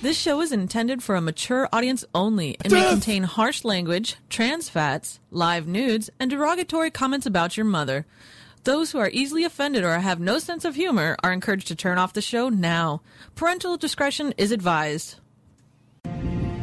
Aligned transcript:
This 0.00 0.16
show 0.16 0.40
is 0.40 0.52
intended 0.52 1.02
for 1.02 1.16
a 1.16 1.20
mature 1.20 1.68
audience 1.72 2.04
only 2.14 2.56
and 2.62 2.72
may 2.72 2.88
contain 2.88 3.24
harsh 3.24 3.64
language, 3.64 4.14
trans 4.30 4.68
fats, 4.68 5.18
live 5.32 5.66
nudes, 5.66 6.08
and 6.20 6.30
derogatory 6.30 6.92
comments 6.92 7.26
about 7.26 7.56
your 7.56 7.66
mother. 7.66 8.06
Those 8.62 8.92
who 8.92 8.98
are 8.98 9.10
easily 9.12 9.42
offended 9.42 9.82
or 9.82 9.98
have 9.98 10.20
no 10.20 10.38
sense 10.38 10.64
of 10.64 10.76
humor 10.76 11.16
are 11.24 11.32
encouraged 11.32 11.66
to 11.68 11.74
turn 11.74 11.98
off 11.98 12.12
the 12.12 12.22
show 12.22 12.48
now. 12.48 13.02
Parental 13.34 13.76
discretion 13.76 14.32
is 14.38 14.52
advised. 14.52 15.16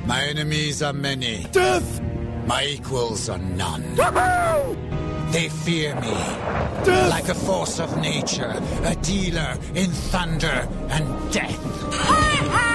My 0.05 0.23
enemies 0.23 0.81
are 0.81 0.93
many. 0.93 1.45
Death! 1.51 2.01
My 2.45 2.63
equals 2.65 3.27
are 3.27 3.37
none. 3.39 3.83
Woohoo! 3.97 5.31
They 5.33 5.49
fear 5.49 5.93
me. 5.95 6.13
Death! 6.85 7.09
Like 7.09 7.27
a 7.27 7.35
force 7.35 7.81
of 7.81 7.97
nature, 7.97 8.61
a 8.83 8.95
dealer 9.01 9.57
in 9.73 9.91
thunder 9.91 10.69
and 10.89 11.33
death. 11.33 12.74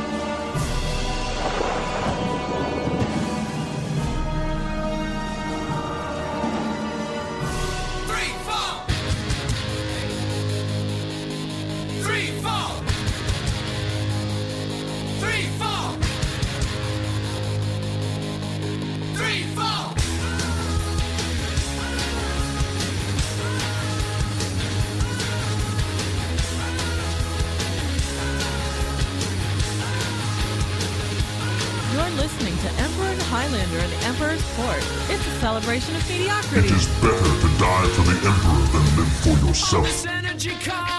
Mediocrity. 36.31 36.67
It 36.67 36.71
is 36.71 36.87
better 37.01 37.31
to 37.41 37.49
die 37.59 37.87
for 37.95 38.03
the 38.03 38.15
Emperor 38.27 38.65
than 38.73 38.85
live 38.97 39.13
for 39.23 39.47
yourself. 39.47 40.90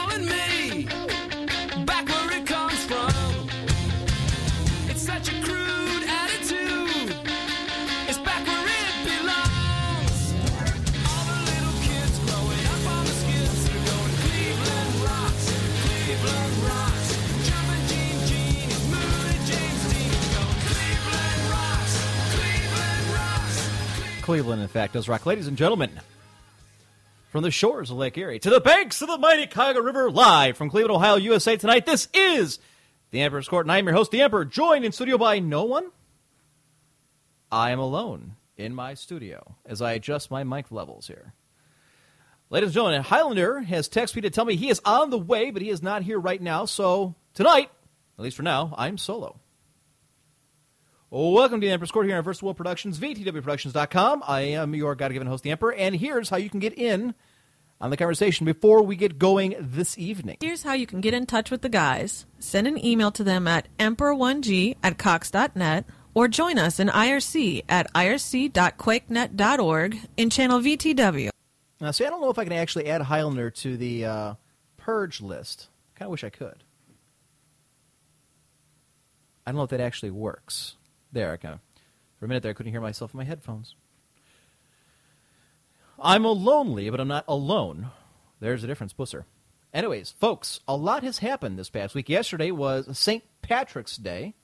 Cleveland, 24.33 24.62
in 24.62 24.69
fact, 24.69 24.94
does 24.94 25.11
rock. 25.11 25.27
Ladies 25.27 25.47
and 25.47 25.58
gentlemen, 25.58 26.00
from 27.28 27.42
the 27.42 27.50
shores 27.50 27.91
of 27.91 27.98
Lake 27.98 28.16
Erie 28.16 28.39
to 28.39 28.48
the 28.48 28.61
banks 28.61 29.02
of 29.02 29.08
the 29.08 29.19
mighty 29.19 29.47
Cuyahoga 29.47 29.83
River, 29.83 30.11
live 30.11 30.56
from 30.56 30.70
Cleveland, 30.70 30.97
Ohio, 30.97 31.16
USA 31.16 31.58
tonight, 31.58 31.84
this 31.84 32.08
is 32.14 32.58
the 33.11 33.20
Emperor's 33.20 33.47
Court, 33.47 33.66
and 33.66 33.72
I'm 33.72 33.84
your 33.84 33.94
host, 33.94 34.11
the 34.11 34.22
Emperor, 34.22 34.47
joined 34.47 34.86
in 34.86 34.92
studio 34.92 35.19
by 35.19 35.39
no 35.39 35.64
one. 35.64 35.91
I 37.50 37.72
am 37.72 37.78
alone 37.78 38.36
in 38.56 38.74
my 38.74 38.94
studio 38.94 39.56
as 39.66 39.83
I 39.83 39.92
adjust 39.92 40.30
my 40.30 40.44
mic 40.44 40.72
levels 40.72 41.08
here. 41.08 41.34
Ladies 42.48 42.69
and 42.69 42.74
gentlemen, 42.74 43.02
Highlander 43.02 43.61
has 43.61 43.86
texted 43.86 44.17
me 44.17 44.22
to 44.22 44.30
tell 44.30 44.46
me 44.46 44.56
he 44.56 44.70
is 44.70 44.80
on 44.86 45.11
the 45.11 45.19
way, 45.19 45.50
but 45.50 45.61
he 45.61 45.69
is 45.69 45.83
not 45.83 46.05
here 46.05 46.19
right 46.19 46.41
now, 46.41 46.64
so 46.64 47.17
tonight, 47.34 47.69
at 48.17 48.24
least 48.24 48.39
for 48.39 48.44
now, 48.44 48.74
I'm 48.78 48.96
solo. 48.96 49.41
Welcome 51.14 51.60
to 51.60 51.66
the 51.66 51.72
Emperor's 51.74 51.91
Court 51.91 52.06
here 52.06 52.16
on 52.16 52.24
First 52.24 52.42
World 52.42 52.56
Productions, 52.56 52.98
VTWProductions.com. 52.98 54.23
I 54.27 54.40
am 54.40 54.74
your 54.74 54.95
God 54.95 55.12
given 55.12 55.28
host, 55.28 55.45
the 55.45 55.50
Emperor, 55.50 55.74
and 55.74 55.95
here's 55.95 56.30
how 56.30 56.39
you 56.39 56.48
can 56.48 56.58
get 56.58 56.73
in 56.73 57.14
on 57.83 57.90
the 57.90 57.98
conversation 57.98 58.46
before 58.46 58.83
we 58.83 58.96
get 58.96 59.18
going 59.18 59.55
this 59.61 59.98
evening. 59.98 60.39
Here's 60.40 60.62
how 60.62 60.73
you 60.73 60.86
can 60.86 61.02
get 61.02 61.12
in 61.12 61.27
touch 61.27 61.50
with 61.50 61.61
the 61.61 61.68
guys. 61.68 62.24
Send 62.39 62.67
an 62.67 62.83
email 62.83 63.11
to 63.11 63.23
them 63.23 63.46
at 63.46 63.68
emperor1g 63.78 64.78
at 64.83 64.96
cox.net 64.96 65.84
or 66.14 66.28
join 66.28 66.56
us 66.56 66.80
in 66.80 66.89
IRC 66.89 67.64
at 67.68 67.92
irc.quakenet.org 67.92 69.98
in 70.17 70.30
channel 70.30 70.61
VTW. 70.61 71.29
Now, 71.79 71.90
see, 71.90 72.06
I 72.06 72.08
don't 72.08 72.23
know 72.23 72.30
if 72.30 72.39
I 72.39 72.44
can 72.44 72.55
actually 72.55 72.89
add 72.89 73.02
Highlander 73.02 73.50
to 73.50 73.77
the 73.77 74.06
uh, 74.06 74.34
Purge 74.79 75.20
list. 75.20 75.68
I 75.94 75.98
kind 75.98 76.06
of 76.06 76.12
wish 76.12 76.24
I 76.24 76.30
could. 76.30 76.64
I 79.46 79.50
don't 79.50 79.58
know 79.58 79.64
if 79.64 79.70
that 79.70 79.80
actually 79.80 80.12
works. 80.12 80.77
There, 81.12 81.33
I 81.33 81.36
of, 81.36 81.61
for 82.18 82.24
a 82.24 82.28
minute 82.28 82.42
there, 82.42 82.50
I 82.50 82.55
couldn't 82.55 82.73
hear 82.73 82.80
myself 82.80 83.12
in 83.12 83.18
my 83.18 83.24
headphones. 83.24 83.77
I'm 86.00 86.24
a 86.24 86.33
lonely, 86.33 86.90
but 86.90 87.00
I'm 87.00 87.08
not 87.08 87.24
alone. 87.28 87.90
There's 88.40 88.64
a 88.64 88.67
difference, 88.67 88.92
Pusser. 88.92 89.24
Anyways, 89.73 90.11
folks, 90.11 90.61
a 90.67 90.77
lot 90.77 91.02
has 91.02 91.18
happened 91.18 91.58
this 91.58 91.70
past 91.70 91.95
week. 91.95 92.08
Yesterday 92.08 92.50
was 92.50 92.98
St. 92.98 93.23
Patrick's 93.40 93.96
Day 93.96 94.34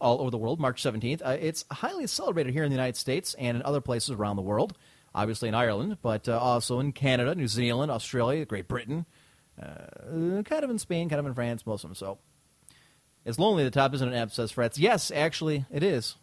all 0.00 0.20
over 0.20 0.30
the 0.30 0.38
world, 0.38 0.58
March 0.58 0.82
17th. 0.82 1.22
Uh, 1.24 1.36
it's 1.40 1.64
highly 1.70 2.06
celebrated 2.06 2.52
here 2.52 2.64
in 2.64 2.70
the 2.70 2.76
United 2.76 2.96
States 2.96 3.34
and 3.38 3.56
in 3.56 3.62
other 3.62 3.80
places 3.80 4.10
around 4.10 4.36
the 4.36 4.42
world, 4.42 4.76
obviously 5.14 5.48
in 5.48 5.54
Ireland, 5.54 5.98
but 6.02 6.28
uh, 6.28 6.38
also 6.38 6.80
in 6.80 6.92
Canada, 6.92 7.34
New 7.34 7.48
Zealand, 7.48 7.92
Australia, 7.92 8.44
Great 8.44 8.68
Britain, 8.68 9.06
uh, 9.60 10.42
kind 10.42 10.64
of 10.64 10.70
in 10.70 10.78
Spain, 10.78 11.08
kind 11.08 11.20
of 11.20 11.26
in 11.26 11.34
France, 11.34 11.66
most 11.66 11.84
of 11.84 11.90
them. 11.90 11.94
So 11.94 12.18
it's 13.24 13.38
lonely 13.38 13.64
at 13.64 13.72
the 13.72 13.78
top, 13.78 13.94
isn't 13.94 14.12
it, 14.12 14.16
Ab 14.16 14.32
says 14.32 14.52
Frets. 14.52 14.78
Yes, 14.78 15.10
actually, 15.10 15.66
it 15.70 15.82
is. 15.82 16.16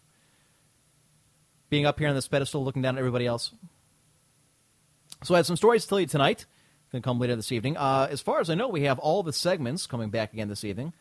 Being 1.70 1.86
up 1.86 2.00
here 2.00 2.08
on 2.08 2.16
this 2.16 2.28
pedestal, 2.28 2.64
looking 2.64 2.82
down 2.82 2.96
at 2.96 3.00
everybody 3.00 3.26
else. 3.26 3.52
So 5.24 5.36
I 5.36 5.38
have 5.38 5.46
some 5.46 5.58
stories 5.58 5.84
to 5.84 5.90
tell 5.90 6.00
you 6.00 6.08
tonight. 6.08 6.46
Going 6.92 7.02
to 7.02 7.06
come 7.06 7.20
later 7.20 7.36
this 7.36 7.52
evening. 7.52 7.76
Uh, 7.76 8.08
as 8.10 8.22
far 8.22 8.40
as 8.40 8.50
I 8.50 8.56
know, 8.56 8.70
we 8.70 8.84
have 8.84 8.98
all 9.00 9.22
the 9.22 9.34
segments 9.34 9.88
coming 9.88 10.10
back 10.10 10.32
again 10.32 10.48
this 10.48 10.64
evening. 10.64 10.94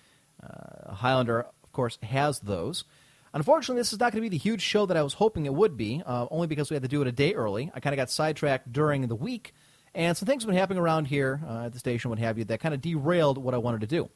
Uh, 0.42 0.94
Highlander, 0.94 1.46
of 1.62 1.72
course, 1.72 1.96
has 2.02 2.40
those. 2.40 2.84
Unfortunately, 3.32 3.78
this 3.78 3.92
is 3.92 4.00
not 4.00 4.12
going 4.12 4.22
to 4.24 4.28
be 4.28 4.36
the 4.36 4.42
huge 4.42 4.62
show 4.62 4.86
that 4.86 4.96
I 4.96 5.02
was 5.02 5.12
hoping 5.12 5.46
it 5.46 5.54
would 5.54 5.76
be, 5.76 6.02
uh, 6.04 6.26
only 6.30 6.48
because 6.48 6.70
we 6.70 6.74
had 6.74 6.82
to 6.82 6.88
do 6.88 7.02
it 7.02 7.06
a 7.06 7.12
day 7.12 7.34
early. 7.34 7.70
I 7.72 7.80
kind 7.80 7.94
of 7.94 7.98
got 7.98 8.10
sidetracked 8.10 8.72
during 8.72 9.06
the 9.06 9.14
week, 9.14 9.54
and 9.94 10.16
some 10.16 10.26
things 10.26 10.42
have 10.42 10.48
been 10.48 10.58
happening 10.58 10.80
around 10.80 11.04
here 11.04 11.40
uh, 11.46 11.66
at 11.66 11.72
the 11.72 11.78
station, 11.78 12.08
what 12.10 12.18
have 12.18 12.38
you, 12.38 12.44
that 12.46 12.60
kind 12.60 12.74
of 12.74 12.80
derailed 12.80 13.38
what 13.38 13.54
I 13.54 13.58
wanted 13.58 13.82
to 13.82 13.86
do. 13.86 14.10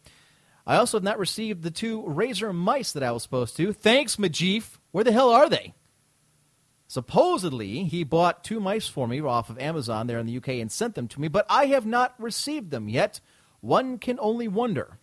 I 0.66 0.76
also 0.76 0.98
have 0.98 1.04
not 1.04 1.18
received 1.18 1.62
the 1.62 1.70
two 1.70 2.02
Razer 2.02 2.54
mice 2.54 2.92
that 2.92 3.02
I 3.02 3.12
was 3.12 3.22
supposed 3.22 3.56
to. 3.56 3.72
Thanks, 3.72 4.16
Majif. 4.16 4.78
Where 4.90 5.04
the 5.04 5.12
hell 5.12 5.30
are 5.30 5.48
they? 5.48 5.74
Supposedly, 6.86 7.84
he 7.84 8.02
bought 8.02 8.42
two 8.42 8.58
mice 8.58 8.88
for 8.88 9.06
me 9.06 9.20
off 9.20 9.48
of 9.48 9.58
Amazon 9.58 10.06
there 10.06 10.18
in 10.18 10.26
the 10.26 10.36
UK 10.36 10.48
and 10.48 10.72
sent 10.72 10.96
them 10.96 11.06
to 11.08 11.20
me, 11.20 11.28
but 11.28 11.46
I 11.48 11.66
have 11.66 11.86
not 11.86 12.14
received 12.18 12.70
them 12.70 12.88
yet. 12.88 13.20
One 13.60 13.98
can 13.98 14.18
only 14.20 14.48
wonder. 14.48 14.98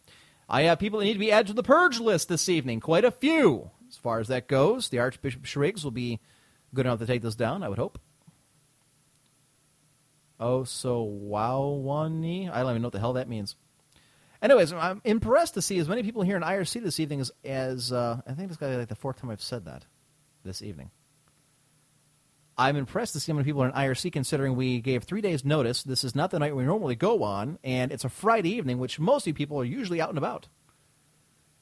I 0.50 0.63
have 0.63 0.79
people 0.79 1.00
that 1.00 1.06
need 1.06 1.13
to 1.13 1.19
be 1.19 1.31
added 1.31 1.47
to 1.47 1.53
the 1.53 1.63
purge 1.63 2.00
list 2.00 2.28
this 2.28 2.50
evening, 2.50 2.79
quite 2.79 3.06
a 3.06 3.12
few. 3.12 3.72
As 3.88 3.95
far 3.95 4.19
as 4.19 4.28
that 4.28 4.47
goes, 4.47 4.89
the 4.89 5.00
Archbishop 5.00 5.45
Shriggs 5.45 5.84
will 5.84 5.91
be 5.91 6.19
good 6.74 6.85
enough 6.85 7.00
to 7.00 7.06
take 7.06 7.22
this 7.22 7.35
down, 7.35 7.63
I 7.63 7.69
would 7.69 7.78
hope. 7.78 8.00
Oh, 10.39 10.66
so 10.66 11.06
wowani? 11.06 12.51
I 12.51 12.62
don't 12.62 12.72
even 12.72 12.81
know 12.81 12.88
what 12.88 12.94
the 12.94 13.00
hell 13.00 13.13
that 13.13 13.29
means. 13.29 13.56
Anyways, 14.41 14.71
I'm 14.73 15.01
impressed 15.03 15.55
to 15.55 15.61
see 15.61 15.79
as 15.79 15.89
many 15.89 16.03
people 16.03 16.21
here 16.21 16.37
in 16.37 16.43
IRC 16.43 16.83
this 16.83 16.99
evening 16.99 17.21
as, 17.21 17.31
as 17.43 17.91
uh, 17.91 18.21
I 18.27 18.33
think 18.33 18.49
this 18.49 18.57
be 18.57 18.67
like 18.67 18.87
the 18.87 18.95
fourth 18.95 19.19
time 19.19 19.29
I've 19.29 19.41
said 19.41 19.65
that 19.65 19.85
this 20.43 20.61
evening. 20.61 20.91
I'm 22.57 22.75
impressed 22.75 23.13
to 23.13 23.19
see 23.19 23.31
how 23.31 23.35
many 23.35 23.45
people 23.45 23.61
are 23.63 23.67
in 23.67 23.73
IRC 23.73 24.11
considering 24.11 24.55
we 24.55 24.81
gave 24.81 25.03
three 25.03 25.21
days' 25.21 25.45
notice. 25.45 25.83
This 25.83 26.03
is 26.03 26.15
not 26.15 26.31
the 26.31 26.39
night 26.39 26.55
we 26.55 26.63
normally 26.63 26.95
go 26.95 27.23
on, 27.23 27.59
and 27.63 27.91
it's 27.91 28.05
a 28.05 28.09
Friday 28.09 28.50
evening, 28.56 28.79
which 28.79 29.00
most 29.00 29.31
people 29.35 29.59
are 29.59 29.65
usually 29.65 30.01
out 30.01 30.09
and 30.09 30.17
about. 30.17 30.47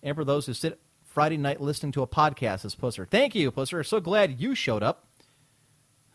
And 0.01 0.15
for 0.15 0.23
those 0.23 0.45
who 0.45 0.53
sit 0.53 0.79
Friday 1.03 1.37
night 1.37 1.61
listening 1.61 1.91
to 1.93 2.01
a 2.01 2.07
podcast, 2.07 2.65
as 2.65 2.75
Pusser. 2.75 3.09
Thank 3.09 3.35
you, 3.35 3.51
Pusser. 3.51 3.85
So 3.85 3.99
glad 3.99 4.39
you 4.39 4.55
showed 4.55 4.83
up. 4.83 5.07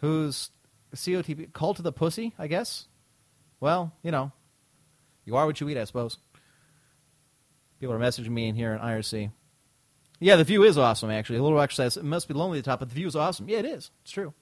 Who's 0.01 0.51
COTP? 0.95 1.53
Call 1.53 1.75
to 1.75 1.83
the 1.83 1.93
pussy, 1.93 2.35
I 2.39 2.47
guess? 2.47 2.87
Well, 3.61 3.93
you 4.03 4.11
know, 4.11 4.33
you 5.25 5.37
are 5.37 5.47
what 5.47 5.61
you 5.61 5.69
eat, 5.69 5.77
I 5.77 5.85
suppose. 5.85 6.19
People 7.81 7.95
are 7.95 7.99
messaging 7.99 8.29
me 8.29 8.49
in 8.49 8.55
here 8.55 8.75
in 8.75 8.79
IRC. 8.79 9.33
Yeah, 10.21 10.37
the 10.37 10.45
view 10.45 10.63
is 10.65 10.77
awesome, 10.77 11.11
actually. 11.11 11.39
A 11.39 11.43
little 11.43 11.61
exercise. 11.61 11.97
It 11.97 12.05
must 12.05 12.29
be 12.29 12.35
lonely 12.35 12.59
at 12.59 12.65
the 12.65 12.71
top, 12.71 12.81
but 12.81 12.91
the 12.91 12.95
view 12.95 13.07
is 13.07 13.17
awesome. 13.17 13.49
Yeah, 13.49 13.59
it 13.59 13.65
is. 13.65 13.91
It's 14.03 14.13
true. 14.13 14.35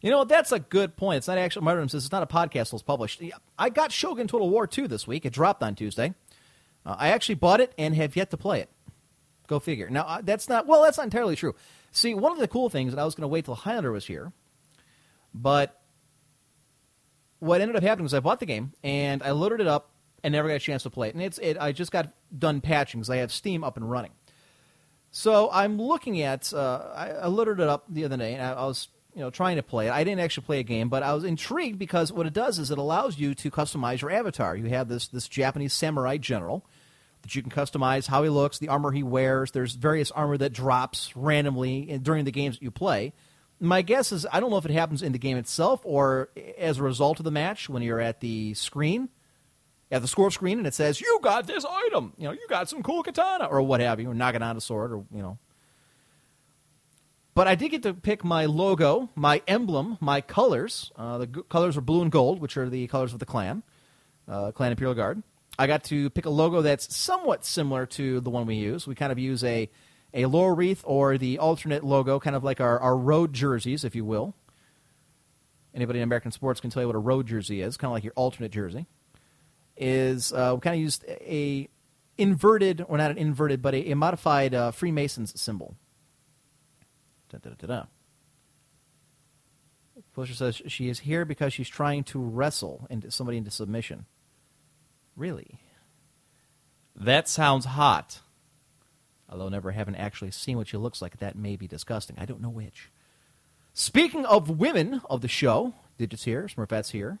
You 0.00 0.10
know, 0.10 0.18
what? 0.18 0.28
that's 0.28 0.50
a 0.50 0.58
good 0.58 0.96
point. 0.96 1.18
It's 1.18 1.28
not 1.28 1.36
actually, 1.36 1.64
Martin 1.64 1.88
says 1.90 2.04
it's 2.04 2.12
not 2.12 2.22
a 2.22 2.26
podcast 2.26 2.70
that's 2.70 2.82
published. 2.82 3.22
I 3.58 3.68
got 3.68 3.92
Shogun 3.92 4.28
Total 4.28 4.48
War 4.48 4.66
2 4.66 4.88
this 4.88 5.06
week. 5.06 5.26
It 5.26 5.32
dropped 5.32 5.62
on 5.62 5.74
Tuesday. 5.74 6.14
Uh, 6.86 6.96
I 6.98 7.08
actually 7.08 7.34
bought 7.34 7.60
it 7.60 7.72
and 7.76 7.94
have 7.94 8.16
yet 8.16 8.30
to 8.30 8.38
play 8.38 8.60
it. 8.60 8.70
Go 9.46 9.58
figure. 9.58 9.90
Now, 9.90 10.02
uh, 10.02 10.20
that's 10.22 10.48
not, 10.48 10.66
well, 10.66 10.82
that's 10.82 10.96
not 10.96 11.04
entirely 11.04 11.36
true. 11.36 11.54
See, 11.90 12.14
one 12.14 12.32
of 12.32 12.38
the 12.38 12.48
cool 12.48 12.70
things, 12.70 12.92
and 12.92 13.00
I 13.00 13.04
was 13.04 13.14
going 13.14 13.22
to 13.22 13.28
wait 13.28 13.44
till 13.44 13.54
Highlander 13.54 13.92
was 13.92 14.06
here, 14.06 14.32
but 15.34 15.80
what 17.40 17.60
ended 17.60 17.76
up 17.76 17.82
happening 17.82 18.04
was 18.04 18.14
I 18.14 18.20
bought 18.20 18.40
the 18.40 18.46
game 18.46 18.72
and 18.82 19.22
I 19.22 19.32
loaded 19.32 19.60
it 19.60 19.66
up 19.66 19.90
and 20.22 20.32
never 20.32 20.48
got 20.48 20.54
a 20.54 20.60
chance 20.60 20.82
to 20.84 20.90
play 20.90 21.08
it. 21.08 21.14
And 21.14 21.22
it's 21.22 21.38
it. 21.38 21.56
I 21.58 21.72
just 21.72 21.92
got 21.92 22.12
done 22.36 22.60
patching 22.60 23.00
because 23.00 23.10
I 23.10 23.16
have 23.16 23.32
Steam 23.32 23.62
up 23.64 23.76
and 23.76 23.90
running. 23.90 24.12
So 25.10 25.48
I'm 25.52 25.80
looking 25.80 26.20
at. 26.22 26.52
Uh, 26.52 26.92
I, 26.94 27.10
I 27.10 27.28
it 27.28 27.60
up 27.60 27.84
the 27.88 28.04
other 28.04 28.16
day 28.16 28.34
and 28.34 28.42
I, 28.42 28.52
I 28.52 28.66
was 28.66 28.88
you 29.14 29.20
know 29.20 29.30
trying 29.30 29.56
to 29.56 29.62
play 29.62 29.88
it. 29.88 29.92
I 29.92 30.04
didn't 30.04 30.20
actually 30.20 30.44
play 30.44 30.60
a 30.60 30.64
game, 30.64 30.88
but 30.88 31.02
I 31.02 31.14
was 31.14 31.24
intrigued 31.24 31.78
because 31.78 32.12
what 32.12 32.26
it 32.26 32.34
does 32.34 32.58
is 32.58 32.70
it 32.70 32.78
allows 32.78 33.18
you 33.18 33.34
to 33.36 33.50
customize 33.50 34.02
your 34.02 34.10
avatar. 34.10 34.56
You 34.56 34.66
have 34.66 34.88
this 34.88 35.08
this 35.08 35.26
Japanese 35.26 35.72
samurai 35.72 36.18
general 36.18 36.66
that 37.22 37.34
you 37.34 37.42
can 37.42 37.50
customize 37.50 38.06
how 38.06 38.22
he 38.22 38.28
looks, 38.28 38.58
the 38.58 38.68
armor 38.68 38.92
he 38.92 39.02
wears. 39.02 39.50
There's 39.50 39.74
various 39.74 40.10
armor 40.10 40.36
that 40.36 40.52
drops 40.52 41.16
randomly 41.16 41.90
in- 41.90 42.02
during 42.02 42.24
the 42.24 42.30
games 42.30 42.56
that 42.56 42.62
you 42.62 42.70
play. 42.70 43.14
My 43.58 43.82
guess 43.82 44.12
is 44.12 44.26
I 44.30 44.38
don't 44.38 44.50
know 44.50 44.58
if 44.58 44.66
it 44.66 44.70
happens 44.70 45.02
in 45.02 45.12
the 45.12 45.18
game 45.18 45.38
itself 45.38 45.80
or 45.84 46.28
as 46.58 46.78
a 46.78 46.82
result 46.82 47.18
of 47.18 47.24
the 47.24 47.30
match 47.30 47.68
when 47.68 47.82
you're 47.82 48.00
at 48.00 48.20
the 48.20 48.52
screen, 48.54 49.08
at 49.90 50.02
the 50.02 50.08
score 50.08 50.30
screen, 50.30 50.58
and 50.58 50.66
it 50.66 50.74
says 50.74 51.00
you 51.00 51.18
got 51.22 51.46
this 51.46 51.64
item, 51.64 52.12
you 52.18 52.24
know, 52.24 52.32
you 52.32 52.46
got 52.48 52.68
some 52.68 52.82
cool 52.82 53.02
katana 53.02 53.44
or 53.44 53.62
what 53.62 53.80
have 53.80 54.00
you, 54.00 54.10
or 54.10 54.14
Naginata 54.14 54.60
sword, 54.60 54.92
or 54.92 55.04
you 55.12 55.22
know. 55.22 55.38
But 57.34 57.46
I 57.46 57.54
did 57.54 57.70
get 57.70 57.82
to 57.82 57.92
pick 57.92 58.24
my 58.24 58.46
logo, 58.46 59.10
my 59.14 59.42
emblem, 59.46 59.98
my 60.00 60.22
colors. 60.22 60.90
Uh, 60.96 61.18
the 61.18 61.26
g- 61.26 61.42
colors 61.50 61.76
are 61.76 61.82
blue 61.82 62.00
and 62.00 62.10
gold, 62.10 62.40
which 62.40 62.56
are 62.56 62.70
the 62.70 62.86
colors 62.86 63.12
of 63.12 63.18
the 63.18 63.26
clan, 63.26 63.62
uh, 64.26 64.52
Clan 64.52 64.70
Imperial 64.70 64.94
Guard. 64.94 65.22
I 65.58 65.66
got 65.66 65.84
to 65.84 66.08
pick 66.10 66.24
a 66.24 66.30
logo 66.30 66.62
that's 66.62 66.94
somewhat 66.96 67.44
similar 67.44 67.86
to 67.86 68.20
the 68.20 68.30
one 68.30 68.46
we 68.46 68.56
use. 68.56 68.86
We 68.86 68.94
kind 68.94 69.12
of 69.12 69.18
use 69.18 69.44
a 69.44 69.68
a 70.14 70.24
laurel 70.26 70.56
wreath 70.56 70.82
or 70.86 71.18
the 71.18 71.38
alternate 71.38 71.84
logo, 71.84 72.18
kind 72.18 72.34
of 72.34 72.42
like 72.42 72.60
our, 72.60 72.78
our 72.80 72.96
road 72.96 73.34
jerseys, 73.34 73.84
if 73.84 73.94
you 73.94 74.04
will. 74.04 74.34
Anybody 75.74 75.98
in 75.98 76.04
American 76.04 76.32
sports 76.32 76.58
can 76.58 76.70
tell 76.70 76.82
you 76.82 76.86
what 76.86 76.96
a 76.96 77.00
road 77.00 77.26
jersey 77.26 77.60
is, 77.60 77.76
kind 77.76 77.90
of 77.90 77.92
like 77.92 78.04
your 78.04 78.14
alternate 78.16 78.50
jersey. 78.50 78.86
Is 79.76 80.32
uh, 80.32 80.52
we 80.54 80.60
kind 80.60 80.74
of 80.74 80.80
used 80.80 81.04
a 81.06 81.68
inverted, 82.18 82.84
or 82.88 82.96
not 82.96 83.10
an 83.10 83.18
inverted, 83.18 83.60
but 83.60 83.74
a, 83.74 83.90
a 83.90 83.96
modified 83.96 84.54
uh, 84.54 84.70
Freemasons 84.70 85.38
symbol. 85.40 85.76
Da, 87.30 87.38
da, 87.38 87.50
da, 87.58 87.66
da. 87.66 87.84
Pusher 90.14 90.34
says 90.34 90.62
she 90.66 90.88
is 90.88 91.00
here 91.00 91.26
because 91.26 91.52
she's 91.52 91.68
trying 91.68 92.04
to 92.04 92.18
wrestle 92.18 92.86
into 92.88 93.10
somebody 93.10 93.36
into 93.36 93.50
submission. 93.50 94.06
Really? 95.14 95.60
That 96.94 97.28
sounds 97.28 97.66
hot. 97.66 98.20
Although 99.28 99.48
never 99.48 99.72
haven't 99.72 99.96
actually 99.96 100.30
seen 100.30 100.56
what 100.56 100.68
she 100.68 100.76
looks 100.76 101.02
like, 101.02 101.18
that 101.18 101.36
may 101.36 101.56
be 101.56 101.66
disgusting. 101.66 102.16
I 102.18 102.24
don't 102.24 102.40
know 102.40 102.48
which. 102.48 102.90
Speaking 103.74 104.24
of 104.24 104.48
women 104.48 105.02
of 105.10 105.20
the 105.20 105.28
show, 105.28 105.74
Digits 105.98 106.24
here, 106.24 106.48
Smurfette's 106.48 106.90
here, 106.90 107.18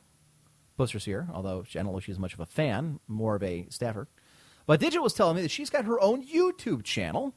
Buster's 0.76 1.04
here, 1.04 1.28
although 1.32 1.64
I 1.68 1.72
don't 1.72 1.86
know 1.86 1.98
if 1.98 2.04
she's 2.04 2.18
much 2.18 2.34
of 2.34 2.40
a 2.40 2.46
fan, 2.46 3.00
more 3.08 3.36
of 3.36 3.42
a 3.42 3.66
staffer. 3.70 4.08
But 4.66 4.80
Digit 4.80 5.02
was 5.02 5.14
telling 5.14 5.36
me 5.36 5.42
that 5.42 5.50
she's 5.50 5.70
got 5.70 5.84
her 5.84 6.00
own 6.00 6.26
YouTube 6.26 6.82
channel. 6.82 7.34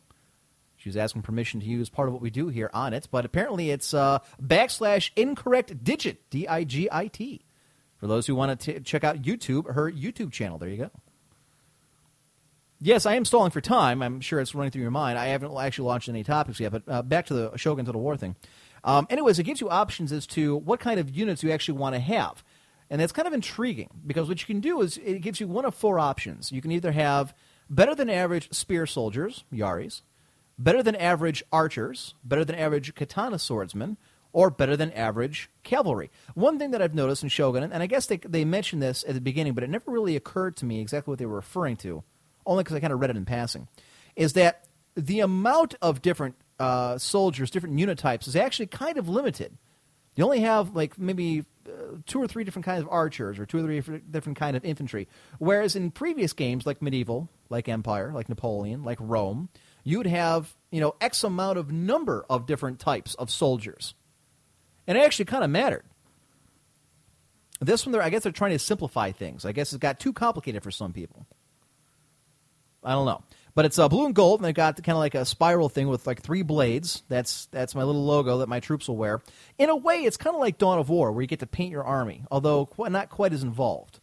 She 0.78 0.90
was 0.90 0.98
asking 0.98 1.24
permission 1.24 1.60
to 1.60 1.66
use 1.66 1.90
part 1.90 2.08
of 2.08 2.14
what 2.14 2.22
we 2.22 2.30
do 2.30 2.48
here 2.48 2.70
on 2.74 2.94
it, 2.94 3.08
but 3.12 3.26
apparently 3.26 3.70
it's 3.70 3.94
uh, 3.94 4.20
backslash 4.42 5.12
incorrect 5.16 5.84
digit, 5.84 6.30
D 6.30 6.48
I 6.48 6.64
G 6.64 6.88
I 6.92 7.08
T. 7.08 7.42
For 7.98 8.08
those 8.08 8.28
who 8.28 8.36
want 8.36 8.62
to 8.62 8.80
check 8.80 9.04
out 9.04 9.22
YouTube, 9.22 9.74
her 9.74 9.92
YouTube 9.92 10.32
channel. 10.32 10.58
There 10.58 10.70
you 10.70 10.78
go. 10.78 10.92
Yes, 12.80 13.06
I 13.06 13.16
am 13.16 13.26
stalling 13.26 13.52
for 13.52 13.60
time. 13.60 14.02
I'm 14.02 14.22
sure 14.22 14.40
it's 14.40 14.56
running 14.56 14.72
through 14.72 14.84
your 14.84 14.92
mind. 14.92 15.20
I 15.20 15.28
haven't 15.28 15.54
actually 15.58 15.88
launched 15.88 16.08
any 16.08 16.24
topics 16.24 16.62
yet, 16.62 16.72
but 16.72 16.84
uh, 16.88 17.02
back 17.02 17.26
to 17.26 17.34
the 17.34 17.58
Shogun 17.58 17.86
Total 17.86 18.00
War 18.00 18.16
thing. 18.16 18.38
Um, 18.86 19.06
anyways, 19.10 19.38
it 19.38 19.44
gives 19.44 19.60
you 19.60 19.70
options 19.70 20.14
as 20.14 20.26
to 20.28 20.56
what 20.56 20.80
kind 20.80 20.98
of 20.98 21.10
units 21.10 21.44
you 21.44 21.52
actually 21.52 21.78
want 21.78 21.96
to 21.96 22.00
have. 22.00 22.42
And 22.90 23.00
that's 23.00 23.12
kind 23.12 23.28
of 23.28 23.34
intriguing 23.34 23.90
because 24.06 24.28
what 24.28 24.42
you 24.42 24.48
can 24.48 24.62
do 24.62 24.82
is 24.82 24.98
it 24.98 25.22
gives 25.22 25.40
you 25.40 25.48
one 25.48 25.66
of 25.66 25.76
four 25.76 26.00
options. 26.00 26.52
You 26.52 26.62
can 26.62 26.72
either 26.72 26.92
have 26.92 27.36
better 27.70 27.94
than 27.94 28.10
average 28.10 28.52
spear 28.52 28.88
soldiers, 28.88 29.44
Yaris, 29.54 30.02
better 30.58 30.82
than 30.82 30.96
average 30.96 31.44
archers, 31.52 32.16
better 32.24 32.44
than 32.44 32.56
average 32.56 32.96
katana 32.96 33.38
swordsmen, 33.38 33.98
or 34.34 34.50
better 34.50 34.76
than 34.78 34.92
average 34.94 35.50
cavalry. 35.64 36.12
One 36.36 36.60
thing 36.60 36.72
that 36.72 36.82
I've 36.82 36.94
noticed 36.94 37.24
in 37.24 37.30
Shogun, 37.30 37.64
and 37.64 37.82
I 37.82 37.88
guess 37.88 38.08
they, 38.08 38.18
they 38.18 38.46
mentioned 38.46 38.82
this 38.82 39.04
at 39.08 39.16
the 39.16 39.22
beginning, 39.22 39.54
but 39.54 39.64
it 39.64 39.70
never 39.70 39.90
really 39.90 40.16
occurred 40.16 40.58
to 40.58 40.66
me 40.66 40.82
exactly 40.82 41.12
what 41.12 41.20
they 41.20 41.26
were 41.26 41.36
referring 41.36 41.78
to, 41.78 42.04
only 42.46 42.64
because 42.64 42.76
I 42.76 42.80
kind 42.80 42.94
of 42.94 43.00
read 43.00 43.10
it 43.10 43.18
in 43.18 43.26
passing, 43.26 43.68
is 44.16 44.34
that 44.34 44.66
the 44.96 45.22
amount 45.22 45.76
of 45.82 46.02
different 46.02 46.36
uh, 46.60 46.98
soldiers, 46.98 47.50
different 47.50 47.80
unit 47.80 47.98
types, 47.98 48.28
is 48.28 48.36
actually 48.36 48.68
kind 48.68 48.98
of 48.98 49.08
limited. 49.08 49.58
You 50.16 50.26
only 50.26 50.42
have 50.42 50.76
like 50.76 51.00
maybe 51.00 51.46
two 52.06 52.22
or 52.22 52.28
three 52.28 52.44
different 52.44 52.66
kinds 52.66 52.82
of 52.84 52.90
archers 52.90 53.40
or 53.40 53.46
two 53.46 53.58
or 53.60 53.62
three 53.64 54.02
different- 54.10 54.38
kind 54.38 54.56
of 54.56 54.64
infantry. 54.66 55.08
Whereas 55.38 55.76
in 55.76 55.92
previous 55.92 56.34
games 56.34 56.66
like 56.66 56.82
medieval, 56.82 57.30
like 57.50 57.68
Empire, 57.68 58.12
like 58.14 58.30
Napoleon, 58.30 58.84
like 58.84 58.98
Rome, 59.02 59.50
you'd 59.84 60.08
have 60.08 60.56
you 60.72 60.80
know 60.80 60.96
X 61.02 61.24
amount 61.24 61.58
of 61.58 61.72
number 61.72 62.26
of 62.30 62.46
different 62.46 62.80
types 62.80 63.16
of 63.16 63.30
soldiers, 63.30 63.96
and 64.88 64.98
it 64.98 65.02
actually 65.02 65.26
kind 65.26 65.44
of 65.44 65.50
mattered. 65.50 65.86
This 67.62 67.86
one, 67.86 67.96
I 68.00 68.10
guess 68.10 68.24
they're 68.24 68.32
trying 68.32 68.52
to 68.52 68.60
simplify 68.60 69.12
things. 69.12 69.44
I 69.46 69.52
guess 69.52 69.74
it's 69.74 69.80
got 69.80 70.00
too 70.00 70.14
complicated 70.14 70.64
for 70.64 70.72
some 70.72 70.94
people. 70.94 71.26
I 72.84 72.94
don't 72.94 73.06
know. 73.06 73.22
But 73.60 73.66
it's 73.66 73.78
uh, 73.78 73.90
blue 73.90 74.06
and 74.06 74.16
gold, 74.16 74.40
and 74.40 74.46
they've 74.46 74.56
got 74.56 74.82
kind 74.84 74.96
of 74.96 75.00
like 75.00 75.16
a 75.16 75.26
spiral 75.26 75.68
thing 75.68 75.90
with 75.90 76.08
like 76.08 76.22
three 76.22 76.44
blades. 76.44 77.04
That's 77.10 77.48
that's 77.48 77.76
my 77.76 77.84
little 77.84 78.06
logo 78.06 78.38
that 78.38 78.48
my 78.48 78.62
troops 78.62 78.88
will 78.88 78.96
wear. 78.96 79.20
In 79.58 79.70
a 79.70 79.76
way, 79.76 79.98
it's 79.98 80.16
kind 80.16 80.34
of 80.34 80.40
like 80.40 80.58
Dawn 80.58 80.80
of 80.80 80.88
War, 80.88 81.12
where 81.12 81.22
you 81.22 81.28
get 81.28 81.42
to 81.42 81.46
paint 81.46 81.70
your 81.70 81.84
army, 81.84 82.24
although 82.32 82.68
qu- 82.68 82.90
not 82.90 83.10
quite 83.10 83.34
as 83.34 83.44
involved. 83.44 84.00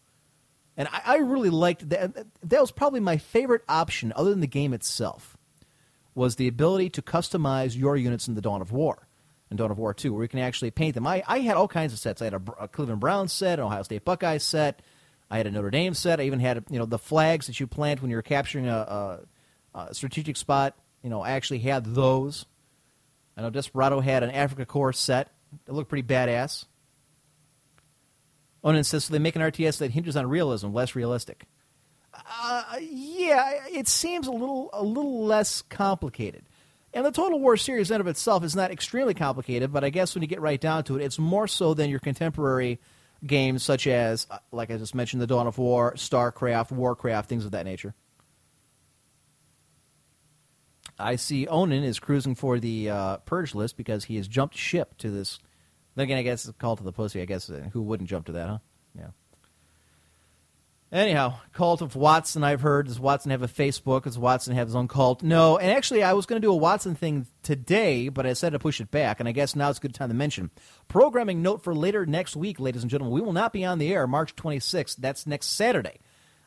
And 0.77 0.89
I, 0.93 1.01
I 1.07 1.17
really 1.21 1.49
liked 1.49 1.89
that. 1.89 2.27
That 2.43 2.61
was 2.61 2.71
probably 2.71 3.01
my 3.01 3.17
favorite 3.17 3.63
option, 3.67 4.13
other 4.15 4.29
than 4.29 4.41
the 4.41 4.47
game 4.47 4.75
itself, 4.75 5.39
was 6.15 6.37
the 6.37 6.49
ability 6.49 6.91
to 6.91 7.01
customize 7.01 7.75
your 7.79 7.97
units 7.97 8.29
in 8.29 8.35
the 8.35 8.43
Dawn 8.43 8.61
of 8.61 8.73
War, 8.73 9.09
in 9.51 9.57
Dawn 9.57 9.71
of 9.71 9.79
War 9.79 9.95
2, 9.95 10.13
where 10.13 10.25
you 10.25 10.29
can 10.29 10.41
actually 10.41 10.71
paint 10.71 10.95
them. 10.95 11.07
I, 11.07 11.23
I 11.27 11.39
had 11.39 11.57
all 11.57 11.67
kinds 11.67 11.95
of 11.95 11.99
sets. 11.99 12.21
I 12.21 12.27
had 12.27 12.35
a, 12.35 12.43
a 12.61 12.69
Cleveland 12.69 13.01
Browns 13.01 13.33
set, 13.33 13.59
an 13.59 13.65
Ohio 13.65 13.85
State 13.85 14.05
Buckeyes 14.05 14.43
set. 14.43 14.83
I 15.31 15.39
had 15.39 15.47
a 15.47 15.51
Notre 15.51 15.71
Dame 15.71 15.95
set. 15.95 16.21
I 16.21 16.25
even 16.25 16.41
had 16.41 16.63
you 16.69 16.79
know 16.79 16.85
the 16.85 16.99
flags 16.99 17.47
that 17.47 17.59
you 17.59 17.67
plant 17.67 18.03
when 18.03 18.11
you're 18.11 18.21
capturing 18.21 18.69
a, 18.69 18.77
a, 18.77 19.21
a 19.77 19.95
strategic 19.95 20.37
spot. 20.37 20.75
You 21.03 21.11
know, 21.11 21.25
actually 21.25 21.61
had 21.61 21.85
those. 21.85 22.47
I 23.37 23.43
know 23.43 23.51
Desperado 23.51 24.01
had 24.01 24.23
an 24.23 24.31
Afrika 24.31 24.67
Korps 24.67 24.97
set. 24.97 25.31
It 25.67 25.73
looked 25.73 25.89
pretty 25.89 26.07
badass. 26.07 26.65
Onan 28.65 28.85
says 28.85 29.05
so 29.05 29.13
they 29.13 29.19
make 29.19 29.37
an 29.37 29.43
RTS 29.43 29.79
that 29.79 29.93
hinges 29.93 30.17
on 30.17 30.27
realism, 30.29 30.73
less 30.73 30.97
realistic. 30.97 31.45
Uh, 32.15 32.63
yeah, 32.81 33.67
it 33.71 33.87
seems 33.87 34.27
a 34.27 34.33
little 34.33 34.71
a 34.73 34.83
little 34.83 35.25
less 35.25 35.63
complicated. 35.63 36.43
And 36.93 37.05
the 37.05 37.13
Total 37.13 37.39
War 37.39 37.59
series 37.59 37.91
in 37.91 38.01
of 38.01 38.07
itself 38.07 38.43
is 38.43 38.57
not 38.57 38.71
extremely 38.71 39.13
complicated, 39.13 39.71
but 39.71 39.85
I 39.85 39.91
guess 39.91 40.15
when 40.15 40.23
you 40.23 40.29
get 40.29 40.41
right 40.41 40.61
down 40.61 40.83
to 40.85 40.97
it, 40.97 41.05
it's 41.05 41.19
more 41.19 41.47
so 41.47 41.75
than 41.75 41.91
your 41.91 41.99
contemporary 41.99 42.81
games 43.25 43.63
such 43.63 43.87
as, 43.87 44.27
uh, 44.31 44.39
like 44.51 44.71
I 44.71 44.79
just 44.79 44.95
mentioned, 44.95 45.21
the 45.21 45.27
Dawn 45.27 45.47
of 45.47 45.59
War, 45.59 45.93
StarCraft, 45.95 46.73
Warcraft, 46.73 47.29
things 47.29 47.45
of 47.45 47.51
that 47.51 47.67
nature. 47.67 47.95
I 50.99 51.17
see 51.17 51.47
Onan 51.47 51.85
is 51.85 51.99
cruising 51.99 52.35
for 52.35 52.59
the 52.59 52.91
uh, 52.91 53.17
purge 53.19 53.55
list 53.55 53.77
because 53.77 54.05
he 54.05 54.17
has 54.17 54.29
jumped 54.29 54.57
ship 54.57 54.97
to 54.99 55.11
this. 55.11 55.39
Then 55.95 56.05
again, 56.05 56.19
I 56.19 56.23
guess 56.23 56.47
it's 56.47 56.57
call 56.59 56.77
to 56.77 56.83
the 56.83 56.93
pussy. 56.93 57.21
I 57.21 57.25
guess 57.25 57.51
uh, 57.51 57.69
who 57.73 57.83
wouldn't 57.83 58.09
jump 58.09 58.27
to 58.27 58.33
that, 58.33 58.49
huh? 58.49 58.59
Yeah. 58.97 59.09
Anyhow, 60.93 61.35
cult 61.53 61.83
of 61.83 61.97
Watson. 61.97 62.45
I've 62.45 62.61
heard 62.61 62.87
does 62.87 63.01
Watson 63.01 63.33
have 63.33 63.43
a 63.43 63.49
Facebook? 63.49 64.05
Does 64.05 64.19
Watson 64.19 64.55
have 64.55 64.69
his 64.69 64.77
own 64.77 64.87
cult? 64.87 65.23
No. 65.23 65.59
And 65.59 65.71
actually, 65.71 66.03
I 66.03 66.13
was 66.13 66.27
going 66.27 66.41
to 66.41 66.47
do 66.47 66.53
a 66.53 66.57
Watson 66.57 66.95
thing 66.95 67.27
today, 67.43 68.09
but 68.09 68.25
I 68.25 68.35
said 68.35 68.51
to 68.51 68.59
push 68.61 68.81
it 68.81 68.91
back. 68.91 69.19
And 69.19 69.29
I 69.29 69.33
guess 69.33 69.57
now 69.57 69.69
it's 69.69 69.79
a 69.79 69.83
good 69.83 69.95
time 69.95 70.11
to 70.11 70.15
mention. 70.15 70.51
Programming 70.87 71.43
note 71.43 71.65
for 71.65 71.75
later 71.75 72.07
next 72.07 72.37
week, 72.37 72.61
ladies 72.61 72.83
and 72.83 72.91
gentlemen. 72.91 73.15
We 73.15 73.21
will 73.21 73.33
not 73.33 73.53
be 73.53 73.65
on 73.65 73.79
the 73.79 73.93
air 73.93 74.07
March 74.07 74.37
26th. 74.37 74.97
That's 74.97 75.27
next 75.27 75.49
Saturday. 75.49 75.99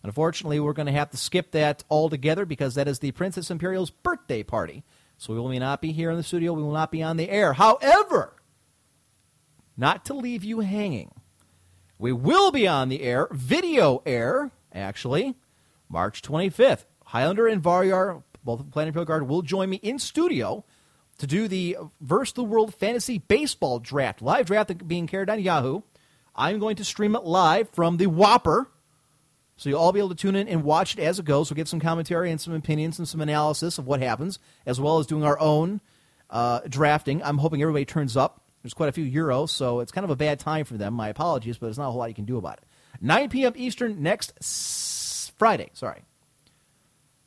Unfortunately, 0.03 0.59
we're 0.59 0.73
going 0.73 0.85
to 0.85 0.91
have 0.91 1.09
to 1.11 1.17
skip 1.17 1.51
that 1.51 1.83
altogether 1.89 2.45
because 2.45 2.75
that 2.75 2.87
is 2.87 2.99
the 2.99 3.11
Princess 3.11 3.51
Imperial's 3.51 3.89
birthday 3.89 4.43
party. 4.43 4.83
So 5.17 5.33
we 5.33 5.39
will 5.39 5.49
not 5.59 5.81
be 5.81 5.91
here 5.91 6.09
in 6.09 6.17
the 6.17 6.23
studio. 6.23 6.53
We 6.53 6.63
will 6.63 6.71
not 6.71 6.91
be 6.91 7.03
on 7.03 7.17
the 7.17 7.29
air. 7.29 7.53
However, 7.53 8.35
not 9.75 10.05
to 10.05 10.13
leave 10.13 10.43
you 10.43 10.61
hanging, 10.61 11.11
we 11.97 12.13
will 12.13 12.51
be 12.51 12.65
on 12.67 12.87
the 12.87 13.01
air, 13.01 13.27
video 13.31 14.01
air, 14.05 14.51
actually, 14.73 15.35
March 15.89 16.21
25th. 16.21 16.85
Highlander 17.07 17.47
and 17.47 17.61
Varyar, 17.61 18.23
both 18.43 18.61
of 18.61 18.71
Planet 18.71 18.89
Imperial 18.89 19.05
Guard, 19.05 19.27
will 19.27 19.41
join 19.41 19.69
me 19.69 19.77
in 19.77 19.99
studio 19.99 20.63
to 21.17 21.27
do 21.27 21.47
the 21.47 21.75
uh, 21.79 21.85
Verse 21.99 22.31
the 22.31 22.43
World 22.43 22.73
Fantasy 22.73 23.17
Baseball 23.17 23.79
Draft. 23.79 24.21
Live 24.21 24.45
draft 24.45 24.87
being 24.87 25.07
carried 25.07 25.29
on 25.29 25.41
Yahoo. 25.41 25.81
I'm 26.35 26.59
going 26.59 26.77
to 26.77 26.85
stream 26.85 27.15
it 27.15 27.23
live 27.23 27.69
from 27.69 27.97
the 27.97 28.07
Whopper. 28.07 28.69
So 29.59 29.67
you'll 29.69 29.79
all 29.81 29.91
be 29.91 29.99
able 29.99 30.07
to 30.07 30.15
tune 30.15 30.37
in 30.37 30.47
and 30.47 30.63
watch 30.63 30.97
it 30.97 31.01
as 31.01 31.19
it 31.19 31.25
goes. 31.25 31.49
We'll 31.49 31.57
get 31.57 31.67
some 31.67 31.81
commentary 31.81 32.31
and 32.31 32.39
some 32.39 32.53
opinions 32.53 32.97
and 32.97 33.05
some 33.05 33.19
analysis 33.19 33.77
of 33.77 33.85
what 33.87 34.01
happens, 34.01 34.39
as 34.65 34.79
well 34.79 34.99
as 34.99 35.05
doing 35.05 35.25
our 35.25 35.37
own 35.37 35.81
uh, 36.29 36.61
drafting. 36.69 37.21
I'm 37.21 37.37
hoping 37.37 37.61
everybody 37.61 37.83
turns 37.83 38.15
up. 38.15 38.41
There's 38.63 38.73
quite 38.73 38.87
a 38.87 38.93
few 38.93 39.03
Euros, 39.03 39.49
so 39.49 39.81
it's 39.81 39.91
kind 39.91 40.05
of 40.05 40.11
a 40.11 40.15
bad 40.15 40.39
time 40.39 40.63
for 40.63 40.77
them. 40.77 40.93
My 40.93 41.09
apologies, 41.09 41.57
but 41.57 41.67
there's 41.67 41.77
not 41.77 41.89
a 41.89 41.91
whole 41.91 41.99
lot 41.99 42.07
you 42.07 42.15
can 42.15 42.23
do 42.23 42.37
about 42.37 42.59
it. 42.59 42.63
9 43.01 43.27
p.m. 43.27 43.51
Eastern 43.57 44.01
next 44.01 44.31
s- 44.39 45.33
Friday. 45.37 45.71
Sorry. 45.73 46.03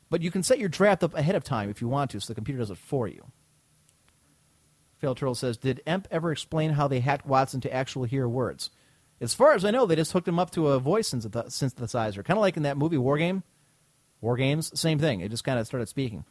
But 0.09 0.23
you 0.23 0.31
can 0.31 0.41
set 0.41 0.57
your 0.57 0.69
draft 0.69 1.03
up 1.03 1.13
ahead 1.13 1.35
of 1.35 1.43
time 1.43 1.69
if 1.69 1.81
you 1.81 1.87
want 1.87 2.09
to, 2.11 2.19
so 2.19 2.33
the 2.33 2.35
computer 2.35 2.57
does 2.57 2.71
it 2.71 2.79
for 2.79 3.07
you. 3.07 3.25
Fail 4.97 5.13
Turtle 5.13 5.35
says, 5.35 5.57
Did 5.57 5.83
EMP 5.85 6.07
ever 6.09 6.31
explain 6.31 6.71
how 6.71 6.87
they 6.87 6.99
hacked 6.99 7.27
Watson 7.27 7.61
to 7.61 7.71
actually 7.71 8.09
hear 8.09 8.27
words? 8.27 8.71
As 9.21 9.33
far 9.33 9.53
as 9.53 9.63
I 9.63 9.71
know, 9.71 9.85
they 9.85 9.95
just 9.95 10.11
hooked 10.11 10.27
him 10.27 10.39
up 10.39 10.51
to 10.51 10.69
a 10.69 10.79
voice 10.79 11.11
synth- 11.11 11.29
synthesizer. 11.29 12.25
Kind 12.25 12.37
of 12.37 12.41
like 12.41 12.57
in 12.57 12.63
that 12.63 12.77
movie 12.77 12.97
War 12.97 13.17
Game. 13.17 13.43
War 14.21 14.37
Games, 14.37 14.77
same 14.79 14.99
thing. 14.99 15.19
It 15.21 15.29
just 15.29 15.43
kind 15.43 15.59
of 15.59 15.67
started 15.67 15.89
speaking. 15.89 16.23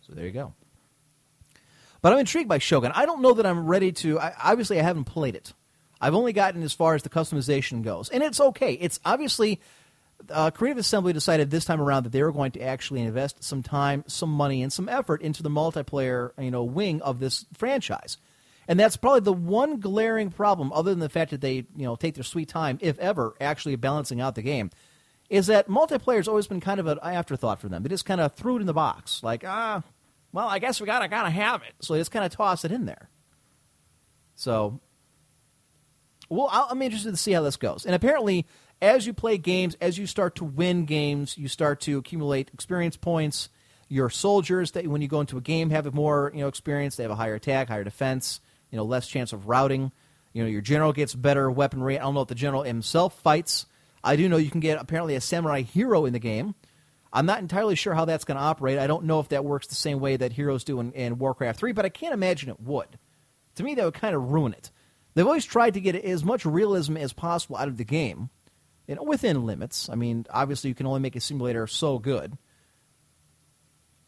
So 0.00 0.12
there 0.12 0.26
you 0.26 0.32
go. 0.32 0.54
But 2.02 2.12
I'm 2.12 2.18
intrigued 2.18 2.48
by 2.48 2.58
Shogun. 2.58 2.92
I 2.94 3.06
don't 3.06 3.22
know 3.22 3.34
that 3.34 3.46
I'm 3.46 3.66
ready 3.66 3.92
to. 3.92 4.20
I, 4.20 4.32
obviously, 4.42 4.78
I 4.78 4.82
haven't 4.82 5.04
played 5.04 5.34
it. 5.34 5.52
I've 6.00 6.14
only 6.14 6.32
gotten 6.32 6.62
as 6.62 6.72
far 6.72 6.94
as 6.94 7.02
the 7.02 7.08
customization 7.08 7.82
goes, 7.82 8.10
and 8.10 8.22
it's 8.22 8.40
okay. 8.40 8.74
It's 8.74 9.00
obviously 9.04 9.60
uh, 10.30 10.50
Creative 10.50 10.78
Assembly 10.78 11.12
decided 11.12 11.50
this 11.50 11.64
time 11.64 11.80
around 11.80 12.04
that 12.04 12.12
they 12.12 12.22
were 12.22 12.32
going 12.32 12.52
to 12.52 12.60
actually 12.60 13.02
invest 13.02 13.42
some 13.42 13.62
time, 13.62 14.04
some 14.06 14.30
money, 14.30 14.62
and 14.62 14.72
some 14.72 14.88
effort 14.88 15.22
into 15.22 15.42
the 15.42 15.48
multiplayer, 15.48 16.32
you 16.38 16.50
know, 16.50 16.64
wing 16.64 17.00
of 17.02 17.18
this 17.18 17.46
franchise. 17.54 18.18
And 18.68 18.80
that's 18.80 18.96
probably 18.96 19.20
the 19.20 19.32
one 19.32 19.78
glaring 19.80 20.30
problem, 20.30 20.72
other 20.72 20.90
than 20.90 20.98
the 20.98 21.08
fact 21.08 21.30
that 21.30 21.40
they, 21.40 21.66
you 21.76 21.84
know, 21.84 21.94
take 21.96 22.14
their 22.14 22.24
sweet 22.24 22.48
time, 22.48 22.78
if 22.80 22.98
ever, 22.98 23.34
actually 23.40 23.76
balancing 23.76 24.20
out 24.20 24.34
the 24.34 24.42
game, 24.42 24.70
is 25.30 25.46
that 25.46 25.68
multiplayer 25.68 26.16
has 26.16 26.28
always 26.28 26.46
been 26.46 26.60
kind 26.60 26.80
of 26.80 26.86
an 26.86 26.98
afterthought 27.02 27.60
for 27.60 27.68
them. 27.68 27.82
They 27.82 27.88
just 27.88 28.04
kind 28.04 28.20
of 28.20 28.34
threw 28.34 28.56
it 28.56 28.60
in 28.60 28.66
the 28.66 28.74
box, 28.74 29.22
like, 29.22 29.44
ah, 29.46 29.82
well, 30.32 30.48
I 30.48 30.58
guess 30.58 30.80
we 30.80 30.86
gotta 30.86 31.08
gotta 31.08 31.30
have 31.30 31.62
it. 31.62 31.74
So 31.80 31.94
they 31.94 32.00
just 32.00 32.10
kind 32.10 32.24
of 32.24 32.32
toss 32.32 32.64
it 32.64 32.72
in 32.72 32.86
there. 32.86 33.08
So, 34.34 34.80
well, 36.28 36.48
I'll- 36.50 36.68
I'm 36.70 36.82
interested 36.82 37.10
to 37.12 37.16
see 37.16 37.32
how 37.32 37.42
this 37.42 37.56
goes. 37.56 37.86
And 37.86 37.94
apparently, 37.94 38.46
as 38.82 39.06
you 39.06 39.14
play 39.14 39.38
games, 39.38 39.76
as 39.80 39.96
you 39.96 40.06
start 40.06 40.36
to 40.36 40.44
win 40.44 40.84
games, 40.84 41.38
you 41.38 41.48
start 41.48 41.80
to 41.82 41.98
accumulate 41.98 42.50
experience 42.52 42.96
points. 42.96 43.48
Your 43.88 44.10
soldiers, 44.10 44.72
that 44.72 44.86
when 44.88 45.00
you 45.00 45.08
go 45.08 45.20
into 45.20 45.38
a 45.38 45.40
game, 45.40 45.70
have 45.70 45.94
more 45.94 46.32
you 46.34 46.40
know 46.40 46.48
experience. 46.48 46.96
They 46.96 47.04
have 47.04 47.12
a 47.12 47.16
higher 47.16 47.36
attack, 47.36 47.68
higher 47.68 47.84
defense, 47.84 48.40
you 48.70 48.76
know, 48.76 48.84
less 48.84 49.06
chance 49.08 49.32
of 49.32 49.48
routing. 49.48 49.92
You 50.32 50.42
know, 50.42 50.48
your 50.48 50.60
general 50.60 50.92
gets 50.92 51.14
better 51.14 51.50
weaponry. 51.50 51.98
I 51.98 52.02
don't 52.02 52.14
know 52.14 52.22
if 52.22 52.28
the 52.28 52.34
general 52.34 52.62
himself 52.62 53.18
fights. 53.20 53.66
I 54.04 54.16
do 54.16 54.28
know 54.28 54.36
you 54.36 54.50
can 54.50 54.60
get 54.60 54.80
apparently 54.80 55.14
a 55.14 55.20
samurai 55.20 55.62
hero 55.62 56.04
in 56.04 56.12
the 56.12 56.18
game. 56.18 56.54
I'm 57.12 57.26
not 57.26 57.40
entirely 57.40 57.76
sure 57.76 57.94
how 57.94 58.04
that's 58.04 58.24
going 58.24 58.36
to 58.36 58.42
operate. 58.42 58.78
I 58.78 58.86
don't 58.86 59.04
know 59.04 59.20
if 59.20 59.28
that 59.30 59.44
works 59.44 59.66
the 59.66 59.74
same 59.74 60.00
way 60.00 60.16
that 60.16 60.32
heroes 60.32 60.64
do 60.64 60.80
in, 60.80 60.92
in 60.92 61.18
Warcraft 61.18 61.58
3, 61.58 61.72
but 61.72 61.84
I 61.84 61.88
can't 61.88 62.12
imagine 62.12 62.50
it 62.50 62.60
would. 62.60 62.98
To 63.54 63.62
me, 63.62 63.74
that 63.74 63.84
would 63.84 63.94
kind 63.94 64.14
of 64.14 64.30
ruin 64.30 64.52
it. 64.52 64.70
They've 65.14 65.26
always 65.26 65.46
tried 65.46 65.74
to 65.74 65.80
get 65.80 65.96
as 65.96 66.24
much 66.24 66.44
realism 66.44 66.96
as 66.98 67.14
possible 67.14 67.56
out 67.56 67.68
of 67.68 67.78
the 67.78 67.84
game, 67.84 68.28
you 68.86 68.96
know, 68.96 69.02
within 69.02 69.46
limits. 69.46 69.88
I 69.88 69.94
mean, 69.94 70.26
obviously, 70.28 70.68
you 70.68 70.74
can 70.74 70.86
only 70.86 71.00
make 71.00 71.16
a 71.16 71.20
simulator 71.20 71.66
so 71.66 71.98
good. 71.98 72.36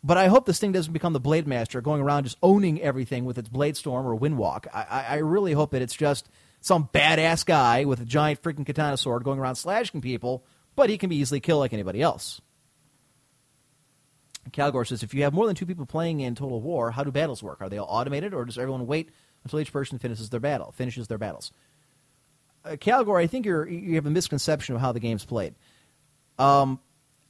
But 0.08 0.16
I 0.16 0.28
hope 0.28 0.46
this 0.46 0.58
thing 0.58 0.72
doesn't 0.72 0.94
become 0.94 1.12
the 1.12 1.20
Blade 1.20 1.46
Master, 1.46 1.82
going 1.82 2.00
around 2.00 2.24
just 2.24 2.38
owning 2.42 2.80
everything 2.80 3.26
with 3.26 3.36
its 3.36 3.50
Blade 3.50 3.76
Storm 3.76 4.06
or 4.06 4.18
Windwalk. 4.18 4.66
I, 4.72 5.04
I, 5.06 5.16
really 5.16 5.52
hope 5.52 5.72
that 5.72 5.82
it's 5.82 5.94
just 5.94 6.30
some 6.62 6.88
badass 6.94 7.44
guy 7.44 7.84
with 7.84 8.00
a 8.00 8.06
giant 8.06 8.40
freaking 8.40 8.64
katana 8.64 8.96
sword 8.96 9.22
going 9.22 9.38
around 9.38 9.56
slashing 9.56 10.00
people, 10.00 10.46
but 10.76 10.88
he 10.88 10.96
can 10.96 11.10
be 11.10 11.16
easily 11.16 11.40
killed 11.40 11.60
like 11.60 11.74
anybody 11.74 12.00
else. 12.00 12.40
Calgore 14.50 14.86
says, 14.86 15.02
if 15.02 15.12
you 15.12 15.24
have 15.24 15.34
more 15.34 15.44
than 15.44 15.54
two 15.54 15.66
people 15.66 15.84
playing 15.84 16.20
in 16.20 16.34
Total 16.34 16.58
War, 16.58 16.90
how 16.90 17.04
do 17.04 17.10
battles 17.10 17.42
work? 17.42 17.60
Are 17.60 17.68
they 17.68 17.76
all 17.76 17.86
automated, 17.86 18.32
or 18.32 18.46
does 18.46 18.56
everyone 18.56 18.86
wait 18.86 19.10
until 19.44 19.60
each 19.60 19.74
person 19.74 19.98
finishes 19.98 20.30
their 20.30 20.40
battle? 20.40 20.72
Finishes 20.72 21.08
their 21.08 21.18
battles. 21.18 21.52
Uh, 22.64 22.76
I 22.80 23.26
think 23.26 23.44
you 23.44 23.94
have 23.96 24.06
a 24.06 24.10
misconception 24.10 24.74
of 24.74 24.80
how 24.80 24.92
the 24.92 25.00
game's 25.00 25.26
played. 25.26 25.54
Um, 26.38 26.80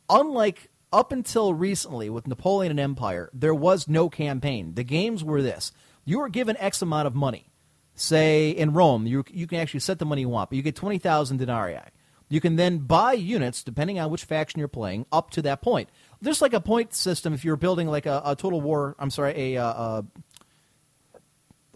unlike 0.08 0.70
up 0.92 1.12
until 1.12 1.54
recently 1.54 2.08
with 2.10 2.26
Napoleon 2.26 2.70
and 2.70 2.80
Empire, 2.80 3.30
there 3.32 3.54
was 3.54 3.88
no 3.88 4.08
campaign. 4.08 4.74
The 4.74 4.84
games 4.84 5.22
were 5.22 5.42
this: 5.42 5.72
you 6.04 6.18
were 6.18 6.28
given 6.28 6.56
X 6.58 6.82
amount 6.82 7.06
of 7.06 7.14
money. 7.14 7.50
Say 7.94 8.50
in 8.50 8.72
Rome, 8.72 9.06
you 9.06 9.24
you 9.30 9.46
can 9.46 9.58
actually 9.58 9.80
set 9.80 9.98
the 9.98 10.04
money 10.04 10.22
you 10.22 10.28
want, 10.28 10.50
but 10.50 10.56
you 10.56 10.62
get 10.62 10.76
twenty 10.76 10.98
thousand 10.98 11.38
denarii. 11.38 11.80
You 12.28 12.40
can 12.40 12.56
then 12.56 12.78
buy 12.78 13.14
units 13.14 13.64
depending 13.64 13.98
on 13.98 14.10
which 14.10 14.24
faction 14.24 14.58
you're 14.58 14.68
playing 14.68 15.06
up 15.10 15.30
to 15.30 15.42
that 15.42 15.62
point. 15.62 15.88
There's 16.20 16.42
like 16.42 16.52
a 16.52 16.60
point 16.60 16.94
system 16.94 17.32
if 17.32 17.44
you're 17.44 17.56
building 17.56 17.88
like 17.88 18.06
a, 18.06 18.22
a 18.24 18.36
Total 18.36 18.60
War. 18.60 18.94
I'm 18.98 19.10
sorry, 19.10 19.54
a, 19.54 19.62
uh 19.62 19.66
uh 19.66 20.02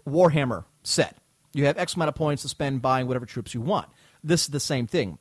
Warhammer 0.07 0.65
set. 0.83 1.17
You 1.53 1.65
have 1.65 1.77
X 1.77 1.95
amount 1.95 2.09
of 2.09 2.15
points 2.15 2.41
to 2.43 2.49
spend 2.49 2.81
buying 2.81 3.07
whatever 3.07 3.25
troops 3.25 3.53
you 3.53 3.61
want. 3.61 3.89
This 4.23 4.43
is 4.43 4.47
the 4.47 4.59
same 4.59 4.87
thing. 4.87 5.17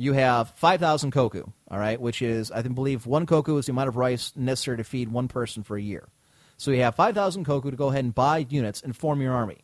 You 0.00 0.14
have 0.14 0.48
5,000 0.52 1.10
koku, 1.10 1.44
all 1.70 1.78
right, 1.78 2.00
which 2.00 2.22
is, 2.22 2.50
I 2.50 2.62
believe 2.62 3.04
one 3.04 3.26
koku 3.26 3.58
is 3.58 3.66
the 3.66 3.72
amount 3.72 3.90
of 3.90 3.98
rice 3.98 4.32
necessary 4.34 4.78
to 4.78 4.84
feed 4.84 5.12
one 5.12 5.28
person 5.28 5.62
for 5.62 5.76
a 5.76 5.82
year. 5.82 6.08
So 6.56 6.70
you 6.70 6.80
have 6.80 6.94
5,000 6.94 7.44
koku 7.44 7.70
to 7.70 7.76
go 7.76 7.88
ahead 7.88 8.04
and 8.04 8.14
buy 8.14 8.46
units 8.48 8.80
and 8.80 8.96
form 8.96 9.20
your 9.20 9.34
army. 9.34 9.58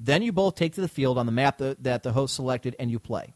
Then 0.00 0.22
you 0.22 0.32
both 0.32 0.54
take 0.54 0.72
to 0.76 0.80
the 0.80 0.88
field 0.88 1.18
on 1.18 1.26
the 1.26 1.32
map 1.32 1.58
that, 1.58 1.82
that 1.84 2.04
the 2.04 2.12
host 2.12 2.34
selected 2.34 2.74
and 2.78 2.90
you 2.90 2.98
play. 2.98 3.34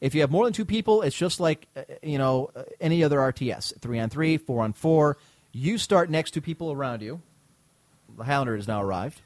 If 0.00 0.14
you 0.14 0.22
have 0.22 0.30
more 0.30 0.46
than 0.46 0.54
two 0.54 0.64
people, 0.64 1.02
it's 1.02 1.14
just 1.14 1.40
like 1.40 1.66
uh, 1.76 1.82
you 2.02 2.16
know 2.16 2.50
uh, 2.56 2.62
any 2.80 3.04
other 3.04 3.18
RTS, 3.18 3.78
three 3.80 3.98
on 3.98 4.08
three, 4.08 4.38
four 4.38 4.64
on 4.64 4.72
four. 4.72 5.18
You 5.52 5.76
start 5.76 6.08
next 6.08 6.30
to 6.32 6.40
people 6.40 6.72
around 6.72 7.02
you. 7.02 7.20
The 8.16 8.24
Highlander 8.24 8.56
has 8.56 8.66
now 8.66 8.82
arrived. 8.82 9.20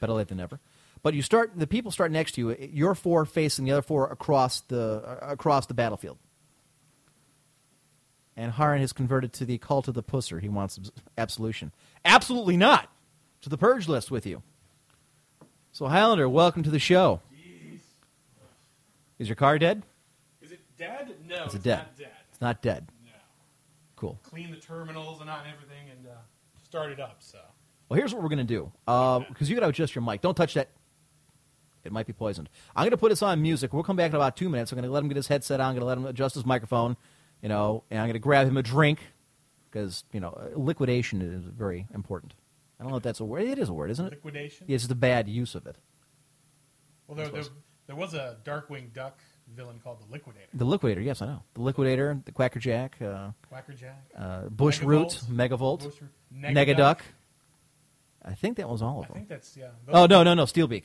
Better 0.00 0.12
late 0.12 0.28
than 0.28 0.36
never. 0.36 0.60
But 1.02 1.14
you 1.14 1.22
start. 1.22 1.52
The 1.56 1.66
people 1.66 1.90
start 1.90 2.10
next 2.10 2.32
to 2.32 2.40
you. 2.40 2.56
Your 2.72 2.94
four 2.94 3.24
facing 3.24 3.64
the 3.64 3.72
other 3.72 3.82
four 3.82 4.08
across 4.10 4.60
the 4.62 5.02
uh, 5.04 5.18
across 5.32 5.66
the 5.66 5.74
battlefield. 5.74 6.18
And 8.36 8.52
Haran 8.52 8.80
has 8.80 8.92
converted 8.92 9.32
to 9.34 9.44
the 9.46 9.56
cult 9.58 9.88
of 9.88 9.94
the 9.94 10.02
pusser. 10.02 10.40
He 10.40 10.48
wants 10.48 10.78
absolution. 11.16 11.72
Absolutely 12.04 12.56
not. 12.56 12.90
To 13.42 13.48
the 13.48 13.56
purge 13.56 13.88
list 13.88 14.10
with 14.10 14.26
you. 14.26 14.42
So 15.72 15.86
Highlander, 15.86 16.28
welcome 16.28 16.62
to 16.62 16.70
the 16.70 16.78
show. 16.78 17.20
Is 19.18 19.28
your 19.28 19.36
car 19.36 19.58
dead? 19.58 19.82
Is 20.42 20.52
it 20.52 20.60
dead? 20.76 21.14
No, 21.26 21.36
Is 21.36 21.42
it's 21.46 21.54
it 21.54 21.62
dead? 21.62 21.78
not 21.78 21.96
dead. 21.96 22.10
It's 22.30 22.40
not 22.40 22.62
dead. 22.62 22.88
No. 23.04 23.10
Cool. 23.96 24.18
Clean 24.24 24.50
the 24.50 24.58
terminals 24.58 25.20
and 25.22 25.30
on 25.30 25.40
everything 25.46 25.88
and 25.90 26.06
uh, 26.06 26.10
start 26.62 26.92
it 26.92 27.00
up. 27.00 27.16
So 27.20 27.38
Well, 27.88 27.96
here's 27.98 28.12
what 28.12 28.22
we're 28.22 28.28
going 28.28 28.38
to 28.38 28.44
do. 28.44 28.70
Because 28.86 29.48
you 29.48 29.54
got 29.56 29.62
to 29.62 29.68
adjust 29.68 29.94
your 29.94 30.02
mic. 30.04 30.20
Don't 30.20 30.34
touch 30.36 30.52
that. 30.54 30.68
It 31.86 31.92
might 31.92 32.06
be 32.06 32.12
poisoned. 32.12 32.48
I'm 32.74 32.82
going 32.82 32.90
to 32.90 32.96
put 32.96 33.08
this 33.10 33.22
on 33.22 33.40
music. 33.40 33.72
We'll 33.72 33.82
come 33.82 33.96
back 33.96 34.10
in 34.10 34.16
about 34.16 34.36
two 34.36 34.48
minutes. 34.48 34.72
I'm 34.72 34.76
going 34.76 34.84
to 34.86 34.92
let 34.92 35.02
him 35.02 35.08
get 35.08 35.16
his 35.16 35.28
headset 35.28 35.60
on. 35.60 35.68
I'm 35.68 35.74
going 35.74 35.80
to 35.80 35.86
let 35.86 35.96
him 35.98 36.06
adjust 36.06 36.34
his 36.34 36.44
microphone. 36.44 36.96
You 37.42 37.48
know, 37.48 37.84
and 37.90 38.00
I'm 38.00 38.06
going 38.06 38.14
to 38.14 38.18
grab 38.18 38.46
him 38.48 38.56
a 38.56 38.62
drink 38.62 38.98
because 39.70 40.04
you 40.12 40.20
know 40.20 40.50
liquidation 40.54 41.20
is 41.22 41.44
very 41.44 41.86
important. 41.94 42.34
I 42.78 42.82
don't 42.82 42.90
know 42.90 42.96
if 42.98 43.02
that's 43.02 43.20
a 43.20 43.24
word. 43.24 43.42
It 43.44 43.58
is 43.58 43.68
a 43.68 43.72
word, 43.74 43.90
isn't 43.90 44.04
it? 44.06 44.10
liquidation. 44.12 44.66
It's 44.68 44.86
the 44.86 44.94
bad 44.94 45.28
use 45.28 45.54
of 45.54 45.66
it. 45.66 45.76
Well, 47.06 47.16
there, 47.16 47.28
there, 47.28 47.44
there 47.86 47.96
was 47.96 48.14
a 48.14 48.36
Darkwing 48.44 48.92
Duck 48.92 49.18
villain 49.54 49.78
called 49.82 50.00
the 50.00 50.12
Liquidator. 50.12 50.48
The 50.54 50.64
liquidator, 50.64 51.00
yes, 51.00 51.22
I 51.22 51.26
know. 51.26 51.42
The 51.54 51.62
liquidator, 51.62 52.20
the 52.24 52.32
quackerjack, 52.32 53.00
uh, 53.00 53.30
Quackerjack. 53.48 53.94
uh, 54.16 54.42
Bushroot, 54.48 55.22
megavolt, 55.30 55.84
Bush 55.84 55.94
Root, 56.00 56.10
Negaduck. 56.34 56.98
I 58.24 58.34
think 58.34 58.56
that 58.56 58.68
was 58.68 58.82
all 58.82 59.00
of 59.00 59.06
them. 59.06 59.12
I 59.14 59.18
think 59.18 59.28
that's 59.28 59.56
yeah. 59.56 59.68
Oh 59.88 60.06
no, 60.06 60.22
no, 60.24 60.34
no, 60.34 60.44
Steelbeak. 60.44 60.84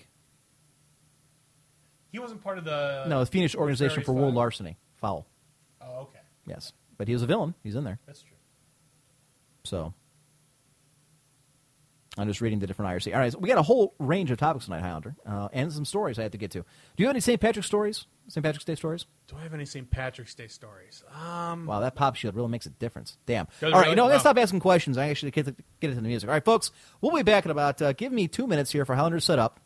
He 2.11 2.19
wasn't 2.19 2.43
part 2.43 2.57
of 2.57 2.65
the. 2.65 3.05
No, 3.07 3.19
the 3.21 3.25
Phoenix 3.25 3.55
Organization 3.55 4.03
for 4.03 4.11
World 4.13 4.33
Larceny. 4.35 4.77
Foul. 4.97 5.25
Oh, 5.81 6.01
okay, 6.01 6.19
Yes, 6.45 6.73
but 6.97 7.07
he 7.07 7.13
was 7.13 7.23
a 7.23 7.25
villain. 7.27 7.55
He's 7.63 7.75
in 7.75 7.83
there. 7.83 7.99
that's 8.05 8.21
true. 8.21 8.37
So 9.63 9.93
I'm 12.17 12.27
just 12.27 12.41
reading 12.41 12.59
the 12.59 12.67
different 12.67 12.91
IRC. 12.91 13.13
All 13.13 13.19
right, 13.19 13.31
so 13.31 13.39
we 13.39 13.47
got 13.47 13.57
a 13.57 13.61
whole 13.63 13.95
range 13.97 14.31
of 14.31 14.37
topics 14.37 14.65
tonight, 14.65 14.81
Highlander, 14.81 15.15
uh, 15.25 15.47
and 15.53 15.71
some 15.71 15.85
stories 15.85 16.19
I 16.19 16.23
have 16.23 16.31
to 16.33 16.37
get 16.37 16.51
to. 16.51 16.59
Do 16.59 16.65
you 16.97 17.05
have 17.07 17.13
any 17.13 17.21
St. 17.21 17.39
Patrick's 17.39 17.67
stories? 17.67 18.05
St. 18.27 18.43
Patrick's 18.43 18.65
Day 18.65 18.75
stories? 18.75 19.05
Do 19.27 19.37
I 19.39 19.43
have 19.43 19.53
any 19.53 19.65
St. 19.65 19.89
Patrick's 19.89 20.35
Day 20.35 20.47
stories? 20.47 21.03
Um, 21.15 21.65
Wow, 21.67 21.79
that 21.79 21.95
pop 21.95 22.15
shield 22.17 22.35
really 22.35 22.49
makes 22.49 22.65
a 22.65 22.69
difference. 22.69 23.17
Damn. 23.25 23.47
All 23.63 23.71
right, 23.71 23.79
really? 23.79 23.89
you 23.91 23.95
know, 23.95 24.03
I'm 24.03 24.07
Wow. 24.07 24.09
going 24.09 24.17
to 24.17 24.19
stop 24.19 24.37
asking 24.37 24.59
questions. 24.59 24.97
I 24.97 25.07
actually 25.07 25.31
get, 25.31 25.45
to, 25.45 25.55
get 25.79 25.89
into 25.91 26.01
the 26.01 26.07
music. 26.07 26.27
All 26.29 26.33
right, 26.33 26.43
folks, 26.43 26.71
we'll 26.99 27.15
be 27.15 27.23
back 27.23 27.45
in 27.45 27.51
about, 27.51 27.81
uh, 27.81 27.93
give 27.93 28.11
me 28.11 28.27
two 28.27 28.45
minutes 28.45 28.71
here 28.73 28.83
for 28.83 28.93
Highlander 28.95 29.17
to 29.17 29.21
set 29.25 29.39
up, 29.39 29.59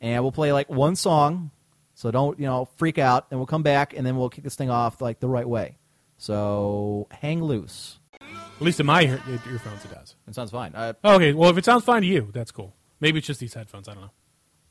and 0.00 0.22
we'll 0.24 0.32
play 0.32 0.52
like 0.52 0.70
one 0.70 0.96
song, 0.96 1.50
so 1.94 2.10
don't, 2.10 2.38
you 2.38 2.46
know, 2.46 2.68
freak 2.76 2.98
out, 2.98 3.26
and 3.30 3.38
we'll 3.38 3.46
come 3.46 3.62
back, 3.62 3.94
and 3.94 4.06
then 4.06 4.16
we'll 4.16 4.28
kick 4.30 4.44
this 4.44 4.54
thing 4.56 4.70
off 4.70 5.00
like 5.00 5.20
the 5.20 5.28
right 5.28 5.48
way. 5.48 5.76
So 6.18 7.08
hang 7.10 7.42
loose. 7.42 7.98
at 8.20 8.60
least 8.60 8.78
in 8.80 8.86
my 8.86 9.02
ear- 9.02 9.20
earphones, 9.50 9.84
it 9.84 9.90
does. 9.92 10.14
It 10.28 10.34
sounds 10.34 10.50
fine. 10.50 10.72
Uh, 10.74 10.92
Oh, 11.02 11.16
okay, 11.16 11.32
well, 11.32 11.50
if 11.50 11.58
it 11.58 11.64
sounds 11.64 11.84
fine 11.84 12.02
to 12.02 12.08
you, 12.08 12.30
that's 12.32 12.50
cool. 12.52 12.74
Maybe 13.00 13.18
it's 13.18 13.26
just 13.26 13.40
these 13.40 13.54
headphones. 13.54 13.88
I 13.88 13.94
don't 13.94 14.02
know. 14.04 14.10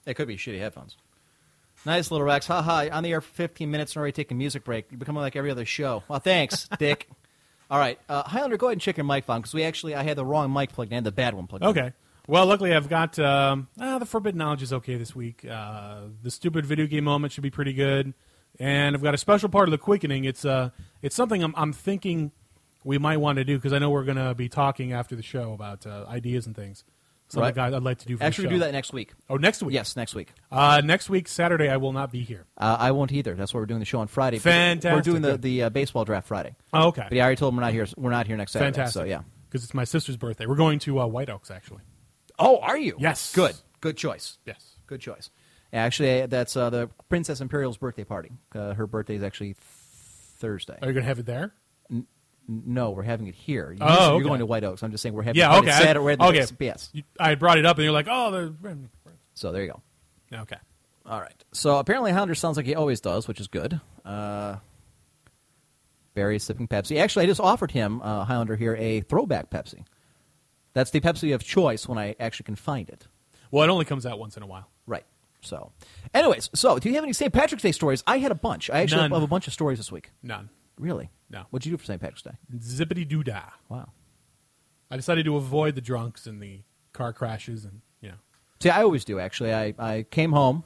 It 0.06 0.14
could 0.16 0.28
be 0.28 0.38
shitty 0.38 0.60
headphones. 0.60 0.96
Nice 1.86 2.10
little 2.12 2.26
Rex. 2.26 2.48
Ha 2.48 2.62
ha. 2.62 2.88
On 2.92 3.04
the 3.04 3.12
air 3.12 3.22
for 3.22 3.32
15 3.34 3.70
minutes 3.70 3.94
and 3.94 3.98
already 4.00 4.14
taking 4.14 4.36
a 4.36 4.38
music 4.38 4.64
break. 4.64 4.86
You're 4.92 5.00
becoming 5.00 5.22
like 5.22 5.36
every 5.36 5.52
other 5.52 5.66
show. 5.66 6.04
Well, 6.08 6.20
thanks, 6.20 6.70
Dick. 6.80 7.10
All 7.70 7.80
right. 7.80 8.00
Uh, 8.08 8.24
Highlander, 8.24 8.58
go 8.58 8.68
ahead 8.68 8.74
and 8.74 8.82
check 8.82 8.98
your 8.98 9.04
mic 9.04 9.26
phone 9.26 9.40
because 9.42 9.54
we 9.54 9.64
actually, 9.64 9.96
I 9.96 10.04
had 10.04 10.16
the 10.18 10.26
wrong 10.26 10.54
mic 10.54 10.72
plugged 10.72 10.94
in, 10.94 11.04
the 11.04 11.12
bad 11.12 11.34
one 11.34 11.48
plugged 11.48 11.64
in. 11.64 11.70
Okay. 11.70 11.94
Well, 12.28 12.46
luckily 12.46 12.74
I've 12.74 12.90
got 12.90 13.18
um, 13.20 13.68
ah, 13.80 14.00
the 14.00 14.06
forbidden 14.06 14.40
knowledge 14.40 14.62
is 14.62 14.74
okay 14.74 14.98
this 14.98 15.16
week. 15.16 15.46
Uh, 15.46 16.02
the 16.22 16.32
stupid 16.32 16.66
video 16.66 16.86
game 16.86 17.04
moment 17.04 17.34
should 17.34 17.44
be 17.44 17.50
pretty 17.50 17.74
good, 17.74 18.14
and 18.60 18.96
I've 18.96 19.04
got 19.04 19.14
a 19.14 19.18
special 19.18 19.50
part 19.50 19.68
of 19.68 19.72
the 19.72 19.78
quickening. 19.78 20.26
It's 20.26 20.46
uh, 20.46 20.70
it's 21.02 21.16
something 21.16 21.44
I'm, 21.44 21.54
I'm 21.58 21.74
thinking 21.74 22.32
we 22.84 22.98
might 22.98 23.18
want 23.18 23.38
to 23.38 23.44
do 23.44 23.58
because 23.58 23.74
I 23.74 23.80
know 23.80 23.90
we're 23.90 24.04
going 24.04 24.18
to 24.18 24.34
be 24.36 24.50
talking 24.50 24.94
after 24.94 25.16
the 25.16 25.24
show 25.24 25.54
about 25.54 25.86
uh, 25.86 26.06
ideas 26.08 26.46
and 26.46 26.56
things. 26.56 26.84
Something 27.28 27.56
Right. 27.56 27.74
I'd 27.74 27.84
like 27.84 28.00
to 28.00 28.06
do. 28.06 28.18
For 28.18 28.26
Actually, 28.26 28.44
the 28.44 28.48
we 28.50 28.56
show. 28.56 28.60
do 28.60 28.66
that 28.66 28.72
next 28.74 28.92
week. 28.92 29.14
Oh, 29.30 29.38
next 29.38 29.64
week. 29.64 29.74
Yes, 29.74 29.96
next 29.96 30.14
week. 30.14 30.34
Uh, 30.52 30.82
next 30.84 31.10
week, 31.10 31.30
Saturday, 31.30 31.70
I 31.70 31.78
will 31.78 31.94
not 31.94 32.12
be 32.12 32.24
here. 32.24 32.46
Uh, 32.58 32.76
I 32.78 32.92
won't 32.92 33.14
either. 33.14 33.36
That's 33.36 33.54
why 33.54 33.62
we're 33.62 33.68
doing 33.68 33.80
the 33.80 33.86
show 33.86 34.00
on 34.02 34.08
Friday. 34.08 34.38
Fantastic. 34.38 34.94
We're 34.94 35.02
doing 35.02 35.22
the, 35.22 35.38
the 35.38 35.64
uh, 35.64 35.70
baseball 35.70 36.04
draft 36.04 36.28
Friday. 36.28 36.56
Oh, 36.74 36.90
okay. 36.90 37.06
But 37.08 37.14
yeah, 37.14 37.24
I 37.24 37.28
already 37.28 37.40
told 37.40 37.54
him 37.54 37.58
we're 37.58 37.64
not 37.64 37.72
here. 37.72 37.88
We're 37.96 38.12
not 38.12 38.28
here 38.28 38.36
next 38.36 38.52
Saturday. 38.52 38.74
Fantastic. 38.74 39.00
So 39.02 39.06
yeah. 39.06 39.22
because 39.50 39.64
it's 39.64 39.74
my 39.74 39.86
sister's 39.86 40.18
birthday. 40.18 40.46
We're 40.46 40.56
going 40.56 40.80
to 40.80 41.00
uh, 41.00 41.08
White 41.08 41.30
Oaks 41.30 41.50
actually. 41.50 41.84
Oh, 42.42 42.58
are 42.60 42.78
you? 42.78 42.96
Yes. 43.00 43.34
Good. 43.34 43.56
Good 43.80 43.98
choice. 43.98 44.38
Yes. 44.46 44.76
Good 44.88 45.00
choice. 45.02 45.30
Actually, 45.74 46.26
that's 46.26 46.58
uh, 46.58 46.70
the 46.70 46.90
Princess 47.08 47.40
Imperial's 47.40 47.78
birthday 47.78 48.04
party. 48.04 48.32
Uh, 48.54 48.74
her 48.74 48.88
birthday 48.88 49.16
is 49.16 49.24
actually 49.24 49.56
Thursday. 49.60 50.78
Are 50.82 50.88
you 50.88 50.94
going 50.94 51.04
to 51.04 51.08
have 51.08 51.20
it 51.20 51.26
there? 51.26 51.54
N- 51.90 52.08
No, 52.48 52.90
we're 52.90 53.04
having 53.04 53.28
it 53.28 53.36
here. 53.36 53.72
You 53.72 53.78
Oh, 53.82 53.88
said 53.88 53.96
You're 54.08 54.14
okay. 54.16 54.24
going 54.28 54.40
to 54.40 54.46
White 54.46 54.64
Oaks. 54.66 54.84
I'm 54.84 54.92
just 54.92 55.02
saying 55.02 55.16
we're 55.16 55.22
having 55.24 55.40
Yeah. 55.40 55.56
it 55.56 55.60
Okay. 55.60 55.72
I- 55.72 55.80
Saturday. 55.80 56.00
We're 56.04 56.28
okay. 56.28 56.46
Yes. 56.60 56.90
You- 56.92 57.04
I 57.20 57.36
brought 57.36 57.58
it 57.58 57.66
up, 57.66 57.78
and 57.78 57.84
you're 57.86 57.94
like, 57.94 58.08
"Oh, 58.10 58.32
the 58.32 58.54
So 59.36 59.52
there 59.54 59.64
you 59.64 59.70
go. 60.32 60.40
okay." 60.42 60.58
All 61.06 61.22
right. 61.22 61.44
So 61.54 61.78
apparently 61.78 62.12
Highlander 62.12 62.36
sounds 62.36 62.58
like 62.58 62.66
he 62.66 62.76
always 62.76 63.00
does, 63.02 63.28
which 63.28 63.40
is 63.40 63.48
good. 63.48 63.80
Uh, 64.04 64.58
Barry 66.14 66.36
is 66.36 66.44
sipping 66.44 66.68
Pepsi. 66.68 67.00
Actually, 67.00 67.24
I 67.24 67.28
just 67.28 67.40
offered 67.40 67.72
him, 67.72 68.02
uh, 68.02 68.26
Highlander 68.26 68.56
here, 68.58 68.76
a 68.76 69.02
throwback 69.02 69.50
Pepsi. 69.50 69.86
That's 70.74 70.92
the 70.92 71.02
Pepsi 71.02 71.34
of 71.36 71.44
choice 71.44 71.88
when 71.88 71.98
I 71.98 72.16
actually 72.20 72.46
can 72.46 72.56
find 72.56 72.90
it. 72.90 73.08
Well, 73.52 73.64
it 73.64 73.70
only 73.70 73.86
comes 73.86 74.06
out 74.06 74.20
once 74.20 74.38
in 74.38 74.44
a 74.44 74.48
while. 74.48 74.70
Right. 74.88 75.06
So, 75.42 75.72
anyways, 76.14 76.50
so 76.54 76.78
do 76.80 76.88
you 76.90 76.96
have 76.96 77.04
any 77.04 77.14
St. 77.14 77.34
Patrick's 77.34 77.64
Day 77.64 77.72
stories? 77.72 78.04
I 78.08 78.20
had 78.20 78.32
a 78.32 78.36
bunch. 78.36 78.70
I 78.70 78.82
actually 78.82 79.02
None. 79.02 79.12
have 79.12 79.24
a 79.24 79.28
bunch 79.28 79.48
of 79.48 79.54
stories 79.54 79.80
this 79.80 79.92
week. 79.92 80.12
None. 80.24 80.50
Really? 80.78 81.10
No. 81.30 81.44
What'd 81.50 81.66
you 81.66 81.72
do 81.74 81.78
for 81.78 81.86
St. 81.86 82.00
Patrick's 82.00 82.22
Day? 82.22 82.32
Zippity 82.58 83.08
doo 83.08 83.24
dah. 83.24 83.42
Wow. 83.68 83.90
I 84.90 84.96
decided 84.98 85.26
to 85.26 85.36
avoid 85.38 85.76
the 85.76 85.82
drunks 85.82 86.28
and 86.28 86.42
the 86.42 86.62
car 86.94 87.12
crashes, 87.14 87.66
and 87.66 87.82
you 88.02 88.10
know. 88.10 88.16
See, 88.62 88.70
I 88.70 88.84
always 88.84 89.04
do. 89.06 89.20
Actually, 89.20 89.54
I, 89.54 89.74
I 89.80 90.04
came 90.10 90.32
home. 90.32 90.64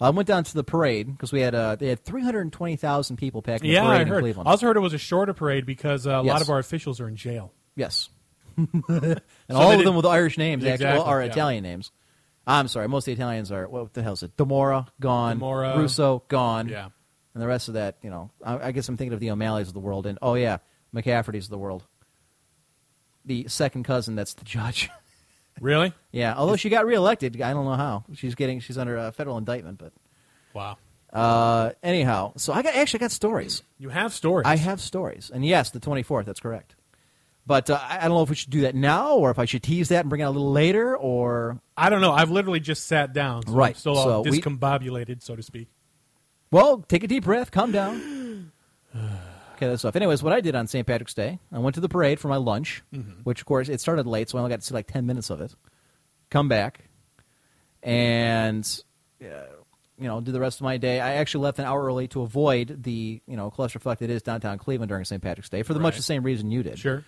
I 0.00 0.08
went 0.10 0.26
down 0.28 0.44
to 0.44 0.54
the 0.54 0.64
parade 0.64 1.08
because 1.12 1.30
we 1.32 1.40
had 1.42 1.54
uh, 1.54 1.76
they 1.76 1.88
had 1.88 2.02
three 2.04 2.22
hundred 2.22 2.50
twenty 2.52 2.76
thousand 2.76 3.16
people 3.18 3.42
packing 3.42 3.68
the 3.68 3.74
Yeah, 3.74 3.84
parade 3.84 3.98
I 3.98 4.02
in 4.02 4.08
heard. 4.08 4.20
Cleveland. 4.22 4.48
I 4.48 4.52
also 4.52 4.66
heard 4.66 4.76
it 4.76 4.80
was 4.80 4.94
a 4.94 4.98
shorter 4.98 5.34
parade 5.34 5.66
because 5.66 6.06
uh, 6.06 6.12
a 6.12 6.22
lot 6.22 6.40
of 6.40 6.48
our 6.48 6.58
officials 6.58 7.00
are 7.00 7.08
in 7.08 7.16
jail. 7.16 7.52
Yes. 7.76 8.08
and 8.88 9.20
So 9.50 9.56
all 9.56 9.72
of 9.72 9.84
them 9.84 9.94
with 9.96 10.06
Irish 10.06 10.38
names, 10.38 10.64
actually, 10.64 10.86
well, 10.86 11.02
are 11.02 11.20
yeah. 11.22 11.30
Italian 11.30 11.62
names. 11.62 11.90
I'm 12.46 12.68
sorry, 12.68 12.88
most 12.88 13.02
of 13.06 13.16
the 13.16 13.22
Italians 13.22 13.52
are, 13.52 13.68
what 13.68 13.92
the 13.94 14.02
hell 14.02 14.14
is 14.14 14.22
it? 14.22 14.36
Dimora, 14.36 14.88
gone. 15.00 15.38
Dimora. 15.40 15.76
Russo, 15.76 16.22
gone. 16.28 16.68
Yeah. 16.68 16.88
And 17.34 17.42
the 17.42 17.46
rest 17.46 17.68
of 17.68 17.74
that, 17.74 17.96
you 18.02 18.10
know, 18.10 18.30
I, 18.44 18.68
I 18.68 18.72
guess 18.72 18.88
I'm 18.88 18.96
thinking 18.96 19.12
of 19.14 19.20
the 19.20 19.30
O'Malley's 19.30 19.68
of 19.68 19.74
the 19.74 19.80
world. 19.80 20.06
And, 20.06 20.18
oh, 20.20 20.34
yeah, 20.34 20.58
McCafferty's 20.94 21.44
of 21.44 21.50
the 21.50 21.58
world. 21.58 21.84
The 23.24 23.46
second 23.48 23.84
cousin 23.84 24.16
that's 24.16 24.34
the 24.34 24.44
judge. 24.44 24.88
Really? 25.60 25.92
yeah, 26.10 26.34
although 26.38 26.56
she 26.56 26.70
got 26.70 26.86
reelected. 26.86 27.38
I 27.42 27.52
don't 27.52 27.66
know 27.66 27.74
how. 27.74 28.04
She's 28.14 28.34
getting, 28.34 28.60
she's 28.60 28.78
under 28.78 28.96
a 28.96 29.12
federal 29.12 29.36
indictment. 29.36 29.78
But 29.78 29.92
Wow. 30.54 30.78
uh, 31.12 31.72
anyhow, 31.82 32.32
so 32.36 32.54
I 32.54 32.62
got 32.62 32.74
actually 32.74 33.00
got 33.00 33.10
stories. 33.10 33.62
You 33.78 33.90
have 33.90 34.14
stories. 34.14 34.46
I 34.46 34.56
have 34.56 34.80
stories. 34.80 35.30
And 35.32 35.44
yes, 35.44 35.68
the 35.68 35.80
24th, 35.80 36.24
that's 36.24 36.40
correct. 36.40 36.76
But 37.46 37.68
uh, 37.70 37.80
I 37.82 38.00
don't 38.02 38.10
know 38.10 38.22
if 38.22 38.30
we 38.30 38.36
should 38.36 38.50
do 38.50 38.60
that 38.62 38.74
now 38.74 39.14
or 39.16 39.30
if 39.30 39.38
I 39.38 39.44
should 39.44 39.62
tease 39.62 39.88
that 39.88 40.00
and 40.00 40.08
bring 40.08 40.20
it 40.20 40.24
out 40.24 40.30
a 40.30 40.36
little 40.36 40.52
later 40.52 40.96
or. 40.96 41.58
I 41.76 41.90
don't 41.90 42.00
know. 42.00 42.12
I've 42.12 42.30
literally 42.30 42.60
just 42.60 42.86
sat 42.86 43.12
down. 43.12 43.42
So 43.44 43.52
I'm 43.52 43.54
Right, 43.58 43.76
still 43.76 43.96
all 43.98 44.24
so 44.24 44.30
we- 44.30 44.40
discombobulated, 44.40 45.22
so 45.22 45.34
to 45.36 45.42
speak. 45.42 45.68
Well, 46.52 46.78
take 46.88 47.02
a 47.04 47.08
deep 47.08 47.24
breath, 47.24 47.50
calm 47.50 47.72
down. 47.72 48.52
okay, 48.96 49.66
that's 49.68 49.82
stuff. 49.82 49.96
Anyways, 49.96 50.22
what 50.22 50.32
I 50.32 50.40
did 50.40 50.54
on 50.54 50.66
St. 50.66 50.86
Patrick's 50.86 51.14
Day, 51.14 51.38
I 51.52 51.58
went 51.58 51.74
to 51.76 51.80
the 51.80 51.88
parade 51.88 52.18
for 52.20 52.28
my 52.28 52.36
lunch, 52.36 52.82
which, 53.24 53.40
of 53.40 53.46
course, 53.46 53.68
it 53.68 53.80
started 53.80 54.06
late, 54.06 54.28
so 54.28 54.38
I 54.38 54.40
only 54.40 54.50
got 54.50 54.60
to 54.60 54.66
see 54.66 54.74
like 54.74 54.86
10 54.88 55.06
minutes 55.06 55.30
of 55.30 55.40
it. 55.40 55.54
Come 56.28 56.48
back, 56.48 56.84
and, 57.82 58.64
uh, 59.22 59.26
you 59.98 60.06
know, 60.08 60.20
do 60.20 60.32
the 60.32 60.40
rest 60.40 60.58
of 60.60 60.64
my 60.64 60.76
day. 60.76 61.00
I 61.00 61.14
actually 61.14 61.44
left 61.44 61.58
an 61.58 61.64
hour 61.66 61.82
early 61.84 62.08
to 62.08 62.22
avoid 62.22 62.82
the, 62.82 63.20
you 63.26 63.36
know, 63.36 63.50
clusterfuck 63.50 63.98
that 63.98 64.10
is 64.10 64.22
downtown 64.22 64.58
Cleveland 64.58 64.88
during 64.88 65.04
St. 65.04 65.22
Patrick's 65.22 65.48
Day 65.48 65.62
for 65.62 65.74
the 65.74 65.80
much 65.80 65.96
the 65.96 66.02
same 66.02 66.22
reason 66.22 66.50
you 66.50 66.62
did. 66.62 66.78
Sure. 66.78 67.04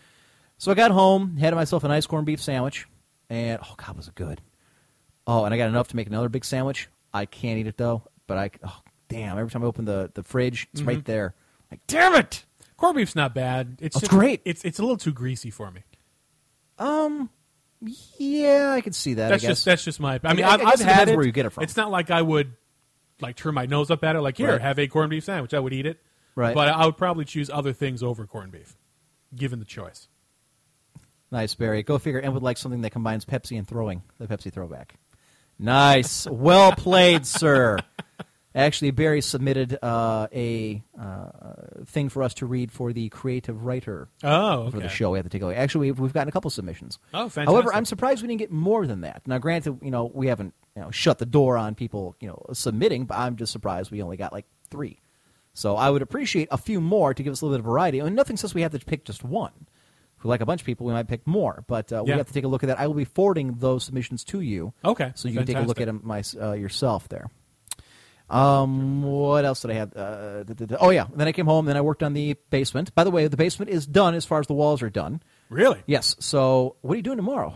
So 0.63 0.71
I 0.71 0.75
got 0.77 0.93
home, 0.93 1.39
had 1.39 1.53
myself 1.55 1.83
a 1.83 1.89
nice 1.89 2.07
corned 2.07 2.25
beef 2.25 2.41
sandwich, 2.41 2.87
and 3.29 3.59
oh 3.65 3.75
god, 3.77 3.97
was 3.97 4.07
it 4.07 4.15
good! 4.15 4.41
Oh, 5.27 5.45
and 5.45 5.53
I 5.53 5.57
got 5.57 5.69
enough 5.69 5.89
to 5.89 5.97
make 5.97 6.07
another 6.07 6.29
big 6.29 6.45
sandwich. 6.45 6.89
I 7.13 7.27
can't 7.27 7.59
eat 7.59 7.67
it 7.67 7.77
though, 7.77 8.05
but 8.29 8.39
I 8.39 8.51
oh 8.63 8.79
damn! 9.09 9.37
Every 9.39 9.51
time 9.51 9.65
I 9.65 9.67
open 9.67 9.87
the 9.87 10.13
the 10.15 10.23
fridge, 10.23 10.69
it's 10.73 10.83
right 10.83 11.05
there. 11.05 11.35
Like 11.73 11.81
damn 11.89 12.15
it! 12.15 12.45
Corned 12.77 12.95
beef's 12.95 13.17
not 13.17 13.35
bad. 13.35 13.79
It's 13.81 13.97
Oh, 13.97 13.99
it's 13.99 14.01
just- 14.03 14.11
great. 14.13 14.41
It's 14.45 14.65
it's 14.65 14.79
a 14.79 14.83
little 14.83 14.97
too 14.97 15.11
greasy 15.13 15.51
for 15.51 15.69
me. 15.73 15.81
Um, 16.79 17.29
Yeah, 18.19 18.71
I 18.71 18.83
can 18.83 18.93
see 18.93 19.15
that. 19.15 19.31
That's 19.31 19.43
I 19.43 19.49
guess. 19.49 19.57
just 19.57 19.65
that's 19.65 19.83
just 19.85 19.99
my. 19.99 20.15
I 20.15 20.21
I 20.23 20.35
mean, 20.35 20.45
I've, 20.45 20.65
I've 20.65 20.81
had 20.81 21.09
it. 21.09 21.17
where 21.17 21.27
you 21.27 21.33
get 21.33 21.45
it 21.45 21.51
from. 21.51 21.65
It's 21.65 21.77
not 21.77 21.91
like 21.91 22.13
I 22.13 22.23
would 22.23 22.53
like 23.21 23.35
turn 23.35 23.55
my 23.55 23.67
nose 23.67 23.91
up 23.91 24.05
at 24.05 24.15
it. 24.15 24.21
Like 24.21 24.37
here, 24.37 24.53
Right. 24.53 24.61
have 24.61 24.79
a 24.79 24.87
corned 24.87 25.11
beef 25.11 25.25
sandwich. 25.25 25.55
I 25.55 25.59
would 25.59 25.73
eat 25.73 25.87
it. 25.87 25.99
Right. 26.37 26.55
But 26.55 26.69
I 26.69 26.87
would 26.87 26.97
probably 26.97 27.25
choose 27.25 27.51
other 27.51 27.73
things 27.73 28.01
over 28.01 28.29
corned 28.29 28.53
beef, 28.53 28.77
given 29.35 29.59
the 29.59 29.65
choice. 29.65 30.07
Nice, 31.33 31.55
Barry. 31.57 31.83
Go 31.83 31.99
figure. 31.99 32.21
And 32.21 32.33
would 32.35 32.43
like 32.43 32.59
something 32.59 32.83
that 32.83 32.91
combines 32.91 33.25
Pepsi 33.25 33.59
and 33.59 33.67
throwing 33.67 34.03
the 34.19 34.29
Pepsi 34.29 34.53
throwback. 34.53 34.95
Nice, 35.59 36.27
well 36.27 36.73
played, 36.73 37.27
sir. 37.41 37.79
Actually, 38.55 38.91
Barry 38.91 39.23
submitted 39.23 39.79
uh, 39.83 40.27
a 40.31 40.83
uh, 41.01 41.31
thing 41.87 42.11
for 42.11 42.23
us 42.23 42.35
to 42.35 42.47
read 42.47 42.71
for 42.71 42.93
the 42.93 43.09
creative 43.09 43.65
writer 43.65 44.09
Oh, 44.23 44.71
for 44.71 44.79
the 44.79 44.91
show. 44.91 45.11
We 45.13 45.19
have 45.19 45.25
to 45.25 45.31
take 45.31 45.41
away. 45.41 45.55
Actually, 45.57 45.91
we've, 45.91 46.01
we've 46.01 46.13
gotten 46.13 46.29
a 46.29 46.33
couple 46.33 46.51
submissions. 46.51 46.99
Oh, 47.15 47.31
fantastic. 47.31 47.49
However, 47.49 47.75
I'm 47.75 47.87
surprised 47.87 48.21
we 48.21 48.29
didn't 48.29 48.41
get 48.41 48.51
more 48.51 48.87
than 48.87 49.01
that. 49.03 49.23
Now, 49.27 49.39
granted, 49.39 49.79
you 49.83 49.91
know 49.91 50.11
we 50.13 50.27
haven't 50.27 50.53
you 50.77 50.83
know 50.83 50.91
shut 50.91 51.19
the 51.19 51.27
door 51.27 51.57
on 51.57 51.75
people 51.75 52.15
you 52.21 52.29
know 52.29 52.45
submitting, 52.53 53.07
but 53.07 53.17
I'm 53.17 53.37
just 53.37 53.53
surprised 53.53 53.91
we 53.91 54.03
only 54.03 54.19
got 54.19 54.33
like 54.35 54.45
three. 54.69 55.01
So 55.55 55.77
I 55.77 55.89
would 55.89 56.03
appreciate 56.03 56.49
a 56.51 56.59
few 56.59 56.81
more 56.81 57.15
to 57.15 57.23
give 57.23 57.33
us 57.33 57.41
a 57.41 57.47
little 57.47 57.57
bit 57.57 57.61
of 57.61 57.67
variety. 57.67 58.01
I 58.01 58.05
mean, 58.05 58.15
nothing 58.15 58.37
says 58.37 58.55
we 58.55 58.63
have 58.63 58.73
to 58.73 58.79
pick 58.79 59.05
just 59.05 59.25
one. 59.25 59.53
We 60.23 60.29
like 60.29 60.41
a 60.41 60.47
bunch 60.47 60.61
of 60.63 60.67
people, 60.67 60.87
we 60.87 60.93
might 60.93 61.09
pick 61.09 61.27
more, 61.27 61.65
but 61.67 61.93
uh, 61.93 62.03
we 62.05 62.11
Yeah. 62.11 62.17
have 62.19 62.27
to 62.29 62.33
take 62.33 62.45
a 62.45 62.49
look 62.49 62.63
at 62.63 62.69
that. 62.69 62.79
I 62.81 62.87
will 62.87 62.95
be 62.95 63.05
forwarding 63.05 63.55
those 63.59 63.85
submissions 63.85 64.25
to 64.25 64.41
you. 64.41 64.73
Okay, 64.85 65.13
so 65.15 65.29
you 65.29 65.37
can 65.37 65.47
take 65.47 65.57
a 65.57 65.61
look 65.63 65.81
at 65.81 65.87
them 65.87 66.01
my, 66.05 66.23
uh, 66.41 66.53
yourself 66.53 67.09
there. 67.09 67.29
Um, 68.31 69.03
what 69.03 69.45
else 69.45 69.61
did 69.61 69.73
I 69.73 69.75
have? 69.75 69.95
Uh, 69.95 70.43
da- 70.45 70.55
da- 70.55 70.67
da- 70.67 70.77
oh 70.81 70.89
yeah, 70.91 71.07
then 71.15 71.29
I 71.29 71.33
came 71.33 71.45
home. 71.47 71.67
Then 71.67 71.77
I 71.77 71.83
worked 71.83 72.03
on 72.03 72.15
the 72.15 72.35
basement. 72.51 72.95
By 72.95 73.05
the 73.05 73.11
way, 73.11 73.27
the 73.29 73.37
basement 73.37 73.71
is 73.71 73.87
done 73.87 74.15
as 74.15 74.25
far 74.25 74.41
as 74.41 74.47
the 74.47 74.55
walls 74.55 74.81
are 74.83 74.89
done. 74.89 75.23
Really? 75.51 75.83
Yes. 75.87 76.17
So 76.21 76.77
what 76.81 76.95
are 76.95 76.97
you 76.97 77.03
doing 77.03 77.19
tomorrow? 77.19 77.49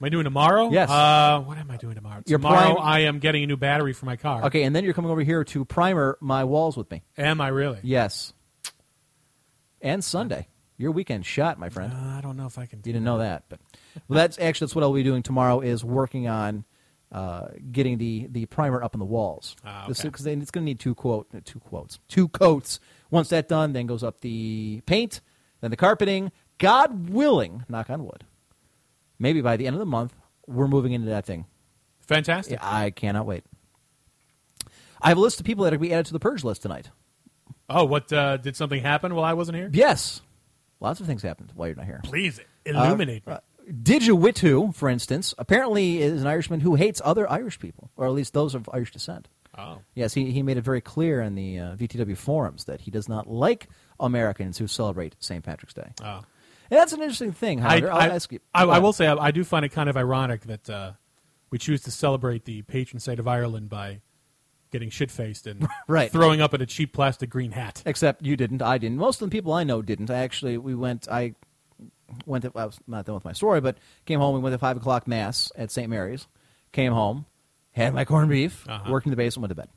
Am 0.00 0.04
I 0.04 0.08
doing 0.08 0.24
tomorrow? 0.24 0.70
Yes. 0.70 0.90
Uh, 0.90 1.40
what 1.46 1.56
am 1.56 1.70
I 1.70 1.76
doing 1.76 1.94
tomorrow? 1.94 2.20
Your 2.26 2.38
tomorrow, 2.40 2.74
prime- 2.74 2.86
I 2.86 3.00
am 3.00 3.18
getting 3.20 3.44
a 3.44 3.46
new 3.46 3.56
battery 3.56 3.92
for 3.92 4.06
my 4.06 4.16
car. 4.16 4.44
Okay, 4.46 4.64
and 4.64 4.74
then 4.74 4.82
you're 4.84 4.92
coming 4.92 5.10
over 5.10 5.22
here 5.22 5.44
to 5.44 5.64
primer 5.64 6.18
my 6.20 6.42
walls 6.44 6.76
with 6.76 6.90
me. 6.90 7.02
Am 7.16 7.40
I 7.40 7.48
really? 7.48 7.78
Yes. 7.82 8.32
And 9.80 10.02
Sunday, 10.02 10.48
your 10.76 10.90
weekend 10.92 11.24
shot, 11.26 11.58
my 11.58 11.68
friend. 11.68 11.92
Uh, 11.92 12.18
I 12.18 12.20
don't 12.20 12.36
know 12.36 12.46
if 12.46 12.58
I 12.58 12.66
can. 12.66 12.80
Do 12.80 12.90
You 12.90 12.94
didn't 12.94 13.04
know 13.04 13.18
that, 13.18 13.44
but 13.48 13.60
well, 14.08 14.16
that's 14.16 14.38
actually 14.38 14.66
that's 14.66 14.74
what 14.74 14.82
I'll 14.84 14.92
be 14.92 15.02
doing 15.02 15.22
tomorrow 15.22 15.60
is 15.60 15.84
working 15.84 16.28
on 16.28 16.64
uh, 17.12 17.48
getting 17.72 17.98
the, 17.98 18.26
the 18.30 18.46
primer 18.46 18.82
up 18.82 18.94
on 18.94 18.98
the 18.98 19.04
walls. 19.06 19.56
Ah, 19.64 19.84
This- 19.88 20.04
okay. 20.04 20.08
it's 20.08 20.50
going 20.50 20.64
to 20.64 20.70
need 20.70 20.80
two 20.80 20.94
quote 20.94 21.28
uh, 21.34 21.40
two 21.44 21.60
quotes 21.60 21.98
two 22.08 22.28
coats. 22.28 22.80
Once 23.10 23.28
that's 23.28 23.48
done, 23.48 23.72
then 23.72 23.86
goes 23.86 24.02
up 24.02 24.20
the 24.20 24.82
paint, 24.86 25.20
then 25.60 25.70
the 25.70 25.76
carpeting. 25.76 26.32
God 26.58 27.10
willing, 27.10 27.64
knock 27.68 27.90
on 27.90 28.04
wood. 28.04 28.24
Maybe 29.18 29.40
by 29.40 29.56
the 29.56 29.66
end 29.66 29.74
of 29.74 29.80
the 29.80 29.86
month, 29.86 30.14
we're 30.46 30.66
moving 30.68 30.92
into 30.92 31.08
that 31.08 31.24
thing. 31.26 31.44
Fantastic. 32.00 32.58
I 32.62 32.90
cannot 32.90 33.26
wait. 33.26 33.44
I 35.00 35.08
have 35.08 35.18
a 35.18 35.20
list 35.20 35.38
of 35.40 35.46
people 35.46 35.64
that 35.64 35.72
are 35.72 35.76
going 35.76 35.88
to 35.88 35.90
be 35.90 35.94
added 35.94 36.06
to 36.06 36.12
the 36.12 36.18
purge 36.20 36.44
list 36.44 36.62
tonight. 36.62 36.90
Oh, 37.68 37.84
what 37.84 38.12
uh, 38.12 38.36
did 38.38 38.56
something 38.56 38.80
happen 38.80 39.14
while 39.14 39.24
I 39.24 39.34
wasn't 39.34 39.56
here? 39.56 39.70
Yes, 39.72 40.22
lots 40.80 41.00
of 41.00 41.06
things 41.06 41.22
happened 41.22 41.52
while 41.54 41.68
you're 41.68 41.76
not 41.76 41.86
here. 41.86 42.00
Please 42.04 42.40
illuminate 42.64 43.26
me. 43.26 43.32
Uh, 43.32 43.38
Digiwitu, 43.70 44.74
for 44.74 44.88
instance, 44.88 45.34
apparently 45.38 46.00
is 46.00 46.22
an 46.22 46.28
Irishman 46.28 46.60
who 46.60 46.76
hates 46.76 47.02
other 47.04 47.28
Irish 47.30 47.58
people, 47.58 47.90
or 47.96 48.06
at 48.06 48.12
least 48.12 48.32
those 48.32 48.54
of 48.54 48.68
Irish 48.72 48.92
descent. 48.92 49.28
Oh. 49.58 49.78
Yes, 49.94 50.14
he, 50.14 50.30
he 50.30 50.42
made 50.42 50.56
it 50.56 50.62
very 50.64 50.80
clear 50.80 51.20
in 51.20 51.34
the 51.34 51.58
uh, 51.58 51.76
VTW 51.76 52.16
forums 52.16 52.64
that 52.64 52.82
he 52.82 52.90
does 52.90 53.08
not 53.08 53.26
like 53.26 53.68
Americans 53.98 54.58
who 54.58 54.66
celebrate 54.66 55.16
St. 55.18 55.42
Patrick's 55.42 55.74
Day. 55.74 55.92
Oh. 56.02 56.22
And 56.70 56.78
that's 56.78 56.92
an 56.92 57.00
interesting 57.00 57.32
thing, 57.32 57.60
I, 57.60 57.80
Howard. 57.80 57.84
I'll 57.90 58.00
I, 58.00 58.08
ask 58.08 58.30
you. 58.32 58.40
I, 58.54 58.64
I 58.64 58.78
will 58.78 58.92
say 58.92 59.06
I, 59.06 59.14
I 59.16 59.30
do 59.30 59.44
find 59.44 59.64
it 59.64 59.70
kind 59.70 59.88
of 59.88 59.96
ironic 59.96 60.42
that 60.42 60.68
uh, 60.68 60.92
we 61.50 61.58
choose 61.58 61.82
to 61.82 61.90
celebrate 61.90 62.44
the 62.44 62.62
patron 62.62 63.00
saint 63.00 63.18
of 63.18 63.26
Ireland 63.26 63.68
by 63.68 64.00
getting 64.70 64.90
shit 64.90 65.10
faced 65.10 65.46
and 65.46 65.66
Right. 65.88 66.10
throwing 66.10 66.40
up 66.40 66.52
in 66.54 66.60
a 66.60 66.66
cheap 66.66 66.92
plastic 66.92 67.30
green 67.30 67.52
hat. 67.52 67.82
Except 67.86 68.24
you 68.24 68.36
didn't, 68.36 68.62
I 68.62 68.78
didn't. 68.78 68.98
Most 68.98 69.22
of 69.22 69.30
the 69.30 69.34
people 69.36 69.52
I 69.52 69.64
know 69.64 69.82
didn't. 69.82 70.10
I 70.10 70.18
actually, 70.18 70.58
we 70.58 70.74
went, 70.74 71.08
I 71.10 71.34
went 72.24 72.44
to. 72.44 72.52
I 72.54 72.66
was 72.66 72.78
not 72.86 73.04
done 73.06 73.14
with 73.14 73.24
my 73.24 73.32
story, 73.32 73.60
but 73.60 73.78
came 74.04 74.20
home. 74.20 74.34
We 74.34 74.40
went 74.40 74.54
to 74.54 74.58
five 74.58 74.76
o'clock 74.76 75.06
mass 75.06 75.50
at 75.56 75.70
St. 75.70 75.88
Mary's. 75.88 76.26
Came 76.72 76.92
home, 76.92 77.26
had 77.72 77.94
my 77.94 78.04
corned 78.04 78.28
beef, 78.30 78.68
Uh-huh. 78.68 78.90
worked 78.90 79.06
in 79.06 79.10
the 79.10 79.16
basement, 79.16 79.42
went 79.42 79.50
to 79.50 79.54
bed. 79.54 79.68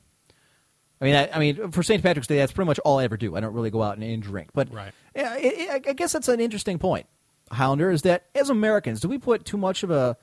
I 1.00 1.04
mean, 1.06 1.14
I, 1.14 1.30
I 1.32 1.38
mean, 1.38 1.70
for 1.70 1.82
St. 1.82 2.02
Patrick's 2.02 2.26
Day, 2.26 2.36
that's 2.36 2.52
pretty 2.52 2.66
much 2.66 2.78
all 2.80 2.98
I 2.98 3.04
ever 3.04 3.16
do. 3.16 3.34
I 3.34 3.40
don't 3.40 3.54
really 3.54 3.70
go 3.70 3.82
out 3.82 3.94
and, 3.96 4.04
and 4.04 4.22
drink. 4.22 4.50
But 4.52 4.70
Right. 4.72 4.92
yeah, 5.16 5.36
it, 5.38 5.44
it, 5.58 5.86
I 5.88 5.92
guess 5.94 6.12
that's 6.12 6.28
an 6.28 6.40
interesting 6.40 6.78
point, 6.78 7.06
Highlander, 7.50 7.90
is 7.90 8.02
that 8.02 8.26
as 8.34 8.50
Americans, 8.50 9.00
do 9.00 9.08
we 9.08 9.16
put 9.16 9.46
too 9.46 9.56
much 9.56 9.82
of 9.82 9.90
a 9.90 10.18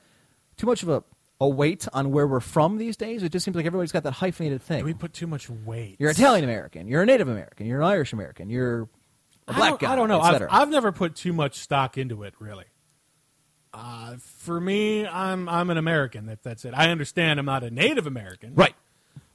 too 0.56 0.66
much 0.66 0.82
of 0.84 0.88
a, 0.88 1.02
a 1.40 1.48
weight 1.48 1.86
on 1.92 2.10
where 2.10 2.26
we're 2.26 2.40
from 2.40 2.78
these 2.78 2.96
days? 2.96 3.22
It 3.22 3.30
just 3.32 3.44
seems 3.44 3.56
like 3.56 3.66
everybody's 3.66 3.92
got 3.92 4.02
that 4.04 4.12
hyphenated 4.12 4.62
thing. 4.62 4.84
We 4.84 4.94
put 4.94 5.12
too 5.12 5.26
much 5.26 5.48
weight? 5.48 5.96
You're 5.98 6.10
Italian 6.10 6.44
American. 6.44 6.88
You're 6.88 7.02
a 7.02 7.06
Native 7.06 7.28
American. 7.28 7.66
You're 7.66 7.80
an 7.80 7.86
Irish 7.86 8.12
American. 8.12 8.50
You're 8.50 8.82
a 9.46 9.52
I 9.52 9.56
black 9.56 9.70
don't, 9.70 9.80
guy. 9.80 9.92
I 9.92 9.96
don't 9.96 10.08
know. 10.08 10.20
I've. 10.20 10.42
I've 10.50 10.68
never 10.68 10.92
put 10.92 11.14
too 11.14 11.32
much 11.32 11.58
stock 11.58 11.96
into 11.96 12.22
it, 12.24 12.34
really. 12.38 12.64
Uh, 13.72 14.16
for 14.18 14.58
me, 14.60 15.06
I'm 15.06 15.48
I'm 15.48 15.70
an 15.70 15.76
American. 15.76 16.26
That 16.26 16.42
that's 16.42 16.64
it. 16.64 16.74
I 16.74 16.90
understand 16.90 17.38
I'm 17.38 17.46
not 17.46 17.62
a 17.62 17.70
Native 17.70 18.06
American, 18.06 18.54
right. 18.54 18.74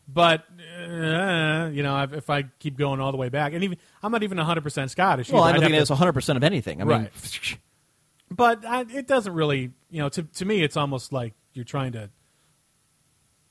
But 0.07 0.41
uh, 0.77 1.69
you 1.71 1.81
know, 1.83 2.03
if, 2.03 2.13
if 2.13 2.29
I 2.29 2.43
keep 2.59 2.77
going 2.77 2.99
all 2.99 3.11
the 3.11 3.17
way 3.17 3.29
back, 3.29 3.53
and 3.53 3.63
even 3.63 3.77
I'm 4.01 4.11
not 4.11 4.23
even 4.23 4.37
100 4.37 4.61
percent 4.61 4.91
Scottish. 4.91 5.29
Well, 5.31 5.43
either. 5.43 5.49
I 5.49 5.61
don't 5.61 5.69
think 5.69 5.81
it's 5.81 5.89
100 5.89 6.11
percent 6.13 6.37
of 6.37 6.43
anything. 6.43 6.81
I 6.81 6.83
mean, 6.83 6.97
Right. 7.03 7.57
but 8.31 8.65
I, 8.65 8.81
it 8.93 9.07
doesn't 9.07 9.33
really, 9.33 9.71
you 9.89 9.99
know, 9.99 10.09
to 10.09 10.23
to 10.23 10.45
me, 10.45 10.61
it's 10.63 10.75
almost 10.75 11.13
like 11.13 11.33
you're 11.53 11.65
trying 11.65 11.91
to 11.93 12.09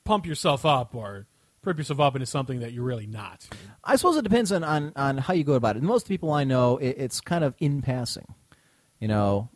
pump 0.03 0.25
yourself 0.25 0.65
up 0.65 0.93
or 0.95 1.27
prep 1.61 1.77
yourself 1.77 1.99
up 1.99 2.15
into 2.15 2.25
something 2.25 2.59
that 2.59 2.73
you're 2.73 2.83
really 2.83 3.07
not. 3.07 3.47
I 3.83 3.95
suppose 3.95 4.17
it 4.17 4.23
depends 4.23 4.51
on, 4.51 4.63
on, 4.63 4.91
on 4.95 5.17
how 5.17 5.33
you 5.33 5.43
go 5.43 5.53
about 5.53 5.77
it. 5.77 5.83
Most 5.83 6.07
people 6.07 6.31
I 6.31 6.43
know, 6.43 6.77
it, 6.77 6.95
it's 6.97 7.21
kind 7.21 7.43
of 7.43 7.55
in 7.59 7.81
passing. 7.81 8.35
You 8.99 9.07
know, 9.07 9.49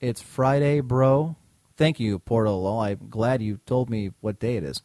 it's 0.00 0.20
Friday, 0.20 0.80
bro. 0.80 1.36
Thank 1.76 2.00
you, 2.00 2.18
Portolo. 2.18 2.80
I'm 2.80 3.08
glad 3.08 3.40
you 3.40 3.60
told 3.66 3.88
me 3.88 4.10
what 4.20 4.40
day 4.40 4.56
it 4.56 4.64
is. 4.64 4.82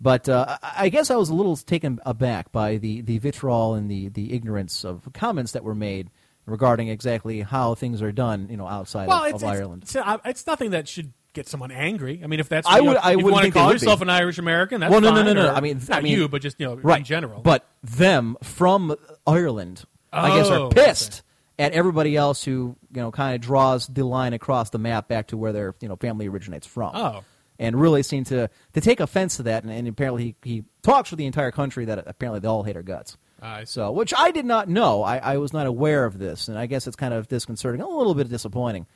But 0.00 0.28
uh, 0.28 0.58
I 0.62 0.84
I 0.84 0.88
guess 0.90 1.10
I 1.10 1.16
was 1.16 1.28
a 1.28 1.34
little 1.34 1.56
taken 1.56 1.98
aback 2.06 2.52
by 2.52 2.76
the, 2.76 3.00
the 3.00 3.18
vitriol 3.18 3.74
and 3.74 3.90
the, 3.90 4.08
the 4.08 4.32
ignorance 4.32 4.84
of 4.84 5.08
comments 5.12 5.52
that 5.52 5.64
were 5.64 5.74
made 5.74 6.10
regarding 6.48 6.88
exactly 6.88 7.40
how 7.42 7.74
things 7.74 8.02
are 8.02 8.12
done, 8.12 8.48
you 8.50 8.56
know, 8.56 8.66
outside 8.66 9.08
Well, 9.08 9.24
of, 9.24 9.34
it's, 9.34 9.42
of 9.42 9.48
it's, 9.48 9.58
Ireland. 9.58 9.82
It's, 9.84 9.96
it's 10.24 10.46
nothing 10.46 10.70
that 10.70 10.88
should 10.88 11.12
get 11.34 11.48
someone 11.48 11.70
angry. 11.70 12.20
I 12.22 12.26
mean, 12.26 12.40
if 12.40 12.48
that's 12.48 12.66
I 12.66 12.78
you 12.78 12.96
I 12.96 13.12
if 13.12 13.18
you 13.18 13.24
wouldn't 13.24 13.32
want 13.32 13.44
to 13.46 13.50
call 13.52 13.66
would 13.66 13.72
be. 13.72 13.74
yourself 13.76 14.00
an 14.00 14.10
Irish 14.10 14.38
American, 14.38 14.80
that's 14.80 14.90
well, 14.90 15.00
no, 15.00 15.10
no, 15.10 15.16
fine, 15.16 15.26
no, 15.26 15.32
no. 15.34 15.48
or- 15.48 15.52
I 15.52 15.60
mean, 15.60 15.80
not 15.88 15.98
I 15.98 16.00
mean, 16.02 16.12
you, 16.12 16.28
but 16.28 16.42
just 16.42 16.58
you 16.58 16.66
know, 16.66 16.76
right. 16.76 16.98
in 16.98 17.04
general. 17.04 17.42
But 17.42 17.66
them 17.82 18.36
from 18.42 18.96
Ireland, 19.26 19.84
I 20.12 20.36
guess, 20.36 20.48
Oh, 20.48 20.66
are 20.66 20.70
pissed 20.70 21.22
at 21.58 21.72
everybody 21.72 22.16
else 22.16 22.42
who 22.44 22.76
you 22.92 23.00
know 23.00 23.10
kind 23.10 23.34
of 23.34 23.40
draws 23.40 23.86
the 23.86 24.04
line 24.04 24.32
across 24.32 24.70
the 24.70 24.78
map 24.78 25.08
back 25.08 25.28
to 25.28 25.36
where 25.36 25.52
their 25.52 25.74
you 25.80 25.88
know 25.88 25.96
family 25.96 26.28
originates 26.28 26.66
from. 26.66 26.94
Oh. 26.94 27.24
And 27.60 27.74
really 27.80 28.04
seem 28.04 28.22
to, 28.26 28.48
to 28.74 28.80
take 28.80 29.00
offense 29.00 29.38
to 29.38 29.42
that, 29.42 29.64
and, 29.64 29.72
and 29.72 29.88
apparently 29.88 30.36
he, 30.44 30.48
he 30.48 30.64
talks 30.82 31.10
for 31.10 31.16
the 31.16 31.26
entire 31.26 31.50
country 31.50 31.86
that 31.86 32.04
apparently 32.06 32.38
they 32.38 32.46
all 32.46 32.62
hate 32.62 32.76
our 32.76 32.84
guts. 32.84 33.16
I. 33.40 33.64
So, 33.64 33.90
which 33.92 34.12
I 34.16 34.30
did 34.30 34.44
not 34.44 34.68
know. 34.68 35.02
I, 35.02 35.18
I 35.18 35.36
was 35.38 35.52
not 35.52 35.66
aware 35.66 36.04
of 36.04 36.18
this, 36.18 36.48
and 36.48 36.58
I 36.58 36.66
guess 36.66 36.86
it's 36.86 36.96
kind 36.96 37.14
of 37.14 37.28
disconcerting, 37.28 37.80
a 37.80 37.88
little 37.88 38.14
bit 38.14 38.28
disappointing. 38.28 38.86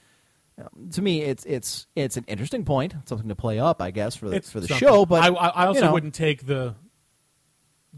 Um, 0.58 0.90
to 0.92 1.02
me, 1.02 1.22
it's 1.22 1.44
it's 1.44 1.86
it's 1.96 2.16
an 2.16 2.24
interesting 2.28 2.64
point, 2.64 2.94
something 3.06 3.28
to 3.28 3.34
play 3.36 3.58
up, 3.58 3.80
I 3.80 3.90
guess, 3.90 4.16
for 4.16 4.28
the 4.28 4.36
it's 4.36 4.50
for 4.50 4.60
the 4.60 4.68
something. 4.68 4.86
show. 4.86 5.06
But 5.06 5.22
I, 5.22 5.28
I 5.28 5.66
also 5.66 5.80
you 5.80 5.86
know. 5.86 5.92
wouldn't 5.92 6.14
take 6.14 6.46
the 6.46 6.74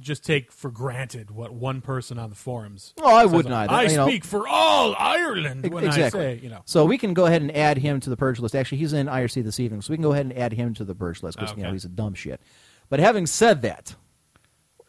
just 0.01 0.25
take 0.25 0.51
for 0.51 0.71
granted 0.71 1.31
what 1.31 1.53
one 1.55 1.81
person 1.81 2.19
on 2.19 2.29
the 2.29 2.35
forums. 2.37 2.95
Oh, 3.01 3.07
I 3.15 3.23
says. 3.25 3.33
wouldn't. 3.33 3.55
I 3.55 3.83
You 3.85 3.97
know. 3.97 4.07
speak 4.09 4.25
for 4.25 4.47
all 4.49 4.95
Ireland 4.99 5.73
when 5.73 5.85
exactly. 5.85 6.21
I 6.27 6.37
say, 6.37 6.41
you 6.43 6.49
know. 6.49 6.63
So 6.65 6.85
we 6.85 6.99
can 6.99 7.15
go 7.15 7.27
ahead 7.27 7.43
and 7.43 7.55
add 7.57 7.79
him 7.79 8.01
to 8.01 8.11
the 8.11 8.17
purge 8.17 8.41
list. 8.41 8.55
Actually, 8.57 8.79
he's 8.79 8.93
in 8.93 9.07
IRC 9.07 9.43
this 9.45 9.61
evening, 9.61 9.83
so 9.83 9.93
we 9.93 9.97
can 9.97 10.03
go 10.03 10.13
ahead 10.13 10.27
and 10.27 10.37
add 10.37 10.53
him 10.53 10.75
to 10.75 10.85
the 10.85 10.95
purge 10.95 11.23
list 11.23 11.39
because 11.39 11.57
you 11.57 11.63
know 11.63 11.73
he's 11.73 11.85
a 11.85 11.89
dumb 11.89 12.15
shit. 12.15 12.41
But 12.89 13.01
having 13.01 13.27
said 13.27 13.63
that, 13.63 13.95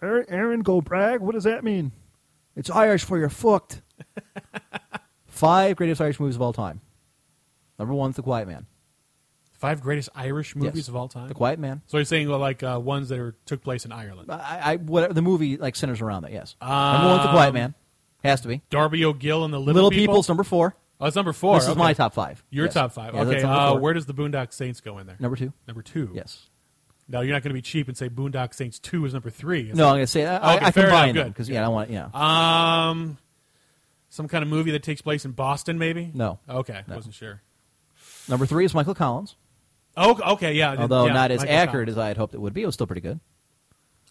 Erin, 0.01 0.25
Erin 0.29 0.60
go 0.62 0.81
bragh. 0.81 1.19
What 1.21 1.34
does 1.34 1.43
that 1.45 1.63
mean? 1.63 1.91
It's 2.55 2.69
Irish 2.69 3.03
for 3.03 3.17
you're 3.17 3.29
fucked. 3.29 3.81
Five 5.27 5.75
greatest 5.75 5.99
Irish 6.01 6.19
movies 6.19 6.36
of 6.36 6.41
all 6.41 6.53
time. 6.53 6.81
Number 7.77 7.93
one's 7.93 8.15
The 8.15 8.21
Quiet 8.21 8.47
Man. 8.47 8.65
Five 9.53 9.81
greatest 9.81 10.10
Irish 10.15 10.55
movies 10.55 10.75
Yes. 10.75 10.88
of 10.89 10.95
all 10.95 11.08
time. 11.08 11.27
The 11.27 11.34
Quiet 11.34 11.60
Man. 11.60 11.81
So 11.88 11.97
you're 11.97 12.05
saying 12.05 12.29
well, 12.29 12.39
like 12.39 12.62
uh, 12.63 12.79
ones 12.81 13.10
that 13.10 13.19
are, 13.19 13.36
took 13.45 13.62
place 13.62 13.86
in 13.86 13.91
Ireland. 13.91 14.31
I, 14.31 14.60
I 14.63 14.75
what 14.77 15.13
the 15.15 15.21
movie 15.21 15.58
like 15.58 15.75
centers 15.75 16.01
around 16.01 16.23
that. 16.23 16.31
Yes. 16.31 16.55
number 16.62 17.08
one's 17.08 17.23
The 17.23 17.31
Quiet 17.31 17.49
Um, 17.49 17.53
Man. 17.55 17.73
Has 18.23 18.41
to 18.41 18.47
be. 18.47 18.62
Darby 18.69 19.03
O'Gill 19.05 19.43
and 19.45 19.53
the 19.53 19.60
Little, 19.60 19.73
Little, 19.75 19.89
People. 19.91 20.13
People's 20.13 20.27
number 20.27 20.43
four. 20.43 20.75
Oh, 20.99 21.05
it's 21.08 21.15
number 21.15 21.34
four. 21.34 21.55
This 21.55 21.65
is 21.65 21.69
okay. 21.71 21.77
my 21.79 21.93
top 21.93 22.13
five. 22.13 22.43
Your 22.49 22.65
Yes. 22.65 22.73
top 22.73 22.91
five. 22.93 23.13
Yeah, 23.13 23.21
okay. 23.21 23.31
that's 23.31 23.43
number 23.43 23.58
Uh, 23.60 23.71
four. 23.71 23.79
where 23.81 23.93
does 23.93 24.05
the 24.05 24.13
Boondock 24.13 24.53
Saints 24.53 24.79
go 24.81 24.97
in 24.99 25.08
there? 25.08 25.17
Number 25.19 25.36
two. 25.36 25.51
Number 25.67 25.81
two. 25.81 26.12
Yes. 26.13 26.49
No, 27.07 27.21
you're 27.21 27.33
not 27.33 27.43
going 27.43 27.51
to 27.51 27.53
be 27.55 27.61
cheap 27.61 27.87
and 27.87 27.95
say 27.95 28.09
Boondock 28.09 28.53
Saints 28.53 28.79
two 28.79 29.05
is 29.05 29.13
number 29.13 29.29
three. 29.29 29.71
No? 29.73 29.87
I'm 29.89 29.93
going 29.95 30.01
to 30.01 30.07
say 30.07 30.25
I, 30.25 30.55
Okay, 30.55 30.65
I 30.65 30.71
combine 30.71 31.15
them 31.15 31.27
because 31.29 31.47
yeah, 31.47 31.65
I 31.65 31.69
want 31.69 31.91
yeah. 31.91 32.09
Um, 32.13 33.17
some 34.09 34.27
kind 34.27 34.41
of 34.41 34.49
movie 34.49 34.71
that 34.71 34.81
takes 34.83 35.01
place 35.01 35.23
in 35.25 35.31
Boston, 35.31 35.77
maybe. 35.77 36.11
No. 36.13 36.39
Okay, 36.49 36.81
No. 36.87 36.95
wasn't 36.95 37.13
sure. 37.13 37.41
Number 38.27 38.45
three 38.45 38.65
is 38.65 38.73
Michael 38.73 38.95
Collins. 38.95 39.35
Oh, 39.95 40.33
okay, 40.33 40.53
yeah. 40.53 40.75
Although 40.77 41.05
yeah, 41.05 41.13
not 41.13 41.31
as 41.31 41.41
Michael 41.41 41.55
accurate 41.55 41.87
Collins. 41.87 41.89
as 41.89 41.97
I 41.97 42.07
had 42.07 42.17
hoped 42.17 42.33
it 42.33 42.41
would 42.41 42.53
be, 42.53 42.63
it 42.63 42.65
was 42.65 42.73
still 42.73 42.87
pretty 42.87 43.01
good. 43.01 43.19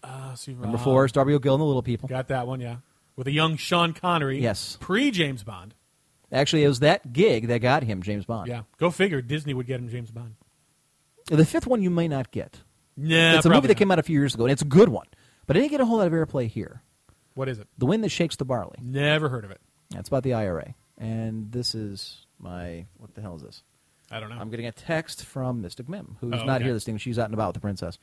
Uh, 0.03 0.35
see, 0.35 0.53
Number 0.53 0.77
uh, 0.77 0.81
four 0.81 1.05
is 1.05 1.11
Darby 1.11 1.33
O'Gill 1.33 1.55
and 1.55 1.61
the 1.61 1.65
Little 1.65 1.83
People. 1.83 2.07
Got 2.07 2.29
that 2.29 2.47
one, 2.47 2.61
yeah. 2.61 2.77
With 3.15 3.27
a 3.27 3.31
young 3.31 3.57
Sean 3.57 3.93
Connery. 3.93 4.39
Yes. 4.39 4.77
Pre 4.79 5.11
James 5.11 5.43
Bond. 5.43 5.73
Actually, 6.31 6.63
it 6.63 6.67
was 6.67 6.79
that 6.79 7.13
gig 7.13 7.47
that 7.47 7.59
got 7.59 7.83
him 7.83 8.01
James 8.01 8.25
Bond. 8.25 8.47
Yeah. 8.47 8.63
Go 8.77 8.89
figure. 8.91 9.21
Disney 9.21 9.53
would 9.53 9.67
get 9.67 9.79
him 9.79 9.89
James 9.89 10.11
Bond. 10.11 10.35
The 11.27 11.45
fifth 11.45 11.65
one 11.65 11.81
you 11.81 11.89
may 11.89 12.07
not 12.07 12.31
get. 12.31 12.61
Nah, 12.97 13.35
it's 13.35 13.45
a 13.45 13.49
movie 13.49 13.67
that 13.67 13.75
came 13.75 13.91
out 13.91 13.99
a 13.99 14.03
few 14.03 14.17
years 14.17 14.33
ago, 14.35 14.45
and 14.45 14.51
it's 14.51 14.61
a 14.61 14.65
good 14.65 14.89
one. 14.89 15.07
But 15.47 15.57
it 15.57 15.59
didn't 15.61 15.71
get 15.71 15.81
a 15.81 15.85
whole 15.85 15.97
lot 15.97 16.07
of 16.07 16.13
airplay 16.13 16.47
here. 16.47 16.81
What 17.33 17.49
is 17.49 17.59
it? 17.59 17.67
The 17.77 17.85
Wind 17.85 18.03
That 18.03 18.09
Shakes 18.09 18.35
the 18.37 18.45
Barley. 18.45 18.77
Never 18.81 19.29
heard 19.29 19.43
of 19.45 19.51
it. 19.51 19.59
That's 19.91 20.07
about 20.07 20.23
the 20.23 20.33
IRA. 20.33 20.73
And 20.97 21.51
this 21.51 21.75
is 21.75 22.25
my. 22.39 22.85
What 22.97 23.13
the 23.13 23.21
hell 23.21 23.35
is 23.35 23.41
this? 23.41 23.63
I 24.09 24.19
don't 24.19 24.29
know. 24.29 24.37
I'm 24.39 24.49
getting 24.49 24.67
a 24.67 24.71
text 24.71 25.25
from 25.25 25.61
Mystic 25.61 25.89
Mim, 25.89 26.17
who's 26.21 26.33
Oh, 26.39 26.45
not 26.45 26.61
here 26.61 26.73
this 26.73 26.83
evening. 26.83 26.99
She's 26.99 27.19
out 27.19 27.25
and 27.25 27.33
about 27.33 27.47
with 27.49 27.53
the 27.55 27.59
princess. 27.59 27.97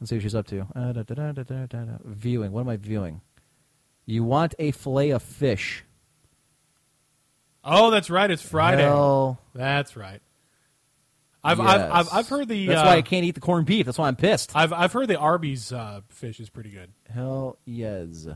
Let's 0.00 0.10
see 0.10 0.16
what 0.16 0.22
she's 0.22 0.34
up 0.34 0.46
to. 0.46 0.66
Uh, 0.74 0.92
da, 0.92 1.02
da, 1.02 1.32
da. 1.32 1.84
Viewing. 2.04 2.52
What 2.52 2.60
am 2.62 2.68
I 2.68 2.76
viewing? 2.76 3.20
You 4.06 4.24
want 4.24 4.54
a 4.58 4.70
fillet 4.70 5.10
of 5.10 5.22
fish. 5.22 5.84
oh, 7.64 7.90
that's 7.90 8.08
right. 8.08 8.30
It's 8.30 8.42
Friday. 8.42 8.82
Hell, 8.82 9.38
That's 9.54 9.96
right. 9.96 10.22
I've, 11.44 11.58
yes. 11.58 11.68
I've, 11.68 11.92
I've, 11.92 12.08
I've 12.12 12.28
heard 12.28 12.48
the. 12.48 12.66
That's 12.66 12.80
uh, 12.82 12.84
why 12.84 12.96
I 12.96 13.02
can't 13.02 13.24
eat 13.24 13.34
the 13.34 13.40
corned 13.40 13.66
beef. 13.66 13.86
That's 13.86 13.98
why 13.98 14.08
I'm 14.08 14.16
pissed. 14.16 14.52
I've, 14.54 14.72
I've 14.72 14.92
heard 14.92 15.08
the 15.08 15.18
Arby's 15.18 15.72
uh, 15.72 16.00
fish 16.08 16.40
is 16.40 16.50
pretty 16.50 16.70
good. 16.70 16.92
Hell 17.12 17.58
yes. 17.64 18.26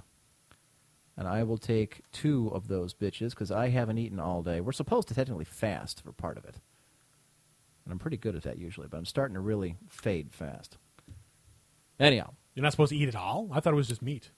And 1.17 1.29
I 1.29 1.43
will 1.43 1.59
take 1.59 2.03
two 2.13 2.49
of 2.55 2.69
those 2.69 2.95
bitches 2.95 3.31
because 3.31 3.51
I 3.51 3.69
haven't 3.69 3.99
eaten 3.99 4.19
all 4.19 4.43
day. 4.43 4.61
We're 4.61 4.73
supposed 4.73 5.09
to 5.09 5.15
technically 5.15 5.45
fast 5.45 6.03
for 6.03 6.13
part 6.13 6.39
of 6.39 6.45
it. 6.45 6.57
And 7.85 7.93
I'm 7.93 7.99
pretty 7.99 8.17
good 8.17 8.35
at 8.37 8.45
that 8.45 8.59
usually, 8.59 8.87
but 8.89 8.97
I'm 8.97 9.05
starting 9.05 9.35
to 9.35 9.41
really 9.41 9.77
fade 9.89 10.33
fast. 10.33 10.79
Anyhow, 12.01 12.31
You're 12.55 12.63
not 12.63 12.73
supposed 12.73 12.91
to 12.91 12.97
eat 12.97 13.09
it 13.09 13.17
all. 13.17 13.49
I 13.53 13.61
thought 13.61 13.73
it 13.73 13.77
was 13.77 13.89
just 13.89 14.03
meat. 14.03 14.31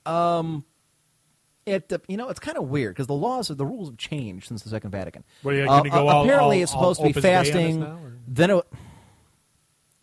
It 1.67 1.91
you 2.09 2.17
know 2.17 2.29
it's 2.29 2.41
kind 2.41 2.57
of 2.59 2.69
weird 2.69 2.95
because 2.95 3.07
the 3.07 3.15
laws 3.15 3.49
the 3.49 3.65
rules 3.67 3.89
have 3.89 3.97
changed 3.99 4.49
since 4.49 4.63
the 4.63 4.69
Second 4.71 4.91
Vatican. 4.91 5.25
What, 5.43 5.55
are 5.55 5.59
you 5.59 5.65
Uh, 5.65 5.77
gonna 5.79 5.91
go 5.91 6.09
uh, 6.09 6.13
all- 6.13 6.25
apparently, 6.25 6.57
all- 6.59 6.63
it's 6.63 6.73
supposed 6.73 7.01
to 7.01 7.05
be 7.05 7.13
all 7.13 7.17
on 7.17 7.23
this 7.23 7.23
fasting. 7.53 7.81
now, 7.81 7.99
then 8.29 8.51
it, 8.51 8.65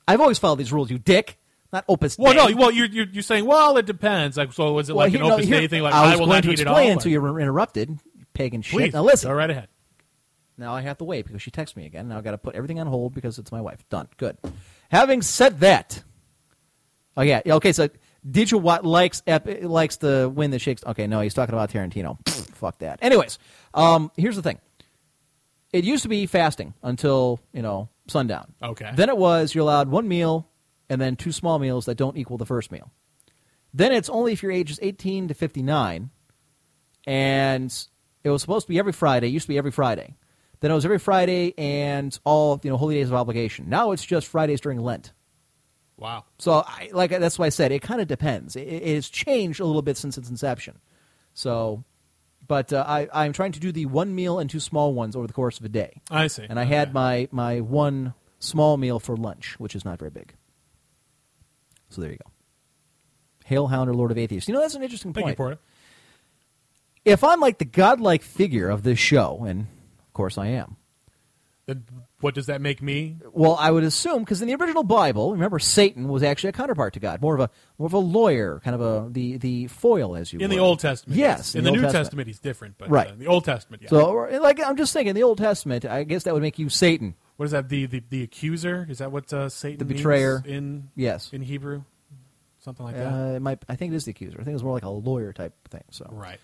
I've 0.08 0.22
always 0.22 0.40
followed 0.40 0.58
these 0.58 0.74
rules, 0.74 0.90
you 0.92 0.98
dick. 1.00 1.38
Not 1.74 1.86
opus. 1.88 2.18
well, 2.18 2.34
no. 2.34 2.54
Well, 2.58 2.72
you're, 2.72 2.88
you're 2.88 3.06
you're 3.08 3.24
saying 3.24 3.46
well, 3.46 3.78
it 3.78 3.86
depends. 3.86 4.36
Like, 4.36 4.52
so 4.52 4.74
was 4.74 4.90
it 4.90 4.96
Well, 4.96 5.06
like 5.06 5.14
here- 5.14 5.22
an 5.22 5.28
no, 5.30 5.36
Opus 5.36 5.46
here- 5.48 5.68
thing? 5.70 5.82
Like 5.84 5.94
I 5.94 6.04
I, 6.04 6.10
was 6.12 6.20
will 6.20 6.26
going 6.26 6.38
not 6.38 6.44
to 6.44 6.50
eat 6.50 6.60
it 6.60 6.62
explain 6.64 6.88
all. 6.88 6.94
until 6.94 7.12
you 7.12 7.22
were 7.22 7.40
interrupted, 7.40 7.98
pagan 8.34 8.62
shit. 8.62 8.72
Please 8.78 8.94
Now 8.94 9.04
listen. 9.04 9.30
Go 9.30 9.36
right 9.36 9.50
ahead. 9.50 9.70
Now 10.58 10.74
I 10.76 10.82
have 10.82 10.98
to 10.98 11.06
wait 11.06 11.26
because 11.26 11.42
she 11.42 11.50
texts 11.50 11.78
me 11.78 11.86
again. 11.86 12.10
Now 12.10 12.18
I've 12.18 12.24
got 12.26 12.32
to 12.32 12.38
put 12.38 12.56
everything 12.56 12.80
on 12.82 12.88
hold 12.88 13.14
because 13.14 13.40
it's 13.40 13.52
my 13.54 13.62
wife. 13.62 13.88
Done. 13.90 14.10
Good. 14.18 14.38
Having 14.90 15.22
said 15.22 15.62
that, 15.62 16.04
oh 17.16 17.22
yeah, 17.22 17.42
okay. 17.46 17.72
So 17.72 17.88
did 18.30 18.52
you 18.52 18.58
what 18.58 18.86
likes 18.86 19.24
ep- 19.26 19.64
likes 19.64 19.98
the 19.98 20.32
win 20.34 20.52
that 20.52 20.60
shakes? 20.60 20.84
Okay, 20.86 21.08
no, 21.08 21.22
he's 21.22 21.34
talking 21.34 21.54
about 21.54 21.72
Tarantino. 21.72 22.18
Fuck 22.56 22.80
that. 22.80 23.00
Anyways, 23.02 23.40
um, 23.74 24.12
here's 24.16 24.36
the 24.36 24.42
thing. 24.42 24.60
It 25.74 25.84
used 25.86 26.04
to 26.04 26.10
be 26.10 26.26
fasting 26.26 26.74
until 26.84 27.40
you 27.54 27.62
know 27.62 27.90
sundown. 28.08 28.54
Okay. 28.62 28.92
Then 28.96 29.10
it 29.10 29.18
was 29.18 29.56
you're 29.56 29.64
allowed 29.64 29.90
one 29.90 30.08
meal 30.08 30.48
and 30.90 31.00
then 31.00 31.16
two 31.16 31.32
small 31.32 31.58
meals 31.58 31.86
that 31.86 31.96
don't 31.96 32.18
equal 32.18 32.38
the 32.38 32.46
first 32.46 32.72
meal. 32.72 32.92
Then 33.74 33.92
it's 33.94 34.10
only 34.10 34.34
if 34.34 34.44
your 34.44 34.52
age 34.52 34.70
is 34.70 34.80
18 34.82 35.30
to 35.30 35.34
59, 35.34 36.10
and 37.08 37.88
it 38.24 38.30
was 38.30 38.42
supposed 38.42 38.68
to 38.68 38.70
be 38.70 38.78
every 38.78 38.92
Friday. 38.92 39.28
It 39.28 39.32
used 39.32 39.46
to 39.46 39.50
be 39.50 39.58
every 39.58 39.72
Friday. 39.72 40.18
Then 40.60 40.70
it 40.70 40.76
was 40.76 40.86
every 40.86 41.00
Friday 41.00 41.54
and 41.58 42.18
all 42.24 42.60
you 42.64 42.70
know 42.70 42.78
holy 42.78 42.96
days 42.96 43.08
of 43.08 43.16
obligation. 43.16 43.70
Now 43.70 43.92
it's 43.92 44.06
just 44.06 44.28
Fridays 44.28 44.62
during 44.62 44.80
Lent. 44.80 45.14
Wow. 46.02 46.26
So, 46.40 46.64
I, 46.68 46.90
like 46.92 47.12
that's 47.12 47.40
why 47.40 47.46
I 47.46 47.50
said 47.50 47.72
it 47.72 47.82
kind 47.82 48.02
of 48.02 48.08
depends. 48.08 48.58
It, 48.58 48.68
it 48.68 48.96
has 48.96 49.08
changed 49.08 49.60
a 49.62 49.66
little 49.66 49.84
bit 49.84 49.96
since 49.96 50.18
its 50.18 50.30
inception. 50.30 50.80
So, 51.34 51.84
But 52.48 52.74
uh, 52.74 52.84
I, 52.86 53.08
I'm 53.14 53.34
trying 53.34 53.52
to 53.54 53.60
do 53.60 53.72
the 53.72 53.86
one 53.86 54.14
meal 54.16 54.40
and 54.40 54.50
two 54.50 54.60
small 54.60 54.94
ones 54.94 55.16
over 55.16 55.28
the 55.28 55.34
course 55.34 55.60
of 55.60 55.66
a 55.66 55.70
day. 55.70 56.02
I 56.10 56.28
see. 56.28 56.46
And 56.50 56.60
I 56.60 56.64
had 56.64 56.94
my, 56.94 57.30
my 57.32 57.62
one 57.62 58.14
small 58.40 58.76
meal 58.78 59.00
for 59.00 59.16
lunch, 59.16 59.60
which 59.60 59.76
is 59.76 59.86
not 59.86 60.00
very 60.00 60.12
big. 60.12 60.34
So 61.90 62.02
there 62.02 62.12
you 62.12 62.18
go. 62.18 62.32
Hail 63.46 63.68
Hound 63.68 63.90
or 63.90 63.94
Lord 63.94 64.12
of 64.12 64.18
Atheists. 64.18 64.48
You 64.50 64.56
know, 64.56 64.62
that's 64.62 64.76
an 64.76 64.82
interesting 64.84 65.14
Thank 65.14 65.28
you 65.28 65.36
point. 65.36 65.38
for 65.38 65.52
it. 65.52 65.60
If 67.06 67.24
I'm 67.24 67.40
like 67.40 67.60
the 67.60 67.66
godlike 67.66 68.24
figure 68.24 68.70
of 68.70 68.84
this 68.84 69.00
show, 69.00 69.44
and 69.48 69.68
of 70.00 70.14
course 70.14 70.38
I 70.38 70.48
am, 70.48 70.78
what 72.22 72.34
does 72.34 72.46
that 72.48 72.62
make 72.62 72.82
me? 72.82 73.18
well, 73.34 73.56
I 73.60 73.72
would 73.72 73.84
assume 73.84 74.20
because 74.20 74.42
in 74.42 74.48
the 74.48 74.56
original 74.56 74.84
Bible, 74.84 75.32
remember 75.34 75.60
Satan 75.60 76.08
was 76.08 76.24
actually 76.24 76.50
a 76.50 76.54
counterpart 76.54 76.94
to 76.94 77.00
God, 77.00 77.22
more 77.22 77.36
of 77.36 77.42
a 77.42 77.50
more 77.78 77.88
of 77.88 77.94
a 77.94 77.98
lawyer, 77.98 78.62
kind 78.64 78.76
of 78.76 78.82
a 78.82 79.10
the 79.10 79.38
the 79.38 79.68
foil, 79.68 80.16
as 80.16 80.32
you 80.32 80.40
In 80.40 80.50
the. 80.50 80.60
Old 80.60 80.80
Testament, 80.80 81.18
Yes, 81.18 81.56
In, 81.56 81.64
the, 81.64 81.70
Old 81.70 81.78
New 81.78 81.82
Testament. 81.84 82.06
Testament, 82.06 82.28
he's 82.28 82.40
different, 82.40 82.78
but 82.78 82.90
Right. 82.90 83.08
uh, 83.08 83.14
the 83.18 83.28
Old 83.28 83.46
Testament, 83.46 83.82
yeah. 83.84 83.90
So, 83.90 84.28
like, 84.42 84.64
I'm 84.64 84.78
just 84.78 84.94
thinking, 84.94 85.14
the 85.16 85.24
Old 85.24 85.38
Testament, 85.40 85.86
I 85.86 86.04
guess 86.04 86.24
that 86.24 86.34
would 86.34 86.44
make 86.44 86.60
you 86.60 86.70
Satan. 86.70 87.16
what 87.38 87.46
is 87.46 87.52
that? 87.52 87.70
The 87.70 87.88
the, 87.88 88.04
the 88.10 88.24
accuser? 88.24 88.86
Is 88.90 89.00
that 89.00 89.12
what 89.12 89.32
uh, 89.34 89.50
Satan? 89.50 89.80
The 89.80 89.86
means 89.86 90.00
betrayer. 90.02 90.44
in 90.46 90.90
yes. 90.96 91.32
in 91.34 91.42
Hebrew, 91.42 91.84
something 92.60 92.86
like 92.86 92.96
that. 92.96 93.08
Uh, 93.08 93.36
it 93.36 93.42
might, 93.42 93.64
I 93.68 93.76
think 93.76 93.94
it 93.94 93.96
is 93.96 94.06
the 94.06 94.12
accuser. 94.12 94.40
I 94.40 94.44
think 94.44 94.54
it's 94.56 94.64
more 94.64 94.74
like 94.74 94.84
a 94.84 94.90
lawyer 94.90 95.34
type 95.34 95.54
thing. 95.70 95.84
So, 95.90 96.08
right. 96.12 96.40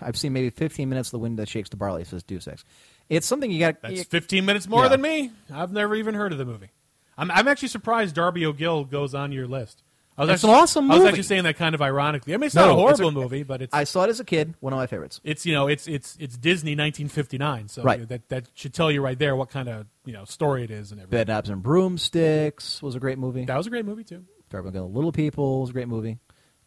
I've 0.00 0.16
seen 0.16 0.32
maybe 0.32 0.50
15 0.50 0.88
minutes 0.88 1.08
of 1.08 1.12
the 1.12 1.18
wind 1.20 1.38
that 1.38 1.48
shakes 1.48 1.68
the 1.68 1.76
barley 1.76 2.04
says 2.04 2.22
Deus 2.22 2.48
Ex. 2.48 2.64
It's 3.08 3.26
something 3.26 3.50
you 3.50 3.60
got. 3.60 3.80
That's 3.82 4.04
15 4.04 4.44
minutes 4.44 4.66
more 4.68 4.84
Yeah. 4.84 4.88
than 4.88 5.00
me. 5.02 5.30
I've 5.52 5.72
never 5.72 5.94
even 5.94 6.14
heard 6.14 6.32
of 6.32 6.38
the 6.38 6.44
movie. 6.44 6.70
I'm, 7.18 7.30
I'm 7.30 7.48
actually 7.48 7.68
surprised 7.68 8.14
Darby 8.14 8.44
O'Gill 8.44 8.84
goes 8.84 9.14
on 9.14 9.32
your 9.32 9.46
list. 9.46 9.82
I 10.18 10.22
was 10.22 10.30
It's 10.30 10.34
actually, 10.44 10.54
an 10.54 10.60
awesome 10.60 10.84
movie. 10.86 10.94
I 10.94 10.98
was 11.02 11.08
actually 11.08 11.22
saying 11.24 11.44
that 11.44 11.56
kind 11.56 11.74
of 11.74 11.82
ironically. 11.82 12.32
I 12.32 12.38
mean, 12.38 12.46
it's 12.46 12.54
No, 12.54 12.62
not 12.66 12.70
a 12.70 12.74
horrible 12.74 13.08
a- 13.08 13.12
movie, 13.12 13.42
but 13.42 13.60
it's 13.62 13.74
I 13.74 13.84
saw 13.84 14.04
it 14.04 14.08
as 14.10 14.18
a 14.18 14.24
kid. 14.24 14.54
One 14.60 14.72
of 14.72 14.78
my 14.78 14.86
favorites. 14.86 15.20
it's 15.24 15.44
you 15.44 15.52
know 15.52 15.66
it's 15.68 15.86
it's 15.86 16.16
it's 16.18 16.36
Disney 16.38 16.70
1959. 16.72 17.68
So 17.68 17.82
Right. 17.82 18.08
that 18.08 18.28
that 18.30 18.48
should 18.54 18.72
tell 18.72 18.90
you 18.90 19.02
right 19.02 19.18
there 19.18 19.36
what 19.36 19.50
kind 19.50 19.68
of 19.68 19.86
you 20.06 20.14
know 20.14 20.24
story 20.24 20.64
it 20.64 20.70
is 20.70 20.90
and 20.90 21.00
everything. 21.02 21.26
Bedknobs 21.26 21.50
and 21.50 21.62
Broomsticks 21.62 22.82
was 22.82 22.94
a 22.94 22.98
great 23.00 23.18
movie. 23.18 23.44
That 23.44 23.58
was 23.58 23.66
a 23.66 23.70
great 23.70 23.84
movie 23.84 24.04
too. 24.04 24.24
Darby 24.48 24.68
O'Gill, 24.70 24.90
Little 24.90 25.12
People 25.12 25.60
was 25.60 25.68
a 25.70 25.72
great 25.74 25.88
movie. 25.88 26.18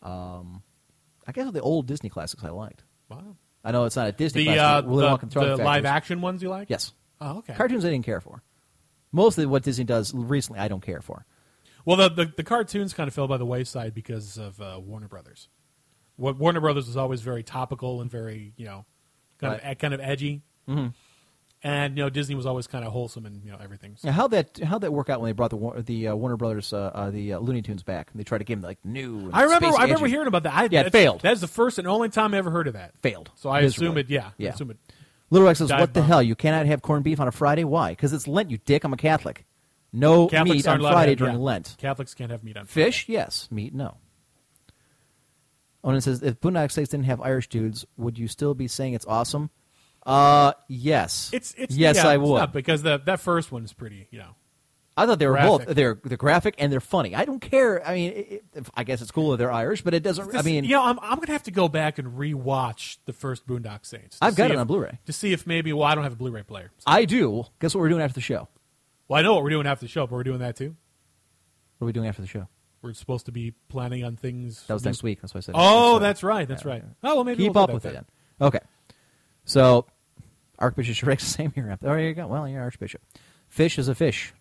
Um, 0.03 0.61
I 1.27 1.31
guess 1.31 1.51
the 1.51 1.61
old 1.61 1.87
Disney 1.87 2.09
classics 2.09 2.43
I 2.43 2.49
liked. 2.49 2.83
Wow. 3.09 3.35
I 3.63 3.71
know 3.71 3.85
it's 3.85 3.95
not 3.95 4.07
a 4.07 4.11
Disney 4.11 4.45
The 4.45 4.53
classic. 4.55 4.85
uh, 4.85 4.89
Willy 4.89 5.01
the, 5.03 5.09
Wonka 5.17 5.31
Chocolate 5.33 5.57
the 5.57 5.63
live 5.63 5.85
action 5.85 6.21
ones 6.21 6.41
you 6.41 6.49
like? 6.49 6.69
Yes. 6.69 6.93
Oh, 7.21 7.39
okay. 7.39 7.53
Cartoons 7.53 7.83
I 7.85 7.89
didn't 7.89 8.05
care 8.05 8.21
for. 8.21 8.41
Mostly 9.11 9.45
what 9.45 9.63
Disney 9.63 9.83
does 9.85 10.13
recently, 10.13 10.59
I 10.61 10.67
don't 10.67 10.81
care 10.83 11.01
for. 11.01 11.25
Well, 11.85 11.97
the, 11.97 12.09
the 12.09 12.25
the 12.37 12.43
cartoons 12.43 12.93
kind 12.93 13.07
of 13.07 13.13
fell 13.13 13.27
by 13.27 13.37
the 13.37 13.45
wayside 13.45 13.93
because 13.93 14.37
of 14.37 14.61
uh, 14.61 14.79
Warner 14.83 15.07
Brothers. 15.07 15.49
What 16.17 16.37
Warner 16.37 16.59
Brothers 16.59 16.87
was 16.87 16.95
always 16.97 17.21
very 17.21 17.41
topical 17.43 18.01
and 18.01 18.11
very 18.11 18.53
you 18.57 18.65
know 18.65 18.85
kind 19.39 19.53
Right. 19.53 19.71
of 19.71 19.77
kind 19.79 19.93
of 19.93 19.99
edgy, 19.99 20.41
Mm-hmm. 20.67 20.87
And 21.63 21.97
you 21.97 22.03
know 22.03 22.09
Disney 22.09 22.35
was 22.35 22.45
always 22.45 22.67
kind 22.67 22.85
of 22.85 22.91
wholesome 22.91 23.25
and 23.25 23.43
you 23.43 23.51
know 23.51 23.57
everything. 23.61 23.95
So- 23.97 24.07
Now, 24.07 24.13
how 24.13 24.27
that 24.29 24.57
how 24.59 24.79
that 24.79 24.91
work 24.93 25.09
out 25.09 25.19
when 25.21 25.29
they 25.29 25.33
brought 25.33 25.51
the 25.51 25.83
the 25.85 26.07
uh, 26.09 26.15
Warner 26.15 26.37
Brothers 26.37 26.71
uh, 26.73 26.91
uh, 26.93 27.11
the 27.11 27.33
uh, 27.33 27.39
Looney 27.39 27.61
Tunes 27.61 27.83
back? 27.83 28.09
And 28.11 28.19
they 28.19 28.23
tried 28.23 28.37
to 28.39 28.43
give 28.43 28.61
them 28.61 28.67
like 28.67 28.79
new. 28.83 29.19
and 29.19 29.33
I 29.33 29.43
remember 29.43 29.67
I 29.77 29.83
remember 29.83 30.07
hearing 30.07 30.27
about 30.27 30.43
that. 30.43 30.53
I, 30.53 30.67
Yeah, 30.71 30.81
it 30.81 30.91
failed. 30.91 31.21
That's 31.21 31.41
the 31.41 31.47
first 31.47 31.79
and 31.79 31.87
only 31.87 32.09
time 32.09 32.33
I 32.33 32.37
ever 32.37 32.51
heard 32.51 32.67
of 32.67 32.73
that. 32.73 32.93
Failed. 33.01 33.31
So 33.35 33.49
I 33.49 33.61
assume 33.61 33.97
it. 33.97 34.09
Yeah. 34.09 34.27
I 34.27 34.31
Yeah. 34.37 34.49
assume 34.51 34.71
it. 34.71 34.77
Little 35.31 35.45
Rex 35.47 35.59
says, 35.59 35.69
"What 35.69 35.93
the 35.93 35.99
bomb. 35.99 36.07
hell? 36.07 36.23
You 36.23 36.35
cannot 36.35 36.65
have 36.65 36.81
corned 36.81 37.03
beef 37.03 37.19
on 37.19 37.27
a 37.27 37.31
Friday? 37.31 37.63
Why? 37.63 37.91
Because 37.91 38.13
it's 38.13 38.27
Lent, 38.27 38.49
you 38.49 38.57
dick. 38.57 38.83
I'm 38.83 38.93
a 38.93 38.97
Catholic. 38.97 39.45
No 39.93 40.27
Catholics 40.27 40.55
meat 40.55 40.67
on 40.67 40.71
aren't 40.71 40.81
allowed 40.81 40.89
to 40.89 40.95
Friday 40.95 41.15
during 41.15 41.33
yeah. 41.35 41.39
Lent. 41.39 41.75
Catholics 41.77 42.13
can't 42.13 42.31
have 42.31 42.43
meat 42.43 42.57
on 42.57 42.65
Fish, 42.65 43.07
yes. 43.09 43.47
Meat, 43.51 43.73
no. 43.73 43.97
Onan 45.83 46.01
says, 46.01 46.21
if 46.21 46.39
Boondock 46.41 46.71
Saints 46.71 46.89
didn't 46.91 47.05
have 47.05 47.21
Irish 47.21 47.47
dudes, 47.47 47.85
would 47.97 48.17
you 48.19 48.27
still 48.27 48.53
be 48.53 48.67
saying 48.67 48.93
it's 48.93 49.05
awesome? 49.05 49.49
Uh, 50.05 50.53
yes. 50.67 51.29
It's 51.33 51.53
it's 51.57 51.75
yes, 51.75 51.97
yeah, 51.97 52.07
I 52.07 52.17
would. 52.17 52.37
not, 52.37 52.53
because 52.53 52.81
the 52.81 52.97
that 53.05 53.19
first 53.19 53.51
one 53.51 53.63
is 53.63 53.73
pretty. 53.73 54.07
You 54.11 54.19
know. 54.19 54.35
I 54.97 55.05
thought 55.05 55.17
they 55.17 55.27
were 55.27 55.33
graphic. 55.33 55.67
both. 55.67 55.75
They're 55.75 55.97
they're 56.03 56.17
graphic 56.17 56.55
and 56.57 56.73
they're 56.73 56.81
funny. 56.81 57.15
I 57.15 57.23
don't 57.23 57.39
care. 57.39 57.85
I 57.87 57.93
mean, 57.93 58.11
it, 58.11 58.43
it, 58.53 58.67
I 58.75 58.83
guess 58.83 59.01
it's 59.01 59.11
cool 59.11 59.31
that 59.31 59.37
they're 59.37 59.51
Irish, 59.51 59.81
but 59.81 59.93
it 59.93 60.03
doesn't. 60.03 60.35
I 60.35 60.41
mean, 60.41 60.65
you 60.65 60.71
know, 60.71 60.83
I'm, 60.83 60.99
I'm 61.01 61.19
gonna 61.19 61.31
have 61.31 61.43
to 61.43 61.51
go 61.51 61.69
back 61.69 61.99
and 61.99 62.17
rewatch 62.17 62.97
the 63.05 63.13
first 63.13 63.47
Boondock 63.47 63.85
Saints. 63.85 64.17
I've 64.21 64.35
got 64.35 64.51
it 64.51 64.55
if- 64.55 64.59
on 64.59 64.67
Blu-ray. 64.67 64.99
to 65.05 65.13
see 65.13 65.31
if 65.31 65.47
maybe. 65.47 65.71
Well, 65.71 65.85
I 65.85 65.95
don't 65.95 66.03
have 66.03 66.13
a 66.13 66.17
Blu-ray 66.17 66.43
player. 66.43 66.71
So- 66.79 66.83
I 66.87 67.05
do. 67.05 67.45
Guess 67.61 67.75
what 67.75 67.81
we're 67.81 67.89
doing 67.89 68.01
after 68.01 68.15
the 68.15 68.21
show? 68.21 68.49
well, 69.07 69.19
I 69.19 69.21
know 69.23 69.35
what 69.35 69.43
we're 69.43 69.51
doing 69.51 69.67
after 69.67 69.85
the 69.85 69.89
show, 69.89 70.05
but 70.05 70.15
we're 70.15 70.23
doing 70.23 70.39
that 70.39 70.57
too. 70.57 70.75
What 71.77 71.85
are 71.85 71.87
we 71.87 71.93
doing 71.93 72.07
after 72.07 72.21
the 72.21 72.27
show? 72.27 72.47
We're 72.81 72.93
supposed 72.93 73.25
to 73.27 73.31
be 73.31 73.53
planning 73.69 74.03
on 74.03 74.17
things. 74.17 74.65
That 74.67 74.73
was 74.73 74.83
next 74.85 75.01
week. 75.01 75.21
That's 75.21 75.33
why 75.33 75.39
I 75.39 75.41
said. 75.41 75.55
Oh, 75.57 75.99
that's 75.99 76.23
right. 76.23 76.47
That's 76.47 76.65
right. 76.65 76.83
Oh, 77.03 77.15
well, 77.15 77.23
maybe 77.23 77.43
Keep 77.43 77.55
we'll 77.55 77.63
up 77.63 77.73
with 77.73 77.85
it 77.85 77.93
then. 77.93 78.05
Okay. 78.41 78.59
So, 79.49 79.87
Archbishop 80.59 80.95
Shrek's 80.95 81.23
the 81.25 81.29
same 81.31 81.51
here. 81.53 81.71
Oh, 81.71 81.77
there 81.81 81.99
you 81.99 82.13
go. 82.13 82.27
Well, 82.27 82.47
you're 82.47 82.61
Archbishop. 82.61 83.01
Fish 83.47 83.79
is 83.79 83.87
a 83.87 83.95
fish. 83.95 84.31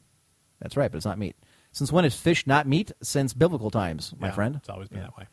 That's 0.61 0.77
right, 0.77 0.91
but 0.91 0.97
it's 0.99 1.07
not 1.07 1.19
meat. 1.19 1.35
Since 1.73 1.91
when 1.91 2.05
is 2.05 2.15
fish 2.15 2.47
not 2.47 2.67
meat? 2.67 2.93
Since 3.03 3.33
biblical 3.33 3.71
times, 3.71 4.13
my 4.19 4.29
Yeah, 4.29 4.35
friend. 4.35 4.57
It's 4.57 4.69
always 4.69 4.89
been 4.89 4.99
Yeah. 4.99 5.05
that 5.05 5.17
way. 5.17 5.27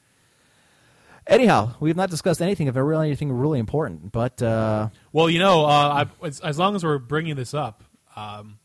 Anyhow, 1.28 1.74
we've 1.80 1.96
not 1.98 2.10
discussed 2.10 2.42
anything 2.42 2.68
of 2.70 2.76
really 2.76 3.08
anything 3.08 3.32
really 3.34 3.60
important, 3.60 4.12
but 4.12 4.42
uh, 4.42 4.90
Well, 5.12 5.30
you 5.30 5.40
know, 5.40 5.66
uh, 5.66 6.06
I, 6.22 6.26
as, 6.26 6.40
as 6.40 6.58
long 6.60 6.76
as 6.76 6.84
we're 6.84 7.00
bringing 7.00 7.36
this 7.36 7.54
up, 7.54 7.84
um, 8.16 8.60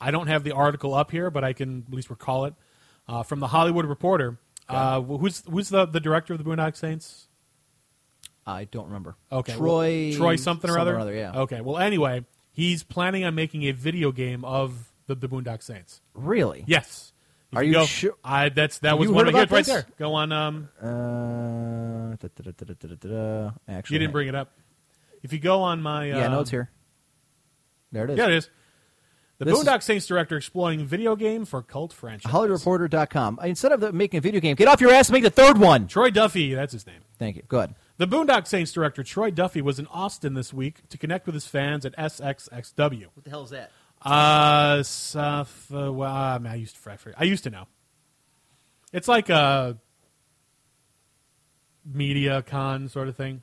I 0.00 0.10
don't 0.10 0.28
have 0.28 0.44
the 0.44 0.52
article 0.52 0.94
up 0.94 1.10
here, 1.10 1.30
but 1.30 1.42
I 1.44 1.52
can 1.52 1.84
at 1.88 1.92
least 1.92 2.08
recall 2.08 2.44
it 2.46 2.54
uh, 3.08 3.24
from 3.24 3.40
the 3.40 3.48
Hollywood 3.48 3.84
Reporter. 3.86 4.38
Uh, 4.68 5.00
who's 5.02 5.42
who's 5.50 5.68
the, 5.68 5.84
the 5.84 5.98
director 6.00 6.32
of 6.32 6.38
the 6.42 6.44
Boondock 6.48 6.76
Saints? 6.76 7.26
I 8.46 8.64
don't 8.64 8.86
remember. 8.86 9.16
Okay, 9.30 9.54
Troy, 9.54 10.08
well, 10.10 10.16
Troy 10.16 10.36
something 10.36 10.70
or 10.70 10.78
other. 10.78 10.92
Something 10.92 10.96
or 10.96 11.00
other, 11.00 11.14
yeah. 11.14 11.40
Okay. 11.42 11.60
Well, 11.60 11.78
anyway, 11.78 12.24
he's 12.52 12.82
planning 12.82 13.24
on 13.24 13.34
making 13.34 13.64
a 13.64 13.72
video 13.72 14.12
game 14.12 14.44
of 14.44 14.92
the, 15.06 15.14
the 15.14 15.28
Boondock 15.28 15.62
Saints. 15.62 16.00
Really? 16.14 16.64
Yes. 16.66 17.12
If 17.52 17.58
Are 17.58 17.62
you, 17.64 17.72
go, 17.72 17.84
sure? 17.84 18.14
I 18.22 18.48
that's 18.48 18.78
that 18.78 18.98
was 18.98 19.08
you 19.08 19.14
one 19.14 19.26
of 19.26 19.34
the 19.34 19.46
right 19.46 19.66
there. 19.66 19.86
Go 19.98 20.14
on. 20.14 20.30
Um, 20.30 20.68
uh, 20.80 22.16
da, 22.16 22.28
da, 22.42 22.94
da, 22.94 23.50
Actually, 23.68 23.94
you 23.94 23.98
didn't 23.98 24.12
bring 24.12 24.28
it 24.28 24.36
up. 24.36 24.52
If 25.22 25.32
you 25.32 25.40
go 25.40 25.62
on 25.62 25.82
my 25.82 26.06
yeah, 26.06 26.28
no, 26.28 26.38
uh, 26.38 26.40
it's 26.42 26.50
here. 26.50 26.70
There 27.90 28.04
it 28.04 28.10
is. 28.10 28.18
Yeah, 28.18 28.26
it 28.26 28.34
is. 28.34 28.50
The 29.38 29.46
this 29.46 29.58
Boondock 29.58 29.82
Saints 29.82 30.06
director 30.06 30.36
exploring 30.36 30.84
video 30.84 31.16
game 31.16 31.46
for 31.46 31.62
cult 31.62 31.94
franchise. 31.94 32.30
HollyReporter.com. 32.30 33.40
Instead 33.42 33.72
of 33.72 33.80
the, 33.80 33.90
making 33.90 34.18
a 34.18 34.20
video 34.20 34.38
game, 34.38 34.54
get 34.54 34.68
off 34.68 34.82
your 34.82 34.92
ass 34.92 35.08
and 35.08 35.14
make 35.14 35.22
the 35.22 35.30
third 35.30 35.56
one. 35.56 35.88
Troy 35.88 36.10
Duffy, 36.10 36.52
that's 36.54 36.74
his 36.74 36.86
name. 36.86 37.00
Thank 37.18 37.36
you. 37.36 37.42
Good. 37.48 37.74
The 38.00 38.08
Boondock 38.08 38.46
Saints 38.46 38.72
director 38.72 39.02
Troy 39.02 39.30
Duffy 39.30 39.60
was 39.60 39.78
in 39.78 39.86
Austin 39.88 40.32
this 40.32 40.54
week 40.54 40.88
to 40.88 40.96
connect 40.96 41.26
with 41.26 41.34
his 41.34 41.46
fans 41.46 41.84
at 41.84 41.94
SXSW. 41.98 43.08
What 43.12 43.24
the 43.24 43.28
hell 43.28 43.42
is 43.42 43.50
that? 43.50 43.70
Uh, 44.00 44.82
Suf, 44.82 45.70
uh 45.70 45.92
well, 45.92 46.10
I, 46.10 46.38
mean, 46.38 46.50
I 46.50 46.54
used 46.54 46.82
to, 46.82 46.98
I 47.18 47.24
used 47.24 47.44
to 47.44 47.50
know. 47.50 47.66
It's 48.90 49.06
like 49.06 49.28
a 49.28 49.76
media 51.84 52.40
con 52.40 52.88
sort 52.88 53.08
of 53.08 53.16
thing. 53.16 53.42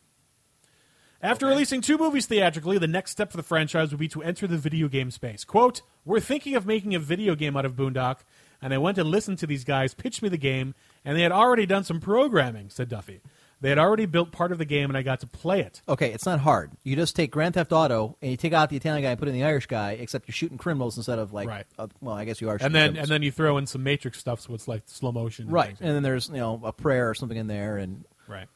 After 1.21 1.45
releasing 1.45 1.81
two 1.81 1.99
movies 1.99 2.25
theatrically, 2.25 2.79
the 2.79 2.87
next 2.87 3.11
step 3.11 3.29
for 3.29 3.37
the 3.37 3.43
franchise 3.43 3.91
would 3.91 3.99
be 3.99 4.07
to 4.07 4.23
enter 4.23 4.47
the 4.47 4.57
video 4.57 4.87
game 4.87 5.11
space. 5.11 5.43
Quote, 5.43 5.83
We're 6.03 6.19
thinking 6.19 6.55
of 6.55 6.65
making 6.65 6.95
a 6.95 6.99
video 6.99 7.35
game 7.35 7.55
out 7.55 7.65
of 7.65 7.75
Boondock, 7.75 8.21
and 8.59 8.73
I 8.73 8.79
went 8.79 8.97
and 8.97 9.07
listened 9.07 9.37
to 9.37 9.47
these 9.47 9.63
guys 9.63 9.93
pitch 9.93 10.23
me 10.23 10.29
the 10.29 10.37
game, 10.37 10.73
and 11.05 11.15
they 11.15 11.21
had 11.21 11.31
already 11.31 11.67
done 11.67 11.83
some 11.83 11.99
programming, 11.99 12.71
said 12.71 12.89
Duffy. 12.89 13.21
They 13.59 13.69
had 13.69 13.79
already 13.79 14.05
built 14.05 14.31
part 14.31 14.51
of 14.51 14.59
the 14.59 14.65
game, 14.65 14.89
and 14.91 14.95
I 14.97 15.01
got 15.01 15.21
to 15.21 15.27
play 15.27 15.61
it. 15.61 15.81
Okay, 15.89 16.11
it's 16.13 16.27
not 16.27 16.39
hard. 16.39 16.71
You 16.83 16.95
just 16.95 17.15
take 17.15 17.31
Grand 17.31 17.55
Theft 17.55 17.71
Auto 17.73 18.15
and 18.21 18.29
you 18.29 18.37
take 18.37 18.53
out 18.53 18.69
the 18.69 18.75
Italian 18.75 19.01
guy 19.03 19.09
and 19.09 19.17
put 19.19 19.27
in 19.27 19.33
the 19.33 19.43
Irish 19.43 19.65
guy, 19.65 19.93
except 19.93 20.27
you're 20.27 20.33
shooting 20.33 20.59
criminals 20.59 20.95
instead 20.95 21.17
of 21.17 21.33
like. 21.33 21.47
Right. 21.47 21.65
Uh, 21.77 21.87
well, 21.99 22.13
I 22.15 22.25
guess 22.25 22.39
you 22.39 22.49
are. 22.49 22.59
Shooting 22.59 22.67
And 22.67 22.75
then, 22.75 22.83
criminals. 22.89 23.03
and 23.09 23.11
then 23.15 23.23
you 23.23 23.31
throw 23.31 23.57
in 23.57 23.65
some 23.65 23.81
Matrix 23.83 24.19
stuff, 24.19 24.41
so 24.41 24.53
it's 24.53 24.67
like 24.67 24.83
slow 24.85 25.11
motion. 25.11 25.45
and 25.45 25.51
right, 25.53 25.67
things. 25.69 25.81
and 25.81 25.89
then 25.89 26.03
there's 26.03 26.29
you 26.29 26.35
know 26.35 26.61
a 26.63 26.71
prayer 26.71 27.09
or 27.09 27.15
something 27.15 27.37
in 27.37 27.47
there, 27.47 27.77
and 27.77 28.05
Right. 28.27 28.47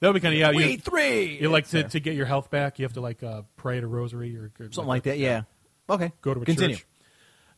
That 0.00 0.08
would 0.08 0.14
be 0.14 0.20
kind 0.20 0.32
of 0.34 0.40
yeah. 0.40 0.50
we 0.52 0.72
You, 0.72 0.78
three. 0.78 1.38
you 1.40 1.48
like 1.50 1.68
to, 1.68 1.82
to 1.84 2.00
get 2.00 2.14
your 2.16 2.24
health 2.26 2.50
back. 2.50 2.78
You 2.78 2.86
have 2.86 2.94
to 2.94 3.00
like 3.02 3.22
uh, 3.22 3.42
pray 3.56 3.76
at 3.78 3.84
a 3.84 3.86
rosary 3.86 4.34
or, 4.36 4.50
or 4.58 4.72
something 4.72 4.86
like 4.88 5.02
that. 5.02 5.18
Yeah. 5.18 5.42
Okay. 5.90 6.10
Go 6.22 6.32
to 6.34 6.40
a 6.40 6.44
Continue. 6.46 6.76
church. 6.76 6.86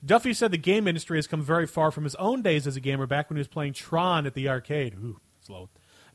Duffy 0.05 0.35
said 0.35 0.51
the 0.51 0.59
game 0.59 0.89
industry 0.89 1.17
has 1.19 1.29
come 1.29 1.41
very 1.41 1.67
far 1.69 1.93
from 1.93 2.03
his 2.03 2.17
own 2.17 2.43
days 2.43 2.67
as 2.67 2.75
a 2.77 2.81
gamer 2.81 3.07
back 3.07 3.31
when 3.31 3.37
he 3.37 3.41
was 3.41 3.47
playing 3.49 3.75
Tron 3.75 4.27
at 4.27 4.35
the 4.35 4.49
arcade. 4.49 4.95
Ooh, 4.95 5.21
slow. 5.41 5.69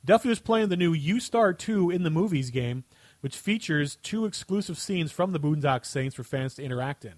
Duffy 0.08 0.30
was 0.30 0.40
playing 0.40 0.70
the 0.70 0.78
new 0.78 0.96
Yoostar 0.96 1.56
2 1.58 1.92
in 1.92 2.04
the 2.04 2.10
movies 2.10 2.50
game, 2.50 2.86
which 3.20 3.36
features 3.36 3.98
two 3.98 4.24
exclusive 4.24 4.78
scenes 4.78 5.12
from 5.12 5.34
the 5.34 5.40
Boondock 5.40 5.86
Saints 5.86 6.16
for 6.16 6.24
fans 6.24 6.56
to 6.56 6.64
interact 6.64 7.04
in. 7.04 7.16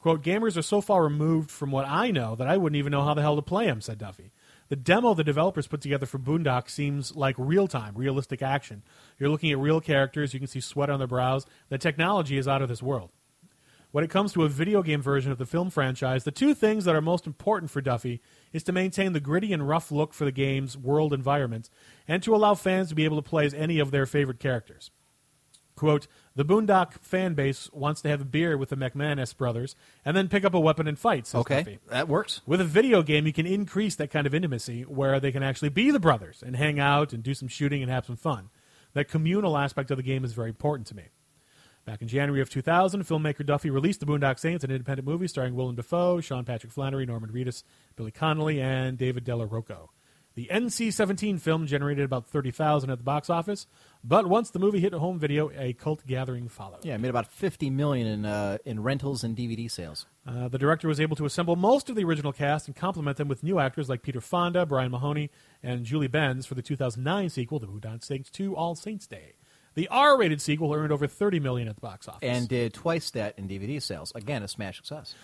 Quote, 0.00 0.20
gamers 0.20 0.56
are 0.56 0.62
so 0.62 0.80
far 0.80 1.04
removed 1.04 1.52
from 1.52 1.70
what 1.70 1.86
I 1.86 2.10
know 2.10 2.34
that 2.34 2.48
I 2.48 2.56
wouldn't 2.56 2.78
even 2.78 2.90
know 2.90 3.04
how 3.04 3.14
the 3.14 3.22
hell 3.22 3.36
to 3.36 3.42
play 3.42 3.66
them, 3.66 3.80
said 3.80 3.98
Duffy. 3.98 4.32
The 4.70 4.74
demo 4.74 5.14
the 5.14 5.22
developers 5.22 5.68
put 5.68 5.82
together 5.82 6.04
for 6.04 6.18
Boondock 6.18 6.68
seems 6.68 7.14
like 7.14 7.36
real 7.38 7.68
time, 7.68 7.94
realistic 7.94 8.42
action. 8.42 8.82
You're 9.16 9.28
looking 9.28 9.52
at 9.52 9.58
real 9.58 9.80
characters, 9.80 10.34
you 10.34 10.40
can 10.40 10.48
see 10.48 10.60
sweat 10.60 10.90
on 10.90 10.98
their 10.98 11.06
brows. 11.06 11.46
The 11.68 11.78
technology 11.78 12.38
is 12.38 12.48
out 12.48 12.60
of 12.60 12.68
this 12.68 12.82
world. 12.82 13.10
When 13.92 14.02
it 14.02 14.10
comes 14.10 14.32
to 14.32 14.44
a 14.44 14.48
video 14.48 14.82
game 14.82 15.02
version 15.02 15.30
of 15.30 15.38
the 15.38 15.46
film 15.46 15.70
franchise, 15.70 16.24
the 16.24 16.30
two 16.32 16.54
things 16.54 16.86
that 16.86 16.96
are 16.96 17.00
most 17.00 17.26
important 17.26 17.70
for 17.70 17.80
Duffy 17.80 18.20
is 18.52 18.62
to 18.64 18.72
maintain 18.72 19.12
the 19.12 19.20
gritty 19.20 19.52
and 19.52 19.68
rough 19.68 19.90
look 19.92 20.12
for 20.12 20.24
the 20.24 20.32
game's 20.32 20.76
world 20.76 21.12
environments 21.12 21.70
and 22.08 22.22
to 22.22 22.34
allow 22.34 22.54
fans 22.54 22.88
to 22.88 22.94
be 22.94 23.04
able 23.04 23.20
to 23.20 23.28
play 23.28 23.46
as 23.46 23.54
any 23.54 23.78
of 23.78 23.90
their 23.90 24.06
favorite 24.06 24.38
characters. 24.40 24.90
Quote, 25.76 26.08
the 26.36 26.44
Boondock 26.44 26.94
fan 27.00 27.32
base 27.32 27.70
wants 27.72 28.02
to 28.02 28.08
have 28.10 28.20
a 28.20 28.24
beer 28.26 28.58
with 28.58 28.68
the 28.68 28.76
McManus 28.76 29.34
brothers 29.34 29.74
and 30.04 30.14
then 30.14 30.28
pick 30.28 30.44
up 30.44 30.52
a 30.52 30.60
weapon 30.60 30.86
and 30.86 30.98
fight, 30.98 31.26
says 31.26 31.40
Okay, 31.40 31.58
Duffy. 31.60 31.78
that 31.88 32.06
works. 32.06 32.42
With 32.44 32.60
a 32.60 32.64
video 32.66 33.02
game, 33.02 33.26
you 33.26 33.32
can 33.32 33.46
increase 33.46 33.94
that 33.96 34.10
kind 34.10 34.26
of 34.26 34.34
intimacy 34.34 34.82
where 34.82 35.18
they 35.20 35.32
can 35.32 35.42
actually 35.42 35.70
be 35.70 35.90
the 35.90 36.00
brothers 36.00 36.42
and 36.44 36.54
hang 36.54 36.78
out 36.78 37.14
and 37.14 37.22
do 37.22 37.32
some 37.32 37.48
shooting 37.48 37.82
and 37.82 37.90
have 37.90 38.04
some 38.04 38.16
fun. 38.16 38.50
That 38.92 39.08
communal 39.08 39.56
aspect 39.56 39.90
of 39.90 39.96
the 39.96 40.02
game 40.02 40.22
is 40.24 40.34
very 40.34 40.50
important 40.50 40.86
to 40.88 40.96
me. 40.96 41.04
Back 41.90 42.02
in 42.02 42.06
January 42.06 42.40
of 42.40 42.48
2000, 42.48 43.02
filmmaker 43.02 43.44
Duffy 43.44 43.68
released 43.68 43.98
The 43.98 44.06
Boondock 44.06 44.38
Saints, 44.38 44.62
an 44.62 44.70
independent 44.70 45.08
movie 45.08 45.26
starring 45.26 45.56
Willem 45.56 45.74
Dafoe, 45.74 46.20
Sean 46.20 46.44
Patrick 46.44 46.72
Flanery, 46.72 47.04
Norman 47.04 47.30
Reedus, 47.30 47.64
Billy 47.96 48.12
Connolly, 48.12 48.60
and 48.60 48.96
David 48.96 49.24
Della 49.24 49.44
Rocco. 49.44 49.90
The 50.36 50.46
NC-17 50.52 51.40
film 51.40 51.66
generated 51.66 52.04
about 52.04 52.28
30,000 52.28 52.90
at 52.90 52.98
the 52.98 53.02
box 53.02 53.28
office, 53.28 53.66
but 54.04 54.28
once 54.28 54.50
the 54.50 54.60
movie 54.60 54.78
hit 54.78 54.92
home 54.92 55.18
video, 55.18 55.50
a 55.56 55.72
cult 55.72 56.06
gathering 56.06 56.48
followed. 56.48 56.84
Yeah, 56.84 56.94
it 56.94 57.00
made 57.00 57.08
about 57.08 57.26
fifty 57.26 57.70
million 57.70 58.06
in 58.06 58.24
uh, 58.24 58.58
in 58.64 58.84
rentals 58.84 59.24
and 59.24 59.36
DVD 59.36 59.68
sales. 59.68 60.06
Uh, 60.24 60.46
the 60.46 60.58
director 60.58 60.86
was 60.86 61.00
able 61.00 61.16
to 61.16 61.24
assemble 61.24 61.56
most 61.56 61.90
of 61.90 61.96
the 61.96 62.04
original 62.04 62.32
cast 62.32 62.68
and 62.68 62.76
complement 62.76 63.16
them 63.16 63.26
with 63.26 63.42
new 63.42 63.58
actors 63.58 63.88
like 63.88 64.02
Peter 64.02 64.20
Fonda, 64.20 64.64
Brian 64.64 64.92
Mahoney, 64.92 65.28
and 65.60 65.84
Julie 65.84 66.06
Benz 66.06 66.46
for 66.46 66.54
the 66.54 66.62
2009 66.62 67.30
sequel, 67.30 67.58
The 67.58 67.66
Boondock 67.66 68.04
Saints 68.04 68.30
2 68.30 68.54
All 68.54 68.76
Saints 68.76 69.08
Day. 69.08 69.32
The 69.80 69.88
R-rated 69.88 70.42
sequel 70.42 70.74
earned 70.74 70.92
over 70.92 71.06
30 71.06 71.40
million 71.40 71.66
at 71.66 71.76
the 71.76 71.80
box 71.80 72.06
office. 72.06 72.20
and 72.22 72.46
did 72.46 72.74
twice 72.74 73.08
that 73.12 73.38
in 73.38 73.48
DVD 73.48 73.80
sales. 73.80 74.12
Again, 74.14 74.42
a 74.42 74.48
smash 74.48 74.76
success. 74.76 75.14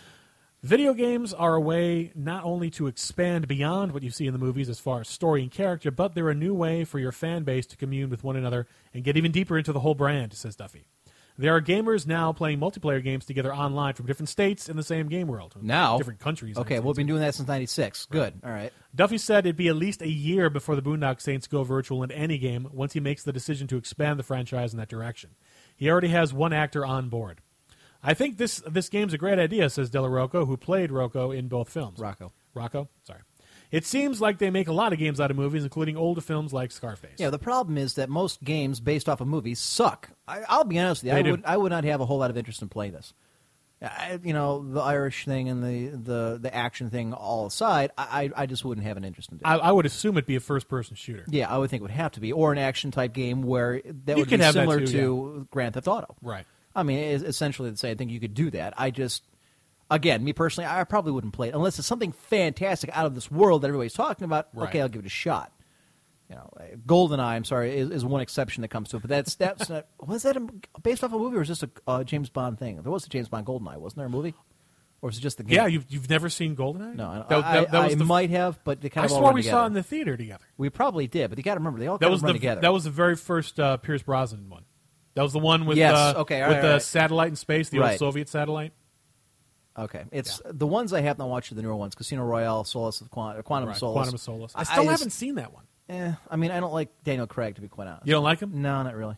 Video 0.62 0.94
games 0.94 1.34
are 1.34 1.54
a 1.56 1.60
way 1.60 2.10
not 2.14 2.42
only 2.42 2.70
to 2.70 2.86
expand 2.86 3.48
beyond 3.48 3.92
what 3.92 4.02
you 4.02 4.08
see 4.08 4.26
in 4.26 4.32
the 4.32 4.38
movies 4.38 4.70
as 4.70 4.80
far 4.80 5.02
as 5.02 5.08
story 5.08 5.42
and 5.42 5.50
character, 5.50 5.90
but 5.90 6.14
they're 6.14 6.30
a 6.30 6.34
new 6.34 6.54
way 6.54 6.84
for 6.84 6.98
your 6.98 7.12
fan 7.12 7.42
base 7.42 7.66
to 7.66 7.76
commune 7.76 8.08
with 8.08 8.24
one 8.24 8.34
another 8.34 8.66
and 8.94 9.04
get 9.04 9.18
even 9.18 9.30
deeper 9.30 9.58
into 9.58 9.74
the 9.74 9.80
whole 9.80 9.94
brand, 9.94 10.32
says 10.32 10.56
Duffy. 10.56 10.86
There 11.38 11.55
are 11.55 11.61
gamers 11.61 12.07
now 12.07 12.33
playing 12.33 12.61
multiplayer 12.61 13.03
games 13.03 13.27
together 13.27 13.55
online 13.55 13.94
from 13.94 14.07
different 14.07 14.29
states 14.29 14.68
in 14.68 14.77
the 14.77 14.83
same 14.83 15.09
game 15.09 15.29
world. 15.29 15.55
Now, 15.61 15.99
different 15.99 16.20
countries. 16.20 16.57
Okay, 16.57 16.81
we've 16.81 16.96
been 16.96 17.07
doing 17.07 17.20
that 17.20 17.35
since 17.35 17.49
'96. 17.49 18.07
Good. 18.07 18.35
All 18.42 18.51
right. 18.51 18.72
Duffy 18.94 19.18
said 19.18 19.44
it'd 19.44 19.57
be 19.57 19.68
at 19.68 19.77
least 19.77 20.01
a 20.01 20.09
year 20.09 20.49
before 20.49 20.77
the 20.77 20.83
Boondock 20.83 21.20
Saints 21.20 21.46
go 21.46 21.62
virtual 21.62 22.03
in 22.03 22.11
any 22.11 22.38
game 22.38 22.68
once 22.72 22.94
he 22.94 23.01
makes 23.01 23.22
the 23.22 23.33
decision 23.33 23.66
to 23.68 23.77
expand 23.77 24.18
the 24.18 24.22
franchise 24.22 24.72
in 24.72 24.79
that 24.79 24.88
direction. 24.88 25.31
He 25.77 25.90
already 25.90 26.09
has 26.09 26.33
one 26.33 26.55
actor 26.55 26.87
on 26.87 27.09
board. 27.11 27.42
I 28.03 28.14
think 28.14 28.38
this 28.38 28.62
this 28.66 28.88
game's 28.88 29.12
a 29.12 29.18
great 29.18 29.38
idea, 29.38 29.68
says 29.68 29.90
Della 29.90 30.09
Rocco, 30.09 30.46
who 30.46 30.57
played 30.57 30.90
Rocco 30.90 31.33
in 31.33 31.49
both 31.49 31.68
films. 31.68 31.99
Rocco. 31.99 32.33
Rocco? 32.55 32.88
Sorry. 33.03 33.20
It 33.76 33.84
seems 33.84 34.22
like 34.22 34.38
they 34.38 34.48
make 34.48 34.68
a 34.68 34.72
lot 34.72 34.94
of 34.94 34.98
games 34.98 35.20
out 35.20 35.30
of 35.30 35.36
movies, 35.36 35.62
including 35.62 35.98
older 35.98 36.22
films 36.22 36.50
like 36.50 36.72
Scarface. 36.72 37.16
Yeah, 37.18 37.28
the 37.28 37.38
problem 37.38 37.76
is 37.76 37.96
that 37.96 38.08
most 38.08 38.42
games 38.42 38.80
based 38.80 39.06
off 39.06 39.20
of 39.20 39.28
movies 39.28 39.58
suck. 39.58 40.08
I, 40.26 40.40
I'll 40.48 40.64
be 40.64 40.78
honest 40.78 41.02
with 41.02 41.08
you. 41.08 41.12
They 41.12 41.18
I 41.18 41.22
do. 41.22 41.30
would, 41.32 41.44
I 41.44 41.58
would 41.58 41.72
not 41.72 41.84
have 41.84 42.00
a 42.00 42.06
whole 42.06 42.16
lot 42.16 42.30
of 42.30 42.38
interest 42.38 42.62
in 42.62 42.70
playing 42.70 42.92
this. 42.92 43.12
I, 43.82 44.18
you 44.24 44.32
know, 44.32 44.66
the 44.66 44.80
Irish 44.80 45.26
thing 45.26 45.50
and 45.50 45.62
the, 45.62 45.88
the, 45.88 46.38
the 46.40 46.54
action 46.54 46.88
thing 46.88 47.12
all 47.12 47.44
aside, 47.44 47.90
I, 47.98 48.30
I 48.34 48.46
just 48.46 48.64
wouldn't 48.64 48.86
have 48.86 48.96
an 48.96 49.04
interest 49.04 49.30
in 49.30 49.36
doing 49.36 49.44
I, 49.44 49.56
it. 49.56 49.60
I 49.60 49.72
would 49.72 49.84
assume 49.84 50.16
it'd 50.16 50.24
be 50.24 50.36
a 50.36 50.40
first 50.40 50.68
person 50.68 50.96
shooter. 50.96 51.26
Yeah, 51.28 51.52
I 51.52 51.58
would 51.58 51.68
think 51.68 51.80
it 51.80 51.82
would 51.82 51.90
have 51.90 52.12
to 52.12 52.20
be. 52.20 52.32
Or 52.32 52.52
an 52.52 52.58
action 52.58 52.90
type 52.90 53.12
game 53.12 53.42
where 53.42 53.82
that 54.06 54.16
You 54.16 54.22
would 54.22 54.30
can 54.30 54.38
be 54.38 54.44
have 54.44 54.54
that 54.54 54.60
similar 54.60 54.80
too, 54.80 54.86
to 54.86 55.48
Grand 55.50 55.74
Theft 55.74 55.86
Auto. 55.86 56.16
Right. 56.22 56.46
I 56.74 56.82
mean, 56.82 56.98
it's 56.98 57.22
essentially 57.22 57.68
the 57.68 57.76
same. 57.76 57.90
I 57.90 57.94
think 57.96 58.10
you 58.10 58.20
could 58.20 58.32
do 58.32 58.50
that. 58.52 58.72
I 58.78 58.90
just, 58.90 59.22
again, 59.90 60.22
me 60.25 60.33
personally, 60.33 60.68
I 60.68 60.85
probably 60.85 61.12
wouldn't 61.12 61.33
play 61.33 61.49
it 61.49 61.55
unless 61.55 61.79
it's 61.79 61.88
something 61.88 62.12
fantastic 62.12 62.90
out 62.96 63.07
of 63.07 63.14
this 63.14 63.31
world 63.31 63.62
that 63.62 63.68
everybody's 63.68 63.94
talking 63.94 64.25
about. 64.25 64.49
Right. 64.55 64.68
Okay, 64.68 64.81
I'll 64.81 64.88
give 64.88 65.01
it 65.03 65.07
a 65.07 65.11
shot. 65.11 65.53
You 66.29 66.35
know, 66.35 66.51
GoldenEye, 66.87 67.20
I'm 67.20 67.44
sorry, 67.44 67.77
is, 67.79 67.90
is 67.90 68.05
one 68.05 68.20
exception 68.20 68.62
that 68.62 68.68
comes 68.68 68.88
to 68.88 68.96
it, 68.96 69.01
but 69.01 69.11
that's 69.11 69.37
that's 69.37 69.68
not. 69.70 69.87
Was 70.05 70.25
that 70.25 70.37
a, 70.37 70.44
based 70.83 71.05
off 71.05 71.12
a 71.12 71.18
movie 71.18 71.37
or 71.37 71.40
was 71.40 71.49
this 71.49 71.62
a 71.62 71.70
uh, 71.87 72.03
James 72.05 72.29
Bond 72.31 72.59
thing? 72.59 72.83
There 72.83 72.90
was 72.90 73.07
a 73.07 73.09
James 73.09 73.29
Bond 73.29 73.46
GoldenEye, 73.46 73.77
wasn't 73.79 73.99
there 73.99 74.07
a 74.07 74.11
movie? 74.11 74.35
Or 75.03 75.09
was 75.09 75.18
it 75.18 75.20
just 75.20 75.37
the 75.37 75.44
game? 75.44 75.55
Yeah, 75.55 75.66
you've, 75.66 75.85
you've 75.88 76.09
never 76.11 76.29
seen 76.31 76.57
Goldeneye? 76.57 76.96
No, 76.96 77.07
I, 77.07 77.16
That, 77.29 77.44
I, 77.44 77.61
that- 77.61 77.70
that 77.70 77.85
was 77.85 77.92
I 77.92 77.96
the, 77.96 78.05
might 78.05 78.31
have, 78.31 78.59
but 78.64 78.81
they 78.81 78.88
kind 78.88 79.03
I 79.03 79.07
of 79.07 79.12
all 79.12 79.18
swore 79.18 79.33
we 79.35 79.42
together. 79.42 79.57
saw 79.61 79.66
in 79.66 79.75
the 79.75 79.83
theater 79.83 80.16
together. 80.16 80.42
we 80.57 80.68
probably 80.70 81.07
did, 81.07 81.29
but 81.29 81.38
you 81.38 81.44
got 81.44 81.55
to 81.55 81.61
remember 81.61 81.79
they 81.79 81.87
all 81.87 81.99
That 81.99 82.11
was 82.11 82.22
the 82.22 82.33
together. 82.33 82.62
that 82.62 82.72
was 82.72 82.85
the 82.85 82.90
very 82.90 83.14
first 83.14 83.61
uh, 83.61 83.77
Pierce 83.77 84.03
Brosnan 84.03 84.49
one. 84.49 84.64
That 85.14 85.22
was 85.22 85.33
the 85.35 85.38
one 85.38 85.64
with 85.66 85.77
Yes, 85.79 85.94
uh, 85.94 86.14
okay, 86.22 86.40
with 86.42 86.51
right, 86.55 86.62
the 86.62 86.68
right. 86.72 86.83
satellite 86.83 87.29
in 87.29 87.37
space, 87.37 87.68
the 87.68 87.81
old 87.87 87.99
Soviet 87.99 88.29
satellite. 88.29 88.72
Okay, 89.78 90.04
it's 90.10 90.40
the 90.44 90.66
ones 90.66 90.92
I 90.92 91.02
have 91.02 91.18
not 91.18 91.28
watched 91.28 91.52
are 91.52 91.54
the 91.54 91.62
newer 91.62 91.76
ones: 91.76 91.94
Casino 91.94 92.24
Royale, 92.24 92.64
Solace 92.64 93.00
of 93.00 93.10
Quantum, 93.10 93.42
Quantum 93.42 93.68
Right, 93.68 93.78
Solace. 93.78 93.94
Quantum 93.94 94.14
of 94.14 94.20
Solace. 94.20 94.52
I 94.54 94.62
still 94.64 94.84
just- 94.84 94.90
haven't 94.90 95.10
seen 95.10 95.34
that 95.36 95.52
one. 95.52 95.64
Eh, 95.88 96.12
I 96.30 96.36
mean, 96.36 96.50
I 96.50 96.58
don't 96.60 96.72
like 96.72 96.88
Daniel 97.04 97.26
Craig 97.26 97.54
to 97.56 97.60
be 97.60 97.68
quite 97.68 97.86
honest. 97.86 98.06
You 98.06 98.12
don't 98.12 98.24
like 98.24 98.40
him? 98.40 98.62
No, 98.62 98.82
not 98.82 98.94
really. 98.96 99.16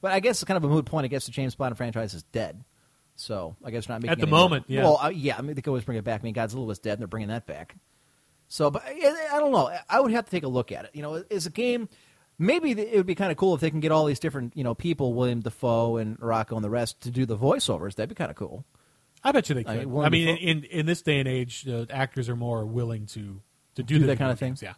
But 0.00 0.12
I 0.12 0.20
guess 0.20 0.36
it's 0.36 0.44
kind 0.44 0.56
of 0.56 0.64
a 0.64 0.68
moot 0.68 0.84
point. 0.84 1.04
I 1.04 1.08
guess 1.08 1.26
the 1.26 1.32
James 1.32 1.54
Bond 1.54 1.76
franchise 1.76 2.12
is 2.14 2.22
dead. 2.24 2.62
So 3.16 3.56
I 3.64 3.70
guess 3.70 3.88
not 3.88 4.00
making 4.00 4.12
At 4.12 4.20
the 4.20 4.26
moment, 4.26 4.66
yeah. 4.68 4.82
Well, 4.82 4.98
uh, 5.02 5.08
yeah. 5.08 5.36
I 5.36 5.42
mean, 5.42 5.54
they 5.54 5.62
could 5.62 5.70
always 5.70 5.84
bring 5.84 5.98
it 5.98 6.04
back. 6.04 6.20
I 6.20 6.24
mean, 6.24 6.34
Godzilla 6.34 6.64
was 6.66 6.78
dead, 6.78 6.92
and 6.92 7.00
they're 7.00 7.08
bringing 7.08 7.30
that 7.30 7.46
back. 7.46 7.74
So, 8.46 8.70
but 8.70 8.82
I, 8.84 9.28
I 9.32 9.40
don't 9.40 9.50
know. 9.50 9.70
I 9.88 10.00
would 10.00 10.12
have 10.12 10.24
to 10.24 10.30
take 10.30 10.44
a 10.44 10.48
look 10.48 10.70
at 10.72 10.84
it. 10.84 10.90
You 10.94 11.02
know, 11.02 11.14
is 11.28 11.46
a 11.46 11.50
game. 11.50 11.88
Maybe 12.38 12.70
it 12.70 12.96
would 12.96 13.06
be 13.06 13.16
kind 13.16 13.32
of 13.32 13.36
cool 13.36 13.54
if 13.54 13.60
they 13.60 13.70
can 13.70 13.80
get 13.80 13.90
all 13.90 14.04
these 14.04 14.20
different, 14.20 14.56
you 14.56 14.62
know, 14.62 14.72
people, 14.74 15.14
William 15.14 15.40
Dafoe 15.40 15.96
and 15.96 16.16
Rocco 16.20 16.54
and 16.54 16.64
the 16.64 16.70
rest, 16.70 17.00
to 17.00 17.10
do 17.10 17.26
the 17.26 17.36
voiceovers. 17.36 17.96
That'd 17.96 18.08
be 18.10 18.14
kind 18.14 18.30
of 18.30 18.36
cool. 18.36 18.64
I 19.24 19.32
bet 19.32 19.48
you 19.48 19.54
they 19.54 19.60
I 19.66 19.78
could. 19.78 19.88
I 19.88 20.08
mean, 20.08 20.26
mean, 20.26 20.28
in, 20.28 20.58
in 20.58 20.64
in 20.64 20.86
this 20.86 21.02
day 21.02 21.18
and 21.18 21.28
age, 21.28 21.66
uh, 21.68 21.86
actors 21.90 22.28
are 22.28 22.36
more 22.36 22.64
willing 22.64 23.06
to 23.06 23.40
to 23.76 23.82
do, 23.82 23.98
Do 23.98 24.06
that 24.06 24.18
kind 24.18 24.30
of 24.30 24.38
thing? 24.38 24.56
Yeah. 24.60 24.74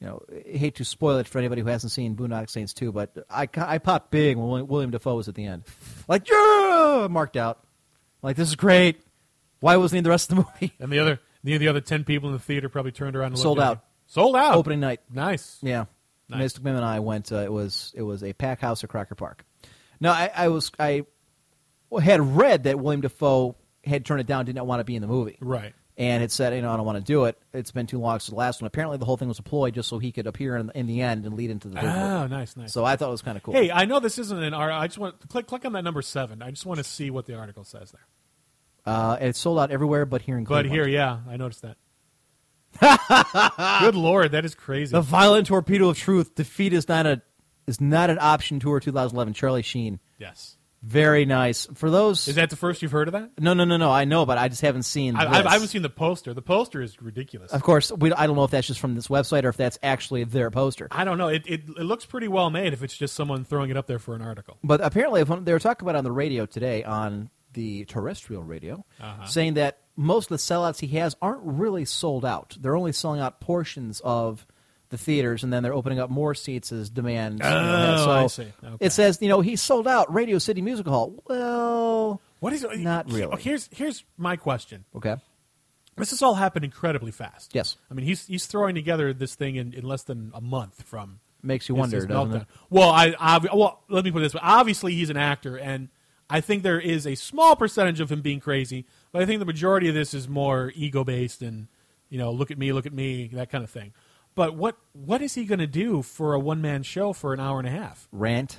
You 0.00 0.06
know, 0.06 0.22
I 0.54 0.56
hate 0.56 0.76
to 0.76 0.84
spoil 0.84 1.18
it 1.18 1.28
for 1.28 1.38
anybody 1.38 1.60
who 1.60 1.68
hasn't 1.68 1.92
seen 1.92 2.16
Boondock 2.16 2.48
Saints 2.48 2.72
2, 2.72 2.90
but 2.90 3.12
I, 3.28 3.46
I 3.58 3.76
popped 3.76 4.10
big 4.10 4.38
when 4.38 4.66
William- 4.66 4.90
Dafoe 4.90 5.14
was 5.14 5.28
at 5.28 5.34
the 5.34 5.44
end. 5.44 5.64
Like, 6.08 6.26
yeah! 6.30 7.06
Marked 7.10 7.36
out. 7.36 7.62
Like, 8.22 8.36
this 8.36 8.48
is 8.48 8.56
great. 8.56 9.02
Why 9.60 9.76
wasn't 9.76 9.96
he 9.96 9.98
in 9.98 10.04
the 10.04 10.10
rest 10.10 10.32
of 10.32 10.38
the 10.38 10.44
movie? 10.44 10.72
And 10.80 10.90
the 10.90 11.00
other 11.00 11.20
the, 11.44 11.58
the 11.58 11.68
other 11.68 11.82
ten 11.82 12.04
people 12.04 12.30
in 12.30 12.32
the 12.32 12.38
theater 12.38 12.68
probably 12.68 12.92
turned 12.92 13.14
around 13.14 13.32
and 13.32 13.38
Sold 13.38 13.58
looked 13.58 13.66
at 13.66 13.82
Sold 14.06 14.36
out. 14.36 14.42
Sold 14.42 14.54
out. 14.54 14.56
Opening 14.56 14.80
night. 14.80 15.00
Nice. 15.12 15.58
Yeah. 15.60 15.84
Nice. 16.28 16.54
Mr. 16.54 16.60
McMillan 16.60 16.76
and 16.76 16.84
I 16.84 17.00
went. 17.00 17.30
Uh, 17.30 17.36
it 17.36 17.52
was 17.52 17.92
it 17.94 18.02
was 18.02 18.22
a 18.24 18.32
pack 18.32 18.60
house 18.60 18.82
at 18.82 18.90
Crocker 18.90 19.14
Park. 19.14 19.44
Now 20.00 20.12
I, 20.12 20.30
I 20.34 20.48
was 20.48 20.72
I 20.78 21.04
had 22.02 22.36
read 22.36 22.64
that 22.64 22.78
William 22.80 23.02
Dafoe 23.02 23.56
had 23.84 24.04
turned 24.04 24.20
it 24.20 24.26
down, 24.26 24.44
did 24.44 24.54
not 24.54 24.66
want 24.66 24.80
to 24.80 24.84
be 24.84 24.94
in 24.96 25.02
the 25.02 25.08
movie, 25.08 25.36
Right. 25.40 25.74
and 25.96 26.20
had 26.20 26.30
said, 26.30 26.54
you 26.54 26.62
know, 26.62 26.70
I 26.72 26.76
don't 26.76 26.84
want 26.86 26.98
to 26.98 27.04
do 27.04 27.24
it. 27.24 27.38
It's 27.52 27.70
been 27.70 27.86
too 27.86 27.98
long 27.98 28.18
since 28.18 28.28
the 28.30 28.34
last 28.36 28.60
one. 28.60 28.66
Apparently, 28.66 28.98
the 28.98 29.04
whole 29.04 29.16
thing 29.16 29.28
was 29.28 29.38
a 29.38 29.42
ploy 29.42 29.70
just 29.70 29.88
so 29.88 29.98
he 29.98 30.12
could 30.12 30.26
appear 30.26 30.56
in, 30.56 30.70
in 30.74 30.86
the 30.86 31.00
end 31.02 31.24
and 31.26 31.34
lead 31.34 31.50
into 31.50 31.68
the 31.68 31.76
third 31.80 31.84
Oh, 31.86 32.26
nice, 32.26 32.56
nice. 32.56 32.72
So 32.72 32.84
I 32.84 32.96
thought 32.96 33.08
it 33.08 33.12
was 33.12 33.22
kind 33.22 33.36
of 33.36 33.42
cool. 33.42 33.54
Hey, 33.54 33.70
I 33.70 33.84
know 33.86 34.00
this 34.00 34.18
isn't 34.18 34.42
an 34.42 34.54
art. 34.54 34.72
I 34.72 34.86
just 34.86 34.98
want 34.98 35.28
click 35.28 35.46
click 35.46 35.64
on 35.64 35.72
that 35.72 35.82
number 35.84 36.02
seven. 36.02 36.42
I 36.42 36.50
just 36.50 36.66
want 36.66 36.78
to 36.78 36.84
see 36.84 37.10
what 37.10 37.26
the 37.26 37.34
article 37.36 37.64
says 37.64 37.92
there. 37.92 38.06
uh, 38.94 39.16
and 39.20 39.28
it's 39.30 39.38
sold 39.38 39.58
out 39.58 39.70
everywhere 39.70 40.04
but 40.06 40.22
here 40.22 40.36
in 40.38 40.44
But 40.44 40.66
here, 40.66 40.86
yeah, 40.88 41.18
I 41.28 41.36
noticed 41.36 41.62
that. 41.62 41.76
Good 43.80 43.94
lord, 43.96 44.32
that 44.32 44.44
is 44.44 44.54
crazy. 44.54 44.92
the 44.92 45.00
violent 45.00 45.46
torpedo 45.48 45.88
of 45.88 45.98
truth. 45.98 46.34
Defeat 46.34 46.72
is 46.72 46.88
not 46.88 47.06
a 47.06 47.22
is 47.66 47.80
not 47.80 48.10
an 48.10 48.18
option. 48.20 48.58
Tour 48.60 48.80
2011. 48.80 49.34
Charlie 49.34 49.62
Sheen. 49.62 50.00
yes. 50.18 50.56
Very 50.82 51.26
nice. 51.26 51.66
For 51.74 51.90
those, 51.90 52.26
Is 52.26 52.36
that 52.36 52.48
the 52.48 52.56
first 52.56 52.80
you've 52.80 52.90
heard 52.92 53.08
of 53.08 53.12
that? 53.12 53.30
no, 53.38 53.52
no, 53.52 53.64
no, 53.64 53.76
no. 53.76 53.90
I 53.90 54.04
know, 54.06 54.24
but 54.24 54.38
I 54.38 54.48
just 54.48 54.62
haven't 54.62 54.84
seen. 54.84 55.14
I, 55.14 55.26
this. 55.26 55.36
I've, 55.38 55.46
I 55.46 55.52
haven't 55.52 55.68
seen 55.68 55.82
the 55.82 55.90
poster. 55.90 56.32
The 56.32 56.40
poster 56.40 56.80
is 56.80 57.00
ridiculous. 57.02 57.52
Of 57.52 57.62
course, 57.62 57.92
we, 57.92 58.12
I 58.14 58.26
don't 58.26 58.34
know 58.34 58.44
if 58.44 58.50
that's 58.50 58.66
just 58.66 58.80
from 58.80 58.94
this 58.94 59.08
website 59.08 59.44
or 59.44 59.50
if 59.50 59.58
that's 59.58 59.78
actually 59.82 60.24
their 60.24 60.50
poster. 60.50 60.88
I 60.90 61.04
don't 61.04 61.18
know. 61.18 61.28
It, 61.28 61.42
it 61.46 61.60
it 61.68 61.82
looks 61.84 62.06
pretty 62.06 62.28
well 62.28 62.48
made 62.48 62.72
if 62.72 62.82
it's 62.82 62.96
just 62.96 63.14
someone 63.14 63.44
throwing 63.44 63.70
it 63.70 63.76
up 63.76 63.86
there 63.86 63.98
for 63.98 64.14
an 64.14 64.22
article. 64.22 64.58
But 64.64 64.80
apparently, 64.82 65.20
if 65.20 65.28
they 65.44 65.52
were 65.52 65.58
talking 65.58 65.84
about 65.84 65.96
it 65.96 65.98
on 65.98 66.04
the 66.04 66.12
radio 66.12 66.46
today, 66.46 66.82
on 66.82 67.28
the 67.52 67.84
terrestrial 67.84 68.42
radio, 68.42 68.84
Uh-huh. 69.00 69.26
saying 69.26 69.54
that 69.54 69.78
most 69.96 70.30
of 70.30 70.38
the 70.38 70.42
sellouts 70.42 70.80
he 70.80 70.86
has 70.96 71.14
aren't 71.20 71.42
really 71.42 71.84
sold 71.84 72.24
out. 72.24 72.56
They're 72.58 72.76
only 72.76 72.92
selling 72.92 73.20
out 73.20 73.40
portions 73.40 74.00
of 74.00 74.46
the 74.90 74.98
theaters, 74.98 75.42
and 75.44 75.52
then 75.52 75.62
they're 75.62 75.74
opening 75.74 75.98
up 75.98 76.10
more 76.10 76.34
seats 76.34 76.70
as 76.72 76.90
demand. 76.90 77.38
you 77.42 77.48
know. 77.48 77.94
Oh, 77.98 78.04
so 78.04 78.10
I 78.10 78.26
see. 78.26 78.52
Okay. 78.64 78.86
It 78.86 78.92
says, 78.92 79.18
you 79.20 79.28
know, 79.28 79.40
he 79.40 79.56
sold 79.56 79.88
out 79.88 80.12
Radio 80.12 80.38
City 80.38 80.60
Music 80.62 80.86
Hall. 80.86 81.14
Well, 81.28 82.20
What 82.40 82.52
is 82.52 82.66
Not 82.76 83.06
oh, 83.10 83.14
really. 83.14 83.42
Here's 83.42 83.68
here's 83.72 84.04
my 84.18 84.36
question. 84.36 84.84
okay. 84.94 85.16
This 85.96 86.10
has 86.10 86.22
all 86.22 86.34
happened 86.34 86.64
incredibly 86.64 87.10
fast. 87.10 87.54
Yes. 87.54 87.76
I 87.90 87.94
mean 87.94 88.06
he's 88.06 88.26
he's 88.26 88.46
throwing 88.46 88.74
together 88.74 89.12
this 89.12 89.34
thing 89.34 89.56
in, 89.56 89.74
in 89.74 89.84
less 89.84 90.02
than 90.04 90.30
a 90.34 90.40
month 90.40 90.82
from 90.84 91.20
Makes 91.42 91.68
you 91.68 91.74
his- 91.74 91.80
wonder, 91.80 91.96
his 91.96 92.06
doesn't 92.06 92.32
meltdown. 92.32 92.42
it? 92.42 92.46
Well, 92.70 92.90
I 92.90 93.10
obvi- 93.10 93.54
well 93.54 93.82
let 93.88 94.04
me 94.04 94.10
put 94.10 94.18
it 94.18 94.22
this 94.22 94.34
way. 94.34 94.40
Obviously, 94.42 94.94
he's 94.94 95.10
an 95.10 95.16
actor, 95.18 95.56
and 95.58 95.88
I 96.30 96.40
think 96.40 96.62
there 96.62 96.80
is 96.80 97.06
a 97.06 97.14
small 97.16 97.54
percentage 97.56 98.00
of 98.00 98.10
him 98.10 98.22
being 98.22 98.40
crazy, 98.40 98.86
but 99.12 99.20
I 99.22 99.26
think 99.26 99.40
the 99.40 99.44
majority 99.46 99.88
of 99.88 99.94
this 99.94 100.14
is 100.14 100.28
more 100.28 100.72
ego 100.74 101.04
based 101.04 101.42
and 101.42 101.66
you 102.08 102.18
know, 102.18 102.30
look 102.32 102.50
at 102.50 102.58
me, 102.58 102.72
look 102.72 102.86
at 102.86 102.92
me, 102.92 103.28
that 103.34 103.50
kind 103.50 103.62
of 103.62 103.70
thing. 103.70 103.92
But 104.40 104.56
what 104.56 104.78
what 104.94 105.20
is 105.20 105.34
he 105.34 105.44
going 105.44 105.58
to 105.58 105.66
do 105.66 106.00
for 106.00 106.32
a 106.32 106.38
one 106.40 106.62
man 106.62 106.82
show 106.82 107.12
for 107.12 107.34
an 107.34 107.40
hour 107.40 107.58
and 107.58 107.68
a 107.68 107.70
half? 107.70 108.08
Rant. 108.10 108.58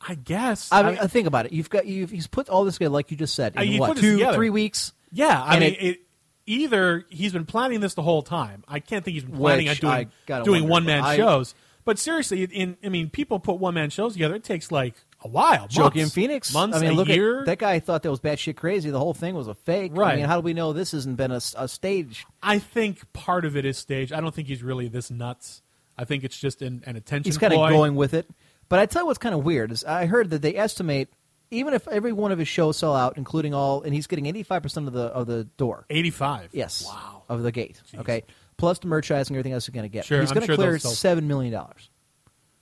I 0.00 0.14
guess. 0.14 0.68
I 0.70 0.82
mean, 0.84 1.08
think 1.08 1.26
about 1.26 1.46
it. 1.46 1.52
You've 1.52 1.68
got 1.70 1.86
you've, 1.86 2.10
he's 2.10 2.28
put 2.28 2.48
all 2.48 2.64
this 2.64 2.74
together, 2.74 2.92
like 2.92 3.10
you 3.10 3.16
just 3.16 3.34
said, 3.34 3.56
Uh, 3.58 3.62
in 3.62 3.78
what 3.78 3.96
two, 3.96 4.12
together. 4.18 4.36
three 4.36 4.50
weeks. 4.50 4.92
yeah, 5.10 5.42
I 5.44 5.58
mean, 5.58 5.72
it- 5.74 5.82
it, 5.82 6.00
either 6.46 7.04
he's 7.08 7.32
been 7.32 7.46
planning 7.46 7.80
this 7.80 7.94
the 7.94 8.02
whole 8.02 8.22
time. 8.22 8.62
I 8.68 8.78
can't 8.78 9.04
think 9.04 9.14
he's 9.14 9.24
been 9.24 9.36
planning 9.38 9.68
on 9.68 9.76
I 9.84 10.04
doing 10.26 10.44
doing 10.44 10.68
one 10.68 10.84
man 10.84 11.16
shows. 11.16 11.56
But 11.84 11.98
seriously, 11.98 12.44
in 12.44 12.76
I 12.84 12.88
mean, 12.88 13.10
people 13.10 13.40
put 13.40 13.58
one 13.58 13.74
man 13.74 13.90
shows 13.90 14.12
together. 14.12 14.36
It 14.36 14.44
takes 14.44 14.70
like 14.70 14.94
a 15.24 15.28
while. 15.28 15.68
Joking. 15.68 16.06
Phoenix. 16.06 16.52
months, 16.52 16.76
I 16.76 16.80
mean, 16.80 16.90
a 16.90 16.94
look 16.94 17.08
year. 17.08 17.40
at 17.40 17.46
that 17.46 17.58
guy. 17.58 17.78
Thought 17.80 18.02
that 18.02 18.10
was 18.10 18.20
batshit 18.20 18.56
crazy. 18.56 18.90
The 18.90 18.98
whole 18.98 19.14
thing 19.14 19.34
was 19.34 19.48
a 19.48 19.54
fake. 19.54 19.92
Right. 19.94 20.14
I 20.14 20.16
mean, 20.16 20.24
how 20.26 20.36
do 20.36 20.44
we 20.44 20.52
know 20.52 20.72
this 20.72 20.92
hasn't 20.92 21.16
been 21.16 21.30
a 21.30 21.40
stage? 21.40 22.26
I 22.42 22.58
think 22.58 23.12
part 23.12 23.44
of 23.44 23.56
it 23.56 23.64
is 23.64 23.78
staged. 23.78 24.12
I 24.12 24.20
don't 24.20 24.34
think 24.34 24.48
he's 24.48 24.62
really 24.62 24.88
this 24.88 25.10
nuts. 25.10 25.62
I 25.96 26.04
think 26.04 26.24
it's 26.24 26.38
just 26.38 26.62
an, 26.62 26.82
an 26.86 26.96
attention. 26.96 27.30
He's 27.30 27.38
kind 27.38 27.52
of 27.52 27.68
going 27.68 27.94
with 27.94 28.14
it. 28.14 28.28
But 28.68 28.78
I 28.78 28.86
tell 28.86 29.02
you 29.02 29.06
what's 29.06 29.18
kind 29.18 29.34
of 29.34 29.44
weird 29.44 29.70
is 29.70 29.84
I 29.84 30.06
heard 30.06 30.30
that 30.30 30.42
they 30.42 30.56
estimate 30.56 31.08
even 31.52 31.74
if 31.74 31.86
every 31.86 32.12
one 32.12 32.32
of 32.32 32.38
his 32.38 32.48
shows 32.48 32.78
sell 32.78 32.96
out, 32.96 33.18
including 33.18 33.52
all, 33.52 33.82
and 33.82 33.94
he's 33.94 34.06
getting 34.06 34.26
eighty 34.26 34.42
five 34.42 34.62
percent 34.62 34.88
of 34.88 34.94
the 34.94 35.04
of 35.04 35.26
the 35.26 35.44
door. 35.44 35.84
eighty-five. 35.90 36.48
Yes. 36.52 36.86
Wow. 36.86 37.24
Of 37.28 37.42
the 37.42 37.52
gate. 37.52 37.80
Okay. 37.96 38.24
Plus 38.56 38.78
the 38.78 38.86
merchandising 38.86 39.34
and 39.34 39.38
everything 39.38 39.52
else 39.52 39.66
he's 39.66 39.74
going 39.74 39.84
to 39.84 39.88
get. 39.88 40.04
Sure, 40.04 40.20
he's 40.20 40.32
going 40.32 40.42
to 40.42 40.46
sure 40.46 40.56
clear 40.56 40.78
seven 40.78 41.28
million 41.28 41.52
dollars. 41.52 41.90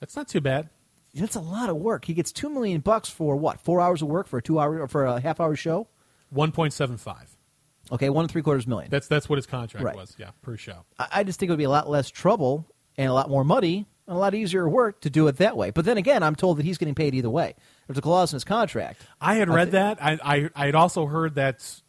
That's 0.01 0.17
not 0.17 0.29
too 0.29 0.41
bad. 0.41 0.69
That's 1.15 1.35
a 1.37 1.41
lot 1.41 1.69
of 1.71 1.77
work. 1.77 2.05
He 2.05 2.15
gets 2.15 2.31
two 2.33 2.49
million 2.51 2.81
bucks 2.81 3.09
for 3.09 3.37
what? 3.37 3.61
Four 3.61 3.81
hours 3.81 4.03
of 4.03 4.09
work 4.09 4.27
for 4.29 4.39
a 4.39 4.43
two 4.43 4.59
hour 4.61 4.81
or 4.81 4.89
for 4.89 5.05
a 5.07 5.21
half 5.21 5.41
hour 5.41 5.57
show. 5.57 5.89
One 6.31 6.53
point 6.53 6.73
seven 6.73 6.97
five. 6.97 7.37
Okay, 7.91 8.09
one 8.11 8.25
and 8.25 8.31
three 8.31 8.43
quarters 8.43 8.67
million. 8.67 8.91
That's 8.91 9.09
that's 9.09 9.29
what 9.29 9.37
his 9.37 9.47
contract 9.47 9.85
Right. 9.85 9.97
was. 9.97 10.15
Yeah, 10.19 10.31
per 10.43 10.57
show. 10.57 10.85
I, 10.99 11.09
I 11.13 11.25
just 11.25 11.41
think 11.41 11.49
it 11.49 11.53
would 11.53 11.59
be 11.59 11.65
a 11.65 11.71
lot 11.71 11.91
less 11.91 12.09
trouble 12.11 12.69
and 12.97 13.09
a 13.09 13.13
lot 13.13 13.29
more 13.29 13.43
money 13.45 13.87
and 14.07 14.17
a 14.17 14.19
lot 14.19 14.35
easier 14.35 14.69
work 14.69 15.01
to 15.01 15.11
do 15.11 15.27
it 15.27 15.39
that 15.39 15.57
way. 15.57 15.71
But 15.71 15.85
then 15.85 15.97
again, 15.97 16.23
I'm 16.23 16.37
told 16.37 16.59
that 16.59 16.65
he's 16.65 16.79
getting 16.79 16.95
paid 16.95 17.15
either 17.15 17.31
way. 17.31 17.55
There's 17.89 17.99
a 17.99 18.03
clause 18.03 18.33
in 18.33 18.37
his 18.37 18.45
contract. 18.45 19.03
I 19.21 19.35
had 19.35 19.51
I 19.51 19.55
read 19.55 19.71
that. 19.73 20.01
I, 20.01 20.19
I 20.23 20.51
I 20.55 20.67
had 20.67 20.75
also 20.77 21.07
heard 21.07 21.35
that 21.35 21.81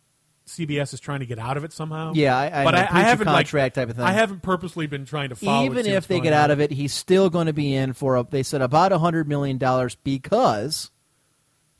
CBS 0.47 0.93
is 0.93 0.99
trying 0.99 1.19
to 1.21 1.25
get 1.25 1.39
out 1.39 1.55
of 1.57 1.63
it 1.63 1.71
somehow. 1.71 2.13
Yeah, 2.13 2.37
I- 2.37 2.61
I 2.61 2.63
but 2.63 2.71
know, 2.71 2.77
I, 2.79 2.99
I 2.99 3.01
haven't 3.03 3.27
contract 3.27 3.53
like, 3.53 3.73
type 3.73 3.89
of 3.89 3.95
thing. 3.95 4.05
I 4.05 4.11
haven't 4.11 4.41
purposely 4.41 4.87
been 4.87 5.05
trying 5.05 5.29
to 5.29 5.35
follow. 5.35 5.65
Even 5.65 5.85
if 5.85 6.07
they 6.07 6.19
get 6.19 6.33
out 6.33 6.51
of 6.51 6.59
it, 6.59 6.71
he's 6.71 6.93
still 6.93 7.29
going 7.29 7.47
to 7.47 7.53
be 7.53 7.73
in 7.75 7.93
for 7.93 8.17
a, 8.17 8.23
they 8.29 8.43
said 8.43 8.61
about 8.61 8.91
a 8.91 8.99
hundred 8.99 9.27
million 9.27 9.57
dollars 9.57 9.95
because 9.95 10.91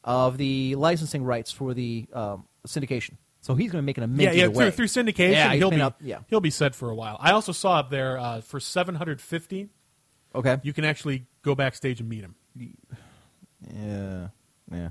of 0.03 0.37
the 0.37 0.75
licensing 0.75 1.23
rights 1.23 1.51
for 1.51 1.73
the 1.73 2.07
um, 2.13 2.45
syndication. 2.67 3.17
So 3.41 3.55
he's 3.55 3.71
going 3.71 3.81
to 3.81 3.85
make 3.85 3.97
an 3.97 4.03
mint 4.15 4.35
yeah, 4.35 4.45
yeah, 4.45 4.53
through, 4.53 4.71
through 4.71 4.85
syndication, 4.85 5.31
Yeah, 5.31 5.53
he'll 5.53 5.71
be 5.71 5.81
up- 5.81 5.97
yeah. 5.99 6.19
he'll 6.27 6.41
be 6.41 6.51
set 6.51 6.75
for 6.75 6.89
a 6.91 6.95
while. 6.95 7.17
I 7.19 7.31
also 7.31 7.51
saw 7.51 7.79
up 7.79 7.89
there 7.89 8.17
uh, 8.19 8.41
for 8.41 8.59
seven 8.59 8.95
hundred 8.95 9.19
fifty. 9.19 9.69
Okay. 10.33 10.57
You 10.63 10.71
can 10.73 10.85
actually 10.85 11.25
go 11.41 11.55
backstage 11.55 11.99
and 11.99 12.07
meet 12.07 12.23
him. 12.23 12.35
Yeah, 12.55 14.27
yeah. 14.71 14.89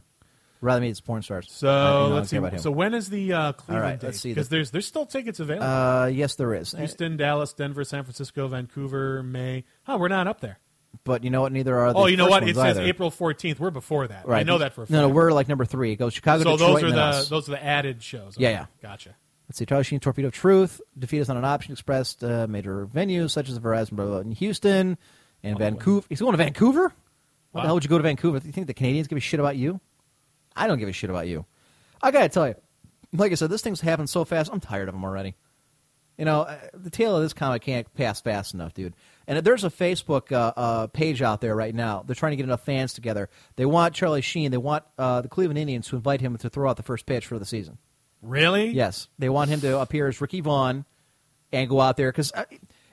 Rather 0.63 0.81
meet 0.83 0.89
his 0.89 1.01
porn 1.01 1.23
stars. 1.23 1.49
So 1.51 1.69
I- 1.69 2.03
you 2.05 2.09
know, 2.11 2.15
let's 2.17 2.29
see. 2.31 2.59
So 2.63 2.71
when 2.71 2.93
is 2.95 3.09
the 3.09 3.33
uh, 3.33 3.53
Cleveland 3.53 3.83
right, 3.83 3.99
date? 4.01 4.07
let's 4.09 4.21
see 4.21 4.31
Because 4.31 4.49
the- 4.49 4.57
there's 4.57 4.71
there's 4.71 4.87
still 4.87 5.07
tickets 5.07 5.41
available. 5.41 5.67
uh, 5.67 6.07
yes, 6.07 6.35
there 6.35 6.55
is. 6.55 6.73
Houston, 6.73 7.17
Dallas, 7.17 7.53
Denver, 7.55 7.83
San 7.85 8.05
Francisco, 8.05 8.47
Vancouver, 8.49 9.23
May. 9.23 9.65
Oh, 9.89 9.97
we're 9.97 10.09
not 10.09 10.27
up 10.27 10.41
there. 10.41 10.59
But 11.05 11.23
you 11.25 11.31
know 11.31 11.41
what? 11.41 11.53
Neither 11.53 11.79
are. 11.79 11.93
The 11.93 11.99
Oh, 11.99 12.07
you 12.07 12.17
know 12.17 12.27
what? 12.29 12.43
It 12.43 12.57
says 12.57 12.77
either. 12.77 12.83
April 12.83 13.11
14th. 13.11 13.59
We're 13.61 13.71
before 13.71 14.09
that. 14.09 14.27
Right. 14.27 14.41
I 14.41 14.43
know 14.43 14.59
that 14.59 14.75
for 14.75 14.83
a 14.83 14.87
fact. 14.87 14.91
No, 14.93 15.03
no, 15.03 15.09
we're 15.09 15.33
like 15.33 15.49
number 15.49 15.65
three. 15.65 15.93
It 15.93 15.97
goes 15.97 16.13
Chicago, 16.15 16.43
so 16.43 16.57
Detroit, 16.57 16.81
those 16.83 16.91
are 16.91 16.95
the 16.95 17.01
us. 17.01 17.29
those 17.29 17.49
are 17.49 17.53
the 17.53 17.65
added 17.65 18.03
shows. 18.03 18.35
Yeah, 18.37 18.49
Okay, 18.49 18.59
yeah. 18.59 18.67
Gotcha. 18.83 19.17
Let's 19.49 19.59
see. 19.59 19.67
Charlie 19.67 19.85
Sheen, 19.85 20.01
Torpedo 20.01 20.29
of 20.29 20.35
Truth. 20.35 20.81
Defeat 20.99 21.19
is 21.19 21.29
not 21.29 21.37
an 21.37 21.45
option 21.45 21.73
expressed. 21.73 22.23
Uh, 22.25 22.47
major 22.49 22.87
venues 22.87 23.31
such 23.31 23.49
as 23.49 23.55
the 23.55 23.61
Verizon 23.61 23.93
blah, 23.93 24.05
blah, 24.05 24.15
blah, 24.15 24.21
in 24.21 24.33
Houston 24.33 24.99
and 25.43 25.59
Vancouver. 25.59 26.07
He's 26.09 26.21
going 26.21 26.33
to 26.33 26.39
Vancouver? 26.39 26.93
Why 27.53 27.59
Wow. 27.59 27.63
the 27.63 27.67
hell 27.69 27.75
would 27.77 27.85
you 27.85 27.91
go 27.91 27.97
to 27.99 28.03
Vancouver? 28.03 28.39
Do 28.41 28.47
you 28.47 28.53
think 28.53 28.67
the 28.67 28.75
Canadians 28.75 29.07
give 29.09 29.17
a 29.17 29.21
shit 29.21 29.41
about 29.41 29.57
you? 29.57 29.81
I 30.57 30.67
don't 30.67 30.79
give 30.79 30.89
a 30.89 30.93
shit 30.93 31.11
about 31.11 31.29
you. 31.29 31.45
I 32.03 32.11
got 32.11 32.23
to 32.23 32.29
tell 32.29 32.49
you, 32.49 32.55
like 33.13 33.33
I 33.33 33.35
said, 33.35 33.51
this 33.51 33.63
thing's 33.63 33.81
happened 33.81 34.11
so 34.11 34.25
fast. 34.25 34.51
I'm 34.53 34.61
tired 34.61 34.89
of 34.89 34.95
them 34.95 35.05
already. 35.05 35.37
You 36.19 36.27
know, 36.27 36.43
uh, 36.43 36.59
the 36.75 36.91
tail 36.91 37.17
of 37.17 37.23
this 37.23 37.33
comic 37.33 37.63
can't 37.63 37.93
pass 37.95 38.21
fast 38.21 38.53
enough, 38.53 38.75
dude. 38.75 38.95
And 39.27 39.39
there's 39.39 39.65
a 39.65 39.71
Facebook 39.71 40.33
uh, 40.33 40.53
uh, 40.55 40.87
page 40.89 41.23
out 41.23 41.41
there 41.41 41.57
right 41.57 41.75
now. 41.75 42.03
They're 42.07 42.15
trying 42.15 42.33
to 42.33 42.37
get 42.37 42.45
enough 42.45 42.65
fans 42.65 42.93
together. 42.93 43.31
They 43.57 43.65
want 43.65 43.95
Charlie 43.95 44.21
Sheen. 44.21 44.51
They 44.51 44.59
want 44.59 44.85
uh, 44.99 45.23
the 45.23 45.29
Cleveland 45.29 45.59
Indians 45.59 45.89
to 45.89 45.97
invite 45.97 46.21
him 46.21 46.37
to 46.37 46.51
throw 46.51 46.69
out 46.69 46.77
the 46.77 46.83
first 46.83 47.07
pitch 47.07 47.27
for 47.27 47.39
the 47.39 47.47
season. 47.47 47.79
Really? 48.23 48.69
Yes, 48.69 49.09
they 49.19 49.31
want 49.31 49.49
him 49.51 49.61
to 49.63 49.81
appear 49.81 50.09
as 50.09 50.21
Ricky 50.21 50.43
Vaughn 50.43 50.85
and 51.53 51.69
go 51.71 51.81
out 51.81 51.97
there 51.97 52.13
because 52.13 52.33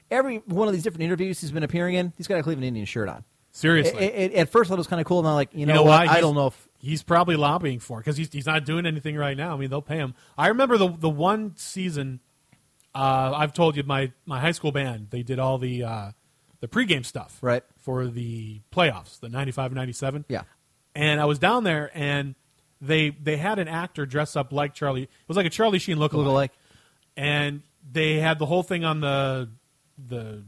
every 0.10 0.38
one 0.46 0.70
of 0.70 0.74
these 0.74 0.84
different 0.84 1.04
interviews 1.04 1.42
he's 1.42 1.52
been 1.52 1.64
appearing 1.64 1.96
in, 1.96 2.14
he's 2.16 2.28
got 2.28 2.40
a 2.40 2.44
Cleveland 2.44 2.66
Indians 2.66 2.88
shirt 2.88 3.10
on. 3.10 3.26
Seriously. 3.52 4.36
At 4.36 4.50
first, 4.50 4.68
I 4.68 4.70
thought 4.70 4.76
it 4.76 4.78
was 4.78 4.88
kind 4.88 5.02
of 5.02 5.08
cool, 5.08 5.20
and 5.20 5.28
I'm 5.28 5.34
like, 5.34 5.50
you 5.52 5.66
know, 5.66 5.76
know 5.76 5.84
what? 5.84 6.08
why? 6.08 6.14
I 6.14 6.22
don't 6.22 6.36
know 6.36 6.48
if 6.48 6.67
He's 6.88 7.04
probably 7.04 7.36
lobbying 7.36 7.80
for 7.80 8.00
because 8.00 8.18
he's 8.18 8.32
he's 8.32 8.46
not 8.46 8.66
doing 8.66 8.86
anything 8.86 9.16
right 9.18 9.36
now. 9.36 9.54
I 9.54 9.58
mean, 9.58 9.70
they'll 9.70 9.82
pay 9.82 9.98
him. 9.98 10.16
I 10.38 10.48
remember 10.48 10.78
the 10.78 10.88
the 10.90 11.10
one 11.10 11.54
season. 11.58 12.20
Uh, 12.96 13.34
I've 13.36 13.54
told 13.54 13.76
you 13.76 13.84
my 13.84 14.12
my 14.26 14.40
high 14.40 14.52
school 14.54 14.72
band. 14.72 15.08
They 15.10 15.22
did 15.24 15.38
all 15.40 15.58
the 15.58 15.84
uh, 15.84 16.12
the 16.62 16.68
pregame 16.68 17.06
stuff 17.06 17.38
Right. 17.42 17.64
for 17.78 18.08
the 18.08 18.62
playoffs, 18.72 19.20
the 19.20 19.30
95 19.30 19.74
97. 19.74 20.26
Yeah. 20.30 20.44
And 20.96 21.20
I 21.22 21.26
was 21.26 21.38
down 21.40 21.64
there, 21.64 21.92
and 21.94 22.34
they 22.82 23.10
they 23.12 23.38
had 23.38 23.60
an 23.60 23.68
actor 23.68 24.06
dress 24.06 24.36
up 24.36 24.52
like 24.52 24.74
Charlie. 24.74 25.04
It 25.04 25.10
was 25.28 25.38
like 25.38 25.46
a 25.46 25.50
Charlie 25.52 25.80
Sheen 25.80 25.98
lookalike. 25.98 26.12
Lookalike. 26.12 26.50
And 27.16 27.62
they 27.92 28.16
had 28.16 28.40
the 28.40 28.46
whole 28.46 28.64
thing 28.64 28.84
on 28.86 29.00
the 29.02 29.50
the 30.08 30.44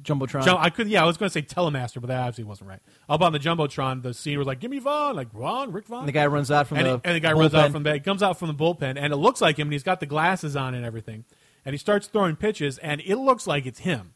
jumbotron. 0.00 0.44
Jum- 0.44 0.58
I 0.60 0.70
could, 0.70 0.88
yeah, 0.88 1.02
I 1.02 1.06
was 1.06 1.16
going 1.16 1.28
to 1.28 1.32
say 1.32 1.42
Telemaster, 1.42 2.00
but 2.00 2.06
that 2.08 2.20
obviously 2.20 2.44
wasn't 2.44 2.70
right. 2.70 2.80
Up 3.08 3.20
on 3.20 3.32
the 3.32 3.38
jumbotron, 3.38 4.02
the 4.02 4.14
scene 4.14 4.38
was 4.38 4.46
like, 4.46 4.60
"Give 4.60 4.70
me 4.70 4.78
Vaughn, 4.78 5.16
like 5.16 5.30
Vaughn, 5.32 5.72
Rick 5.72 5.86
Vaughn." 5.88 6.00
and 6.00 6.08
the 6.08 6.12
guy 6.12 6.26
runs 6.26 6.50
out 6.50 6.68
from 6.68 6.78
and, 6.78 6.86
the 6.86 6.90
he- 6.94 7.00
and 7.04 7.16
the 7.16 7.20
guy 7.20 7.32
runs 7.32 7.54
out 7.54 7.70
from 7.72 7.82
the, 7.82 7.94
he 7.94 8.00
comes 8.00 8.22
out 8.22 8.38
from 8.38 8.48
the 8.48 8.54
bullpen, 8.54 8.96
and 8.96 9.12
it 9.12 9.16
looks 9.16 9.40
like 9.40 9.58
him, 9.58 9.68
and 9.68 9.72
he's 9.72 9.82
got 9.82 10.00
the 10.00 10.06
glasses 10.06 10.56
on 10.56 10.74
and 10.74 10.84
everything, 10.84 11.24
and 11.64 11.74
he 11.74 11.78
starts 11.78 12.06
throwing 12.06 12.36
pitches, 12.36 12.78
and 12.78 13.00
it 13.04 13.16
looks 13.16 13.46
like 13.46 13.66
it's 13.66 13.80
him. 13.80 14.14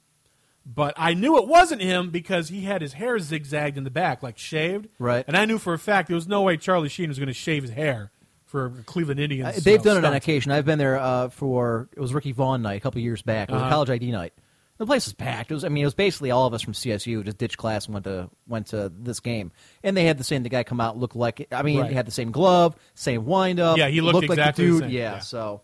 But 0.69 0.95
I 0.97 1.15
knew 1.15 1.37
it 1.39 1.47
wasn't 1.47 1.81
him 1.83 2.11
because 2.11 2.49
he 2.49 2.63
had 2.63 2.83
his 2.83 2.95
hair 2.95 3.19
zigzagged 3.21 3.79
in 3.79 3.85
the 3.85 3.91
back, 3.91 4.21
like 4.23 4.37
shaved. 4.37 4.89
Right. 4.99 5.25
And 5.29 5.37
I 5.37 5.45
knew 5.45 5.59
for 5.59 5.73
a 5.75 5.79
fact 5.79 6.09
there 6.09 6.17
was 6.17 6.27
no 6.27 6.43
way 6.43 6.57
Charlie 6.57 6.89
Sheen 6.89 7.09
was 7.09 7.19
going 7.21 7.29
to 7.29 7.33
shave 7.35 7.63
his 7.63 7.71
hair 7.71 8.11
for 8.47 8.71
Cleveland 8.85 9.21
Indians. 9.21 9.59
Uh, 9.59 9.61
They've 9.63 9.81
done 9.83 9.97
it 9.97 10.05
on 10.05 10.13
occasion. 10.15 10.51
I've 10.51 10.65
been 10.65 10.79
there 10.81 10.99
uh, 10.99 11.29
for 11.29 11.89
it 11.93 12.01
was 12.01 12.13
Ricky 12.13 12.33
Vaughn 12.33 12.63
night 12.63 12.75
a 12.79 12.81
couple 12.81 13.01
years 13.01 13.23
back. 13.23 13.49
It 13.49 13.53
was 13.53 13.61
Uh-huh. 13.63 13.69
a 13.69 13.73
college 13.73 13.91
ID 13.91 14.11
night. 14.11 14.33
The 14.79 14.87
place 14.87 15.07
was 15.07 15.15
packed. 15.15 15.51
It 15.51 15.55
was 15.55 15.65
I 15.65 15.69
mean 15.69 15.83
it 15.83 15.87
was 15.87 15.95
basically 15.95 16.31
all 16.31 16.47
of 16.47 16.53
us 16.55 16.61
from 16.63 16.75
CSU 16.75 17.25
just 17.25 17.39
ditched 17.39 17.57
class 17.57 17.87
and 17.87 17.95
went 17.95 18.05
to 18.05 18.29
went 18.47 18.67
to 18.69 18.93
this 18.95 19.21
game. 19.21 19.53
And 19.83 19.97
they 19.97 20.05
had 20.05 20.19
the 20.19 20.25
same 20.25 20.43
the 20.43 20.49
guy 20.51 20.65
come 20.65 20.81
out 20.81 20.99
look 20.99 21.15
like 21.15 21.49
I 21.51 21.63
mean 21.63 21.81
Right. 21.81 21.89
he 21.91 21.95
had 21.97 22.07
the 22.07 22.11
same 22.13 22.31
glove, 22.31 22.77
same 22.95 23.25
wind 23.25 23.59
up. 23.59 23.79
Yeah, 23.79 23.89
he 23.89 24.01
looked 24.01 24.17
like 24.17 24.31
exactly 24.31 24.67
the 24.67 24.73
the 24.73 24.79
dude. 24.81 24.83
same. 24.83 24.91
Yeah, 24.91 25.13
Yeah. 25.15 25.19
so 25.21 25.63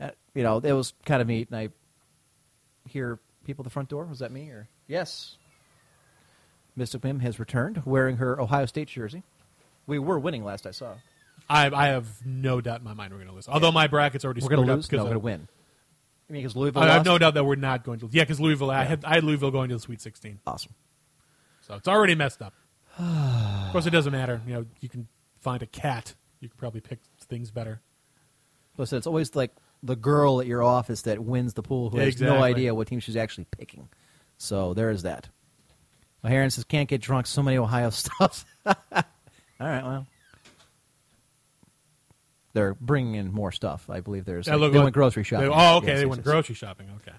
uh, 0.00 0.10
you 0.34 0.42
know 0.42 0.58
it 0.58 0.72
was 0.72 0.92
kind 1.06 1.22
of 1.22 1.28
neat. 1.28 1.48
And 1.50 1.58
I 1.58 1.68
hear 2.88 3.18
people 3.44 3.62
at 3.62 3.64
the 3.64 3.70
front 3.70 3.88
door. 3.88 4.04
Was 4.04 4.18
that 4.18 4.30
me 4.32 4.50
or 4.50 4.68
yes? 4.86 5.36
Mystic 6.76 7.02
Mim 7.04 7.20
has 7.20 7.38
returned 7.38 7.82
wearing 7.86 8.18
her 8.18 8.38
Ohio 8.40 8.66
State 8.66 8.88
jersey. 8.88 9.22
We 9.86 9.98
were 9.98 10.18
winning 10.18 10.44
last 10.44 10.66
I 10.66 10.72
saw. 10.72 10.94
I, 11.48 11.70
I 11.70 11.86
have 11.88 12.06
no 12.26 12.60
doubt 12.60 12.80
in 12.80 12.84
my 12.84 12.92
mind 12.92 13.12
we're 13.12 13.18
going 13.18 13.28
to 13.28 13.34
lose. 13.34 13.48
Although 13.48 13.72
my 13.72 13.86
bracket's 13.86 14.24
already 14.24 14.42
We're 14.42 14.48
going 14.48 14.66
to 14.66 14.72
up 14.72 14.76
lose. 14.78 14.90
No, 14.92 14.98
we're 14.98 15.04
going 15.04 15.12
to 15.14 15.18
win. 15.20 15.48
I 16.28 16.32
mean, 16.32 16.42
because 16.42 16.56
Louisville 16.56 16.82
I 16.82 16.86
have 16.88 16.96
lost? 16.98 17.06
no 17.06 17.18
doubt 17.18 17.34
that 17.34 17.44
we're 17.44 17.54
not 17.56 17.84
going 17.84 18.00
to. 18.00 18.08
Yeah, 18.10 18.24
because 18.24 18.40
Louisville. 18.40 18.70
I 18.70 18.84
had 18.84 19.04
I 19.04 19.14
had 19.14 19.24
Louisville 19.24 19.50
going 19.50 19.68
to 19.68 19.76
the 19.76 19.80
Sweet 19.80 20.00
16, 20.00 20.40
Awesome. 20.46 20.74
so 21.60 21.74
it's 21.74 21.86
already 21.88 22.14
messed 22.14 22.42
up. 22.42 22.54
of 22.98 23.72
course, 23.72 23.86
it 23.86 23.90
doesn't 23.90 24.12
matter. 24.12 24.40
You 24.46 24.54
know, 24.54 24.66
you 24.80 24.88
can 24.88 25.06
find 25.40 25.62
a 25.62 25.66
cat. 25.66 26.14
You 26.40 26.48
can 26.48 26.56
probably 26.58 26.80
pick 26.80 26.98
things 27.20 27.50
better. 27.50 27.80
Listen, 28.76 28.98
it's 28.98 29.06
always 29.06 29.34
like 29.36 29.52
the 29.82 29.96
girl 29.96 30.40
at 30.40 30.46
your 30.46 30.62
office 30.62 31.02
that 31.02 31.18
wins 31.22 31.54
the 31.54 31.62
pool 31.62 31.90
who 31.90 31.98
has 31.98 32.20
no 32.20 32.42
idea 32.42 32.74
what 32.74 32.88
team 32.88 33.00
she's 33.00 33.16
actually 33.16 33.46
picking. 33.50 33.88
So 34.38 34.74
there 34.74 34.90
is 34.90 35.02
that. 35.02 35.28
Heron 36.24 36.50
says, 36.50 36.64
can't 36.64 36.88
get 36.88 37.00
drunk. 37.00 37.26
So 37.28 37.40
many 37.42 37.56
Ohio 37.56 37.90
stuffs. 37.90 38.44
All 38.66 38.74
right, 39.60 39.84
well. 39.84 40.06
They're 42.56 42.72
bringing 42.72 43.16
in 43.16 43.34
more 43.34 43.52
stuff. 43.52 43.90
I 43.90 44.00
believe 44.00 44.24
there's. 44.24 44.48
Like, 44.48 44.58
they 44.58 44.66
look. 44.68 44.72
went 44.72 44.94
grocery 44.94 45.24
shopping. 45.24 45.50
They- 45.50 45.54
oh, 45.54 45.76
okay. 45.76 45.88
Yes, 45.88 45.96
they 45.96 46.00
yes, 46.04 46.08
went 46.08 46.18
yes. 46.20 46.24
grocery 46.24 46.54
shopping. 46.54 46.88
Okay. 47.02 47.14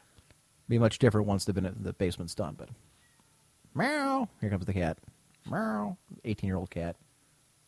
Be 0.68 0.80
much 0.80 0.98
different 0.98 1.28
once 1.28 1.46
they've 1.46 1.54
been 1.54 1.76
the 1.80 1.94
basement's 1.94 2.34
done. 2.34 2.56
But 2.58 2.70
meow. 3.76 4.30
Here 4.42 4.50
comes 4.50 4.66
the 4.66 4.74
cat. 4.74 4.98
Meow. 5.48 5.96
Eighteen-year-old 6.26 6.72
cat. 6.72 6.96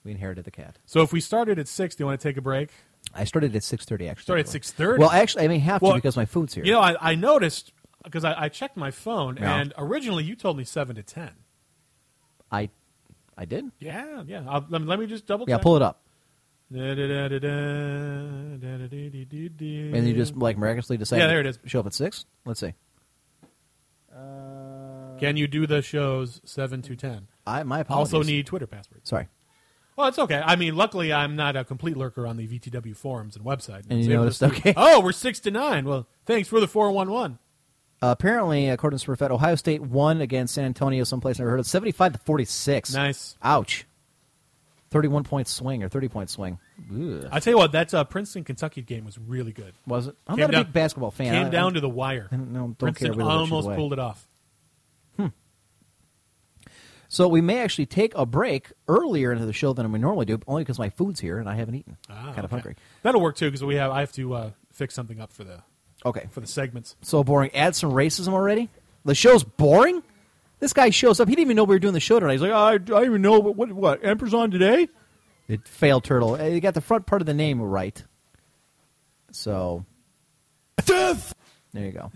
We 0.03 0.09
inherited 0.09 0.45
the 0.45 0.51
cat. 0.51 0.79
So 0.87 1.03
if 1.03 1.13
we 1.13 1.21
started 1.21 1.59
at 1.59 1.67
six, 1.67 1.95
do 1.95 2.01
you 2.01 2.05
want 2.07 2.19
to 2.19 2.27
take 2.27 2.37
a 2.37 2.41
break? 2.41 2.71
I 3.13 3.23
started 3.23 3.55
at 3.55 3.63
six 3.63 3.85
thirty. 3.85 4.07
Actually, 4.09 4.23
Started 4.43 4.47
at 4.47 4.61
6:30? 4.63 4.97
Well, 4.97 5.11
actually, 5.11 5.45
I 5.45 5.47
may 5.49 5.59
have 5.59 5.79
to 5.81 5.93
because 5.93 6.17
my 6.17 6.25
food's 6.25 6.55
here. 6.55 6.65
You 6.65 6.71
know, 6.71 6.81
I, 6.81 7.11
I 7.11 7.13
noticed 7.13 7.71
because 8.03 8.25
I, 8.25 8.33
I 8.45 8.49
checked 8.49 8.77
my 8.77 8.89
phone, 8.89 9.37
Yeah. 9.39 9.59
and 9.59 9.73
originally 9.77 10.23
you 10.23 10.35
told 10.35 10.57
me 10.57 10.63
seven 10.63 10.95
to 10.95 11.03
ten. 11.03 11.33
I, 12.51 12.71
I 13.37 13.45
did. 13.45 13.65
Yeah, 13.79 14.23
yeah. 14.25 14.43
I'll, 14.49 14.65
let, 14.69 14.81
me, 14.81 14.87
let 14.87 14.99
me 14.99 15.05
just 15.05 15.27
double. 15.27 15.45
Yeah, 15.47 15.57
check. 15.57 15.63
pull 15.63 15.75
it 15.75 15.83
up. 15.83 16.01
And 16.71 16.81
And 19.95 20.07
you 20.07 20.13
just 20.13 20.35
like 20.35 20.57
miraculously 20.57 20.97
decide. 20.97 21.17
Yeah, 21.17 21.27
there 21.27 21.39
it 21.39 21.45
is. 21.45 21.59
Show 21.65 21.79
up 21.79 21.87
at 21.87 21.93
six. 21.93 22.25
Let's 22.45 22.59
see. 22.59 22.73
Uh, 24.15 25.17
Can 25.19 25.37
you 25.37 25.47
do 25.47 25.65
the 25.65 25.81
shows 25.81 26.41
seven 26.45 26.81
to 26.83 26.95
ten? 26.95 27.27
I 27.47 27.63
my 27.63 27.79
apologies. 27.79 28.13
Also 28.13 28.23
need 28.27 28.45
Twitter 28.45 28.67
passwords. 28.67 29.09
Sorry. 29.09 29.27
Well, 29.95 30.07
it's 30.07 30.19
okay. 30.19 30.41
I 30.45 30.55
mean, 30.55 30.75
luckily, 30.75 31.11
I'm 31.11 31.35
not 31.35 31.57
a 31.57 31.65
complete 31.65 31.97
lurker 31.97 32.25
on 32.25 32.37
the 32.37 32.47
VTW 32.47 32.95
forums 32.95 33.35
and 33.35 33.43
website. 33.43 33.83
And 33.89 33.97
was 33.97 34.07
you 34.07 34.13
noticed, 34.13 34.41
okay. 34.43 34.73
Oh, 34.77 35.01
we're 35.01 35.11
six 35.11 35.41
to 35.41 35.51
nine. 35.51 35.83
Well, 35.85 36.07
thanks 36.25 36.47
for 36.47 36.61
the 36.61 36.69
four 36.69 36.89
one 36.91 37.11
one. 37.11 37.37
apparently, 38.01 38.69
according 38.69 38.97
to 38.99 39.05
Smurfette, 39.05 39.29
Ohio 39.29 39.55
State 39.55 39.81
won 39.81 40.21
against 40.21 40.53
San 40.53 40.63
Antonio, 40.63 41.03
someplace 41.03 41.37
I 41.37 41.43
never 41.43 41.51
heard 41.51 41.59
of, 41.59 41.67
seventy-five 41.67 42.13
to 42.13 42.19
forty-six. 42.19 42.93
Nice. 42.93 43.35
Ouch. 43.43 43.85
Thirty-one 44.91 45.23
point 45.23 45.47
swing 45.47 45.83
or 45.83 45.89
thirty-point 45.89 46.31
swing. 46.31 46.57
Ugh. 46.91 47.27
I 47.31 47.39
tell 47.39 47.53
you 47.53 47.57
what, 47.57 47.73
that 47.73 47.93
uh, 47.93 48.03
Princeton 48.05 48.43
Kentucky 48.43 48.81
game 48.81 49.05
was 49.05 49.19
really 49.19 49.51
good. 49.51 49.73
Was 49.85 50.07
it? 50.07 50.15
I'm 50.27 50.35
Came 50.37 50.49
not 50.49 50.61
a 50.61 50.63
big 50.63 50.73
basketball 50.73 51.11
fan. 51.11 51.31
Came 51.31 51.45
I- 51.47 51.49
down 51.49 51.71
I- 51.71 51.75
to 51.75 51.81
the 51.81 51.89
wire. 51.89 52.27
I 52.31 52.35
don't, 52.37 52.51
know- 52.51 52.59
don't 52.59 52.75
Princeton 52.75 53.11
care 53.13 53.17
really 53.17 53.31
almost 53.31 53.67
pulled 53.69 53.93
it 53.93 53.99
off. 53.99 54.27
Hmm. 55.15 55.27
So 57.07 57.27
we 57.27 57.41
may 57.41 57.59
actually 57.59 57.87
take 57.87 58.13
a 58.15 58.25
break 58.25 58.71
earlier 58.87 59.31
into 59.31 59.45
the 59.45 59.53
show 59.53 59.73
than 59.73 59.91
we 59.91 59.99
normally 59.99 60.25
do, 60.25 60.39
only 60.47 60.61
because 60.63 60.77
my 60.77 60.89
food's 60.89 61.19
here 61.19 61.39
and 61.39 61.49
I 61.49 61.55
haven't 61.55 61.75
eaten. 61.75 61.97
Ah, 62.09 62.25
kind 62.33 62.39
of 62.39 62.45
okay. 62.45 62.49
hungry. 62.55 62.75
That'll 63.03 63.21
work 63.21 63.35
too 63.35 63.47
because 63.47 63.63
we 63.63 63.75
have. 63.75 63.91
I 63.91 63.99
have 64.01 64.11
to 64.13 64.33
uh, 64.33 64.51
fix 64.71 64.93
something 64.93 65.19
up 65.19 65.31
for 65.33 65.43
the 65.43 65.61
Okay. 66.05 66.27
for 66.31 66.39
the 66.39 66.47
segments. 66.47 66.95
So 67.01 67.23
boring. 67.23 67.51
Add 67.55 67.75
some 67.75 67.91
racism 67.91 68.33
already. 68.33 68.69
The 69.05 69.15
show's 69.15 69.43
boring. 69.43 70.03
This 70.59 70.73
guy 70.73 70.89
shows 70.89 71.19
up. 71.19 71.27
He 71.27 71.35
didn't 71.35 71.47
even 71.47 71.55
know 71.55 71.63
we 71.63 71.75
were 71.75 71.79
doing 71.79 71.93
the 71.93 71.99
show 71.99 72.19
tonight. 72.19 72.33
He's 72.33 72.41
like, 72.41 72.51
I, 72.51 72.73
I 72.73 72.77
didn't 72.77 73.05
even 73.05 73.21
know 73.21 73.39
what, 73.39 73.55
what 73.55 73.71
what 73.71 74.05
Emperor's 74.05 74.33
on 74.33 74.51
today. 74.51 74.89
It 75.47 75.67
failed, 75.67 76.03
turtle. 76.03 76.39
You 76.41 76.59
got 76.61 76.73
the 76.73 76.81
front 76.81 77.05
part 77.05 77.21
of 77.21 77.25
the 77.25 77.33
name 77.33 77.61
right. 77.61 78.03
So 79.31 79.85
Death! 80.85 81.33
there 81.73 81.85
you 81.85 81.91
go. 81.91 82.11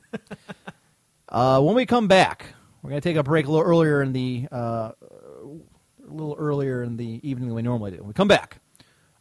uh, 1.29 1.61
when 1.61 1.75
we 1.75 1.85
come 1.85 2.07
back, 2.07 2.53
we're 2.81 2.89
going 2.89 3.01
to 3.01 3.09
take 3.09 3.17
a 3.17 3.23
break 3.23 3.47
a 3.47 3.51
little 3.51 3.65
earlier 3.65 4.01
in 4.01 4.13
the 4.13 4.47
uh, 4.51 4.91
a 4.95 6.11
little 6.11 6.35
earlier 6.37 6.83
in 6.83 6.97
the 6.97 7.19
evening 7.27 7.49
than 7.49 7.55
we 7.55 7.61
normally 7.61 7.91
do. 7.91 7.97
When 7.97 8.07
we 8.07 8.13
come 8.13 8.27
back, 8.27 8.57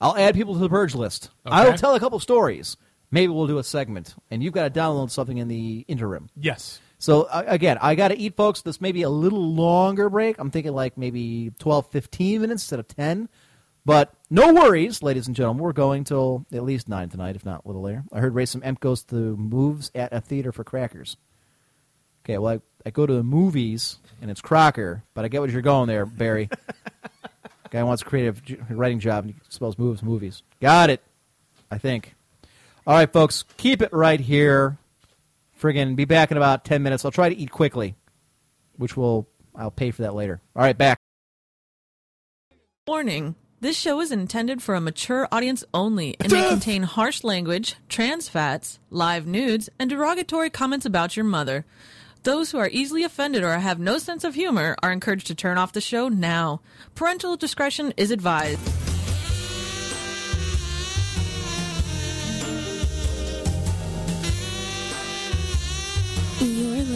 I'll 0.00 0.16
add 0.16 0.34
people 0.34 0.54
to 0.54 0.60
the 0.60 0.68
purge 0.68 0.94
list. 0.94 1.30
I 1.46 1.68
will 1.68 1.76
tell 1.76 1.94
a 1.94 2.00
couple 2.00 2.18
stories. 2.18 2.76
Maybe 3.10 3.28
we'll 3.28 3.46
do 3.46 3.58
a 3.58 3.64
segment, 3.64 4.14
and 4.30 4.42
you've 4.42 4.54
got 4.54 4.72
to 4.72 4.80
download 4.80 5.10
something 5.10 5.36
in 5.36 5.48
the 5.48 5.84
interim. 5.86 6.30
Yes. 6.34 6.80
So 7.02 7.22
uh, 7.22 7.42
again, 7.48 7.78
I 7.80 7.96
got 7.96 8.08
to 8.08 8.16
eat, 8.16 8.36
folks. 8.36 8.62
This 8.62 8.80
may 8.80 8.92
be 8.92 9.02
a 9.02 9.10
little 9.10 9.52
longer 9.54 10.08
break. 10.08 10.38
I'm 10.38 10.52
thinking 10.52 10.72
like 10.72 10.96
maybe 10.96 11.50
12, 11.58 11.90
15 11.90 12.40
minutes 12.40 12.62
instead 12.62 12.78
of 12.78 12.86
10. 12.86 13.28
But 13.84 14.14
no 14.30 14.54
worries, 14.54 15.02
ladies 15.02 15.26
and 15.26 15.34
gentlemen. 15.34 15.64
We're 15.64 15.72
going 15.72 16.04
till 16.04 16.46
at 16.52 16.62
least 16.62 16.88
9 16.88 17.08
tonight, 17.08 17.34
if 17.34 17.44
not 17.44 17.64
a 17.64 17.68
little 17.68 17.82
later. 17.82 18.04
I 18.12 18.20
heard 18.20 18.36
Ray 18.36 18.46
some 18.46 18.62
Emp 18.62 18.78
goes 18.78 19.02
to 19.06 19.36
moves 19.36 19.90
at 19.96 20.12
a 20.12 20.20
theater 20.20 20.52
for 20.52 20.62
crackers. 20.62 21.16
Okay, 22.24 22.38
well, 22.38 22.54
I, 22.54 22.60
I 22.86 22.90
go 22.90 23.04
to 23.04 23.14
the 23.14 23.24
movies, 23.24 23.98
and 24.20 24.30
it's 24.30 24.40
Crocker, 24.40 25.02
but 25.12 25.24
I 25.24 25.28
get 25.28 25.40
what 25.40 25.50
you're 25.50 25.60
going 25.60 25.88
there, 25.88 26.06
Barry. 26.06 26.50
Guy 27.70 27.82
wants 27.82 28.02
a 28.02 28.04
creative 28.04 28.40
writing 28.70 29.00
job, 29.00 29.24
and 29.24 29.34
he 29.34 29.40
spells 29.48 29.76
moves, 29.76 30.04
movies. 30.04 30.44
Got 30.60 30.88
it, 30.88 31.02
I 31.68 31.78
think. 31.78 32.14
All 32.86 32.94
right, 32.94 33.12
folks, 33.12 33.42
keep 33.56 33.82
it 33.82 33.92
right 33.92 34.20
here 34.20 34.78
friggin' 35.62 35.96
be 35.96 36.04
back 36.04 36.30
in 36.30 36.36
about 36.36 36.64
10 36.64 36.82
minutes. 36.82 37.04
I'll 37.04 37.10
try 37.10 37.28
to 37.28 37.36
eat 37.36 37.50
quickly, 37.50 37.94
which 38.76 38.96
will 38.96 39.28
I'll 39.54 39.70
pay 39.70 39.90
for 39.90 40.02
that 40.02 40.14
later. 40.14 40.40
All 40.56 40.62
right, 40.62 40.76
back. 40.76 40.98
Warning. 42.86 43.36
This 43.60 43.78
show 43.78 44.00
is 44.00 44.10
intended 44.10 44.60
for 44.60 44.74
a 44.74 44.80
mature 44.80 45.28
audience 45.30 45.62
only 45.72 46.16
and 46.18 46.32
may 46.32 46.48
contain 46.48 46.82
harsh 46.82 47.22
language, 47.22 47.76
trans 47.88 48.28
fats, 48.28 48.80
live 48.90 49.24
nudes, 49.24 49.70
and 49.78 49.88
derogatory 49.88 50.50
comments 50.50 50.84
about 50.84 51.16
your 51.16 51.24
mother. 51.24 51.64
Those 52.24 52.50
who 52.50 52.58
are 52.58 52.68
easily 52.72 53.04
offended 53.04 53.44
or 53.44 53.56
have 53.56 53.78
no 53.78 53.98
sense 53.98 54.24
of 54.24 54.34
humor 54.34 54.74
are 54.82 54.90
encouraged 54.90 55.28
to 55.28 55.36
turn 55.36 55.58
off 55.58 55.72
the 55.72 55.80
show 55.80 56.08
now. 56.08 56.60
Parental 56.96 57.36
discretion 57.36 57.94
is 57.96 58.10
advised. 58.10 58.81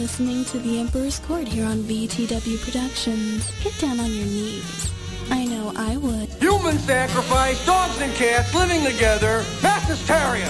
Listening 0.07 0.45
to 0.45 0.57
The 0.59 0.79
Emperor's 0.79 1.19
Court 1.19 1.49
here 1.49 1.65
on 1.65 1.79
VTW 1.83 2.63
Productions. 2.63 3.51
Get 3.61 3.77
down 3.77 3.99
on 3.99 4.09
your 4.09 4.25
knees. 4.25 4.89
I 5.29 5.43
know 5.43 5.73
I 5.75 5.97
would. 5.97 6.29
Human 6.41 6.79
sacrifice, 6.79 7.65
dogs 7.65 7.99
and 7.99 8.13
cats 8.13 8.55
living 8.55 8.85
together, 8.85 9.43
mass 9.61 9.85
hysteria. 9.85 10.49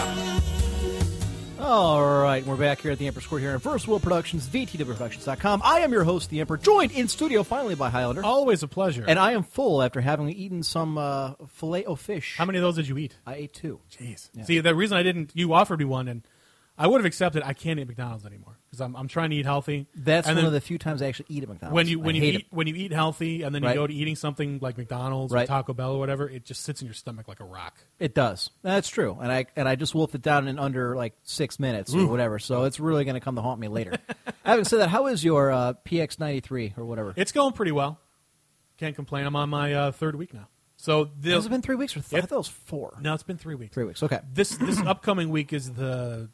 All 1.60 2.22
right, 2.22 2.46
we're 2.46 2.56
back 2.56 2.82
here 2.82 2.92
at 2.92 3.00
the 3.00 3.08
Emperor's 3.08 3.26
Court 3.26 3.42
here 3.42 3.54
on 3.54 3.60
First 3.60 3.88
World 3.88 4.04
Productions, 4.04 4.48
VTWProductions.com. 4.48 5.64
I 5.66 5.80
am 5.80 5.92
your 5.92 6.04
host, 6.04 6.30
the 6.30 6.40
Emperor, 6.40 6.58
joined 6.58 6.92
in 6.92 7.08
studio 7.08 7.42
finally 7.42 7.74
by 7.74 7.90
Highlander. 7.90 8.24
Always 8.24 8.62
a 8.62 8.68
pleasure. 8.68 9.06
And 9.08 9.18
I 9.18 9.32
am 9.32 9.42
full 9.42 9.82
after 9.82 10.02
having 10.02 10.30
eaten 10.30 10.62
some 10.62 11.00
uh, 11.00 11.34
filet 11.48 11.84
o 11.86 11.96
fish. 11.96 12.36
How 12.38 12.46
many 12.46 12.60
of 12.60 12.62
those 12.62 12.76
did 12.76 12.88
you 12.88 13.00
eat? 13.00 13.18
I 13.26 13.34
ate 13.34 13.54
two. 13.54 13.80
Jeez. 13.90 14.30
See, 14.46 14.60
the 14.60 14.76
reason 14.76 15.00
I 15.00 15.02
didn't, 15.02 15.32
you 15.34 15.52
offered 15.56 15.80
me 15.80 15.86
one, 15.86 16.08
and 16.08 16.22
I 16.78 16.86
would 16.86 17.00
have 17.00 17.08
accepted. 17.08 17.42
I 17.42 17.54
can't 17.54 17.80
eat 17.80 17.88
McDonald's 17.88 18.24
anymore 18.24 18.57
because 18.70 18.82
I'm, 18.82 18.96
I'm 18.96 19.08
trying 19.08 19.30
to 19.30 19.36
eat 19.38 19.46
healthy. 19.46 19.88
That's 19.96 20.28
and 20.28 20.36
one 20.36 20.44
then 20.44 20.46
of 20.48 20.52
the 20.54 20.62
few 20.62 20.78
times 20.78 21.02
I 21.02 21.08
actually 21.08 21.28
eat 21.30 21.44
at 21.44 21.50
McDonald's. 21.50 21.74
when 21.76 21.88
you 21.88 22.00
when 22.00 22.16
I 22.16 22.18
you 22.20 22.24
eat 22.26 22.36
it. 22.36 22.46
when 22.50 22.68
you 22.68 22.76
eat 22.76 22.92
healthy 22.92 23.44
and 23.44 23.56
then 23.56 23.62
you 23.64 23.68
Right. 23.70 23.76
go 23.76 23.88
to 23.88 23.94
eating 23.94 24.16
something 24.16 24.60
like 24.62 24.78
McDonald's 24.78 25.34
Right. 25.34 25.44
or 25.46 25.48
Taco 25.48 25.74
Bell 25.74 25.94
or 25.94 26.00
whatever, 26.00 26.30
it 26.30 26.44
just 26.46 26.64
sits 26.64 26.82
in 26.82 26.86
your 26.88 26.94
stomach 26.94 27.28
like 27.28 27.40
a 27.40 27.46
rock. 27.46 27.78
It 28.00 28.14
does. 28.14 28.50
That's 28.64 28.90
true. 28.90 29.18
And 29.22 29.32
I 29.32 29.46
and 29.56 29.68
I 29.68 29.76
just 29.76 29.96
wolfed 29.96 30.16
it 30.16 30.22
down 30.22 30.48
in 30.48 30.60
under 30.60 30.96
like 30.96 31.14
six 31.24 31.60
minutes 31.60 31.94
or 31.96 32.06
whatever. 32.08 32.40
So 32.40 32.64
it's 32.66 32.80
really 32.80 33.06
going 33.06 33.16
to 33.16 33.22
come 33.22 33.36
to 33.36 33.42
haunt 33.42 33.60
me 33.60 33.68
later. 33.70 33.94
Having 34.44 34.66
said 34.66 34.80
that, 34.82 34.90
how 34.90 35.08
is 35.08 35.24
your 35.24 35.52
uh, 35.52 35.74
PX93 35.86 36.78
or 36.78 36.86
whatever? 36.86 37.14
It's 37.16 37.32
going 37.32 37.54
pretty 37.54 37.72
well. 37.72 38.00
Can't 38.78 38.96
complain. 38.96 39.26
I'm 39.26 39.36
on 39.36 39.50
my 39.50 39.74
uh, 39.74 39.92
third 39.92 40.16
week 40.16 40.34
now. 40.34 40.48
So 40.80 41.10
the, 41.20 41.32
Has 41.32 41.46
it 41.48 41.50
been 41.50 41.64
three 41.64 41.76
weeks 41.76 41.98
or 41.98 42.02
th- 42.02 42.22
I 42.24 42.26
thought 42.28 42.36
it 42.36 42.38
was 42.38 42.48
four. 42.48 42.98
no, 43.02 43.16
it's 43.16 43.24
been 43.24 43.38
three 43.40 43.56
weeks. 43.56 43.74
Three 43.74 43.86
weeks. 43.86 44.04
Okay. 44.04 44.20
This 44.32 44.56
this 44.58 44.80
upcoming 44.82 45.30
week 45.32 45.52
is 45.52 45.74
the 45.74 46.30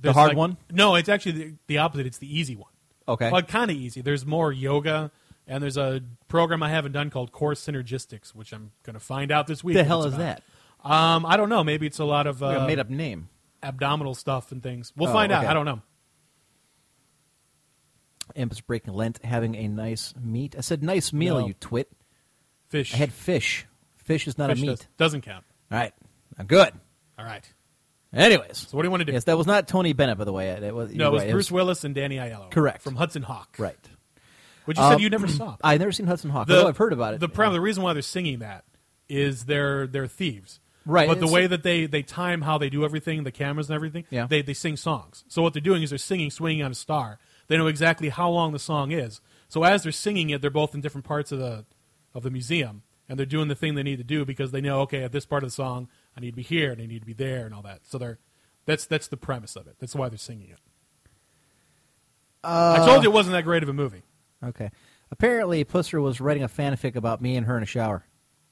there's 0.00 0.14
hard 0.14 0.28
like- 0.30 0.36
one? 0.36 0.56
No, 0.70 0.94
it's 0.94 1.08
actually 1.08 1.32
the, 1.32 1.54
the 1.66 1.78
opposite. 1.78 2.06
It's 2.06 2.18
the 2.18 2.38
easy 2.38 2.56
one. 2.56 2.70
Okay. 3.08 3.30
Well, 3.30 3.42
kind 3.42 3.70
of 3.70 3.76
easy. 3.76 4.00
There's 4.00 4.26
more 4.26 4.52
yoga, 4.52 5.10
and 5.46 5.62
there's 5.62 5.76
a 5.76 6.00
program 6.28 6.62
I 6.62 6.70
haven't 6.70 6.92
done 6.92 7.10
called 7.10 7.30
Core 7.32 7.54
Synergistics, 7.54 8.34
which 8.34 8.52
I'm 8.52 8.72
going 8.82 8.94
to 8.94 9.00
find 9.00 9.30
out 9.30 9.46
this 9.46 9.62
week. 9.62 9.76
the 9.76 9.84
hell 9.84 10.04
is 10.04 10.14
about. 10.14 10.40
that? 10.84 10.88
Um, 10.90 11.24
I 11.26 11.36
don't 11.36 11.48
know. 11.48 11.62
Maybe 11.64 11.86
it's 11.86 11.98
a 12.00 12.04
lot 12.04 12.26
of 12.26 12.40
Like 12.40 12.58
uh, 12.58 12.60
a 12.62 12.66
made 12.66 12.78
up 12.78 12.90
name. 12.90 13.28
abdominal 13.62 14.14
stuff 14.14 14.50
and 14.52 14.62
things. 14.62 14.92
We'll 14.96 15.10
Oh, 15.10 15.12
find 15.12 15.30
out. 15.32 15.44
I 15.46 15.54
don't 15.54 15.64
know. 15.66 15.82
Empress 18.34 18.60
breaking 18.60 18.92
Lent, 18.94 19.24
having 19.24 19.54
a 19.54 19.68
nice 19.68 20.12
meat. 20.20 20.54
I 20.58 20.60
said 20.60 20.82
nice 20.82 21.12
meal, 21.12 21.40
No. 21.40 21.46
you 21.46 21.54
twit. 21.54 21.90
Fish. 22.68 22.92
I 22.92 22.96
had 22.96 23.12
fish. 23.12 23.66
Fish 23.96 24.26
is 24.26 24.36
not 24.36 24.50
Fish 24.50 24.58
a 24.58 24.62
meat. 24.62 24.68
does, 24.78 24.86
doesn't 24.96 25.20
count. 25.22 25.44
All 25.70 25.78
right. 25.78 25.92
I'm 26.38 26.46
good. 26.46 26.72
All 27.18 27.24
right. 27.24 27.48
Anyways. 28.12 28.68
So 28.68 28.76
what 28.76 28.82
do 28.82 28.86
you 28.86 28.90
want 28.90 29.00
to 29.02 29.04
do? 29.04 29.12
Yes, 29.12 29.24
that 29.24 29.36
was 29.36 29.46
not 29.46 29.68
Tony 29.68 29.92
Bennett, 29.92 30.18
by 30.18 30.24
the 30.24 30.32
way. 30.32 30.48
It 30.50 30.74
was, 30.74 30.92
no, 30.94 31.08
it 31.08 31.12
was 31.12 31.22
right. 31.22 31.30
Bruce 31.32 31.50
Willis 31.50 31.84
and 31.84 31.94
Danny 31.94 32.16
Aiello. 32.16 32.50
Correct. 32.50 32.82
From 32.82 32.96
Hudson 32.96 33.22
Hawk. 33.22 33.56
Right. 33.58 33.76
Which 34.64 34.78
you 34.78 34.84
Um, 34.84 34.92
said 34.94 35.00
you 35.00 35.10
never 35.10 35.28
saw. 35.28 35.56
I've 35.62 35.80
never 35.80 35.92
seen 35.92 36.06
Hudson 36.06 36.30
Hawk. 36.30 36.48
although 36.50 36.68
I've 36.68 36.76
heard 36.76 36.92
about 36.92 37.14
it. 37.14 37.20
The 37.20 37.28
problem, 37.28 37.54
the 37.54 37.60
reason 37.60 37.82
why 37.82 37.92
they're 37.92 38.02
singing 38.02 38.40
that 38.40 38.64
is 39.08 39.44
they're 39.44 39.86
they're 39.86 40.06
thieves. 40.08 40.60
Right, 40.88 41.08
But 41.08 41.18
the 41.18 41.26
way 41.26 41.48
that 41.48 41.64
they, 41.64 41.86
they 41.86 42.02
time 42.02 42.42
how 42.42 42.58
they 42.58 42.70
do 42.70 42.84
everything, 42.84 43.24
the 43.24 43.32
cameras 43.32 43.68
and 43.68 43.74
everything, 43.74 44.04
Yeah. 44.08 44.28
they, 44.28 44.40
they 44.42 44.54
sing 44.54 44.76
songs. 44.76 45.24
So 45.26 45.42
what 45.42 45.52
they're 45.52 45.60
doing 45.60 45.82
is 45.82 45.90
they're 45.90 45.98
singing 45.98 46.30
Swinging 46.30 46.62
on 46.62 46.70
a 46.70 46.76
Star. 46.76 47.18
They 47.48 47.56
know 47.56 47.66
exactly 47.66 48.08
how 48.08 48.30
long 48.30 48.52
the 48.52 48.60
song 48.60 48.92
is. 48.92 49.20
So 49.48 49.64
as 49.64 49.82
they're 49.82 49.90
singing 49.90 50.30
it, 50.30 50.40
they're 50.40 50.48
both 50.50 50.76
in 50.76 50.80
different 50.80 51.04
parts 51.04 51.32
of 51.32 51.40
the 51.40 51.64
of 52.14 52.22
the 52.22 52.30
museum. 52.30 52.82
And 53.08 53.18
they're 53.18 53.26
doing 53.26 53.48
the 53.48 53.54
thing 53.56 53.74
they 53.74 53.82
need 53.82 53.98
to 53.98 54.04
do 54.04 54.24
because 54.24 54.52
they 54.52 54.60
know, 54.60 54.80
okay, 54.82 55.02
at 55.02 55.10
this 55.12 55.26
part 55.26 55.42
of 55.42 55.48
the 55.48 55.54
song, 55.54 55.88
I 56.16 56.20
need 56.20 56.30
to 56.30 56.36
be 56.36 56.42
here 56.42 56.72
and 56.72 56.80
I 56.80 56.86
need 56.86 57.00
to 57.00 57.06
be 57.06 57.12
there 57.12 57.44
and 57.44 57.54
all 57.54 57.62
that. 57.62 57.80
So 57.84 57.98
they're 57.98 58.18
that's 58.64 58.86
that's 58.86 59.08
the 59.08 59.16
premise 59.16 59.56
of 59.56 59.66
it. 59.66 59.76
That's 59.78 59.94
why 59.94 60.08
they're 60.08 60.18
singing 60.18 60.50
it. 60.50 60.58
I 62.42 62.84
told 62.86 63.02
you 63.02 63.10
it 63.10 63.12
wasn't 63.12 63.32
that 63.32 63.44
great 63.44 63.62
of 63.62 63.68
a 63.68 63.72
movie. 63.72 64.02
Okay. 64.42 64.70
Apparently, 65.10 65.64
Pusser 65.64 66.00
was 66.00 66.20
writing 66.20 66.42
a 66.42 66.48
fanfic 66.48 66.96
about 66.96 67.20
me 67.20 67.36
and 67.36 67.46
her 67.46 67.56
in 67.56 67.62
a 67.62 67.66
shower. 67.66 68.04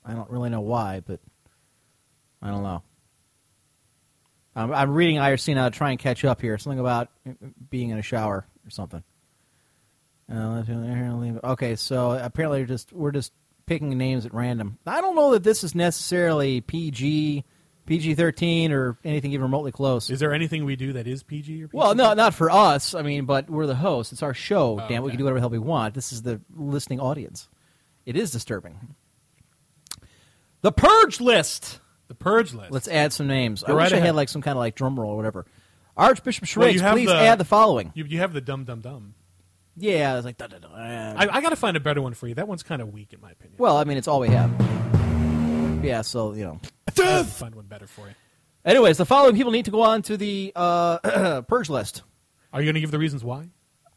I 0.05 0.15
don't 0.15 0.31
really 0.31 0.51
know 0.51 0.61
why, 0.61 1.01
but 1.05 1.21
I 2.43 2.51
don't 2.51 2.62
know. 2.62 2.83
I'm, 4.57 4.73
I'm 4.73 4.91
reading 4.93 5.17
IRC 5.17 5.55
now 5.55 5.69
to 5.69 5.77
try 5.77 5.91
and 5.91 5.99
catch 5.99 6.25
up 6.25 6.41
here. 6.41 6.59
Something 6.59 6.79
about 6.79 7.09
being 7.71 7.91
in 7.91 7.99
a 7.99 8.03
shower 8.03 8.47
or 8.67 8.71
something. 8.71 9.03
Uh, 10.33 10.62
okay, 11.45 11.77
so 11.77 12.12
apparently 12.12 12.61
we're 12.61 12.67
just 12.67 12.93
we're 12.93 13.12
just 13.12 13.33
picking 13.67 13.97
names 13.99 14.25
at 14.25 14.33
random. 14.33 14.79
I 14.87 15.01
don't 15.01 15.17
know 15.17 15.33
that 15.33 15.43
this 15.43 15.65
is 15.65 15.75
necessarily 15.75 16.61
PG, 16.61 17.45
PG 17.87 18.14
thirteen, 18.14 18.72
or 18.72 18.97
anything 19.05 19.32
even 19.32 19.43
remotely 19.43 19.72
close. 19.72 20.09
Is 20.11 20.20
there 20.20 20.32
anything 20.32 20.64
we 20.64 20.76
do 20.76 20.95
that 20.95 21.07
is 21.07 21.22
PG 21.22 21.64
or 21.64 21.68
PG? 21.68 21.76
Well, 21.76 21.95
no, 21.95 22.14
not 22.14 22.35
for 22.35 22.51
us. 22.51 22.95
I 22.95 23.03
mean, 23.03 23.24
but 23.26 23.51
we're 23.51 23.66
the 23.66 23.74
hosts. 23.74 24.12
It's 24.12 24.22
our 24.22 24.35
show. 24.35 24.80
Oh, 24.80 24.89
Damn, 24.89 25.03
we 25.03 25.09
okay. 25.09 25.11
can 25.11 25.18
do 25.18 25.24
whatever 25.24 25.39
the 25.39 25.43
hell 25.43 25.51
we 25.51 25.59
want. 25.59 25.95
This 25.95 26.12
is 26.12 26.22
the 26.22 26.41
listening 26.55 27.01
audience. 27.01 27.49
It 28.07 28.16
is 28.16 28.30
disturbing. 28.30 28.95
The 30.62 30.72
purge 30.72 31.20
list. 31.20 31.80
The 32.09 32.14
Purge 32.14 32.53
list. 32.53 32.70
Let's 32.70 32.87
add 32.89 33.12
some 33.14 33.26
names. 33.26 33.62
Go 33.62 33.72
I 33.72 33.76
right 33.76 33.93
wish 33.93 33.99
I 34.01 34.05
had 34.05 34.14
like 34.14 34.28
some 34.28 34.43
kind 34.43 34.57
of 34.57 34.61
like 34.61 34.74
drum 34.74 34.99
roll 35.01 35.12
or 35.12 35.16
whatever. 35.16 35.47
Archbishop 35.97 36.55
Well, 36.57 36.68
you 36.70 36.80
have 36.80 36.93
please 36.95 37.09
the- 37.09 37.16
add 37.16 37.39
the 37.39 37.45
following. 37.47 37.93
You, 37.95 38.05
you 38.05 38.18
have 38.18 38.32
the 38.35 38.41
Dum 38.43 38.64
Dum 38.64 38.80
Dum. 38.80 39.14
Yeah, 39.76 40.16
it's 40.16 40.24
like. 40.24 40.37
da, 40.37 40.47
da, 40.47 40.59
da, 40.59 40.68
uh, 40.68 41.14
I, 41.16 41.28
I 41.39 41.41
got 41.41 41.49
to 41.51 41.57
find 41.57 41.76
a 41.76 41.80
better 41.80 42.01
one 42.03 42.14
for 42.14 42.28
you. 42.28 42.35
That 42.35 42.47
one's 42.47 42.62
kind 42.62 42.80
of 42.82 42.93
weak 42.93 43.12
in 43.12 43.20
my 43.20 43.30
opinion. 43.32 43.57
well, 43.59 43.76
I 43.76 43.85
mean, 43.85 43.97
it's 43.97 44.07
all 44.07 44.20
we 44.20 44.28
have. 44.28 44.51
Yeah, 45.85 46.03
so 46.03 46.35
you 46.35 46.45
know. 46.45 46.61
I'll 46.99 47.24
find 47.24 47.55
one 47.55 47.66
better 47.66 47.87
for 47.87 48.09
you. 48.09 48.14
Anyways, 48.64 48.97
the 48.97 49.07
following 49.07 49.37
people 49.37 49.53
need 49.53 49.66
to 49.66 49.70
go 49.70 49.82
on 49.82 50.03
to 50.03 50.16
the 50.16 50.53
uh, 50.57 51.43
purge 51.49 51.68
list. 51.68 52.03
Are 52.53 52.61
you 52.61 52.66
going 52.66 52.74
to 52.74 52.80
give 52.80 52.91
the 52.91 52.99
reasons 52.99 53.22
why? 53.22 53.49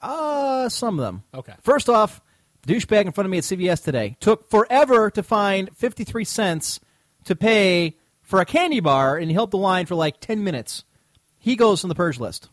Uh, 0.02 0.68
some 0.70 1.00
of 1.00 1.06
them. 1.06 1.24
Okay. 1.34 1.54
First 1.62 1.90
off, 1.90 2.22
the 2.64 2.74
douchebag 2.74 3.06
in 3.06 3.12
front 3.12 3.26
of 3.26 3.32
me 3.32 3.38
at 3.38 3.44
CVS 3.44 3.84
today 3.84 4.18
took 4.20 4.50
forever 4.50 5.10
to 5.12 5.24
find 5.24 5.70
53 5.76 6.26
cents 6.26 6.80
to 7.26 7.36
pay 7.36 7.98
for 8.22 8.42
a 8.42 8.46
candy 8.46 8.82
bar, 8.82 9.18
and 9.18 9.30
he 9.30 9.34
held 9.34 9.52
the 9.52 9.58
line 9.58 9.86
for 9.86 9.96
like 9.96 10.20
10 10.20 10.44
minutes. 10.44 10.84
He 11.40 11.56
goes 11.56 11.84
on 11.84 11.90
the 11.90 11.96
purge 11.96 12.20
list. 12.20 12.50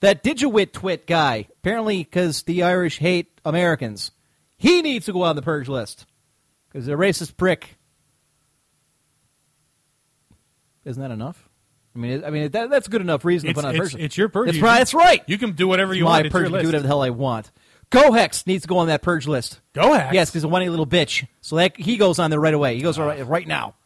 That 0.00 0.22
Digiwit 0.22 0.72
twit 0.72 1.06
guy, 1.06 1.48
apparently 1.58 1.98
because 1.98 2.42
the 2.42 2.62
Irish 2.62 2.98
hate 2.98 3.40
Americans, 3.44 4.12
he 4.56 4.82
needs 4.82 5.06
to 5.06 5.12
go 5.12 5.22
on 5.22 5.36
the 5.36 5.42
purge 5.42 5.68
list 5.68 6.06
because 6.68 6.86
he's 6.86 6.94
a 6.94 6.96
racist 6.96 7.36
prick. 7.36 7.76
Isn't 10.84 11.02
that 11.02 11.10
enough? 11.10 11.48
I 11.94 11.98
mean, 11.98 12.10
it, 12.12 12.24
I 12.24 12.30
mean 12.30 12.50
that, 12.50 12.70
that's 12.70 12.88
good 12.88 13.00
enough 13.00 13.24
reason 13.24 13.48
It's, 13.50 13.56
to 13.58 13.62
put 13.62 13.68
on 13.68 13.74
a 13.76 13.82
it's, 13.82 13.92
purge. 13.94 14.02
it's 14.02 14.16
your 14.18 14.28
purge. 14.28 14.46
That's 14.46 14.58
You 14.58 14.64
right. 14.64 14.70
can- 14.70 14.78
That's 14.78 14.94
right. 14.94 15.22
You 15.26 15.38
can 15.38 15.52
do 15.52 15.68
whatever 15.68 15.94
you 15.94 16.04
my 16.04 16.10
want. 16.10 16.26
It's 16.26 16.32
purge 16.32 16.40
your 16.42 16.46
can 16.48 16.52
list. 16.54 16.62
do 16.62 16.68
whatever 16.68 16.82
the 16.82 16.88
hell 16.88 17.02
I 17.02 17.10
want. 17.10 17.50
Gohex 17.90 18.46
needs 18.46 18.62
to 18.62 18.68
go 18.68 18.78
on 18.78 18.88
that 18.88 19.02
purge 19.02 19.28
list. 19.28 19.60
Gohex? 19.74 20.12
Yes, 20.12 20.28
because 20.30 20.42
he's 20.42 20.44
a 20.44 20.48
whiny 20.48 20.68
little 20.68 20.86
bitch. 20.86 21.26
So 21.42 21.56
that 21.56 21.76
he 21.76 21.96
goes 21.96 22.18
on 22.18 22.30
there 22.30 22.40
right 22.40 22.54
away. 22.54 22.74
He 22.76 22.82
goes 22.82 22.98
right, 22.98 23.24
right 23.26 23.46
now. 23.46 23.76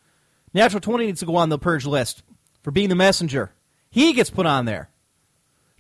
Natural 0.55 0.81
20 0.81 1.05
needs 1.07 1.21
to 1.21 1.27
go 1.27 1.37
on 1.37 1.51
the 1.51 1.59
purge 1.59 1.85
list 1.85 2.23
for 2.63 2.71
being 2.71 2.89
the 2.89 2.95
messenger. 2.95 3.53
He 3.91 4.15
gets 4.15 4.31
put 4.31 4.47
on 4.47 4.65
there. 4.65 4.89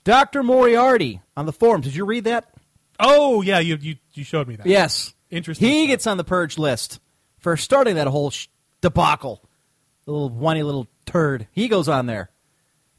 Dr. 0.04 0.42
Moriarty 0.42 1.20
on 1.36 1.46
the 1.46 1.52
forums. 1.52 1.84
Did 1.86 1.94
you 1.94 2.04
read 2.04 2.24
that? 2.24 2.50
Oh 3.00 3.42
yeah, 3.42 3.58
you 3.60 3.76
you, 3.80 3.96
you 4.12 4.24
showed 4.24 4.48
me 4.48 4.56
that. 4.56 4.66
Yes. 4.66 5.14
Interesting. 5.30 5.68
He 5.68 5.82
stuff. 5.84 5.88
gets 5.88 6.06
on 6.06 6.16
the 6.16 6.24
purge 6.24 6.58
list 6.58 7.00
for 7.38 7.56
starting 7.56 7.94
that 7.96 8.06
whole 8.08 8.30
sh- 8.30 8.48
debacle. 8.80 9.42
The 10.04 10.12
little 10.12 10.30
whiny 10.30 10.62
little 10.62 10.88
turd. 11.08 11.46
He 11.52 11.68
goes 11.68 11.88
on 11.88 12.06
there. 12.06 12.30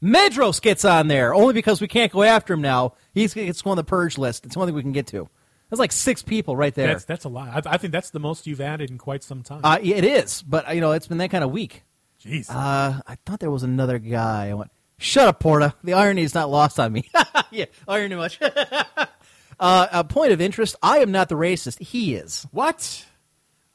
Medros 0.02 0.60
gets 0.62 0.84
on 0.84 1.08
there 1.08 1.34
only 1.34 1.52
because 1.52 1.80
we 1.80 1.88
can't 1.88 2.10
go 2.10 2.22
after 2.22 2.54
him 2.54 2.62
now. 2.62 2.94
He's 3.12 3.34
go 3.34 3.70
on 3.70 3.76
the 3.76 3.84
purge 3.84 4.16
list. 4.18 4.46
It's 4.46 4.56
one 4.56 4.66
thing 4.66 4.74
we 4.74 4.82
can 4.82 4.92
get 4.92 5.06
to. 5.08 5.28
That's 5.68 5.78
like 5.78 5.92
six 5.92 6.22
people 6.22 6.56
right 6.56 6.74
there. 6.74 6.88
That's 6.88 7.04
that's 7.04 7.24
a 7.24 7.28
lot. 7.28 7.66
I, 7.66 7.74
I 7.74 7.76
think 7.76 7.92
that's 7.92 8.10
the 8.10 8.18
most 8.18 8.46
you've 8.46 8.60
added 8.60 8.90
in 8.90 8.98
quite 8.98 9.22
some 9.22 9.42
time. 9.42 9.60
Uh, 9.62 9.78
it 9.82 10.04
is, 10.04 10.42
but 10.42 10.74
you 10.74 10.80
know 10.80 10.92
it's 10.92 11.06
been 11.06 11.18
that 11.18 11.30
kind 11.30 11.44
of 11.44 11.50
week. 11.50 11.84
Jeez. 12.24 12.50
Uh, 12.50 13.00
I 13.06 13.16
thought 13.26 13.40
there 13.40 13.50
was 13.50 13.62
another 13.62 13.98
guy. 13.98 14.48
I 14.48 14.54
went, 14.54 14.70
shut 14.98 15.28
up, 15.28 15.40
Porta. 15.40 15.74
The 15.84 15.92
irony 15.94 16.22
is 16.22 16.34
not 16.34 16.50
lost 16.50 16.80
on 16.80 16.92
me. 16.92 17.08
yeah, 17.50 17.66
irony 17.86 18.16
much. 18.16 18.38
uh, 19.60 19.86
a 19.92 20.04
point 20.04 20.32
of 20.32 20.40
interest: 20.40 20.76
I 20.82 20.98
am 20.98 21.12
not 21.12 21.28
the 21.28 21.36
racist. 21.36 21.78
He 21.80 22.14
is. 22.14 22.46
what? 22.50 23.06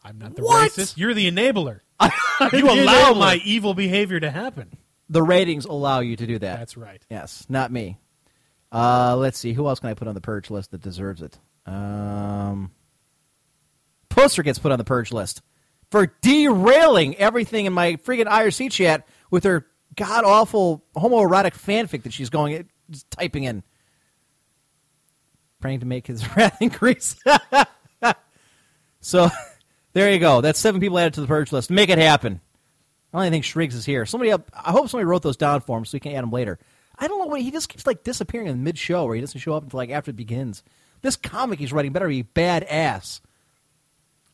I'm 0.04 0.18
not 0.20 0.36
the 0.36 0.44
What? 0.44 0.72
racist. 0.72 0.98
You're 0.98 1.14
the 1.14 1.30
enabler. 1.32 1.80
You 2.52 2.70
allow 2.70 3.14
my 3.14 3.39
evil 3.46 3.74
behavior 3.74 4.20
to 4.20 4.30
happen. 4.30 4.78
The 5.10 5.24
ratings 5.24 5.66
allow 5.66 6.02
you 6.02 6.16
to 6.16 6.28
do 6.28 6.39
that. 6.39 6.60
That's 6.60 6.76
right. 6.76 7.02
Yes, 7.10 7.46
not 7.48 7.72
me. 7.72 7.98
Uh, 8.72 9.16
let's 9.18 9.38
see. 9.38 9.54
Who 9.54 9.68
else 9.68 9.80
can 9.80 9.89
I 9.89 9.93
put 9.93 10.08
on 10.08 10.16
the 10.16 10.22
purge 10.22 10.50
list 10.50 10.72
that 10.72 10.82
deserves 10.82 11.22
it? 11.22 11.39
Um, 11.66 12.72
Poster 14.10 14.43
gets 14.43 14.60
put 14.60 14.72
on 14.72 14.78
the 14.78 14.84
purge 14.84 15.12
list 15.12 15.41
for 15.91 16.08
derailing 16.22 17.16
everything 17.16 17.66
in 17.66 17.74
my 17.74 17.93
freaking 17.98 18.26
IRC 18.26 18.72
chat 18.72 19.08
with 19.32 19.43
her 19.43 19.66
god 19.96 20.26
awful 20.26 20.84
homoerotic 20.96 21.54
fanfic 21.54 22.04
that 22.04 22.14
she's 22.14 22.30
going 22.30 22.68
typing 23.10 23.43
in, 23.43 23.64
praying 25.60 25.80
to 25.80 25.86
make 25.86 26.08
his 26.08 26.36
wrath 26.36 26.62
increase. 26.62 27.16
so 29.00 29.30
there 29.96 30.12
you 30.12 30.20
go. 30.20 30.41
That's 30.41 30.60
seven 30.60 30.80
people 30.80 31.00
added 31.00 31.16
to 31.16 31.22
the 31.22 31.28
purge 31.28 31.52
list. 31.52 31.72
Make 31.72 31.89
it 31.89 31.98
happen. 31.98 32.39
I 33.14 33.18
don't 33.18 33.24
even 33.28 33.32
think 33.34 33.46
Shriggs 33.46 33.74
is 33.76 33.86
here. 33.86 34.06
Somebody 34.06 34.32
up. 34.32 34.52
I 34.54 34.72
hope 34.72 34.89
somebody 34.89 35.06
wrote 35.06 35.24
those 35.24 35.38
down 35.38 35.62
for 35.62 35.78
him 35.78 35.86
so 35.86 35.96
we 35.96 36.00
can 36.02 36.12
add 36.12 36.22
them 36.24 36.32
later. 36.32 36.60
I 37.00 37.08
don't 37.08 37.18
know 37.20 37.26
what 37.28 37.41
he 37.41 37.50
just 37.50 37.70
keeps 37.70 37.88
like 37.88 38.04
disappearing 38.04 38.48
in 38.48 38.58
the 38.58 38.64
mid 38.64 38.78
show 38.78 39.06
where 39.06 39.16
he 39.16 39.22
doesn't 39.22 39.39
show 39.39 39.54
up 39.54 39.64
until 39.64 39.78
like 39.78 39.89
after 39.89 40.12
it 40.12 40.18
begins. 40.18 40.64
This 41.02 41.16
comic 41.16 41.60
he's 41.60 41.72
writing 41.74 41.93
better 41.93 42.08
be 42.10 42.24
badass. 42.24 43.22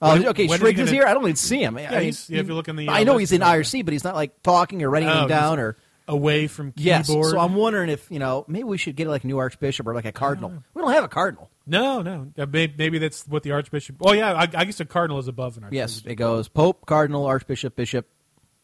Oh, 0.02 0.14
When- 0.14 0.28
okay. 0.30 0.48
when 0.48 0.56
is 0.56 0.60
Shriggs 0.62 0.80
is 0.80 0.86
gonna- 0.90 0.98
here. 0.98 1.06
I 1.08 1.14
don't 1.14 1.24
even 1.24 1.36
see 1.36 1.62
him. 1.64 1.78
Yeah, 1.78 2.00
he's- 2.00 2.28
yeah, 2.28 2.40
if 2.40 2.48
you 2.48 2.56
look 2.56 2.68
in 2.68 2.76
the, 2.76 2.88
uh, 2.88 2.92
I 2.94 3.04
know 3.04 3.18
he's 3.18 3.32
in 3.32 3.42
IRC, 3.42 3.84
but 3.86 3.92
he's 3.94 4.04
not 4.04 4.16
like 4.16 4.42
talking 4.42 4.82
or 4.82 4.90
writing 4.90 5.10
Oh, 5.10 5.28
down 5.28 5.60
or. 5.60 5.78
away 6.08 6.48
from 6.48 6.74
Yes, 6.76 7.06
keyboard. 7.08 7.30
so 7.32 7.40
I'm 7.40 7.54
wondering 7.54 7.90
if 7.92 8.10
you 8.10 8.18
know 8.18 8.44
maybe 8.48 8.64
we 8.64 8.78
should 8.80 8.96
get 8.96 9.08
like 9.08 9.24
a 9.24 9.28
new 9.28 9.38
archbishop 9.38 9.86
or 9.86 9.94
like 9.94 10.06
a 10.06 10.12
cardinal. 10.12 10.52
We 10.74 10.82
don't 10.82 10.92
have 10.92 11.04
a 11.04 11.08
cardinal. 11.08 11.51
No, 11.66 12.02
no. 12.02 12.32
Uh, 12.38 12.46
Maybe 12.46 12.98
that's 12.98 13.28
what 13.28 13.44
the 13.44 13.52
archbishop. 13.52 13.98
Oh 14.02 14.14
yeah, 14.14 14.34
I, 14.34 14.42
I 14.54 14.66
guess 14.66 14.80
a 14.80 14.86
cardinal 14.86 15.20
is 15.20 15.28
above 15.28 15.58
an 15.58 15.64
archbishop. 15.64 16.04
Yes, 16.04 16.04
it 16.06 16.16
goes 16.16 16.48
pope, 16.48 16.86
cardinal, 16.86 17.26
archbishop, 17.26 17.76
bishop, 17.76 18.08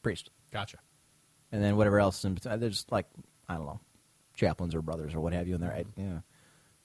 priest. 0.01 0.29
Gotcha. 0.51 0.77
and 1.51 1.63
then 1.63 1.75
whatever 1.77 1.99
else. 1.99 2.23
In 2.25 2.33
between. 2.33 2.59
There's 2.59 2.85
like 2.89 3.05
I 3.47 3.55
don't 3.55 3.65
know, 3.65 3.79
chaplains 4.35 4.73
or 4.75 4.81
brothers 4.81 5.13
or 5.13 5.19
what 5.19 5.33
have 5.33 5.47
you 5.47 5.55
in 5.55 5.61
there. 5.61 5.83
Yeah. 5.95 6.19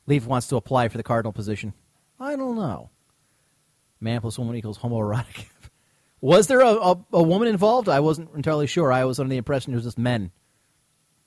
Leaf 0.07 0.27
wants 0.27 0.49
to 0.49 0.57
apply 0.57 0.89
for 0.89 0.97
the 0.97 1.03
cardinal 1.05 1.33
position. 1.33 1.73
I 2.19 2.37
don't 2.37 2.57
know. 2.57 2.91
Man 4.01 4.21
plus 4.21 4.39
woman 4.39 4.57
equals 4.57 4.79
homoerotic. 4.79 5.47
was 6.21 6.49
there 6.49 6.61
a, 6.61 6.75
a, 6.75 7.05
a 7.13 7.23
woman 7.23 7.47
involved? 7.49 7.89
I 7.89 8.01
wasn't 8.01 8.31
entirely 8.35 8.67
sure. 8.67 8.93
I 8.93 9.05
was 9.05 9.21
under 9.21 9.31
the 9.31 9.37
impression 9.37 9.73
it 9.73 9.77
was 9.77 9.85
just 9.85 9.99
men. 9.99 10.33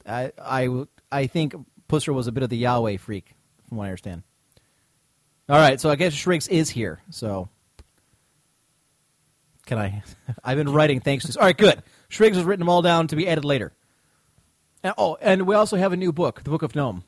I 0.05 0.31
I 0.39 0.85
I 1.11 1.27
think 1.27 1.55
Pusser 1.89 2.13
was 2.13 2.27
a 2.27 2.31
bit 2.31 2.43
of 2.43 2.49
the 2.49 2.57
Yahweh 2.57 2.97
freak, 2.97 3.33
from 3.67 3.77
what 3.77 3.85
I 3.85 3.87
understand. 3.87 4.23
All 5.47 5.57
right, 5.57 5.79
so 5.79 5.89
I 5.89 5.95
guess 5.95 6.13
Shriggs 6.13 6.47
is 6.47 6.69
here. 6.69 6.99
So 7.11 7.49
can 9.65 9.77
I? 9.77 10.03
I've 10.43 10.57
been 10.57 10.71
writing 10.71 10.99
thanks 10.99 11.25
to. 11.25 11.39
All 11.39 11.45
right, 11.45 11.57
good. 11.57 11.81
Shriggs 12.09 12.37
has 12.37 12.45
written 12.45 12.61
them 12.61 12.69
all 12.69 12.81
down 12.81 13.07
to 13.07 13.15
be 13.15 13.27
added 13.27 13.45
later. 13.45 13.73
And, 14.83 14.93
oh, 14.97 15.17
and 15.19 15.47
we 15.47 15.55
also 15.55 15.77
have 15.77 15.93
a 15.93 15.97
new 15.97 16.11
book, 16.11 16.43
the 16.43 16.49
Book 16.49 16.61
of 16.61 16.75
Gnome, 16.75 17.03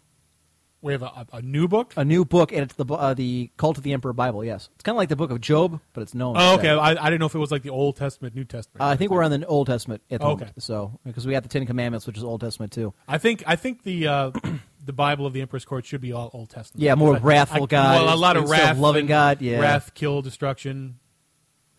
We 0.87 0.93
have 0.93 1.03
a, 1.03 1.27
a, 1.33 1.41
new 1.41 1.67
book. 1.67 1.93
a 1.97 2.03
new 2.05 2.25
book, 2.25 2.51
and 2.51 2.61
it's 2.61 2.73
the 2.75 2.85
uh, 2.85 3.13
the 3.13 3.51
Cult 3.57 3.77
of 3.77 3.83
the 3.83 3.93
Emperor 3.93 4.13
Bible. 4.13 4.43
Yes, 4.43 4.69
it's 4.75 4.83
kind 4.83 4.95
of 4.95 4.97
like 4.97 5.09
the 5.09 5.15
Book 5.15 5.29
of 5.31 5.41
Job, 5.41 5.79
but 5.93 6.01
it's 6.01 6.15
known. 6.15 6.35
Oh, 6.37 6.55
okay. 6.55 6.69
I, 6.69 6.91
I 6.91 7.09
didn't 7.09 7.19
know 7.19 7.25
if 7.27 7.35
it 7.35 7.39
was 7.39 7.51
like 7.51 7.61
the 7.63 7.69
Old 7.69 7.97
Testament, 7.97 8.33
New 8.35 8.45
Testament. 8.45 8.81
Uh, 8.81 8.87
I 8.87 8.95
think 8.95 9.11
we're 9.11 9.23
on 9.23 9.31
the 9.31 9.45
Old 9.45 9.67
Testament 9.67 10.01
at 10.09 10.21
the 10.21 10.25
Okay. 10.25 10.45
moment. 10.45 10.63
So 10.63 10.99
because 11.05 11.27
we 11.27 11.33
got 11.33 11.43
the 11.43 11.49
Ten 11.49 11.65
Commandments, 11.65 12.07
which 12.07 12.17
is 12.17 12.23
Old 12.23 12.41
Testament 12.41 12.71
too. 12.71 12.93
I 13.07 13.17
think 13.17 13.43
I 13.45 13.55
think 13.55 13.83
the 13.83 14.07
uh, 14.07 14.31
the 14.85 14.93
Bible 14.93 15.25
of 15.25 15.33
the 15.33 15.41
Emperor's 15.41 15.65
Court 15.65 15.85
should 15.85 16.01
be 16.01 16.13
all 16.13 16.29
Old 16.33 16.49
Testament. 16.49 16.81
Yeah, 16.83 16.95
more 16.95 17.15
I- 17.15 17.19
wrathful 17.19 17.63
I- 17.63 17.67
God 17.67 18.01
Well, 18.05 18.13
a 18.13 18.17
lot 18.17 18.37
of 18.37 18.49
wrath, 18.49 18.77
loving 18.77 19.05
God, 19.05 19.41
yeah. 19.41 19.59
wrath, 19.59 19.93
kill, 19.93 20.21
destruction. 20.21 20.99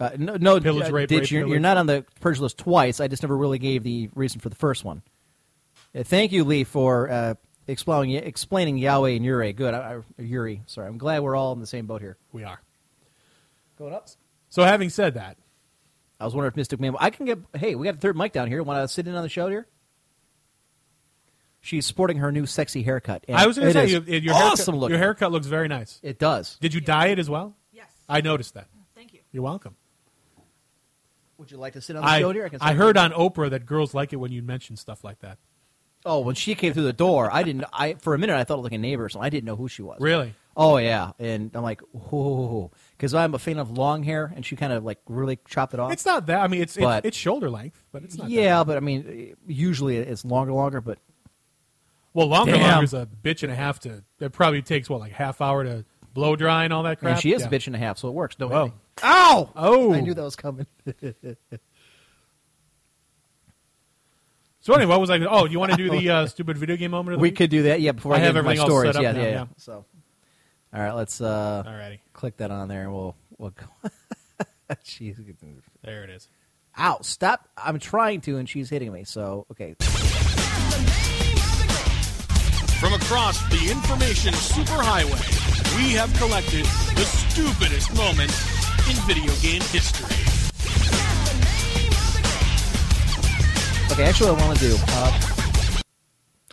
Uh, 0.01 0.11
no, 0.17 0.37
no 0.37 0.61
Pillage, 0.61 0.91
uh, 0.91 0.93
rape, 0.93 1.09
Ditch, 1.09 1.23
rape, 1.23 1.31
you're, 1.33 1.41
pillage. 1.43 1.51
you're 1.51 1.61
not 1.61 1.77
on 1.77 1.87
the 1.87 2.05
purge 2.21 2.39
list 2.39 2.57
twice. 2.59 3.01
I 3.01 3.09
just 3.09 3.23
never 3.25 3.37
really 3.37 3.59
gave 3.59 3.83
the 3.83 4.11
reason 4.15 4.39
for 4.41 4.49
the 4.49 4.55
first 4.55 4.85
one. 4.85 5.03
Uh, 5.93 6.05
thank 6.05 6.31
you, 6.31 6.45
Lee, 6.45 6.63
for 6.63 7.11
uh, 7.11 7.35
explaining 7.69 8.17
explaining 8.17 8.79
Yahweh 8.79 9.11
and 9.11 9.25
Uri. 9.25 9.53
Good, 9.53 9.75
I, 9.75 9.99
I, 10.19 10.23
Uri. 10.23 10.63
Sorry, 10.67 10.89
I'm 10.89 10.99
glad 10.99 11.23
we're 11.23 11.37
all 11.37 11.53
in 11.53 11.61
the 11.61 11.67
same 11.67 11.87
boat 11.87 12.01
here. 12.01 12.17
We 12.33 12.43
are. 12.43 12.61
Going 13.79 13.95
up. 13.95 14.09
So, 14.49 14.65
having 14.65 14.91
said 14.91 15.15
that, 15.15 15.37
I 16.19 16.25
was 16.25 16.35
wondering 16.35 16.53
if 16.53 16.57
Mystic 16.57 16.81
Man. 16.81 16.97
I 16.99 17.11
can 17.11 17.27
get. 17.27 17.39
Hey, 17.55 17.75
we 17.75 17.85
got 17.85 17.95
a 17.95 17.99
third 17.99 18.17
mic 18.17 18.33
down 18.33 18.49
here. 18.49 18.63
Want 18.63 18.83
to 18.83 18.93
sit 18.93 19.07
in 19.07 19.15
on 19.15 19.23
the 19.23 19.29
show 19.29 19.49
here? 19.49 19.69
She's 21.61 21.87
sporting 21.87 22.19
her 22.19 22.33
new 22.33 22.47
sexy 22.47 22.83
haircut. 22.83 23.25
and 23.29 23.37
I 23.37 23.47
was 23.47 23.59
going 23.59 23.73
to 23.73 23.75
say 23.75 23.87
you, 23.87 24.01
your 24.01 24.35
awesome 24.35 24.75
haircut, 24.75 24.81
looking. 24.81 24.91
your 24.91 24.99
haircut 24.99 25.33
looks 25.33 25.47
very 25.47 25.69
nice. 25.69 26.01
It 26.03 26.19
does. 26.19 26.57
Did 26.61 26.73
you 26.73 26.81
dye 26.81 27.09
it 27.09 27.19
as 27.19 27.29
well? 27.29 27.57
Yes. 27.73 27.91
I 28.09 28.21
noticed 28.21 28.55
that. 28.55 28.69
Thank 28.95 29.13
you. 29.13 29.21
You're 29.33 29.43
welcome. 29.43 29.75
Would 31.37 31.51
you 31.51 31.59
like 31.59 31.75
to 31.75 31.81
sit 31.81 31.95
on 31.97 32.03
the 32.03 32.09
I, 32.09 32.21
show 32.21 32.31
here? 32.31 32.49
can 32.49 32.59
I 32.61 32.75
heard 32.75 32.97
on 32.97 33.13
Oprah 33.13 33.51
that 33.51 33.67
girls 33.67 33.93
like 33.93 34.13
it 34.13 34.17
when 34.17 34.33
you 34.33 34.43
mention 34.43 34.77
stuff 34.77 35.05
like 35.05 35.21
that. 35.21 35.39
Oh, 36.07 36.21
when 36.21 36.35
she 36.37 36.55
came 36.55 36.73
through 36.73 36.85
the 36.85 36.93
door, 36.93 37.29
I 37.33 37.43
didn't. 37.43 37.65
I 37.73 37.95
for 37.95 38.15
a 38.15 38.19
minute 38.19 38.37
I 38.37 38.45
thought 38.45 38.55
it 38.55 38.59
was 38.59 38.65
like 38.65 38.73
a 38.73 38.79
neighbor, 38.79 39.09
so 39.09 39.21
I 39.21 39.31
didn't 39.31 39.45
know 39.45 39.57
who 39.57 39.69
she 39.69 39.83
was. 39.83 39.99
Really? 40.01 40.35
Oh 40.57 40.77
yeah, 40.79 41.13
and 41.21 41.51
I'm 41.55 41.63
like, 41.63 41.81
whoa, 41.93 42.71
because 42.97 43.15
I'm 43.15 43.33
a 43.35 43.39
fan 43.39 43.59
of 43.59 43.71
long 43.77 44.03
hair, 44.03 44.33
and 44.35 44.45
she 44.45 44.57
kind 44.57 44.73
of 44.73 44.85
like 44.85 44.99
really 45.07 45.39
chopped 45.47 45.75
it 45.75 45.81
off. 45.81 45.93
It's 45.93 46.05
not 46.07 46.27
that. 46.27 46.41
I 46.41 46.49
mean, 46.49 46.63
it's 46.63 46.77
But- 46.77 46.99
it's, 47.05 47.09
it's 47.09 47.17
shoulder 47.17 47.49
length, 47.51 47.83
but 47.93 48.03
it's 48.03 48.17
not. 48.17 48.29
yeah, 48.31 48.59
That. 48.59 48.67
but 48.67 48.77
I 48.77 48.81
mean, 48.81 49.37
usually 49.47 49.99
it's 49.99 50.25
longer, 50.25 50.53
longer. 50.53 50.81
But 50.81 50.99
Well, 52.15 52.27
longer 52.27 52.53
Damn. 52.53 52.63
longer 52.71 52.85
is 52.85 52.95
a 52.95 53.07
bitch 53.23 53.43
and 53.45 53.53
a 53.53 53.55
half 53.57 53.79
to. 53.81 54.03
It 54.19 54.33
probably 54.33 54.63
takes 54.63 54.89
what 54.91 54.99
like 55.01 55.13
half 55.13 55.41
hour 55.41 55.63
to 55.63 55.85
blow 56.15 56.35
dry 56.35 56.65
and 56.65 56.73
all 56.73 56.83
that 56.85 56.99
crap. 56.99 57.15
mean, 57.15 57.21
she 57.21 57.33
is 57.33 57.43
Yeah. 57.43 57.49
a 57.49 57.51
bitch 57.51 57.67
and 57.69 57.77
a 57.77 57.79
half, 57.79 57.99
so 57.99 58.09
it 58.09 58.15
works. 58.15 58.35
Don't 58.35 58.51
Whoa. 58.51 58.73
Ow! 59.05 59.51
Oh, 59.55 59.93
I 59.95 60.01
knew 60.01 60.15
that 60.15 60.23
was 60.25 60.35
coming. 60.37 60.67
So 64.69 64.75
anyway, 64.75 64.91
what 64.91 65.01
was 65.01 65.09
I? 65.09 65.19
Oh, 65.21 65.47
you 65.47 65.59
want 65.59 65.71
to 65.71 65.79
do 65.79 65.89
the 65.89 66.11
uh, 66.15 66.27
stupid 66.27 66.59
video 66.59 66.77
game 66.77 66.91
moment? 66.91 67.15
Of 67.15 67.21
the 67.21 67.23
we 67.23 67.29
week? 67.31 67.37
could 67.37 67.49
do 67.49 67.63
that. 67.63 67.81
Yeah, 67.81 67.93
before 67.93 68.13
I, 68.13 68.17
I 68.17 68.19
get 68.19 68.27
have 68.27 68.37
into 68.37 68.43
my 68.43 68.51
everything 68.51 68.61
all 68.61 68.67
stories. 68.67 68.89
set 68.89 68.97
up 68.97 69.03
yeah, 69.03 69.13
now, 69.13 69.23
yeah, 69.23 69.31
yeah. 69.31 69.47
So, 69.57 69.87
all 70.75 70.83
right, 70.83 70.93
let's 70.93 71.23
uh, 71.23 71.63
Alrighty, 71.67 72.01
click 72.13 72.37
that 72.37 72.51
on 72.51 72.69
there, 72.69 72.83
and 72.83 72.93
we'll 72.93 73.17
we'll 73.39 73.53
go. 73.53 73.65
Jeez. 74.85 75.17
there 75.83 76.05
it 76.05 76.11
is. 76.11 76.29
Ow! 76.79 76.99
Stop! 77.01 77.49
I'm 77.57 77.79
trying 77.79 78.21
to, 78.21 78.37
and 78.37 78.47
she's 78.47 78.69
hitting 78.69 78.93
me. 78.93 79.05
So 79.05 79.47
okay. 79.53 79.75
From 82.79 82.93
across 82.93 83.41
the 83.49 83.71
information 83.71 84.35
superhighway, 84.35 85.77
we 85.79 85.93
have 85.93 86.13
collected 86.19 86.67
the 86.95 87.05
stupidest 87.07 87.97
moments 87.97 88.39
in 88.87 88.97
video 89.07 89.33
game 89.37 89.63
history. 89.63 90.38
Okay, 93.93 94.05
actually, 94.05 94.29
I 94.31 94.33
want 94.47 94.59
to 94.59 94.69
do. 94.69 94.77
Uh, 94.89 95.21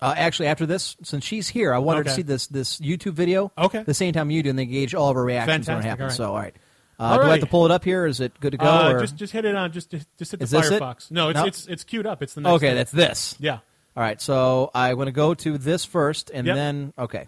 uh, 0.01 0.13
actually, 0.17 0.47
after 0.47 0.65
this, 0.65 0.95
since 1.03 1.23
she's 1.23 1.47
here, 1.47 1.73
I 1.73 1.77
wanted 1.77 2.05
to 2.05 2.09
see 2.11 2.21
this 2.23 2.47
this 2.47 2.79
YouTube 2.79 3.13
video. 3.13 3.51
Okay. 3.57 3.83
The 3.83 3.93
same 3.93 4.13
time 4.13 4.31
you 4.31 4.41
do, 4.41 4.49
and 4.49 4.57
then 4.57 4.69
gauge 4.69 4.95
all 4.95 5.09
of 5.11 5.17
our 5.17 5.23
reactions 5.23 5.67
when 5.67 5.77
it 5.79 5.83
happens. 5.85 6.13
all 6.19 6.27
So, 6.27 6.31
all 6.31 6.37
right. 6.39 6.55
Uh, 6.97 7.03
All 7.03 7.17
Do 7.19 7.23
I 7.25 7.31
have 7.31 7.39
to 7.41 7.45
pull 7.45 7.65
it 7.65 7.71
up 7.71 7.83
here? 7.83 8.05
Is 8.05 8.21
it 8.21 8.39
good 8.39 8.51
to 8.51 8.57
go? 8.57 8.65
Uh, 8.65 8.99
just 9.01 9.15
just 9.17 9.33
hit 9.33 9.43
it 9.45 9.53
on 9.53 9.71
just 9.73 9.91
just 9.91 10.07
hit 10.17 10.39
the 10.39 10.45
this 10.45 10.53
it? 10.71 10.81
Firefox. 10.81 11.11
No, 11.11 11.29
it's 11.29 11.39
No? 11.39 11.45
it's 11.45 11.67
it's 11.67 11.83
queued 11.83 12.05
up. 12.07 12.23
It's 12.23 12.33
the 12.35 12.41
next 12.41 12.53
okay, 12.53 12.67
one. 12.69 12.75
that's 12.77 12.91
this. 12.91 13.35
Yeah. 13.37 13.59
All 13.97 14.03
right, 14.03 14.19
so 14.21 14.71
I 14.73 14.93
want 14.93 15.07
to 15.09 15.11
go 15.11 15.33
to 15.33 15.57
this 15.57 15.83
first, 15.85 16.31
and 16.33 16.47
Yep. 16.47 16.55
then 16.55 16.93
okay, 16.97 17.27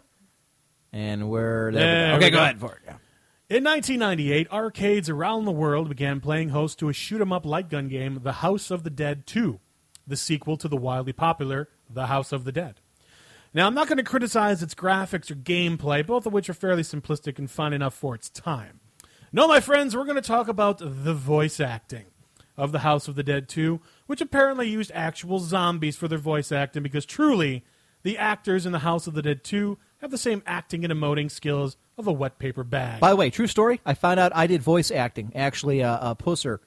and 0.94 1.30
where? 1.30 1.72
There 1.74 1.82
There 1.82 2.06
we 2.06 2.12
go. 2.12 2.16
Okay, 2.18 2.30
go 2.32 2.38
go. 2.38 2.44
ahead 2.44 2.60
for 2.62 2.72
it. 2.76 2.82
Yeah. 2.86 2.94
In 3.58 3.64
1998, 3.66 4.52
arcades 4.52 5.10
around 5.10 5.46
the 5.46 5.52
world 5.52 5.90
began 5.90 6.20
playing 6.22 6.50
host 6.50 6.80
to 6.80 6.90
a 6.90 6.94
shoot 6.94 7.20
'em 7.22 7.32
up 7.34 7.46
light 7.46 7.70
gun 7.70 7.88
game, 7.90 8.20
The 8.24 8.34
House 8.34 8.72
of 8.72 8.84
the 8.84 8.90
Dead 8.90 9.26
2, 9.28 9.60
the 10.08 10.16
sequel 10.16 10.58
to 10.58 10.68
the 10.68 10.78
wildly 10.78 11.14
popular 11.14 11.70
The 11.90 12.08
House 12.08 12.32
of 12.32 12.44
the 12.44 12.52
Dead. 12.52 12.80
Now, 13.54 13.68
I'm 13.68 13.74
not 13.74 13.88
going 13.88 13.98
to 13.98 14.04
criticize 14.04 14.62
its 14.62 14.76
graphics 14.76 15.32
or 15.32 15.36
gameplay, 15.36 16.06
both 16.06 16.26
of 16.26 16.34
which 16.34 16.50
are 16.50 16.54
fairly 16.54 16.84
simplistic 16.84 17.40
and 17.40 17.50
fun 17.50 17.74
enough 17.74 17.94
for 17.94 18.14
its 18.16 18.30
time. 18.30 18.80
No, 19.32 19.48
my 19.48 19.60
friends, 19.60 19.96
we're 19.96 20.06
going 20.06 20.16
to 20.16 20.22
talk 20.22 20.48
about 20.48 20.80
the 20.80 21.14
voice 21.14 21.60
acting 21.60 22.06
of 22.56 22.72
The 22.72 22.80
House 22.80 23.08
of 23.08 23.16
the 23.16 23.24
Dead 23.24 23.48
2, 23.48 23.80
which 24.06 24.22
apparently 24.22 24.70
used 24.70 24.92
actual 24.94 25.40
zombies 25.40 25.96
for 25.96 26.08
their 26.08 26.18
voice 26.18 26.52
acting 26.52 26.84
because 26.84 27.06
truly, 27.06 27.64
the 28.04 28.18
actors 28.18 28.66
in 28.66 28.72
The 28.72 28.80
House 28.80 29.08
of 29.08 29.14
the 29.14 29.22
Dead 29.22 29.44
2 29.44 29.78
have 30.00 30.12
the 30.12 30.18
same 30.18 30.44
acting 30.46 30.84
and 30.84 30.94
emoting 30.94 31.30
skills 31.30 31.78
of 31.98 32.08
a 32.08 32.12
wet 32.12 32.40
paper 32.40 32.64
bag. 32.64 33.00
By 33.00 33.10
the 33.10 33.16
way, 33.16 33.30
true 33.30 33.48
story. 33.48 33.82
I 33.86 33.94
found 33.96 34.20
out 34.20 34.36
I 34.36 34.48
did 34.48 34.62
voice 34.62 34.92
acting. 34.92 35.32
Actually, 35.36 35.84
uh, 35.84 35.98
uh, 35.98 36.16
Pusser 36.16 36.60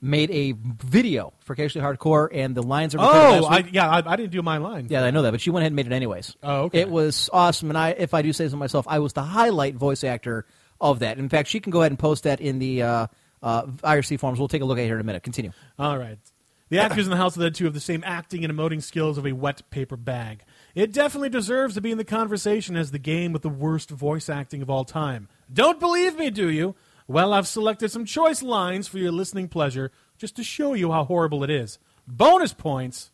made 0.00 0.30
a 0.30 0.52
video 0.52 1.32
for 1.40 1.54
Casually 1.54 1.84
Hardcore, 1.84 2.28
and 2.32 2.54
the 2.54 2.62
lines 2.62 2.94
are. 2.94 2.98
Oh, 3.00 3.46
I, 3.46 3.68
yeah, 3.70 3.88
I, 3.88 4.02
I 4.04 4.16
didn't 4.16 4.32
do 4.32 4.42
my 4.42 4.58
line. 4.58 4.86
Yeah, 4.90 5.04
I 5.04 5.10
know 5.10 5.22
that, 5.22 5.30
but 5.30 5.40
she 5.40 5.50
went 5.50 5.62
ahead 5.62 5.72
and 5.72 5.76
made 5.76 5.86
it 5.86 5.92
anyways. 5.92 6.36
Oh, 6.42 6.62
okay. 6.64 6.80
It 6.80 6.90
was 6.90 7.30
awesome, 7.32 7.70
and 7.70 7.78
I, 7.78 7.90
if 7.90 8.14
I 8.14 8.22
do 8.22 8.32
say 8.32 8.48
so 8.48 8.56
myself, 8.56 8.86
I 8.88 8.98
was 8.98 9.12
the 9.12 9.22
highlight 9.22 9.74
voice 9.74 10.04
actor 10.04 10.46
of 10.80 11.00
that. 11.00 11.18
In 11.18 11.28
fact, 11.28 11.48
she 11.48 11.60
can 11.60 11.70
go 11.70 11.80
ahead 11.80 11.92
and 11.92 11.98
post 11.98 12.24
that 12.24 12.40
in 12.40 12.58
the 12.58 12.82
uh, 12.82 13.06
uh, 13.42 13.62
IRC 13.64 14.20
forums. 14.20 14.38
We'll 14.38 14.48
take 14.48 14.62
a 14.62 14.64
look 14.64 14.78
at 14.78 14.82
it 14.82 14.86
here 14.86 14.96
in 14.96 15.00
a 15.00 15.04
minute. 15.04 15.22
Continue. 15.22 15.52
All 15.78 15.98
right. 15.98 16.18
The 16.68 16.80
actors 16.80 17.06
in 17.06 17.10
the 17.12 17.16
House 17.16 17.36
of 17.36 17.40
the 17.40 17.46
Dead 17.46 17.54
2 17.54 17.64
have 17.66 17.74
the 17.74 17.80
same 17.80 18.02
acting 18.04 18.44
and 18.44 18.52
emoting 18.52 18.82
skills 18.82 19.18
of 19.18 19.26
a 19.26 19.30
wet 19.32 19.62
paper 19.70 19.96
bag. 19.96 20.42
It 20.74 20.92
definitely 20.92 21.28
deserves 21.28 21.74
to 21.74 21.80
be 21.80 21.92
in 21.92 21.98
the 21.98 22.04
conversation 22.04 22.76
as 22.76 22.90
the 22.90 22.98
game 22.98 23.32
with 23.32 23.42
the 23.42 23.48
worst 23.48 23.88
voice 23.90 24.28
acting 24.28 24.62
of 24.62 24.70
all 24.70 24.84
time. 24.84 25.28
Don't 25.52 25.78
believe 25.78 26.18
me, 26.18 26.28
do 26.30 26.50
you? 26.50 26.74
Well, 27.08 27.32
I've 27.32 27.46
selected 27.46 27.90
some 27.90 28.04
choice 28.04 28.42
lines 28.42 28.88
for 28.88 28.98
your 28.98 29.12
listening 29.12 29.48
pleasure 29.48 29.92
just 30.18 30.34
to 30.36 30.44
show 30.44 30.74
you 30.74 30.90
how 30.90 31.04
horrible 31.04 31.44
it 31.44 31.50
is. 31.50 31.78
Bonus 32.06 32.52
points 32.52 33.12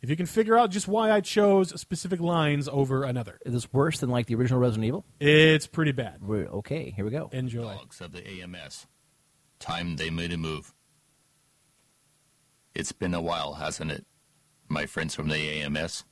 if 0.00 0.10
you 0.10 0.16
can 0.16 0.26
figure 0.26 0.56
out 0.56 0.70
just 0.70 0.88
why 0.88 1.10
I 1.10 1.20
chose 1.20 1.78
specific 1.80 2.20
lines 2.20 2.68
over 2.68 3.04
another. 3.04 3.38
Is 3.44 3.52
this 3.52 3.72
worse 3.72 4.00
than 4.00 4.10
like 4.10 4.26
the 4.26 4.34
original 4.34 4.60
Resident 4.60 4.86
Evil? 4.86 5.04
It's 5.20 5.66
pretty 5.66 5.92
bad. 5.92 6.22
We're, 6.22 6.46
okay, 6.46 6.90
here 6.90 7.04
we 7.04 7.10
go. 7.10 7.28
Enjoy. 7.32 7.62
Dogs 7.62 8.00
of 8.00 8.12
the 8.12 8.26
AMS. 8.26 8.86
Time 9.58 9.96
they 9.96 10.10
made 10.10 10.32
a 10.32 10.36
move. 10.36 10.72
It's 12.74 12.92
been 12.92 13.14
a 13.14 13.20
while, 13.20 13.54
hasn't 13.54 13.90
it? 13.90 14.06
My 14.68 14.86
friends 14.86 15.14
from 15.14 15.28
the 15.28 15.62
AMS. 15.62 16.04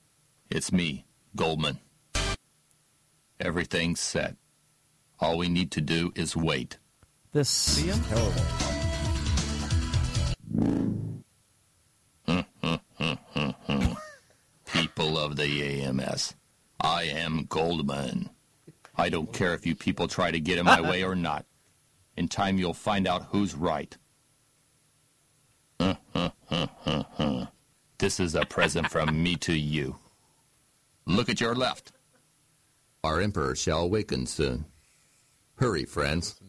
It's 0.51 0.73
me, 0.73 1.07
Goldman. 1.35 1.79
Everything's 3.39 4.01
set. 4.01 4.37
All 5.21 5.39
we 5.39 5.49
need 5.49 5.71
to 5.73 5.81
do 5.81 6.13
is 6.15 6.37
wait. 6.37 6.79
This 7.33 7.79
is 7.79 7.99
terrible. 8.09 8.33
People 14.67 15.19
of 15.19 15.37
the 15.37 15.83
AMS. 15.85 16.35
I 16.81 17.05
am 17.05 17.47
Goldman. 17.49 18.31
I 18.97 19.09
don't 19.09 19.33
care 19.33 19.55
if 19.55 19.67
you 19.67 19.75
people 19.75 20.09
try 20.09 20.31
to 20.31 20.41
get 20.41 20.59
in 20.59 20.65
my 20.65 20.81
way 20.81 21.05
or 21.09 21.15
not. 21.15 21.45
In 22.17 22.29
time, 22.29 22.59
you'll 22.59 22.73
find 22.75 23.07
out 23.07 23.27
who's 23.31 23.55
right. 23.55 23.97
this 27.99 28.19
is 28.19 28.35
a 28.35 28.47
present 28.47 28.91
from 28.91 29.23
me 29.23 29.37
to 29.37 29.53
you. 29.53 29.97
Look 31.07 31.29
at 31.29 31.41
your 31.41 31.55
left. 31.55 31.93
Our 33.05 33.21
Emperor 33.21 33.55
shall 33.55 33.83
awaken 33.83 34.27
soon. 34.27 34.65
Hurry, 35.57 35.85
friends. 35.85 36.41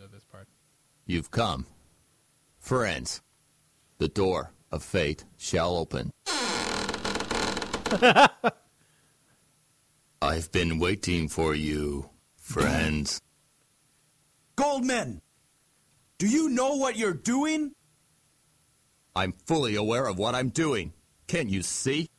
You've 1.10 1.32
come. 1.32 1.66
Friends, 2.60 3.22
the 3.98 4.10
door 4.10 4.52
of 4.70 4.84
fate 4.84 5.24
shall 5.38 5.78
open. 5.78 6.12
I've 10.22 10.52
been 10.52 10.80
waiting 10.80 11.30
for 11.30 11.56
you, 11.56 12.10
friends. 12.36 13.22
Goldman, 14.58 15.22
do 16.18 16.28
you 16.28 16.50
know 16.50 16.76
what 16.76 16.98
you're 16.98 17.14
doing? 17.14 17.72
I'm 19.16 19.32
fully 19.32 19.76
aware 19.76 20.08
of 20.08 20.20
what 20.20 20.36
I'm 20.36 20.50
doing. 20.50 20.92
Can't 21.28 21.50
you 21.50 21.62
see? 21.62 22.10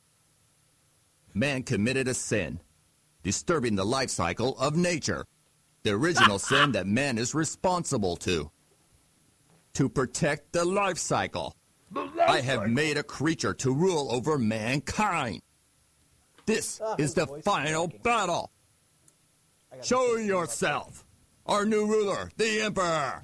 Man 1.34 1.62
committed 1.62 2.08
a 2.08 2.14
sin, 2.14 2.60
disturbing 3.22 3.74
the 3.74 3.84
life 3.84 4.08
cycle 4.08 4.58
of 4.58 4.76
nature. 4.76 5.26
The 5.82 5.90
original 5.90 6.38
sin 6.50 6.72
that 6.72 6.86
man 6.86 7.18
is 7.18 7.34
responsible 7.34 8.16
to. 8.18 8.50
To 9.78 9.88
protect 9.88 10.52
the 10.52 10.64
life 10.64 10.98
cycle. 10.98 11.54
I 12.26 12.40
have 12.40 12.68
made 12.68 12.96
a 12.96 13.04
creature 13.04 13.54
to 13.54 13.72
rule 13.72 14.10
over 14.10 14.36
mankind. 14.36 15.40
This 16.46 16.80
is 16.98 17.14
the 17.14 17.28
final 17.44 17.86
battle. 18.02 18.50
Show 19.80 20.16
yourself, 20.16 21.06
our 21.46 21.64
new 21.64 21.86
ruler, 21.86 22.32
the 22.36 22.62
Emperor. 22.62 23.22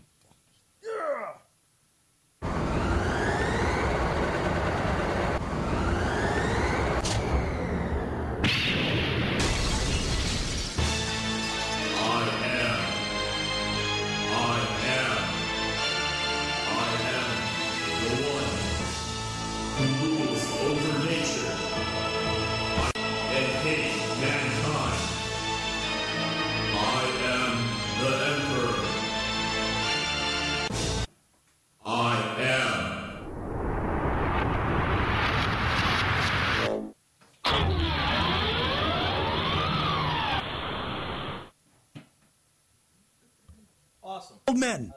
Goldman, 44.54 44.92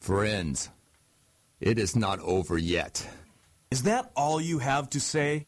Friends, 0.00 0.70
it 1.60 1.78
is 1.80 1.94
not 1.96 2.20
over 2.20 2.56
yet. 2.56 3.06
is 3.72 3.82
that 3.82 4.10
all 4.16 4.40
you 4.40 4.60
have 4.60 4.88
to 4.90 5.00
say? 5.00 5.46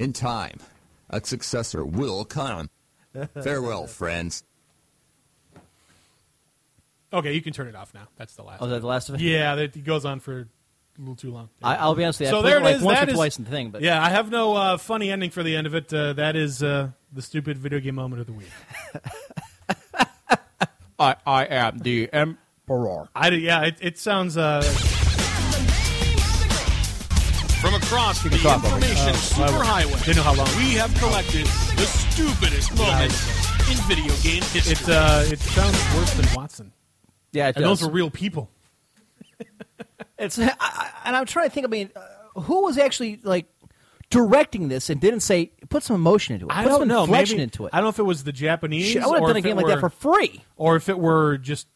In 0.00 0.12
time, 0.12 0.58
a 1.08 1.24
successor 1.24 1.84
will 1.84 2.24
come. 2.24 2.68
Farewell, 3.42 3.86
friends. 3.86 4.42
Okay, 7.12 7.32
you 7.32 7.40
can 7.42 7.52
turn 7.52 7.68
it 7.68 7.74
off 7.76 7.94
now. 7.94 8.08
That's 8.16 8.34
the 8.34 8.42
last. 8.42 8.60
Oh, 8.60 8.64
is 8.66 8.70
that 8.72 8.80
the 8.80 8.86
last 8.86 9.08
of 9.08 9.14
it? 9.16 9.20
Yeah, 9.20 9.54
it 9.56 9.84
goes 9.84 10.04
on 10.04 10.18
for 10.20 10.40
a 10.40 10.46
little 10.98 11.14
too 11.16 11.30
long. 11.30 11.48
I, 11.62 11.76
I'll 11.76 11.94
be 11.94 12.02
honest 12.04 12.18
with 12.20 12.28
you. 12.28 12.34
So 12.34 12.40
played 12.42 12.50
there 12.52 12.58
it 12.58 12.62
it 12.62 12.64
like 12.64 12.76
is. 12.76 12.82
once 12.82 12.98
That 12.98 13.08
or 13.08 13.10
is- 13.12 13.16
twice 13.16 13.38
in 13.38 13.44
the 13.44 13.50
thing, 13.50 13.70
but 13.70 13.82
yeah, 13.82 14.02
I 14.02 14.08
have 14.10 14.30
no 14.30 14.54
uh, 14.56 14.76
funny 14.78 15.10
ending 15.12 15.30
for 15.30 15.42
the 15.44 15.54
end 15.56 15.66
of 15.68 15.74
it. 15.74 15.92
Uh, 15.94 16.12
that 16.14 16.34
is 16.36 16.60
uh, 16.62 16.90
the 17.12 17.22
stupid 17.22 17.56
video 17.56 17.78
game 17.80 17.94
moment 17.94 18.20
of 18.20 18.26
the 18.26 18.32
week. 18.32 18.48
I, 21.00 21.16
I 21.26 21.44
am 21.46 21.78
the 21.78 22.12
emperor. 22.12 23.08
I 23.14 23.30
yeah, 23.30 23.62
it, 23.64 23.76
it 23.80 23.98
sounds 23.98 24.36
uh, 24.36 24.60
from 27.60 27.74
across 27.74 28.22
the 28.22 28.28
can 28.30 28.38
talk 28.40 28.62
it. 28.62 28.66
information 28.66 29.08
Oh, 29.08 29.48
superhighway. 29.48 30.04
Didn't 30.04 30.16
know 30.16 30.22
how 30.22 30.34
long. 30.34 30.46
We 30.56 30.72
have 30.74 30.94
collected 30.98 31.46
the 31.46 31.86
stupidest 31.86 32.76
moments 32.76 33.18
in 33.70 33.76
video 33.88 34.14
game 34.22 34.42
history. 34.42 34.72
It 34.72 34.88
uh, 34.88 35.24
it 35.26 35.38
sounds 35.40 35.76
worse 35.96 36.12
than 36.14 36.26
Watson. 36.34 36.72
Yeah, 37.32 37.48
it 37.48 37.56
and 37.56 37.64
does. 37.64 37.80
those 37.80 37.88
were 37.88 37.94
real 37.94 38.10
people. 38.10 38.50
It's 40.18 40.38
I, 40.38 40.54
I- 40.60 40.90
and 41.06 41.16
I'm 41.16 41.24
trying 41.26 41.48
to 41.48 41.54
think. 41.54 41.66
I 41.66 41.70
mean, 41.70 41.90
uh, 41.96 42.40
who 42.42 42.62
was 42.64 42.76
actually 42.76 43.20
like 43.22 43.46
directing 44.10 44.68
this 44.68 44.90
and 44.90 45.00
didn't 45.00 45.20
say 45.20 45.52
put 45.68 45.82
some 45.82 45.96
emotion 45.96 46.34
into 46.34 46.46
it? 46.46 46.52
I 46.52 46.64
put 46.64 46.68
don't 46.68 46.78
some 46.80 46.88
know. 46.88 47.04
inflection 47.04 47.36
Maybe, 47.36 47.44
into 47.44 47.66
it. 47.66 47.70
I 47.72 47.78
don't 47.78 47.84
know 47.84 47.90
if 47.90 47.98
it 47.98 48.04
was 48.04 48.24
the 48.24 48.32
Japanese. 48.32 48.86
Shit, 48.88 49.02
I 49.02 49.06
would 49.06 49.20
have 49.20 49.28
done 49.28 49.36
a 49.36 49.40
game 49.40 49.56
like 49.56 49.66
that 49.66 49.80
for 49.80 49.90
free. 49.90 50.42
or 50.56 50.76
if 50.76 50.88
it 50.88 50.98
were 50.98 51.38
just 51.38 51.66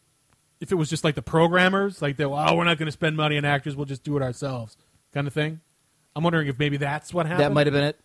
if 0.59 0.71
it 0.71 0.75
was 0.75 0.89
just 0.89 1.03
like 1.03 1.15
the 1.15 1.21
programmers, 1.21 2.01
like 2.01 2.17
they, 2.17 2.23
oh, 2.25 2.55
we're 2.55 2.63
not 2.63 2.77
going 2.77 2.87
to 2.87 2.91
spend 2.91 3.17
money 3.17 3.37
on 3.37 3.45
actors, 3.45 3.75
we'll 3.75 3.85
just 3.85 4.03
do 4.03 4.15
it 4.17 4.23
ourselves, 4.23 4.77
kind 5.13 5.27
of 5.27 5.33
thing. 5.33 5.59
I'm 6.15 6.23
wondering 6.23 6.47
if 6.47 6.57
maybe 6.57 6.77
that's 6.77 7.13
what 7.13 7.25
happened. 7.25 7.43
That 7.43 7.51
might 7.51 7.67
have 7.67 7.73
been 7.73 7.83
it. 7.83 7.99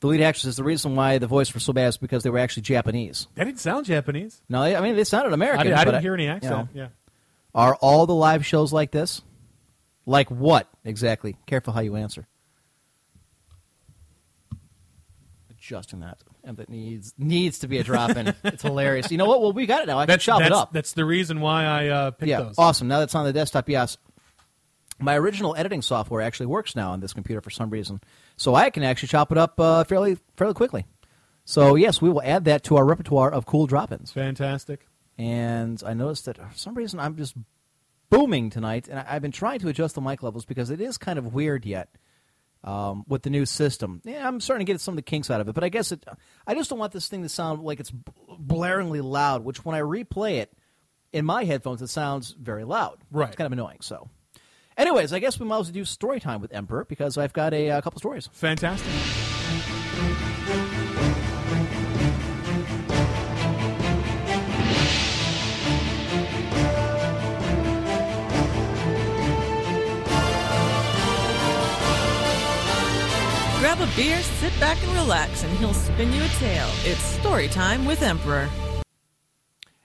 The 0.00 0.08
lead 0.08 0.20
actress 0.20 0.44
is 0.44 0.56
the 0.56 0.64
reason 0.64 0.96
why 0.96 1.16
the 1.16 1.26
voice 1.26 1.54
was 1.54 1.62
so 1.62 1.72
bad 1.72 1.88
is 1.88 1.96
because 1.96 2.24
they 2.24 2.30
were 2.30 2.38
actually 2.38 2.64
Japanese. 2.64 3.26
That 3.36 3.44
didn't 3.44 3.60
sound 3.60 3.86
Japanese. 3.86 4.42
No, 4.50 4.62
I 4.62 4.80
mean 4.82 4.96
they 4.96 5.04
sounded 5.04 5.32
American. 5.32 5.72
I, 5.72 5.84
did, 5.84 5.92
didn't 5.92 6.02
hear 6.02 6.12
any 6.12 6.24
you 6.24 6.30
accent. 6.30 6.52
know. 6.52 6.68
yeah. 6.74 6.88
Are 7.54 7.74
all 7.76 8.04
the 8.04 8.14
live 8.14 8.44
shows 8.44 8.70
like 8.70 8.90
this? 8.90 9.22
Like 10.06 10.30
what 10.30 10.68
exactly? 10.84 11.36
Careful 11.46 11.72
how 11.72 11.80
you 11.80 11.96
answer. 11.96 12.26
Adjusting 15.50 16.00
that, 16.00 16.18
and 16.42 16.58
that 16.58 16.68
needs 16.68 17.14
needs 17.16 17.60
to 17.60 17.68
be 17.68 17.78
a 17.78 17.84
drop 17.84 18.10
in. 18.16 18.34
it's 18.44 18.62
hilarious. 18.62 19.10
You 19.10 19.16
know 19.16 19.24
what? 19.24 19.40
Well, 19.40 19.52
we 19.52 19.64
got 19.64 19.82
it 19.82 19.86
now. 19.86 19.98
I 19.98 20.02
can 20.04 20.12
That's, 20.12 20.24
chop 20.24 20.40
that's, 20.40 20.50
it 20.50 20.52
up. 20.52 20.72
that's 20.72 20.92
the 20.92 21.06
reason 21.06 21.40
why 21.40 21.64
I 21.64 21.88
uh, 21.88 22.10
picked 22.10 22.28
yeah, 22.28 22.42
those. 22.42 22.56
awesome. 22.58 22.88
Now 22.88 22.98
that's 22.98 23.14
on 23.14 23.24
the 23.24 23.32
desktop. 23.32 23.68
Yes, 23.70 23.96
my 24.98 25.16
original 25.16 25.56
editing 25.56 25.80
software 25.80 26.20
actually 26.20 26.46
works 26.46 26.76
now 26.76 26.90
on 26.90 27.00
this 27.00 27.14
computer 27.14 27.40
for 27.40 27.50
some 27.50 27.70
reason, 27.70 28.00
so 28.36 28.54
I 28.54 28.68
can 28.68 28.82
actually 28.82 29.08
chop 29.08 29.32
it 29.32 29.38
up 29.38 29.58
uh, 29.58 29.84
fairly 29.84 30.18
fairly 30.36 30.54
quickly. 30.54 30.84
So 31.46 31.76
yes, 31.76 32.02
we 32.02 32.10
will 32.10 32.22
add 32.22 32.44
that 32.44 32.64
to 32.64 32.76
our 32.76 32.84
repertoire 32.84 33.30
of 33.30 33.46
cool 33.46 33.66
drop-ins. 33.66 34.12
Fantastic. 34.12 34.86
And 35.16 35.82
I 35.86 35.94
noticed 35.94 36.24
that 36.26 36.36
for 36.36 36.58
some 36.58 36.74
reason 36.74 36.98
I'm 37.00 37.16
just 37.16 37.34
booming 38.16 38.50
tonight, 38.50 38.88
and 38.88 38.98
I've 38.98 39.22
been 39.22 39.32
trying 39.32 39.58
to 39.60 39.68
adjust 39.68 39.94
the 39.94 40.00
mic 40.00 40.22
levels 40.22 40.44
because 40.44 40.70
it 40.70 40.80
is 40.80 40.98
kind 40.98 41.18
of 41.18 41.34
weird 41.34 41.64
yet 41.64 41.88
um, 42.62 43.04
with 43.08 43.22
the 43.22 43.30
new 43.30 43.46
system. 43.46 44.00
Yeah, 44.04 44.26
I'm 44.26 44.40
starting 44.40 44.66
to 44.66 44.72
get 44.72 44.80
some 44.80 44.92
of 44.92 44.96
the 44.96 45.02
kinks 45.02 45.30
out 45.30 45.40
of 45.40 45.48
it, 45.48 45.54
but 45.54 45.64
I 45.64 45.68
guess 45.68 45.92
it. 45.92 46.04
I 46.46 46.54
just 46.54 46.70
don't 46.70 46.78
want 46.78 46.92
this 46.92 47.08
thing 47.08 47.22
to 47.22 47.28
sound 47.28 47.62
like 47.62 47.80
it's 47.80 47.92
blaringly 48.40 49.02
loud. 49.02 49.44
Which 49.44 49.64
when 49.64 49.74
I 49.74 49.80
replay 49.80 50.38
it 50.38 50.52
in 51.12 51.24
my 51.24 51.44
headphones, 51.44 51.82
it 51.82 51.88
sounds 51.88 52.34
very 52.38 52.64
loud. 52.64 52.98
Right. 53.10 53.28
It's 53.28 53.36
kind 53.36 53.46
of 53.46 53.52
annoying. 53.52 53.78
So, 53.80 54.08
anyways, 54.76 55.12
I 55.12 55.18
guess 55.18 55.38
we 55.38 55.46
might 55.46 55.60
as 55.60 55.66
well 55.66 55.74
do 55.74 55.84
story 55.84 56.20
time 56.20 56.40
with 56.40 56.52
Emperor 56.52 56.84
because 56.84 57.18
I've 57.18 57.32
got 57.32 57.52
a, 57.54 57.70
uh 57.70 57.80
couple 57.80 57.98
stories. 57.98 58.28
Fantastic. 58.32 58.90
Grab 73.74 73.88
a 73.88 73.96
beer, 73.96 74.22
sit 74.22 74.52
back 74.60 74.80
and 74.84 74.92
relax, 74.92 75.42
and 75.42 75.50
he'll 75.58 75.74
spin 75.74 76.12
you 76.12 76.22
a 76.22 76.28
tale. 76.28 76.70
It's 76.84 77.00
story 77.02 77.48
time 77.48 77.84
with 77.84 78.02
Emperor. 78.02 78.48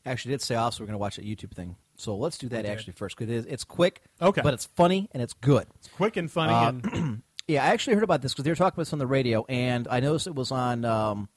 Actually, 0.06 0.34
I 0.34 0.34
did 0.36 0.42
say 0.44 0.54
off, 0.54 0.76
so 0.76 0.84
we're 0.84 0.88
going 0.88 0.94
to 0.94 1.00
watch 1.00 1.16
that 1.16 1.26
YouTube 1.26 1.54
thing. 1.56 1.76
So 1.96 2.16
let's 2.16 2.38
do 2.38 2.50
that 2.50 2.68
actually 2.68 2.94
first 2.94 3.18
because 3.18 3.32
it 3.34 3.38
is, 3.38 3.46
it's 3.48 3.64
quick, 3.64 4.04
Okay. 4.22 4.42
but 4.44 4.54
it's 4.54 4.66
funny 4.66 5.10
and 5.12 5.24
it's 5.24 5.34
good. 5.34 5.66
It's 5.80 5.88
quick 5.88 6.18
and 6.18 6.30
funny. 6.32 6.54
Uh, 6.54 6.70
and 6.94 7.22
Yeah, 7.48 7.64
I 7.64 7.70
actually 7.70 7.96
heard 7.96 8.04
about 8.04 8.22
this 8.22 8.32
because 8.32 8.44
they 8.44 8.52
were 8.52 8.56
talking 8.56 8.76
about 8.76 8.82
this 8.84 8.94
on 8.94 9.00
the 9.00 9.08
radio, 9.08 9.44
and 9.50 9.88
I 9.90 10.02
noticed 10.02 10.28
it 10.28 10.36
was 10.36 10.52
on. 10.52 10.86
Um, 10.86 11.28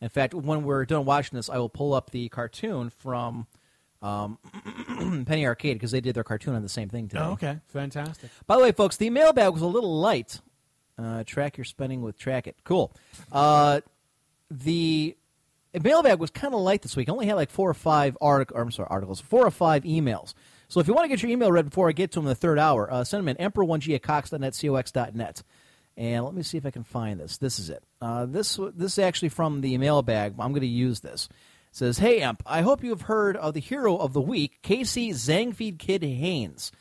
in 0.00 0.08
fact, 0.08 0.34
when 0.34 0.64
we're 0.64 0.84
done 0.84 1.04
watching 1.04 1.36
this, 1.36 1.48
I 1.48 1.58
will 1.58 1.68
pull 1.68 1.94
up 1.94 2.10
the 2.10 2.28
cartoon 2.30 2.90
from 2.90 3.46
um, 4.02 4.38
Penny 5.24 5.46
Arcade 5.46 5.76
because 5.76 5.92
they 5.92 6.00
did 6.00 6.16
their 6.16 6.24
cartoon 6.24 6.56
on 6.56 6.62
the 6.62 6.68
same 6.68 6.88
thing 6.88 7.06
today. 7.06 7.22
oh, 7.22 7.32
okay. 7.34 7.60
Fantastic. 7.68 8.28
By 8.48 8.56
the 8.56 8.62
way, 8.64 8.72
folks, 8.72 8.96
the 8.96 9.08
mailbag 9.08 9.52
was 9.52 9.62
a 9.62 9.66
little 9.68 10.00
light. 10.00 10.40
Uh, 10.98 11.24
track 11.24 11.56
your 11.56 11.64
spending 11.64 12.02
with 12.02 12.18
Track 12.18 12.46
It. 12.46 12.56
Cool. 12.64 12.92
Uh, 13.30 13.80
the 14.50 15.16
mailbag 15.80 16.18
was 16.18 16.30
kind 16.30 16.54
of 16.54 16.60
light 16.60 16.82
this 16.82 16.96
week. 16.96 17.08
I 17.08 17.12
only 17.12 17.26
had 17.26 17.36
like 17.36 17.50
four 17.50 17.68
or 17.70 17.74
five 17.74 18.16
artic- 18.20 18.52
or, 18.54 18.62
I'm 18.62 18.70
sorry, 18.70 18.88
articles, 18.90 19.20
four 19.20 19.46
or 19.46 19.50
five 19.50 19.84
emails. 19.84 20.34
So 20.68 20.80
if 20.80 20.88
you 20.88 20.94
want 20.94 21.04
to 21.04 21.08
get 21.08 21.22
your 21.22 21.30
email 21.30 21.50
read 21.52 21.66
before 21.66 21.88
I 21.88 21.92
get 21.92 22.12
to 22.12 22.18
them 22.18 22.24
in 22.26 22.30
the 22.30 22.34
third 22.34 22.58
hour, 22.58 22.90
uh, 22.92 23.04
send 23.04 23.26
them 23.26 23.36
in 23.36 23.50
emperor1g 23.50 23.94
at 23.94 24.02
cox.net, 24.02 24.58
cox.net. 24.60 25.42
And 25.96 26.24
let 26.24 26.34
me 26.34 26.42
see 26.42 26.56
if 26.56 26.64
I 26.64 26.70
can 26.70 26.84
find 26.84 27.20
this. 27.20 27.36
This 27.36 27.58
is 27.58 27.68
it. 27.68 27.82
Uh, 28.00 28.24
this 28.24 28.58
this 28.74 28.92
is 28.92 28.98
actually 28.98 29.28
from 29.28 29.60
the 29.60 29.76
mailbag. 29.76 30.34
I'm 30.38 30.52
going 30.52 30.62
to 30.62 30.66
use 30.66 31.00
this. 31.00 31.28
It 31.70 31.76
says, 31.76 31.98
Hey, 31.98 32.22
Emp, 32.22 32.42
I 32.46 32.62
hope 32.62 32.82
you 32.82 32.90
have 32.90 33.02
heard 33.02 33.36
of 33.36 33.52
the 33.52 33.60
hero 33.60 33.96
of 33.96 34.14
the 34.14 34.20
week, 34.20 34.60
Casey 34.62 35.10
Zangief 35.10 35.78
Kid 35.78 36.02
Heynes. 36.02 36.72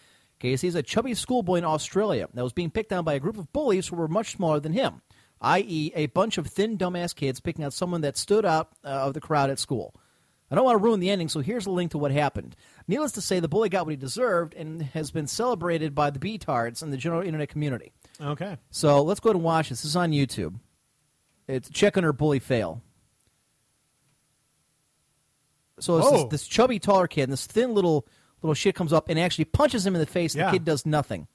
Casey 0.41 0.67
is 0.67 0.75
a 0.75 0.81
chubby 0.81 1.13
schoolboy 1.13 1.57
in 1.57 1.63
Australia 1.63 2.27
that 2.33 2.43
was 2.43 2.51
being 2.51 2.71
picked 2.71 2.91
on 2.91 3.05
by 3.05 3.13
a 3.13 3.19
group 3.19 3.37
of 3.37 3.53
bullies 3.53 3.87
who 3.87 3.95
were 3.95 4.07
much 4.07 4.31
smaller 4.31 4.59
than 4.59 4.73
him, 4.73 5.03
i.e., 5.39 5.91
a 5.95 6.07
bunch 6.07 6.39
of 6.39 6.47
thin, 6.47 6.79
dumbass 6.79 7.15
kids 7.15 7.39
picking 7.39 7.63
out 7.63 7.73
someone 7.73 8.01
that 8.01 8.17
stood 8.17 8.43
out 8.43 8.69
uh, 8.83 8.87
of 8.87 9.13
the 9.13 9.21
crowd 9.21 9.51
at 9.51 9.59
school. 9.59 9.93
I 10.49 10.55
don't 10.55 10.65
want 10.65 10.79
to 10.79 10.83
ruin 10.83 10.99
the 10.99 11.11
ending, 11.11 11.29
so 11.29 11.41
here's 11.41 11.67
a 11.67 11.71
link 11.71 11.91
to 11.91 11.99
what 11.99 12.11
happened. 12.11 12.55
Needless 12.87 13.13
to 13.13 13.21
say, 13.21 13.39
the 13.39 13.47
bully 13.47 13.69
got 13.69 13.85
what 13.85 13.91
he 13.91 13.97
deserved 13.97 14.55
and 14.55 14.81
has 14.81 15.11
been 15.11 15.27
celebrated 15.27 15.93
by 15.93 16.09
the 16.09 16.19
B-tards 16.19 16.81
and 16.81 16.91
the 16.91 16.97
general 16.97 17.21
internet 17.21 17.49
community. 17.49 17.93
Okay. 18.19 18.57
So 18.71 19.03
let's 19.03 19.19
go 19.19 19.29
ahead 19.29 19.35
and 19.35 19.45
watch 19.45 19.69
this. 19.69 19.83
This 19.83 19.91
is 19.91 19.95
on 19.95 20.11
YouTube. 20.11 20.59
It's 21.47 21.69
check 21.69 21.97
on 21.97 22.03
her 22.03 22.13
bully 22.13 22.39
fail. 22.39 22.81
So 25.79 25.97
it's 25.99 26.11
this, 26.11 26.23
this 26.25 26.47
chubby, 26.47 26.79
taller 26.79 27.07
kid, 27.07 27.23
and 27.23 27.33
this 27.33 27.45
thin 27.45 27.73
little 27.73 28.07
little 28.41 28.53
shit 28.55 28.75
comes 28.75 28.91
up 28.93 29.09
and 29.09 29.19
actually 29.19 29.45
punches 29.45 29.85
him 29.85 29.95
in 29.95 29.99
the 29.99 30.05
face. 30.07 30.33
and 30.33 30.39
Yeah. 30.41 30.47
The 30.51 30.57
kid 30.57 30.65
does 30.65 30.85
nothing. 30.85 31.27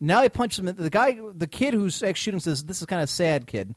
Now 0.00 0.22
he 0.22 0.28
punches 0.28 0.58
him. 0.60 0.66
The 0.74 0.90
guy, 0.90 1.18
the 1.34 1.46
kid 1.46 1.74
who's 1.74 2.02
actually 2.02 2.14
shooting 2.20 2.40
says, 2.40 2.64
"This 2.64 2.80
is 2.80 2.86
kind 2.86 3.02
of 3.02 3.10
sad, 3.10 3.46
kid." 3.46 3.74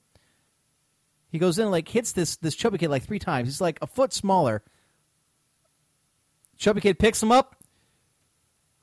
He 1.30 1.38
goes 1.40 1.58
in 1.58 1.64
and 1.64 1.72
like 1.72 1.88
hits 1.90 2.12
this 2.14 2.36
this 2.38 2.56
chubby 2.56 2.78
kid 2.78 2.90
like 2.90 3.04
three 3.04 3.20
times. 3.20 3.48
He's 3.50 3.60
like 3.62 3.78
a 3.82 3.88
foot 3.88 4.14
smaller. 4.14 4.64
Chubby 6.58 6.80
kid 6.82 6.98
picks 7.00 7.22
him 7.22 7.32
up. 7.32 7.58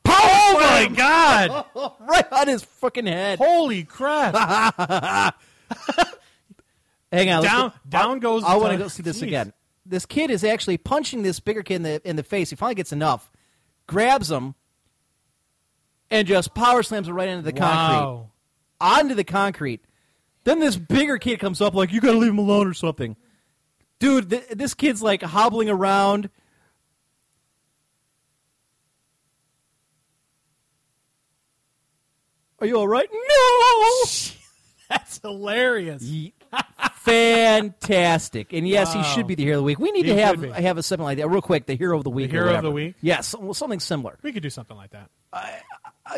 Oh 0.07 0.59
my 0.61 0.87
God! 0.95 1.65
right 2.01 2.33
on 2.33 2.49
his 2.49 2.63
fucking 2.65 3.07
head. 3.07 3.39
Holy 3.39 3.85
crap! 3.85 4.35
Hang 7.13 7.31
on. 7.31 7.43
Down- 7.43 7.69
go- 7.71 7.73
down 7.89 8.17
I- 8.17 8.19
goes 8.21 8.45
I 8.45 8.55
the 8.55 8.59
want 8.61 8.73
to 8.73 8.79
go 8.79 8.89
see 8.89 9.03
this 9.03 9.21
Jeez. 9.21 9.29
again. 9.29 9.53
This 9.91 10.07
kid 10.07 10.30
is 10.30 10.45
actually 10.45 10.78
punching 10.78 11.22
this 11.22 11.41
bigger 11.41 11.64
kid 11.64 11.74
in 11.76 11.82
the 11.82 12.09
in 12.09 12.14
the 12.16 12.22
face. 12.22 12.51
He 12.51 12.57
finally 12.57 12.76
gets 12.76 12.93
enough, 12.93 13.28
grabs 13.88 14.30
him, 14.30 14.55
and 16.12 16.28
just 16.28 16.55
power 16.55 16.84
slams 16.84 17.09
him 17.09 17.14
right 17.16 17.28
into 17.28 17.43
the 17.43 17.53
concrete, 17.53 17.99
Wow. 17.99 18.30
onto 18.80 19.14
the 19.16 19.24
concrete. 19.24 19.84
Then 20.45 20.61
this 20.61 20.76
bigger 20.76 21.18
kid 21.18 21.41
comes 21.41 21.61
up 21.61 21.74
like, 21.74 21.93
"You 21.93 22.01
got 22.01 22.12
to 22.12 22.18
leave 22.18 22.30
him 22.30 22.38
alone" 22.38 22.68
or 22.68 22.72
something. 22.74 23.16
Dude, 23.99 24.30
th- 24.30 24.47
this 24.51 24.74
kid's 24.74 25.03
like 25.03 25.22
hobbling 25.22 25.68
around. 25.68 26.30
Are 32.59 32.66
you 32.66 32.76
all 32.76 32.88
right? 32.88 33.09
No. 33.12 34.11
That's 34.91 35.18
hilarious. 35.22 36.03
Fantastic. 37.01 38.53
And 38.53 38.68
yes, 38.68 38.92
he 38.92 39.03
should 39.03 39.26
be 39.26 39.34
the 39.34 39.44
hero 39.44 39.57
of 39.57 39.61
the 39.61 39.64
week. 39.64 39.78
We 39.78 39.90
need 39.90 40.05
He 40.07 40.12
to 40.12 40.20
have 40.20 40.42
have 40.42 40.78
a 40.78 40.82
something 40.82 41.05
like 41.05 41.18
that 41.18 41.28
real 41.28 41.40
quick. 41.42 41.66
The 41.66 41.74
hero 41.74 41.96
of 41.98 42.05
the 42.05 42.11
week. 42.11 42.30
or 42.30 42.32
hero 42.44 42.55
of 42.55 42.62
the 42.62 42.70
week? 42.70 42.94
Yes, 43.01 43.34
well, 43.38 43.55
something 43.55 43.80
similar. 43.80 44.18
We 44.22 44.32
could 44.32 44.42
do 44.42 44.51
something 44.51 44.76
like 44.76 44.90
that. 44.90 45.11
Uh, 45.32 45.48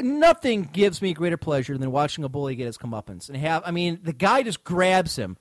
nothing 0.00 0.68
gives 0.72 1.00
me 1.00 1.12
greater 1.14 1.36
pleasure 1.36 1.78
than 1.78 1.90
watching 1.92 2.24
a 2.24 2.28
bully 2.28 2.56
get 2.56 2.66
his 2.66 2.78
comeuppance 2.78 3.28
and 3.28 3.38
have. 3.38 3.62
I 3.64 3.70
mean, 3.70 4.00
the 4.02 4.12
guy 4.12 4.42
just 4.42 4.64
grabs 4.64 5.16
him, 5.16 5.36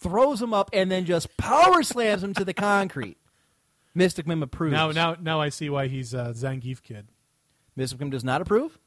throws 0.00 0.40
him 0.42 0.52
up, 0.52 0.70
and 0.72 0.90
then 0.90 1.04
just 1.04 1.36
power 1.36 1.82
slams 1.82 2.22
him 2.22 2.34
to 2.34 2.44
the 2.44 2.54
concrete. 2.54 3.16
Mystic 3.94 4.26
Mim 4.26 4.42
approves. 4.42 4.72
Now, 4.72 4.90
now, 4.90 5.16
now 5.20 5.40
I 5.40 5.48
see 5.50 5.68
why 5.70 5.88
he's 5.88 6.14
a 6.14 6.32
Zangief 6.34 6.82
kid. 6.82 7.08
Mystic 7.76 8.00
Mim 8.00 8.10
does 8.10 8.24
not 8.24 8.40
approve. 8.40 8.78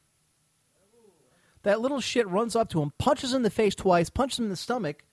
That 1.64 1.80
little 1.80 2.02
shit 2.02 2.28
runs 2.28 2.56
up 2.58 2.70
to 2.72 2.82
him, 2.82 2.92
punches 2.98 3.32
him 3.32 3.38
in 3.38 3.44
the 3.44 3.50
face 3.50 3.74
twice, 3.74 4.10
punches 4.10 4.40
him 4.40 4.46
in 4.46 4.50
the 4.52 4.58
stomach. 4.58 5.06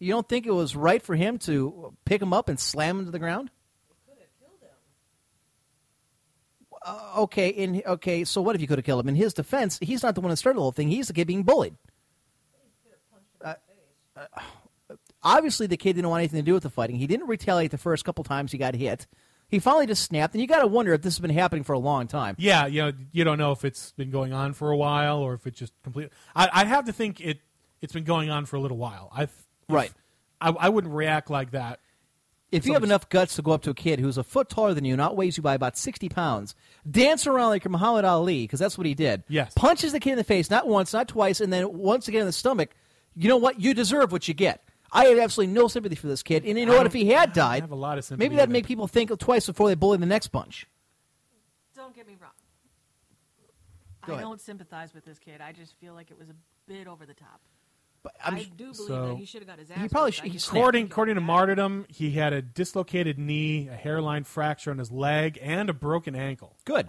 You 0.00 0.12
don't 0.12 0.28
think 0.28 0.46
it 0.46 0.52
was 0.52 0.74
right 0.74 1.02
for 1.02 1.14
him 1.14 1.38
to 1.40 1.94
pick 2.06 2.20
him 2.20 2.32
up 2.32 2.48
and 2.48 2.58
slam 2.58 2.98
him 2.98 3.04
to 3.04 3.10
the 3.10 3.18
ground? 3.18 3.50
Uh, 6.82 7.12
okay, 7.18 7.50
in 7.50 7.82
okay, 7.86 8.24
so 8.24 8.40
what 8.40 8.54
if 8.54 8.62
you 8.62 8.66
could 8.66 8.78
have 8.78 8.86
killed 8.86 9.00
him? 9.00 9.08
In 9.10 9.14
his 9.14 9.34
defense, 9.34 9.78
he's 9.82 10.02
not 10.02 10.14
the 10.14 10.22
one 10.22 10.30
that 10.30 10.36
started 10.36 10.56
the 10.56 10.62
whole 10.62 10.72
thing. 10.72 10.88
He's 10.88 11.08
the 11.08 11.12
kid 11.12 11.26
being 11.26 11.42
bullied. 11.42 11.76
Uh, 13.44 13.54
uh, 14.16 14.24
obviously, 15.22 15.66
the 15.66 15.76
kid 15.76 15.96
didn't 15.96 16.08
want 16.08 16.20
anything 16.20 16.38
to 16.38 16.42
do 16.44 16.54
with 16.54 16.62
the 16.62 16.70
fighting. 16.70 16.96
He 16.96 17.06
didn't 17.06 17.26
retaliate 17.26 17.70
the 17.70 17.78
first 17.78 18.06
couple 18.06 18.24
times 18.24 18.50
he 18.50 18.56
got 18.56 18.74
hit. 18.74 19.06
He 19.48 19.58
finally 19.58 19.86
just 19.86 20.04
snapped, 20.04 20.32
and 20.32 20.40
you 20.40 20.46
got 20.46 20.60
to 20.60 20.66
wonder 20.66 20.94
if 20.94 21.02
this 21.02 21.14
has 21.14 21.20
been 21.20 21.30
happening 21.30 21.64
for 21.64 21.74
a 21.74 21.78
long 21.78 22.06
time. 22.06 22.34
Yeah, 22.38 22.66
you 22.66 22.82
know, 22.82 22.92
you 23.12 23.24
don't 23.24 23.36
know 23.36 23.52
if 23.52 23.64
it's 23.64 23.92
been 23.92 24.10
going 24.10 24.32
on 24.32 24.54
for 24.54 24.70
a 24.70 24.76
while 24.76 25.18
or 25.18 25.34
if 25.34 25.46
it 25.46 25.54
just 25.54 25.74
completely. 25.82 26.12
I, 26.34 26.48
I 26.50 26.64
have 26.64 26.86
to 26.86 26.92
think 26.92 27.20
it 27.20 27.40
it's 27.82 27.92
been 27.92 28.04
going 28.04 28.30
on 28.30 28.46
for 28.46 28.56
a 28.56 28.60
little 28.60 28.78
while. 28.78 29.10
I 29.14 29.28
Right. 29.72 29.92
I, 30.40 30.50
I 30.50 30.68
wouldn't 30.68 30.94
react 30.94 31.30
like 31.30 31.50
that 31.50 31.80
If 32.50 32.66
you 32.66 32.72
have 32.72 32.82
enough 32.84 33.08
guts 33.08 33.36
to 33.36 33.42
go 33.42 33.52
up 33.52 33.62
to 33.62 33.70
a 33.70 33.74
kid 33.74 34.00
who's 34.00 34.16
a 34.18 34.24
foot 34.24 34.48
taller 34.48 34.74
than 34.74 34.84
you 34.84 34.94
and 34.94 35.00
outweighs 35.02 35.36
you 35.36 35.42
by 35.42 35.54
about 35.54 35.76
60 35.76 36.08
pounds, 36.08 36.54
dance 36.90 37.26
around 37.26 37.50
like 37.50 37.68
Muhammad 37.68 38.04
Ali, 38.04 38.44
because 38.44 38.58
that's 38.58 38.76
what 38.78 38.86
he 38.86 38.94
did. 38.94 39.22
Yes. 39.28 39.52
Punches 39.54 39.92
the 39.92 40.00
kid 40.00 40.12
in 40.12 40.16
the 40.18 40.24
face, 40.24 40.50
not 40.50 40.66
once, 40.66 40.92
not 40.92 41.08
twice, 41.08 41.40
and 41.40 41.52
then 41.52 41.76
once 41.78 42.08
again 42.08 42.22
in 42.22 42.26
the 42.26 42.32
stomach. 42.32 42.70
You 43.14 43.28
know 43.28 43.36
what? 43.36 43.60
You 43.60 43.74
deserve 43.74 44.12
what 44.12 44.26
you 44.28 44.34
get. 44.34 44.64
I 44.92 45.04
have 45.04 45.18
absolutely 45.18 45.54
no 45.54 45.68
sympathy 45.68 45.94
for 45.94 46.08
this 46.08 46.22
kid. 46.22 46.44
And 46.44 46.58
you 46.58 46.66
know 46.66 46.74
I 46.74 46.78
what? 46.78 46.86
If 46.86 46.92
he 46.92 47.06
had 47.06 47.32
died, 47.32 47.62
have 47.62 47.70
a 47.70 47.74
lot 47.76 47.98
of 47.98 48.04
sympathy 48.04 48.24
maybe 48.24 48.36
that'd 48.36 48.48
with 48.48 48.52
make 48.54 48.66
people 48.66 48.88
think 48.88 49.16
twice 49.18 49.46
before 49.46 49.68
they 49.68 49.74
bully 49.76 49.98
the 49.98 50.06
next 50.06 50.28
bunch. 50.28 50.66
Don't 51.76 51.94
get 51.94 52.06
me 52.06 52.16
wrong. 52.20 52.30
Go 54.06 54.12
I 54.12 54.16
ahead. 54.16 54.24
don't 54.24 54.40
sympathize 54.40 54.94
with 54.94 55.04
this 55.04 55.18
kid. 55.18 55.40
I 55.40 55.52
just 55.52 55.74
feel 55.78 55.94
like 55.94 56.10
it 56.10 56.18
was 56.18 56.28
a 56.30 56.34
bit 56.66 56.86
over 56.88 57.06
the 57.06 57.14
top. 57.14 57.40
But 58.02 58.14
i 58.24 58.28
I'm 58.30 58.36
do 58.36 58.48
believe 58.56 58.76
So- 58.76 59.08
that 59.08 59.16
he 59.18 59.24
should 59.26 59.42
have 59.42 59.48
got 59.48 59.58
his 59.58 59.70
ass. 59.70 59.80
He 59.82 59.88
probably 59.88 60.12
should- 60.12 60.24
he. 60.26 60.38
According, 60.38 60.86
according 60.86 61.16
to 61.16 61.20
martyrdom, 61.20 61.84
he 61.88 62.12
had 62.12 62.32
a 62.32 62.40
dislocated 62.40 63.18
knee, 63.18 63.68
a 63.68 63.74
hairline 63.74 64.24
fracture 64.24 64.70
on 64.70 64.78
his 64.78 64.90
leg, 64.90 65.38
and 65.42 65.68
a 65.68 65.74
broken 65.74 66.14
ankle. 66.14 66.56
Good. 66.64 66.88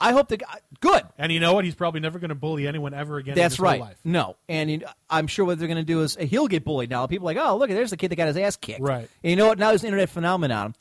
I 0.00 0.12
hope 0.12 0.28
the 0.28 0.36
guy. 0.38 0.58
Good. 0.80 1.02
And 1.16 1.32
you 1.32 1.40
know 1.40 1.54
what? 1.54 1.64
He's 1.64 1.76
probably 1.76 2.00
never 2.00 2.18
going 2.18 2.28
to 2.30 2.34
bully 2.34 2.66
anyone 2.66 2.92
ever 2.92 3.16
again. 3.16 3.32
in 3.32 3.38
That's 3.38 3.54
his 3.54 3.60
right. 3.60 3.78
Whole 3.78 3.88
life. 3.88 3.98
No, 4.04 4.36
and 4.48 4.70
you- 4.70 4.82
I'm 5.08 5.28
sure 5.28 5.46
what 5.46 5.58
they're 5.58 5.68
going 5.68 5.78
to 5.78 5.84
do 5.84 6.02
is 6.02 6.16
uh, 6.16 6.22
he'll 6.22 6.48
get 6.48 6.64
bullied 6.64 6.90
now. 6.90 7.06
People 7.06 7.28
are 7.28 7.34
like, 7.34 7.42
oh, 7.42 7.56
look, 7.56 7.70
there's 7.70 7.90
the 7.90 7.96
kid 7.96 8.10
that 8.10 8.16
got 8.16 8.26
his 8.26 8.36
ass 8.36 8.56
kicked. 8.56 8.80
Right. 8.80 9.08
And 9.22 9.30
you 9.30 9.36
know 9.36 9.46
what? 9.46 9.58
Now 9.58 9.68
there's 9.68 9.82
an 9.82 9.86
internet 9.86 10.10
phenomenon. 10.10 10.74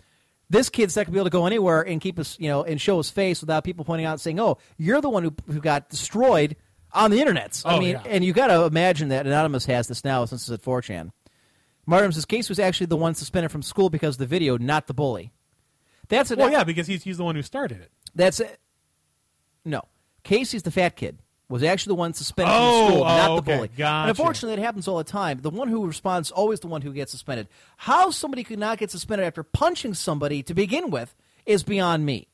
This 0.50 0.70
kid's 0.70 0.96
not 0.96 1.04
going 1.06 1.06
to 1.06 1.12
be 1.14 1.20
able 1.20 1.26
to 1.26 1.30
go 1.32 1.46
anywhere 1.46 1.82
and 1.84 2.02
keep 2.02 2.20
us, 2.20 2.38
you 2.40 2.50
know, 2.50 2.64
and 2.64 2.82
show 2.82 2.98
his 2.98 3.10
face 3.10 3.40
without 3.40 3.64
people 3.64 3.86
pointing 3.86 4.06
out 4.06 4.14
and 4.14 4.22
saying, 4.22 4.40
"Oh, 4.40 4.58
you're 4.78 5.00
the 5.00 5.10
one 5.10 5.24
who, 5.24 5.34
who 5.48 5.60
got 5.62 5.90
destroyed 5.90 6.56
on 6.94 7.12
the 7.12 7.20
internet." 7.20 7.62
I 7.66 7.76
Oh, 7.76 7.80
mean, 7.80 7.92
yeah. 7.92 8.04
and 8.06 8.24
you 8.24 8.34
got 8.34 8.48
to 8.48 8.64
imagine 8.64 9.10
that 9.10 9.26
Anonymous 9.28 9.66
has 9.66 9.88
this 9.88 10.04
now 10.04 10.26
since 10.26 10.44
it's 10.50 10.52
at 10.52 10.62
4chan. 10.66 11.12
Martin 11.86 12.12
says 12.14 12.26
Case 12.26 12.48
was 12.50 12.60
actually 12.60 12.88
the 12.88 12.96
one 12.98 13.14
suspended 13.14 13.52
from 13.52 13.62
school 13.62 13.90
because 13.90 14.16
of 14.16 14.20
the 14.20 14.26
video, 14.26 14.58
not 14.58 14.88
the 14.88 14.94
bully. 14.94 15.32
That's 16.08 16.32
an 16.32 16.40
Well, 16.40 16.52
yeah, 16.52 16.64
because 16.64 16.88
he's 16.88 17.04
he's 17.04 17.18
the 17.18 17.24
one 17.24 17.36
who 17.36 17.42
started 17.42 17.82
it. 17.82 17.92
That's 18.16 18.40
it. 18.40 18.60
No. 19.66 19.82
Casey's 20.24 20.64
the 20.64 20.72
fat 20.72 20.96
kid. 20.96 21.20
Was 21.50 21.62
actually 21.62 21.92
the 21.92 21.96
one 21.96 22.14
suspended 22.14 22.56
Oh, 22.58 22.86
from 22.86 22.94
school, 22.94 23.04
oh, 23.04 23.08
not 23.08 23.28
the 23.28 23.34
okay. 23.52 23.56
bully. 23.58 23.68
Gotcha. 23.78 24.02
And 24.02 24.10
unfortunately, 24.10 24.62
it 24.62 24.66
happens 24.66 24.88
all 24.88 24.98
the 24.98 25.04
time. 25.04 25.40
The 25.42 25.50
one 25.50 25.68
who 25.68 25.86
responds 25.86 26.30
is 26.30 26.32
always 26.32 26.62
the 26.62 26.68
one 26.68 26.82
who 26.82 26.94
gets 26.94 27.12
suspended. 27.12 27.48
How 27.78 28.10
somebody 28.12 28.44
could 28.44 28.60
not 28.60 28.78
get 28.78 28.90
suspended 28.90 29.28
after 29.28 29.44
punching 29.44 29.94
somebody 29.94 30.42
to 30.44 30.54
begin 30.54 30.90
with 30.90 31.14
is 31.46 31.64
beyond 31.64 32.06
me. 32.06 32.28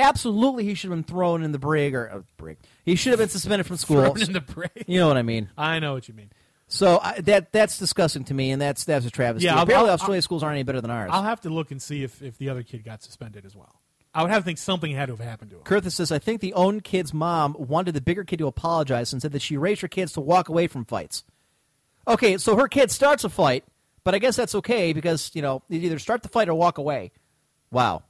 Absolutely, 0.00 0.64
he 0.64 0.74
should 0.74 0.90
have 0.90 0.96
been 0.98 1.04
thrown 1.04 1.42
in 1.42 1.52
the 1.52 1.58
brig 1.58 1.94
or 1.94 2.10
uh, 2.10 2.20
brig. 2.36 2.58
He 2.84 2.94
should 2.96 3.10
have 3.10 3.18
been 3.18 3.28
suspended 3.28 3.66
from 3.66 3.76
school. 3.76 4.02
Thrown 4.14 4.20
in 4.22 4.32
the 4.32 4.40
brig. 4.40 4.70
You 4.86 4.98
know 5.00 5.08
what 5.08 5.16
I 5.16 5.22
mean? 5.22 5.48
I 5.56 5.78
know 5.78 5.92
what 5.94 6.08
you 6.08 6.14
mean. 6.14 6.30
So 6.68 7.00
I, 7.02 7.20
that 7.22 7.52
that's 7.52 7.78
disgusting 7.78 8.24
to 8.24 8.34
me, 8.34 8.50
and 8.52 8.62
that's 8.62 8.84
that's 8.84 9.04
a 9.06 9.10
travesty. 9.10 9.46
Yeah, 9.46 9.56
I'll- 9.56 9.62
Apparently, 9.64 9.90
I'll- 9.90 10.22
schools 10.22 10.42
aren't 10.42 10.54
any 10.54 10.62
better 10.62 10.80
than 10.80 10.90
ours. 10.90 11.10
I'll 11.12 11.22
have 11.24 11.40
to 11.42 11.50
look 11.50 11.70
and 11.70 11.82
see 11.82 12.02
if, 12.04 12.22
if 12.22 12.38
the 12.38 12.48
other 12.48 12.62
kid 12.62 12.84
got 12.84 13.02
suspended 13.02 13.44
as 13.44 13.54
well. 13.56 13.80
I 14.14 14.22
would 14.22 14.30
have 14.32 14.42
to 14.42 14.44
think 14.44 14.58
something 14.58 14.90
had 14.92 15.06
to 15.06 15.16
have 15.16 15.24
happened 15.24 15.50
to 15.52 15.56
him. 15.58 15.62
Kurthis 15.62 15.92
says, 15.92 16.10
I 16.10 16.18
think 16.18 16.40
the 16.40 16.52
own 16.54 16.80
kid's 16.80 17.14
mom 17.14 17.54
wanted 17.58 17.92
the 17.94 18.00
bigger 18.00 18.24
kid 18.24 18.38
to 18.40 18.48
apologize 18.48 19.12
and 19.12 19.22
said 19.22 19.30
that 19.32 19.42
she 19.42 19.56
raised 19.56 19.82
her 19.82 19.88
kids 19.88 20.12
to 20.14 20.20
walk 20.20 20.48
away 20.48 20.66
from 20.66 20.84
fights. 20.84 21.22
Okay, 22.08 22.36
so 22.38 22.56
her 22.56 22.66
kid 22.66 22.90
starts 22.90 23.22
a 23.22 23.28
fight, 23.28 23.62
but 24.02 24.14
I 24.14 24.18
guess 24.18 24.34
that's 24.34 24.56
okay 24.56 24.92
because, 24.92 25.30
you 25.34 25.42
know, 25.42 25.62
you 25.68 25.78
either 25.82 26.00
start 26.00 26.22
the 26.24 26.28
fight 26.28 26.48
or 26.48 26.54
walk 26.54 26.78
away. 26.78 27.12
Wow. 27.70 28.02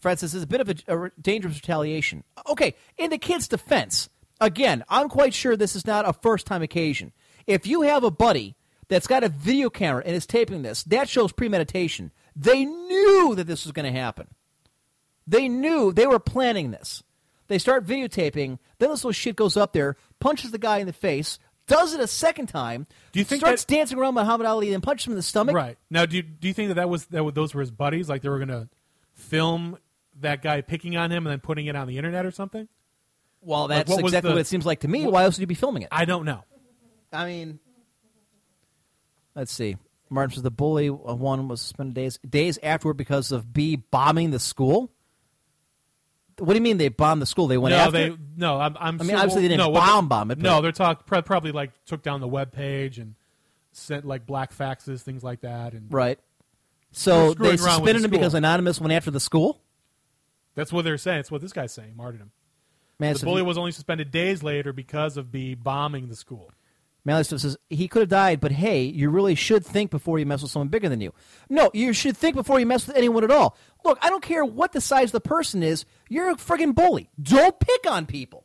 Francis 0.00 0.34
is 0.34 0.42
a 0.42 0.46
bit 0.46 0.60
of 0.60 0.68
a, 0.68 1.04
a 1.06 1.10
dangerous 1.20 1.56
retaliation. 1.56 2.24
Okay, 2.48 2.74
in 2.96 3.10
the 3.10 3.18
kid's 3.18 3.48
defense, 3.48 4.08
again, 4.40 4.84
I'm 4.88 5.08
quite 5.08 5.34
sure 5.34 5.56
this 5.56 5.76
is 5.76 5.86
not 5.86 6.08
a 6.08 6.12
first 6.12 6.46
time 6.46 6.62
occasion. 6.62 7.12
If 7.46 7.66
you 7.66 7.82
have 7.82 8.04
a 8.04 8.10
buddy 8.10 8.56
that's 8.88 9.06
got 9.06 9.24
a 9.24 9.28
video 9.28 9.70
camera 9.70 10.02
and 10.04 10.14
is 10.14 10.26
taping 10.26 10.62
this, 10.62 10.82
that 10.84 11.08
shows 11.08 11.32
premeditation. 11.32 12.10
They 12.34 12.64
knew 12.64 13.34
that 13.36 13.46
this 13.46 13.64
was 13.64 13.72
going 13.72 13.92
to 13.92 13.98
happen. 13.98 14.28
They 15.26 15.48
knew 15.48 15.92
they 15.92 16.06
were 16.06 16.18
planning 16.18 16.70
this. 16.70 17.02
They 17.48 17.58
start 17.58 17.86
videotaping. 17.86 18.58
Then 18.78 18.90
this 18.90 19.04
little 19.04 19.12
shit 19.12 19.36
goes 19.36 19.56
up 19.56 19.72
there, 19.72 19.96
punches 20.18 20.50
the 20.50 20.58
guy 20.58 20.78
in 20.78 20.86
the 20.86 20.92
face, 20.92 21.38
does 21.66 21.94
it 21.94 22.00
a 22.00 22.06
second 22.06 22.48
time. 22.48 22.86
Do 23.12 23.18
you 23.20 23.24
think 23.24 23.40
starts 23.40 23.64
that- 23.64 23.74
dancing 23.74 23.98
around 23.98 24.14
Muhammad 24.14 24.46
Ali 24.46 24.74
and 24.74 24.82
punches 24.82 25.06
him 25.06 25.12
in 25.12 25.16
the 25.16 25.22
stomach? 25.22 25.54
Right 25.54 25.78
now, 25.88 26.04
do 26.04 26.16
you, 26.16 26.22
do 26.22 26.48
you 26.48 26.54
think 26.54 26.68
that 26.68 26.74
that 26.74 26.88
was 26.88 27.06
that 27.06 27.34
those 27.34 27.54
were 27.54 27.60
his 27.60 27.70
buddies? 27.70 28.08
Like 28.08 28.22
they 28.22 28.28
were 28.28 28.38
going 28.38 28.48
to 28.48 28.68
film 29.14 29.78
that 30.20 30.42
guy 30.42 30.60
picking 30.60 30.96
on 30.96 31.10
him 31.10 31.26
and 31.26 31.32
then 31.32 31.40
putting 31.40 31.66
it 31.66 31.76
on 31.76 31.86
the 31.88 31.96
internet 31.98 32.24
or 32.26 32.30
something? 32.30 32.68
Well, 33.42 33.62
Like, 33.62 33.68
that's 33.70 33.90
what 33.90 34.02
was 34.02 34.12
exactly 34.12 34.30
the- 34.30 34.34
what 34.36 34.40
it 34.42 34.46
seems 34.46 34.66
like 34.66 34.80
to 34.80 34.88
me. 34.88 35.06
Why 35.06 35.24
else 35.24 35.36
would 35.36 35.40
you 35.40 35.46
be 35.46 35.54
filming 35.54 35.82
it? 35.82 35.88
I 35.90 36.04
don't 36.04 36.24
know. 36.24 36.44
I 37.12 37.26
mean, 37.26 37.58
let's 39.34 39.52
see. 39.52 39.76
Martin 40.10 40.34
says 40.34 40.42
the 40.42 40.50
bully 40.50 40.88
uh, 40.88 40.92
one 40.92 41.48
was 41.48 41.60
suspended 41.60 41.94
days 41.94 42.18
days 42.28 42.58
afterward 42.62 42.94
because 42.94 43.32
of 43.32 43.52
B 43.52 43.76
bombing 43.76 44.30
the 44.30 44.38
school. 44.40 44.90
What 46.38 46.48
do 46.48 46.54
you 46.54 46.60
mean 46.62 46.78
they 46.78 46.88
bombed 46.88 47.20
the 47.22 47.26
school? 47.26 47.46
They 47.46 47.58
went 47.58 47.74
no, 47.74 47.78
after. 47.78 47.92
they 47.92 48.06
it? 48.06 48.18
no. 48.36 48.58
I'm, 48.58 48.76
I'm 48.80 48.94
I 49.00 49.04
mean, 49.04 49.10
sure- 49.10 49.18
obviously 49.18 49.42
they 49.42 49.48
didn't 49.48 49.58
no, 49.60 49.68
what 49.68 49.80
bomb 49.86 50.04
they- 50.04 50.08
bomb 50.08 50.30
it, 50.30 50.34
but- 50.36 50.42
No, 50.42 50.60
they're 50.62 50.72
talk 50.72 51.06
pro- 51.06 51.22
probably 51.22 51.52
like 51.52 51.70
took 51.84 52.02
down 52.02 52.20
the 52.20 52.28
web 52.28 52.50
page 52.52 52.98
and 52.98 53.14
sent 53.72 54.04
like 54.04 54.26
black 54.26 54.52
faxes, 54.56 55.02
things 55.02 55.22
like 55.22 55.42
that, 55.42 55.74
and 55.74 55.92
right. 55.92 56.18
They're 56.18 56.24
So 56.92 57.32
screwing 57.32 57.56
they 57.56 57.62
around 57.62 57.82
with 57.82 57.90
suspended 57.90 58.02
the 58.02 58.04
him 58.06 58.10
because 58.10 58.32
school. 58.32 58.38
Anonymous 58.38 58.80
went 58.80 58.92
after 58.92 59.10
the 59.10 59.20
school. 59.20 59.60
That's 60.54 60.72
what 60.72 60.84
they're 60.84 60.98
saying. 60.98 61.18
That's 61.18 61.30
what 61.30 61.40
this 61.40 61.52
guy's 61.52 61.72
saying. 61.72 61.96
Martyrdom. 61.96 62.32
Man, 62.98 63.14
the 63.14 63.24
bully 63.24 63.42
was 63.42 63.56
only 63.56 63.72
suspended 63.72 64.10
days 64.10 64.42
later 64.42 64.72
because 64.72 65.16
of 65.16 65.32
B 65.32 65.54
bombing 65.54 66.08
the 66.08 66.16
school. 66.16 66.52
Stuff 67.22 67.40
says 67.40 67.56
he 67.70 67.88
could 67.88 68.02
have 68.02 68.08
died, 68.10 68.40
but 68.40 68.52
hey, 68.52 68.82
you 68.82 69.08
really 69.08 69.34
should 69.34 69.64
think 69.64 69.90
before 69.90 70.18
you 70.18 70.26
mess 70.26 70.42
with 70.42 70.50
someone 70.50 70.68
bigger 70.68 70.88
than 70.88 71.00
you. 71.00 71.14
No, 71.48 71.70
you 71.72 71.94
should 71.94 72.14
think 72.14 72.36
before 72.36 72.60
you 72.60 72.66
mess 72.66 72.86
with 72.86 72.94
anyone 72.94 73.24
at 73.24 73.30
all. 73.30 73.56
Look, 73.84 73.98
I 74.02 74.10
don't 74.10 74.22
care 74.22 74.44
what 74.44 74.72
the 74.72 74.82
size 74.82 75.08
of 75.08 75.12
the 75.12 75.20
person 75.22 75.62
is. 75.62 75.86
You're 76.10 76.30
a 76.30 76.36
friggin' 76.36 76.74
bully. 76.74 77.08
Don't 77.20 77.58
pick 77.58 77.90
on 77.90 78.04
people. 78.04 78.44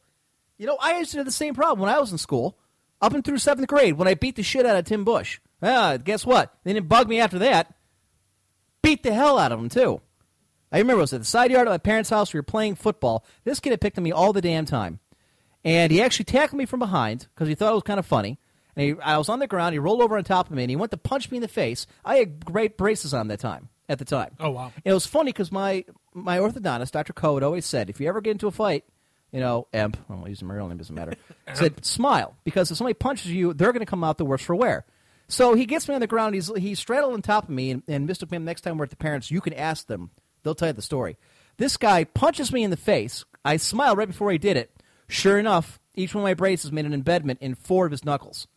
You 0.57 0.67
know, 0.67 0.77
I 0.81 0.97
used 0.97 1.11
to 1.11 1.17
have 1.17 1.25
the 1.25 1.33
same 1.33 1.53
problem 1.53 1.81
when 1.81 1.93
I 1.93 1.99
was 1.99 2.13
in 2.13 2.17
school, 2.17 2.57
up 3.01 3.13
and 3.13 3.25
through 3.25 3.39
seventh 3.39 3.67
grade, 3.67 3.97
when 3.97 4.07
I 4.07 4.13
beat 4.13 4.37
the 4.37 4.41
shit 4.41 4.65
out 4.65 4.77
of 4.77 4.85
Tim 4.85 5.03
Bush. 5.03 5.39
Ah, 5.61 5.97
guess 5.97 6.25
what? 6.25 6.55
They 6.63 6.71
didn't 6.71 6.87
bug 6.87 7.09
me 7.09 7.19
after 7.19 7.39
that. 7.39 7.73
Beat 8.81 9.03
the 9.03 9.13
hell 9.13 9.37
out 9.37 9.51
of 9.51 9.59
him 9.59 9.67
too. 9.67 9.99
I 10.71 10.79
remember 10.79 10.99
I 10.99 11.03
was 11.03 11.13
at 11.13 11.21
the 11.21 11.25
side 11.25 11.51
yard 11.51 11.67
of 11.67 11.71
my 11.71 11.77
parents' 11.77 12.09
house. 12.09 12.33
We 12.33 12.39
were 12.39 12.43
playing 12.43 12.75
football. 12.75 13.25
This 13.43 13.59
kid 13.59 13.71
had 13.71 13.81
picked 13.81 13.97
on 13.97 14.03
me 14.03 14.11
all 14.11 14.33
the 14.33 14.41
damn 14.41 14.65
time. 14.65 14.99
And 15.63 15.91
he 15.91 16.01
actually 16.01 16.25
tackled 16.25 16.57
me 16.57 16.65
from 16.65 16.79
behind 16.79 17.27
because 17.33 17.47
he 17.47 17.55
thought 17.55 17.71
it 17.71 17.75
was 17.75 17.83
kind 17.83 17.99
of 17.99 18.05
funny. 18.05 18.39
And 18.75 18.85
he, 18.85 19.01
I 19.01 19.17
was 19.17 19.29
on 19.29 19.39
the 19.39 19.47
ground. 19.47 19.73
He 19.73 19.79
rolled 19.79 20.01
over 20.01 20.17
on 20.17 20.23
top 20.23 20.49
of 20.49 20.55
me 20.55 20.63
and 20.63 20.69
he 20.69 20.75
went 20.75 20.91
to 20.91 20.97
punch 20.97 21.31
me 21.31 21.37
in 21.37 21.41
the 21.41 21.47
face. 21.47 21.87
I 22.03 22.17
had 22.17 22.43
great 22.45 22.77
braces 22.77 23.13
on 23.13 23.27
that 23.29 23.39
time. 23.39 23.69
At 23.87 23.99
the 23.99 24.05
time. 24.05 24.31
Oh, 24.39 24.49
wow. 24.49 24.71
And 24.77 24.91
it 24.91 24.93
was 24.93 25.05
funny 25.05 25.31
because 25.31 25.51
my 25.51 25.85
my 26.11 26.39
orthodontist, 26.39 26.89
Dr. 26.89 27.13
Coe, 27.13 27.35
had 27.35 27.43
always 27.43 27.67
said, 27.67 27.87
if 27.87 27.99
you 27.99 28.07
ever 28.07 28.19
get 28.19 28.31
into 28.31 28.47
a 28.47 28.51
fight, 28.51 28.83
you 29.31 29.39
know, 29.39 29.67
Emp, 29.73 29.95
I 30.09 30.13
won't 30.13 30.27
use 30.27 30.41
my 30.41 30.55
real 30.55 30.67
name, 30.67 30.77
doesn't 30.77 30.95
matter, 30.95 31.13
said, 31.53 31.85
smile 31.85 32.35
because 32.43 32.71
if 32.71 32.77
somebody 32.77 32.95
punches 32.95 33.31
you, 33.31 33.53
they're 33.53 33.73
going 33.73 33.81
to 33.81 33.85
come 33.85 34.03
out 34.03 34.17
the 34.17 34.25
worse 34.25 34.41
for 34.41 34.55
wear. 34.55 34.85
So 35.27 35.53
he 35.53 35.67
gets 35.67 35.87
me 35.87 35.93
on 35.93 36.01
the 36.01 36.07
ground. 36.07 36.33
He's 36.33 36.51
he's 36.55 36.79
straddled 36.79 37.13
on 37.13 37.21
top 37.21 37.43
of 37.43 37.49
me, 37.51 37.69
and, 37.69 37.83
and 37.87 38.09
Mr. 38.09 38.27
Pim, 38.27 38.43
next 38.43 38.61
time 38.61 38.79
we're 38.79 38.85
at 38.85 38.89
the 38.89 38.95
parents, 38.95 39.29
you 39.29 39.39
can 39.39 39.53
ask 39.53 39.85
them. 39.85 40.09
They'll 40.45 40.53
tell 40.55 40.69
you 40.69 40.73
the 40.73 40.81
story. 40.83 41.17
This 41.57 41.75
guy 41.75 42.03
punches 42.03 42.53
me 42.53 42.63
in 42.63 42.69
the 42.69 42.77
face. 42.77 43.25
I 43.43 43.57
smile 43.57 43.95
right 43.95 44.07
before 44.07 44.31
he 44.31 44.37
did 44.37 44.57
it. 44.57 44.71
Sure 45.07 45.39
enough, 45.39 45.79
each 45.95 46.13
one 46.13 46.21
of 46.21 46.25
my 46.25 46.35
braces 46.35 46.71
made 46.71 46.85
an 46.85 46.93
embedment 46.93 47.41
in 47.41 47.55
four 47.55 47.85
of 47.85 47.91
his 47.91 48.05
knuckles. 48.05 48.47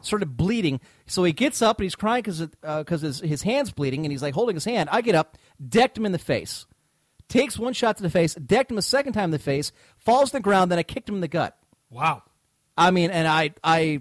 Started 0.00 0.38
bleeding. 0.38 0.80
So 1.06 1.22
he 1.22 1.32
gets 1.32 1.60
up 1.60 1.78
and 1.78 1.84
he's 1.84 1.94
crying 1.94 2.22
because 2.22 2.40
uh 2.64 2.82
'cause 2.84 3.02
his, 3.02 3.20
his 3.20 3.42
hand's 3.42 3.70
bleeding, 3.70 4.06
and 4.06 4.10
he's 4.10 4.22
like 4.22 4.32
holding 4.32 4.56
his 4.56 4.64
hand. 4.64 4.88
I 4.90 5.02
get 5.02 5.14
up, 5.14 5.36
decked 5.68 5.98
him 5.98 6.06
in 6.06 6.12
the 6.12 6.18
face. 6.18 6.64
Takes 7.28 7.58
one 7.58 7.74
shot 7.74 7.98
to 7.98 8.02
the 8.02 8.10
face, 8.10 8.34
decked 8.34 8.70
him 8.70 8.78
a 8.78 8.82
second 8.82 9.12
time 9.12 9.24
in 9.26 9.30
the 9.32 9.38
face, 9.38 9.70
falls 9.98 10.30
to 10.30 10.38
the 10.38 10.42
ground, 10.42 10.72
then 10.72 10.78
I 10.78 10.82
kicked 10.82 11.08
him 11.10 11.14
in 11.16 11.20
the 11.20 11.28
gut. 11.28 11.56
Wow. 11.90 12.22
I 12.76 12.90
mean, 12.90 13.10
and 13.10 13.28
I 13.28 13.50
I 13.62 14.00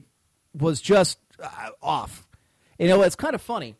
was 0.57 0.79
just 0.81 1.17
uh, 1.43 1.69
off. 1.81 2.25
You 2.79 2.87
know, 2.87 3.01
it's 3.01 3.15
kind 3.17 3.35
of 3.35 3.41
funny 3.41 3.75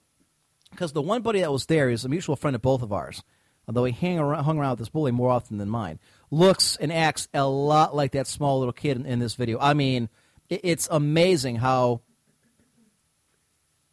because 0.72 0.94
the 0.94 1.02
one 1.02 1.22
buddy 1.22 1.42
that 1.42 1.52
was 1.52 1.66
there 1.68 1.90
is 1.90 2.04
a 2.06 2.10
mutual 2.10 2.36
friend 2.36 2.56
of 2.56 2.62
both 2.62 2.82
of 2.82 2.92
ours. 2.92 3.24
Although 3.68 3.84
he 3.86 3.92
hang 3.94 4.18
around, 4.18 4.44
hung 4.44 4.58
around 4.58 4.72
with 4.72 4.80
this 4.80 4.90
bully 4.90 5.12
more 5.12 5.30
often 5.30 5.58
than 5.58 5.70
mine, 5.70 6.00
looks 6.32 6.76
and 6.78 6.92
acts 6.92 7.28
a 7.34 7.46
lot 7.48 7.96
like 7.96 8.14
that 8.14 8.26
small 8.28 8.58
little 8.60 8.74
kid 8.74 8.98
in, 8.98 9.06
in 9.06 9.20
this 9.20 9.36
video. 9.36 9.60
I 9.60 9.74
mean, 9.76 10.10
it, 10.50 10.62
it's 10.64 10.88
amazing 10.92 11.58
how 11.58 12.02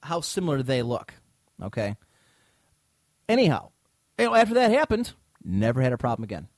how 0.03 0.21
similar 0.21 0.63
they 0.63 0.83
look. 0.83 1.15
Okay. 1.63 1.97
Anyhow, 3.29 3.71
you 4.19 4.25
know, 4.27 4.35
after 4.35 4.55
that 4.55 4.71
happened, 4.71 5.13
never 5.45 5.83
had 5.83 5.93
a 5.93 5.99
problem 5.99 6.25
again. 6.25 6.49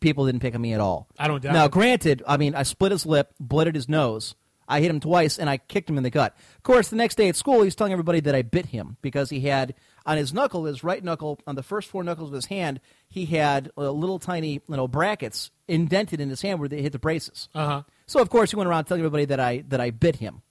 People 0.00 0.26
didn't 0.26 0.40
pick 0.42 0.54
on 0.54 0.60
me 0.60 0.74
at 0.74 0.80
all. 0.80 1.08
I 1.18 1.26
don't 1.26 1.42
doubt 1.42 1.54
Now, 1.54 1.64
it. 1.64 1.70
granted, 1.72 2.22
I 2.28 2.36
mean, 2.36 2.54
I 2.54 2.64
split 2.64 2.92
his 2.92 3.06
lip, 3.06 3.32
blooded 3.40 3.74
his 3.74 3.88
nose. 3.88 4.34
I 4.68 4.80
hit 4.80 4.90
him 4.90 5.00
twice, 5.00 5.38
and 5.38 5.48
I 5.48 5.58
kicked 5.58 5.88
him 5.88 5.96
in 5.96 6.02
the 6.02 6.10
gut. 6.10 6.36
Of 6.56 6.62
course, 6.62 6.88
the 6.88 6.96
next 6.96 7.16
day 7.16 7.28
at 7.28 7.36
school, 7.36 7.62
he's 7.62 7.74
telling 7.74 7.92
everybody 7.92 8.20
that 8.20 8.34
I 8.34 8.42
bit 8.42 8.66
him 8.66 8.96
because 9.00 9.30
he 9.30 9.40
had 9.40 9.74
on 10.04 10.16
his 10.16 10.32
knuckle, 10.32 10.64
his 10.64 10.82
right 10.84 11.02
knuckle, 11.02 11.40
on 11.46 11.54
the 11.54 11.62
first 11.62 11.88
four 11.88 12.02
knuckles 12.02 12.30
of 12.30 12.34
his 12.34 12.46
hand, 12.46 12.80
he 13.08 13.26
had 13.26 13.70
uh, 13.78 13.90
little 13.90 14.18
tiny 14.18 14.54
you 14.54 14.76
know 14.76 14.88
brackets 14.88 15.50
indented 15.68 16.20
in 16.20 16.28
his 16.28 16.42
hand 16.42 16.58
where 16.58 16.68
they 16.68 16.82
hit 16.82 16.92
the 16.92 16.98
braces. 16.98 17.48
Uh 17.54 17.66
huh. 17.66 17.82
So 18.06 18.20
of 18.20 18.30
course 18.30 18.50
he 18.50 18.56
went 18.56 18.68
around 18.68 18.84
telling 18.84 19.00
everybody 19.00 19.26
that 19.26 19.40
I 19.40 19.64
that 19.68 19.80
I 19.80 19.90
bit 19.90 20.16
him, 20.16 20.42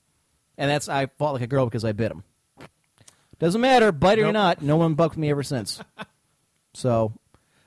and 0.58 0.70
that's 0.70 0.90
I 0.90 1.08
fought 1.18 1.34
like 1.34 1.42
a 1.42 1.48
girl 1.48 1.66
because 1.66 1.86
I 1.86 1.92
bit 1.92 2.12
him. 2.12 2.24
Doesn't 3.40 3.60
matter, 3.60 3.92
bite 3.92 4.20
it 4.20 4.24
or 4.24 4.32
not. 4.32 4.62
No 4.62 4.78
one 4.78 4.94
bucked 4.94 5.18
me 5.18 5.30
ever 5.30 5.44
since. 5.44 5.82
so, 6.74 7.14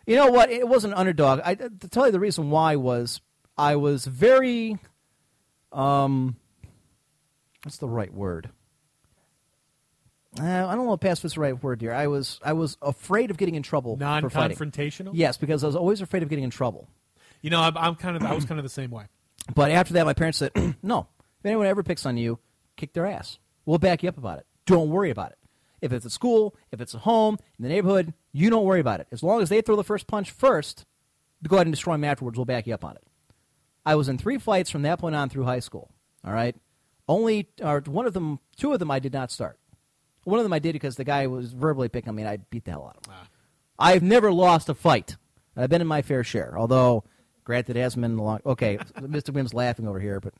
you 0.06 0.16
know 0.16 0.28
what? 0.28 0.50
It 0.50 0.66
was 0.66 0.84
an 0.84 0.94
underdog. 0.94 1.40
I 1.44 1.54
to 1.54 1.88
tell 1.90 2.06
you 2.06 2.12
the 2.12 2.20
reason 2.20 2.50
why 2.50 2.76
was 2.76 3.20
I 3.56 3.76
was 3.76 4.06
very, 4.06 4.78
um, 5.72 6.36
what's 7.62 7.78
the 7.78 7.88
right 7.88 8.12
word? 8.12 8.50
Uh, 10.38 10.44
I 10.66 10.74
don't 10.74 10.86
know 10.86 10.92
if 10.92 11.00
passive 11.00 11.24
is 11.26 11.34
the 11.34 11.40
right 11.40 11.60
word 11.62 11.80
here. 11.80 11.92
I 11.92 12.06
was 12.06 12.38
I 12.44 12.52
was 12.52 12.76
afraid 12.82 13.30
of 13.30 13.38
getting 13.38 13.54
in 13.54 13.62
trouble 13.62 13.96
for 13.96 14.30
fighting. 14.30 14.56
Non-confrontational? 14.58 15.10
Yes, 15.14 15.36
because 15.36 15.64
I 15.64 15.66
was 15.66 15.76
always 15.76 16.00
afraid 16.00 16.22
of 16.22 16.28
getting 16.28 16.44
in 16.44 16.50
trouble. 16.50 16.88
You 17.40 17.50
know, 17.50 17.60
I'm, 17.60 17.76
I'm 17.76 17.94
kind 17.94 18.16
of 18.16 18.22
I 18.22 18.34
was 18.34 18.44
kind 18.44 18.58
of 18.58 18.64
the 18.64 18.70
same 18.70 18.90
way. 18.90 19.06
But 19.54 19.70
after 19.70 19.94
that, 19.94 20.04
my 20.04 20.12
parents 20.12 20.38
said, 20.38 20.52
no, 20.82 21.06
if 21.38 21.46
anyone 21.46 21.66
ever 21.66 21.82
picks 21.82 22.04
on 22.04 22.16
you, 22.16 22.38
kick 22.76 22.92
their 22.92 23.06
ass. 23.06 23.38
We'll 23.64 23.78
back 23.78 24.02
you 24.02 24.08
up 24.08 24.18
about 24.18 24.38
it. 24.38 24.46
Don't 24.66 24.90
worry 24.90 25.10
about 25.10 25.30
it. 25.30 25.38
If 25.80 25.92
it's 25.92 26.04
at 26.04 26.12
school, 26.12 26.56
if 26.72 26.80
it's 26.80 26.94
at 26.94 27.02
home, 27.02 27.38
in 27.58 27.62
the 27.62 27.68
neighborhood, 27.68 28.12
you 28.32 28.50
don't 28.50 28.64
worry 28.64 28.80
about 28.80 29.00
it. 29.00 29.06
As 29.12 29.22
long 29.22 29.40
as 29.40 29.48
they 29.48 29.60
throw 29.60 29.76
the 29.76 29.84
first 29.84 30.06
punch 30.06 30.30
first, 30.30 30.84
go 31.46 31.56
ahead 31.56 31.66
and 31.66 31.72
destroy 31.72 31.94
them 31.94 32.04
afterwards. 32.04 32.36
We'll 32.36 32.44
back 32.44 32.66
you 32.66 32.74
up 32.74 32.84
on 32.84 32.96
it. 32.96 33.02
I 33.88 33.94
was 33.94 34.10
in 34.10 34.18
three 34.18 34.36
fights 34.36 34.68
from 34.68 34.82
that 34.82 34.98
point 34.98 35.14
on 35.14 35.30
through 35.30 35.44
high 35.44 35.60
school. 35.60 35.90
All 36.22 36.32
right. 36.32 36.54
Only, 37.08 37.48
or 37.62 37.80
one 37.86 38.04
of 38.04 38.12
them, 38.12 38.38
two 38.54 38.74
of 38.74 38.80
them 38.80 38.90
I 38.90 38.98
did 38.98 39.14
not 39.14 39.30
start. 39.30 39.58
One 40.24 40.38
of 40.38 40.44
them 40.44 40.52
I 40.52 40.58
did 40.58 40.74
because 40.74 40.96
the 40.96 41.04
guy 41.04 41.26
was 41.26 41.54
verbally 41.54 41.88
picking 41.88 42.10
on 42.10 42.14
me 42.14 42.22
and 42.22 42.28
I 42.28 42.36
beat 42.36 42.66
the 42.66 42.72
hell 42.72 42.86
out 42.86 42.98
of 42.98 43.06
him. 43.06 43.18
Ah. 43.18 43.28
I've 43.78 44.02
never 44.02 44.30
lost 44.30 44.68
a 44.68 44.74
fight. 44.74 45.16
I've 45.56 45.70
been 45.70 45.80
in 45.80 45.86
my 45.86 46.02
fair 46.02 46.22
share, 46.22 46.54
although, 46.58 47.04
granted, 47.44 47.78
it 47.78 47.80
hasn't 47.80 48.02
been 48.02 48.18
long. 48.18 48.40
Okay, 48.44 48.76
Mr. 48.98 49.32
Wim's 49.32 49.54
laughing 49.54 49.88
over 49.88 49.98
here, 49.98 50.20
but 50.20 50.34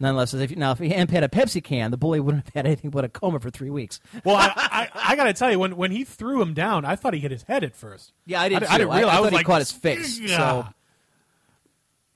nonetheless, 0.00 0.32
if 0.32 0.50
you, 0.50 0.56
now 0.56 0.72
if 0.72 0.78
he 0.78 0.88
had 0.88 1.12
a 1.12 1.28
Pepsi 1.28 1.62
can, 1.62 1.90
the 1.90 1.98
bully 1.98 2.20
wouldn't 2.20 2.46
have 2.46 2.54
had 2.54 2.64
anything 2.66 2.88
but 2.88 3.04
a 3.04 3.10
coma 3.10 3.38
for 3.38 3.50
three 3.50 3.68
weeks. 3.68 4.00
Well, 4.24 4.36
I, 4.36 4.50
I, 4.56 4.88
I 5.12 5.16
got 5.16 5.24
to 5.24 5.34
tell 5.34 5.50
you, 5.50 5.58
when 5.58 5.76
when 5.76 5.90
he 5.90 6.04
threw 6.04 6.40
him 6.40 6.54
down, 6.54 6.86
I 6.86 6.96
thought 6.96 7.12
he 7.12 7.20
hit 7.20 7.32
his 7.32 7.42
head 7.42 7.64
at 7.64 7.76
first. 7.76 8.14
Yeah, 8.24 8.40
I 8.40 8.48
did. 8.48 8.64
I. 8.64 8.74
I 8.74 8.78
didn't 8.78 8.94
realize. 8.94 9.16
I, 9.16 9.20
was 9.20 9.30
thought 9.30 9.38
he 9.38 9.44
caught 9.44 9.60
his 9.60 9.72
face. 9.72 10.18
Yeah. 10.24 10.36
So 10.38 10.66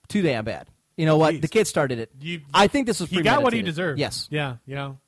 too 0.09 0.23
damn 0.23 0.45
bad. 0.45 0.69
You 0.97 1.07
know 1.07 1.17
what? 1.17 1.41
The 1.41 1.49
kid 1.49 1.67
started 1.67 1.99
it. 1.99 2.11
You- 2.21 2.41
I 2.53 2.67
think 2.67 2.87
this 2.87 3.01
was 3.01 3.09
he 3.11 3.23
got 3.23 3.43
what 3.43 3.53
he 3.53 3.63
deserved. 3.63 3.99
Yes, 4.01 4.27
Yeah. 4.31 4.57
You 4.67 4.75
know. 4.75 4.99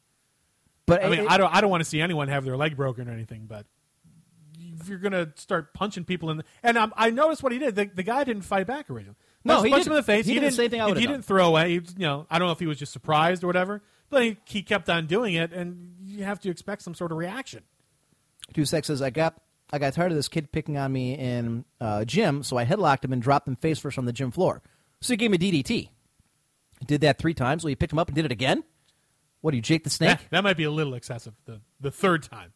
but 0.87 1.05
I 1.05 1.09
mean, 1.09 1.21
it- 1.21 1.31
I 1.31 1.37
don't. 1.37 1.53
I 1.55 1.61
don't 1.61 1.71
want 1.71 1.83
to 1.83 1.89
see 1.89 2.01
anyone 2.01 2.29
have 2.29 2.45
their 2.45 2.57
leg 2.57 2.77
broken 2.77 3.09
or 3.09 3.13
anything, 3.13 3.47
but 3.49 3.67
if 4.81 4.89
you're 4.89 4.99
gonna 4.99 5.33
start 5.37 5.75
punching 5.75 6.05
people 6.05 6.31
in, 6.31 6.39
the, 6.39 6.45
and 6.63 6.79
um, 6.79 6.93
I 6.97 7.11
noticed 7.11 7.43
what 7.43 7.53
he 7.53 7.59
did. 7.59 7.75
The, 7.75 7.91
the 7.93 8.03
guy 8.03 8.25
didn't 8.25 8.43
fight 8.43 8.67
back 8.67 8.89
originally. 8.91 9.17
No, 9.45 9.63
he 9.63 9.71
punched 9.71 9.87
him 9.87 9.93
in 9.93 9.97
the 9.97 10.03
face. 10.03 10.27
He 10.27 10.35
did 10.35 10.43
the 10.43 10.47
didn't, 10.47 10.57
same 10.57 10.71
thing 10.71 10.81
I 10.81 10.89
he, 10.89 10.95
done. 10.95 11.03
didn't 11.03 11.25
throw 11.25 11.49
away. 11.49 11.69
He, 11.71 11.75
you 11.75 11.83
know, 12.07 12.27
I 12.31 12.39
don't 12.39 12.49
know 12.49 12.53
if 12.53 12.59
he 12.59 12.67
was 12.67 12.79
just 12.79 12.93
surprised 12.93 13.43
or 13.43 13.47
whatever, 13.47 13.83
but 14.11 14.23
he, 14.23 14.37
he 14.45 14.63
kept 14.63 14.89
on 14.91 15.07
doing 15.07 15.35
it, 15.35 15.53
and 15.53 15.95
you 16.03 16.25
have 16.25 16.41
to 16.41 16.51
expect 16.51 16.83
some 16.83 16.95
sort 16.95 17.11
of 17.13 17.19
reaction. 17.19 17.63
Two 18.55 18.65
Sex 18.65 18.87
says 18.89 19.01
I 19.03 19.11
got 19.11 19.41
I 19.73 19.79
got 19.79 19.93
tired 19.95 20.13
of 20.13 20.17
this 20.17 20.29
kid 20.29 20.51
picking 20.53 20.77
on 20.77 20.93
me 20.93 21.15
in 21.17 21.65
uh, 21.81 22.05
gym, 22.05 22.43
so 22.43 22.57
I 22.57 22.65
headlocked 22.65 23.05
him 23.05 23.13
and 23.13 23.23
dropped 23.23 23.49
him 23.49 23.57
face 23.57 23.79
first 23.79 23.99
on 23.99 24.05
the 24.05 24.13
gym 24.13 24.31
floor. 24.31 24.63
So 25.01 25.13
he 25.13 25.17
gave 25.17 25.31
me 25.31 25.39
DDT. 25.39 25.89
Did 26.87 27.01
that 27.03 27.19
three 27.19 27.35
times. 27.35 27.65
Well, 27.65 27.69
he 27.71 27.77
picked 27.77 27.93
him 27.93 27.99
up 27.99 28.09
and 28.09 28.15
did 28.15 28.25
it 28.25 28.33
again. 28.33 28.65
What 29.41 29.53
do 29.53 29.57
you, 29.57 29.63
Jake 29.63 29.85
the 29.85 29.91
Snake? 29.91 30.19
That, 30.19 30.31
that 30.31 30.45
might 30.45 30.57
be 30.57 30.65
a 30.65 30.71
little 30.71 30.95
excessive. 30.95 31.35
The 31.47 31.61
the 31.81 31.91
third 31.91 32.23
time. 32.23 32.53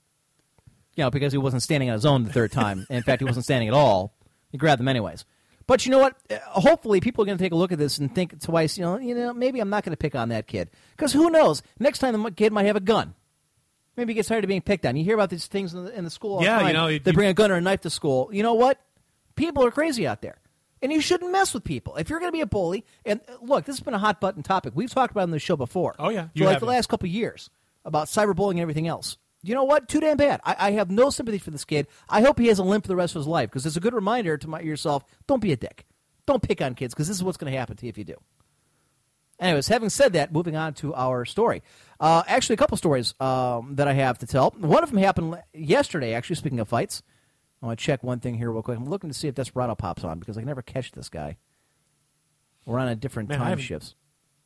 you 0.97 1.05
know, 1.05 1.11
because 1.11 1.33
he 1.33 1.39
wasn't 1.39 1.63
standing 1.63 1.89
on 1.89 1.95
his 1.95 2.05
own 2.07 2.25
the 2.25 2.33
third 2.33 2.53
time. 2.53 2.87
In 2.91 3.03
fact, 3.03 3.21
he 3.21 3.25
wasn't 3.25 3.45
standing 3.45 3.69
at 3.69 3.75
all. 3.75 4.15
He 4.51 4.59
grabbed 4.59 4.81
them 4.81 4.89
anyways. 4.89 5.25
But 5.67 5.87
you 5.87 5.93
know 5.93 5.99
what? 5.99 6.17
Uh, 6.31 6.37
Hopefully, 6.61 7.01
people 7.01 7.23
are 7.23 7.27
going 7.27 7.39
to 7.39 7.43
take 7.45 7.53
a 7.53 7.57
look 7.57 7.73
at 7.73 7.79
this 7.79 7.97
and 7.99 8.15
think 8.15 8.39
twice. 8.41 8.77
You 8.77 8.85
know, 8.85 8.99
you 8.99 9.15
know, 9.15 9.33
maybe 9.33 9.61
I'm 9.61 9.71
not 9.71 9.83
going 9.83 9.93
to 9.93 9.97
pick 9.97 10.15
on 10.15 10.29
that 10.29 10.47
kid 10.47 10.71
because 10.97 11.13
who 11.15 11.31
knows? 11.31 11.63
Next 11.79 12.01
time 12.01 12.23
the 12.23 12.31
kid 12.31 12.53
might 12.53 12.67
have 12.67 12.77
a 12.77 12.81
gun. 12.81 13.15
Maybe 13.97 14.13
he 14.13 14.15
gets 14.17 14.29
tired 14.29 14.45
of 14.45 14.49
being 14.49 14.61
picked 14.61 14.85
on. 14.85 14.97
You 14.97 15.05
hear 15.05 15.15
about 15.15 15.31
these 15.31 15.47
things 15.47 15.73
in 15.73 15.85
the, 15.85 15.97
in 15.97 16.05
the 16.05 16.11
school. 16.11 16.35
All 16.35 16.39
the 16.41 16.45
Yeah, 16.47 16.67
you 16.67 16.73
know, 16.75 16.99
they 16.99 17.13
bring 17.13 17.29
a 17.29 17.35
gun 17.35 17.51
or 17.51 17.55
a 17.55 17.61
knife 17.61 17.81
to 17.83 17.91
school. 17.91 18.29
You 18.33 18.43
know 18.43 18.55
what? 18.55 18.79
People 19.37 19.65
are 19.65 19.71
crazy 19.71 20.07
out 20.07 20.21
there, 20.21 20.37
and 20.85 20.93
you 20.93 21.01
shouldn't 21.01 21.33
mess 21.33 21.55
with 21.55 21.65
people. 21.65 21.97
If 21.97 22.11
you're 22.11 22.21
going 22.21 22.31
to 22.31 22.37
be 22.37 22.43
a 22.43 22.47
bully, 22.47 22.85
and 23.07 23.23
look, 23.41 23.65
this 23.65 23.77
has 23.77 23.83
been 23.83 23.95
a 23.95 23.99
hot 23.99 24.21
button 24.21 24.43
topic. 24.43 24.75
We've 24.77 24.91
talked 24.91 25.13
about 25.13 25.23
it 25.23 25.25
on 25.25 25.31
the 25.31 25.39
show 25.39 25.57
before. 25.57 25.95
Oh, 25.99 26.11
yeah, 26.11 26.25
for 26.25 26.31
you 26.35 26.45
like 26.45 26.61
the 26.61 26.67
last 26.67 26.91
couple 26.91 27.07
of 27.07 27.13
years 27.13 27.49
about 27.87 28.07
cyberbullying 28.07 28.53
and 28.53 28.61
everything 28.61 28.87
else. 28.87 29.17
You 29.43 29.55
know 29.55 29.65
what? 29.65 29.89
Too 29.89 30.01
damn 30.01 30.19
bad. 30.19 30.41
I, 30.45 30.57
I 30.59 30.71
have 30.73 30.91
no 30.91 31.09
sympathy 31.09 31.39
for 31.39 31.51
this 31.51 31.65
kid. 31.65 31.87
I 32.07 32.21
hope 32.21 32.39
he 32.39 32.49
has 32.49 32.59
a 32.59 32.63
limp 32.63 32.85
for 32.85 32.89
the 32.89 32.97
rest 32.97 33.15
of 33.17 33.21
his 33.21 33.27
life 33.27 33.49
because 33.49 33.65
it's 33.65 33.79
a 33.79 33.81
good 33.81 33.95
reminder 33.95 34.37
to 34.37 34.49
my, 34.49 34.61
yourself: 34.61 35.05
don't 35.27 35.41
be 35.41 35.53
a 35.53 35.57
dick. 35.57 35.87
Don't 36.27 36.43
pick 36.43 36.61
on 36.61 36.75
kids 36.75 36.93
because 36.93 37.09
this 37.09 37.17
is 37.17 37.25
what's 37.25 37.39
going 37.39 37.51
to 37.51 37.59
happen 37.59 37.77
to 37.77 37.87
you 37.87 37.89
if 37.89 37.97
you 37.97 38.05
do. 38.05 38.17
Anyways, 39.41 39.69
having 39.69 39.89
said 39.89 40.13
that, 40.13 40.33
moving 40.33 40.55
on 40.55 40.75
to 40.75 40.95
our 40.95 41.25
story. 41.25 41.63
Uh, 41.99 42.23
actually, 42.27 42.55
a 42.55 42.57
couple 42.59 42.77
stories 42.77 43.15
um, 43.21 43.77
that 43.77 43.89
I 43.89 43.95
have 43.95 44.19
to 44.19 44.27
tell. 44.27 44.51
One 44.59 44.83
of 44.83 44.91
them 44.91 44.99
happened 44.99 45.43
yesterday. 45.55 46.13
Actually, 46.13 46.37
speaking 46.37 46.61
of 46.61 46.69
fights, 46.69 47.03
I 47.65 47.69
want 47.69 47.79
to 47.79 47.85
check 47.85 48.03
one 48.05 48.21
thing 48.21 48.35
here 48.35 48.51
real 48.53 48.63
quick. 48.63 48.77
I'm 48.77 48.89
looking 48.91 49.09
to 49.09 49.15
see 49.15 49.27
if 49.27 49.35
Desperado 49.35 49.75
pops 49.75 50.05
on 50.05 50.19
because 50.19 50.37
I 50.37 50.43
can 50.43 50.49
never 50.49 50.61
catch 50.61 50.93
this 50.93 51.09
guy. 51.09 51.39
We're 52.67 52.79
on 52.79 52.89
a 52.89 52.95
different 52.95 53.31
Man, 53.31 53.39
time 53.39 53.49
haven't- 53.49 53.65
shifts. 53.65 53.95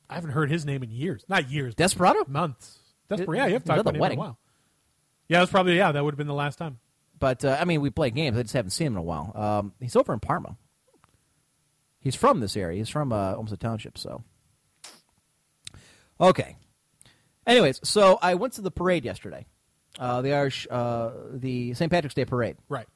I 0.08 0.14
haven't 0.14 0.30
heard 0.30 0.50
his 0.50 0.64
name 0.64 0.82
in 0.84 0.90
years. 0.90 1.24
Not 1.28 1.50
years. 1.50 1.74
Desperado? 1.74 2.24
Months. 2.28 2.78
Desperado. 3.08 3.32
It- 3.32 3.36
Yeah, 3.36 3.46
you 3.48 3.52
have 3.54 3.64
talked 3.64 3.80
about 3.80 3.96
him 3.96 4.02
in 4.04 4.12
a 4.12 4.14
while. 4.14 4.38
Yeah, 5.28 5.40
that's 5.40 5.50
probably 5.50 5.76
yeah. 5.76 5.90
That 5.92 6.04
would 6.04 6.14
have 6.14 6.18
been 6.18 6.28
the 6.28 6.32
last 6.34 6.56
time. 6.56 6.78
But 7.18 7.44
uh, 7.44 7.58
I 7.60 7.64
mean, 7.64 7.80
we 7.80 7.90
play 7.90 8.10
games. 8.10 8.38
I 8.38 8.42
just 8.42 8.54
haven't 8.54 8.70
seen 8.70 8.86
him 8.86 8.92
in 8.94 8.98
a 9.00 9.02
while. 9.02 9.32
Um, 9.34 9.72
he's 9.80 9.96
over 9.96 10.12
in 10.14 10.20
Parma. 10.20 10.56
He's 11.98 12.14
from 12.14 12.38
this 12.38 12.56
area. 12.56 12.78
He's 12.78 12.88
from 12.88 13.12
uh, 13.12 13.34
Olmsted 13.34 13.58
Township. 13.60 13.98
So, 13.98 14.22
okay. 16.20 16.56
Anyways, 17.46 17.80
so 17.82 18.18
I 18.22 18.34
went 18.36 18.52
to 18.54 18.60
the 18.60 18.70
parade 18.70 19.04
yesterday, 19.04 19.46
uh, 19.98 20.22
the 20.22 20.32
Irish, 20.34 20.66
uh, 20.70 21.10
the 21.32 21.74
St. 21.74 21.90
Patrick's 21.90 22.14
Day 22.14 22.24
parade, 22.24 22.56
Right. 22.68 22.86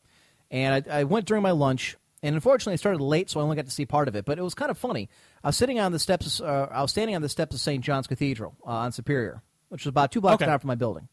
And 0.52 0.84
I, 0.88 1.00
I 1.00 1.04
went 1.04 1.26
during 1.26 1.42
my 1.42 1.50
lunch. 1.50 1.96
And 2.24 2.36
unfortunately, 2.36 2.74
I 2.74 2.76
started 2.76 3.00
late, 3.02 3.28
so 3.30 3.40
I 3.40 3.42
only 3.42 3.56
got 3.56 3.64
to 3.64 3.72
see 3.72 3.84
part 3.84 4.06
of 4.06 4.14
it. 4.14 4.24
But 4.24 4.38
it 4.38 4.42
was 4.42 4.54
kind 4.54 4.70
of 4.70 4.78
funny. 4.78 5.08
I 5.42 5.48
was 5.48 5.56
sitting 5.56 5.80
on 5.80 5.90
the 5.90 5.98
steps. 5.98 6.40
Uh, 6.40 6.68
I 6.70 6.80
was 6.80 6.92
standing 6.92 7.16
on 7.16 7.22
the 7.22 7.28
steps 7.28 7.52
of 7.56 7.60
St. 7.60 7.82
John's 7.84 8.06
Cathedral 8.06 8.54
uh, 8.64 8.70
on 8.70 8.92
Superior, 8.92 9.42
which 9.70 9.80
is 9.82 9.88
about 9.88 10.12
two 10.12 10.20
blocks 10.20 10.34
Okay. 10.36 10.46
down 10.46 10.60
from 10.60 10.68
my 10.68 10.76
building 10.76 11.08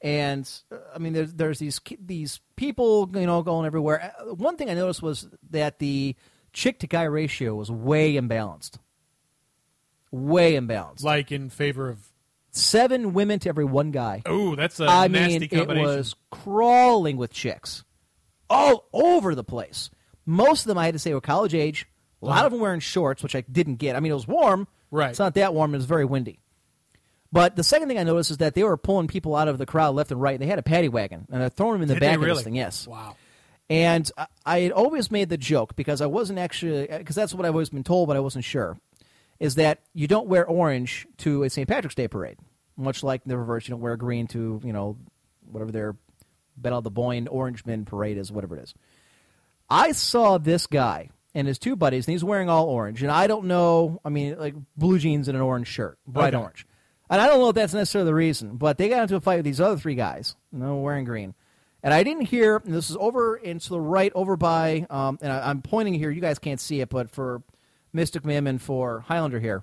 and 0.00 0.48
uh, 0.70 0.76
I 0.94 0.98
mean, 0.98 1.12
there's 1.12 1.34
there's 1.34 1.58
these 1.58 1.80
these 2.00 2.38
people, 2.54 3.10
you 3.14 3.26
know, 3.26 3.42
going 3.42 3.66
everywhere. 3.66 4.14
Uh, 4.20 4.34
One 4.34 4.56
thing 4.56 4.70
I 4.70 4.74
noticed 4.74 5.02
was 5.02 5.26
that 5.50 5.80
the 5.80 6.14
chick 6.52 6.78
to 6.78 6.86
guy 6.86 7.02
ratio 7.02 7.56
was 7.56 7.68
way 7.68 8.14
imbalanced, 8.14 8.78
way 10.10 10.54
imbalanced. 10.54 11.02
Like 11.02 11.32
in 11.32 11.50
favor 11.50 11.88
of. 11.88 11.98
Seven 12.50 13.12
women 13.12 13.38
to 13.40 13.48
every 13.50 13.64
one 13.66 13.90
guy. 13.90 14.22
Oh, 14.24 14.56
that's 14.56 14.80
a 14.80 14.86
I 14.86 15.06
nasty 15.08 15.40
mean, 15.40 15.48
it 15.52 15.68
was 15.68 16.14
crawling 16.30 17.16
with 17.16 17.30
chicks 17.32 17.84
all 18.50 18.88
over 18.92 19.34
the 19.34 19.44
place. 19.44 19.90
Most 20.26 20.62
of 20.62 20.68
them, 20.68 20.78
I 20.78 20.84
had 20.84 20.94
to 20.94 20.98
say, 20.98 21.14
were 21.14 21.20
college 21.20 21.54
age. 21.54 21.86
A 22.20 22.26
lot 22.26 22.38
uh-huh. 22.38 22.46
of 22.46 22.52
them 22.52 22.60
wearing 22.60 22.80
shorts, 22.80 23.22
which 23.22 23.36
I 23.36 23.42
didn't 23.42 23.76
get. 23.76 23.96
I 23.96 24.00
mean, 24.00 24.12
it 24.12 24.16
was 24.16 24.28
warm. 24.28 24.66
Right. 24.90 25.10
It's 25.10 25.18
not 25.18 25.34
that 25.34 25.54
warm. 25.54 25.74
It 25.74 25.78
was 25.78 25.86
very 25.86 26.04
windy. 26.04 26.40
But 27.30 27.56
the 27.56 27.64
second 27.64 27.88
thing 27.88 27.98
I 27.98 28.04
noticed 28.04 28.30
is 28.30 28.38
that 28.38 28.54
they 28.54 28.64
were 28.64 28.76
pulling 28.76 29.06
people 29.06 29.36
out 29.36 29.48
of 29.48 29.58
the 29.58 29.66
crowd 29.66 29.94
left 29.94 30.10
and 30.10 30.20
right. 30.20 30.38
They 30.38 30.46
had 30.46 30.58
a 30.58 30.62
paddy 30.62 30.88
wagon, 30.88 31.26
and 31.30 31.40
they're 31.40 31.50
throwing 31.50 31.74
them 31.74 31.82
in 31.82 31.88
the 31.88 31.94
Did 31.94 32.00
back 32.00 32.16
of 32.16 32.22
really? 32.22 32.34
this 32.34 32.44
thing. 32.44 32.54
Yes. 32.54 32.86
Wow. 32.86 33.16
And 33.70 34.10
I, 34.16 34.26
I 34.46 34.60
had 34.60 34.72
always 34.72 35.10
made 35.10 35.28
the 35.28 35.36
joke 35.36 35.76
because 35.76 36.00
I 36.00 36.06
wasn't 36.06 36.38
actually 36.38 36.86
because 36.86 37.14
that's 37.14 37.34
what 37.34 37.44
I've 37.44 37.52
always 37.52 37.68
been 37.68 37.84
told, 37.84 38.08
but 38.08 38.16
I 38.16 38.20
wasn't 38.20 38.44
sure. 38.44 38.78
Is 39.38 39.56
that 39.56 39.80
you 39.94 40.08
don't 40.08 40.26
wear 40.26 40.46
orange 40.46 41.06
to 41.18 41.42
a 41.42 41.50
St. 41.50 41.68
Patrick's 41.68 41.94
Day 41.94 42.08
parade, 42.08 42.38
much 42.76 43.02
like 43.02 43.22
the 43.24 43.36
reverse. 43.36 43.68
You 43.68 43.72
don't 43.72 43.80
wear 43.80 43.96
green 43.96 44.26
to 44.28 44.60
you 44.64 44.72
know 44.72 44.96
whatever 45.50 45.70
their 45.70 45.96
Battle 46.60 46.78
of 46.78 46.84
the 46.84 46.90
Boyne 46.90 47.26
Orangeman 47.26 47.86
parade 47.86 48.18
is, 48.18 48.30
whatever 48.32 48.56
it 48.56 48.62
is. 48.62 48.74
I 49.70 49.92
saw 49.92 50.38
this 50.38 50.66
guy 50.66 51.10
and 51.34 51.46
his 51.46 51.58
two 51.58 51.76
buddies, 51.76 52.06
and 52.06 52.12
he's 52.12 52.24
wearing 52.24 52.48
all 52.48 52.66
orange. 52.66 53.02
And 53.02 53.12
I 53.12 53.26
don't 53.26 53.44
know, 53.46 54.00
I 54.04 54.08
mean, 54.08 54.38
like 54.38 54.54
blue 54.76 54.98
jeans 54.98 55.28
and 55.28 55.36
an 55.36 55.42
orange 55.42 55.68
shirt, 55.68 55.98
bright 56.06 56.34
Okay. 56.34 56.42
orange. 56.42 56.66
And 57.10 57.20
I 57.20 57.26
don't 57.26 57.38
know 57.38 57.48
if 57.50 57.54
that's 57.54 57.74
necessarily 57.74 58.06
the 58.10 58.14
reason, 58.14 58.56
but 58.56 58.76
they 58.78 58.88
got 58.88 59.02
into 59.02 59.16
a 59.16 59.20
fight 59.20 59.36
with 59.36 59.44
these 59.44 59.60
other 59.60 59.76
three 59.78 59.94
guys, 59.94 60.36
you 60.52 60.58
know, 60.58 60.76
wearing 60.76 61.04
green. 61.04 61.34
And 61.82 61.94
I 61.94 62.02
didn't 62.02 62.26
hear, 62.26 62.56
and 62.56 62.74
this 62.74 62.90
is 62.90 62.96
over 62.98 63.36
and 63.36 63.60
to 63.60 63.68
the 63.68 63.80
right, 63.80 64.10
over 64.14 64.36
by, 64.36 64.86
um, 64.90 65.18
and 65.22 65.32
I, 65.32 65.48
I'm 65.48 65.62
pointing 65.62 65.94
here, 65.94 66.10
you 66.10 66.20
guys 66.20 66.38
can't 66.38 66.60
see 66.60 66.80
it, 66.80 66.88
but 66.90 67.10
for 67.10 67.42
Mystic 67.92 68.24
Mim 68.24 68.46
and 68.46 68.60
for 68.60 69.00
Highlander 69.00 69.38
here, 69.40 69.62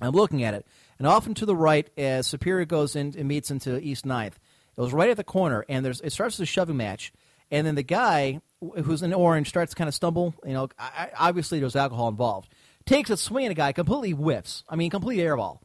I'm 0.00 0.12
looking 0.12 0.42
at 0.44 0.54
it. 0.54 0.66
And 0.98 1.08
off 1.08 1.26
and 1.26 1.36
to 1.36 1.46
the 1.46 1.56
right, 1.56 1.90
as 1.98 2.26
Superior 2.26 2.64
goes 2.66 2.94
in 2.94 3.14
and 3.18 3.26
meets 3.26 3.50
into 3.50 3.78
East 3.80 4.06
Ninth, 4.06 4.38
it 4.76 4.80
was 4.80 4.92
right 4.92 5.10
at 5.10 5.16
the 5.16 5.24
corner, 5.24 5.64
and 5.68 5.84
there's 5.84 6.00
it 6.00 6.12
starts 6.12 6.36
as 6.36 6.40
a 6.40 6.46
shoving 6.46 6.76
match. 6.76 7.12
And 7.50 7.66
then 7.66 7.74
the 7.74 7.82
guy 7.82 8.40
who's 8.60 9.02
in 9.02 9.12
orange 9.12 9.48
starts 9.48 9.70
to 9.70 9.76
kind 9.76 9.88
of 9.88 9.94
stumble. 9.94 10.34
You 10.44 10.54
know, 10.54 10.68
I, 10.78 11.10
obviously 11.16 11.60
there's 11.60 11.76
alcohol 11.76 12.08
involved. 12.08 12.48
Takes 12.86 13.10
a 13.10 13.16
swing 13.16 13.46
at 13.46 13.52
a 13.52 13.54
guy, 13.54 13.72
completely 13.72 14.10
whiffs. 14.10 14.64
I 14.68 14.76
mean, 14.76 14.90
complete 14.90 15.18
airball, 15.18 15.60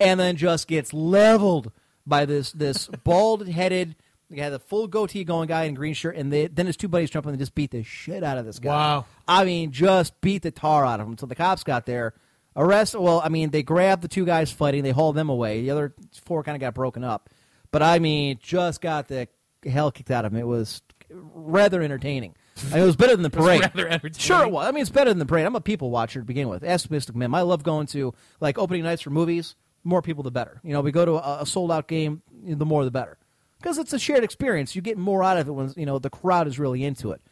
and 0.00 0.18
then 0.18 0.36
just 0.36 0.68
gets 0.68 0.92
leveled 0.92 1.72
by 2.06 2.24
this 2.24 2.52
this 2.52 2.88
bald 3.04 3.46
headed, 3.48 3.94
had 4.34 4.52
the 4.52 4.58
full 4.58 4.88
goatee 4.88 5.24
going 5.24 5.48
guy 5.48 5.64
in 5.64 5.74
green 5.74 5.94
shirt, 5.94 6.16
and 6.16 6.32
they, 6.32 6.46
then 6.48 6.66
his 6.66 6.76
two 6.76 6.88
buddies 6.88 7.10
jump 7.10 7.26
in 7.26 7.30
and 7.30 7.38
just 7.38 7.54
beat 7.54 7.70
the 7.70 7.82
shit 7.82 8.24
out 8.24 8.38
of 8.38 8.44
this 8.44 8.58
guy. 8.58 8.70
Wow. 8.70 9.06
I 9.26 9.44
mean, 9.44 9.70
just 9.72 10.20
beat 10.20 10.42
the 10.42 10.50
tar 10.50 10.84
out 10.84 11.00
of 11.00 11.06
him 11.06 11.12
until 11.12 11.28
the 11.28 11.34
cops 11.34 11.62
got 11.62 11.86
there. 11.86 12.14
Arrest. 12.56 12.94
Well, 12.96 13.20
I 13.24 13.28
mean, 13.28 13.50
they 13.50 13.62
grabbed 13.62 14.02
the 14.02 14.08
two 14.08 14.26
guys 14.26 14.50
fighting. 14.50 14.82
They 14.82 14.90
hauled 14.90 15.14
them 15.14 15.28
away. 15.28 15.62
The 15.62 15.70
other 15.70 15.94
four 16.24 16.42
kind 16.42 16.56
of 16.56 16.60
got 16.60 16.74
broken 16.74 17.04
up. 17.04 17.30
But 17.70 17.82
I 17.82 17.98
mean, 17.98 18.38
just 18.42 18.80
got 18.80 19.08
the 19.08 19.28
hell 19.68 19.90
kicked 19.90 20.10
out 20.10 20.24
of 20.24 20.32
him. 20.32 20.38
It 20.40 20.46
was 20.46 20.82
rather 21.10 21.82
entertaining. 21.82 22.34
I 22.70 22.74
mean, 22.74 22.82
it 22.82 22.86
was 22.86 22.96
better 22.96 23.16
than 23.16 23.22
the 23.22 23.30
was 23.36 23.44
parade. 23.46 23.60
rather 23.62 23.88
entertaining. 23.88 24.18
Sure, 24.18 24.42
it 24.44 24.50
was. 24.50 24.66
I 24.66 24.72
mean, 24.72 24.80
it's 24.82 24.90
better 24.90 25.10
than 25.10 25.18
the 25.18 25.26
parade. 25.26 25.46
I'm 25.46 25.54
a 25.56 25.60
people 25.60 25.90
watcher 25.90 26.20
to 26.20 26.26
begin 26.26 26.48
with. 26.48 26.64
Ask 26.64 26.90
Mystic 26.90 27.14
Mim. 27.16 27.34
I 27.34 27.42
love 27.42 27.62
going 27.62 27.86
to 27.88 28.12
like 28.40 28.58
opening 28.58 28.82
nights 28.82 29.02
for 29.02 29.10
movies. 29.10 29.54
More 29.84 30.02
people, 30.02 30.22
the 30.24 30.30
better. 30.30 30.60
You 30.64 30.72
know, 30.72 30.80
we 30.80 30.90
go 30.90 31.04
to 31.04 31.12
a, 31.12 31.42
a 31.42 31.46
sold 31.46 31.70
out 31.72 31.86
game, 31.88 32.20
the 32.44 32.66
more 32.66 32.84
the 32.84 32.90
better, 32.90 33.16
because 33.58 33.78
it's 33.78 33.92
a 33.92 33.98
shared 33.98 34.24
experience. 34.24 34.74
You 34.74 34.82
get 34.82 34.98
more 34.98 35.22
out 35.22 35.38
of 35.38 35.48
it 35.48 35.52
when 35.52 35.72
you 35.76 35.86
know 35.86 35.98
the 35.98 36.10
crowd 36.10 36.46
is 36.48 36.58
really 36.58 36.84
into 36.84 37.12
it. 37.12 37.22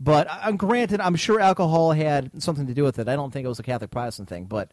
But 0.00 0.30
I- 0.30 0.42
I'm 0.44 0.56
granted, 0.56 1.00
I'm 1.00 1.16
sure 1.16 1.40
alcohol 1.40 1.90
had 1.92 2.40
something 2.40 2.68
to 2.68 2.72
do 2.74 2.84
with 2.84 2.98
it. 3.00 3.08
I 3.08 3.16
don't 3.16 3.32
think 3.32 3.44
it 3.44 3.48
was 3.48 3.58
a 3.58 3.64
Catholic 3.64 3.90
Protestant 3.90 4.28
thing, 4.28 4.44
but 4.44 4.70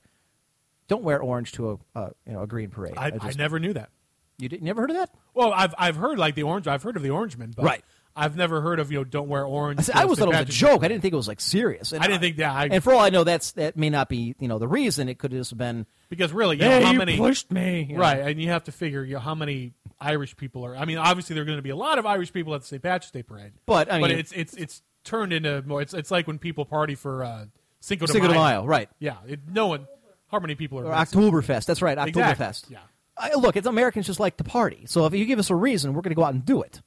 don't 0.88 1.04
wear 1.04 1.20
orange 1.20 1.52
to 1.54 1.72
a 1.96 2.00
uh, 2.00 2.10
you 2.28 2.34
know 2.34 2.44
a 2.44 2.48
green 2.48 2.70
parade. 2.70 2.94
I, 2.96 3.08
I, 3.08 3.10
just- 3.12 3.38
never 3.40 3.60
knew 3.60 3.74
that. 3.74 3.90
You 4.38 4.50
did, 4.50 4.62
never 4.64 4.82
heard 4.82 4.90
of 4.92 4.98
that? 4.98 5.10
Well, 5.34 5.54
I've 5.54 5.74
I've 5.78 5.96
heard 5.96 6.18
like 6.20 6.36
the 6.36 6.44
orange. 6.44 6.68
I've 6.68 6.84
heard 6.84 6.98
of 6.98 7.04
the 7.04 7.10
Orangemen, 7.12 7.54
but 7.56 7.64
Right. 7.66 7.84
I've 8.18 8.38
never 8.38 8.62
heard 8.62 8.80
of 8.80 8.92
you 8.92 9.00
know 9.00 9.04
don't 9.04 9.28
wear 9.28 9.44
orange. 9.44 9.80
I, 9.80 9.84
said, 9.84 9.96
I 9.96 10.00
St. 10.06 10.18
thought 10.18 10.28
it 10.30 10.32
was 10.32 10.40
a 10.42 10.46
joke. 10.46 10.84
I 10.86 10.88
didn't 10.88 11.02
think 11.02 11.14
it 11.14 11.18
was 11.18 11.28
like 11.28 11.42
serious. 11.42 11.92
And 11.92 12.02
I 12.02 12.08
didn't 12.08 12.22
think 12.22 12.38
that. 12.38 12.52
I, 12.56 12.66
and 12.72 12.82
for 12.84 12.94
all 12.94 13.00
I 13.00 13.10
know, 13.10 13.26
that's 13.26 13.52
that 13.54 13.76
may 13.76 13.90
not 13.90 14.08
be 14.08 14.36
you 14.40 14.48
know 14.48 14.58
the 14.58 14.68
reason. 14.70 15.10
It 15.10 15.18
could 15.20 15.32
have 15.34 15.40
just 15.42 15.58
been 15.58 15.86
because 16.10 16.32
really, 16.32 16.56
you 16.58 16.64
Hey, 16.64 16.80
know, 16.80 16.86
how 16.86 16.92
you 16.94 16.98
many 16.98 17.18
pushed 17.18 17.52
me, 17.52 17.86
you 17.90 17.96
know. 17.96 18.02
right? 18.02 18.20
And 18.20 18.42
you 18.42 18.50
have 18.50 18.64
to 18.66 18.72
figure 18.72 19.04
you 19.04 19.16
know, 19.16 19.20
how 19.20 19.36
many 19.36 19.74
Irish 20.00 20.36
people 20.38 20.66
are. 20.66 20.76
I 20.78 20.86
mean, 20.86 20.98
obviously 20.98 21.34
there 21.34 21.44
are 21.44 21.46
going 21.46 21.58
to 21.58 21.62
be 21.64 21.70
a 21.72 21.76
lot 21.76 22.00
of 22.00 22.06
Irish 22.06 22.32
people 22.32 22.56
at 22.56 22.62
the 22.62 22.68
St. 22.68 22.82
Patrick's 22.82 23.12
Day 23.12 23.24
parade, 23.24 23.52
But, 23.66 23.92
I 23.92 24.00
but 24.00 24.10
mean- 24.10 24.20
it's 24.20 24.32
it's 24.32 24.54
it's 24.54 24.82
turned 25.04 25.34
into 25.34 25.62
more. 25.64 25.82
It's 25.82 25.94
it's 25.94 26.12
like 26.12 26.26
when 26.28 26.40
people 26.40 26.64
party 26.66 26.96
for 26.96 27.24
uh, 27.24 27.46
Cinco 27.82 28.06
de 28.06 28.14
Cinco 28.14 28.28
de 28.28 28.34
Mayo. 28.34 28.44
Mayo, 28.62 28.66
right. 28.66 28.90
Yeah, 29.00 29.16
it, 29.28 29.42
no 29.50 29.68
one. 29.68 29.88
How 30.32 30.40
many 30.40 30.56
people 30.56 30.80
are 30.80 30.86
or 30.86 30.92
Oktoberfest. 30.92 31.66
That's 31.66 31.82
right, 31.82 31.98
Exactly. 31.98 32.22
Oktoberfest. 32.46 32.70
Yeah. 32.72 32.80
I, 33.18 33.34
look, 33.36 33.56
it's 33.56 33.68
Americans 33.68 34.06
just 34.08 34.20
like 34.20 34.38
to 34.38 34.44
party. 34.44 34.86
So 34.88 35.06
if 35.06 35.14
you 35.14 35.26
give 35.26 35.40
us 35.40 35.50
a 35.50 35.56
reason, 35.56 35.94
we're 35.94 36.02
going 36.02 36.12
to 36.12 36.16
go 36.16 36.24
out 36.24 36.34
and 36.34 36.46
do 36.46 36.62
it. 36.62 36.82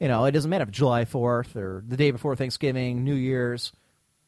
You 0.00 0.08
know, 0.08 0.24
it 0.24 0.32
doesn't 0.32 0.50
matter 0.50 0.64
if 0.64 0.70
July 0.70 1.04
Fourth 1.04 1.56
or 1.56 1.82
the 1.86 1.96
day 1.96 2.10
before 2.10 2.36
Thanksgiving, 2.36 3.04
New 3.04 3.14
Year's, 3.14 3.72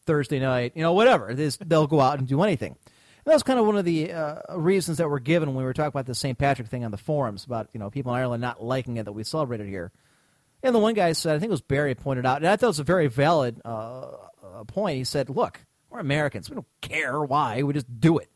Thursday 0.07 0.41
night, 0.41 0.73
you 0.75 0.83
know, 0.83 0.95
whatever. 0.95 1.31
Is, 1.31 1.59
they'll 1.59 1.87
go 1.87 2.01
out 2.01 2.19
and 2.19 2.27
do 2.27 2.43
anything. 2.43 2.77
And 3.29 3.33
that's 3.33 3.43
kind 3.43 3.59
of 3.59 3.67
one 3.67 3.77
of 3.77 3.85
the 3.85 4.13
uh, 4.13 4.57
reasons 4.57 4.97
that 4.99 5.09
were 5.09 5.21
given 5.21 5.51
when 5.51 5.59
we 5.59 5.65
were 5.65 5.75
talking 5.75 5.89
about 5.89 6.07
the 6.07 6.15
St. 6.15 6.39
Patrick 6.39 6.69
thing 6.69 6.85
on 6.85 6.91
the 6.91 6.97
forums 6.97 7.45
about 7.45 7.69
you 7.75 7.81
know 7.81 7.91
people 7.91 8.15
in 8.15 8.19
Ireland 8.19 8.41
not 8.41 8.65
liking 8.65 8.97
it 8.97 9.05
that 9.05 9.13
we 9.13 9.23
celebrated 9.23 9.69
here. 9.69 9.93
And 10.63 10.75
the 10.75 10.79
one 10.79 10.95
guy 10.95 11.13
said, 11.13 11.37
I 11.37 11.39
think 11.39 11.51
it 11.51 11.53
was 11.53 11.61
Barry 11.61 11.95
pointed 11.95 12.25
out, 12.25 12.39
and 12.39 12.47
I 12.47 12.57
thought 12.57 12.67
it 12.67 12.69
was 12.69 12.79
a 12.81 12.85
very 12.85 13.07
valid 13.07 13.61
uh, 13.65 14.07
uh, 14.43 14.65
point. 14.67 14.97
He 14.97 15.05
said, 15.05 15.29
"Look, 15.29 15.61
we're 15.91 16.01
Americans. 16.01 16.49
We 16.49 16.55
don't 16.55 16.67
care 16.81 17.23
why. 17.23 17.63
We 17.63 17.75
just 17.75 18.01
do 18.01 18.17
it." 18.17 18.31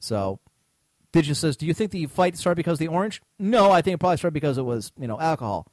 So, 0.00 0.40
Digis 1.16 1.36
says, 1.36 1.56
"Do 1.56 1.66
you 1.66 1.74
think 1.74 1.90
the 1.90 2.06
fight 2.06 2.36
started 2.36 2.56
because 2.56 2.74
of 2.74 2.78
the 2.80 2.88
orange?" 2.88 3.22
No, 3.38 3.70
I 3.70 3.82
think 3.82 3.94
it 3.94 3.98
probably 3.98 4.16
started 4.18 4.34
because 4.34 4.58
it 4.58 4.62
was 4.62 4.92
you 4.98 5.06
know 5.06 5.20
alcohol. 5.20 5.66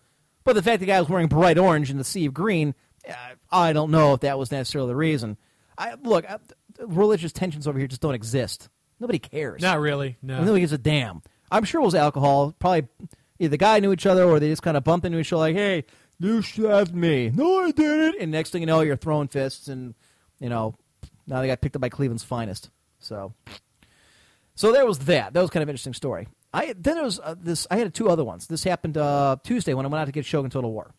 But 0.44 0.56
the 0.56 0.64
fact 0.64 0.80
the 0.80 0.86
guy 0.86 1.00
was 1.00 1.10
wearing 1.10 1.28
bright 1.28 1.58
orange 1.58 1.90
in 1.90 1.98
the 1.98 2.04
sea 2.04 2.26
of 2.26 2.34
green, 2.34 2.76
uh, 3.10 3.14
I 3.52 3.74
don't 3.74 3.92
know 3.92 4.14
if 4.14 4.22
that 4.22 4.38
was 4.38 4.52
necessarily 4.52 4.90
the 4.90 4.96
reason. 4.96 5.38
I 5.78 5.96
look, 6.02 6.30
uh, 6.30 6.38
religious 6.80 7.32
tensions 7.32 7.68
over 7.68 7.78
here 7.78 7.88
just 7.88 8.02
don't 8.02 8.14
exist. 8.16 8.70
Nobody 9.00 9.20
cares. 9.20 9.62
Not 9.62 9.80
really. 9.80 10.18
No. 10.22 10.40
Nobody 10.40 10.62
gives 10.62 10.74
a 10.74 10.78
damn. 10.78 11.22
I'm 11.52 11.64
sure 11.64 11.82
it 11.82 11.86
was 11.86 11.96
alcohol. 11.96 12.54
Probably 12.58 12.88
either 13.40 13.50
the 13.50 13.58
guy 13.58 13.80
knew 13.80 13.92
each 13.92 14.06
other 14.06 14.24
or 14.24 14.40
they 14.40 14.50
just 14.50 14.62
kind 14.62 14.78
of 14.78 14.84
bumped 14.84 15.06
into 15.06 15.20
each 15.20 15.34
other 15.34 15.42
like, 15.42 15.56
hey, 15.56 15.86
you 16.20 16.42
stabbed 16.42 16.96
me. 16.96 17.30
No, 17.34 17.66
I 17.66 17.72
didn't. 17.72 18.22
And 18.22 18.32
next 18.32 18.52
thing 18.52 18.62
you 18.62 18.66
know, 18.66 18.82
you're 18.82 18.96
throwing 18.96 19.28
fists 19.28 19.68
and, 19.68 19.94
you 20.40 20.50
know, 20.50 20.76
now 21.28 21.42
they 21.42 21.48
got 21.48 21.62
picked 21.62 21.76
up 21.76 21.82
by 21.82 21.90
Cleveland's 21.90 22.24
finest. 22.24 22.70
So, 23.00 23.34
so 24.56 24.72
there 24.72 24.86
was 24.86 25.00
that. 25.00 25.34
That 25.34 25.42
was 25.42 25.50
kind 25.50 25.64
of 25.64 25.70
an 25.70 25.74
interesting 25.74 25.94
story. 25.94 26.28
I 26.54 26.74
Then 26.78 26.96
there 26.96 27.04
was 27.04 27.20
uh, 27.20 27.36
this, 27.40 27.66
I 27.72 27.78
had 27.78 27.94
two 27.94 28.10
other 28.10 28.24
ones. 28.24 28.48
This 28.48 28.64
happened 28.64 28.98
uh, 28.98 29.38
Tuesday 29.44 29.74
when 29.74 29.86
I 29.86 29.90
went 29.90 30.02
out 30.02 30.06
to 30.06 30.12
get 30.12 30.26
Shogun 30.26 30.52
Total 30.52 30.72
War. 30.72 30.94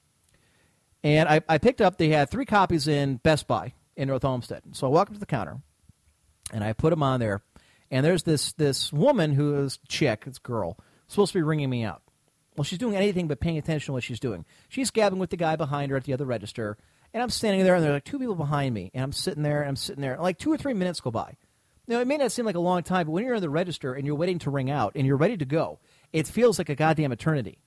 And 1.02 1.28
I, 1.28 1.42
I 1.48 1.58
picked 1.58 1.80
up, 1.80 1.98
they 1.98 2.08
had 2.08 2.30
three 2.30 2.46
copies 2.46 2.88
in 2.88 3.16
Best 3.16 3.46
Buy 3.46 3.74
in 3.96 4.08
North 4.08 4.24
Olmsted. 4.24 4.62
So 4.72 4.86
I 4.86 4.90
walked 4.90 5.10
up 5.10 5.14
to 5.14 5.20
the 5.20 5.26
counter 5.26 5.58
and 6.52 6.64
I 6.64 6.72
put 6.72 6.90
them 6.90 7.02
on 7.02 7.20
there. 7.20 7.42
And 7.90 8.04
there's 8.04 8.24
this 8.24 8.52
this 8.54 8.92
woman 8.92 9.32
who 9.32 9.56
is 9.62 9.78
chick, 9.88 10.24
this 10.24 10.38
girl, 10.38 10.78
supposed 11.06 11.32
to 11.32 11.38
be 11.38 11.42
ringing 11.42 11.70
me 11.70 11.84
out. 11.84 12.02
Well, 12.56 12.64
she's 12.64 12.78
doing 12.78 12.96
anything 12.96 13.28
but 13.28 13.40
paying 13.40 13.58
attention 13.58 13.86
to 13.86 13.92
what 13.92 14.02
she's 14.02 14.20
doing. 14.20 14.44
She's 14.68 14.90
gabbing 14.90 15.18
with 15.18 15.30
the 15.30 15.36
guy 15.36 15.56
behind 15.56 15.90
her 15.90 15.96
at 15.96 16.04
the 16.04 16.12
other 16.12 16.24
register, 16.24 16.76
and 17.12 17.22
I'm 17.22 17.30
standing 17.30 17.64
there, 17.64 17.74
and 17.74 17.84
there 17.84 17.90
are 17.90 17.94
like 17.94 18.04
two 18.04 18.18
people 18.18 18.34
behind 18.36 18.74
me, 18.74 18.90
and 18.94 19.04
I'm 19.04 19.12
sitting 19.12 19.42
there, 19.42 19.60
and 19.60 19.68
I'm 19.68 19.76
sitting 19.76 20.02
there, 20.02 20.16
like 20.20 20.38
two 20.38 20.52
or 20.52 20.56
three 20.56 20.74
minutes 20.74 21.00
go 21.00 21.10
by. 21.10 21.36
Now, 21.86 22.00
it 22.00 22.06
may 22.06 22.16
not 22.16 22.32
seem 22.32 22.46
like 22.46 22.54
a 22.54 22.60
long 22.60 22.82
time, 22.82 23.06
but 23.06 23.12
when 23.12 23.24
you're 23.24 23.34
in 23.34 23.42
the 23.42 23.50
register 23.50 23.92
and 23.94 24.06
you're 24.06 24.14
waiting 24.14 24.38
to 24.40 24.50
ring 24.50 24.70
out 24.70 24.92
and 24.94 25.06
you're 25.06 25.16
ready 25.16 25.36
to 25.36 25.44
go, 25.44 25.80
it 26.12 26.26
feels 26.26 26.58
like 26.58 26.70
a 26.70 26.74
goddamn 26.74 27.12
eternity. 27.12 27.58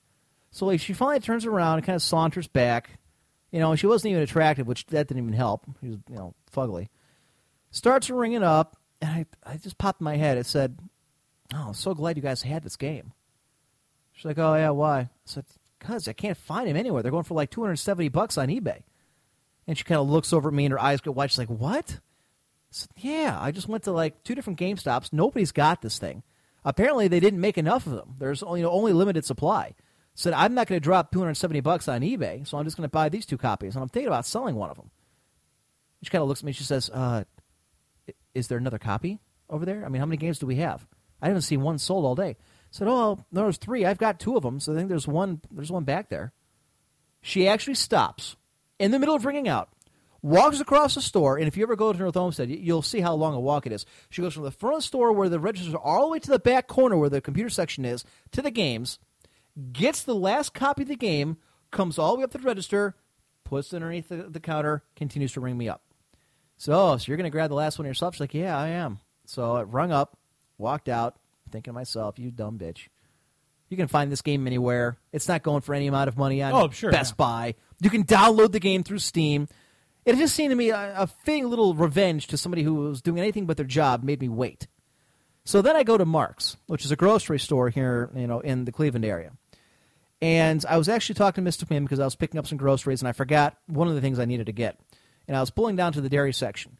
So 0.50 0.66
like 0.66 0.80
she 0.80 0.92
finally 0.92 1.20
turns 1.20 1.46
around 1.46 1.78
and 1.78 1.86
kind 1.86 1.96
of 1.96 2.02
saunters 2.02 2.48
back. 2.48 2.98
You 3.50 3.60
know, 3.60 3.74
she 3.76 3.86
wasn't 3.86 4.12
even 4.12 4.22
attractive, 4.22 4.66
which 4.66 4.86
that 4.86 5.08
didn't 5.08 5.22
even 5.22 5.34
help. 5.34 5.64
She 5.80 5.88
was, 5.88 5.98
you 6.08 6.16
know, 6.16 6.34
fugly. 6.52 6.88
Starts 7.70 8.10
ringing 8.10 8.42
up, 8.42 8.76
and 9.00 9.10
I, 9.10 9.52
I 9.52 9.56
just 9.56 9.78
popped 9.78 10.00
in 10.00 10.04
my 10.04 10.16
head. 10.16 10.38
It 10.38 10.46
said, 10.46 10.78
"Oh, 11.54 11.68
I'm 11.68 11.74
so 11.74 11.94
glad 11.94 12.16
you 12.16 12.22
guys 12.22 12.42
had 12.42 12.62
this 12.62 12.76
game." 12.76 13.12
She's 14.12 14.24
like, 14.24 14.38
"Oh 14.38 14.54
yeah, 14.54 14.70
why?" 14.70 14.98
I 14.98 15.08
said, 15.26 15.44
"Cause 15.80 16.08
I 16.08 16.12
can't 16.12 16.36
find 16.36 16.68
him 16.68 16.76
anywhere. 16.76 17.02
They're 17.02 17.12
going 17.12 17.24
for 17.24 17.34
like 17.34 17.50
270 17.50 18.08
bucks 18.08 18.36
on 18.38 18.48
eBay." 18.48 18.82
And 19.66 19.76
she 19.76 19.84
kind 19.84 20.00
of 20.00 20.08
looks 20.08 20.32
over 20.32 20.48
at 20.48 20.54
me, 20.54 20.64
and 20.64 20.72
her 20.72 20.80
eyes 20.80 21.00
get 21.00 21.14
wide. 21.14 21.30
She's 21.30 21.38
like, 21.38 21.48
"What?" 21.50 22.00
Said, 22.70 22.90
"Yeah, 22.96 23.38
I 23.40 23.50
just 23.50 23.68
went 23.68 23.84
to 23.84 23.92
like 23.92 24.22
two 24.24 24.34
different 24.34 24.58
Game 24.58 24.76
Stops. 24.76 25.12
Nobody's 25.12 25.52
got 25.52 25.82
this 25.82 25.98
thing. 25.98 26.22
Apparently, 26.64 27.08
they 27.08 27.20
didn't 27.20 27.40
make 27.40 27.56
enough 27.56 27.86
of 27.86 27.92
them. 27.92 28.16
There's 28.18 28.42
only 28.42 28.60
you 28.60 28.66
know, 28.66 28.72
only 28.72 28.92
limited 28.92 29.24
supply." 29.24 29.74
Said, 30.14 30.32
"I'm 30.32 30.54
not 30.54 30.66
going 30.66 30.80
to 30.80 30.84
drop 30.84 31.12
270 31.12 31.60
bucks 31.60 31.88
on 31.88 32.00
eBay, 32.00 32.46
so 32.46 32.58
I'm 32.58 32.64
just 32.64 32.76
going 32.76 32.88
to 32.88 32.92
buy 32.92 33.08
these 33.08 33.24
two 33.24 33.38
copies, 33.38 33.74
and 33.74 33.82
I'm 33.82 33.88
thinking 33.88 34.08
about 34.08 34.26
selling 34.26 34.56
one 34.56 34.70
of 34.70 34.76
them." 34.76 34.90
She 36.02 36.10
kind 36.10 36.22
of 36.22 36.28
looks 36.28 36.40
at 36.40 36.44
me. 36.44 36.52
She 36.52 36.64
says, 36.64 36.90
uh, 36.90 37.24
"Is 38.34 38.48
there 38.48 38.58
another 38.58 38.78
copy 38.78 39.20
over 39.48 39.64
there? 39.64 39.84
I 39.84 39.88
mean, 39.88 40.00
how 40.00 40.06
many 40.06 40.16
games 40.16 40.38
do 40.38 40.46
we 40.46 40.56
have? 40.56 40.86
I 41.22 41.28
haven't 41.28 41.42
seen 41.42 41.62
one 41.62 41.78
sold 41.78 42.04
all 42.04 42.14
day." 42.14 42.30
I 42.30 42.36
said, 42.70 42.88
"Oh, 42.88 43.24
there's 43.32 43.56
three. 43.56 43.86
I've 43.86 43.98
got 43.98 44.20
two 44.20 44.36
of 44.36 44.42
them, 44.42 44.60
so 44.60 44.72
I 44.72 44.76
think 44.76 44.88
there's 44.88 45.08
one. 45.08 45.40
There's 45.50 45.72
one 45.72 45.84
back 45.84 46.10
there." 46.10 46.32
She 47.22 47.48
actually 47.48 47.74
stops 47.74 48.36
in 48.78 48.90
the 48.90 48.98
middle 48.98 49.14
of 49.14 49.24
ringing 49.24 49.48
out, 49.48 49.70
walks 50.22 50.60
across 50.60 50.94
the 50.94 51.00
store, 51.02 51.38
and 51.38 51.46
if 51.46 51.56
you 51.56 51.62
ever 51.62 51.76
go 51.76 51.92
to 51.92 51.98
North 51.98 52.16
y- 52.16 52.44
you'll 52.46 52.82
see 52.82 53.00
how 53.00 53.14
long 53.14 53.34
a 53.34 53.40
walk 53.40 53.66
it 53.66 53.72
is. 53.72 53.86
She 54.10 54.22
goes 54.22 54.34
from 54.34 54.42
the 54.44 54.50
front 54.50 54.76
of 54.76 54.78
the 54.82 54.86
store 54.86 55.12
where 55.12 55.28
the 55.28 55.38
registers 55.40 55.74
are 55.74 55.80
all 55.80 56.02
the 56.06 56.12
way 56.12 56.18
to 56.18 56.30
the 56.30 56.38
back 56.38 56.66
corner 56.66 56.96
where 56.96 57.08
the 57.10 57.20
computer 57.20 57.50
section 57.50 57.84
is 57.84 58.04
to 58.32 58.42
the 58.42 58.50
games, 58.50 58.98
gets 59.72 60.02
the 60.02 60.14
last 60.14 60.54
copy 60.54 60.82
of 60.82 60.88
the 60.88 60.96
game, 60.96 61.36
comes 61.70 61.98
all 61.98 62.12
the 62.12 62.18
way 62.18 62.24
up 62.24 62.32
to 62.32 62.38
the 62.38 62.44
register, 62.44 62.96
puts 63.44 63.72
it 63.72 63.76
underneath 63.76 64.08
the, 64.08 64.16
the 64.16 64.40
counter, 64.40 64.82
continues 64.96 65.32
to 65.32 65.40
ring 65.40 65.56
me 65.56 65.68
up. 65.68 65.82
So, 66.56 66.96
so 66.96 67.04
you're 67.06 67.16
going 67.16 67.24
to 67.24 67.30
grab 67.30 67.50
the 67.50 67.54
last 67.54 67.78
one 67.78 67.86
yourself? 67.86 68.14
She's 68.14 68.20
like, 68.20 68.34
yeah, 68.34 68.58
I 68.58 68.68
am. 68.68 68.98
So 69.26 69.52
I 69.56 69.62
rung 69.62 69.92
up, 69.92 70.16
walked 70.58 70.88
out, 70.88 71.16
thinking 71.50 71.72
to 71.72 71.74
myself, 71.74 72.18
you 72.18 72.30
dumb 72.30 72.58
bitch. 72.58 72.88
You 73.68 73.76
can 73.76 73.86
find 73.86 74.10
this 74.10 74.22
game 74.22 74.46
anywhere. 74.46 74.96
It's 75.12 75.28
not 75.28 75.42
going 75.42 75.60
for 75.60 75.74
any 75.74 75.86
amount 75.86 76.08
of 76.08 76.16
money 76.16 76.42
on 76.42 76.52
Oh, 76.54 76.70
sure, 76.70 76.90
Best 76.90 77.12
yeah. 77.12 77.16
Buy. 77.16 77.54
You 77.80 77.90
can 77.90 78.04
download 78.04 78.50
the 78.52 78.60
game 78.60 78.82
through 78.82 78.98
Steam. 78.98 79.46
It 80.08 80.16
just 80.16 80.34
seemed 80.34 80.50
to 80.52 80.56
me 80.56 80.70
a, 80.70 80.94
a 81.02 81.06
fitting 81.06 81.48
little 81.50 81.74
revenge 81.74 82.28
to 82.28 82.38
somebody 82.38 82.62
who 82.62 82.74
was 82.76 83.02
doing 83.02 83.18
anything 83.18 83.44
but 83.46 83.56
their 83.58 83.66
job 83.66 84.02
made 84.02 84.20
me 84.20 84.28
wait. 84.28 84.66
So 85.44 85.60
then 85.62 85.76
I 85.76 85.82
go 85.82 85.98
to 85.98 86.04
Mark's, 86.06 86.56
which 86.66 86.84
is 86.84 86.90
a 86.90 86.96
grocery 86.96 87.38
store 87.38 87.68
here, 87.68 88.10
you 88.16 88.26
know, 88.26 88.40
in 88.40 88.64
the 88.64 88.72
Cleveland 88.72 89.04
area. 89.04 89.32
And 90.20 90.64
I 90.68 90.78
was 90.78 90.88
actually 90.88 91.14
talking 91.16 91.44
to 91.44 91.50
Mr. 91.50 91.68
Pim 91.68 91.84
because 91.84 92.00
I 92.00 92.04
was 92.04 92.16
picking 92.16 92.38
up 92.38 92.46
some 92.46 92.58
groceries 92.58 93.02
and 93.02 93.08
I 93.08 93.12
forgot 93.12 93.56
one 93.66 93.86
of 93.86 93.94
the 93.94 94.00
things 94.00 94.18
I 94.18 94.24
needed 94.24 94.46
to 94.46 94.52
get. 94.52 94.78
And 95.28 95.36
I 95.36 95.40
was 95.40 95.50
pulling 95.50 95.76
down 95.76 95.92
to 95.92 96.00
the 96.00 96.08
dairy 96.08 96.32
section. 96.32 96.78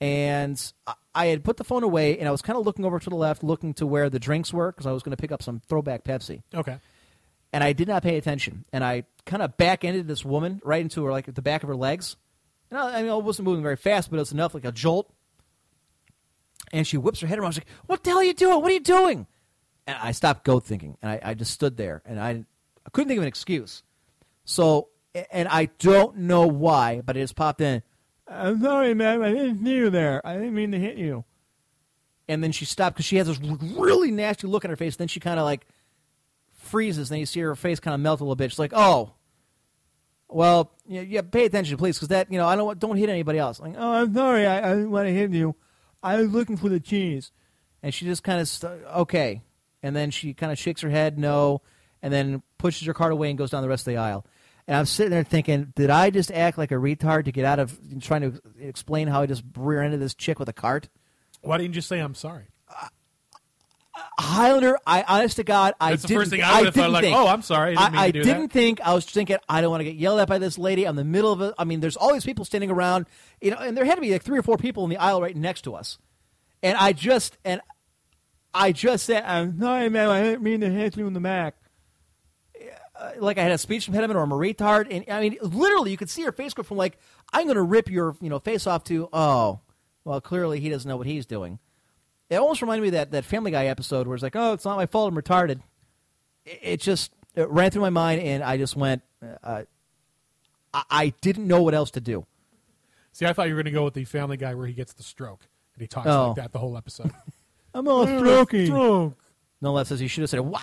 And 0.00 0.60
I- 0.86 0.94
I 1.14 1.26
had 1.28 1.44
put 1.44 1.56
the 1.56 1.64
phone 1.64 1.82
away 1.82 2.18
and 2.18 2.28
I 2.28 2.30
was 2.30 2.42
kind 2.42 2.58
of 2.58 2.66
looking 2.66 2.84
over 2.84 2.98
to 2.98 3.08
the 3.10 3.16
left, 3.16 3.42
looking 3.42 3.72
to 3.74 3.86
where 3.86 4.10
the 4.10 4.18
drinks 4.18 4.52
were 4.52 4.70
because 4.70 4.86
I 4.86 4.92
was 4.92 5.02
going 5.02 5.16
to 5.16 5.20
pick 5.20 5.32
up 5.32 5.42
some 5.42 5.60
throwback 5.68 6.04
Pepsi. 6.04 6.42
Okay. 6.54 6.76
And 7.54 7.64
I 7.64 7.72
did 7.72 7.88
not 7.88 8.02
pay 8.02 8.18
attention. 8.18 8.66
And 8.70 8.84
I 8.84 9.04
kind 9.24 9.42
of 9.42 9.56
back 9.56 9.82
ended 9.82 10.06
this 10.08 10.26
woman 10.26 10.60
right 10.62 10.82
into 10.82 11.02
her, 11.04 11.10
like, 11.10 11.26
at 11.26 11.34
the 11.34 11.40
back 11.42 11.62
of 11.62 11.68
her 11.70 11.76
legs. 11.76 12.16
And 12.70 12.78
I, 12.78 12.98
I 12.98 13.02
mean, 13.02 13.10
I 13.10 13.14
wasn't 13.14 13.46
moving 13.46 13.62
very 13.62 13.76
fast, 13.76 14.10
but 14.10 14.16
it 14.16 14.20
was 14.20 14.32
enough, 14.32 14.54
like 14.54 14.64
a 14.64 14.72
jolt. 14.72 15.12
And 16.72 16.86
she 16.86 16.96
whips 16.96 17.20
her 17.20 17.26
head 17.26 17.38
around. 17.38 17.52
She's 17.52 17.60
like, 17.60 17.68
What 17.86 18.02
the 18.02 18.10
hell 18.10 18.18
are 18.18 18.24
you 18.24 18.34
doing? 18.34 18.60
What 18.60 18.70
are 18.70 18.74
you 18.74 18.80
doing? 18.80 19.26
And 19.86 19.96
I 20.00 20.12
stopped 20.12 20.44
goat 20.44 20.64
thinking. 20.64 20.96
And 21.00 21.10
I, 21.10 21.20
I 21.22 21.34
just 21.34 21.52
stood 21.52 21.76
there. 21.76 22.02
And 22.04 22.18
I, 22.18 22.44
I 22.84 22.90
couldn't 22.92 23.08
think 23.08 23.18
of 23.18 23.22
an 23.22 23.28
excuse. 23.28 23.82
So, 24.44 24.88
and 25.30 25.48
I 25.48 25.66
don't 25.78 26.18
know 26.18 26.46
why, 26.46 27.02
but 27.04 27.16
it 27.16 27.20
just 27.20 27.36
popped 27.36 27.60
in. 27.60 27.82
I'm 28.28 28.60
sorry, 28.60 28.94
ma'am. 28.94 29.22
I 29.22 29.30
didn't 29.30 29.64
see 29.64 29.74
you 29.74 29.90
there. 29.90 30.26
I 30.26 30.34
didn't 30.34 30.54
mean 30.54 30.72
to 30.72 30.78
hit 30.78 30.96
you. 30.96 31.24
And 32.28 32.42
then 32.42 32.50
she 32.50 32.64
stopped 32.64 32.96
because 32.96 33.06
she 33.06 33.16
has 33.16 33.28
this 33.28 33.38
really 33.38 34.10
nasty 34.10 34.48
look 34.48 34.64
on 34.64 34.70
her 34.70 34.76
face. 34.76 34.96
Then 34.96 35.06
she 35.08 35.20
kind 35.20 35.38
of 35.38 35.44
like 35.44 35.66
freezes. 36.54 37.08
Then 37.08 37.20
you 37.20 37.26
see 37.26 37.40
her 37.40 37.54
face 37.54 37.78
kind 37.78 37.94
of 37.94 38.00
melt 38.00 38.20
a 38.20 38.24
little 38.24 38.34
bit. 38.34 38.50
She's 38.50 38.58
like, 38.58 38.72
"Oh, 38.74 39.12
well, 40.28 40.72
yeah, 40.86 41.02
yeah 41.02 41.22
pay 41.22 41.44
attention, 41.44 41.76
please, 41.76 41.96
because 41.96 42.08
that 42.08 42.30
you 42.30 42.38
know 42.38 42.46
I 42.46 42.56
don't 42.56 42.78
don't 42.78 42.96
hit 42.96 43.08
anybody 43.08 43.38
else." 43.38 43.60
Like, 43.60 43.74
"Oh, 43.76 43.92
I'm 43.92 44.14
sorry. 44.14 44.46
I, 44.46 44.58
I 44.58 44.74
didn't 44.74 44.90
want 44.90 45.08
to 45.08 45.14
hit 45.14 45.32
you. 45.32 45.54
I 46.02 46.16
was 46.16 46.32
looking 46.32 46.56
for 46.56 46.68
the 46.68 46.80
cheese." 46.80 47.32
And 47.82 47.94
she 47.94 48.04
just 48.04 48.24
kind 48.24 48.40
of 48.40 48.48
st- 48.48 48.82
okay. 48.96 49.42
And 49.82 49.94
then 49.94 50.10
she 50.10 50.34
kind 50.34 50.50
of 50.50 50.58
shakes 50.58 50.80
her 50.80 50.90
head 50.90 51.18
no. 51.18 51.62
and 52.02 52.12
then 52.12 52.42
pushes 52.58 52.86
her 52.86 52.94
cart 52.94 53.12
away 53.12 53.28
and 53.28 53.38
goes 53.38 53.50
down 53.50 53.62
the 53.62 53.68
rest 53.68 53.86
of 53.86 53.92
the 53.92 53.98
aisle. 53.98 54.26
And 54.66 54.76
I'm 54.76 54.86
sitting 54.86 55.12
there 55.12 55.22
thinking, 55.22 55.72
did 55.76 55.90
I 55.90 56.10
just 56.10 56.32
act 56.32 56.58
like 56.58 56.72
a 56.72 56.76
retard 56.76 57.26
to 57.26 57.32
get 57.32 57.44
out 57.44 57.60
of 57.60 57.78
trying 58.00 58.22
to 58.22 58.40
explain 58.58 59.06
how 59.06 59.22
I 59.22 59.26
just 59.26 59.44
rear-ended 59.56 60.00
this 60.00 60.14
chick 60.14 60.40
with 60.40 60.48
a 60.48 60.52
cart? 60.52 60.88
Why 61.42 61.58
didn't 61.58 61.70
you 61.70 61.74
just 61.74 61.88
say 61.88 62.00
I'm 62.00 62.16
sorry? 62.16 62.46
Highlander, 64.26 64.78
I 64.86 65.02
honest 65.06 65.36
to 65.36 65.44
God, 65.44 65.74
I 65.80 65.90
That's 65.90 66.02
didn't, 66.02 66.20
first 66.20 66.30
thing 66.30 66.42
I 66.42 66.58
would 66.58 66.66
have 66.66 66.74
thought, 66.74 66.80
didn't 66.82 66.92
like, 66.92 67.04
think- 67.04 67.16
oh, 67.16 67.26
I'm 67.26 67.42
sorry, 67.42 67.76
I 67.76 67.88
didn't 67.88 67.92
mean 67.94 68.04
to 68.04 68.12
do 68.12 68.22
didn't 68.24 68.48
think. 68.52 68.80
I 68.80 68.94
was 68.94 69.04
thinking, 69.04 69.36
I 69.48 69.60
don't 69.60 69.70
want 69.70 69.80
to 69.80 69.84
get 69.84 69.94
yelled 69.96 70.20
at 70.20 70.28
by 70.28 70.38
this 70.38 70.58
lady. 70.58 70.84
I'm 70.84 70.90
in 70.90 70.96
the 70.96 71.04
middle 71.04 71.32
of 71.32 71.40
it. 71.40 71.54
I 71.58 71.64
mean, 71.64 71.80
there's 71.80 71.96
all 71.96 72.12
these 72.12 72.24
people 72.24 72.44
standing 72.44 72.70
around, 72.70 73.06
you 73.40 73.50
know, 73.50 73.56
and 73.58 73.76
there 73.76 73.84
had 73.84 73.94
to 73.96 74.00
be 74.00 74.12
like 74.12 74.22
three 74.22 74.38
or 74.38 74.42
four 74.42 74.56
people 74.58 74.84
in 74.84 74.90
the 74.90 74.96
aisle 74.98 75.22
right 75.22 75.36
next 75.36 75.62
to 75.62 75.74
us. 75.74 75.98
And 76.62 76.76
I 76.76 76.92
just, 76.92 77.38
and 77.44 77.60
I 78.52 78.72
just 78.72 79.06
said, 79.06 79.24
I'm 79.24 79.58
sorry, 79.60 79.88
man, 79.88 80.08
I 80.08 80.22
didn't 80.22 80.42
mean 80.42 80.60
to 80.60 80.70
hit 80.70 80.96
you 80.96 81.06
in 81.06 81.12
the 81.12 81.20
back. 81.20 81.56
Uh, 82.98 83.10
Like 83.18 83.38
I 83.38 83.42
had 83.42 83.52
a 83.52 83.58
speech 83.58 83.86
impediment 83.88 84.16
or 84.18 84.22
I'm 84.22 84.32
a 84.32 84.36
retard. 84.36 84.86
And 84.90 85.04
I 85.10 85.20
mean, 85.20 85.36
literally, 85.42 85.90
you 85.90 85.96
could 85.96 86.10
see 86.10 86.22
her 86.22 86.32
face 86.32 86.54
go 86.54 86.62
from 86.62 86.78
like, 86.78 86.98
I'm 87.32 87.44
going 87.44 87.56
to 87.56 87.62
rip 87.62 87.90
your, 87.90 88.16
you 88.20 88.30
know, 88.30 88.38
face 88.38 88.66
off 88.66 88.84
to, 88.84 89.08
oh, 89.12 89.60
well, 90.04 90.20
clearly 90.20 90.60
he 90.60 90.68
doesn't 90.70 90.88
know 90.88 90.96
what 90.96 91.06
he's 91.06 91.26
doing. 91.26 91.58
It 92.28 92.36
almost 92.36 92.60
reminded 92.60 92.82
me 92.82 92.88
of 92.88 92.92
that, 92.94 93.10
that 93.12 93.24
Family 93.24 93.50
Guy 93.50 93.66
episode 93.66 94.06
where 94.06 94.14
it's 94.14 94.22
like, 94.22 94.34
oh, 94.36 94.52
it's 94.52 94.64
not 94.64 94.76
my 94.76 94.86
fault, 94.86 95.12
I'm 95.12 95.20
retarded. 95.20 95.60
It, 96.44 96.58
it 96.62 96.80
just 96.80 97.12
it 97.34 97.48
ran 97.48 97.70
through 97.70 97.82
my 97.82 97.90
mind, 97.90 98.20
and 98.22 98.42
I 98.42 98.56
just 98.56 98.74
went, 98.76 99.02
uh, 99.44 99.62
I, 100.74 100.82
I 100.90 101.14
didn't 101.20 101.46
know 101.46 101.62
what 101.62 101.74
else 101.74 101.90
to 101.92 102.00
do. 102.00 102.26
See, 103.12 103.26
I 103.26 103.32
thought 103.32 103.48
you 103.48 103.54
were 103.54 103.62
going 103.62 103.72
to 103.72 103.78
go 103.78 103.84
with 103.84 103.94
the 103.94 104.04
Family 104.04 104.36
Guy 104.36 104.54
where 104.54 104.66
he 104.66 104.72
gets 104.74 104.92
the 104.92 105.02
stroke 105.02 105.40
and 105.74 105.80
he 105.82 105.86
talks 105.86 106.06
Oh. 106.08 106.28
like 106.28 106.36
that 106.36 106.52
the 106.52 106.58
whole 106.58 106.76
episode. 106.76 107.10
I'm 107.74 107.86
all 107.88 108.06
strokey. 108.06 108.66
stroke. 108.66 109.14
No, 109.62 109.74
that 109.76 109.86
says 109.86 110.02
you 110.02 110.08
should 110.08 110.20
have 110.22 110.30
said, 110.30 110.40
wow, 110.40 110.60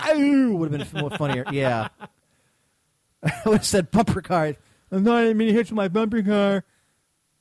would 0.57 0.71
have 0.71 0.91
been 0.93 1.01
more 1.01 1.09
funnier. 1.11 1.45
Yeah. 1.51 1.87
I 3.23 3.31
would 3.45 3.57
have 3.57 3.65
said 3.65 3.89
bumper 3.89 4.21
car. 4.21 4.53
I'm 4.91 5.03
not 5.03 5.23
even 5.23 5.37
to 5.39 5.45
hit 5.45 5.53
you 5.53 5.57
with 5.57 5.71
my 5.73 5.87
bumper 5.87 6.21
car. 6.21 6.63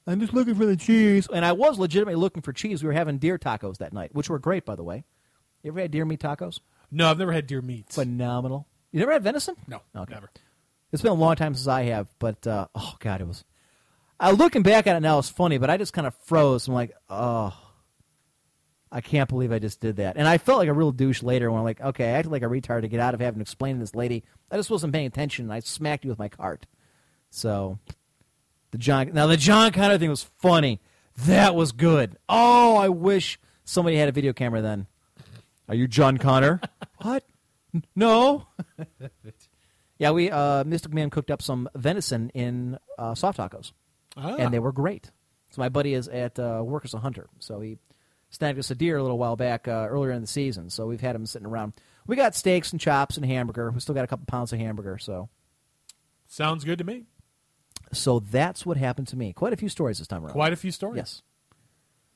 I'm 0.06 0.20
just 0.20 0.32
looking 0.32 0.54
for 0.54 0.66
the 0.66 0.76
cheese. 0.76 1.28
And 1.32 1.44
I 1.44 1.52
was 1.52 1.78
legitimately 1.78 2.16
looking 2.20 2.42
for 2.42 2.52
cheese. 2.52 2.82
We 2.82 2.88
were 2.88 2.92
having 2.92 3.18
deer 3.18 3.38
tacos 3.38 3.78
that 3.78 3.92
night, 3.92 4.14
which 4.14 4.28
were 4.28 4.38
great, 4.38 4.64
by 4.64 4.74
the 4.76 4.82
way. 4.82 5.04
You 5.62 5.70
ever 5.70 5.80
had 5.80 5.90
deer 5.90 6.04
meat 6.04 6.20
tacos? 6.20 6.60
no, 6.90 7.08
I've 7.10 7.18
never 7.18 7.32
had 7.32 7.46
deer 7.46 7.62
meat. 7.62 7.86
Phenomenal. 7.90 8.66
You 8.90 9.00
never 9.00 9.12
had 9.12 9.22
venison? 9.22 9.54
No, 9.66 9.80
Okay. 9.96 10.12
never. 10.14 10.30
It's 10.92 11.00
been 11.00 11.12
a 11.12 11.14
long 11.14 11.36
time 11.36 11.54
since 11.54 11.68
I 11.68 11.84
have, 11.84 12.08
but 12.18 12.46
uh, 12.46 12.66
oh 12.74 12.94
god, 13.00 13.22
it 13.22 13.26
was. 13.26 13.44
I 14.20 14.30
looking 14.32 14.62
back 14.62 14.86
at 14.86 14.94
it 14.94 15.00
now, 15.00 15.18
it's 15.18 15.30
funny, 15.30 15.56
but 15.56 15.70
I 15.70 15.78
just 15.78 15.94
kind 15.94 16.06
of 16.06 16.14
froze. 16.26 16.68
I'm 16.68 16.74
like, 16.74 16.92
oh, 17.08 17.56
I 18.90 19.00
can't 19.00 19.28
believe 19.30 19.52
I 19.52 19.58
just 19.58 19.80
did 19.80 19.96
that, 19.96 20.16
and 20.18 20.28
I 20.28 20.36
felt 20.36 20.58
like 20.58 20.68
a 20.68 20.72
real 20.74 20.92
douche 20.92 21.22
later 21.22 21.50
when 21.50 21.58
I'm 21.60 21.64
like, 21.64 21.80
okay, 21.80 22.10
I 22.10 22.18
acted 22.18 22.30
like 22.30 22.42
a 22.42 22.46
retard 22.46 22.82
to 22.82 22.88
get 22.88 23.00
out 23.00 23.14
of 23.14 23.20
having 23.20 23.38
to 23.38 23.42
explain 23.42 23.76
to 23.76 23.80
this 23.80 23.94
lady. 23.94 24.22
I 24.50 24.56
just 24.56 24.68
wasn't 24.68 24.92
paying 24.92 25.06
attention, 25.06 25.46
and 25.46 25.52
I 25.54 25.60
smacked 25.60 26.04
you 26.04 26.10
with 26.10 26.18
my 26.18 26.28
cart. 26.28 26.66
So, 27.30 27.78
the 28.72 28.78
John 28.78 29.10
now 29.12 29.26
the 29.28 29.36
John 29.36 29.70
Connor 29.72 29.98
thing 29.98 30.10
was 30.10 30.24
funny. 30.38 30.80
That 31.26 31.54
was 31.54 31.72
good. 31.72 32.16
Oh, 32.28 32.76
I 32.76 32.88
wish 32.88 33.38
somebody 33.64 33.96
had 33.96 34.08
a 34.08 34.12
video 34.12 34.32
camera 34.32 34.60
then. 34.62 34.86
Are 35.68 35.74
you 35.74 35.86
John 35.86 36.16
Connor? 36.18 36.60
what? 37.02 37.24
No. 37.94 38.48
yeah, 39.98 40.10
we 40.10 40.30
uh, 40.30 40.64
Mystic 40.64 40.92
Man 40.92 41.10
cooked 41.10 41.30
up 41.30 41.40
some 41.42 41.68
venison 41.74 42.30
in 42.34 42.78
uh, 42.98 43.14
soft 43.14 43.38
tacos, 43.38 43.72
Ah. 44.16 44.36
and 44.38 44.52
they 44.52 44.58
were 44.58 44.72
great. 44.72 45.10
So 45.52 45.60
my 45.60 45.68
buddy 45.68 45.94
is 45.94 46.08
at 46.08 46.38
uh, 46.38 46.62
work 46.64 46.84
as 46.84 46.94
a 46.94 46.98
hunter, 46.98 47.28
so 47.38 47.60
he 47.60 47.78
snagged 48.30 48.58
us 48.58 48.70
a 48.70 48.74
deer 48.74 48.96
a 48.96 49.02
little 49.02 49.18
while 49.18 49.36
back 49.36 49.68
uh, 49.68 49.86
earlier 49.88 50.12
in 50.12 50.22
the 50.22 50.26
season. 50.26 50.70
So 50.70 50.86
we've 50.86 51.00
had 51.00 51.14
him 51.14 51.26
sitting 51.26 51.46
around. 51.46 51.74
We 52.06 52.16
got 52.16 52.34
steaks 52.34 52.72
and 52.72 52.80
chops 52.80 53.16
and 53.18 53.24
hamburger. 53.26 53.70
We 53.70 53.80
still 53.80 53.94
got 53.94 54.04
a 54.04 54.08
couple 54.08 54.24
pounds 54.26 54.52
of 54.52 54.58
hamburger. 54.58 54.96
So 54.98 55.28
Sounds 56.26 56.64
good 56.64 56.78
to 56.78 56.84
me. 56.84 57.04
So 57.92 58.20
that's 58.20 58.64
what 58.66 58.76
happened 58.76 59.08
to 59.08 59.16
me. 59.16 59.32
Quite 59.32 59.52
a 59.52 59.56
few 59.56 59.68
stories 59.68 59.98
this 59.98 60.06
time 60.08 60.22
around. 60.24 60.32
Quite 60.32 60.52
a 60.52 60.56
few 60.56 60.70
stories. 60.70 60.96
Yes. 60.96 61.22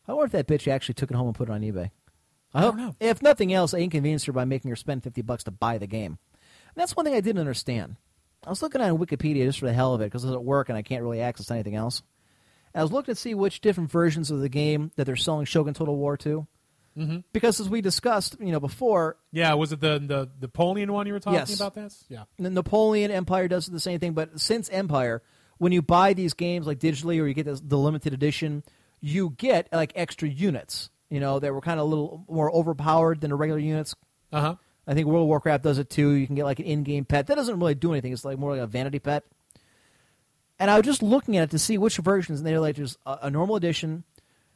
I 0.09 0.13
wonder 0.13 0.27
if 0.27 0.33
that 0.33 0.47
bitch 0.47 0.69
actually 0.71 0.95
took 0.95 1.11
it 1.11 1.17
home 1.17 1.27
and 1.27 1.35
put 1.35 1.49
it 1.49 1.53
on 1.53 1.61
eBay. 1.63 1.91
I, 2.55 2.61
don't 2.63 2.77
know. 2.77 2.95
If 3.01 3.23
nothing 3.23 3.53
else, 3.53 3.75
I 3.75 3.79
inconvenienced 3.79 4.27
her 4.27 4.33
by 4.33 4.45
making 4.45 4.71
her 4.71 4.77
spend 4.77 5.03
fifty 5.03 5.21
bucks 5.23 5.45
to 5.45 5.51
buy 5.51 5.79
the 5.79 5.87
game. 5.87 6.19
And 6.33 6.77
that's 6.83 6.97
one 6.97 7.05
thing 7.05 7.15
I 7.15 7.21
didn't 7.21 7.41
understand. 7.41 7.97
I 8.47 8.51
was 8.51 8.63
looking 8.63 8.81
on 8.81 8.97
Wikipedia 8.99 9.45
just 9.45 9.59
for 9.59 9.67
the 9.67 9.73
hell 9.73 9.95
of 9.95 10.01
it 10.01 10.05
because 10.05 10.25
it's 10.25 10.33
at 10.33 10.45
work 10.45 10.69
and 10.69 10.79
I 10.79 10.83
can't 10.83 11.03
really 11.03 11.21
access 11.21 11.51
anything 11.51 11.75
else. 11.75 12.03
And 12.73 12.81
I 12.81 12.85
was 12.85 12.93
looking 12.93 13.15
to 13.15 13.21
see 13.21 13.35
which 13.35 13.61
different 13.61 13.91
versions 13.91 14.31
of 14.31 14.41
the 14.41 14.49
game 14.49 14.93
that 14.97 15.05
they're 15.05 15.17
selling 15.17 15.45
Shogun 15.47 15.75
Total 15.75 15.97
War 15.97 16.17
to. 16.19 16.47
Mhm. 16.97 17.25
Because 17.33 17.61
as 17.61 17.69
we 17.69 17.81
discussed, 17.83 18.37
you 18.41 18.53
know, 18.53 18.61
before, 18.61 19.17
Yeah, 19.33 19.53
was 19.55 19.73
it 19.73 19.81
the 19.81 19.99
the 19.99 20.31
the 20.39 20.47
Napoleon 20.47 20.93
one 20.93 21.07
you 21.07 21.13
were 21.13 21.21
talking 21.21 21.39
Yes. 21.41 21.57
about? 21.57 21.75
This, 21.75 22.05
yeah. 22.09 22.25
the 22.39 22.49
Napoleon 22.49 23.11
Empire 23.11 23.49
does 23.49 23.67
the 23.67 23.81
same 23.81 23.99
thing, 23.99 24.13
but 24.13 24.41
since 24.41 24.71
Empire, 24.71 25.23
when 25.59 25.73
you 25.73 25.83
buy 25.83 26.13
these 26.13 26.35
games 26.35 26.67
like 26.67 26.79
digitally 26.79 27.21
or 27.21 27.27
you 27.27 27.35
get 27.35 27.47
this, 27.47 27.61
the 27.61 27.79
limited 27.79 28.13
edition, 28.13 28.63
you 29.01 29.35
get 29.37 29.69
like 29.73 29.93
extra 29.95 30.29
units. 30.29 30.91
You 31.09 31.21
know, 31.21 31.39
that 31.39 31.55
were 31.55 31.61
kind 31.61 31.79
of 31.79 31.87
a 31.87 31.89
little 31.89 32.25
more 32.29 32.51
overpowered 32.53 33.21
than 33.21 33.31
the 33.31 33.37
regular 33.37 33.61
units. 33.61 33.95
Uh 34.33 34.41
huh. 34.41 34.55
I 34.89 34.95
think 34.95 35.07
World 35.07 35.23
of 35.23 35.29
Warcraft 35.29 35.63
does 35.63 35.79
it 35.79 35.89
too. 35.89 36.11
You 36.11 36.27
can 36.27 36.35
get 36.35 36.45
like 36.45 36.59
an 36.59 36.65
in-game 36.65 37.05
pet. 37.05 37.29
That 37.29 37.37
doesn't 37.37 37.59
really 37.61 37.77
do 37.77 37.93
anything. 37.93 38.13
It's 38.13 38.25
like 38.25 38.39
more 38.39 38.53
like 38.53 38.61
a 38.61 38.67
vanity 38.67 38.99
pet. 38.99 39.25
And 40.59 40.71
I 40.71 40.77
was 40.77 40.85
just 40.87 41.03
looking 41.03 41.37
at 41.37 41.45
it 41.45 41.51
to 41.51 41.59
see 41.59 41.79
which 41.79 41.97
versions, 41.99 42.41
and 42.41 42.47
they're 42.47 42.61
like 42.61 42.77
there's 42.77 42.97
a, 43.07 43.19
a 43.23 43.31
normal 43.31 43.57
edition, 43.57 44.05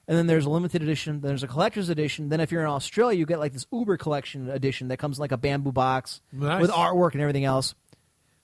and 0.08 0.16
then 0.18 0.26
there's 0.26 0.46
a 0.46 0.50
limited 0.50 0.82
edition, 0.82 1.20
then 1.20 1.28
there's 1.28 1.42
a 1.42 1.48
collector's 1.48 1.88
edition. 1.88 2.30
Then 2.30 2.40
if 2.40 2.50
you're 2.50 2.62
in 2.62 2.68
Australia, 2.68 3.18
you 3.18 3.26
get 3.26 3.38
like 3.38 3.52
this 3.52 3.66
Uber 3.72 3.96
collection 3.98 4.48
edition 4.48 4.88
that 4.88 4.96
comes 4.96 5.18
in 5.18 5.20
like 5.20 5.32
a 5.32 5.36
bamboo 5.36 5.72
box 5.72 6.20
Nice. 6.32 6.60
with 6.62 6.70
artwork 6.70 7.12
and 7.12 7.20
everything 7.20 7.44
else. 7.44 7.74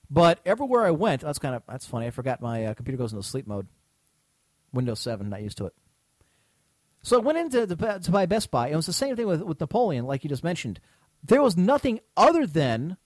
But 0.09 0.39
everywhere 0.45 0.85
I 0.85 0.91
went, 0.91 1.21
that's 1.21 1.39
kind 1.39 1.55
of 1.55 1.63
that's 1.67 1.85
funny. 1.85 2.07
I 2.07 2.11
forgot 2.11 2.41
my 2.41 2.65
uh, 2.65 2.73
computer 2.73 2.97
goes 2.97 3.11
into 3.11 3.23
sleep 3.23 3.47
mode. 3.47 3.67
Windows 4.73 4.99
Seven, 4.99 5.29
not 5.29 5.41
used 5.41 5.57
to 5.57 5.65
it. 5.65 5.73
So 7.01 7.17
I 7.17 7.19
went 7.19 7.37
into 7.37 7.65
the, 7.65 7.75
to 7.75 8.11
buy 8.11 8.25
Best 8.25 8.51
Buy. 8.51 8.65
and 8.67 8.73
It 8.73 8.77
was 8.77 8.85
the 8.85 8.93
same 8.93 9.15
thing 9.15 9.27
with, 9.27 9.41
with 9.41 9.59
Napoleon, 9.59 10.05
like 10.05 10.23
you 10.23 10.29
just 10.29 10.43
mentioned. 10.43 10.79
There 11.23 11.41
was 11.41 11.55
nothing 11.55 11.99
other 12.15 12.45
than 12.45 12.97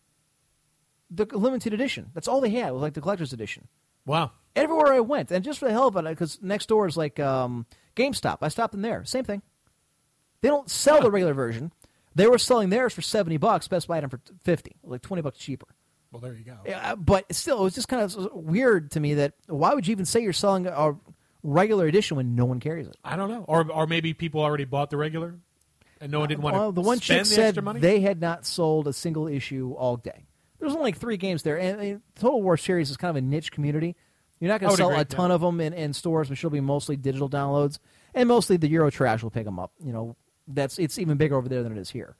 the 1.09 1.25
limited 1.25 1.73
edition. 1.73 2.09
That's 2.13 2.27
all 2.27 2.41
they 2.41 2.49
had. 2.49 2.69
It 2.69 2.73
was 2.73 2.81
like 2.81 2.93
the 2.93 3.01
collector's 3.01 3.33
edition. 3.33 3.67
Wow. 4.05 4.31
Everywhere 4.55 4.93
I 4.93 4.99
went, 4.99 5.31
and 5.31 5.43
just 5.45 5.59
for 5.59 5.65
the 5.65 5.71
hell 5.71 5.87
of 5.87 5.95
it, 5.95 6.03
because 6.03 6.39
next 6.41 6.67
door 6.67 6.87
is 6.87 6.97
like 6.97 7.19
um, 7.19 7.65
GameStop. 7.95 8.39
I 8.41 8.47
stopped 8.49 8.73
in 8.73 8.81
there. 8.81 9.05
Same 9.05 9.23
thing. 9.23 9.41
They 10.41 10.49
don't 10.49 10.69
sell 10.69 11.01
the 11.01 11.11
regular 11.11 11.33
version. 11.33 11.71
They 12.15 12.27
were 12.27 12.37
selling 12.39 12.69
theirs 12.69 12.93
for 12.93 13.01
seventy 13.01 13.37
bucks. 13.37 13.67
Best 13.67 13.87
Buy 13.87 13.95
had 13.95 14.03
them 14.03 14.09
for 14.09 14.19
fifty, 14.43 14.75
like 14.83 15.01
twenty 15.01 15.21
bucks 15.21 15.37
cheaper. 15.37 15.67
Well, 16.11 16.19
there 16.19 16.33
you 16.33 16.43
go. 16.43 16.57
Yeah, 16.65 16.91
uh, 16.91 16.95
but 16.95 17.33
still, 17.33 17.59
it 17.59 17.63
was 17.63 17.75
just 17.75 17.87
kind 17.87 18.03
of 18.03 18.33
weird 18.33 18.91
to 18.91 18.99
me 18.99 19.15
that 19.15 19.33
why 19.47 19.73
would 19.73 19.87
you 19.87 19.93
even 19.93 20.05
say 20.05 20.21
you're 20.21 20.33
selling 20.33 20.67
a 20.67 20.95
regular 21.41 21.87
edition 21.87 22.17
when 22.17 22.35
no 22.35 22.45
one 22.45 22.59
carries 22.59 22.87
it? 22.87 22.97
I 23.03 23.15
don't 23.15 23.29
know, 23.29 23.45
or 23.47 23.69
or 23.71 23.87
maybe 23.87 24.13
people 24.13 24.41
already 24.41 24.65
bought 24.65 24.89
the 24.89 24.97
regular, 24.97 25.35
and 26.01 26.11
no 26.11 26.19
one 26.19 26.27
didn't 26.29 26.41
want 26.41 26.55
Well, 26.55 26.71
to 26.71 26.75
the 26.75 26.81
one 26.81 26.99
chick 26.99 27.19
the 27.19 27.25
said 27.25 27.55
they 27.55 28.01
had 28.01 28.19
not 28.19 28.45
sold 28.45 28.87
a 28.87 28.93
single 28.93 29.27
issue 29.27 29.73
all 29.73 29.95
day. 29.95 30.25
There's 30.59 30.73
only 30.73 30.83
like 30.83 30.97
three 30.97 31.17
games 31.17 31.43
there, 31.43 31.57
and, 31.57 31.81
and 31.81 32.01
Total 32.15 32.41
War 32.41 32.57
series 32.57 32.91
is 32.91 32.97
kind 32.97 33.09
of 33.09 33.15
a 33.15 33.21
niche 33.21 33.51
community. 33.51 33.95
You're 34.39 34.49
not 34.49 34.59
going 34.59 34.71
to 34.71 34.77
sell 34.77 34.89
agree, 34.89 35.01
a 35.01 35.05
ton 35.05 35.31
of 35.31 35.41
them 35.41 35.61
in, 35.61 35.73
in 35.73 35.93
stores, 35.93 36.29
which 36.29 36.43
will 36.43 36.49
be 36.49 36.61
mostly 36.61 36.97
digital 36.97 37.29
downloads, 37.29 37.79
and 38.13 38.27
mostly 38.27 38.57
the 38.57 38.67
Euro 38.69 38.89
trash 38.89 39.23
will 39.23 39.29
pick 39.29 39.45
them 39.45 39.59
up. 39.59 39.71
You 39.83 39.93
know, 39.93 40.15
that's 40.47 40.77
it's 40.77 40.99
even 40.99 41.17
bigger 41.17 41.35
over 41.35 41.47
there 41.47 41.63
than 41.63 41.71
it 41.71 41.77
is 41.79 41.89
here. 41.89 42.15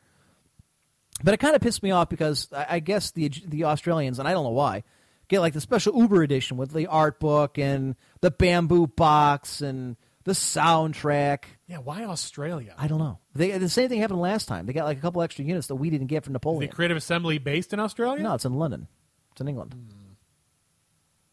But 1.23 1.34
it 1.34 1.38
kind 1.38 1.56
of 1.56 1.61
pissed 1.61 1.84
me 1.84 1.91
off 1.91 2.10
because 2.10 2.48
I, 2.56 2.65
I 2.69 2.80
guess 2.80 3.11
the 3.11 3.30
the 3.45 3.65
Australians, 3.65 4.19
and 4.19 4.27
I 4.27 4.31
don't 4.34 4.43
know 4.43 4.49
why, 4.52 4.84
get 5.27 5.39
like 5.39 5.53
the 5.53 5.61
special 5.61 5.98
Uber 5.98 6.23
edition 6.23 6.57
with 6.57 6.72
the 6.72 6.88
art 6.88 7.19
book 7.19 7.57
and 7.57 7.95
the 8.22 8.31
bamboo 8.31 8.88
box 8.88 9.61
and 9.61 9.95
the 10.23 10.34
soundtrack. 10.34 11.45
yeah, 11.68 11.77
why 11.77 12.03
Australia? 12.06 12.76
I 12.77 12.88
don't 12.88 12.99
know. 12.99 13.18
They, 13.34 13.57
the 13.57 13.69
same 13.69 13.89
thing 13.89 14.02
happened 14.02 14.22
last 14.22 14.48
time. 14.48 14.65
They 14.68 14.73
got 14.73 14.85
like 14.85 14.98
a 14.99 15.02
couple 15.02 15.22
extra 15.23 15.43
units 15.45 15.68
that 15.68 15.76
we 15.76 15.89
didn't 15.89 16.07
get 16.07 16.23
from 16.23 16.31
Is 16.31 16.35
Napoleon. 16.35 16.69
the 16.69 16.76
Creative 16.76 16.98
Assembly 16.98 17.39
based 17.39 17.73
in 17.73 17.80
Australia? 17.80 18.22
No, 18.22 18.35
it's 18.35 18.45
in 18.45 18.53
London. 18.53 18.88
It's 19.31 19.41
in 19.41 19.48
England. 19.48 19.73
Hmm. 19.73 19.98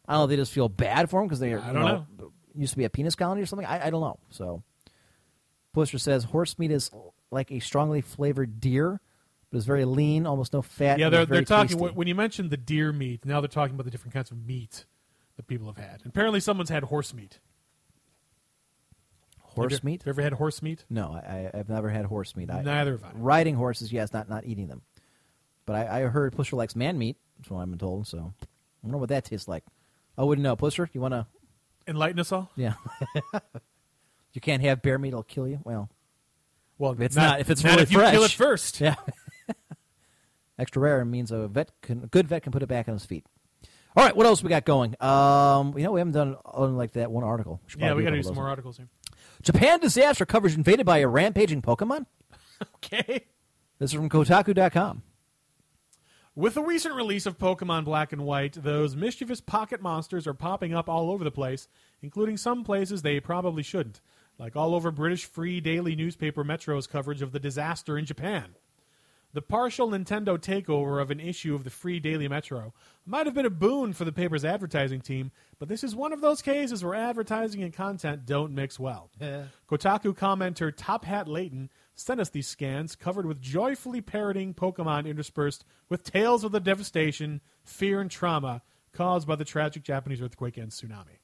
I 0.06 0.12
don't 0.12 0.20
know. 0.20 0.24
if 0.24 0.30
They 0.30 0.36
just 0.36 0.52
feel 0.52 0.70
bad 0.70 1.10
for 1.10 1.20
them 1.20 1.28
because 1.28 1.40
they 1.40 1.52
are. 1.52 1.60
I 1.60 1.72
don't 1.72 1.84
know, 1.84 2.06
Used 2.54 2.72
to 2.72 2.78
be 2.78 2.84
a 2.84 2.90
penis 2.90 3.14
colony 3.14 3.42
or 3.42 3.46
something. 3.46 3.66
I, 3.66 3.86
I 3.86 3.90
don't 3.90 4.00
know. 4.00 4.18
So, 4.30 4.62
Blister 5.74 5.98
says 5.98 6.24
horse 6.24 6.58
meat 6.58 6.70
is 6.70 6.90
like 7.30 7.52
a 7.52 7.60
strongly 7.60 8.00
flavored 8.00 8.58
deer, 8.58 9.00
but 9.50 9.56
it's 9.56 9.66
very 9.66 9.84
lean, 9.84 10.26
almost 10.26 10.52
no 10.52 10.62
fat. 10.62 10.98
Yeah, 10.98 11.08
they're 11.08 11.26
they're 11.26 11.42
talking 11.44 11.78
tasty. 11.78 11.94
when 11.94 12.06
you 12.06 12.14
mentioned 12.14 12.50
the 12.50 12.56
deer 12.56 12.92
meat. 12.92 13.24
Now 13.24 13.40
they're 13.40 13.48
talking 13.48 13.74
about 13.74 13.84
the 13.84 13.90
different 13.90 14.14
kinds 14.14 14.30
of 14.30 14.44
meat 14.46 14.84
that 15.36 15.46
people 15.46 15.66
have 15.66 15.76
had. 15.76 16.00
And 16.02 16.06
apparently, 16.06 16.40
someone's 16.40 16.70
had 16.70 16.84
horse 16.84 17.14
meat. 17.14 17.38
horse 19.42 19.72
Have 19.72 19.82
you- 19.82 19.86
meat. 19.90 20.02
Have 20.02 20.06
you 20.06 20.10
ever 20.10 20.22
had 20.22 20.32
horse 20.34 20.62
meat? 20.62 20.84
No, 20.90 21.12
I, 21.12 21.50
I've 21.54 21.68
never 21.68 21.88
had 21.90 22.04
horse 22.06 22.36
meat. 22.36 22.50
I, 22.50 22.62
Neither 22.62 22.92
have 22.92 23.04
I. 23.04 23.10
Riding 23.14 23.54
horses, 23.54 23.92
yes, 23.92 24.12
not 24.12 24.28
not 24.28 24.44
eating 24.44 24.66
them. 24.68 24.82
But 25.66 25.76
I, 25.76 26.00
I 26.00 26.02
heard 26.02 26.34
Pusher 26.34 26.56
likes 26.56 26.74
man 26.76 26.98
meat. 26.98 27.16
That's 27.38 27.50
what 27.50 27.60
I've 27.60 27.68
been 27.70 27.78
told. 27.78 28.06
So 28.06 28.32
I 28.40 28.46
wonder 28.82 28.98
what 28.98 29.08
that 29.10 29.24
tastes 29.24 29.48
like. 29.48 29.64
I 30.16 30.24
wouldn't 30.24 30.42
know. 30.42 30.56
Pusher, 30.56 30.88
you 30.92 31.00
want 31.00 31.14
to? 31.14 31.26
Enlighten 31.86 32.20
us 32.20 32.32
all. 32.32 32.50
Yeah. 32.56 32.74
you 34.32 34.40
can't 34.40 34.62
have 34.62 34.82
bear 34.82 34.98
meat; 34.98 35.08
it'll 35.08 35.22
kill 35.22 35.48
you. 35.48 35.60
Well, 35.64 35.88
Well, 36.78 36.92
if 36.92 37.00
it's 37.00 37.16
not- 37.16 37.22
not, 37.22 37.40
if 37.40 37.50
it's 37.50 37.62
not 37.64 37.70
really 37.70 37.82
if 37.84 37.92
you 37.92 37.98
fresh, 37.98 38.12
kill 38.12 38.24
it 38.24 38.30
first. 38.32 38.80
Yeah. 38.80 38.94
Extra 40.58 40.82
rare 40.82 41.04
means 41.04 41.30
a 41.30 41.48
vet 41.48 41.70
can, 41.82 42.04
a 42.04 42.06
good 42.06 42.26
vet 42.26 42.42
can 42.42 42.52
put 42.52 42.62
it 42.62 42.66
back 42.66 42.88
on 42.88 42.94
his 42.94 43.04
feet. 43.04 43.24
All 43.96 44.04
right, 44.04 44.14
what 44.14 44.26
else 44.26 44.42
we 44.42 44.48
got 44.48 44.64
going? 44.64 44.94
Um, 45.00 45.76
you 45.76 45.84
know, 45.84 45.92
we 45.92 46.00
haven't 46.00 46.12
done 46.12 46.36
other 46.44 46.66
than 46.66 46.76
like 46.76 46.92
that 46.92 47.10
one 47.10 47.24
article. 47.24 47.60
Should 47.66 47.80
Yeah, 47.80 47.88
probably 47.88 48.02
we 48.02 48.04
got 48.04 48.10
to 48.10 48.16
do 48.16 48.22
some 48.22 48.34
more 48.34 48.48
articles 48.48 48.76
here. 48.76 48.88
Japan 49.42 49.80
disaster 49.80 50.26
coverage 50.26 50.54
invaded 50.54 50.84
by 50.86 50.98
a 50.98 51.08
rampaging 51.08 51.62
Pokemon. 51.62 52.06
Okay. 52.76 53.24
This 53.78 53.90
is 53.90 53.94
from 53.94 54.08
Kotaku.com. 54.08 55.02
With 56.34 56.54
the 56.54 56.62
recent 56.62 56.96
release 56.96 57.24
of 57.24 57.38
Pokemon 57.38 57.84
Black 57.84 58.12
and 58.12 58.22
White, 58.22 58.54
those 58.64 58.96
mischievous 58.96 59.40
pocket 59.40 59.80
monsters 59.80 60.26
are 60.26 60.34
popping 60.34 60.74
up 60.74 60.88
all 60.88 61.10
over 61.12 61.22
the 61.22 61.30
place, 61.30 61.68
including 62.02 62.36
some 62.36 62.64
places 62.64 63.02
they 63.02 63.20
probably 63.20 63.62
shouldn't, 63.62 64.00
like 64.38 64.56
all 64.56 64.74
over 64.74 64.90
British 64.90 65.24
free 65.24 65.60
daily 65.60 65.94
newspaper 65.94 66.42
Metro's 66.42 66.88
coverage 66.88 67.22
of 67.22 67.30
the 67.30 67.38
disaster 67.38 67.96
in 67.96 68.04
Japan. 68.04 68.56
The 69.34 69.42
partial 69.42 69.90
Nintendo 69.90 70.38
takeover 70.38 71.02
of 71.02 71.10
an 71.10 71.20
issue 71.20 71.54
of 71.54 71.62
the 71.62 71.70
free 71.70 72.00
Daily 72.00 72.28
Metro 72.28 72.72
might 73.04 73.26
have 73.26 73.34
been 73.34 73.44
a 73.44 73.50
boon 73.50 73.92
for 73.92 74.06
the 74.06 74.12
paper's 74.12 74.44
advertising 74.44 75.02
team, 75.02 75.32
but 75.58 75.68
this 75.68 75.84
is 75.84 75.94
one 75.94 76.14
of 76.14 76.22
those 76.22 76.40
cases 76.40 76.82
where 76.82 76.94
advertising 76.94 77.62
and 77.62 77.72
content 77.72 78.24
don't 78.24 78.54
mix 78.54 78.80
well. 78.80 79.10
Kotaku 79.68 80.16
commenter 80.16 80.72
Top 80.74 81.04
Hat 81.04 81.28
Layton 81.28 81.68
sent 81.94 82.20
us 82.20 82.30
these 82.30 82.48
scans 82.48 82.96
covered 82.96 83.26
with 83.26 83.42
joyfully 83.42 84.00
parroting 84.00 84.54
Pokemon 84.54 85.06
interspersed 85.06 85.64
with 85.90 86.04
tales 86.04 86.42
of 86.42 86.52
the 86.52 86.60
devastation, 86.60 87.42
fear, 87.62 88.00
and 88.00 88.10
trauma 88.10 88.62
caused 88.92 89.28
by 89.28 89.36
the 89.36 89.44
tragic 89.44 89.82
Japanese 89.82 90.22
earthquake 90.22 90.56
and 90.56 90.70
tsunami. 90.70 91.18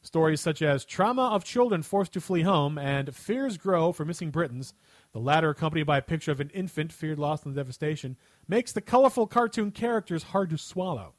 Stories 0.00 0.40
such 0.40 0.62
as 0.62 0.84
Trauma 0.84 1.28
of 1.28 1.44
Children 1.44 1.82
Forced 1.82 2.12
to 2.12 2.20
Flee 2.20 2.42
Home 2.42 2.78
and 2.78 3.14
Fears 3.14 3.58
Grow 3.58 3.92
for 3.92 4.04
Missing 4.04 4.30
Britons, 4.30 4.72
the 5.12 5.18
latter 5.18 5.50
accompanied 5.50 5.84
by 5.84 5.98
a 5.98 6.02
picture 6.02 6.32
of 6.32 6.40
an 6.40 6.50
infant 6.50 6.92
feared 6.92 7.18
lost 7.18 7.46
in 7.46 7.52
the 7.52 7.60
devastation, 7.60 8.16
makes 8.46 8.72
the 8.72 8.80
colorful 8.80 9.26
cartoon 9.26 9.70
characters 9.70 10.24
hard 10.24 10.50
to 10.50 10.58
swallow. 10.58 11.14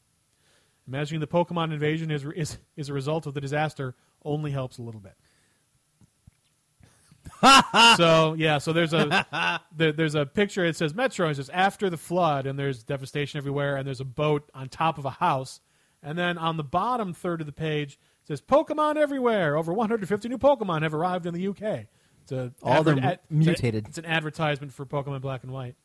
Imagining 0.88 1.22
the 1.22 1.28
Pokemon 1.28 1.72
invasion 1.72 2.10
is, 2.12 2.26
is, 2.36 2.58
is 2.76 2.90
a 2.90 2.94
result 2.94 3.26
of 3.26 3.34
the 3.34 3.42
disaster 3.42 3.96
only 4.24 4.52
helps 4.52 4.78
a 4.78 4.82
little 4.82 5.02
bit. 5.02 5.16
so 7.98 8.34
yeah, 8.38 8.58
so 8.58 8.74
there's 8.74 8.94
a 8.94 9.60
there, 9.76 9.92
there's 9.92 10.16
a 10.16 10.26
picture. 10.26 10.66
It 10.66 10.76
says 10.76 10.94
Metro. 10.94 11.30
It 11.30 11.36
says 11.36 11.50
after 11.50 11.90
the 11.90 11.98
flood, 11.98 12.46
and 12.46 12.58
there's 12.58 12.84
devastation 12.84 13.38
everywhere, 13.38 13.76
and 13.76 13.86
there's 13.86 14.02
a 14.02 14.06
boat 14.06 14.50
on 14.54 14.68
top 14.68 14.98
of 14.98 15.06
a 15.06 15.12
house, 15.12 15.62
and 16.02 16.18
then 16.18 16.38
on 16.38 16.58
the 16.58 16.64
bottom 16.64 17.14
third 17.14 17.42
of 17.42 17.48
the 17.48 17.54
page 17.54 18.00
it 18.24 18.28
says 18.28 18.42
Pokemon 18.42 18.98
everywhere. 18.98 19.58
Over 19.58 19.74
150 19.74 20.28
new 20.28 20.38
Pokemon 20.38 20.82
have 20.82 20.94
arrived 20.94 21.26
in 21.26 21.34
the 21.34 21.48
UK. 21.48 21.88
It's 22.32 22.32
a 22.32 22.54
All 22.62 22.78
adver- 22.88 23.00
a- 23.00 23.20
mutated. 23.30 23.88
It's 23.88 23.98
an 23.98 24.06
advertisement 24.06 24.74
for 24.74 24.86
Pokemon 24.86 25.22
Black 25.22 25.44
and 25.44 25.52
White. 25.52 25.76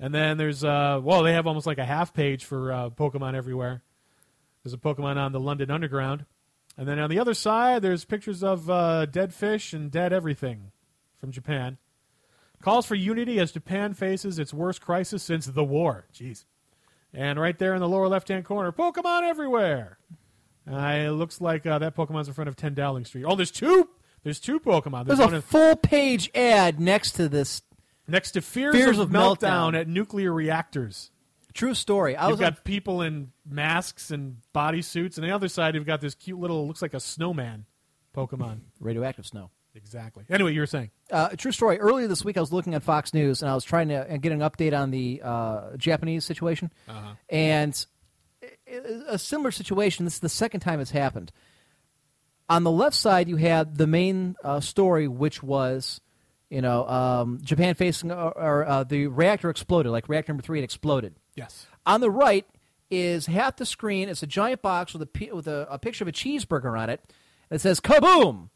And 0.00 0.12
then 0.14 0.36
there's 0.36 0.64
uh 0.64 1.00
well 1.02 1.22
they 1.22 1.32
have 1.34 1.46
almost 1.46 1.66
like 1.66 1.78
a 1.78 1.84
half 1.84 2.12
page 2.12 2.44
for 2.44 2.72
uh, 2.72 2.90
Pokemon 2.90 3.34
everywhere. 3.34 3.82
There's 4.64 4.74
a 4.74 4.78
Pokemon 4.78 5.16
on 5.16 5.32
the 5.32 5.40
London 5.40 5.70
Underground. 5.70 6.24
And 6.76 6.88
then 6.88 6.98
on 6.98 7.10
the 7.10 7.18
other 7.18 7.34
side, 7.34 7.82
there's 7.82 8.04
pictures 8.04 8.42
of 8.42 8.68
uh, 8.70 9.06
dead 9.06 9.34
fish 9.34 9.72
and 9.72 9.90
dead 9.90 10.12
everything 10.12 10.72
from 11.20 11.30
Japan. 11.30 11.78
Calls 12.62 12.86
for 12.86 12.94
unity 12.94 13.38
as 13.40 13.52
Japan 13.52 13.92
faces 13.92 14.38
its 14.38 14.54
worst 14.54 14.80
crisis 14.80 15.22
since 15.22 15.46
the 15.46 15.64
war. 15.64 16.06
Jeez. 16.14 16.44
And 17.12 17.38
right 17.38 17.58
there 17.58 17.74
in 17.74 17.80
the 17.80 17.88
lower 17.88 18.08
left 18.08 18.28
hand 18.28 18.44
corner, 18.44 18.72
Pokemon 18.72 19.22
everywhere. 19.28 19.98
Uh, 20.70 20.76
it 20.76 21.10
looks 21.10 21.40
like 21.40 21.66
uh, 21.66 21.78
that 21.80 21.94
Pokemon's 21.94 22.28
in 22.28 22.34
front 22.34 22.48
of 22.48 22.56
10 22.56 22.74
Downing 22.74 23.04
Street. 23.04 23.24
Oh, 23.26 23.34
there's 23.34 23.50
two. 23.50 23.88
There's 24.24 24.40
two 24.40 24.60
Pokemon. 24.60 25.06
There's 25.06 25.18
one 25.18 25.32
a 25.32 25.36
in- 25.36 25.42
full 25.42 25.76
page 25.76 26.30
ad 26.34 26.78
next 26.80 27.12
to 27.12 27.28
this. 27.28 27.62
next 28.06 28.32
to 28.32 28.40
Fears, 28.42 28.74
Fears 28.74 28.98
of, 28.98 29.08
of 29.08 29.10
meltdown, 29.10 29.72
Meltdown. 29.72 29.80
at 29.80 29.88
nuclear 29.88 30.32
reactors. 30.32 31.10
True 31.54 31.74
story. 31.74 32.16
I 32.16 32.28
You've 32.30 32.38
got 32.40 32.64
people 32.64 33.02
in 33.02 33.32
masks 33.46 34.10
and 34.10 34.36
bodysuits, 34.54 35.16
and 35.18 35.26
the 35.26 35.30
other 35.32 35.48
side 35.48 35.74
you've 35.74 35.84
got 35.86 36.00
this 36.00 36.14
cute 36.14 36.38
little 36.38 36.66
looks 36.66 36.80
like 36.80 36.94
a 36.94 37.00
snowman 37.00 37.66
Pokemon. 38.16 38.60
radioactive 38.80 39.26
snow. 39.26 39.50
Exactly. 39.74 40.24
Anyway, 40.30 40.52
you 40.52 40.60
were 40.60 40.66
saying. 40.66 40.90
Uh, 41.10 41.30
true 41.30 41.52
story. 41.52 41.78
Earlier 41.78 42.06
this 42.06 42.24
week, 42.24 42.36
I 42.36 42.40
was 42.40 42.52
looking 42.52 42.74
at 42.74 42.82
Fox 42.82 43.14
News 43.14 43.40
and 43.42 43.50
I 43.50 43.54
was 43.54 43.64
trying 43.64 43.88
to 43.88 43.94
uh, 44.14 44.16
get 44.18 44.30
an 44.32 44.40
update 44.40 44.78
on 44.78 44.90
the 44.90 45.20
uh, 45.24 45.76
Japanese 45.78 46.24
situation. 46.26 46.70
Uh-huh. 46.88 47.14
And 47.30 47.86
a 49.08 49.18
similar 49.18 49.50
situation. 49.50 50.04
This 50.04 50.14
is 50.14 50.20
the 50.20 50.28
second 50.28 50.60
time 50.60 50.80
it's 50.80 50.90
happened. 50.90 51.32
On 52.52 52.64
the 52.64 52.70
left 52.70 52.94
side, 52.94 53.30
you 53.30 53.36
had 53.36 53.78
the 53.78 53.86
main 53.86 54.36
uh, 54.44 54.60
story, 54.60 55.08
which 55.08 55.42
was, 55.42 56.02
you 56.50 56.60
know, 56.60 56.86
um, 56.86 57.40
Japan 57.42 57.74
facing, 57.74 58.12
or, 58.12 58.30
or 58.38 58.68
uh, 58.68 58.84
the 58.84 59.06
reactor 59.06 59.48
exploded, 59.48 59.90
like 59.90 60.06
reactor 60.06 60.34
number 60.34 60.42
three 60.42 60.58
had 60.58 60.64
exploded. 60.64 61.14
Yes. 61.34 61.66
On 61.86 62.02
the 62.02 62.10
right 62.10 62.44
is 62.90 63.24
half 63.24 63.56
the 63.56 63.64
screen. 63.64 64.10
It's 64.10 64.22
a 64.22 64.26
giant 64.26 64.60
box 64.60 64.92
with 64.92 65.00
a 65.00 65.34
with 65.34 65.48
a, 65.48 65.66
a 65.70 65.78
picture 65.78 66.04
of 66.04 66.08
a 66.08 66.12
cheeseburger 66.12 66.78
on 66.78 66.90
it. 66.90 67.00
It 67.50 67.62
says 67.62 67.80
"Kaboom." 67.80 68.50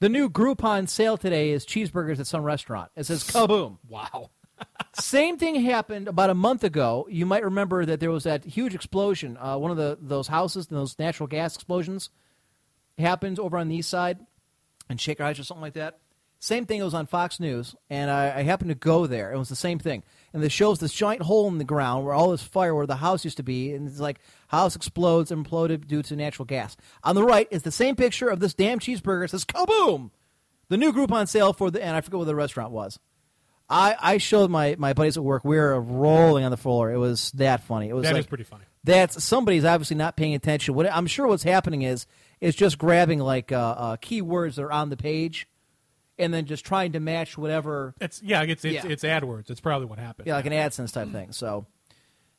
The 0.00 0.08
new 0.08 0.28
Groupon 0.28 0.88
sale 0.88 1.16
today 1.16 1.50
is 1.50 1.64
cheeseburgers 1.64 2.18
at 2.18 2.26
some 2.26 2.42
restaurant. 2.42 2.90
It 2.96 3.06
says 3.06 3.22
"Kaboom." 3.22 3.78
Wow. 3.88 4.30
Same 4.94 5.38
thing 5.38 5.54
happened 5.62 6.08
about 6.08 6.30
a 6.30 6.34
month 6.34 6.64
ago. 6.64 7.06
You 7.08 7.24
might 7.24 7.44
remember 7.44 7.84
that 7.84 8.00
there 8.00 8.10
was 8.10 8.24
that 8.24 8.44
huge 8.44 8.74
explosion. 8.74 9.36
Uh, 9.40 9.58
one 9.58 9.70
of 9.70 9.76
the 9.76 9.96
those 10.00 10.26
houses, 10.26 10.66
those 10.66 10.98
natural 10.98 11.28
gas 11.28 11.54
explosions, 11.54 12.10
happened 12.98 13.38
over 13.38 13.58
on 13.58 13.68
the 13.68 13.76
east 13.76 13.90
side, 13.90 14.18
in 14.88 14.96
Shaker 14.96 15.24
Heights 15.24 15.38
or 15.38 15.44
something 15.44 15.62
like 15.62 15.74
that. 15.74 15.98
Same 16.38 16.66
thing. 16.66 16.80
It 16.80 16.84
was 16.84 16.94
on 16.94 17.06
Fox 17.06 17.40
News, 17.40 17.74
and 17.88 18.10
I, 18.10 18.26
I 18.38 18.42
happened 18.42 18.68
to 18.68 18.74
go 18.74 19.06
there. 19.06 19.32
It 19.32 19.38
was 19.38 19.48
the 19.48 19.56
same 19.56 19.78
thing, 19.78 20.02
and 20.34 20.44
it 20.44 20.52
shows 20.52 20.78
this 20.78 20.92
giant 20.92 21.22
hole 21.22 21.48
in 21.48 21.56
the 21.58 21.64
ground 21.64 22.04
where 22.04 22.14
all 22.14 22.30
this 22.30 22.42
fire, 22.42 22.74
where 22.74 22.86
the 22.86 22.96
house 22.96 23.24
used 23.24 23.38
to 23.38 23.42
be, 23.42 23.72
and 23.72 23.88
it's 23.88 23.98
like 23.98 24.20
house 24.48 24.76
explodes, 24.76 25.30
imploded 25.30 25.86
due 25.86 26.02
to 26.02 26.14
natural 26.14 26.44
gas. 26.44 26.76
On 27.02 27.14
the 27.14 27.24
right 27.24 27.48
is 27.50 27.62
the 27.62 27.72
same 27.72 27.96
picture 27.96 28.28
of 28.28 28.40
this 28.40 28.52
damn 28.52 28.78
cheeseburger. 28.78 29.24
It 29.24 29.30
says 29.30 29.46
"Kaboom!" 29.46 30.10
The 30.68 30.76
new 30.76 30.92
Groupon 30.92 31.26
sale 31.26 31.54
for 31.54 31.70
the, 31.70 31.82
and 31.82 31.96
I 31.96 32.02
forget 32.02 32.18
what 32.18 32.26
the 32.26 32.34
restaurant 32.34 32.70
was. 32.70 32.98
I, 33.68 33.96
I 33.98 34.18
showed 34.18 34.50
my, 34.50 34.76
my 34.78 34.92
buddies 34.92 35.16
at 35.16 35.24
work. 35.24 35.44
We 35.44 35.56
were 35.56 35.80
rolling 35.80 36.44
on 36.44 36.50
the 36.50 36.56
floor. 36.56 36.92
It 36.92 36.98
was 36.98 37.32
that 37.32 37.64
funny. 37.64 37.88
It 37.88 37.94
was 37.94 38.04
That 38.04 38.12
like, 38.12 38.20
is 38.20 38.26
pretty 38.26 38.44
funny. 38.44 38.64
That's 38.84 39.24
somebody's 39.24 39.64
obviously 39.64 39.96
not 39.96 40.16
paying 40.16 40.34
attention. 40.34 40.74
What 40.74 40.92
I'm 40.92 41.08
sure 41.08 41.26
what's 41.26 41.42
happening 41.42 41.82
is 41.82 42.06
is 42.40 42.54
just 42.54 42.78
grabbing 42.78 43.18
like 43.20 43.52
uh, 43.52 43.56
uh, 43.78 43.96
keywords 43.96 44.56
that 44.56 44.62
are 44.62 44.72
on 44.72 44.90
the 44.90 44.96
page, 44.96 45.46
and 46.18 46.32
then 46.32 46.46
just 46.46 46.64
trying 46.64 46.92
to 46.92 47.00
match 47.00 47.36
whatever. 47.38 47.94
It's 48.00 48.22
yeah, 48.22 48.42
it's 48.42 48.64
it's, 48.64 48.84
Yeah. 48.84 48.90
it's 48.90 49.04
AdWords. 49.04 49.50
It's 49.50 49.60
probably 49.60 49.86
what 49.86 49.98
happened. 49.98 50.26
Yeah, 50.26 50.36
like 50.36 50.46
an 50.46 50.52
AdSense 50.52 50.92
type 50.92 51.10
thing. 51.12 51.32
So 51.32 51.66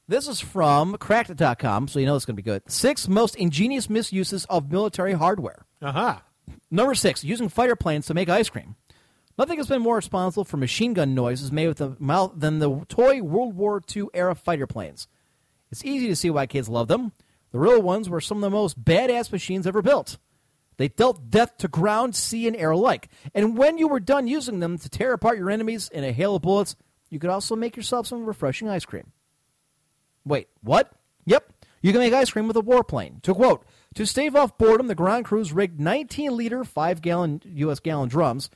this 0.07 0.27
is 0.27 0.39
from 0.39 0.97
Cracked.com, 0.97 1.87
so 1.87 1.99
you 1.99 2.05
know 2.05 2.15
it's 2.15 2.25
going 2.25 2.35
to 2.35 2.41
be 2.41 2.45
good. 2.45 2.63
Six 2.71 3.07
most 3.07 3.35
ingenious 3.35 3.89
misuses 3.89 4.45
of 4.45 4.71
military 4.71 5.13
hardware. 5.13 5.65
Aha. 5.81 6.23
Number 6.71 6.95
six, 6.95 7.23
using 7.23 7.49
fighter 7.49 7.75
planes 7.75 8.05
to 8.07 8.13
make 8.13 8.29
ice 8.29 8.49
cream. 8.49 8.75
Nothing 9.37 9.57
has 9.57 9.67
been 9.67 9.81
more 9.83 9.97
responsible 9.97 10.45
for 10.45 10.57
machine 10.57 10.93
gun 10.93 11.13
noises 11.13 11.51
made 11.51 11.67
with 11.67 11.77
the 11.77 11.95
mouth 11.99 12.31
than 12.37 12.57
the 12.59 12.85
toy 12.89 13.21
World 13.21 13.55
War 13.55 13.81
II 13.95 14.05
era 14.13 14.33
fighter 14.33 14.65
planes. 14.65 15.07
It's 15.71 15.85
easy 15.85 16.07
to 16.07 16.15
see 16.15 16.29
why 16.29 16.47
kids 16.47 16.67
love 16.69 16.87
them. 16.87 17.11
The 17.51 17.59
real 17.59 17.81
ones 17.81 18.09
were 18.09 18.21
some 18.21 18.37
of 18.37 18.41
the 18.41 18.49
most 18.49 18.83
badass 18.83 19.31
machines 19.31 19.65
ever 19.65 19.81
built. 19.81 20.17
They 20.77 20.89
dealt 20.89 21.29
death 21.29 21.57
to 21.57 21.67
ground, 21.67 22.15
sea, 22.15 22.47
and 22.47 22.55
air 22.55 22.71
alike. 22.71 23.09
And 23.33 23.57
when 23.57 23.77
you 23.77 23.87
were 23.87 23.99
done 23.99 24.27
using 24.27 24.59
them 24.59 24.77
to 24.77 24.89
tear 24.89 25.13
apart 25.13 25.37
your 25.37 25.49
enemies 25.49 25.89
in 25.89 26.03
a 26.03 26.11
hail 26.11 26.35
of 26.35 26.43
bullets, 26.43 26.75
you 27.09 27.19
could 27.19 27.29
also 27.29 27.55
make 27.55 27.75
yourself 27.75 28.05
some 28.05 28.25
refreshing 28.25 28.69
ice 28.69 28.85
cream. 28.85 29.11
Wait, 30.25 30.49
what? 30.61 30.91
Yep, 31.25 31.51
you 31.81 31.91
can 31.91 32.01
make 32.01 32.13
ice 32.13 32.29
cream 32.29 32.47
with 32.47 32.57
a 32.57 32.61
warplane. 32.61 33.21
To 33.23 33.33
quote, 33.33 33.65
to 33.95 34.05
stave 34.05 34.35
off 34.35 34.57
boredom, 34.57 34.87
the 34.87 34.95
ground 34.95 35.25
crews 35.25 35.53
rigged 35.53 35.79
19 35.79 36.35
liter, 36.35 36.63
5 36.63 37.01
gallon 37.01 37.41
U.S. 37.45 37.79
gallon 37.79 38.09
drums 38.09 38.49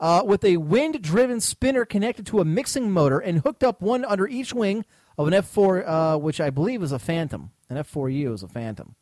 uh, 0.00 0.22
with 0.24 0.44
a 0.44 0.58
wind 0.58 1.02
driven 1.02 1.40
spinner 1.40 1.84
connected 1.84 2.26
to 2.26 2.40
a 2.40 2.44
mixing 2.44 2.90
motor 2.90 3.18
and 3.18 3.40
hooked 3.40 3.64
up 3.64 3.80
one 3.82 4.04
under 4.04 4.26
each 4.26 4.52
wing 4.52 4.84
of 5.16 5.26
an 5.26 5.34
F 5.34 5.46
4, 5.46 5.88
uh, 5.88 6.16
which 6.16 6.40
I 6.40 6.50
believe 6.50 6.82
is 6.82 6.92
a 6.92 6.98
Phantom. 6.98 7.50
An 7.70 7.76
F 7.76 7.92
4U 7.92 8.34
is 8.34 8.42
a 8.42 8.48
Phantom. 8.48 8.94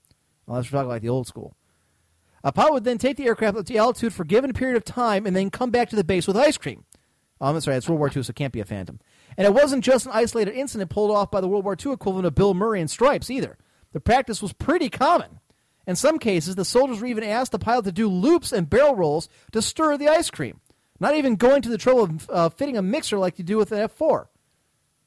Unless 0.47 0.70
we're 0.70 0.78
talking 0.78 0.88
like 0.88 1.02
the 1.02 1.09
old 1.09 1.26
school. 1.26 1.56
A 2.44 2.52
pilot 2.52 2.72
would 2.72 2.84
then 2.84 2.98
take 2.98 3.16
the 3.16 3.26
aircraft 3.26 3.56
up 3.56 3.66
to 3.66 3.76
altitude 3.76 4.12
for 4.12 4.22
a 4.22 4.26
given 4.26 4.52
period 4.52 4.76
of 4.76 4.84
time 4.84 5.26
and 5.26 5.34
then 5.34 5.51
come 5.51 5.70
back 5.70 5.88
to 5.90 5.97
the 5.97 6.05
base 6.05 6.26
with 6.26 6.36
ice 6.36 6.56
cream. 6.56 6.84
Oh, 7.40 7.48
I'm 7.48 7.60
sorry, 7.60 7.76
it's 7.76 7.88
World 7.88 7.98
War 7.98 8.10
II, 8.14 8.22
so 8.22 8.30
it 8.30 8.36
can't 8.36 8.52
be 8.52 8.60
a 8.60 8.64
Phantom. 8.64 9.01
And 9.36 9.47
it 9.47 9.52
wasn't 9.52 9.84
just 9.84 10.06
an 10.06 10.12
isolated 10.14 10.55
incident 10.55 10.90
pulled 10.90 11.10
off 11.10 11.30
by 11.30 11.40
the 11.40 11.48
World 11.48 11.64
War 11.64 11.76
II 11.78 11.93
equivalent 11.93 12.26
of 12.26 12.34
Bill 12.34 12.55
Murray 12.55 12.80
and 12.80 12.90
Stripes 12.90 13.30
either. 13.30 13.59
The 13.93 14.01
practice 14.01 14.40
was 14.40 14.52
pretty 14.52 14.88
common. 14.88 15.40
In 15.86 15.97
some 15.97 16.18
cases, 16.18 16.55
the 16.55 16.64
soldiers 16.64 17.01
were 17.01 17.06
even 17.06 17.24
asked 17.24 17.52
the 17.52 17.59
pilot 17.59 17.84
to 17.84 17.93
do 17.93 18.09
loops 18.09 18.52
and 18.52 18.68
barrel 18.68 18.94
rolls 18.94 19.28
to 19.52 19.62
stir 19.62 19.97
the 19.97 20.09
ice 20.09 20.30
cream, 20.30 20.60
not 20.98 21.14
even 21.14 21.36
going 21.36 21.62
to 21.62 21.68
the 21.68 21.78
trouble 21.78 22.05
of 22.05 22.30
uh, 22.30 22.48
fitting 22.48 22.76
a 22.76 22.82
mixer 22.82 23.18
like 23.18 23.38
you 23.38 23.44
do 23.44 23.56
with 23.56 23.70
an 23.72 23.78
F 23.78 23.93
4. 23.93 24.30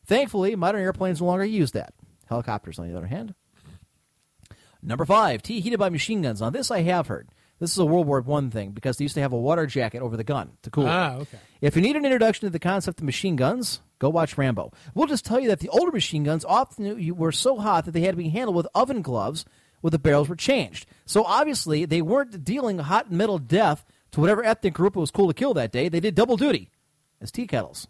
Thankfully, 0.06 0.56
modern 0.56 0.82
airplanes 0.82 1.20
no 1.22 1.28
longer 1.28 1.46
use 1.46 1.72
that. 1.72 1.94
Helicopters, 2.28 2.80
on 2.80 2.88
the 2.88 2.98
other 2.98 3.08
hand. 3.08 3.34
Number 4.82 5.06
five, 5.06 5.42
tea 5.42 5.60
heated 5.60 5.80
by 5.80 5.90
machine 5.90 6.22
guns. 6.22 6.42
Now, 6.42 6.50
this 6.50 6.72
I 6.72 6.82
have 6.82 7.08
heard. 7.08 7.30
This 7.60 7.72
is 7.72 7.78
a 7.78 7.86
World 7.86 8.08
War 8.08 8.22
One 8.22 8.50
thing 8.50 8.72
because 8.72 8.98
they 8.98 9.04
used 9.04 9.16
to 9.16 9.22
have 9.22 9.34
a 9.34 9.38
water 9.38 9.66
jacket 9.66 10.02
over 10.02 10.16
the 10.16 10.24
gun 10.24 10.52
to 10.62 10.70
cool 10.70 10.86
it. 10.86 10.90
Ah, 10.90 11.16
okay. 11.16 11.40
If 11.60 11.76
you 11.76 11.82
need 11.82 11.98
an 11.98 12.06
introduction 12.06 12.48
to 12.48 12.50
the 12.50 12.60
concept 12.60 13.00
of 13.00 13.06
machine 13.06 13.36
guns, 13.36 13.82
Go 14.00 14.10
watch 14.10 14.38
Rambo. 14.38 14.72
We'll 14.96 15.08
just 15.08 15.26
tell 15.26 15.40
you 15.40 15.50
that 15.50 15.60
the 15.60 15.70
older 15.70 15.92
machine 15.92 16.24
guns 16.24 16.46
often 16.46 17.16
were 17.16 17.34
so 17.34 17.58
hot 17.58 17.86
that 17.86 17.92
they 17.92 18.02
had 18.02 18.12
to 18.12 18.18
be 18.18 18.30
handled 18.30 18.56
with 18.56 18.68
oven 18.74 19.02
gloves 19.02 19.46
where 19.82 19.92
the 19.92 20.00
barrels 20.00 20.30
were 20.30 20.38
changed. 20.38 20.88
So 21.06 21.24
obviously, 21.26 21.86
they 21.86 22.02
weren't 22.02 22.44
dealing 22.44 22.80
hot 22.80 23.12
metal 23.12 23.38
death 23.38 23.86
to 24.12 24.22
whatever 24.22 24.44
ethnic 24.44 24.74
group 24.74 24.96
it 24.96 25.00
was 25.00 25.12
cool 25.12 25.28
to 25.28 25.34
kill 25.34 25.54
that 25.54 25.74
day. 25.74 25.90
They 25.90 26.00
did 26.00 26.16
double 26.16 26.38
duty 26.38 26.72
as 27.22 27.32
tea 27.32 27.46
kettles. 27.46 27.88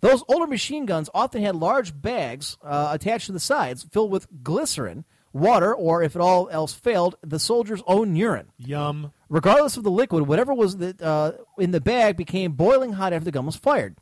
Those 0.00 0.24
older 0.26 0.46
machine 0.46 0.86
guns 0.86 1.10
often 1.14 1.42
had 1.42 1.56
large 1.56 2.00
bags 2.00 2.56
uh, 2.62 2.90
attached 2.92 3.26
to 3.26 3.32
the 3.32 3.40
sides 3.40 3.86
filled 3.90 4.10
with 4.10 4.42
glycerin, 4.42 5.04
water, 5.36 5.74
or 5.74 6.02
if 6.02 6.16
it 6.16 6.20
all 6.22 6.48
else 6.50 6.74
failed, 6.74 7.16
the 7.22 7.38
soldier's 7.38 7.82
own 7.86 8.16
urine. 8.16 8.52
Yum. 8.58 9.12
Regardless 9.28 9.76
of 9.76 9.84
the 9.84 9.90
liquid, 9.90 10.26
whatever 10.26 10.54
was 10.54 10.76
the, 10.76 10.96
uh, 11.02 11.32
in 11.58 11.70
the 11.70 11.80
bag 11.80 12.16
became 12.16 12.52
boiling 12.52 12.92
hot 12.94 13.12
after 13.12 13.24
the 13.24 13.32
gun 13.32 13.46
was 13.46 13.56
fired. 13.56 13.96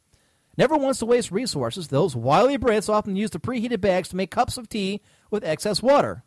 Never 0.57 0.77
wants 0.77 1.01
to 1.01 1.07
waste 1.07 1.33
resources, 1.33 1.89
those 1.89 2.15
wily 2.15 2.57
Brits 2.59 2.89
often 2.89 3.17
used 3.17 3.33
the 3.33 3.41
preheated 3.41 3.81
bags 3.81 4.09
to 4.09 4.17
make 4.17 4.31
cups 4.31 4.57
of 4.57 4.69
tea 4.69 5.01
with 5.31 5.45
excess 5.45 5.83
water. 5.83 6.23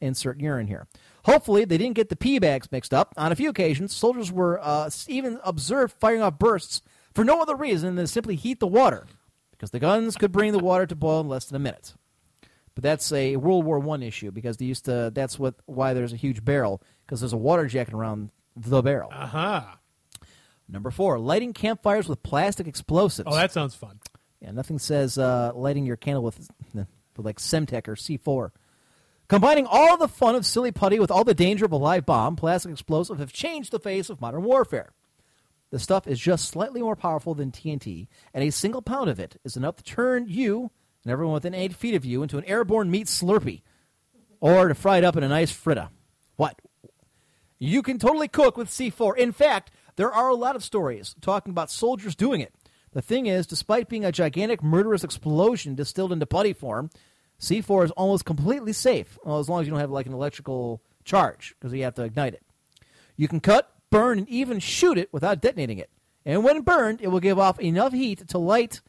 Insert 0.00 0.40
urine 0.40 0.68
here. 0.68 0.86
Hopefully, 1.24 1.64
they 1.64 1.76
didn't 1.76 1.96
get 1.96 2.08
the 2.08 2.16
pee 2.16 2.38
bags 2.38 2.70
mixed 2.72 2.94
up. 2.94 3.12
On 3.16 3.32
a 3.32 3.36
few 3.36 3.50
occasions, 3.50 3.94
soldiers 3.94 4.32
were 4.32 4.58
uh, 4.62 4.88
even 5.08 5.38
observed 5.44 5.94
firing 5.98 6.22
off 6.22 6.38
bursts 6.38 6.82
for 7.14 7.24
no 7.24 7.42
other 7.42 7.56
reason 7.56 7.96
than 7.96 8.04
to 8.04 8.10
simply 8.10 8.36
heat 8.36 8.60
the 8.60 8.66
water, 8.66 9.06
because 9.50 9.72
the 9.72 9.80
guns 9.80 10.16
could 10.16 10.32
bring 10.32 10.52
the 10.52 10.58
water 10.58 10.86
to 10.86 10.96
boil 10.96 11.20
in 11.20 11.28
less 11.28 11.44
than 11.44 11.56
a 11.56 11.58
minute. 11.58 11.94
But 12.80 12.88
that's 12.88 13.12
a 13.12 13.36
World 13.36 13.66
War 13.66 13.78
One 13.78 14.02
issue 14.02 14.30
because 14.30 14.56
they 14.56 14.64
used 14.64 14.86
to. 14.86 15.12
That's 15.14 15.38
what 15.38 15.54
why 15.66 15.92
there's 15.92 16.14
a 16.14 16.16
huge 16.16 16.42
barrel 16.42 16.80
because 17.04 17.20
there's 17.20 17.34
a 17.34 17.36
water 17.36 17.66
jacket 17.66 17.92
around 17.92 18.30
the 18.56 18.80
barrel. 18.80 19.10
Uh 19.12 19.26
huh. 19.26 19.62
Number 20.66 20.90
four, 20.90 21.18
lighting 21.18 21.52
campfires 21.52 22.08
with 22.08 22.22
plastic 22.22 22.66
explosives. 22.66 23.28
Oh, 23.30 23.34
that 23.34 23.52
sounds 23.52 23.74
fun. 23.74 24.00
Yeah, 24.40 24.52
nothing 24.52 24.78
says 24.78 25.18
uh, 25.18 25.52
lighting 25.54 25.84
your 25.84 25.98
candle 25.98 26.22
with, 26.22 26.48
with 26.72 26.86
like 27.18 27.38
Semtex 27.38 27.86
or 27.86 27.96
C4. 27.96 28.50
Combining 29.28 29.66
all 29.66 29.98
the 29.98 30.08
fun 30.08 30.34
of 30.34 30.46
silly 30.46 30.72
putty 30.72 30.98
with 30.98 31.10
all 31.10 31.24
the 31.24 31.34
danger 31.34 31.66
of 31.66 31.72
a 31.72 31.76
live 31.76 32.06
bomb, 32.06 32.34
plastic 32.34 32.72
explosives 32.72 33.20
have 33.20 33.30
changed 33.30 33.72
the 33.72 33.78
face 33.78 34.08
of 34.08 34.22
modern 34.22 34.42
warfare. 34.42 34.94
The 35.68 35.78
stuff 35.78 36.06
is 36.06 36.18
just 36.18 36.48
slightly 36.48 36.80
more 36.80 36.96
powerful 36.96 37.34
than 37.34 37.52
TNT, 37.52 38.08
and 38.32 38.42
a 38.42 38.50
single 38.50 38.80
pound 38.80 39.10
of 39.10 39.20
it 39.20 39.38
is 39.44 39.54
enough 39.54 39.76
to 39.76 39.84
turn 39.84 40.28
you 40.28 40.70
and 41.04 41.12
everyone 41.12 41.34
within 41.34 41.54
eight 41.54 41.74
feet 41.74 41.94
of 41.94 42.04
you 42.04 42.22
into 42.22 42.38
an 42.38 42.44
airborne 42.44 42.90
meat 42.90 43.06
slurpee, 43.06 43.62
or 44.40 44.68
to 44.68 44.74
fry 44.74 44.98
it 44.98 45.04
up 45.04 45.16
in 45.16 45.22
a 45.22 45.28
nice 45.28 45.52
fritta. 45.52 45.88
What? 46.36 46.60
You 47.58 47.82
can 47.82 47.98
totally 47.98 48.28
cook 48.28 48.56
with 48.56 48.68
C4. 48.68 49.16
In 49.16 49.32
fact, 49.32 49.70
there 49.96 50.12
are 50.12 50.28
a 50.28 50.34
lot 50.34 50.56
of 50.56 50.64
stories 50.64 51.14
talking 51.20 51.50
about 51.50 51.70
soldiers 51.70 52.14
doing 52.14 52.40
it. 52.40 52.54
The 52.92 53.02
thing 53.02 53.26
is, 53.26 53.46
despite 53.46 53.88
being 53.88 54.04
a 54.04 54.12
gigantic 54.12 54.62
murderous 54.62 55.04
explosion 55.04 55.74
distilled 55.74 56.12
into 56.12 56.26
putty 56.26 56.52
form, 56.52 56.90
C4 57.38 57.84
is 57.84 57.90
almost 57.92 58.24
completely 58.24 58.72
safe, 58.72 59.18
well, 59.24 59.38
as 59.38 59.48
long 59.48 59.60
as 59.60 59.66
you 59.66 59.70
don't 59.70 59.80
have 59.80 59.90
like 59.90 60.06
an 60.06 60.12
electrical 60.12 60.82
charge, 61.04 61.54
because 61.58 61.72
you 61.72 61.84
have 61.84 61.94
to 61.94 62.02
ignite 62.02 62.34
it. 62.34 62.42
You 63.16 63.28
can 63.28 63.40
cut, 63.40 63.72
burn, 63.90 64.18
and 64.18 64.28
even 64.28 64.58
shoot 64.58 64.98
it 64.98 65.12
without 65.12 65.40
detonating 65.40 65.78
it. 65.78 65.90
And 66.24 66.44
when 66.44 66.62
burned, 66.62 67.00
it 67.00 67.08
will 67.08 67.20
give 67.20 67.38
off 67.38 67.60
enough 67.60 67.92
heat 67.92 68.26
to 68.28 68.38
light 68.38 68.80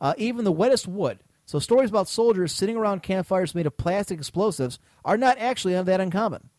uh, 0.00 0.14
even 0.16 0.44
the 0.44 0.52
wettest 0.52 0.86
wood. 0.86 1.18
So 1.48 1.58
stories 1.58 1.88
about 1.88 2.08
soldiers 2.08 2.52
sitting 2.52 2.76
around 2.76 3.02
campfires 3.02 3.54
made 3.54 3.64
of 3.64 3.78
plastic 3.78 4.18
explosives 4.18 4.78
are 5.02 5.16
not 5.16 5.38
actually 5.38 5.80
that 5.82 5.98
uncommon. 5.98 6.50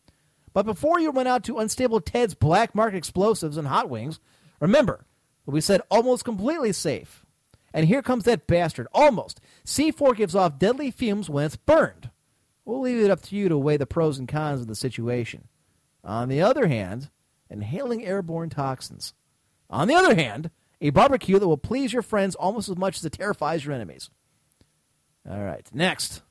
But 0.52 0.66
before 0.66 0.98
you 0.98 1.12
run 1.12 1.28
out 1.28 1.44
to 1.44 1.60
Unstable 1.60 2.00
Ted's 2.00 2.34
black 2.34 2.74
market 2.74 2.96
explosives 2.96 3.56
and 3.56 3.68
hot 3.68 3.88
wings, 3.88 4.18
remember 4.58 5.06
that 5.46 5.52
we 5.52 5.60
said 5.60 5.80
almost 5.92 6.24
completely 6.24 6.72
safe. 6.72 7.24
And 7.72 7.86
here 7.86 8.02
comes 8.02 8.24
that 8.24 8.48
bastard, 8.48 8.88
almost. 8.92 9.40
C4 9.64 10.16
gives 10.16 10.34
off 10.34 10.58
deadly 10.58 10.90
fumes 10.90 11.30
when 11.30 11.44
it's 11.44 11.54
burned. 11.54 12.10
We'll 12.64 12.80
leave 12.80 12.98
it 12.98 13.12
up 13.12 13.22
to 13.22 13.36
you 13.36 13.48
to 13.48 13.56
weigh 13.56 13.76
the 13.76 13.86
pros 13.86 14.18
and 14.18 14.26
cons 14.26 14.60
of 14.60 14.66
the 14.66 14.74
situation. 14.74 15.46
On 16.02 16.28
the 16.28 16.42
other 16.42 16.66
hand, 16.66 17.10
inhaling 17.48 18.04
airborne 18.04 18.50
toxins. 18.50 19.14
On 19.70 19.86
the 19.86 19.94
other 19.94 20.16
hand, 20.16 20.50
a 20.80 20.90
barbecue 20.90 21.38
that 21.38 21.46
will 21.46 21.56
please 21.56 21.92
your 21.92 22.02
friends 22.02 22.34
almost 22.34 22.68
as 22.68 22.76
much 22.76 22.96
as 22.96 23.04
it 23.04 23.12
terrifies 23.12 23.64
your 23.64 23.72
enemies. 23.72 24.10
All 25.28 25.42
right, 25.42 25.66
next. 25.72 26.22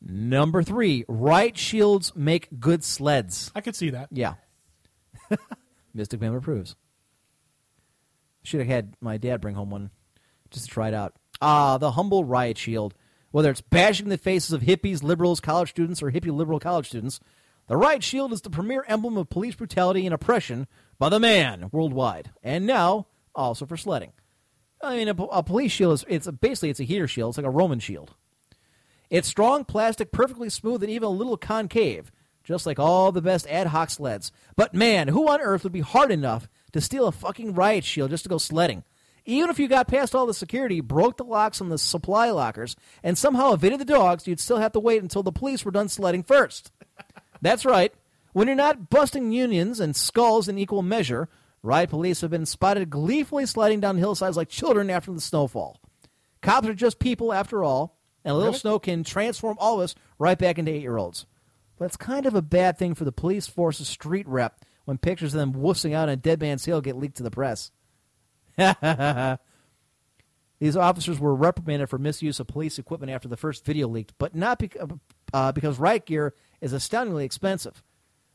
Number 0.00 0.62
three, 0.62 1.04
riot 1.08 1.58
shields 1.58 2.14
make 2.14 2.48
good 2.60 2.84
sleds. 2.84 3.50
I 3.54 3.60
could 3.60 3.74
see 3.74 3.90
that. 3.90 4.08
Yeah. 4.12 4.34
Mystic 5.94 6.20
Man 6.20 6.34
approves. 6.34 6.76
Should 8.44 8.60
have 8.60 8.68
had 8.68 8.94
my 9.00 9.16
dad 9.16 9.40
bring 9.40 9.56
home 9.56 9.70
one 9.70 9.90
just 10.50 10.66
to 10.66 10.70
try 10.70 10.88
it 10.88 10.94
out. 10.94 11.14
Ah, 11.40 11.78
the 11.78 11.92
humble 11.92 12.24
riot 12.24 12.56
shield. 12.56 12.94
Whether 13.32 13.50
it's 13.50 13.60
bashing 13.60 14.08
the 14.08 14.16
faces 14.16 14.52
of 14.52 14.62
hippies, 14.62 15.02
liberals, 15.02 15.40
college 15.40 15.70
students, 15.70 16.02
or 16.02 16.10
hippie 16.10 16.34
liberal 16.34 16.60
college 16.60 16.88
students, 16.88 17.20
the 17.66 17.76
riot 17.76 18.04
shield 18.04 18.32
is 18.32 18.40
the 18.40 18.50
premier 18.50 18.84
emblem 18.86 19.16
of 19.16 19.28
police 19.28 19.56
brutality 19.56 20.06
and 20.06 20.14
oppression 20.14 20.68
by 20.98 21.08
the 21.08 21.18
man 21.20 21.68
worldwide, 21.72 22.30
and 22.42 22.66
now 22.66 23.08
also 23.34 23.66
for 23.66 23.76
sledding. 23.76 24.12
I 24.82 24.96
mean, 24.96 25.08
a, 25.08 25.14
a 25.14 25.42
police 25.42 25.72
shield 25.72 25.94
is 25.94 26.04
it's 26.08 26.26
a, 26.26 26.32
basically 26.32 26.70
it's 26.70 26.80
a 26.80 26.84
heater 26.84 27.08
shield. 27.08 27.30
It's 27.30 27.38
like 27.38 27.46
a 27.46 27.50
Roman 27.50 27.78
shield. 27.80 28.14
It's 29.10 29.28
strong 29.28 29.64
plastic, 29.64 30.12
perfectly 30.12 30.50
smooth, 30.50 30.82
and 30.82 30.90
even 30.90 31.06
a 31.06 31.10
little 31.10 31.36
concave, 31.36 32.10
just 32.44 32.66
like 32.66 32.78
all 32.78 33.12
the 33.12 33.22
best 33.22 33.46
ad 33.46 33.68
hoc 33.68 33.90
sleds. 33.90 34.32
But 34.56 34.74
man, 34.74 35.08
who 35.08 35.28
on 35.28 35.40
earth 35.40 35.62
would 35.64 35.72
be 35.72 35.80
hard 35.80 36.10
enough 36.10 36.48
to 36.72 36.80
steal 36.80 37.06
a 37.06 37.12
fucking 37.12 37.54
riot 37.54 37.84
shield 37.84 38.10
just 38.10 38.24
to 38.24 38.28
go 38.28 38.38
sledding? 38.38 38.82
Even 39.24 39.50
if 39.50 39.58
you 39.58 39.66
got 39.66 39.88
past 39.88 40.14
all 40.14 40.26
the 40.26 40.34
security, 40.34 40.80
broke 40.80 41.16
the 41.16 41.24
locks 41.24 41.60
on 41.60 41.68
the 41.68 41.78
supply 41.78 42.30
lockers, 42.30 42.76
and 43.02 43.18
somehow 43.18 43.52
evaded 43.52 43.80
the 43.80 43.84
dogs, 43.84 44.26
you'd 44.26 44.38
still 44.38 44.58
have 44.58 44.72
to 44.72 44.80
wait 44.80 45.02
until 45.02 45.24
the 45.24 45.32
police 45.32 45.64
were 45.64 45.72
done 45.72 45.88
sledding 45.88 46.22
first. 46.22 46.70
That's 47.42 47.64
right. 47.64 47.92
When 48.32 48.46
you're 48.46 48.56
not 48.56 48.88
busting 48.90 49.32
unions 49.32 49.80
and 49.80 49.96
skulls 49.96 50.48
in 50.48 50.58
equal 50.58 50.82
measure, 50.82 51.28
riot 51.66 51.90
police 51.90 52.20
have 52.22 52.30
been 52.30 52.46
spotted 52.46 52.88
gleefully 52.90 53.44
sliding 53.46 53.80
down 53.80 53.96
hillsides 53.98 54.36
like 54.36 54.48
children 54.48 54.88
after 54.90 55.12
the 55.12 55.20
snowfall. 55.20 55.80
Cops 56.40 56.68
are 56.68 56.74
just 56.74 56.98
people 56.98 57.32
after 57.32 57.64
all, 57.64 57.98
and 58.24 58.32
a 58.32 58.34
little 58.34 58.50
Really? 58.50 58.58
snow 58.60 58.78
can 58.78 59.04
transform 59.04 59.56
all 59.58 59.74
of 59.76 59.80
us 59.84 59.94
right 60.18 60.38
back 60.38 60.58
into 60.58 60.70
eight 60.72 60.82
year 60.82 60.96
olds. 60.96 61.26
But 61.78 61.86
it's 61.86 61.96
kind 61.96 62.24
of 62.24 62.34
a 62.34 62.42
bad 62.42 62.78
thing 62.78 62.94
for 62.94 63.04
the 63.04 63.12
police 63.12 63.46
force's 63.46 63.88
street 63.88 64.26
rep 64.28 64.64
when 64.84 64.96
pictures 64.98 65.34
of 65.34 65.40
them 65.40 65.52
wussing 65.52 65.92
out 65.92 66.04
on 66.04 66.10
a 66.10 66.16
Dead 66.16 66.40
Man's 66.40 66.64
Hill 66.64 66.80
get 66.80 66.96
leaked 66.96 67.16
to 67.18 67.22
the 67.22 67.30
press. 67.30 67.70
These 70.58 70.76
officers 70.76 71.20
were 71.20 71.34
reprimanded 71.34 71.90
for 71.90 71.98
misuse 71.98 72.40
of 72.40 72.46
police 72.46 72.78
equipment 72.78 73.12
after 73.12 73.28
the 73.28 73.36
first 73.36 73.64
video 73.66 73.88
leaked, 73.88 74.14
but 74.16 74.34
not 74.34 74.62
uh, 75.34 75.52
because 75.52 75.78
riot 75.78 76.06
gear 76.06 76.34
is 76.62 76.72
astoundingly 76.72 77.26
expensive. 77.26 77.82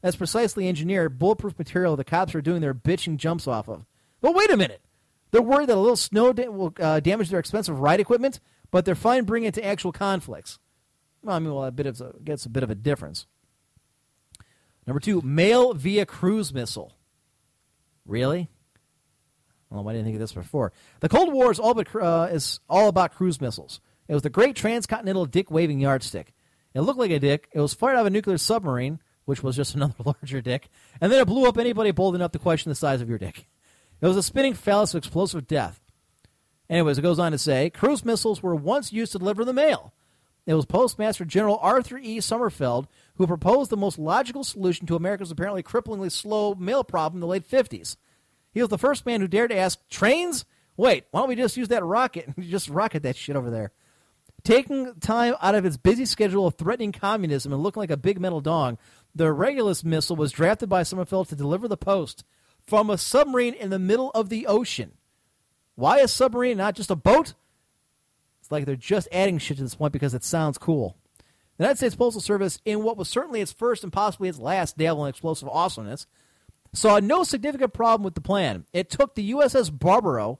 That's 0.01 0.15
precisely 0.15 0.67
engineered, 0.67 1.19
bulletproof 1.19 1.57
material 1.57 1.95
the 1.95 2.03
cops 2.03 2.33
are 2.33 2.41
doing 2.41 2.61
their 2.61 2.73
bitching 2.73 3.17
jumps 3.17 3.47
off 3.47 3.69
of. 3.69 3.85
But 4.19 4.35
wait 4.35 4.51
a 4.51 4.57
minute. 4.57 4.81
They're 5.31 5.41
worried 5.41 5.69
that 5.69 5.77
a 5.77 5.79
little 5.79 5.95
snow 5.95 6.33
da- 6.33 6.49
will 6.49 6.73
uh, 6.79 6.99
damage 6.99 7.29
their 7.29 7.39
expensive 7.39 7.79
ride 7.79 7.99
equipment, 7.99 8.39
but 8.69 8.83
they're 8.83 8.95
fine 8.95 9.23
bringing 9.23 9.47
it 9.47 9.53
to 9.55 9.65
actual 9.65 9.91
conflicts. 9.91 10.59
Well, 11.21 11.35
I 11.35 11.39
mean, 11.39 11.53
well, 11.53 11.65
a 11.65 11.71
bit 11.71 11.85
of 11.85 12.01
a, 12.01 12.13
gets 12.23 12.45
a 12.45 12.49
bit 12.49 12.63
of 12.63 12.69
a 12.69 12.75
difference. 12.75 13.27
Number 14.87 14.99
two, 14.99 15.21
mail 15.21 15.73
via 15.73 16.05
cruise 16.05 16.53
missile. 16.53 16.97
Really? 18.05 18.49
Well, 19.69 19.83
why 19.83 19.93
didn't 19.93 20.05
think 20.05 20.15
of 20.15 20.19
this 20.19 20.33
before? 20.33 20.73
The 20.99 21.07
Cold 21.07 21.31
War 21.31 21.51
is 21.51 21.59
all, 21.59 21.73
but, 21.73 21.95
uh, 21.95 22.27
is 22.31 22.59
all 22.67 22.89
about 22.89 23.13
cruise 23.13 23.39
missiles. 23.39 23.79
It 24.07 24.13
was 24.13 24.23
the 24.23 24.29
great 24.29 24.55
transcontinental 24.55 25.25
dick 25.27 25.49
waving 25.49 25.79
yardstick. 25.79 26.33
It 26.73 26.81
looked 26.81 26.99
like 26.99 27.11
a 27.11 27.19
dick. 27.19 27.47
It 27.53 27.59
was 27.61 27.73
fired 27.73 27.95
out 27.95 28.01
of 28.01 28.07
a 28.07 28.09
nuclear 28.09 28.37
submarine, 28.37 28.99
which 29.31 29.41
was 29.41 29.55
just 29.55 29.73
another 29.75 29.95
larger 30.05 30.41
dick, 30.41 30.69
and 30.99 31.11
then 31.11 31.21
it 31.21 31.25
blew 31.25 31.47
up 31.47 31.57
anybody 31.57 31.91
bold 31.91 32.13
enough 32.13 32.33
to 32.33 32.39
question 32.39 32.69
the 32.69 32.75
size 32.75 33.01
of 33.01 33.09
your 33.09 33.17
dick. 33.17 33.47
It 34.01 34.07
was 34.07 34.17
a 34.17 34.23
spinning 34.23 34.53
phallus 34.53 34.93
of 34.93 34.99
explosive 34.99 35.47
death. 35.47 35.79
Anyways, 36.69 36.97
it 36.97 37.01
goes 37.01 37.19
on 37.19 37.31
to 37.31 37.37
say 37.37 37.69
cruise 37.69 38.05
missiles 38.05 38.43
were 38.43 38.55
once 38.55 38.93
used 38.93 39.13
to 39.13 39.19
deliver 39.19 39.45
the 39.45 39.53
mail. 39.53 39.93
It 40.45 40.55
was 40.55 40.65
Postmaster 40.65 41.23
General 41.23 41.59
Arthur 41.61 41.97
E. 41.97 42.19
Summerfield 42.19 42.87
who 43.15 43.27
proposed 43.27 43.69
the 43.69 43.77
most 43.77 43.99
logical 43.99 44.43
solution 44.43 44.87
to 44.87 44.95
America's 44.95 45.31
apparently 45.31 45.61
cripplingly 45.61 46.11
slow 46.11 46.55
mail 46.55 46.83
problem 46.83 47.17
in 47.17 47.21
the 47.21 47.27
late 47.27 47.47
50s. 47.47 47.95
He 48.51 48.61
was 48.61 48.69
the 48.69 48.77
first 48.77 49.05
man 49.05 49.21
who 49.21 49.27
dared 49.27 49.51
to 49.51 49.57
ask, 49.57 49.79
Trains? 49.89 50.45
Wait, 50.77 51.05
why 51.11 51.21
don't 51.21 51.29
we 51.29 51.35
just 51.35 51.57
use 51.57 51.67
that 51.67 51.83
rocket 51.83 52.27
and 52.27 52.45
just 52.49 52.69
rocket 52.69 53.03
that 53.03 53.15
shit 53.15 53.35
over 53.35 53.49
there? 53.49 53.71
Taking 54.43 54.95
time 54.95 55.35
out 55.39 55.53
of 55.53 55.65
its 55.65 55.77
busy 55.77 56.05
schedule 56.05 56.47
of 56.47 56.55
threatening 56.55 56.91
communism 56.91 57.53
and 57.53 57.61
looking 57.61 57.81
like 57.81 57.91
a 57.91 57.97
big 57.97 58.19
metal 58.19 58.41
dong, 58.41 58.79
the 59.13 59.31
Regulus 59.31 59.83
missile 59.83 60.15
was 60.15 60.31
drafted 60.31 60.69
by 60.69 60.83
Summerfield 60.83 61.29
to 61.29 61.35
deliver 61.35 61.67
the 61.67 61.77
post 61.77 62.23
from 62.65 62.89
a 62.89 62.97
submarine 62.97 63.53
in 63.53 63.69
the 63.69 63.79
middle 63.79 64.11
of 64.11 64.29
the 64.29 64.47
ocean. 64.47 64.93
Why 65.75 65.99
a 65.99 66.07
submarine, 66.07 66.57
not 66.57 66.75
just 66.75 66.91
a 66.91 66.95
boat? 66.95 67.33
It's 68.39 68.51
like 68.51 68.65
they're 68.65 68.75
just 68.75 69.07
adding 69.11 69.38
shit 69.38 69.57
to 69.57 69.63
this 69.63 69.75
point 69.75 69.93
because 69.93 70.13
it 70.13 70.23
sounds 70.23 70.57
cool. 70.57 70.95
The 71.57 71.63
United 71.63 71.77
States 71.77 71.95
Postal 71.95 72.21
Service, 72.21 72.59
in 72.65 72.83
what 72.83 72.97
was 72.97 73.09
certainly 73.09 73.41
its 73.41 73.51
first 73.51 73.83
and 73.83 73.93
possibly 73.93 74.29
its 74.29 74.39
last 74.39 74.77
dabble 74.77 75.05
in 75.05 75.09
explosive 75.09 75.49
awesomeness, 75.49 76.07
saw 76.73 76.99
no 76.99 77.23
significant 77.23 77.73
problem 77.73 78.03
with 78.03 78.15
the 78.15 78.21
plan. 78.21 78.65
It 78.73 78.89
took 78.89 79.15
the 79.15 79.31
USS 79.31 79.69
Barbero, 79.69 80.39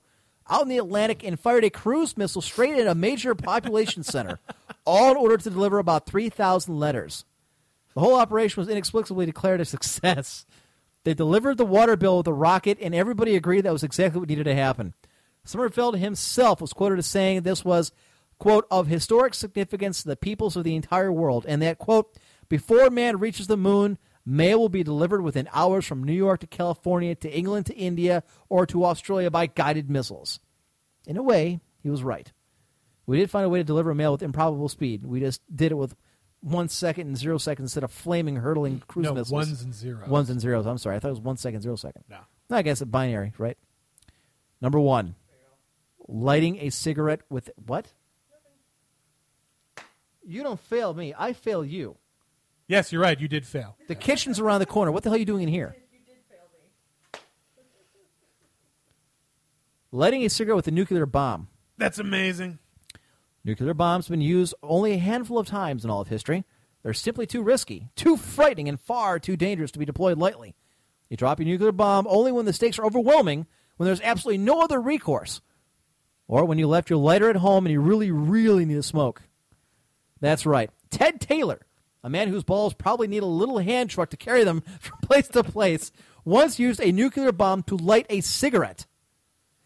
out 0.50 0.64
in 0.64 0.68
the 0.68 0.78
Atlantic 0.78 1.24
and 1.24 1.40
fired 1.40 1.64
a 1.64 1.70
cruise 1.70 2.18
missile 2.18 2.42
straight 2.42 2.78
at 2.78 2.88
a 2.88 2.96
major 2.96 3.34
population 3.36 4.04
center, 4.04 4.40
all 4.86 5.12
in 5.12 5.18
order 5.18 5.38
to 5.38 5.50
deliver 5.50 5.80
about 5.80 6.06
3,000 6.06 6.78
letters. 6.78 7.26
The 7.94 8.02
whole 8.02 8.16
operation 8.16 8.62
was 8.62 8.70
inexplicably 8.70 9.26
declared 9.26 9.62
a 9.62 9.66
success. 9.66 10.46
They 11.04 11.14
delivered 11.14 11.58
the 11.58 11.66
water 11.66 11.98
bill 11.98 12.18
with 12.18 12.28
a 12.28 12.34
rocket, 12.34 12.78
and 12.82 12.94
everybody 12.94 13.36
agreed 13.36 13.62
that 13.62 13.74
was 13.74 13.84
exactly 13.84 14.20
what 14.20 14.30
needed 14.30 14.46
to 14.46 14.56
happen. 14.56 14.94
Summerfield 15.44 15.98
himself 15.98 16.62
was 16.62 16.74
quoted 16.74 17.00
as 17.00 17.08
saying 17.08 17.42
this 17.42 17.66
was, 17.66 17.92
quote, 18.38 18.66
of 18.70 18.88
historic 18.88 19.34
significance 19.34 20.02
to 20.02 20.10
the 20.10 20.16
peoples 20.16 20.56
of 20.56 20.64
the 20.64 20.76
entire 20.76 21.12
world, 21.12 21.46
and 21.48 21.62
that, 21.62 21.80
quote, 21.80 22.16
before 22.48 22.90
man 22.90 23.18
reaches 23.18 23.48
the 23.48 23.58
moon, 23.58 23.98
mail 24.26 24.60
will 24.60 24.70
be 24.70 24.84
delivered 24.84 25.22
within 25.22 25.50
hours 25.52 25.86
from 25.86 26.04
New 26.04 26.14
York 26.14 26.42
to 26.42 26.48
California 26.48 27.16
to 27.16 27.32
England 27.32 27.66
to 27.66 27.76
India 27.76 28.24
or 28.50 28.66
to 28.68 28.86
Australia 28.86 29.32
by 29.32 29.48
guided 29.48 29.90
missiles. 29.90 30.40
In 31.08 31.18
a 31.18 31.24
way, 31.24 31.60
he 31.82 31.90
was 31.90 32.04
right. 32.04 32.32
We 33.08 33.18
did 33.18 33.32
find 33.32 33.46
a 33.46 33.50
way 33.50 33.60
to 33.60 33.64
deliver 33.64 33.96
mail 33.96 34.12
with 34.12 34.22
improbable 34.22 34.70
speed. 34.70 35.06
We 35.06 35.20
just 35.20 35.42
did 35.54 35.72
it 35.72 35.76
with 35.76 35.96
one 36.42 36.68
second 36.68 37.08
and 37.08 37.18
zero 37.18 37.38
seconds 37.38 37.66
instead 37.66 37.84
of 37.84 37.92
flaming, 37.92 38.36
hurtling 38.36 38.80
mm. 38.80 38.88
cruise 38.88 39.06
No, 39.06 39.14
missiles. 39.14 39.32
ones 39.32 39.62
and 39.62 39.74
zeros. 39.74 40.10
Ones 40.10 40.30
and 40.30 40.40
zeros. 40.42 40.66
I'm 40.66 40.78
sorry. 40.78 40.96
I 40.96 41.00
thought 41.00 41.10
it 41.10 41.12
was 41.12 41.20
one 41.22 41.38
second, 41.38 41.62
zero 41.62 41.76
second. 41.76 42.04
No. 42.10 42.18
I 42.50 42.62
guess 42.64 42.82
it's 42.82 42.90
binary, 42.90 43.34
right? 43.38 43.58
Number 44.60 44.80
one, 44.80 45.16
lighting 46.08 46.58
a 46.60 46.70
cigarette 46.70 47.22
with 47.30 47.50
what? 47.66 47.94
You 50.24 50.44
don't 50.44 50.60
fail 50.60 50.94
me. 50.94 51.14
I 51.18 51.34
fail 51.34 51.64
you. 51.66 51.98
Yes, 52.68 52.92
you're 52.92 53.02
right. 53.02 53.20
You 53.20 53.28
did 53.28 53.46
fail. 53.46 53.78
The 53.88 53.96
kitchen's 53.96 54.40
around 54.40 54.60
the 54.60 54.66
corner. 54.66 54.92
What 54.92 55.04
the 55.04 55.10
hell 55.10 55.16
are 55.16 55.20
you 55.20 55.26
doing 55.26 55.44
in 55.44 55.50
here? 55.50 55.76
Lighting 59.92 60.24
a 60.24 60.30
cigarette 60.30 60.56
with 60.56 60.68
a 60.68 60.72
nuclear 60.72 61.06
bomb. 61.06 61.50
That's 61.78 62.00
amazing. 62.00 62.60
Nuclear 63.44 63.74
bombs 63.74 64.08
have 64.08 64.12
been 64.12 64.22
used 64.22 64.54
only 64.62 64.94
a 64.94 64.98
handful 64.98 65.40
of 65.40 65.48
times 65.48 65.84
in 65.84 65.90
all 65.90 66.02
of 66.02 66.08
history. 66.08 66.46
They're 66.84 66.94
simply 66.94 67.26
too 67.26 67.42
risky, 67.42 67.90
too 67.96 68.18
frightening, 68.18 68.70
and 68.70 68.80
far 68.80 69.20
too 69.20 69.36
dangerous 69.36 69.72
to 69.72 69.80
be 69.80 69.86
deployed 69.86 70.18
lightly. 70.18 70.56
You 71.10 71.18
drop 71.18 71.40
your 71.40 71.48
nuclear 71.48 71.72
bomb 71.72 72.08
only 72.10 72.32
when 72.32 72.46
the 72.46 72.54
stakes 72.54 72.80
are 72.80 72.86
overwhelming, 72.86 73.48
when 73.78 73.86
there's 73.86 74.02
absolutely 74.02 74.38
no 74.38 74.62
other 74.62 74.80
recourse, 74.80 75.42
or 76.28 76.46
when 76.46 76.58
you 76.58 76.68
left 76.68 76.90
your 76.90 77.00
lighter 77.00 77.30
at 77.30 77.36
home 77.36 77.66
and 77.66 77.74
you 77.74 77.82
really, 77.82 78.12
really 78.12 78.66
need 78.66 78.76
to 78.76 78.84
smoke. 78.84 79.24
That's 80.20 80.46
right. 80.46 80.70
Ted 80.90 81.20
Taylor, 81.20 81.66
a 82.04 82.10
man 82.10 82.28
whose 82.28 82.44
balls 82.44 82.74
probably 82.74 83.08
need 83.08 83.24
a 83.24 83.28
little 83.28 83.58
hand 83.58 83.90
truck 83.90 84.12
to 84.12 84.18
carry 84.18 84.44
them 84.44 84.62
from 84.80 85.00
place 85.00 85.28
to 85.30 85.44
place, 85.44 85.92
once 86.24 86.60
used 86.60 86.80
a 86.80 86.92
nuclear 86.92 87.32
bomb 87.32 87.64
to 87.64 87.76
light 87.76 88.06
a 88.10 88.22
cigarette. 88.22 88.86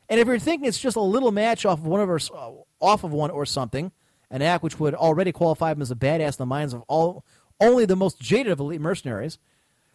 And 0.07 0.19
if 0.19 0.27
you're 0.27 0.39
thinking 0.39 0.67
it's 0.67 0.79
just 0.79 0.95
a 0.95 1.01
little 1.01 1.31
match 1.31 1.65
off 1.65 1.79
of 1.79 1.87
one 1.87 1.99
of 1.99 2.09
our, 2.09 2.19
uh, 2.33 2.51
off 2.79 3.03
of 3.03 3.11
one 3.11 3.31
or 3.31 3.45
something, 3.45 3.91
an 4.29 4.41
act 4.41 4.63
which 4.63 4.79
would 4.79 4.93
already 4.93 5.31
qualify 5.31 5.71
him 5.71 5.81
as 5.81 5.91
a 5.91 5.95
badass 5.95 6.33
in 6.33 6.37
the 6.39 6.45
minds 6.45 6.73
of 6.73 6.83
all 6.87 7.25
only 7.59 7.85
the 7.85 7.95
most 7.95 8.19
jaded 8.19 8.51
of 8.51 8.59
elite 8.59 8.81
mercenaries, 8.81 9.37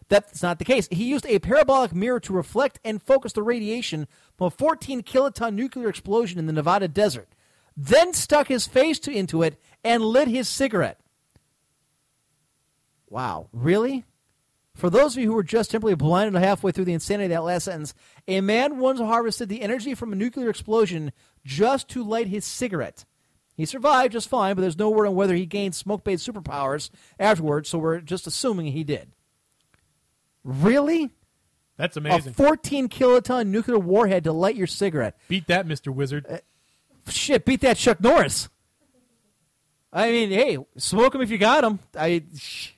that's 0.08 0.42
not 0.42 0.58
the 0.58 0.64
case. 0.64 0.88
He 0.90 1.04
used 1.04 1.26
a 1.26 1.38
parabolic 1.38 1.94
mirror 1.94 2.20
to 2.20 2.32
reflect 2.32 2.80
and 2.84 3.02
focus 3.02 3.32
the 3.32 3.42
radiation 3.42 4.08
from 4.36 4.48
a 4.48 4.50
14 4.50 5.02
kiloton 5.02 5.54
nuclear 5.54 5.88
explosion 5.88 6.38
in 6.38 6.46
the 6.46 6.52
Nevada 6.52 6.88
desert, 6.88 7.28
then 7.76 8.12
stuck 8.12 8.48
his 8.48 8.66
face 8.66 8.98
to, 9.00 9.12
into 9.12 9.42
it 9.42 9.60
and 9.84 10.02
lit 10.02 10.28
his 10.28 10.48
cigarette. 10.48 10.98
Wow, 13.08 13.48
really? 13.52 14.04
For 14.80 14.88
those 14.88 15.14
of 15.14 15.22
you 15.22 15.28
who 15.28 15.34
were 15.34 15.42
just 15.42 15.70
simply 15.70 15.94
blinded 15.94 16.40
halfway 16.40 16.72
through 16.72 16.86
the 16.86 16.94
insanity 16.94 17.26
of 17.26 17.30
that 17.32 17.44
last 17.44 17.64
sentence, 17.64 17.92
a 18.26 18.40
man 18.40 18.78
once 18.78 18.98
harvested 18.98 19.50
the 19.50 19.60
energy 19.60 19.94
from 19.94 20.10
a 20.10 20.16
nuclear 20.16 20.48
explosion 20.48 21.12
just 21.44 21.86
to 21.88 22.02
light 22.02 22.28
his 22.28 22.46
cigarette. 22.46 23.04
He 23.58 23.66
survived 23.66 24.14
just 24.14 24.30
fine, 24.30 24.54
but 24.54 24.62
there's 24.62 24.78
no 24.78 24.88
word 24.88 25.06
on 25.06 25.14
whether 25.14 25.34
he 25.34 25.44
gained 25.44 25.74
smoke 25.74 26.02
based 26.02 26.26
superpowers 26.26 26.88
afterwards, 27.18 27.68
so 27.68 27.78
we're 27.78 28.00
just 28.00 28.26
assuming 28.26 28.68
he 28.68 28.82
did. 28.82 29.12
Really? 30.44 31.10
That's 31.76 31.98
amazing. 31.98 32.14
A 32.14 32.22
amazing. 32.22 32.32
14 32.32 32.88
kiloton 32.88 33.48
nuclear 33.48 33.78
warhead 33.78 34.24
to 34.24 34.32
light 34.32 34.56
your 34.56 34.66
cigarette. 34.66 35.18
Beat 35.28 35.46
that, 35.48 35.66
Mr. 35.68 35.94
Wizard. 35.94 36.24
Uh, 36.26 36.38
shit, 37.06 37.44
beat 37.44 37.60
that 37.60 37.76
Chuck 37.76 38.00
Norris. 38.00 38.48
I 39.92 40.10
mean, 40.10 40.30
hey, 40.30 40.56
smoke 40.78 41.14
him 41.14 41.20
if 41.20 41.30
you 41.30 41.36
got 41.36 41.64
him. 41.64 41.80
I, 41.94 42.22
sh- 42.34 42.70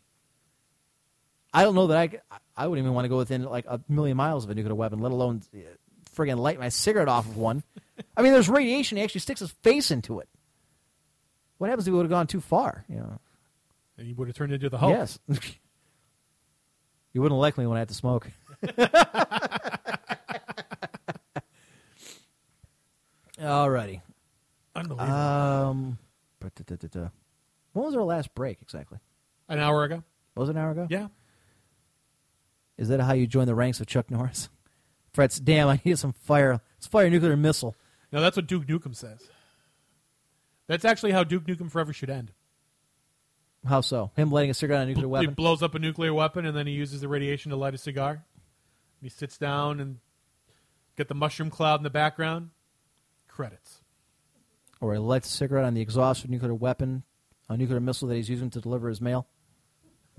I 1.52 1.62
don't 1.62 1.74
know 1.74 1.88
that 1.88 1.98
I 1.98 2.20
I 2.56 2.66
wouldn't 2.66 2.84
even 2.84 2.94
want 2.94 3.04
to 3.04 3.08
go 3.08 3.16
within 3.18 3.44
like 3.44 3.66
a 3.66 3.80
million 3.88 4.16
miles 4.16 4.44
of 4.44 4.50
a 4.50 4.54
nuclear 4.54 4.74
weapon, 4.74 5.00
let 5.00 5.12
alone 5.12 5.42
uh, 5.54 5.58
friggin' 6.14 6.38
light 6.38 6.58
my 6.58 6.68
cigarette 6.68 7.08
off 7.08 7.26
of 7.26 7.36
one. 7.36 7.62
I 8.16 8.22
mean, 8.22 8.32
there's 8.32 8.48
radiation. 8.48 8.96
He 8.98 9.04
actually 9.04 9.20
sticks 9.20 9.40
his 9.40 9.50
face 9.62 9.90
into 9.90 10.20
it. 10.20 10.28
What 11.58 11.68
happens 11.70 11.86
if 11.86 11.92
he 11.92 11.96
would 11.96 12.04
have 12.04 12.10
gone 12.10 12.26
too 12.26 12.40
far? 12.40 12.84
You 12.88 12.96
know. 12.96 13.20
and 13.98 14.08
you 14.08 14.14
would 14.16 14.28
have 14.28 14.36
turned 14.36 14.52
into 14.52 14.68
the 14.68 14.78
Hulk. 14.78 14.92
Yes. 14.92 15.18
you 17.12 17.22
wouldn't 17.22 17.40
like 17.40 17.56
me 17.58 17.66
when 17.66 17.76
I 17.76 17.80
had 17.80 17.88
to 17.88 17.94
smoke. 17.94 18.30
Alrighty. 23.38 24.00
Unbelievable. 24.74 25.14
Um, 25.14 25.98
when 27.72 27.84
was 27.84 27.94
our 27.94 28.02
last 28.02 28.34
break 28.34 28.58
exactly? 28.62 28.98
An 29.48 29.58
hour 29.58 29.84
ago. 29.84 30.02
Was 30.34 30.48
it 30.48 30.52
an 30.52 30.58
hour 30.58 30.70
ago? 30.70 30.86
Yeah. 30.90 31.08
Is 32.82 32.88
that 32.88 32.98
how 33.00 33.12
you 33.12 33.28
join 33.28 33.46
the 33.46 33.54
ranks 33.54 33.80
of 33.80 33.86
Chuck 33.86 34.10
Norris? 34.10 34.48
Fret's, 35.12 35.38
damn, 35.38 35.68
I 35.68 35.80
need 35.84 36.00
some 36.00 36.12
fire. 36.12 36.60
Let's 36.76 36.88
fire 36.88 37.06
a 37.06 37.10
nuclear 37.10 37.36
missile. 37.36 37.76
No, 38.10 38.20
that's 38.20 38.36
what 38.36 38.48
Duke 38.48 38.66
Nukem 38.66 38.96
says. 38.96 39.20
That's 40.66 40.84
actually 40.84 41.12
how 41.12 41.22
Duke 41.22 41.44
Nukem 41.44 41.70
Forever 41.70 41.92
should 41.92 42.10
end. 42.10 42.32
How 43.64 43.82
so? 43.82 44.10
Him 44.16 44.32
lighting 44.32 44.50
a 44.50 44.54
cigarette 44.54 44.80
on 44.80 44.88
a 44.88 44.88
nuclear 44.88 45.06
weapon? 45.06 45.22
He 45.22 45.26
weapon? 45.28 45.34
blows 45.34 45.62
up 45.62 45.76
a 45.76 45.78
nuclear 45.78 46.12
weapon 46.12 46.44
and 46.44 46.56
then 46.56 46.66
he 46.66 46.72
uses 46.72 47.00
the 47.00 47.06
radiation 47.06 47.50
to 47.50 47.56
light 47.56 47.72
a 47.72 47.78
cigar. 47.78 48.24
He 49.00 49.09
sits 49.09 49.38
down 49.38 49.78
and 49.78 49.98
get 50.96 51.06
the 51.06 51.14
mushroom 51.14 51.50
cloud 51.50 51.78
in 51.78 51.84
the 51.84 51.90
background. 51.90 52.50
Credits. 53.28 53.80
Or 54.80 54.92
he 54.92 54.98
lights 54.98 55.32
a 55.32 55.36
cigarette 55.36 55.66
on 55.66 55.74
the 55.74 55.80
exhaust 55.80 56.24
of 56.24 56.30
a 56.30 56.32
nuclear 56.32 56.54
weapon, 56.54 57.04
a 57.48 57.56
nuclear 57.56 57.78
missile 57.78 58.09
that 58.09 58.16
he's 58.16 58.28
using 58.28 58.50
to 58.50 58.60
deliver 58.60 58.88
his 58.88 59.00
mail? 59.00 59.28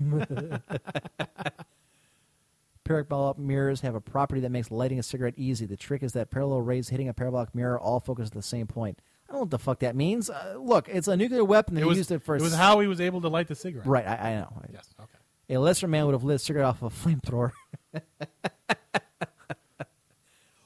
Parabolic 2.84 3.38
mirrors 3.38 3.80
have 3.80 3.94
a 3.94 4.00
property 4.00 4.40
that 4.42 4.50
makes 4.50 4.70
lighting 4.70 4.98
a 4.98 5.02
cigarette 5.02 5.34
easy. 5.36 5.64
The 5.66 5.76
trick 5.76 6.02
is 6.02 6.12
that 6.12 6.30
parallel 6.30 6.60
rays 6.60 6.90
hitting 6.90 7.08
a 7.08 7.14
parabolic 7.14 7.54
mirror 7.54 7.78
all 7.80 8.00
focus 8.00 8.28
at 8.28 8.34
the 8.34 8.42
same 8.42 8.66
point. 8.66 9.00
I 9.28 9.32
don't 9.32 9.36
know 9.36 9.40
what 9.44 9.50
the 9.50 9.58
fuck 9.58 9.78
that 9.78 9.96
means. 9.96 10.28
Uh, 10.28 10.56
look, 10.60 10.88
it's 10.90 11.08
a 11.08 11.16
nuclear 11.16 11.44
weapon 11.44 11.74
that 11.76 11.80
It 11.80 11.84
he 11.84 11.88
was, 11.88 11.98
used 11.98 12.12
it 12.12 12.22
for. 12.22 12.36
it 12.36 12.42
was 12.42 12.54
how 12.54 12.80
he 12.80 12.86
was 12.86 13.00
able 13.00 13.22
to 13.22 13.28
light 13.28 13.48
the 13.48 13.54
cigarette. 13.54 13.86
Right, 13.86 14.06
I, 14.06 14.32
I 14.32 14.34
know. 14.34 14.52
Yes, 14.70 14.86
okay. 15.00 15.54
A 15.56 15.58
lesser 15.58 15.88
man 15.88 16.04
would 16.06 16.12
have 16.12 16.24
lit 16.24 16.36
a 16.36 16.38
cigarette 16.38 16.66
off 16.66 16.82
of 16.82 16.92
a 16.92 16.96
flamethrower. 17.08 17.52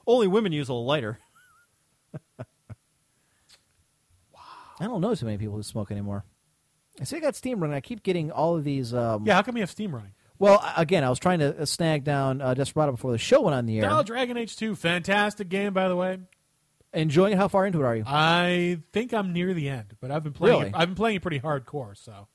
Only 0.07 0.27
women 0.27 0.53
use 0.53 0.69
a 0.69 0.75
lighter. 0.75 1.19
wow. 4.33 4.41
I 4.81 4.85
don't 4.85 5.01
know 5.01 5.15
too 5.15 5.27
many 5.27 5.39
people 5.39 5.57
who 5.57 5.63
smoke 5.63 5.91
anymore. 5.91 6.25
I 7.01 7.05
see 7.05 7.17
I 7.17 7.21
got 7.21 7.37
Steam 7.37 7.61
running. 7.61 7.77
I 7.77 7.81
keep 7.81 8.03
getting 8.03 8.31
all 8.33 8.57
of 8.57 8.65
these. 8.65 8.93
Um, 8.95 9.27
Yeah, 9.27 9.35
how 9.35 9.43
come 9.43 9.57
you 9.57 9.63
have 9.63 9.71
Steam 9.71 9.95
running? 9.95 10.13
Well, 10.39 10.63
again, 10.77 11.03
I 11.03 11.11
was 11.11 11.19
trying 11.19 11.41
to 11.41 11.63
uh, 11.63 11.65
snag 11.65 12.05
down 12.05 12.41
uh, 12.41 12.55
Desperado 12.55 12.93
before 12.93 13.13
the 13.13 13.19
show 13.19 13.43
went 13.43 13.55
on 13.55 13.67
the 13.67 13.79
air. 13.79 13.89
Dial 13.89 14.05
Dragon 14.05 14.37
Age 14.37 14.57
2, 14.57 14.77
fantastic 14.77 15.49
game, 15.49 15.73
by 15.73 15.89
the 15.89 15.97
way. 15.97 16.19
Enjoying 16.95 17.35
it? 17.35 17.37
How 17.37 17.49
far 17.49 17.67
into 17.67 17.81
it 17.81 17.85
are 17.85 17.97
you? 17.97 18.05
I 18.07 18.81
think 18.93 19.13
I'm 19.13 19.33
near 19.33 19.53
the 19.53 19.69
end, 19.69 19.97
but 20.01 20.11
I've 20.11 20.23
been 20.23 20.33
playing. 20.33 20.59
Really? 20.59 20.69
It, 20.71 20.75
I've 20.77 20.89
been 20.89 20.95
playing 20.95 21.17
it 21.17 21.23
pretty 21.23 21.41
hardcore, 21.41 21.97
so 21.97 22.29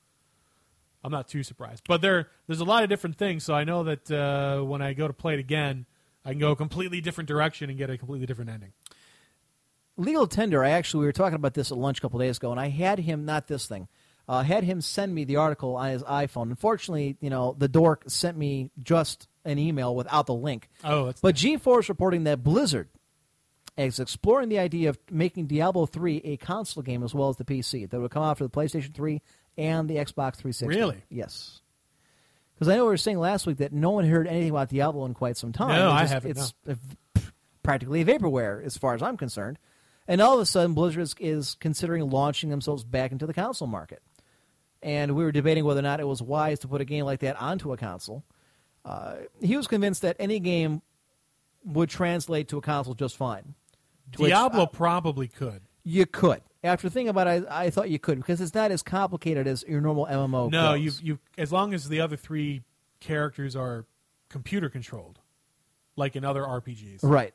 I'm 1.03 1.11
not 1.11 1.27
too 1.27 1.43
surprised. 1.43 1.83
But 1.87 2.01
there, 2.01 2.27
there's 2.47 2.59
a 2.59 2.65
lot 2.65 2.83
of 2.83 2.89
different 2.89 3.17
things, 3.17 3.43
so 3.43 3.53
I 3.53 3.63
know 3.63 3.83
that 3.83 4.11
uh, 4.11 4.61
when 4.61 4.81
I 4.81 4.93
go 4.93 5.07
to 5.07 5.13
play 5.13 5.33
it 5.33 5.39
again, 5.39 5.85
I 6.23 6.31
can 6.31 6.39
go 6.39 6.51
a 6.51 6.55
completely 6.55 7.01
different 7.01 7.27
direction 7.27 7.69
and 7.69 7.77
get 7.79 7.89
a 7.89 7.97
completely 7.97 8.27
different 8.27 8.51
ending. 8.51 8.73
Legal 9.97 10.27
Tender, 10.27 10.63
I 10.63 10.71
actually, 10.71 11.01
we 11.01 11.05
were 11.07 11.13
talking 11.13 11.35
about 11.35 11.53
this 11.53 11.71
at 11.71 11.77
lunch 11.77 11.99
a 11.99 12.01
couple 12.01 12.19
days 12.19 12.37
ago, 12.37 12.51
and 12.51 12.59
I 12.59 12.69
had 12.69 12.99
him, 12.99 13.25
not 13.25 13.47
this 13.47 13.67
thing, 13.67 13.87
uh, 14.27 14.43
had 14.43 14.63
him 14.63 14.81
send 14.81 15.13
me 15.13 15.23
the 15.25 15.35
article 15.37 15.75
on 15.75 15.89
his 15.89 16.03
iPhone. 16.03 16.43
Unfortunately, 16.43 17.17
you 17.19 17.29
know, 17.29 17.55
the 17.57 17.67
dork 17.67 18.03
sent 18.07 18.37
me 18.37 18.71
just 18.81 19.27
an 19.45 19.59
email 19.59 19.95
without 19.95 20.25
the 20.25 20.33
link. 20.33 20.69
Oh, 20.83 21.07
that's 21.07 21.21
But 21.21 21.35
G4 21.35 21.87
reporting 21.89 22.23
that 22.23 22.43
Blizzard 22.43 22.89
is 23.77 23.99
exploring 23.99 24.49
the 24.49 24.59
idea 24.59 24.89
of 24.89 24.99
making 25.11 25.47
Diablo 25.47 25.85
3 25.85 26.21
a 26.23 26.37
console 26.37 26.83
game 26.83 27.03
as 27.03 27.13
well 27.13 27.29
as 27.29 27.37
the 27.37 27.43
PC 27.43 27.89
that 27.89 27.99
would 27.99 28.11
come 28.11 28.23
out 28.23 28.37
for 28.37 28.43
the 28.43 28.49
PlayStation 28.49 28.93
3 28.93 29.21
and 29.57 29.89
the 29.89 29.95
Xbox 29.95 30.35
360. 30.37 30.67
Really? 30.67 31.03
Yes. 31.09 31.61
Because 32.53 32.69
I 32.69 32.75
know 32.75 32.83
we 32.83 32.89
were 32.91 32.97
saying 32.97 33.19
last 33.19 33.47
week 33.47 33.57
that 33.57 33.73
no 33.73 33.91
one 33.91 34.05
heard 34.05 34.27
anything 34.27 34.51
about 34.51 34.69
Diablo 34.69 35.05
in 35.05 35.13
quite 35.13 35.37
some 35.37 35.51
time. 35.51 35.69
No, 35.69 35.91
It's 35.97 36.11
I 36.11 36.13
haven't, 36.13 36.31
It's 36.31 36.53
uh, 36.69 36.75
practically 37.63 38.01
a 38.01 38.05
vaporware 38.05 38.63
as 38.63 38.77
far 38.77 38.93
as 38.93 39.01
I'm 39.01 39.17
concerned. 39.17 39.57
And 40.07 40.21
all 40.21 40.35
of 40.35 40.39
a 40.41 40.45
sudden, 40.45 40.73
Blizzard 40.73 41.01
is, 41.01 41.15
is 41.19 41.55
considering 41.59 42.09
launching 42.09 42.49
themselves 42.49 42.83
back 42.83 43.11
into 43.11 43.25
the 43.25 43.33
console 43.33 43.67
market. 43.67 44.01
And 44.83 45.15
we 45.15 45.23
were 45.23 45.31
debating 45.31 45.63
whether 45.65 45.79
or 45.79 45.83
not 45.83 45.99
it 45.99 46.07
was 46.07 46.21
wise 46.21 46.59
to 46.59 46.67
put 46.67 46.81
a 46.81 46.85
game 46.85 47.05
like 47.05 47.21
that 47.21 47.41
onto 47.41 47.71
a 47.71 47.77
console. 47.77 48.23
Uh, 48.83 49.15
he 49.41 49.55
was 49.55 49.65
convinced 49.65 50.01
that 50.01 50.17
any 50.19 50.39
game 50.39 50.81
would 51.63 51.89
translate 51.89 52.49
to 52.49 52.57
a 52.57 52.61
console 52.61 52.93
just 52.93 53.15
fine. 53.15 53.55
Diablo 54.11 54.65
probably 54.65 55.27
could. 55.27 55.61
you 55.83 56.05
could. 56.05 56.41
After 56.65 56.87
thinking 56.89 57.09
about 57.09 57.27
it, 57.27 57.45
I, 57.49 57.65
I 57.65 57.69
thought 57.69 57.89
you 57.89 57.99
could 57.99 58.17
because 58.19 58.39
it's 58.39 58.53
not 58.53 58.71
as 58.71 58.83
complicated 58.83 59.47
as 59.47 59.65
your 59.67 59.81
normal 59.81 60.05
MMO. 60.05 60.49
No, 60.49 60.73
you 60.75 60.91
you 61.01 61.19
as 61.37 61.51
long 61.51 61.73
as 61.73 61.89
the 61.89 61.99
other 61.99 62.15
three 62.15 62.63
characters 63.01 63.53
are 63.55 63.85
computer 64.29 64.69
controlled, 64.69 65.19
like 65.97 66.15
in 66.15 66.23
other 66.23 66.41
RPGs, 66.41 66.99
right. 67.03 67.33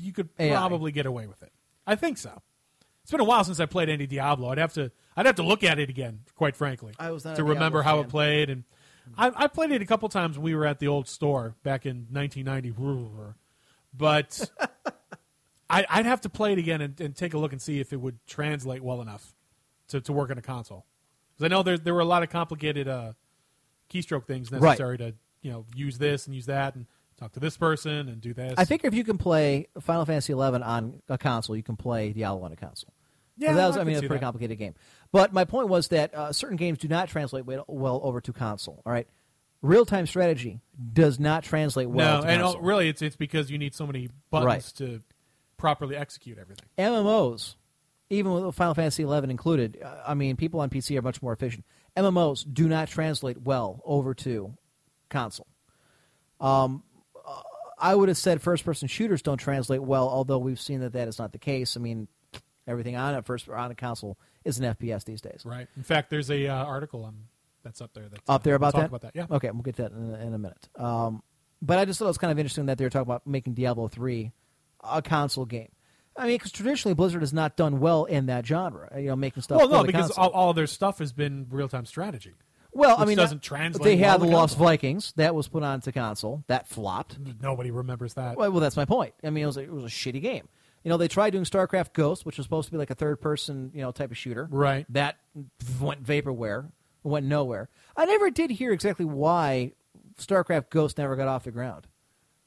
You 0.00 0.12
could 0.12 0.28
AI. 0.38 0.54
probably 0.54 0.92
get 0.92 1.06
away 1.06 1.26
with 1.26 1.42
it. 1.42 1.52
I 1.86 1.96
think 1.96 2.18
so. 2.18 2.42
It's 3.02 3.10
been 3.10 3.20
a 3.20 3.24
while 3.24 3.42
since 3.42 3.58
I 3.58 3.66
played 3.66 3.88
any 3.88 4.06
Diablo. 4.06 4.50
I'd 4.50 4.58
have 4.58 4.74
to 4.74 4.92
I'd 5.16 5.26
have 5.26 5.36
to 5.36 5.42
look 5.42 5.64
at 5.64 5.78
it 5.78 5.90
again, 5.90 6.20
quite 6.34 6.56
frankly, 6.56 6.94
I 6.98 7.10
was 7.10 7.24
not 7.24 7.36
to 7.36 7.42
a 7.42 7.44
remember 7.44 7.78
Diablo 7.78 7.82
how 7.82 7.96
fan. 7.96 8.04
it 8.04 8.10
played. 8.10 8.50
And 8.50 8.64
I, 9.18 9.32
I 9.44 9.46
played 9.48 9.72
it 9.72 9.82
a 9.82 9.86
couple 9.86 10.08
times 10.08 10.36
when 10.38 10.44
we 10.44 10.54
were 10.54 10.66
at 10.66 10.78
the 10.78 10.88
old 10.88 11.08
store 11.08 11.54
back 11.62 11.84
in 11.86 12.06
1990. 12.10 13.34
But 13.92 14.50
I, 15.70 15.84
I'd 15.88 16.06
have 16.06 16.20
to 16.22 16.28
play 16.28 16.52
it 16.52 16.58
again 16.58 16.80
and, 16.80 17.00
and 17.00 17.14
take 17.16 17.34
a 17.34 17.38
look 17.38 17.52
and 17.52 17.60
see 17.60 17.80
if 17.80 17.92
it 17.92 18.00
would 18.00 18.18
translate 18.26 18.82
well 18.82 19.00
enough 19.02 19.34
to, 19.88 20.00
to 20.00 20.12
work 20.12 20.30
on 20.30 20.38
a 20.38 20.42
console. 20.42 20.86
Because 21.34 21.46
I 21.46 21.48
know 21.48 21.62
there 21.62 21.78
there 21.78 21.94
were 21.94 22.00
a 22.00 22.04
lot 22.04 22.22
of 22.22 22.30
complicated 22.30 22.86
uh, 22.88 23.12
keystroke 23.92 24.26
things 24.26 24.50
Right. 24.52 24.62
necessary 24.62 24.98
to 24.98 25.14
you 25.42 25.50
know 25.50 25.66
use 25.74 25.98
this 25.98 26.26
and 26.26 26.34
use 26.34 26.46
that 26.46 26.74
and 26.76 26.86
talk 27.18 27.32
to 27.32 27.40
this 27.40 27.56
person 27.56 28.08
and 28.08 28.20
do 28.20 28.32
this. 28.32 28.54
I 28.56 28.64
think 28.64 28.84
if 28.84 28.94
you 28.94 29.04
can 29.04 29.18
play 29.18 29.66
Final 29.80 30.04
Fantasy 30.04 30.32
XI 30.32 30.38
on 30.38 31.02
a 31.08 31.18
console, 31.18 31.56
you 31.56 31.62
can 31.62 31.76
play 31.76 32.12
Diablo 32.12 32.44
on 32.44 32.52
a 32.52 32.56
console. 32.56 32.92
Yeah, 33.40 33.54
that 33.54 33.66
was, 33.68 33.76
I 33.76 33.80
I, 33.80 33.84
mean, 33.84 33.94
could 33.96 34.04
a 34.04 34.08
pretty 34.08 34.20
that. 34.20 34.26
complicated 34.26 34.58
game. 34.58 34.74
But 35.12 35.32
my 35.32 35.44
point 35.44 35.68
was 35.68 35.88
that 35.88 36.14
uh, 36.14 36.32
certain 36.32 36.56
games 36.56 36.78
do 36.78 36.88
not 36.88 37.08
translate 37.08 37.44
well, 37.46 38.00
over 38.02 38.20
to 38.20 38.32
console. 38.32 38.82
All 38.84 38.92
right, 38.92 39.08
real 39.62 39.86
time 39.86 40.06
strategy 40.06 40.60
does 40.92 41.18
not 41.18 41.42
translate 41.42 41.88
well. 41.88 42.18
no, 42.18 42.22
to 42.22 42.28
and 42.30 42.42
oh, 42.42 42.44
console. 42.46 42.62
really, 42.62 42.88
it's 42.88 43.02
it's 43.02 43.16
because 43.16 43.50
you 43.50 43.58
need 43.58 43.74
so 43.74 43.86
many 43.86 44.10
buttons 44.30 44.46
Right. 44.46 44.62
to 44.76 45.02
properly 45.56 45.96
execute 45.96 46.38
everything. 46.38 46.66
MMOs, 46.78 47.54
even 48.10 48.32
with 48.32 48.54
Final 48.54 48.74
Fantasy 48.74 49.04
XI 49.04 49.30
included, 49.30 49.78
uh, 49.82 50.02
I 50.06 50.14
mean, 50.14 50.36
people 50.36 50.60
on 50.60 50.70
PC 50.70 50.98
are 50.98 51.02
much 51.02 51.22
more 51.22 51.32
efficient. 51.32 51.64
MMOs 51.96 52.44
do 52.52 52.68
not 52.68 52.88
translate 52.88 53.40
well 53.42 53.80
over 53.84 54.14
to 54.14 54.54
console. 55.08 55.46
Um, 56.40 56.82
uh, 57.26 57.42
I 57.78 57.94
would 57.94 58.08
have 58.08 58.16
said 58.18 58.40
first-person 58.40 58.88
shooters 58.88 59.22
don't 59.22 59.38
translate 59.38 59.82
well, 59.82 60.08
although 60.08 60.38
we've 60.38 60.60
seen 60.60 60.80
that 60.80 60.92
that 60.92 61.08
is 61.08 61.18
not 61.18 61.32
the 61.32 61.38
case. 61.38 61.76
I 61.76 61.80
mean, 61.80 62.08
everything 62.66 62.96
on 62.96 63.14
a 63.14 63.22
first 63.22 63.48
on 63.48 63.70
a 63.70 63.74
console 63.74 64.18
is 64.44 64.58
an 64.58 64.74
FPS 64.74 65.04
these 65.04 65.20
days. 65.20 65.42
Right. 65.44 65.68
In 65.76 65.82
fact, 65.82 66.10
there's 66.10 66.30
a 66.30 66.46
uh, 66.48 66.64
article 66.64 67.04
um, 67.04 67.24
that's 67.62 67.80
up 67.80 67.92
there. 67.94 68.08
That's, 68.08 68.22
Up 68.28 68.42
there 68.42 68.54
uh, 68.54 68.56
about 68.56 68.74
we'll 68.74 68.82
that? 68.82 68.88
About 68.88 69.00
that, 69.02 69.12
yeah. 69.14 69.26
Okay, 69.30 69.50
we'll 69.50 69.62
get 69.62 69.76
to 69.76 69.82
that 69.82 69.92
in, 69.92 70.14
a- 70.14 70.26
in 70.26 70.34
a 70.34 70.38
minute. 70.38 70.68
Um, 70.76 71.22
but 71.62 71.78
I 71.78 71.84
just 71.84 71.98
thought 71.98 72.06
it 72.06 72.08
was 72.08 72.18
kind 72.18 72.32
of 72.32 72.38
interesting 72.38 72.66
that 72.66 72.78
they 72.78 72.84
were 72.84 72.90
talking 72.90 73.08
about 73.08 73.26
making 73.26 73.54
Diablo 73.54 73.88
three 73.88 74.32
a 74.82 75.02
console 75.02 75.44
game. 75.44 75.68
I 76.16 76.26
mean, 76.26 76.36
because 76.36 76.52
traditionally 76.52 76.94
Blizzard 76.94 77.22
has 77.22 77.32
not 77.32 77.56
done 77.56 77.80
well 77.80 78.04
in 78.04 78.26
that 78.26 78.46
genre. 78.46 78.90
You 79.00 79.08
know, 79.08 79.16
making 79.16 79.42
stuff. 79.42 79.58
Well, 79.58 79.68
no, 79.68 79.84
because 79.84 80.10
all, 80.12 80.30
all 80.30 80.52
their 80.54 80.66
stuff 80.66 80.98
has 80.98 81.12
been 81.12 81.46
real 81.50 81.68
time 81.68 81.86
strategy. 81.86 82.34
Well, 82.72 82.96
I 82.98 83.04
mean, 83.04 83.16
doesn't 83.16 83.42
translate. 83.42 83.84
They 83.84 83.96
had 83.96 84.20
the 84.20 84.26
Lost 84.26 84.54
console. 84.54 84.66
Vikings 84.68 85.12
that 85.16 85.34
was 85.34 85.48
put 85.48 85.62
onto 85.62 85.90
console 85.92 86.44
that 86.46 86.68
flopped. 86.68 87.18
Nobody 87.40 87.70
remembers 87.70 88.14
that. 88.14 88.36
Well, 88.36 88.50
well, 88.52 88.60
that's 88.60 88.76
my 88.76 88.84
point. 88.84 89.14
I 89.24 89.30
mean, 89.30 89.42
it 89.44 89.46
was 89.46 89.56
a, 89.56 89.62
it 89.62 89.72
was 89.72 89.84
a 89.84 89.88
shitty 89.88 90.22
game. 90.22 90.48
You 90.82 90.88
know, 90.88 90.96
they 90.96 91.08
tried 91.08 91.30
doing 91.30 91.44
StarCraft 91.44 91.92
Ghost, 91.92 92.24
which 92.24 92.38
was 92.38 92.46
supposed 92.46 92.68
to 92.68 92.72
be 92.72 92.78
like 92.78 92.90
a 92.90 92.94
third 92.94 93.20
person, 93.20 93.70
you 93.74 93.82
know, 93.82 93.92
type 93.92 94.10
of 94.10 94.16
shooter. 94.16 94.48
Right. 94.50 94.86
That 94.90 95.16
went 95.80 96.02
vaporware, 96.02 96.70
went 97.02 97.26
nowhere. 97.26 97.68
I 97.96 98.06
never 98.06 98.30
did 98.30 98.50
hear 98.50 98.72
exactly 98.72 99.04
why 99.04 99.72
StarCraft 100.18 100.70
Ghost 100.70 100.98
never 100.98 101.16
got 101.16 101.28
off 101.28 101.44
the 101.44 101.50
ground. 101.50 101.86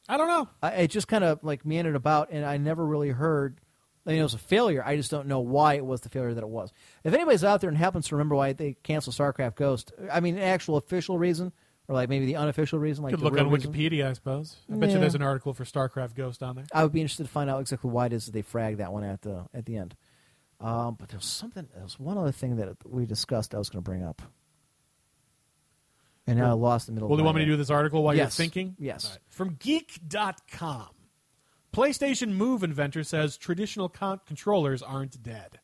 I 0.10 0.18
don't 0.18 0.28
know. 0.28 0.50
I, 0.62 0.72
it 0.72 0.88
just 0.90 1.08
kind 1.08 1.24
of 1.24 1.44
like 1.44 1.66
meandered 1.66 1.96
about, 1.96 2.30
and 2.32 2.46
I 2.46 2.58
never 2.58 2.86
really 2.86 3.10
heard. 3.10 3.60
I 4.06 4.12
mean, 4.12 4.20
it 4.20 4.24
was 4.24 4.34
a 4.34 4.40
failure. 4.40 4.84
I 4.86 4.98
just 4.98 5.12
don't 5.12 5.28
know 5.28 5.40
why 5.40 5.76
it 5.76 5.86
was 5.86 6.02
the 6.02 6.10
failure 6.10 6.34
that 6.34 6.44
it 6.44 6.50
was. 6.50 6.74
If 7.06 7.14
anybody's 7.14 7.44
out 7.44 7.62
there 7.62 7.70
and 7.70 7.78
happens 7.78 8.08
to 8.08 8.16
remember 8.16 8.36
why 8.36 8.52
they 8.52 8.74
canceled 8.84 9.16
StarCraft 9.16 9.56
Ghost, 9.56 9.94
I 10.12 10.20
mean, 10.20 10.36
an 10.36 10.44
actual 10.44 10.76
official 10.76 11.18
reason, 11.18 11.54
or 11.88 11.96
like 11.96 12.10
maybe 12.10 12.26
the 12.26 12.36
unofficial 12.38 12.80
reason, 12.80 13.04
like 13.04 13.12
Could 13.12 13.20
the 13.20 13.26
look 13.26 13.34
real 13.34 13.46
on 13.46 13.52
reason, 13.52 13.74
Wikipedia, 13.74 14.10
I 14.10 14.14
suppose. 14.14 14.56
I 14.72 14.76
bet 14.76 14.90
you 14.92 15.00
there's 15.00 15.16
an 15.16 15.22
article 15.22 15.54
for 15.54 15.64
StarCraft 15.66 16.16
Ghost 16.16 16.42
on 16.42 16.56
there. 16.56 16.66
I 16.74 16.84
would 16.84 16.94
be 16.94 17.02
interested 17.02 17.24
to 17.24 17.30
find 17.30 17.50
out 17.50 17.60
exactly 17.62 17.90
why 17.90 18.06
it 18.08 18.14
is 18.14 18.26
that 18.26 18.32
they 18.32 18.44
fragged 18.44 18.78
that 18.78 18.94
one 18.94 19.04
at 19.04 19.22
the 19.22 19.46
at 19.54 19.66
the 19.66 19.76
end. 19.78 19.96
Um, 20.62 20.96
but 20.98 21.10
there 21.10 21.18
was 21.18 21.26
something. 21.26 21.68
There 21.74 21.84
was 21.84 22.00
one 22.00 22.18
other 22.18 22.32
thing 22.32 22.56
that 22.58 22.70
we 22.88 23.06
discussed. 23.06 23.54
I 23.54 23.58
was 23.58 23.70
going 23.70 23.84
to 23.84 23.90
bring 23.90 24.02
up, 24.04 24.22
and 26.26 26.40
now 26.40 26.50
I 26.52 26.54
lost 26.54 26.86
the 26.86 26.94
middle. 26.94 27.10
Well, 27.10 27.16
of 27.16 27.20
do 27.20 27.22
you 27.24 27.26
want 27.26 27.36
me 27.38 27.42
to 27.42 27.46
head. 27.46 27.54
do 27.54 27.58
this 27.58 27.70
article 27.70 28.02
while 28.04 28.16
Yes. 28.16 28.38
you're 28.40 28.44
thinking? 28.46 28.76
Yes. 28.80 29.06
All 29.06 29.12
right. 29.12 29.20
From 29.30 29.56
Geek.com. 29.60 30.88
PlayStation 31.74 32.30
Move 32.34 32.64
inventor 32.64 33.04
says 33.04 33.36
traditional 33.36 33.90
con- 33.90 34.22
controllers 34.28 34.82
aren't 34.84 35.22
dead. 35.22 35.60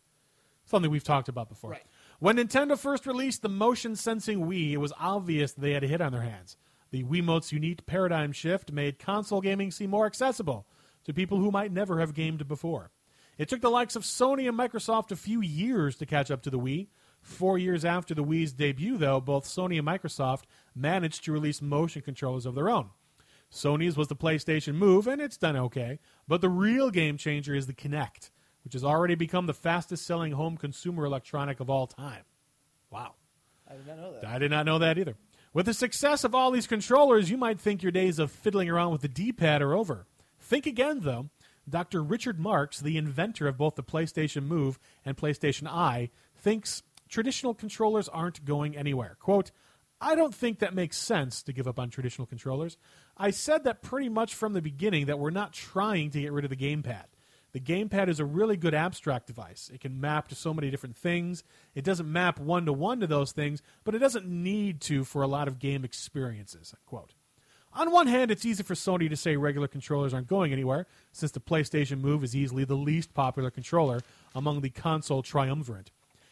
Something 0.65 0.91
we've 0.91 1.03
talked 1.03 1.29
about 1.29 1.49
before. 1.49 1.71
Right. 1.71 1.83
When 2.19 2.35
Nintendo 2.35 2.77
first 2.77 3.07
released 3.07 3.43
the 3.43 3.49
motion 3.49 3.95
sensing 3.95 4.41
Wii, 4.41 4.73
it 4.73 4.77
was 4.77 4.91
obvious 4.99 5.53
they 5.53 5.71
had 5.71 5.85
a 5.85 5.87
hit 5.87 6.01
on 6.01 6.11
their 6.11 6.21
hands. 6.21 6.57
The 6.91 7.05
Wiimote's 7.05 7.53
unique 7.53 7.85
paradigm 7.85 8.33
shift 8.33 8.73
made 8.73 8.99
console 8.99 9.39
gaming 9.39 9.71
seem 9.71 9.91
more 9.91 10.05
accessible 10.05 10.67
to 11.05 11.13
people 11.13 11.37
who 11.37 11.49
might 11.49 11.71
never 11.71 12.01
have 12.01 12.13
gamed 12.13 12.45
before. 12.45 12.91
It 13.37 13.47
took 13.47 13.61
the 13.61 13.69
likes 13.69 13.95
of 13.95 14.03
Sony 14.03 14.49
and 14.49 14.59
Microsoft 14.59 15.11
a 15.11 15.15
few 15.15 15.39
years 15.39 15.95
to 15.95 16.05
catch 16.05 16.29
up 16.29 16.41
to 16.41 16.49
the 16.49 16.59
Wii. 16.59 16.87
Four 17.21 17.57
years 17.57 17.85
after 17.85 18.13
the 18.13 18.23
Wii's 18.23 18.51
debut, 18.51 18.97
though, 18.97 19.21
both 19.21 19.45
Sony 19.45 19.77
and 19.77 19.87
Microsoft 19.87 20.43
managed 20.75 21.23
to 21.23 21.31
release 21.31 21.61
motion 21.61 22.01
controllers 22.01 22.45
of 22.45 22.53
their 22.53 22.69
own. 22.69 22.89
Sony's 23.49 23.95
was 23.95 24.09
the 24.09 24.15
PlayStation 24.15 24.75
Move, 24.75 25.07
and 25.07 25.21
it's 25.21 25.37
done 25.37 25.55
okay. 25.55 25.99
But 26.27 26.41
the 26.41 26.49
real 26.49 26.89
game 26.89 27.15
changer 27.15 27.55
is 27.55 27.65
the 27.65 27.73
Kinect, 27.73 28.29
which 28.63 28.73
has 28.73 28.83
already 28.83 29.15
become 29.15 29.45
the 29.45 29.53
fastest 29.53 30.05
selling 30.05 30.33
home 30.33 30.57
consumer 30.57 31.05
electronic 31.05 31.59
of 31.59 31.69
all 31.69 31.87
time. 31.87 32.23
Wow. 32.91 33.15
I 33.69 33.75
did 33.75 33.87
not 33.87 33.97
know 33.97 34.13
that. 34.13 34.25
I 34.25 34.39
did 34.39 34.51
not 34.51 34.65
know 34.65 34.79
that 34.79 34.97
either. 34.97 35.15
With 35.53 35.65
the 35.65 35.73
success 35.73 36.23
of 36.23 36.35
all 36.35 36.51
these 36.51 36.67
controllers, 36.67 37.29
you 37.29 37.37
might 37.37 37.59
think 37.59 37.81
your 37.81 37.91
days 37.91 38.19
of 38.19 38.31
fiddling 38.31 38.69
around 38.69 38.91
with 38.91 39.01
the 39.01 39.07
D 39.07 39.31
pad 39.31 39.61
are 39.61 39.73
over. 39.73 40.05
Think 40.39 40.65
again, 40.65 41.01
though. 41.01 41.29
Dr. 41.67 42.01
Richard 42.03 42.39
Marks, 42.39 42.79
the 42.79 42.97
inventor 42.97 43.47
of 43.47 43.57
both 43.57 43.75
the 43.75 43.83
PlayStation 43.83 44.43
Move 44.43 44.79
and 45.05 45.15
PlayStation 45.15 45.67
Eye, 45.67 46.09
thinks 46.35 46.83
traditional 47.07 47.53
controllers 47.53 48.09
aren't 48.09 48.45
going 48.45 48.75
anywhere. 48.75 49.17
Quote, 49.19 49.51
I 50.01 50.15
don't 50.15 50.33
think 50.33 50.59
that 50.59 50.73
makes 50.73 50.97
sense 50.97 51.43
to 51.43 51.53
give 51.53 51.67
up 51.67 51.79
on 51.79 51.89
traditional 51.89 52.25
controllers. 52.25 52.77
I 53.17 53.31
said 53.31 53.65
that 53.65 53.81
pretty 53.81 54.09
much 54.09 54.33
from 54.33 54.53
the 54.53 54.61
beginning 54.61 55.07
that 55.07 55.19
we're 55.19 55.29
not 55.29 55.51
trying 55.51 56.09
to 56.11 56.21
get 56.21 56.31
rid 56.31 56.45
of 56.45 56.49
the 56.49 56.55
gamepad. 56.55 57.05
The 57.51 57.59
gamepad 57.59 58.09
is 58.09 58.19
a 58.19 58.25
really 58.25 58.57
good 58.57 58.75
abstract 58.75 59.27
device. 59.27 59.71
It 59.73 59.81
can 59.81 59.99
map 59.99 60.27
to 60.27 60.35
so 60.35 60.53
many 60.53 60.69
different 60.69 60.95
things. 60.95 61.43
It 61.73 61.83
doesn't 61.83 62.11
map 62.11 62.39
one 62.39 62.65
to 62.65 62.73
one 62.73 62.99
to 62.99 63.07
those 63.07 63.31
things, 63.31 63.61
but 63.83 63.95
it 63.95 63.99
doesn't 63.99 64.27
need 64.27 64.81
to 64.81 65.03
for 65.03 65.23
a 65.23 65.27
lot 65.27 65.47
of 65.47 65.59
game 65.59 65.83
experiences. 65.83 66.75
Quote. 66.85 67.13
On 67.73 67.91
one 67.91 68.07
hand, 68.07 68.31
it's 68.31 68.45
easy 68.45 68.63
for 68.63 68.73
Sony 68.73 69.09
to 69.09 69.15
say 69.15 69.35
regular 69.35 69.67
controllers 69.67 70.13
aren't 70.13 70.27
going 70.27 70.51
anywhere, 70.51 70.87
since 71.11 71.31
the 71.31 71.39
PlayStation 71.39 72.01
Move 72.01 72.23
is 72.23 72.35
easily 72.35 72.65
the 72.65 72.75
least 72.75 73.13
popular 73.13 73.51
controller 73.51 74.01
among 74.33 74.61
the 74.61 74.71
console 74.71 75.21
triumvirate. 75.21 75.91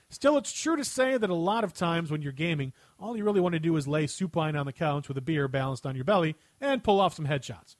Still, 0.09 0.37
it's 0.37 0.53
true 0.53 0.77
to 0.77 0.85
say 0.85 1.17
that 1.17 1.29
a 1.29 1.35
lot 1.35 1.63
of 1.63 1.73
times 1.73 2.09
when 2.09 2.21
you're 2.21 2.31
gaming, 2.31 2.73
all 2.99 3.17
you 3.17 3.23
really 3.23 3.41
want 3.41 3.53
to 3.53 3.59
do 3.59 3.75
is 3.75 3.87
lay 3.87 4.07
supine 4.07 4.55
on 4.55 4.65
the 4.65 4.73
couch 4.73 5.07
with 5.07 5.17
a 5.17 5.21
beer 5.21 5.47
balanced 5.47 5.85
on 5.85 5.95
your 5.95 6.05
belly 6.05 6.35
and 6.61 6.83
pull 6.83 6.99
off 6.99 7.13
some 7.13 7.27
headshots. 7.27 7.75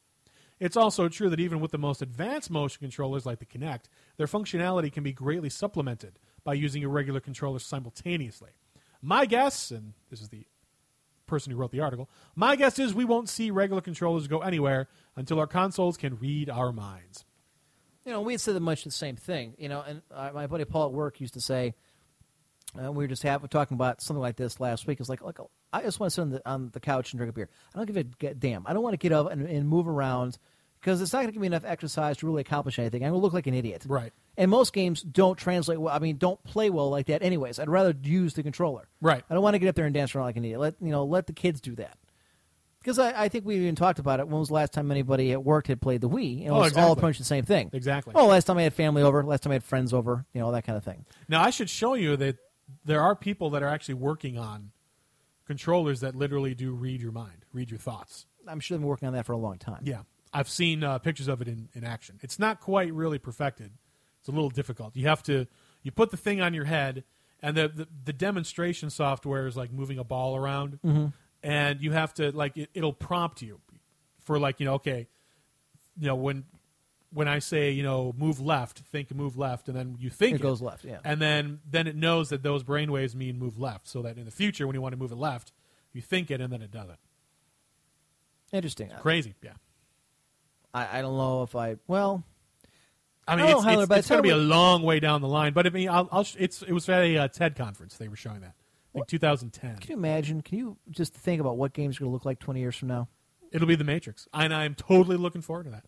It's 0.60 0.78
also 0.78 1.08
true 1.08 1.30
that 1.30 1.40
even 1.40 1.60
with 1.60 1.72
the 1.72 1.78
most 1.78 2.02
advanced 2.02 2.50
motion 2.50 2.80
controllers 2.80 3.26
like 3.26 3.40
the 3.40 3.46
Kinect, 3.46 3.86
their 4.18 4.28
functionality 4.28 4.92
can 4.92 5.04
be 5.04 5.14
greatly 5.14 5.50
supplemented 5.50 6.20
by 6.44 6.54
using 6.56 6.84
a 6.84 6.90
regular 6.90 7.20
controller 7.20 7.60
simultaneously. 7.60 8.52
My 9.02 9.26
guess, 9.26 9.70
and 9.70 9.94
this 10.10 10.22
is 10.22 10.30
the 10.30 10.48
person 11.28 11.52
who 11.52 11.58
wrote 11.58 11.72
the 11.72 11.82
article, 11.82 12.10
my 12.36 12.56
guess 12.56 12.80
is 12.80 12.94
we 12.94 13.06
won't 13.06 13.30
see 13.30 13.52
regular 13.52 13.82
controllers 13.82 14.28
go 14.28 14.40
anywhere 14.40 14.88
until 15.16 15.40
our 15.40 15.48
consoles 15.48 15.98
can 15.98 16.18
read 16.18 16.50
our 16.50 16.72
minds. 16.72 17.26
You 18.06 18.14
know, 18.14 18.22
we 18.22 18.34
had 18.34 18.42
said 18.42 18.60
much 18.62 18.84
the 18.86 18.92
same 18.92 19.18
thing. 19.18 19.54
You 19.58 19.70
know, 19.70 19.84
and 19.86 20.02
uh, 20.12 20.32
my 20.34 20.48
buddy 20.48 20.66
Paul 20.66 20.88
at 20.88 20.94
work 20.94 21.20
used 21.20 21.34
to 21.36 21.42
say, 21.42 21.76
uh, 22.82 22.92
we 22.92 23.04
were 23.04 23.08
just 23.08 23.24
have, 23.24 23.48
talking 23.50 23.76
about 23.76 24.02
something 24.02 24.22
like 24.22 24.38
this 24.38 24.60
last 24.60 24.88
week. 24.88 25.00
It's 25.00 25.10
like, 25.10 25.22
like 25.22 25.40
I 25.74 25.82
just 25.82 26.00
want 26.00 26.12
to 26.12 26.14
sit 26.16 26.22
on 26.22 26.30
the, 26.32 26.50
on 26.50 26.70
the 26.74 26.80
couch 26.80 27.12
and 27.12 27.18
drink 27.20 27.30
a 27.30 27.34
beer. 27.34 27.50
I 27.76 27.78
don't 27.78 27.86
give 27.86 27.98
a 27.98 28.34
damn. 28.34 28.66
I 28.66 28.74
don't 28.74 28.84
want 28.84 28.94
to 28.94 28.98
get 28.98 29.12
up 29.12 29.32
and, 29.32 29.46
and 29.48 29.68
move 29.68 29.88
around 29.88 30.38
because 30.80 31.02
it's 31.02 31.12
not 31.12 31.20
going 31.20 31.28
to 31.28 31.32
give 31.34 31.42
me 31.42 31.48
enough 31.48 31.66
exercise 31.66 32.18
to 32.18 32.28
really 32.28 32.42
accomplish 32.42 32.80
anything. 32.80 33.04
I'm 33.04 33.10
going 33.12 33.20
to 33.20 33.24
look 33.24 33.34
like 33.34 33.48
an 33.48 33.54
idiot. 33.54 33.84
Right. 33.88 34.14
And 34.38 34.50
most 34.52 34.72
games 34.74 35.02
don't 35.02 35.38
translate 35.38 35.80
well. 35.82 35.94
I 35.94 36.00
mean, 36.00 36.18
don't 36.18 36.42
play 36.44 36.70
well 36.70 36.90
like 36.90 37.08
that. 37.08 37.22
Anyways, 37.24 37.60
I'd 37.60 37.70
rather 37.70 37.94
use 38.04 38.34
the 38.36 38.44
controller. 38.44 38.88
Right. 39.02 39.24
I 39.30 39.34
don't 39.34 39.44
want 39.44 39.56
to 39.56 39.60
get 39.60 39.68
up 39.70 39.76
there 39.76 39.86
and 39.86 39.94
dance 39.94 40.14
around 40.16 40.26
like 40.26 40.38
an 40.38 40.46
idiot. 40.46 40.60
Let 40.60 40.76
you 40.80 40.90
know, 40.90 41.04
let 41.04 41.28
the 41.28 41.34
kids 41.34 41.60
do 41.62 41.76
that. 41.76 41.98
Because 42.80 43.00
I, 43.00 43.24
I 43.24 43.28
think 43.28 43.44
we 43.46 43.56
even 43.58 43.76
talked 43.76 44.00
about 44.00 44.20
it. 44.22 44.28
When 44.30 44.40
was 44.40 44.48
the 44.48 44.54
last 44.54 44.72
time 44.72 44.90
anybody 44.92 45.34
at 45.34 45.44
work 45.44 45.68
had 45.68 45.82
played 45.82 46.00
the 46.00 46.08
Wii? 46.08 46.46
It 46.46 46.50
Oh, 46.50 46.54
was 46.60 46.62
all 46.62 46.68
exactly. 46.68 46.96
pretty 46.96 47.08
much 47.10 47.18
the 47.18 47.24
same 47.26 47.44
thing. 47.44 47.70
Exactly. 47.74 48.14
Oh, 48.16 48.28
last 48.28 48.46
time 48.46 48.58
I 48.60 48.62
had 48.64 48.74
family 48.74 49.02
over. 49.02 49.24
Last 49.24 49.44
time 49.44 49.52
I 49.52 49.56
had 49.56 49.64
friends 49.64 49.94
over. 49.94 50.26
You 50.34 50.40
know 50.40 50.52
that 50.54 50.64
kind 50.66 50.78
of 50.78 50.86
thing. 50.86 51.06
Now, 51.28 51.44
I 51.44 51.50
should 51.50 51.70
show 51.70 51.96
you 51.96 52.16
that 52.18 52.38
there 52.86 53.02
are 53.02 53.16
people 53.16 53.50
that 53.50 53.64
are 53.64 53.68
actually 53.68 53.96
working 53.96 54.38
on 54.38 54.72
controllers 55.48 56.02
that 56.02 56.16
literally 56.16 56.54
do 56.54 56.72
read 56.74 57.02
your 57.02 57.12
mind, 57.12 57.46
read 57.54 57.72
your 57.72 57.80
thoughts. 57.80 58.26
I'm 58.48 58.60
sure 58.60 58.76
they've 58.78 58.82
been 58.82 58.88
working 58.88 59.08
on 59.08 59.14
that 59.14 59.26
for 59.26 59.34
a 59.34 59.38
long 59.38 59.58
time. 59.58 59.82
Yeah. 59.84 60.02
I've 60.34 60.50
seen 60.50 60.84
uh, 60.84 61.00
pictures 61.00 61.28
of 61.28 61.42
it 61.42 61.48
in, 61.48 61.70
in 61.74 61.84
action. 61.84 62.20
It's 62.22 62.38
not 62.38 62.60
quite 62.60 62.94
really 62.94 63.18
perfected, 63.18 63.72
It's 64.20 64.28
a 64.28 64.32
little 64.32 64.50
difficult. 64.50 64.96
You 64.96 65.08
have 65.08 65.24
to 65.24 65.48
you 65.84 65.92
put 65.92 66.12
the 66.12 66.18
thing 66.18 66.42
on 66.42 66.54
your 66.54 66.66
head, 66.66 67.04
and 67.42 67.56
the 67.56 67.68
the, 67.70 67.88
the 68.06 68.14
demonstration 68.14 68.90
software 68.90 69.48
is 69.48 69.56
like 69.56 69.72
moving 69.72 69.98
a 70.00 70.04
ball 70.04 70.36
around, 70.36 70.80
Mhm. 70.86 71.14
and 71.42 71.82
you 71.82 71.94
have 71.94 72.14
to 72.16 72.32
like 72.32 72.58
it, 72.58 72.70
it'll 72.74 72.94
prompt 72.94 73.42
you 73.42 73.62
for 74.20 74.38
like 74.38 74.60
you 74.60 74.66
know 74.66 74.74
okay, 74.76 75.08
you 75.98 76.08
know 76.08 76.16
when 76.16 76.44
when 77.18 77.28
I 77.28 77.40
say 77.40 77.72
you 77.72 77.82
know 77.82 78.14
move 78.16 78.40
left, 78.40 78.80
think 78.92 79.14
move 79.14 79.38
left, 79.38 79.68
and 79.68 79.76
then 79.76 79.98
you 80.00 80.12
think 80.12 80.36
It 80.36 80.42
goes 80.42 80.62
left, 80.62 80.86
yeah. 80.86 81.00
and 81.04 81.20
then 81.20 81.62
then 81.68 81.88
it 81.88 81.96
knows 81.96 82.30
that 82.30 82.44
those 82.44 82.64
brainwaves 82.64 83.16
mean 83.16 83.40
move 83.40 83.60
left, 83.60 83.88
so 83.88 84.04
that 84.04 84.20
in 84.20 84.26
the 84.26 84.32
future 84.32 84.68
when 84.68 84.76
you 84.76 84.82
want 84.82 84.94
to 84.94 84.98
move 84.98 85.12
it 85.12 85.18
left, 85.18 85.52
you 85.94 86.02
think 86.02 86.30
it 86.30 86.40
and 86.40 86.54
then 86.54 86.62
it 86.62 86.70
does 86.70 86.90
it. 86.90 87.00
Interesting. 88.54 88.92
Crazy, 89.02 89.34
yeah. 89.42 89.54
I, 90.76 91.00
I 91.00 91.02
don't 91.02 91.18
know 91.18 91.42
if 91.42 91.56
I 91.56 91.78
well. 91.88 92.24
I 93.28 93.36
mean, 93.36 93.48
don't 93.48 93.68
it's, 93.68 93.82
it's, 93.82 93.92
it's 93.92 94.10
going 94.10 94.20
to 94.20 94.24
be 94.24 94.30
a 94.30 94.38
long 94.38 94.84
way 94.84 95.00
down 95.00 95.22
the 95.22 95.28
line. 95.28 95.54
But 95.54 95.66
I 95.66 95.72
mean, 95.72 95.90
I'll, 95.90 96.08
I'll 96.12 96.24
sh- 96.24 96.36
it's 96.38 96.62
it 96.62 96.72
was 96.72 96.88
at 96.88 97.02
a 97.02 97.18
uh, 97.18 97.28
TED 97.30 97.56
conference 97.56 97.98
they 97.98 98.08
were 98.08 98.16
showing 98.16 98.42
that, 98.42 98.54
like 98.94 99.08
2010. 99.08 99.78
Can 99.78 99.90
you 99.90 99.98
imagine? 99.98 100.42
Can 100.44 100.60
you 100.60 100.78
just 100.92 101.16
think 101.16 101.42
about 101.42 101.58
what 101.58 101.74
games 101.74 101.98
are 101.98 102.02
going 102.02 102.12
to 102.12 102.14
look 102.14 102.26
like 102.26 102.38
20 102.38 102.60
years 102.60 102.76
from 102.76 102.90
now? 102.90 103.08
It'll 103.52 103.68
be 103.68 103.76
the 103.76 103.84
Matrix, 103.84 104.28
and 104.36 104.54
I'm 104.54 104.76
totally 104.76 105.18
looking 105.18 105.42
forward 105.42 105.64
to 105.64 105.72
that. 105.72 105.86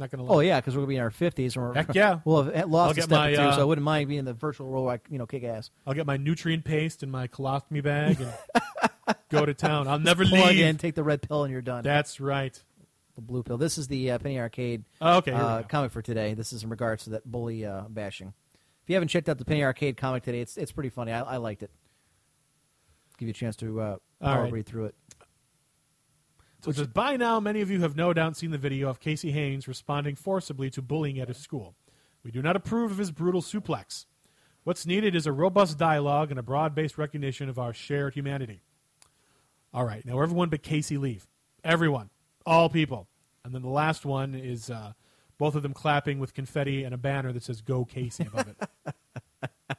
Not 0.00 0.10
going 0.10 0.24
to 0.24 0.24
lie. 0.24 0.34
Oh 0.34 0.40
yeah, 0.40 0.58
because 0.58 0.74
we're 0.74 0.86
going 0.86 0.88
to 0.88 0.92
be 0.92 0.96
in 0.96 1.02
our 1.02 1.10
50s. 1.10 1.56
And 1.56 1.64
we're, 1.64 1.74
Heck 1.74 1.94
yeah. 1.94 2.20
we'll 2.24 2.44
have 2.44 2.70
lost 2.70 2.98
a 2.98 3.02
step 3.02 3.10
my, 3.10 3.28
or 3.32 3.36
two, 3.36 3.42
uh, 3.42 3.56
so 3.56 3.60
I 3.60 3.64
wouldn't 3.64 3.84
mind 3.84 4.08
being 4.08 4.20
in 4.20 4.24
the 4.24 4.32
virtual 4.32 4.66
world. 4.66 4.86
where 4.86 4.94
I, 4.94 5.00
you 5.10 5.18
know, 5.18 5.26
kick 5.26 5.44
ass. 5.44 5.70
I'll 5.86 5.92
get 5.92 6.06
my 6.06 6.16
nutrient 6.16 6.64
paste 6.64 7.02
in 7.02 7.10
my 7.10 7.28
colostomy 7.28 7.82
bag 7.82 8.18
and 8.18 8.32
go 9.28 9.44
to 9.44 9.52
town. 9.52 9.88
I'll 9.88 9.98
never 9.98 10.24
plug 10.24 10.52
leave. 10.52 10.60
in, 10.64 10.78
take 10.78 10.94
the 10.94 11.04
red 11.04 11.20
pill, 11.20 11.44
and 11.44 11.52
you're 11.52 11.60
done. 11.60 11.84
That's 11.84 12.18
right. 12.18 12.58
The 13.14 13.20
blue 13.20 13.42
pill. 13.42 13.58
This 13.58 13.76
is 13.76 13.88
the 13.88 14.12
uh, 14.12 14.18
Penny 14.18 14.38
Arcade 14.38 14.84
Oh, 15.02 15.18
okay, 15.18 15.32
uh, 15.32 15.64
comic 15.64 15.92
for 15.92 16.00
today. 16.00 16.32
This 16.32 16.54
is 16.54 16.64
in 16.64 16.70
regards 16.70 17.04
to 17.04 17.10
that 17.10 17.30
bully 17.30 17.66
uh, 17.66 17.82
bashing. 17.90 18.28
If 18.82 18.88
you 18.88 18.94
haven't 18.94 19.08
checked 19.08 19.28
out 19.28 19.36
the 19.36 19.44
Penny 19.44 19.62
Arcade 19.62 19.98
comic 19.98 20.22
today, 20.22 20.40
it's 20.40 20.56
it's 20.56 20.72
pretty 20.72 20.88
funny. 20.88 21.12
I, 21.12 21.20
I 21.20 21.36
liked 21.36 21.62
it. 21.62 21.70
Give 23.18 23.28
you 23.28 23.32
a 23.32 23.34
chance 23.34 23.54
to 23.56 23.80
uh, 23.82 23.96
All 24.22 24.42
right. 24.42 24.50
read 24.50 24.64
through 24.64 24.86
it. 24.86 24.94
So 26.62 26.70
it 26.70 26.76
says, 26.76 26.86
by 26.88 27.16
now, 27.16 27.40
many 27.40 27.60
of 27.62 27.70
you 27.70 27.80
have 27.80 27.96
no 27.96 28.12
doubt 28.12 28.36
seen 28.36 28.50
the 28.50 28.58
video 28.58 28.88
of 28.90 29.00
Casey 29.00 29.32
Heynes 29.32 29.66
responding 29.66 30.14
forcibly 30.14 30.68
to 30.70 30.82
bullying 30.82 31.18
at 31.18 31.28
his 31.28 31.38
school. 31.38 31.74
We 32.22 32.30
do 32.30 32.42
not 32.42 32.54
approve 32.56 32.90
of 32.90 32.98
his 32.98 33.10
brutal 33.10 33.40
suplex. 33.40 34.04
What's 34.64 34.84
needed 34.84 35.14
is 35.14 35.26
a 35.26 35.32
robust 35.32 35.78
dialogue 35.78 36.30
and 36.30 36.38
a 36.38 36.42
broad 36.42 36.74
based 36.74 36.98
recognition 36.98 37.48
of 37.48 37.58
our 37.58 37.72
shared 37.72 38.14
humanity. 38.14 38.60
All 39.72 39.84
right, 39.84 40.04
now 40.04 40.20
everyone 40.20 40.50
but 40.50 40.62
Casey 40.62 40.98
leave. 40.98 41.26
Everyone. 41.64 42.10
All 42.44 42.68
people. 42.68 43.08
And 43.44 43.54
then 43.54 43.62
the 43.62 43.68
last 43.68 44.04
one 44.04 44.34
is 44.34 44.68
uh, 44.68 44.92
both 45.38 45.54
of 45.54 45.62
them 45.62 45.72
clapping 45.72 46.18
with 46.18 46.34
confetti 46.34 46.84
and 46.84 46.92
a 46.92 46.98
banner 46.98 47.32
that 47.32 47.42
says 47.42 47.62
Go 47.62 47.86
Casey 47.86 48.24
above 48.24 48.48
it. 48.48 48.94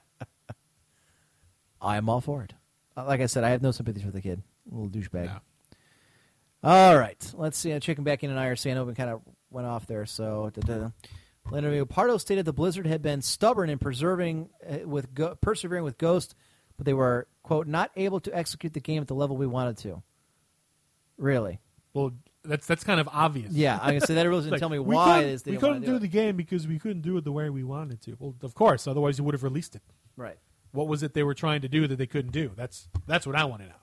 I 1.82 1.98
am 1.98 2.10
all 2.10 2.22
for 2.22 2.44
it. 2.44 2.54
Uh, 2.98 3.06
Like 3.06 3.22
I 3.22 3.28
said, 3.28 3.44
I 3.44 3.50
have 3.50 3.62
no 3.62 3.72
sympathy 3.72 4.02
for 4.02 4.12
the 4.12 4.22
kid. 4.22 4.42
Little 4.70 4.90
douchebag. 4.90 5.26
All 6.64 6.98
right. 6.98 7.34
Let's 7.36 7.58
see. 7.58 7.78
Checking 7.80 8.04
back 8.04 8.24
in 8.24 8.32
on 8.32 8.38
IRC. 8.38 8.70
I 8.70 8.74
know 8.76 8.84
we 8.84 8.94
kind 8.94 9.10
of 9.10 9.22
went 9.50 9.68
off 9.68 9.88
there. 9.88 10.06
So, 10.06 10.52
da-da. 10.54 10.90
Leonardo 11.50 11.86
Pardo 11.86 12.18
stated 12.18 12.46
the 12.46 12.54
Blizzard 12.54 12.86
had 12.86 13.02
been 13.02 13.22
stubborn 13.22 13.70
in 13.70 13.80
preserving 13.80 14.50
uh, 14.70 14.88
with 14.88 15.14
go- 15.14 15.36
persevering 15.42 15.84
with 15.84 15.98
Ghost, 15.98 16.36
but 16.78 16.86
they 16.86 16.94
were 16.94 17.28
quote 17.44 17.68
not 17.68 17.92
able 17.96 18.20
to 18.22 18.36
execute 18.36 18.74
the 18.74 18.80
game 18.80 19.02
at 19.02 19.08
the 19.08 19.16
level 19.16 19.38
we 19.38 19.48
wanted 19.48 19.78
to. 19.78 20.04
Really? 21.18 21.60
Well, 21.94 22.12
that's 22.44 22.66
that's 22.68 22.84
kind 22.84 23.00
of 23.00 23.10
obvious. 23.12 23.52
Yeah, 23.52 23.80
I 23.82 23.92
can 23.92 24.02
say 24.02 24.14
that 24.16 24.24
really 24.28 24.38
doesn't 24.40 24.52
Like, 24.52 24.60
tell 24.60 24.70
me 24.70 24.80
why 24.80 25.24
is 25.24 25.46
we 25.46 25.58
couldn't 25.58 25.82
do 25.82 25.94
do, 25.94 26.00
the 26.00 26.08
game 26.08 26.38
because 26.38 26.68
we 26.68 26.80
couldn't 26.80 27.02
do 27.02 27.18
it 27.18 27.24
the 27.24 27.32
way 27.32 27.50
we 27.50 27.64
wanted 27.64 28.02
to. 28.04 28.16
Well, 28.20 28.36
of 28.44 28.54
course, 28.54 28.88
otherwise 28.88 29.18
you 29.18 29.24
would 29.24 29.34
have 29.34 29.44
released 29.44 29.76
it. 29.76 29.82
Right. 30.16 30.38
What 30.72 30.88
was 30.88 31.04
it 31.04 31.14
they 31.14 31.24
were 31.24 31.34
trying 31.34 31.62
to 31.62 31.68
do 31.68 31.88
that 31.88 31.98
they 31.98 32.08
couldn't 32.08 32.32
do? 32.32 32.52
That's 32.56 32.88
that's 33.08 33.28
what 33.28 33.36
I 33.36 33.46
want 33.46 33.64
to 33.64 33.68
know. 33.68 33.76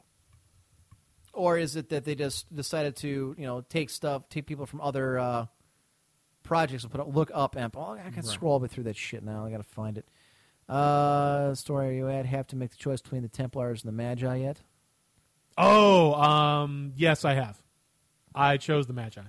Or 1.39 1.56
is 1.56 1.77
it 1.77 1.90
that 1.90 2.05
they 2.05 2.15
just 2.15 2.52
decided 2.55 2.97
to, 2.97 3.35
you 3.39 3.47
know, 3.47 3.60
take 3.62 3.90
stuff, 3.90 4.28
take 4.28 4.47
people 4.47 4.66
from 4.66 4.81
other 4.81 5.19
uh, 5.19 5.47
projects 6.43 6.82
and 6.82 6.90
put 6.90 7.01
up, 7.01 7.15
look 7.15 7.31
up 7.32 7.56
amp? 7.56 7.77
Oh, 7.77 7.93
I 7.93 7.98
can 8.10 8.16
Right. 8.16 8.24
scroll 8.24 8.52
all 8.55 8.59
the 8.59 8.65
way 8.65 8.69
through 8.69 8.85
that 8.85 8.97
shit 8.97 9.23
now. 9.23 9.47
I 9.47 9.51
got 9.51 9.59
to 9.59 9.62
find 9.62 9.97
it. 9.98 10.06
Uh, 10.69 11.55
story 11.55 11.97
you 11.97 12.06
had 12.06 12.27
have 12.27 12.47
to 12.48 12.56
make 12.56 12.70
the 12.70 12.77
choice 12.77 13.01
between 13.01 13.23
the 13.23 13.28
Templars 13.28 13.82
and 13.82 13.89
the 13.89 13.93
Magi 13.97 14.36
yet? 14.36 14.60
Oh, 15.56 16.12
um, 16.15 16.93
yes, 16.97 17.24
I 17.24 17.35
have. 17.35 17.62
I 18.35 18.56
chose 18.59 18.86
the 18.86 18.93
Magi. 18.93 19.23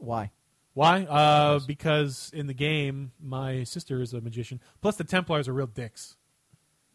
Why? 0.00 0.30
Why? 0.74 1.02
Uh, 1.04 1.60
because 1.66 2.30
in 2.34 2.46
the 2.46 2.54
game, 2.54 3.12
my 3.20 3.64
sister 3.64 4.00
is 4.00 4.12
a 4.14 4.20
magician. 4.20 4.60
Plus, 4.80 4.96
the 4.96 5.04
Templars 5.04 5.48
are 5.48 5.52
real 5.52 5.66
dicks. 5.66 6.16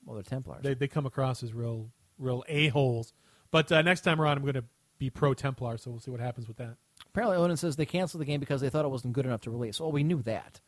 Well, 0.05 0.15
they're 0.15 0.23
Templars. 0.23 0.63
They 0.63 0.73
they 0.73 0.87
come 0.87 1.05
across 1.05 1.43
as 1.43 1.53
real 1.53 1.91
real 2.17 2.43
a 2.47 2.69
holes. 2.69 3.13
But 3.51 3.71
uh, 3.71 3.81
next 3.81 4.01
time 4.01 4.21
around, 4.21 4.37
I'm 4.37 4.43
going 4.43 4.55
to 4.55 4.63
be 4.97 5.09
pro 5.09 5.33
Templar, 5.33 5.77
so 5.77 5.91
we'll 5.91 5.99
see 5.99 6.11
what 6.11 6.19
happens 6.19 6.47
with 6.47 6.57
that. 6.57 6.75
Apparently, 7.07 7.37
Odin 7.37 7.57
says 7.57 7.75
they 7.75 7.85
canceled 7.85 8.21
the 8.21 8.25
game 8.25 8.39
because 8.39 8.61
they 8.61 8.69
thought 8.69 8.85
it 8.85 8.89
wasn't 8.89 9.13
good 9.13 9.25
enough 9.25 9.41
to 9.41 9.51
release. 9.51 9.79
Well, 9.79 9.91
we 9.91 10.03
knew 10.03 10.21
that. 10.23 10.59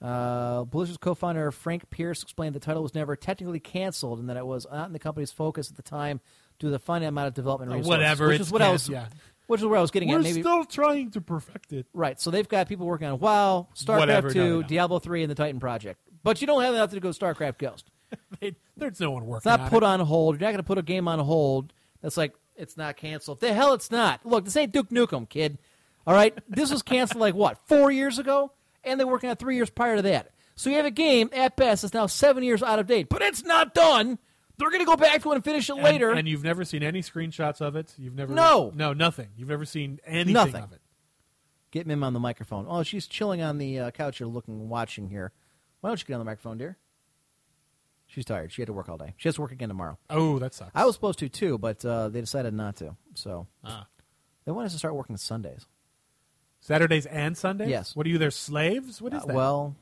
Uh, 0.00 0.62
Blizzard's 0.64 0.98
co-founder 0.98 1.50
Frank 1.50 1.90
Pearce 1.90 2.22
explained 2.22 2.54
the 2.54 2.60
title 2.60 2.84
was 2.84 2.94
never 2.94 3.16
technically 3.16 3.58
canceled 3.58 4.20
and 4.20 4.28
that 4.28 4.36
it 4.36 4.46
was 4.46 4.64
not 4.70 4.86
in 4.86 4.92
the 4.92 4.98
company's 5.00 5.32
focus 5.32 5.70
at 5.70 5.76
the 5.76 5.82
time 5.82 6.20
due 6.60 6.68
to 6.68 6.70
the 6.70 6.78
finite 6.78 7.08
amount 7.08 7.26
of 7.26 7.34
development 7.34 7.72
resources. 7.72 7.88
whatever, 7.88 8.28
which 8.28 8.40
is 8.40 8.50
what 8.52 8.62
I 8.62 8.70
was, 8.70 8.88
yeah. 8.88 9.06
which 9.48 9.60
is 9.60 9.66
where 9.66 9.76
I 9.76 9.82
was 9.82 9.90
getting 9.90 10.08
We're 10.08 10.18
at. 10.18 10.22
Maybe 10.22 10.40
still 10.40 10.64
trying 10.64 11.10
to 11.12 11.20
perfect 11.20 11.72
it. 11.72 11.86
Right. 11.92 12.20
So 12.20 12.30
they've 12.30 12.48
got 12.48 12.68
people 12.68 12.86
working 12.86 13.08
on 13.08 13.18
WoW, 13.18 13.66
StarCraft 13.74 13.98
Whatever, 13.98 14.30
2, 14.30 14.38
no, 14.38 14.60
no. 14.60 14.62
Diablo 14.62 14.98
3, 15.00 15.24
and 15.24 15.30
the 15.30 15.34
Titan 15.34 15.58
Project. 15.58 16.00
But 16.22 16.40
you 16.40 16.46
don't 16.46 16.62
have 16.62 16.74
enough 16.74 16.90
to 16.92 17.00
go 17.00 17.08
StarCraft 17.10 17.58
Ghost. 17.58 17.90
They- 18.40 18.54
there's 18.76 19.00
no 19.00 19.10
one 19.10 19.26
working. 19.26 19.38
It's 19.38 19.46
not 19.46 19.60
on 19.60 19.70
put 19.70 19.82
it. 19.82 19.86
on 19.86 20.00
hold. 20.00 20.36
You're 20.36 20.46
not 20.46 20.52
going 20.52 20.58
to 20.58 20.62
put 20.62 20.78
a 20.78 20.82
game 20.82 21.08
on 21.08 21.18
hold 21.18 21.72
that's 22.02 22.16
like, 22.16 22.34
it's 22.56 22.76
not 22.76 22.96
canceled. 22.96 23.40
The 23.40 23.52
hell 23.52 23.72
it's 23.72 23.90
not. 23.90 24.24
Look, 24.26 24.44
this 24.44 24.56
ain't 24.56 24.72
Duke 24.72 24.90
Nukem, 24.90 25.28
kid. 25.28 25.58
All 26.06 26.14
right? 26.14 26.36
This 26.48 26.70
was 26.72 26.82
canceled 26.82 27.20
like 27.20 27.34
what, 27.34 27.58
four 27.66 27.90
years 27.90 28.18
ago? 28.18 28.52
And 28.84 28.98
they're 28.98 29.06
working 29.06 29.30
on 29.30 29.36
three 29.36 29.56
years 29.56 29.70
prior 29.70 29.96
to 29.96 30.02
that. 30.02 30.30
So 30.56 30.70
you 30.70 30.76
have 30.76 30.86
a 30.86 30.90
game, 30.90 31.30
at 31.32 31.56
best, 31.56 31.82
that's 31.82 31.94
now 31.94 32.06
seven 32.06 32.42
years 32.42 32.62
out 32.62 32.78
of 32.78 32.86
date. 32.86 33.08
But 33.08 33.22
it's 33.22 33.44
not 33.44 33.74
done. 33.74 34.18
They're 34.56 34.70
going 34.70 34.80
to 34.80 34.86
go 34.86 34.96
back 34.96 35.22
to 35.22 35.30
it 35.30 35.36
and 35.36 35.44
finish 35.44 35.68
it 35.70 35.74
And- 35.74 35.84
later. 35.84 36.10
And, 36.10 36.26
you've 36.26 36.42
never 36.42 36.64
seen 36.64 36.82
any 36.82 37.00
screenshots 37.00 37.60
of 37.60 37.76
it. 37.76 37.94
You've 37.96 38.14
never 38.16 38.32
No. 38.34 38.72
no 38.74 38.92
nothing. 38.92 39.28
You've 39.36 39.48
never 39.48 39.64
seen 39.64 40.00
anything 40.04 40.32
Nothing. 40.32 40.62
of 40.64 40.72
it. 40.72 40.80
Get 41.70 41.86
Mim 41.86 42.02
on 42.02 42.12
the 42.12 42.18
microphone. 42.20 42.66
Oh, 42.68 42.82
she's 42.82 43.06
chilling 43.06 43.40
on 43.42 43.58
the 43.58 43.78
uh, 43.78 43.90
couch 43.92 44.18
here, 44.18 44.26
looking, 44.26 44.68
watching 44.68 45.10
here. 45.10 45.32
Why 45.80 45.90
don't 45.90 46.00
you 46.00 46.06
get 46.06 46.14
on 46.14 46.20
the 46.20 46.24
microphone, 46.24 46.58
dear? 46.58 46.76
She's 48.08 48.24
tired. 48.24 48.50
She 48.52 48.62
had 48.62 48.66
to 48.66 48.72
work 48.72 48.88
all 48.88 48.96
day. 48.96 49.14
She 49.18 49.28
has 49.28 49.36
to 49.36 49.42
work 49.42 49.52
again 49.52 49.68
tomorrow. 49.68 49.98
Oh, 50.10 50.38
that 50.38 50.54
sucks. 50.54 50.72
I 50.74 50.84
was 50.86 50.94
supposed 50.94 51.18
to 51.20 51.28
too, 51.28 51.58
but 51.58 51.84
uh, 51.84 52.08
they 52.08 52.20
decided 52.20 52.54
not 52.54 52.76
to. 52.76 52.96
So 53.14 53.46
Ah. 53.62 53.86
they 54.44 54.52
want 54.52 54.66
us 54.66 54.72
to 54.72 54.78
start 54.78 54.94
working 54.94 55.16
Sundays. 55.18 55.66
Saturdays 56.60 57.06
and 57.06 57.36
Sundays. 57.36 57.68
Yes. 57.68 57.94
What 57.94 58.06
are 58.06 58.08
you? 58.08 58.18
Their 58.18 58.30
slaves? 58.30 59.00
What 59.00 59.12
is 59.14 59.22
Uh, 59.22 59.26
that? 59.26 59.36
well, 59.36 59.76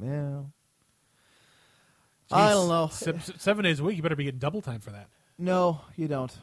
yeah. 0.00 0.38
I 2.30 2.48
Jeez. 2.48 2.50
don't 2.52 2.68
know. 2.68 2.88
Se- 2.90 3.18
se- 3.18 3.34
seven 3.38 3.64
days 3.64 3.80
a 3.80 3.84
week. 3.84 3.96
You 3.96 4.02
better 4.02 4.16
be 4.16 4.24
getting 4.24 4.38
double 4.38 4.62
time 4.62 4.80
for 4.80 4.90
that. 4.90 5.08
No, 5.36 5.80
you 5.96 6.08
don't. 6.08 6.34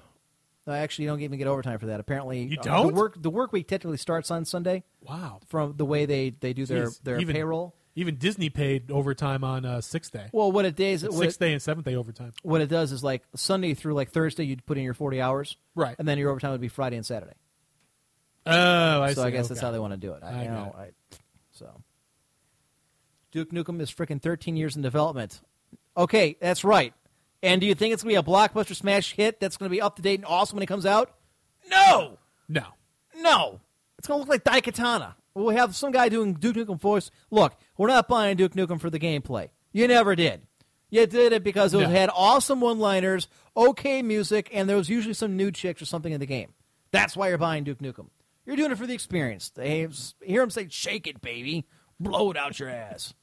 No, 0.67 0.73
actually, 0.73 1.05
you 1.05 1.09
don't 1.11 1.21
even 1.21 1.39
get 1.39 1.47
overtime 1.47 1.79
for 1.79 1.87
that. 1.87 1.99
Apparently, 1.99 2.43
You 2.43 2.59
uh, 2.59 2.63
don't? 2.63 2.87
the 2.87 2.93
work 2.93 3.15
the 3.19 3.29
work 3.29 3.51
week 3.51 3.67
technically 3.67 3.97
starts 3.97 4.29
on 4.29 4.45
Sunday. 4.45 4.83
Wow. 5.01 5.39
From 5.47 5.75
the 5.77 5.85
way 5.85 6.05
they, 6.05 6.29
they 6.31 6.53
do 6.53 6.65
their, 6.67 6.87
Jeez. 6.87 7.01
their 7.03 7.19
even, 7.19 7.33
payroll. 7.33 7.73
Even 7.99 8.15
Disney 8.15 8.49
paid 8.49 8.91
overtime 8.91 9.43
on 9.43 9.65
uh, 9.65 9.81
sixth 9.81 10.11
day. 10.13 10.29
Well, 10.31 10.51
what 10.51 10.63
it 10.65 10.75
days 10.75 11.03
It's 11.03 11.13
what 11.13 11.23
sixth 11.23 11.41
it, 11.41 11.45
day 11.45 11.51
and 11.53 11.61
seventh 11.61 11.85
day 11.85 11.95
overtime. 11.95 12.31
what 12.43 12.61
it 12.61 12.67
does 12.67 12.91
is 12.93 13.03
like 13.03 13.23
Sunday 13.35 13.73
through 13.73 13.93
like 13.93 14.11
Thursday, 14.11 14.45
you'd 14.45 14.65
put 14.65 14.77
in 14.77 14.83
your 14.83 14.93
forty 14.93 15.19
hours, 15.19 15.57
Right. 15.75 15.95
and 15.99 16.07
then 16.07 16.17
your 16.17 16.29
overtime 16.29 16.51
would 16.51 16.61
be 16.61 16.69
Friday 16.69 16.95
and 16.95 17.05
Saturday. 17.05 17.33
Oh, 18.45 19.01
I 19.01 19.13
so 19.13 19.21
see. 19.21 19.27
I 19.27 19.31
guess 19.31 19.47
that's 19.49 19.59
how 19.59 19.71
they 19.71 19.79
want 19.79 19.91
to 19.93 19.97
do 19.97 20.13
it. 20.13 20.23
I, 20.23 20.29
I 20.39 20.43
you 20.43 20.49
know, 20.49 20.75
it. 20.79 20.79
I, 21.11 21.17
so 21.51 21.81
Duke 23.31 23.51
Nukem 23.51 23.79
is 23.81 23.91
freaking 23.91 24.21
13 24.21 24.55
years 24.55 24.75
in 24.75 24.81
development. 24.81 25.41
Okay, 25.97 26.37
that's 26.39 26.63
right. 26.63 26.93
And 27.43 27.59
do 27.61 27.67
you 27.67 27.75
think 27.75 27.93
it's 27.93 28.03
going 28.03 28.15
to 28.15 28.21
be 28.21 28.27
a 28.31 28.31
blockbuster 28.35 28.75
smash 28.75 29.13
hit 29.13 29.39
that's 29.39 29.57
going 29.57 29.69
to 29.69 29.73
be 29.75 29.81
up 29.81 29.95
to 29.97 30.01
date 30.01 30.19
and 30.19 30.25
awesome 30.25 30.55
when 30.55 30.63
it 30.63 30.67
comes 30.67 30.85
out? 30.85 31.11
No, 31.69 32.17
No. 32.47 32.63
no. 33.15 33.59
It's 33.97 34.07
going 34.07 34.17
to 34.23 34.27
look 34.27 34.29
like 34.29 34.43
Daikatana. 34.45 35.15
We'll 35.35 35.55
have 35.55 35.75
some 35.75 35.91
guy 35.91 36.09
doing 36.09 36.33
Duke 36.33 36.55
Nukem 36.55 36.79
voice. 36.79 37.11
Look, 37.31 37.55
we're 37.77 37.87
not 37.87 38.07
buying 38.07 38.35
Duke 38.37 38.53
Nukem 38.53 38.79
for 38.81 38.89
the 38.89 38.99
gameplay. 38.99 39.49
You 39.71 39.87
never 39.87 40.15
did. 40.15 40.41
You 40.89 41.05
did 41.05 41.33
it 41.33 41.43
because 41.43 41.73
it 41.73 41.79
No. 41.81 41.87
had 41.89 42.09
awesome 42.13 42.61
one-liners, 42.61 43.27
okay 43.55 44.01
music, 44.01 44.49
and 44.51 44.67
there 44.67 44.75
was 44.75 44.89
usually 44.89 45.13
some 45.13 45.37
nude 45.37 45.53
chicks 45.55 45.81
or 45.81 45.85
something 45.85 46.11
in 46.11 46.19
the 46.19 46.25
game. 46.25 46.53
That's 46.91 47.15
why 47.15 47.29
you're 47.29 47.37
buying 47.37 47.63
Duke 47.63 47.77
Nukem. 47.79 48.09
You're 48.45 48.55
doing 48.55 48.71
it 48.71 48.77
for 48.79 48.87
the 48.87 48.95
experience. 48.95 49.51
They 49.51 49.87
hear 50.25 50.41
him 50.41 50.49
say, 50.49 50.67
"Shake 50.69 51.05
it, 51.05 51.21
baby, 51.21 51.67
blow 51.99 52.31
it 52.31 52.37
out 52.37 52.59
your 52.59 52.69
ass." 52.69 53.13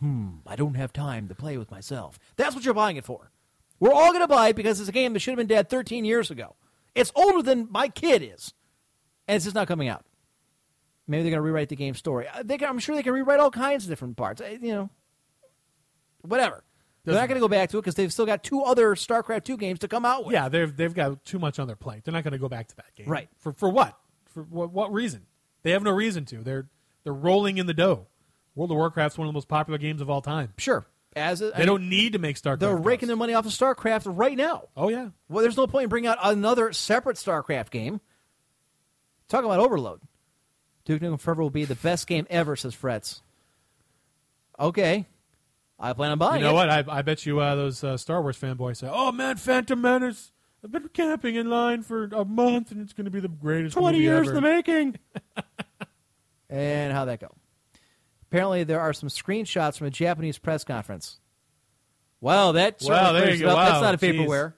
Hmm. 0.00 0.36
I 0.46 0.56
don't 0.56 0.74
have 0.74 0.92
time 0.92 1.28
to 1.28 1.34
play 1.34 1.58
with 1.58 1.70
myself. 1.70 2.18
That's 2.36 2.54
what 2.54 2.64
you're 2.64 2.72
buying 2.74 2.96
it 2.96 3.04
for. 3.04 3.30
We're 3.78 3.92
all 3.92 4.10
going 4.12 4.22
to 4.22 4.28
buy 4.28 4.48
it 4.48 4.56
because 4.56 4.80
it's 4.80 4.88
a 4.88 4.92
game 4.92 5.12
that 5.12 5.20
should 5.20 5.32
have 5.32 5.36
been 5.38 5.46
dead 5.46 5.68
13 5.68 6.06
years 6.06 6.30
ago. 6.30 6.56
It's 6.94 7.12
older 7.14 7.42
than 7.42 7.68
my 7.70 7.88
kid 7.88 8.22
is, 8.22 8.54
and 9.28 9.36
it's 9.36 9.44
just 9.44 9.54
not 9.54 9.68
coming 9.68 9.88
out. 9.88 10.06
Maybe 11.06 11.22
they're 11.22 11.30
going 11.32 11.38
to 11.38 11.42
rewrite 11.42 11.68
the 11.68 11.76
game 11.76 11.94
story. 11.94 12.26
Uh, 12.28 12.42
They 12.42 12.56
can, 12.58 12.68
I'm 12.68 12.78
sure 12.78 12.96
they 12.96 13.02
can 13.02 13.12
rewrite 13.12 13.40
all 13.40 13.50
kinds 13.50 13.84
of 13.84 13.90
different 13.90 14.16
parts. 14.16 14.40
You 14.60 14.72
know, 14.72 14.90
whatever. 16.22 16.64
They're 17.04 17.14
not 17.14 17.28
going 17.28 17.36
to 17.36 17.40
go 17.44 17.48
back 17.48 17.68
to 17.70 17.78
it 17.78 17.82
because 17.82 17.96
they've 17.96 18.10
still 18.12 18.24
got 18.24 18.42
two 18.42 18.62
other 18.62 18.94
StarCraft 18.94 19.44
two 19.44 19.58
games 19.58 19.80
to 19.80 19.88
come 19.88 20.06
out 20.06 20.24
with. 20.24 20.32
Yeah, 20.32 20.48
they've 20.48 20.74
they've 20.74 20.94
got 20.94 21.22
too 21.26 21.38
much 21.38 21.58
on 21.58 21.66
their 21.66 21.76
plate. 21.76 22.02
They're 22.04 22.14
not 22.14 22.24
going 22.24 22.32
to 22.32 22.38
go 22.38 22.48
back 22.48 22.68
to 22.68 22.76
that 22.76 22.94
game. 22.96 23.08
Right. 23.08 23.28
For 23.38 23.52
for 23.52 23.68
what? 23.68 23.98
For 24.32 24.42
what, 24.44 24.70
what 24.72 24.90
reason? 24.90 25.26
They 25.62 25.72
have 25.72 25.82
no 25.82 25.90
reason 25.90 26.24
to. 26.26 26.38
They're 26.42 26.66
they're 27.02 27.12
rolling 27.12 27.58
in 27.58 27.66
the 27.66 27.74
dough. 27.74 28.06
World 28.54 28.70
of 28.70 28.78
Warcraft's 28.78 29.18
one 29.18 29.26
of 29.26 29.32
the 29.32 29.36
most 29.36 29.48
popular 29.48 29.76
games 29.78 30.00
of 30.00 30.08
all 30.08 30.22
time. 30.22 30.54
Sure. 30.56 30.86
As 31.14 31.42
a, 31.42 31.50
They 31.50 31.66
don't 31.66 31.90
need 31.90 32.14
to 32.14 32.18
make 32.18 32.36
StarCraft. 32.40 32.60
They're 32.60 32.74
games. 32.74 32.86
raking 32.86 33.08
their 33.08 33.16
money 33.16 33.34
off 33.34 33.44
of 33.44 33.52
StarCraft 33.52 34.16
right 34.16 34.36
now. 34.36 34.68
Oh 34.74 34.88
yeah. 34.88 35.10
Well, 35.28 35.42
there's 35.42 35.58
no 35.58 35.66
point 35.66 35.84
in 35.84 35.88
bringing 35.90 36.08
out 36.08 36.18
another 36.22 36.72
separate 36.72 37.16
StarCraft 37.18 37.68
game. 37.70 38.00
Talk 39.28 39.44
about 39.44 39.60
overload. 39.60 40.00
Duke 40.84 41.00
Nukem 41.02 41.18
Forever 41.20 41.42
will 41.42 41.50
be 41.50 41.64
the 41.64 41.74
best 41.76 42.06
game 42.06 42.26
ever, 42.30 42.56
says 42.56 42.74
Fretz. 42.74 43.20
Okay. 44.58 45.06
I 45.78 45.92
plan 45.92 46.12
on 46.12 46.18
buying 46.18 46.40
You 46.40 46.46
know 46.46 46.52
it. 46.52 46.54
what? 46.54 46.70
I, 46.70 46.84
I 46.88 47.02
bet 47.02 47.26
you 47.26 47.40
uh, 47.40 47.54
those 47.54 47.82
uh, 47.82 47.96
Star 47.96 48.22
Wars 48.22 48.38
fanboys 48.38 48.76
say, 48.78 48.88
"Oh 48.90 49.10
man, 49.12 49.36
Phantom 49.36 49.80
Menace! 49.80 50.30
I've 50.62 50.70
been 50.70 50.88
camping 50.92 51.34
in 51.34 51.50
line 51.50 51.82
for 51.82 52.04
a 52.04 52.24
month, 52.24 52.70
and 52.70 52.80
it's 52.80 52.92
going 52.92 53.04
to 53.06 53.10
be 53.10 53.20
the 53.20 53.28
greatest 53.28 53.74
20 53.76 53.96
movie 53.98 54.04
years 54.04 54.28
ever." 54.28 54.36
in 54.38 54.42
the 54.42 54.48
making. 54.48 54.98
and 56.50 56.92
how'd 56.92 57.08
that 57.08 57.20
go? 57.20 57.28
Apparently, 58.30 58.64
there 58.64 58.80
are 58.80 58.92
some 58.92 59.08
screenshots 59.08 59.78
from 59.78 59.88
a 59.88 59.90
Japanese 59.90 60.38
press 60.38 60.64
conference. 60.64 61.18
Wow, 62.20 62.52
that 62.52 62.80
Wow, 62.82 62.88
certainly 62.88 63.12
there 63.12 63.22
clears 63.26 63.40
you 63.40 63.46
it 63.46 63.48
go. 63.50 63.56
up. 63.56 63.66
That's 63.68 63.74
Wow, 63.74 63.80
not 63.82 63.94
a 63.94 63.98
jeez. 63.98 64.14
vaporware. 64.26 64.52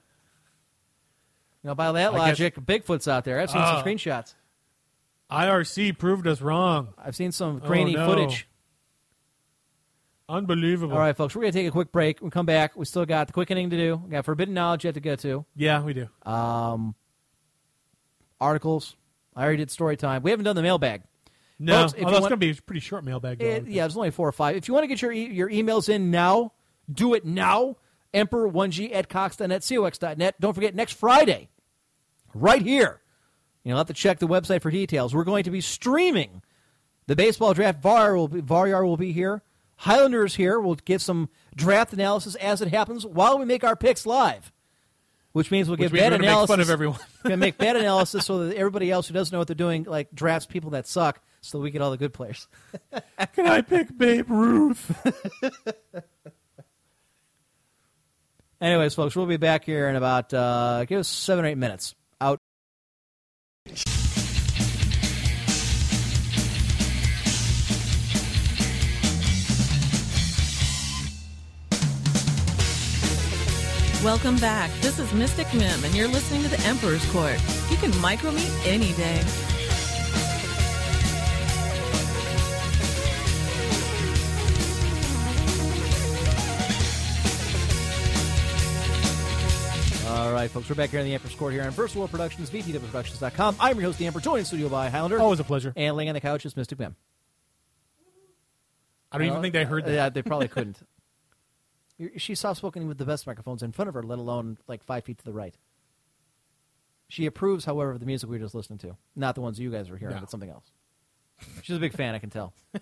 You 1.63 1.67
know, 1.69 1.75
by 1.75 1.91
that 1.91 2.13
I 2.13 2.29
guess- 2.29 2.39
logic, 2.39 2.55
Bigfoot's 2.57 3.07
out 3.07 3.25
there. 3.25 3.39
I've 3.39 3.49
seen 3.49 3.61
Ah. 3.61 3.81
some 3.81 3.85
screenshots. 3.85 4.35
IRC 5.31 5.97
proved 5.97 6.25
us 6.27 6.41
wrong. 6.41 6.89
I've 6.97 7.15
seen 7.15 7.31
some 7.31 7.61
Oh, 7.63 7.67
grainy 7.67 7.95
no. 7.95 8.07
footage. 8.07 8.47
Unbelievable. 10.29 10.93
All 10.93 10.99
right, 10.99 11.15
folks, 11.15 11.35
we're 11.35 11.41
going 11.43 11.53
to 11.53 11.59
take 11.59 11.67
a 11.67 11.71
quick 11.71 11.91
break. 11.91 12.21
We 12.21 12.29
come 12.29 12.45
back. 12.45 12.75
We 12.75 12.83
still 12.85 13.05
got 13.05 13.27
the 13.27 13.33
quickening 13.33 13.69
to 13.69 13.77
do. 13.77 13.95
We 14.03 14.09
got 14.09 14.25
forbidden 14.25 14.53
knowledge 14.53 14.83
yet 14.83 14.93
to 14.95 14.99
get 14.99 15.19
to. 15.19 15.45
Yeah, 15.55 15.81
we 15.83 15.93
do. 15.93 16.09
Um, 16.25 16.95
articles. 18.39 18.95
I 19.35 19.43
already 19.43 19.57
did 19.57 19.71
story 19.71 19.95
time. 19.95 20.23
We 20.23 20.31
haven't 20.31 20.43
done 20.43 20.55
the 20.57 20.61
mailbag. 20.63 21.03
No, 21.59 21.81
Folks, 21.87 21.93
although 22.03 22.17
it's 22.17 22.19
going 22.27 22.29
to 22.31 22.37
be 22.37 22.49
a 22.51 22.55
pretty 22.61 22.81
short 22.81 23.03
mailbag. 23.03 23.39
though. 23.39 23.45
It, 23.45 23.67
yeah, 23.67 23.83
there's 23.83 23.95
only 23.97 24.11
four 24.11 24.27
or 24.27 24.31
five. 24.33 24.55
If 24.57 24.67
you 24.67 24.73
want 24.73 24.83
to 24.83 24.87
get 24.87 25.01
your 25.01 25.11
e- 25.11 25.33
your 25.33 25.49
emails 25.49 25.87
in 25.89 26.11
now, 26.11 26.53
do 26.91 27.13
it 27.13 27.25
now. 27.25 27.77
Emperor1g 28.13 28.93
at 28.93 29.09
cox.net, 29.09 29.63
cox.net. 29.67 30.35
Don't 30.39 30.53
forget, 30.53 30.73
next 30.75 30.93
Friday, 30.93 31.49
right 32.33 32.61
here, 32.61 33.01
you'll 33.63 33.77
have 33.77 33.87
to 33.87 33.93
check 33.93 34.19
the 34.19 34.27
website 34.27 34.61
for 34.61 34.71
details. 34.71 35.13
We're 35.13 35.23
going 35.23 35.43
to 35.45 35.51
be 35.51 35.61
streaming 35.61 36.41
the 37.07 37.15
baseball 37.15 37.53
draft. 37.53 37.81
VAR 37.81 38.15
will 38.15 38.27
be, 38.27 38.41
VAR 38.41 38.85
will 38.85 38.97
be 38.97 39.11
here. 39.11 39.41
Highlanders 39.77 40.35
here. 40.35 40.59
We'll 40.59 40.75
give 40.75 41.01
some 41.01 41.29
draft 41.55 41.93
analysis 41.93 42.35
as 42.35 42.61
it 42.61 42.69
happens 42.69 43.05
while 43.05 43.37
we 43.37 43.45
make 43.45 43.63
our 43.63 43.75
picks 43.75 44.05
live. 44.05 44.51
Which 45.33 45.51
means 45.51 45.67
we'll 45.67 45.77
give 45.77 45.93
means 45.93 46.01
bad 46.01 46.13
we're 46.13 46.17
gonna 46.17 46.21
make 46.21 46.29
analysis. 46.29 46.53
fun 46.53 46.59
of 46.61 46.69
everyone. 46.71 46.99
We're 47.23 47.29
gonna 47.29 47.37
make 47.37 47.57
bad 47.59 47.75
analysis 47.75 48.25
so 48.25 48.47
that 48.47 48.57
everybody 48.57 48.89
else 48.89 49.07
who 49.07 49.13
doesn't 49.13 49.31
know 49.31 49.37
what 49.37 49.47
they're 49.47 49.55
doing, 49.55 49.83
like 49.83 50.09
drafts 50.11 50.47
people 50.47 50.71
that 50.71 50.87
suck, 50.87 51.21
so 51.41 51.59
we 51.59 51.69
get 51.69 51.81
all 51.81 51.91
the 51.91 51.97
good 51.97 52.13
players. 52.13 52.47
Can 53.35 53.45
I 53.45 53.61
pick 53.61 53.95
Babe 53.95 54.27
Ruth? 54.31 55.13
Anyways, 58.59 58.95
folks, 58.95 59.15
we'll 59.15 59.27
be 59.27 59.37
back 59.37 59.63
here 59.63 59.87
in 59.89 59.95
about 59.95 60.33
uh, 60.33 60.85
give 60.85 60.99
us 61.01 61.07
seven 61.07 61.45
or 61.45 61.49
eight 61.49 61.57
minutes. 61.59 61.93
Welcome 74.07 74.37
back. 74.37 74.71
This 74.79 74.99
is 74.99 75.11
Mystic 75.11 75.53
Mim, 75.53 75.83
and 75.83 75.93
you're 75.93 76.07
listening 76.07 76.41
to 76.43 76.47
the 76.47 76.57
Emperor's 76.61 77.05
Court. 77.11 77.37
You 77.69 77.75
can 77.75 77.91
micro 77.99 78.31
me 78.31 78.47
any 78.63 78.93
day. 78.93 79.21
All 90.07 90.31
right, 90.31 90.49
folks, 90.49 90.69
we're 90.69 90.75
back 90.75 90.91
here 90.91 91.01
in 91.01 91.05
the 91.05 91.13
Emperor's 91.13 91.35
Court 91.35 91.51
here 91.51 91.63
on 91.63 91.73
First 91.73 91.97
World 91.97 92.09
Productions, 92.09 92.49
VTWProductions.com. 92.49 93.57
I'm 93.59 93.75
your 93.75 93.87
host, 93.87 93.99
the 93.99 94.05
Emperor, 94.07 94.21
joined 94.21 94.39
in 94.39 94.45
studio 94.45 94.69
by 94.69 94.87
Highlander. 94.87 95.19
Always 95.19 95.41
a 95.41 95.43
pleasure. 95.43 95.73
And 95.75 95.97
laying 95.97 96.07
on 96.07 96.15
the 96.15 96.21
couch 96.21 96.45
is 96.45 96.55
Mystic 96.55 96.79
Mim. 96.79 96.95
I 99.11 99.17
don't 99.17 99.27
even 99.27 99.41
think 99.41 99.53
they 99.53 99.65
heard 99.65 99.83
that. 99.83 99.91
Yeah, 99.91 100.07
they 100.07 100.21
probably 100.21 100.47
couldn't. 100.47 100.77
She's 102.17 102.39
soft 102.39 102.57
spoken 102.57 102.87
with 102.87 102.97
the 102.97 103.05
best 103.05 103.25
microphones 103.25 103.63
in 103.63 103.71
front 103.71 103.89
of 103.89 103.95
her, 103.95 104.03
let 104.03 104.19
alone 104.19 104.57
like 104.67 104.83
five 104.83 105.03
feet 105.03 105.17
to 105.17 105.25
the 105.25 105.33
right. 105.33 105.55
She 107.09 107.25
approves, 107.25 107.65
however, 107.65 107.91
of 107.91 107.99
the 107.99 108.05
music 108.05 108.29
we 108.29 108.37
were 108.37 108.43
just 108.43 108.53
listening 108.53 108.79
to. 108.79 108.97
Not 109.15 109.33
the 109.35 109.41
ones 109.41 109.59
you 109.59 109.71
guys 109.71 109.89
were 109.89 109.97
hearing, 109.97 110.15
No. 110.15 110.19
but 110.21 110.29
something 110.29 110.49
else. 110.49 110.65
She's 111.63 111.75
a 111.77 111.79
big 111.79 111.93
fan, 111.93 112.13
I 112.15 112.19
can 112.19 112.29
tell. 112.29 112.53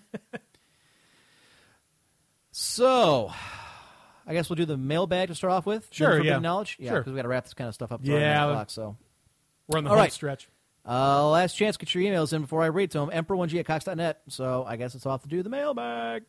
so, 2.50 3.30
I 4.26 4.32
guess 4.34 4.48
we'll 4.48 4.56
do 4.56 4.64
the 4.64 4.76
mailbag 4.76 5.28
to 5.28 5.34
start 5.34 5.52
off 5.52 5.66
with. 5.66 5.86
Sure, 5.90 6.22
yeah. 6.22 6.38
knowledge. 6.38 6.76
Yeah, 6.80 6.90
Sure. 6.90 7.00
because 7.00 7.12
we 7.12 7.16
got 7.16 7.22
to 7.22 7.28
wrap 7.28 7.44
this 7.44 7.54
kind 7.54 7.68
of 7.68 7.74
stuff 7.74 7.92
up. 7.92 8.02
before 8.02 8.18
Yeah, 8.18 8.34
9 8.40 8.48
o'clock, 8.50 8.70
so 8.70 8.96
We're 9.68 9.78
on 9.78 9.84
the 9.84 9.90
All 9.90 9.96
home 9.96 10.02
right. 10.02 10.12
stretch. 10.12 10.48
uh, 10.88 11.28
last 11.30 11.54
chance, 11.54 11.76
get 11.76 11.94
your 11.94 12.02
emails 12.04 12.32
in 12.32 12.42
before 12.42 12.62
I 12.62 12.66
read 12.66 12.90
to 12.92 12.98
them. 12.98 13.10
Emperor1g 13.10 13.58
at 13.60 13.66
cox.net. 13.66 14.22
So 14.28 14.64
I 14.66 14.76
guess 14.76 14.94
it's 14.94 15.06
off 15.06 15.22
to 15.22 15.28
do 15.28 15.42
the 15.42 15.50
mailbag. 15.50 16.24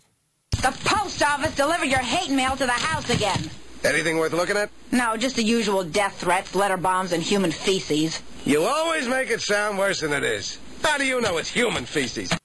The 0.52 0.72
post 0.86 1.24
office 1.24 1.56
delivered 1.56 1.86
your 1.88 2.00
hate 2.00 2.30
mail 2.30 2.56
to 2.56 2.66
the 2.66 2.72
house 2.72 3.10
again. 3.10 3.50
Anything 3.84 4.18
worth 4.18 4.34
looking 4.34 4.58
at? 4.58 4.70
No, 4.92 5.16
just 5.16 5.36
the 5.36 5.44
usual 5.44 5.84
death 5.84 6.20
threats, 6.20 6.56
letter 6.56 6.78
bombs, 6.78 7.12
and 7.12 7.22
human 7.24 7.52
feces. 7.52 8.22
You 8.44 8.64
always 8.64 9.08
make 9.08 9.30
it 9.30 9.40
sound 9.42 9.78
worse 9.78 10.02
than 10.02 10.12
it 10.14 10.24
is. 10.24 10.60
How 10.82 10.98
do 10.98 11.06
you 11.06 11.22
know 11.22 11.38
it's 11.38 11.50
human 11.50 11.86
feces? 11.86 12.36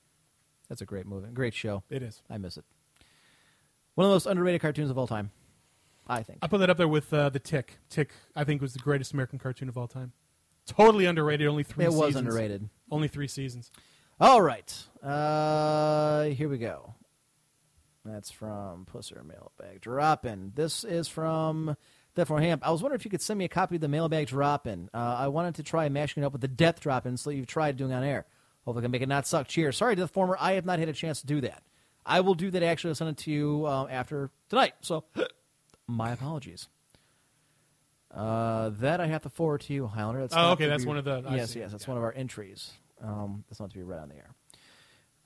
That's 0.69 0.83
a 0.83 0.85
great 0.87 1.07
movie, 1.07 1.29
great 1.33 1.55
show. 1.55 1.83
It 1.91 2.03
is. 2.03 2.23
I 2.31 2.39
miss 2.39 2.57
it. 2.57 2.65
One 3.95 4.05
of 4.05 4.11
the 4.11 4.15
most 4.15 4.27
underrated 4.27 4.61
cartoons 4.61 4.91
of 4.91 4.99
all 4.99 5.07
time, 5.07 5.31
I 6.07 6.23
think. 6.23 6.39
I 6.43 6.47
put 6.47 6.59
that 6.59 6.71
up 6.71 6.77
there 6.77 6.89
with 6.89 7.13
uh, 7.13 7.29
the 7.31 7.39
Tick. 7.39 7.79
Tick, 7.91 8.13
I 8.37 8.45
think, 8.45 8.61
was 8.63 8.73
the 8.73 8.79
greatest 8.79 9.13
American 9.13 9.39
cartoon 9.39 9.69
of 9.69 9.77
all 9.77 9.89
time. 9.89 10.13
Totally 10.67 11.07
underrated. 11.07 11.49
Only 11.49 11.63
three. 11.65 11.85
It 11.85 11.89
was 11.89 12.09
seasons. 12.15 12.17
underrated. 12.17 12.69
Only 12.91 13.09
three 13.09 13.27
seasons. 13.27 13.71
All 14.21 14.41
right. 14.41 14.73
Uh, 15.03 16.25
here 16.27 16.49
we 16.49 16.59
go. 16.59 16.95
That's 18.05 18.31
from 18.31 18.87
Pusser 18.93 19.25
Mailbag 19.25 19.81
Drop 19.81 20.27
In. 20.27 20.53
This 20.57 20.83
is 20.83 21.07
from 21.07 21.77
Death 22.17 22.29
for 22.29 22.41
Hamp. 22.41 22.67
I 22.67 22.73
was 22.73 22.83
wondering 22.83 22.99
if 22.99 23.05
you 23.05 23.11
could 23.11 23.23
send 23.23 23.39
me 23.39 23.45
a 23.45 23.49
copy 23.49 23.77
of 23.77 23.81
the 23.81 23.89
Mailbag 23.89 24.27
Drop 24.27 24.67
In. 24.67 24.91
Uh, 24.93 24.97
I 25.19 25.29
wanted 25.29 25.55
to 25.57 25.63
try 25.63 25.89
mashing 25.89 26.23
it 26.23 26.27
up 26.27 26.33
with 26.33 26.41
the 26.41 26.49
Death 26.49 26.81
Drop 26.81 27.07
In, 27.07 27.17
so 27.17 27.31
you've 27.31 27.47
tried 27.47 27.77
doing 27.77 27.93
on 27.93 28.03
air. 28.03 28.27
Hopefully, 28.65 28.83
I 28.83 28.85
can 28.87 28.91
make 28.91 29.03
it 29.03 29.09
not 29.09 29.27
suck. 29.27 29.47
Cheers. 29.47 29.77
Sorry, 29.77 29.95
Death 29.95 30.11
Former. 30.11 30.37
I 30.41 30.53
have 30.53 30.65
not 30.65 30.79
had 30.81 30.89
a 30.89 30.93
chance 30.93 31.21
to 31.21 31.27
do 31.27 31.41
that. 31.43 31.63
I 32.05 32.21
will 32.21 32.35
do 32.35 32.51
that 32.51 32.63
actually. 32.65 32.91
I'll 32.91 32.95
send 32.97 33.11
it 33.11 33.17
to 33.19 33.31
you 33.31 33.67
uh, 33.67 33.87
after 33.89 34.31
tonight. 34.49 34.75
So, 34.81 35.05
my 35.87 36.11
apologies. 36.13 36.67
Uh, 38.13 38.71
that 38.81 39.01
I 39.01 39.07
have 39.07 39.23
to 39.23 39.31
forward 39.31 39.63
to 39.63 39.73
you, 39.73 39.87
Highlander. 39.87 40.21
That's 40.23 40.35
Oh, 40.37 40.51
okay, 40.53 40.67
that's 40.67 40.83
be- 40.85 40.89
one 40.89 40.99
of 40.99 41.05
the- 41.05 41.23
I 41.27 41.37
yes, 41.37 41.53
see. 41.53 41.61
yes, 41.61 41.71
that's 41.71 41.87
one 41.89 41.97
of 41.97 42.03
our 42.03 42.13
entries. 42.13 42.73
Um, 43.01 43.45
that's 43.49 43.59
not 43.61 43.71
to 43.71 43.77
be 43.77 43.83
read 43.83 44.01
on 44.01 44.09
the 44.11 44.17
air. 44.17 44.31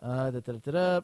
Uh, 0.01 0.31
da, 0.31 0.41
da, 0.41 0.53
da, 0.53 0.71
da. 0.71 1.01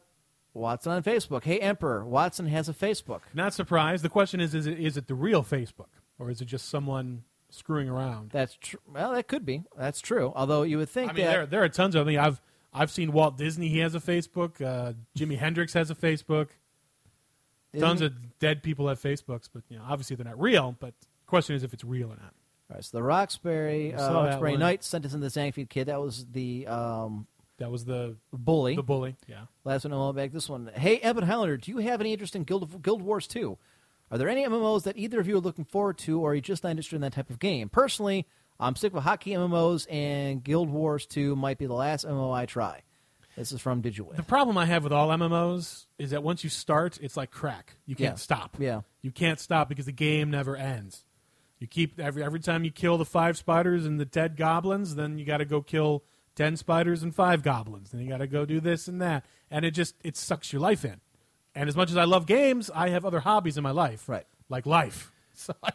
Watson 0.55 0.93
on 0.93 1.03
Facebook. 1.03 1.45
Hey, 1.45 1.59
Emperor. 1.59 2.05
Watson 2.05 2.47
has 2.47 2.69
a 2.69 2.75
Facebook. 2.75 3.21
Not 3.35 3.55
surprised. 3.55 4.05
The 4.05 4.09
question 4.09 4.41
is: 4.41 4.55
Is 4.55 4.67
it 4.67 4.79
is 4.79 4.97
it 4.97 5.07
the 5.07 5.15
real 5.15 5.43
Facebook, 5.43 5.89
or 6.19 6.31
is 6.31 6.41
it 6.41 6.47
just 6.47 6.69
someone 6.69 7.25
screwing 7.51 7.89
around? 7.89 8.31
That's 8.31 8.55
true. 8.61 8.81
Well, 8.93 9.13
that 9.13 9.29
could 9.29 9.47
be. 9.47 9.65
That's 9.79 10.01
true. 10.01 10.33
Although 10.37 10.63
you 10.63 10.79
would 10.79 10.89
think 10.91 11.11
I 11.13 11.15
mean, 11.15 11.25
that 11.25 11.31
there 11.33 11.47
there 11.47 11.63
are 11.63 11.69
tons 11.69 11.95
of. 11.95 12.07
I 12.07 12.11
mean, 12.11 12.19
I've 12.19 12.41
I've 12.73 12.91
seen 12.91 13.13
Walt 13.13 13.39
Disney. 13.39 13.69
He 13.69 13.79
has 13.79 13.95
a 13.95 14.01
Facebook. 14.01 14.61
Uh, 14.61 14.93
Jimi 15.19 15.39
Hendrix 15.39 15.73
has 15.75 15.91
a 15.91 15.95
Facebook. 15.95 16.49
Isn't 17.73 17.87
tons 17.89 18.01
it- 18.03 18.07
of 18.13 18.39
dead 18.39 18.63
people 18.63 18.89
have 18.89 19.01
Facebooks, 19.01 19.49
but 19.53 19.63
you 19.69 19.79
know, 19.79 19.85
obviously 19.89 20.17
they're 20.17 20.27
not 20.27 20.41
real. 20.41 20.77
But 20.79 20.95
the 21.01 21.07
question 21.27 21.57
is 21.57 21.63
if 21.63 21.73
it's 21.73 21.85
real 21.85 22.09
or 22.09 22.17
not. 22.17 22.35
All 22.71 22.77
right, 22.77 22.85
so 22.85 22.97
the 22.97 23.03
Roxbury, 23.03 23.95
uh, 23.95 24.13
Roxbury. 24.13 24.57
Knight 24.57 24.85
sent 24.85 25.05
us 25.05 25.13
in 25.15 25.21
the 25.21 25.27
Zangief 25.29 25.69
kid. 25.69 25.89
That 25.89 26.01
was 26.01 26.27
the 26.33 26.67
um, 26.67 27.27
That 27.63 27.71
was 27.71 27.85
the 27.85 28.17
bully. 28.33 28.75
The 28.75 28.83
bully. 28.83 29.15
Yeah. 29.29 29.43
Last 29.65 29.85
one, 29.85 29.93
I'll 29.93 30.13
back 30.13 30.33
this 30.33 30.49
one. 30.49 30.69
Hey, 30.75 30.99
Evan 30.99 31.23
Highlander, 31.23 31.57
do 31.59 31.71
you 31.71 31.79
have 31.79 32.01
any 32.01 32.13
interest 32.13 32.35
in 32.35 32.43
Guild, 32.43 32.83
Guild 32.83 33.03
Wars 33.03 33.29
2? 33.29 33.57
Are 34.11 34.19
there 34.19 34.29
any 34.29 34.45
MMOs 34.45 34.83
that 34.83 34.97
either 34.99 35.21
of 35.21 35.29
you 35.29 35.37
are 35.37 35.41
looking 35.41 35.65
forward 35.65 35.97
to, 35.99 36.21
or 36.21 36.33
are 36.33 36.35
you 36.35 36.41
just 36.41 36.65
not 36.65 36.71
interested 36.71 36.97
in 36.97 37.03
that 37.03 37.13
type 37.13 37.31
of 37.31 37.39
game? 37.39 37.69
Personally, 37.69 38.27
I'm 38.59 38.75
sick 38.75 38.93
with 38.93 39.05
hockey 39.05 39.31
MMOs, 39.31 39.87
and 39.89 40.43
Guild 40.43 40.71
Wars 40.71 41.07
2 41.07 41.37
might 41.37 41.57
be 41.57 41.67
the 41.67 41.73
last 41.75 42.05
MMO 42.05 42.33
I 42.35 42.47
try. 42.47 42.83
This 43.37 43.53
is 43.53 43.61
from 43.61 43.81
Digitwave. 43.81 44.17
The 44.17 44.25
problem 44.25 44.59
I 44.59 44.67
have 44.67 44.83
with 44.83 44.93
all 44.93 45.09
MMOs 45.11 45.87
is 45.99 46.11
that 46.11 46.25
once 46.25 46.43
you 46.43 46.51
start, 46.51 46.99
it's 47.01 47.17
like 47.17 47.31
crack. 47.31 47.77
You 47.87 47.95
can't 47.95 48.15
Yeah. 48.15 48.17
stop. 48.17 48.57
Yeah. 48.59 48.81
You 49.03 49.13
can't 49.13 49.39
stop 49.39 49.69
because 49.69 49.87
the 49.87 49.93
game 49.93 50.31
never 50.33 50.57
ends. 50.57 51.05
You 51.61 51.69
keep 51.69 52.01
every 52.01 52.25
every 52.25 52.41
time 52.41 52.65
you 52.65 52.73
kill 52.73 52.99
the 52.99 53.05
five 53.05 53.39
spiders 53.39 53.87
and 53.87 54.01
the 54.01 54.05
dead 54.05 54.37
goblins, 54.37 54.97
then 54.97 55.17
you 55.17 55.25
got 55.25 55.37
to 55.39 55.45
go 55.45 55.63
kill 55.63 56.03
ten 56.35 56.57
spiders 56.57 57.03
and 57.03 57.15
five 57.15 57.43
goblins, 57.43 57.93
and 57.93 58.03
you 58.03 58.09
got 58.09 58.19
to 58.19 58.27
go 58.27 58.45
do 58.45 58.61
this 58.61 58.89
and 58.89 59.01
that, 59.03 59.25
and 59.51 59.65
it 59.65 59.73
just 59.73 59.95
it 60.03 60.17
sucks 60.17 60.53
your 60.53 60.61
life 60.61 60.85
in. 60.85 61.01
And 61.55 61.69
as 61.69 61.77
much 61.77 61.91
as 61.91 61.97
I 61.97 62.05
love 62.05 62.27
games, 62.27 62.71
I 62.75 62.89
have 62.91 63.05
other 63.05 63.21
hobbies 63.21 63.57
in 63.59 63.63
my 63.63 63.71
life, 63.73 64.09
right? 64.09 64.27
Like 64.49 64.67
life. 64.67 65.11
So, 65.35 65.55
I, 65.63 65.71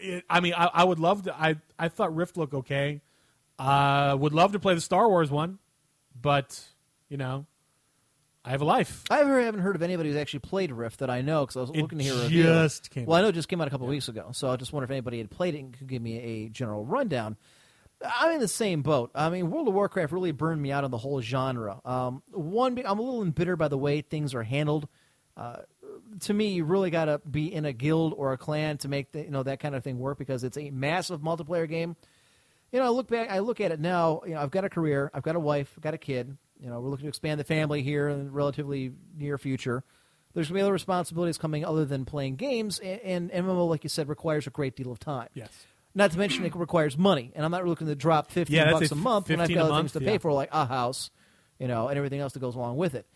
it, 0.00 0.24
I 0.28 0.40
mean, 0.40 0.52
I, 0.52 0.68
I 0.74 0.84
would 0.84 0.98
love 0.98 1.22
to. 1.22 1.34
I 1.34 1.54
I 1.78 1.88
thought 1.88 2.14
Rift 2.14 2.36
looked 2.36 2.54
okay. 2.54 3.00
Uh, 3.58 4.16
would 4.18 4.32
love 4.34 4.52
to 4.52 4.58
play 4.58 4.74
the 4.74 4.80
Star 4.80 5.08
Wars 5.08 5.30
one, 5.30 5.58
but 6.20 6.60
you 7.08 7.16
know, 7.16 7.46
I 8.44 8.50
have 8.50 8.62
a 8.62 8.64
life. 8.64 9.04
I 9.10 9.18
haven't 9.18 9.60
heard 9.60 9.76
of 9.76 9.82
anybody 9.82 10.08
who's 10.08 10.18
actually 10.18 10.40
played 10.40 10.72
Rift 10.72 10.98
that 11.00 11.08
I 11.08 11.20
know 11.22 11.42
because 11.46 11.56
I 11.56 11.60
was 11.60 11.70
It 11.70 11.76
looking 11.76 11.98
to 11.98 12.04
hear 12.04 12.14
a 12.14 12.22
review. 12.22 12.42
just 12.42 12.90
came 12.90 13.06
well, 13.06 13.16
I 13.16 13.22
know 13.22 13.28
it 13.28 13.32
just 13.34 13.48
came 13.48 13.60
out 13.60 13.68
a 13.68 13.70
couple 13.70 13.86
weeks 13.86 14.08
ago, 14.08 14.30
so 14.32 14.50
I 14.50 14.56
just 14.56 14.72
wonder 14.72 14.84
if 14.84 14.90
anybody 14.90 15.18
had 15.18 15.30
played 15.30 15.54
it 15.54 15.58
and 15.58 15.72
could 15.72 15.86
give 15.86 16.02
me 16.02 16.18
a 16.18 16.48
general 16.48 16.84
rundown. 16.84 17.36
I'm 18.04 18.32
in 18.32 18.40
the 18.40 18.48
same 18.48 18.82
boat. 18.82 19.10
I 19.14 19.28
mean, 19.30 19.50
World 19.50 19.68
of 19.68 19.74
Warcraft 19.74 20.12
really 20.12 20.32
burned 20.32 20.60
me 20.60 20.72
out 20.72 20.84
on 20.84 20.90
the 20.90 20.98
whole 20.98 21.20
genre. 21.20 21.80
Um, 21.84 22.22
one, 22.30 22.78
I'm 22.78 22.98
a 22.98 23.02
little 23.02 23.22
embittered 23.22 23.58
by 23.58 23.68
the 23.68 23.78
way 23.78 24.00
things 24.00 24.34
are 24.34 24.42
handled. 24.42 24.88
Uh, 25.36 25.58
to 26.20 26.34
me, 26.34 26.48
you 26.52 26.64
really 26.64 26.90
got 26.90 27.06
to 27.06 27.18
be 27.18 27.52
in 27.52 27.64
a 27.64 27.72
guild 27.72 28.14
or 28.16 28.32
a 28.32 28.38
clan 28.38 28.78
to 28.78 28.88
make 28.88 29.12
the, 29.12 29.22
you 29.22 29.30
know 29.30 29.42
that 29.42 29.60
kind 29.60 29.74
of 29.74 29.84
thing 29.84 29.98
work 29.98 30.18
because 30.18 30.44
it's 30.44 30.56
a 30.56 30.70
massive 30.70 31.20
multiplayer 31.20 31.68
game. 31.68 31.96
You 32.72 32.78
know, 32.78 32.86
I 32.86 32.88
look 32.88 33.08
back, 33.08 33.30
I 33.30 33.40
look 33.40 33.60
at 33.60 33.72
it 33.72 33.80
now. 33.80 34.22
You 34.24 34.34
know, 34.34 34.40
I've 34.40 34.50
got 34.50 34.64
a 34.64 34.70
career, 34.70 35.10
I've 35.12 35.22
got 35.22 35.36
a 35.36 35.40
wife, 35.40 35.72
I've 35.76 35.82
got 35.82 35.94
a 35.94 35.98
kid. 35.98 36.36
You 36.60 36.68
know, 36.68 36.80
we're 36.80 36.90
looking 36.90 37.04
to 37.04 37.08
expand 37.08 37.40
the 37.40 37.44
family 37.44 37.82
here 37.82 38.08
in 38.08 38.26
the 38.26 38.30
relatively 38.30 38.92
near 39.16 39.38
future. 39.38 39.82
There's 40.34 40.48
going 40.48 40.58
to 40.58 40.60
be 40.60 40.62
other 40.62 40.72
responsibilities 40.72 41.38
coming 41.38 41.64
other 41.64 41.84
than 41.84 42.04
playing 42.04 42.36
games, 42.36 42.78
and, 42.78 43.30
and 43.32 43.46
MMO, 43.46 43.68
like 43.68 43.82
you 43.82 43.90
said, 43.90 44.08
requires 44.08 44.46
a 44.46 44.50
great 44.50 44.76
deal 44.76 44.92
of 44.92 45.00
time. 45.00 45.28
Yes. 45.34 45.66
Not 45.94 46.12
to 46.12 46.18
mention 46.18 46.44
it 46.44 46.54
requires 46.54 46.96
money, 46.96 47.32
and 47.34 47.44
I'm 47.44 47.50
not 47.50 47.66
looking 47.66 47.88
to 47.88 47.94
drop 47.96 48.30
15 48.30 48.54
Yeah, 48.54 48.70
bucks 48.70 48.90
a 48.90 48.94
a 48.94 48.96
month 48.96 49.28
when 49.28 49.40
I've 49.40 49.48
15 49.48 49.56
got 49.56 49.62
other 49.64 49.72
month, 49.72 49.82
things 49.84 49.92
to 49.94 50.04
yeah. 50.04 50.10
pay 50.12 50.18
for, 50.18 50.32
like 50.32 50.48
a 50.52 50.64
house, 50.66 51.10
you 51.58 51.66
know, 51.66 51.88
and 51.88 51.96
everything 51.96 52.20
else 52.20 52.32
that 52.34 52.38
goes 52.40 52.54
along 52.54 52.76
with 52.76 52.94
it. 52.94 53.06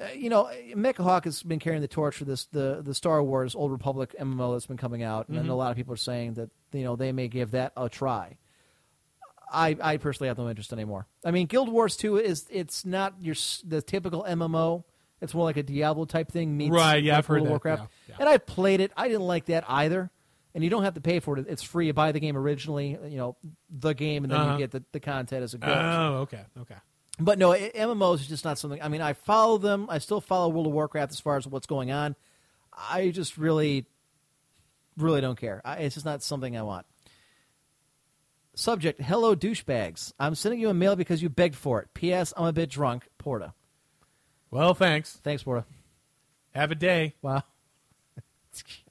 Uh, 0.00 0.06
you 0.14 0.28
know, 0.28 0.50
Mecha 0.74 1.02
Hawk 1.04 1.24
has 1.24 1.42
been 1.42 1.58
carrying 1.60 1.80
the 1.80 1.88
torch 1.88 2.16
for 2.16 2.24
this 2.24 2.46
the 2.46 2.82
the 2.82 2.94
Star 2.94 3.22
Wars 3.22 3.54
Old 3.54 3.70
Republic 3.70 4.14
MMO 4.20 4.54
that's 4.54 4.66
been 4.66 4.76
coming 4.76 5.02
out, 5.02 5.28
and 5.28 5.38
Mhm. 5.46 5.48
a 5.48 5.54
lot 5.54 5.70
of 5.70 5.76
people 5.76 5.94
are 5.94 5.96
saying 5.96 6.34
that 6.34 6.50
you 6.72 6.82
know 6.84 6.96
they 6.96 7.12
may 7.12 7.28
give 7.28 7.52
that 7.52 7.72
a 7.76 7.88
try. 7.88 8.36
I, 9.52 9.76
I 9.80 9.96
personally 9.98 10.28
have 10.28 10.38
no 10.38 10.48
interest 10.48 10.72
anymore. 10.72 11.06
I 11.24 11.30
mean, 11.30 11.46
Guild 11.46 11.68
Wars 11.70 11.96
2 11.96 12.16
is 12.16 12.46
it's 12.50 12.84
not 12.84 13.14
your 13.20 13.34
s- 13.34 13.62
the 13.64 13.80
typical 13.82 14.24
MMO. 14.28 14.84
It's 15.20 15.32
more 15.32 15.44
like 15.44 15.56
a 15.56 15.62
Diablo 15.62 16.06
type 16.06 16.30
thing 16.30 16.56
meets 16.56 16.72
Right, 16.72 17.02
yeah, 17.02 17.12
like 17.12 17.18
I've 17.18 17.26
heard 17.26 17.34
World 17.42 17.42
of 17.56 17.62
that, 17.62 17.68
Warcraft. 17.68 17.92
yeah, 18.08 18.16
And 18.18 18.28
I 18.28 18.38
played 18.38 18.80
it. 18.80 18.90
I 18.96 19.06
didn't 19.06 19.22
like 19.26 19.44
that 19.46 19.64
either. 19.68 20.10
And 20.54 20.62
you 20.62 20.70
don't 20.70 20.84
have 20.84 20.94
to 20.94 21.00
pay 21.00 21.18
for 21.18 21.36
it. 21.36 21.46
It's 21.48 21.62
free. 21.64 21.86
You 21.88 21.92
buy 21.92 22.12
the 22.12 22.20
game 22.20 22.36
originally, 22.36 22.96
you 23.08 23.16
know, 23.16 23.36
the 23.70 23.92
game, 23.92 24.22
and 24.24 24.32
then 24.32 24.40
Uh-huh. 24.40 24.52
you 24.52 24.58
get 24.58 24.70
the, 24.70 24.84
the 24.92 25.00
content 25.00 25.42
as 25.42 25.52
it 25.54 25.60
goes. 25.60 25.70
Oh, 25.74 26.14
okay, 26.22 26.44
okay. 26.60 26.76
But 27.18 27.38
no, 27.38 27.52
i- 27.52 27.72
MMOs 27.74 28.20
is 28.20 28.28
just 28.28 28.44
not 28.44 28.58
something. 28.58 28.80
I 28.80 28.86
mean, 28.88 29.00
I 29.00 29.14
follow 29.14 29.58
them. 29.58 29.86
I 29.90 29.98
still 29.98 30.20
follow 30.20 30.48
World 30.50 30.66
of 30.68 30.72
Warcraft 30.72 31.10
as 31.12 31.18
far 31.20 31.36
as 31.36 31.46
what's 31.46 31.66
going 31.66 31.90
on. 31.90 32.14
I 32.72 33.10
just 33.10 33.36
really, 33.36 33.86
really 34.96 35.20
don't 35.20 35.38
care. 35.38 35.60
I, 35.64 35.76
it's 35.78 35.94
just 35.94 36.06
not 36.06 36.22
something 36.22 36.56
I 36.56 36.62
want. 36.62 36.86
Subject: 38.56 39.00
Hello, 39.00 39.34
douchebags. 39.34 40.12
I'm 40.20 40.36
sending 40.36 40.60
you 40.60 40.68
a 40.70 40.74
mail 40.74 40.94
because 40.94 41.20
you 41.20 41.28
begged 41.28 41.56
for 41.56 41.80
it. 41.82 41.88
P.S. 41.94 42.32
I'm 42.36 42.46
a 42.46 42.52
bit 42.52 42.70
drunk. 42.70 43.08
Porta. 43.18 43.52
Well, 44.52 44.74
thanks. 44.74 45.18
Thanks, 45.24 45.42
Porta. 45.42 45.64
Have 46.54 46.70
a 46.70 46.76
day. 46.76 47.14
Wow. 47.22 47.42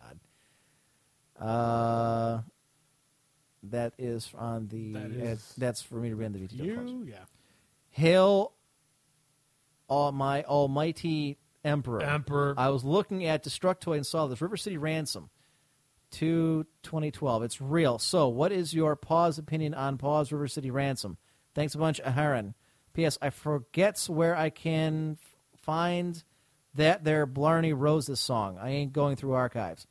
Uh, 1.40 2.42
that 3.64 3.94
is 3.98 4.32
on 4.38 4.68
the. 4.68 4.94
That 4.94 5.32
uh, 5.32 5.36
that's 5.58 5.82
for 5.82 5.96
me 5.96 6.10
to 6.10 6.16
read 6.16 6.28
in 6.28 6.34
the 6.34 6.40
VTW. 6.40 6.66
You, 6.66 7.08
yeah. 7.10 7.16
Hail, 7.90 8.54
all 9.88 10.12
my 10.12 10.44
almighty 10.44 11.38
emperor. 11.64 12.02
Emperor. 12.02 12.56
I 12.58 12.70
was 12.70 12.84
looking 12.84 13.26
at 13.26 13.44
Destructoid 13.44 13.98
and 13.98 14.06
saw 14.06 14.28
this 14.28 14.42
River 14.42 14.58
City 14.58 14.78
Ransom, 14.78 15.30
to 16.14 16.66
2012. 16.84 17.44
It's 17.44 17.62
real. 17.62 18.00
So, 18.00 18.28
what 18.30 18.52
is 18.52 18.74
your 18.74 18.96
pause 18.96 19.38
opinion 19.38 19.74
on 19.74 19.98
Pause 19.98 20.32
River 20.32 20.48
City 20.48 20.72
Ransom? 20.72 21.18
Thanks 21.56 21.76
a 21.76 21.78
bunch, 21.78 22.02
Aharon. 22.02 22.54
P.S. 22.94 23.18
I 23.22 23.32
forgets 23.32 24.10
where 24.10 24.36
I 24.36 24.50
can 24.50 25.18
find 25.62 26.24
that 26.76 27.04
there 27.04 27.26
Blarney 27.26 27.74
Roses 27.74 28.20
song. 28.20 28.58
I 28.60 28.70
ain't 28.70 28.94
going 28.94 29.16
through 29.16 29.34
archives. 29.34 29.88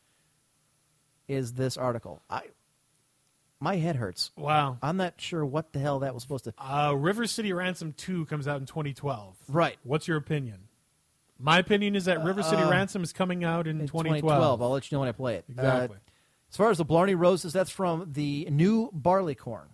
Is 1.28 1.54
this 1.54 1.76
article? 1.76 2.22
I 2.28 2.42
my 3.60 3.76
head 3.76 3.94
hurts. 3.96 4.32
Wow. 4.36 4.76
I'm 4.82 4.96
not 4.96 5.14
sure 5.18 5.44
what 5.46 5.72
the 5.72 5.78
hell 5.78 6.00
that 6.00 6.14
was 6.14 6.22
supposed 6.24 6.44
to. 6.44 6.54
Uh, 6.58 6.92
River 6.94 7.28
City 7.28 7.52
Ransom 7.52 7.92
2 7.96 8.26
comes 8.26 8.48
out 8.48 8.58
in 8.60 8.66
2012. 8.66 9.36
Right. 9.48 9.76
What's 9.84 10.08
your 10.08 10.16
opinion? 10.16 10.64
My 11.38 11.58
opinion 11.60 11.94
is 11.94 12.06
that 12.06 12.24
River 12.24 12.42
City 12.42 12.62
Uh, 12.62 12.70
Ransom 12.70 13.04
is 13.04 13.12
coming 13.12 13.44
out 13.44 13.68
in, 13.68 13.80
in 13.80 13.86
2012. 13.86 14.60
I'll 14.62 14.70
let 14.70 14.90
you 14.90 14.96
know 14.96 15.00
when 15.00 15.08
I 15.08 15.12
play 15.12 15.36
it. 15.36 15.44
Exactly. 15.48 15.96
Uh, 15.96 16.00
as 16.50 16.56
far 16.56 16.70
as 16.70 16.78
the 16.78 16.84
Blarney 16.84 17.14
Roses, 17.14 17.52
that's 17.52 17.70
from 17.70 18.10
the 18.12 18.46
new 18.50 18.90
Barleycorn. 18.92 19.68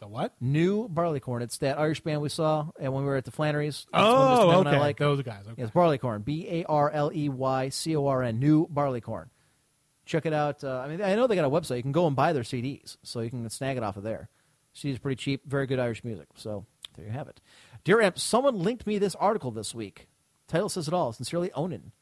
The 0.00 0.06
what? 0.08 0.32
New 0.40 0.88
Barleycorn. 0.88 1.42
It's 1.42 1.58
that 1.58 1.78
Irish 1.78 2.00
band 2.00 2.22
we 2.22 2.28
saw 2.30 2.68
and 2.80 2.92
when 2.94 3.02
we 3.04 3.08
were 3.10 3.16
at 3.16 3.24
the 3.26 3.30
Flannery's. 3.30 3.86
That's 3.92 4.04
Oh, 4.04 4.62
Mr. 4.64 4.66
I 4.68 4.78
like. 4.78 4.96
Those 4.96 5.20
guys, 5.22 5.44
okay. 5.50 5.60
it's 5.62 5.70
Barleycorn. 5.72 6.22
B 6.22 6.46
A 6.48 6.64
R 6.64 6.90
L 6.90 7.10
E 7.14 7.28
Y 7.28 7.68
C 7.68 7.94
O 7.96 8.06
R 8.06 8.22
N. 8.22 8.38
New 8.38 8.66
Barleycorn. 8.68 9.28
Check 10.08 10.24
it 10.24 10.32
out. 10.32 10.64
Uh, 10.64 10.80
I 10.82 10.88
mean, 10.88 11.02
I 11.02 11.14
know 11.14 11.26
they 11.26 11.34
got 11.36 11.44
a 11.44 11.50
website. 11.50 11.76
You 11.76 11.82
can 11.82 11.92
go 11.92 12.06
and 12.06 12.16
buy 12.16 12.32
their 12.32 12.42
CDs, 12.42 12.96
so 13.02 13.20
you 13.20 13.28
can 13.28 13.48
snag 13.50 13.76
it 13.76 13.82
off 13.82 13.98
of 13.98 14.04
there. 14.04 14.30
CDs 14.74 15.00
pretty 15.00 15.16
cheap. 15.16 15.42
Very 15.44 15.66
good 15.66 15.78
Irish 15.78 16.02
music. 16.02 16.28
So 16.34 16.64
there 16.96 17.04
you 17.04 17.12
have 17.12 17.28
it. 17.28 17.42
Dear 17.84 18.00
Amp, 18.00 18.18
someone 18.18 18.58
linked 18.58 18.86
me 18.86 18.96
this 18.98 19.14
article 19.16 19.50
this 19.50 19.74
week. 19.74 20.08
Title 20.48 20.70
says 20.70 20.88
it 20.88 20.94
all. 20.94 21.12
Sincerely, 21.12 21.52
Onan. 21.52 21.92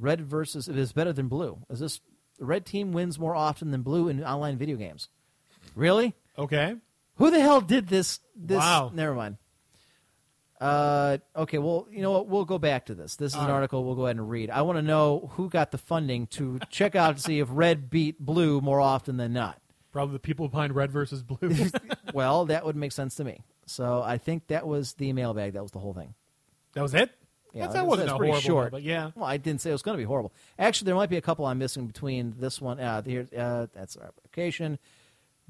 Red 0.00 0.22
versus 0.22 0.66
it 0.68 0.76
is 0.76 0.92
better 0.92 1.12
than 1.12 1.28
blue. 1.28 1.60
Is 1.70 1.78
this 1.78 2.00
the 2.40 2.44
red 2.44 2.66
team 2.66 2.90
wins 2.90 3.20
more 3.20 3.36
often 3.36 3.70
than 3.70 3.82
blue 3.82 4.08
in 4.08 4.24
online 4.24 4.58
video 4.58 4.76
games? 4.76 5.08
Really? 5.76 6.12
Okay. 6.36 6.74
Who 7.18 7.30
the 7.30 7.40
hell 7.40 7.60
did 7.60 7.86
this? 7.86 8.18
This 8.34 8.58
Wow. 8.58 8.90
Never 8.92 9.14
mind. 9.14 9.36
Uh, 10.64 11.18
okay, 11.36 11.58
well, 11.58 11.86
you 11.90 12.00
know 12.00 12.12
what? 12.12 12.26
We'll 12.26 12.46
go 12.46 12.58
back 12.58 12.86
to 12.86 12.94
this. 12.94 13.16
This 13.16 13.32
is 13.32 13.34
an 13.34 13.40
All 13.40 13.48
right. 13.48 13.54
article 13.54 13.84
we'll 13.84 13.96
go 13.96 14.06
ahead 14.06 14.16
and 14.16 14.30
read. 14.30 14.48
I 14.48 14.62
want 14.62 14.78
to 14.78 14.82
know 14.82 15.30
who 15.34 15.50
got 15.50 15.72
the 15.72 15.78
funding 15.78 16.26
to 16.28 16.58
check 16.70 16.94
out 16.96 17.16
to 17.16 17.22
see 17.22 17.38
if 17.38 17.48
red 17.50 17.90
beat 17.90 18.18
blue 18.18 18.62
more 18.62 18.80
often 18.80 19.18
than 19.18 19.34
not. 19.34 19.60
Probably 19.92 20.14
the 20.14 20.20
people 20.20 20.48
behind 20.48 20.74
Red 20.74 20.90
versus 20.90 21.22
Blue. 21.22 21.54
well, 22.14 22.46
that 22.46 22.64
would 22.64 22.76
make 22.76 22.92
sense 22.92 23.14
to 23.16 23.24
me. 23.24 23.42
So 23.66 24.02
I 24.02 24.16
think 24.16 24.46
that 24.48 24.66
was 24.66 24.94
the 24.94 25.12
mailbag. 25.12 25.52
That 25.52 25.62
was 25.62 25.70
the 25.70 25.78
whole 25.78 25.92
thing. 25.92 26.14
that 26.72 26.82
was 26.82 26.94
it? 26.94 27.10
Yeah, 27.52 27.68
that 27.68 27.86
wasn't 27.86 28.08
that's 28.08 28.18
pretty 28.18 28.32
horrible, 28.32 28.48
short. 28.48 28.72
but 28.72 28.82
yeah. 28.82 29.12
Well, 29.14 29.26
I 29.26 29.36
didn't 29.36 29.60
say 29.60 29.70
it 29.70 29.74
was 29.74 29.82
going 29.82 29.96
to 29.96 30.02
be 30.02 30.06
horrible. 30.06 30.32
Actually, 30.58 30.86
there 30.86 30.94
might 30.96 31.10
be 31.10 31.18
a 31.18 31.20
couple 31.20 31.44
I'm 31.44 31.58
missing 31.58 31.86
between 31.86 32.34
this 32.38 32.60
one. 32.60 32.80
Uh, 32.80 33.02
here, 33.02 33.28
uh, 33.36 33.66
that's 33.72 33.96
our 33.96 34.06
application. 34.06 34.80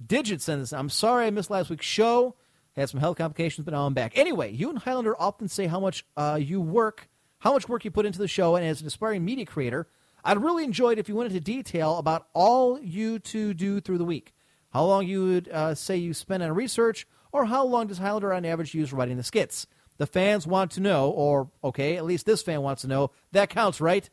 Digit 0.05 0.43
sent 0.43 0.61
this. 0.61 0.73
I'm 0.75 0.91
sorry 0.91 1.27
I 1.27 1.31
missed 1.31 1.51
last 1.51 1.71
week's 1.71 1.87
show. 1.87 2.35
Had 2.77 2.89
some 2.89 3.01
health 3.01 3.19
complications, 3.19 3.65
but 3.65 3.73
now 3.73 3.87
I'm 3.87 3.95
back. 3.95 4.17
Anyway, 4.17 4.53
you 4.53 4.69
and 4.69 4.79
Highlander 4.79 5.21
often 5.21 5.49
say 5.49 5.67
how 5.67 5.79
much 5.79 6.05
uh, 6.17 6.39
you 6.41 6.61
work, 6.61 7.09
how 7.39 7.53
much 7.53 7.69
work 7.69 7.85
you 7.85 7.91
put 7.91 8.07
into 8.07 8.19
the 8.19 8.27
show, 8.27 8.57
and 8.57 8.67
as 8.67 8.81
an 8.81 8.87
aspiring 8.87 9.25
media 9.25 9.47
creator, 9.47 9.89
I'd 10.25 10.43
really 10.43 10.65
enjoy 10.65 10.93
it 10.93 10.99
if 10.99 11.09
you 11.09 11.15
went 11.15 11.31
into 11.31 11.41
detail 11.41 11.99
about 11.99 12.27
all 12.33 12.81
you 12.81 13.19
two 13.19 13.55
do 13.55 13.81
through 13.81 13.99
the 13.99 14.05
week. 14.05 14.33
How 14.73 14.85
long 14.85 15.07
you 15.07 15.25
would 15.27 15.49
uh, 15.49 15.75
say 15.75 15.97
you 15.97 16.15
spend 16.15 16.43
on 16.43 16.53
research, 16.53 17.07
or 17.31 17.45
how 17.45 17.65
long 17.65 17.87
does 17.87 17.99
Highlander 17.99 18.33
on 18.33 18.45
average 18.45 18.75
use 18.75 18.93
writing 18.93 19.19
the 19.19 19.23
skits? 19.23 19.69
The 19.99 20.07
fans 20.07 20.47
want 20.47 20.73
to 20.73 20.81
know, 20.81 21.11
or 21.11 21.51
okay, 21.63 21.97
at 21.97 22.05
least 22.05 22.27
this 22.27 22.43
fan 22.43 22.63
wants 22.63 22.83
to 22.83 22.89
know. 22.89 23.13
That 23.31 23.51
counts, 23.51 23.81
right? 23.81 24.11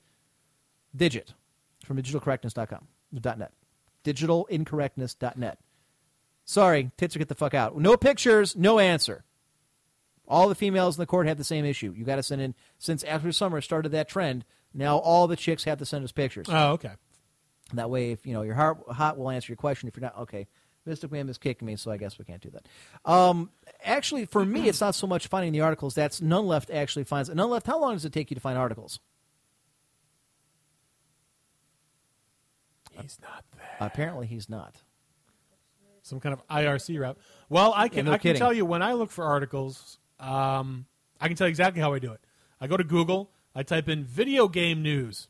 Digit 0.95 1.33
from 1.85 1.97
digitalcorrectness.com, 1.97 2.87
.net. 3.11 3.51
Digitalincorrectness.net. 4.03 5.57
Sorry, 6.51 6.91
tits 6.97 7.15
are 7.15 7.19
get 7.19 7.29
the 7.29 7.35
fuck 7.35 7.53
out. 7.53 7.77
No 7.77 7.95
pictures, 7.95 8.57
no 8.57 8.77
answer. 8.77 9.23
All 10.27 10.49
the 10.49 10.55
females 10.55 10.97
in 10.97 11.01
the 11.01 11.05
court 11.05 11.25
have 11.27 11.37
the 11.37 11.45
same 11.45 11.63
issue. 11.63 11.93
You 11.95 12.03
got 12.03 12.17
to 12.17 12.23
send 12.23 12.41
in, 12.41 12.55
since 12.77 13.05
after 13.05 13.31
summer 13.31 13.61
started 13.61 13.93
that 13.93 14.09
trend, 14.09 14.43
now 14.73 14.97
all 14.97 15.27
the 15.27 15.37
chicks 15.37 15.63
have 15.63 15.77
to 15.77 15.85
send 15.85 16.03
us 16.03 16.11
pictures. 16.11 16.47
Oh, 16.49 16.71
okay. 16.71 16.91
That 17.71 17.89
way, 17.89 18.11
if 18.11 18.25
you 18.25 18.33
know 18.33 18.41
you're 18.41 18.55
hot, 18.55 18.79
hot 18.89 19.17
we'll 19.17 19.29
answer 19.29 19.49
your 19.49 19.55
question. 19.55 19.87
If 19.87 19.95
you're 19.95 20.01
not, 20.01 20.17
okay. 20.23 20.45
Mystic 20.85 21.09
Man 21.09 21.29
is 21.29 21.37
kicking 21.37 21.65
me, 21.65 21.77
so 21.77 21.89
I 21.89 21.95
guess 21.95 22.19
we 22.19 22.25
can't 22.25 22.41
do 22.41 22.49
that. 22.49 22.67
Um, 23.09 23.49
actually, 23.85 24.25
for 24.25 24.43
me, 24.43 24.67
it's 24.67 24.81
not 24.81 24.93
so 24.93 25.07
much 25.07 25.27
finding 25.27 25.53
the 25.53 25.61
articles. 25.61 25.95
That's 25.95 26.21
None 26.21 26.47
Left 26.47 26.69
actually 26.69 27.05
finds. 27.05 27.29
None 27.29 27.49
Left, 27.49 27.65
how 27.65 27.79
long 27.79 27.93
does 27.93 28.03
it 28.03 28.11
take 28.11 28.29
you 28.29 28.35
to 28.35 28.41
find 28.41 28.57
articles? 28.57 28.99
He's 32.91 33.19
not 33.21 33.45
there. 33.55 33.77
Apparently, 33.79 34.27
he's 34.27 34.49
not. 34.49 34.81
Some 36.11 36.19
kind 36.19 36.33
of 36.33 36.45
IRC 36.49 36.99
route. 36.99 37.17
Well, 37.47 37.71
I 37.73 37.87
can 37.87 38.03
no 38.05 38.11
I 38.11 38.17
can 38.17 38.23
kidding. 38.31 38.39
tell 38.41 38.51
you 38.51 38.65
when 38.65 38.81
I 38.81 38.91
look 38.91 39.11
for 39.11 39.23
articles, 39.23 39.97
um, 40.19 40.85
I 41.21 41.29
can 41.29 41.37
tell 41.37 41.47
you 41.47 41.51
exactly 41.51 41.81
how 41.81 41.93
I 41.93 41.99
do 41.99 42.11
it. 42.11 42.19
I 42.59 42.67
go 42.67 42.75
to 42.75 42.83
Google, 42.83 43.31
I 43.55 43.63
type 43.63 43.87
in 43.87 44.03
video 44.03 44.49
game 44.49 44.81
news, 44.83 45.29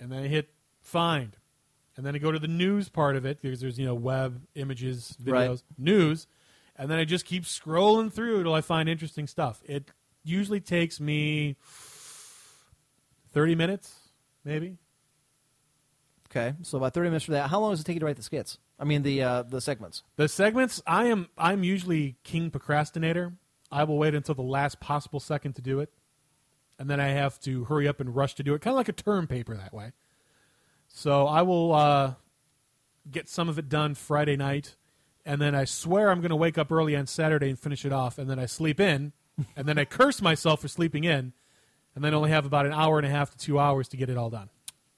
and 0.00 0.10
then 0.10 0.24
I 0.24 0.26
hit 0.26 0.48
find, 0.80 1.36
and 1.96 2.04
then 2.04 2.16
I 2.16 2.18
go 2.18 2.32
to 2.32 2.40
the 2.40 2.48
news 2.48 2.88
part 2.88 3.14
of 3.14 3.24
it 3.24 3.40
because 3.40 3.60
there's 3.60 3.78
you 3.78 3.86
know 3.86 3.94
web 3.94 4.42
images, 4.56 5.16
videos, 5.22 5.32
Right. 5.32 5.62
news, 5.78 6.26
and 6.74 6.90
then 6.90 6.98
I 6.98 7.04
just 7.04 7.24
keep 7.24 7.44
scrolling 7.44 8.12
through 8.12 8.42
till 8.42 8.54
I 8.54 8.60
find 8.60 8.88
interesting 8.88 9.28
stuff. 9.28 9.62
It 9.64 9.92
usually 10.24 10.60
takes 10.60 10.98
me 10.98 11.54
thirty 13.30 13.54
minutes, 13.54 13.94
maybe. 14.44 14.78
Okay, 16.30 16.54
so 16.62 16.78
about 16.78 16.94
thirty 16.94 17.10
minutes 17.10 17.26
for 17.26 17.30
that. 17.32 17.48
How 17.48 17.60
long 17.60 17.70
does 17.70 17.80
it 17.80 17.84
take 17.84 17.94
you 17.94 18.00
to 18.00 18.06
write 18.06 18.16
the 18.16 18.24
skits? 18.24 18.58
I 18.78 18.84
mean, 18.84 19.02
the 19.02 19.22
uh, 19.22 19.42
the 19.42 19.60
segments. 19.60 20.04
The 20.16 20.28
segments, 20.28 20.80
I 20.86 21.06
am 21.06 21.28
I'm 21.36 21.64
usually 21.64 22.16
king 22.22 22.50
procrastinator. 22.50 23.32
I 23.70 23.84
will 23.84 23.98
wait 23.98 24.14
until 24.14 24.34
the 24.34 24.42
last 24.42 24.80
possible 24.80 25.20
second 25.20 25.54
to 25.54 25.62
do 25.62 25.80
it, 25.80 25.92
and 26.78 26.88
then 26.88 27.00
I 27.00 27.08
have 27.08 27.40
to 27.40 27.64
hurry 27.64 27.88
up 27.88 28.00
and 28.00 28.14
rush 28.14 28.34
to 28.36 28.42
do 28.42 28.54
it, 28.54 28.62
kind 28.62 28.72
of 28.72 28.78
like 28.78 28.88
a 28.88 28.92
term 28.92 29.26
paper 29.26 29.56
that 29.56 29.74
way. 29.74 29.92
So 30.86 31.26
I 31.26 31.42
will 31.42 31.74
uh, 31.74 32.14
get 33.10 33.28
some 33.28 33.48
of 33.48 33.58
it 33.58 33.68
done 33.68 33.94
Friday 33.94 34.36
night, 34.36 34.76
and 35.26 35.40
then 35.40 35.54
I 35.54 35.64
swear 35.64 36.10
I'm 36.10 36.20
going 36.20 36.30
to 36.30 36.36
wake 36.36 36.56
up 36.56 36.72
early 36.72 36.96
on 36.96 37.06
Saturday 37.06 37.50
and 37.50 37.58
finish 37.58 37.84
it 37.84 37.92
off, 37.92 38.16
and 38.16 38.30
then 38.30 38.38
I 38.38 38.46
sleep 38.46 38.80
in, 38.80 39.12
and 39.56 39.68
then 39.68 39.76
I 39.76 39.84
curse 39.84 40.22
myself 40.22 40.62
for 40.62 40.68
sleeping 40.68 41.04
in, 41.04 41.32
and 41.94 42.04
then 42.04 42.14
only 42.14 42.30
have 42.30 42.46
about 42.46 42.64
an 42.64 42.72
hour 42.72 42.96
and 42.96 43.06
a 43.06 43.10
half 43.10 43.30
to 43.32 43.36
two 43.36 43.58
hours 43.58 43.88
to 43.88 43.96
get 43.96 44.08
it 44.08 44.16
all 44.16 44.30
done. 44.30 44.48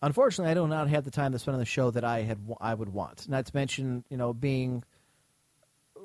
Unfortunately, 0.03 0.51
I 0.51 0.55
do 0.55 0.67
not 0.67 0.89
have 0.89 1.05
the 1.05 1.11
time 1.11 1.33
to 1.33 1.39
spend 1.39 1.55
on 1.55 1.59
the 1.61 1.67
show 1.67 1.91
that 1.91 2.05
I 2.05 2.23
had 2.23 2.39
I 2.61 2.73
would 2.73 2.89
want. 2.89 3.29
Not 3.29 3.47
to 3.47 3.53
mention, 3.55 4.05
you 4.09 4.17
know, 4.17 4.33
being 4.33 4.83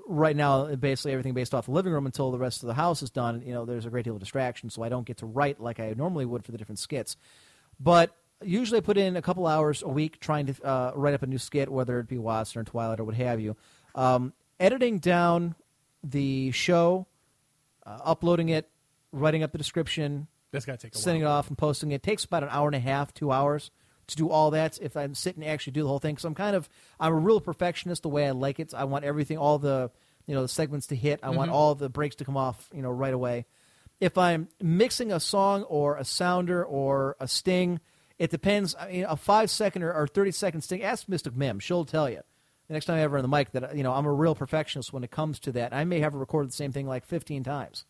right 0.07 0.35
now 0.35 0.65
basically 0.75 1.13
everything 1.13 1.33
based 1.33 1.53
off 1.53 1.65
the 1.65 1.71
living 1.71 1.91
room 1.93 2.05
until 2.05 2.31
the 2.31 2.37
rest 2.37 2.61
of 2.61 2.67
the 2.67 2.73
house 2.73 3.01
is 3.01 3.09
done. 3.09 3.41
You 3.45 3.53
know, 3.53 3.65
there's 3.65 3.85
a 3.85 3.89
great 3.89 4.03
deal 4.03 4.13
of 4.13 4.19
distraction, 4.19 4.69
so 4.69 4.83
I 4.83 4.89
don't 4.89 5.05
get 5.05 5.17
to 5.17 5.25
write 5.25 5.59
like 5.61 5.79
I 5.79 5.93
normally 5.97 6.25
would 6.25 6.43
for 6.43 6.51
the 6.51 6.57
different 6.57 6.79
skits. 6.79 7.15
But 7.79 8.13
usually, 8.43 8.77
I 8.79 8.81
put 8.81 8.97
in 8.97 9.15
a 9.15 9.21
couple 9.21 9.47
hours 9.47 9.81
a 9.81 9.87
week 9.87 10.19
trying 10.19 10.47
to 10.47 10.63
uh, 10.63 10.91
write 10.93 11.13
up 11.13 11.23
a 11.23 11.27
new 11.27 11.37
skit, 11.37 11.71
whether 11.71 11.99
it 11.99 12.07
be 12.09 12.17
Watson 12.17 12.61
or 12.61 12.63
Twilight 12.65 12.99
or 12.99 13.05
what 13.05 13.15
have 13.15 13.39
you. 13.39 13.55
Um, 13.95 14.33
editing 14.59 14.99
down 14.99 15.55
the 16.03 16.51
show, 16.51 17.07
uh, 17.85 17.99
uploading 18.03 18.49
it, 18.49 18.69
writing 19.13 19.41
up 19.41 19.53
the 19.53 19.57
description, 19.57 20.27
That's 20.51 20.65
got 20.65 20.79
to 20.79 20.87
take 20.87 20.95
a 20.95 20.97
sending 20.97 21.23
while. 21.23 21.35
it 21.35 21.39
off 21.39 21.47
and 21.47 21.57
posting 21.57 21.93
it 21.93 22.03
takes 22.03 22.25
about 22.25 22.43
an 22.43 22.49
hour 22.51 22.67
and 22.67 22.75
a 22.75 22.79
half, 22.79 23.13
two 23.13 23.31
hours 23.31 23.71
to 24.07 24.15
do 24.15 24.29
all 24.29 24.51
that. 24.51 24.77
If 24.81 24.95
I'm 24.97 25.15
sitting 25.15 25.43
and 25.43 25.51
actually 25.51 25.73
do 25.73 25.81
the 25.83 25.87
whole 25.87 25.99
thing, 25.99 26.15
because 26.15 26.25
I'm 26.25 26.35
kind 26.35 26.55
of 26.55 26.69
I'm 26.99 27.13
a 27.13 27.17
real 27.17 27.39
perfectionist 27.41 28.03
the 28.03 28.09
way 28.09 28.27
I 28.27 28.31
like 28.31 28.59
it. 28.59 28.73
I 28.73 28.83
want 28.85 29.05
everything, 29.05 29.37
all 29.37 29.59
the 29.59 29.91
you 30.27 30.33
know 30.35 30.41
the 30.41 30.47
segments 30.47 30.87
to 30.87 30.95
hit. 30.95 31.19
I 31.23 31.29
want 31.31 31.51
Mhm. 31.51 31.53
all 31.55 31.75
the 31.75 31.89
breaks 31.89 32.15
to 32.17 32.25
come 32.25 32.37
off, 32.37 32.69
you 32.73 32.81
know, 32.81 32.89
right 32.91 33.13
away. 33.13 33.45
If 33.99 34.17
I'm 34.17 34.49
mixing 34.61 35.11
a 35.11 35.19
song 35.19 35.63
or 35.63 35.95
a 35.97 36.03
sounder 36.03 36.63
or 36.65 37.15
a 37.19 37.27
sting, 37.27 37.79
it 38.19 38.29
depends. 38.31 38.75
I 38.77 38.91
mean, 38.91 39.05
a 39.05 39.15
five 39.15 39.49
second 39.49 39.83
or, 39.83 39.93
or 39.93 40.07
thirty 40.07 40.31
second 40.31 40.61
sting. 40.61 40.83
Ask 40.83 41.07
Mystic 41.07 41.35
Mim; 41.35 41.59
she'll 41.59 41.85
tell 41.85 42.09
you. 42.09 42.21
The 42.67 42.73
next 42.73 42.85
time 42.87 42.97
I 42.97 43.01
ever 43.01 43.17
on 43.17 43.21
the 43.21 43.27
mic 43.27 43.51
that 43.51 43.77
you 43.77 43.83
know 43.83 43.93
I'm 43.93 44.05
a 44.07 44.11
real 44.13 44.33
perfectionist 44.35 44.91
when 44.91 45.03
it 45.03 45.11
comes 45.11 45.39
to 45.41 45.51
that. 45.53 45.71
I 45.73 45.83
may 45.85 45.99
have 45.99 46.15
recorded 46.15 46.49
the 46.51 46.55
same 46.55 46.71
thing 46.71 46.87
like 46.87 47.05
15 47.05 47.43
times. 47.43 47.85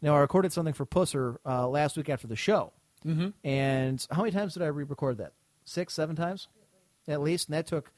Now 0.00 0.14
I 0.16 0.20
recorded 0.20 0.52
something 0.52 0.72
for 0.74 0.86
Pusser 0.86 1.36
uh, 1.46 1.68
last 1.68 1.96
week 1.96 2.08
after 2.08 2.26
the 2.26 2.34
show, 2.36 2.72
Mhm. 3.06 3.34
and 3.44 4.06
how 4.10 4.22
many 4.22 4.32
times 4.32 4.54
did 4.54 4.62
I 4.62 4.66
re-record 4.68 5.18
that? 5.18 5.32
Six, 5.64 5.94
seven 5.94 6.16
times, 6.16 6.48
at 7.08 7.20
least. 7.20 7.48
And 7.48 7.56
that 7.56 7.66
took, 7.66 7.92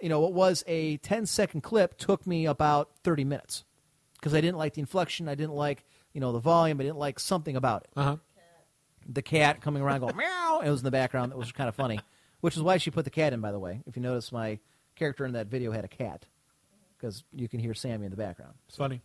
you 0.00 0.08
know, 0.08 0.20
what 0.20 0.32
was 0.32 0.64
a 0.66 0.96
10 0.98 1.26
second 1.26 1.62
clip 1.62 1.96
took 1.96 2.26
me 2.26 2.46
about 2.46 2.90
30 3.04 3.24
minutes 3.24 3.64
because 4.14 4.34
I 4.34 4.40
didn't 4.40 4.58
like 4.58 4.74
the 4.74 4.80
inflection, 4.80 5.28
I 5.28 5.34
didn't 5.34 5.54
like, 5.54 5.84
you 6.12 6.20
know, 6.20 6.32
the 6.32 6.38
volume, 6.38 6.80
I 6.80 6.84
didn't 6.84 6.98
like 6.98 7.18
something 7.18 7.56
about 7.56 7.84
it. 7.84 7.90
Uh-huh. 7.96 8.16
The 9.08 9.22
cat 9.22 9.60
coming 9.60 9.82
around 9.82 10.00
going 10.00 10.16
meow. 10.16 10.60
It 10.64 10.70
was 10.70 10.80
in 10.80 10.84
the 10.84 10.92
background. 10.92 11.32
That 11.32 11.38
was 11.38 11.50
kind 11.50 11.68
of 11.68 11.74
funny, 11.74 11.98
which 12.40 12.56
is 12.56 12.62
why 12.62 12.76
she 12.76 12.92
put 12.92 13.04
the 13.04 13.10
cat 13.10 13.32
in. 13.32 13.40
By 13.40 13.50
the 13.50 13.58
way, 13.58 13.80
if 13.86 13.96
you 13.96 14.02
notice, 14.02 14.30
my 14.30 14.60
character 14.94 15.24
in 15.24 15.32
that 15.32 15.48
video 15.48 15.72
had 15.72 15.84
a 15.84 15.88
cat 15.88 16.24
because 16.96 17.24
you 17.34 17.48
can 17.48 17.58
hear 17.58 17.74
Sammy 17.74 18.04
in 18.04 18.10
the 18.12 18.16
background. 18.16 18.54
It's 18.68 18.76
funny. 18.76 19.00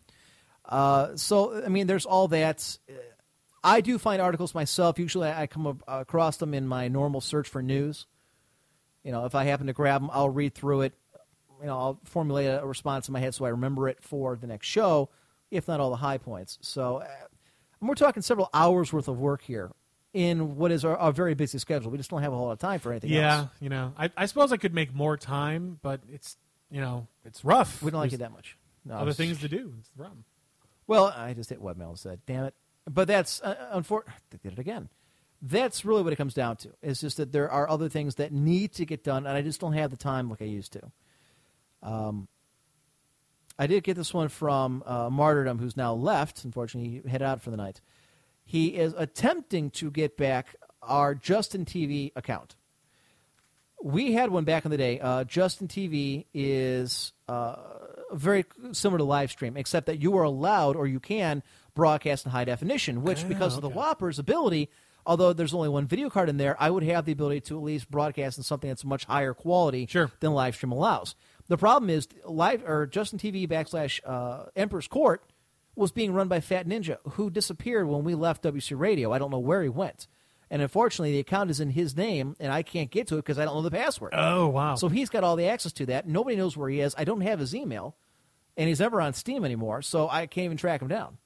Uh, 0.64 1.16
so 1.16 1.64
I 1.64 1.68
mean, 1.68 1.88
there's 1.88 2.06
all 2.06 2.28
that. 2.28 2.78
I 3.68 3.80
do 3.80 3.98
find 3.98 4.20
articles 4.22 4.54
myself. 4.54 4.98
Usually, 4.98 5.28
I 5.28 5.46
come 5.46 5.80
across 5.86 6.36
them 6.38 6.54
in 6.54 6.66
my 6.66 6.88
normal 6.88 7.20
search 7.20 7.48
for 7.48 7.62
news. 7.62 8.06
You 9.04 9.12
know, 9.12 9.24
if 9.24 9.34
I 9.34 9.44
happen 9.44 9.66
to 9.68 9.72
grab 9.72 10.00
them, 10.02 10.10
I'll 10.12 10.30
read 10.30 10.54
through 10.54 10.82
it. 10.82 10.94
You 11.60 11.66
know, 11.66 11.78
I'll 11.78 12.00
formulate 12.04 12.46
a 12.48 12.64
response 12.66 13.08
in 13.08 13.12
my 13.12 13.20
head 13.20 13.34
so 13.34 13.44
I 13.44 13.48
remember 13.50 13.88
it 13.88 13.98
for 14.02 14.36
the 14.36 14.46
next 14.46 14.66
show, 14.68 15.08
if 15.50 15.66
not 15.68 15.80
all 15.80 15.90
the 15.90 15.96
high 15.96 16.18
points. 16.18 16.58
So, 16.60 16.98
uh, 16.98 17.06
we're 17.80 17.94
talking 17.94 18.22
several 18.22 18.48
hours 18.52 18.92
worth 18.92 19.08
of 19.08 19.18
work 19.18 19.42
here 19.42 19.70
in 20.12 20.56
what 20.56 20.72
is 20.72 20.84
our, 20.84 20.96
our 20.96 21.12
very 21.12 21.34
busy 21.34 21.58
schedule. 21.58 21.90
We 21.90 21.98
just 21.98 22.10
don't 22.10 22.22
have 22.22 22.32
a 22.32 22.36
whole 22.36 22.46
lot 22.46 22.52
of 22.52 22.58
time 22.58 22.80
for 22.80 22.90
anything 22.92 23.10
Yeah, 23.10 23.38
else. 23.38 23.48
you 23.60 23.68
know, 23.68 23.92
I, 23.96 24.10
I 24.16 24.26
suppose 24.26 24.52
I 24.52 24.56
could 24.56 24.74
make 24.74 24.94
more 24.94 25.16
time, 25.16 25.78
but 25.82 26.00
it's 26.12 26.36
you 26.70 26.80
know, 26.80 27.06
it's 27.24 27.44
rough. 27.44 27.82
We 27.82 27.90
don't 27.90 28.00
like 28.00 28.10
There's 28.10 28.20
it 28.20 28.24
that 28.24 28.32
much. 28.32 28.56
No, 28.84 28.94
other 28.94 29.12
things 29.12 29.40
to 29.40 29.48
do. 29.48 29.72
It's 29.80 29.88
the 29.90 29.98
problem. 29.98 30.24
Well, 30.86 31.06
I 31.06 31.34
just 31.34 31.50
hit 31.50 31.62
webmail 31.62 31.88
and 31.90 31.98
said, 31.98 32.20
Damn 32.26 32.44
it! 32.44 32.54
But 32.88 33.08
that's 33.08 33.40
uh, 33.42 33.68
unfortunate. 33.72 34.16
Did 34.42 34.52
it 34.52 34.58
again. 34.58 34.88
That's 35.40 35.84
really 35.84 36.02
what 36.02 36.12
it 36.12 36.16
comes 36.16 36.34
down 36.34 36.56
to. 36.58 36.70
It's 36.82 37.00
just 37.00 37.18
that 37.18 37.32
there 37.32 37.50
are 37.50 37.68
other 37.68 37.88
things 37.88 38.16
that 38.16 38.32
need 38.32 38.72
to 38.74 38.84
get 38.84 39.04
done, 39.04 39.26
and 39.26 39.36
I 39.36 39.42
just 39.42 39.60
don't 39.60 39.74
have 39.74 39.90
the 39.90 39.96
time 39.96 40.28
like 40.28 40.42
I 40.42 40.46
used 40.46 40.72
to. 40.72 40.82
Um, 41.82 42.28
I 43.58 43.66
did 43.66 43.84
get 43.84 43.96
this 43.96 44.12
one 44.12 44.28
from 44.28 44.82
uh, 44.86 45.10
Martyrdom, 45.10 45.58
who's 45.58 45.76
now 45.76 45.92
left. 45.94 46.44
Unfortunately, 46.44 47.02
he 47.02 47.08
headed 47.08 47.26
out 47.26 47.42
for 47.42 47.50
the 47.50 47.56
night. 47.56 47.80
He 48.44 48.76
is 48.76 48.94
attempting 48.96 49.70
to 49.72 49.90
get 49.90 50.16
back 50.16 50.56
our 50.82 51.14
Justin 51.14 51.64
TV 51.64 52.12
account. 52.16 52.56
We 53.82 54.12
had 54.12 54.30
one 54.30 54.44
back 54.44 54.64
in 54.64 54.70
the 54.70 54.76
day. 54.76 54.98
Uh, 54.98 55.22
Justin 55.24 55.68
TV 55.68 56.26
is 56.34 57.12
uh, 57.28 57.56
very 58.12 58.44
similar 58.72 58.98
to 58.98 59.04
live 59.04 59.30
stream, 59.30 59.56
except 59.56 59.86
that 59.86 60.00
you 60.00 60.16
are 60.16 60.24
allowed 60.24 60.74
or 60.74 60.86
you 60.86 60.98
can 60.98 61.42
broadcast 61.78 62.26
in 62.26 62.32
high 62.32 62.44
definition, 62.44 63.02
which, 63.02 63.24
Ah, 63.24 63.28
because 63.28 63.54
of 63.56 63.62
the 63.62 63.68
Whopper's 63.70 64.18
ability, 64.18 64.68
although 65.06 65.32
there's 65.32 65.54
only 65.54 65.68
one 65.70 65.86
video 65.86 66.10
card 66.10 66.28
in 66.28 66.36
there, 66.36 66.54
I 66.60 66.68
would 66.68 66.82
have 66.82 67.06
the 67.06 67.12
ability 67.12 67.40
to 67.42 67.56
at 67.56 67.62
least 67.62 67.90
broadcast 67.90 68.36
in 68.36 68.44
something 68.44 68.68
that's 68.68 68.84
much 68.84 69.04
higher 69.06 69.32
quality 69.32 69.86
than 70.20 70.32
live 70.32 70.54
stream 70.56 70.72
allows. 70.72 71.14
The 71.46 71.56
problem 71.56 71.88
is 71.88 72.06
live 72.26 72.62
or 72.68 72.86
Justin 72.86 73.18
TV 73.18 73.48
backslash 73.48 74.00
uh, 74.04 74.46
Emperor's 74.54 74.88
Court 74.88 75.22
was 75.76 75.92
being 75.92 76.12
run 76.12 76.28
by 76.28 76.40
Fat 76.40 76.66
Ninja, 76.66 76.98
who 77.12 77.30
disappeared 77.30 77.86
when 77.86 78.02
we 78.04 78.14
left 78.14 78.42
WC 78.42 78.76
Radio. 78.78 79.12
I 79.12 79.18
don't 79.18 79.30
know 79.30 79.38
where 79.38 79.62
he 79.62 79.68
went. 79.70 80.08
And 80.50 80.60
unfortunately, 80.62 81.12
the 81.12 81.20
account 81.20 81.50
is 81.50 81.60
in 81.60 81.70
his 81.70 81.96
name, 81.96 82.34
and 82.40 82.50
I 82.52 82.62
can't 82.62 82.90
get 82.90 83.06
to 83.08 83.14
it 83.16 83.18
because 83.18 83.38
I 83.38 83.44
don't 83.44 83.54
know 83.54 83.62
the 83.62 83.70
password. 83.70 84.12
Oh, 84.16 84.48
wow. 84.48 84.74
So 84.74 84.88
he's 84.88 85.10
got 85.10 85.22
all 85.22 85.36
the 85.36 85.46
access 85.46 85.72
to 85.74 85.86
that. 85.86 86.08
Nobody 86.08 86.36
knows 86.36 86.56
where 86.56 86.68
he 86.70 86.80
is. 86.80 86.94
I 86.98 87.04
don't 87.04 87.20
have 87.20 87.38
his 87.38 87.54
email, 87.54 87.94
and 88.56 88.66
he's 88.68 88.80
never 88.80 89.00
on 89.00 89.12
Steam 89.12 89.44
anymore, 89.44 89.82
so 89.82 90.08
I 90.08 90.26
can't 90.26 90.46
even 90.46 90.56
track 90.56 90.80
him 90.82 90.88
down. 90.88 91.18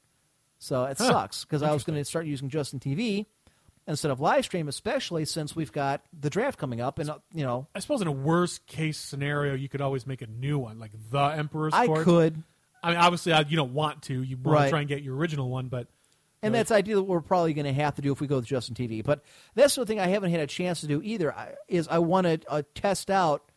So 0.62 0.84
it 0.84 0.96
Huh. 0.98 1.08
sucks 1.08 1.44
because 1.44 1.62
I 1.62 1.72
was 1.72 1.82
going 1.84 1.98
to 1.98 2.04
start 2.04 2.24
using 2.26 2.48
Justin 2.48 2.78
TV 2.78 3.26
instead 3.88 4.12
of 4.12 4.20
live 4.20 4.44
stream, 4.44 4.68
especially 4.68 5.24
since 5.24 5.56
we've 5.56 5.72
got 5.72 6.02
the 6.18 6.30
draft 6.30 6.56
coming 6.58 6.80
up, 6.80 7.00
and 7.00 7.10
uh, 7.10 7.18
you 7.34 7.42
know 7.44 7.66
I 7.74 7.80
suppose 7.80 8.00
in 8.00 8.06
a 8.06 8.12
worst 8.12 8.64
case 8.66 8.96
scenario, 8.98 9.54
you 9.54 9.68
could 9.68 9.80
always 9.80 10.06
make 10.06 10.22
a 10.22 10.26
new 10.28 10.58
one, 10.58 10.78
like 10.78 10.92
the 11.10 11.18
Emperor's 11.20 11.74
I 11.74 11.86
Court. 11.86 12.04
could. 12.04 12.42
I 12.82 12.90
mean, 12.90 12.98
obviously, 12.98 13.32
I, 13.32 13.40
you 13.40 13.56
don't 13.56 13.74
want 13.74 14.02
to. 14.04 14.22
You 14.22 14.36
want 14.36 14.46
Right. 14.54 14.64
to 14.66 14.70
try 14.70 14.80
and 14.80 14.88
get 14.88 15.02
your 15.02 15.16
original 15.16 15.48
one, 15.50 15.66
but 15.68 15.88
And 16.42 16.52
know, 16.52 16.58
that's 16.58 16.70
idea 16.70 16.94
that 16.96 17.02
we're 17.02 17.20
probably 17.20 17.54
going 17.54 17.64
to 17.66 17.72
have 17.72 17.96
to 17.96 18.02
do 18.02 18.12
if 18.12 18.20
we 18.20 18.26
go 18.28 18.36
with 18.36 18.44
Justin 18.46 18.74
TV. 18.76 19.02
But 19.04 19.24
that's 19.56 19.74
the 19.74 19.84
thing 19.86 19.98
I 20.00 20.06
haven't 20.08 20.30
had 20.30 20.40
a 20.40 20.46
chance 20.46 20.80
to 20.82 20.86
do 20.86 21.00
either. 21.02 21.32
I- 21.34 21.54
Is 21.68 21.88
I 21.88 21.98
want 21.98 22.26
to 22.26 22.40
uh, 22.48 22.62
test 22.76 23.10
out 23.10 23.50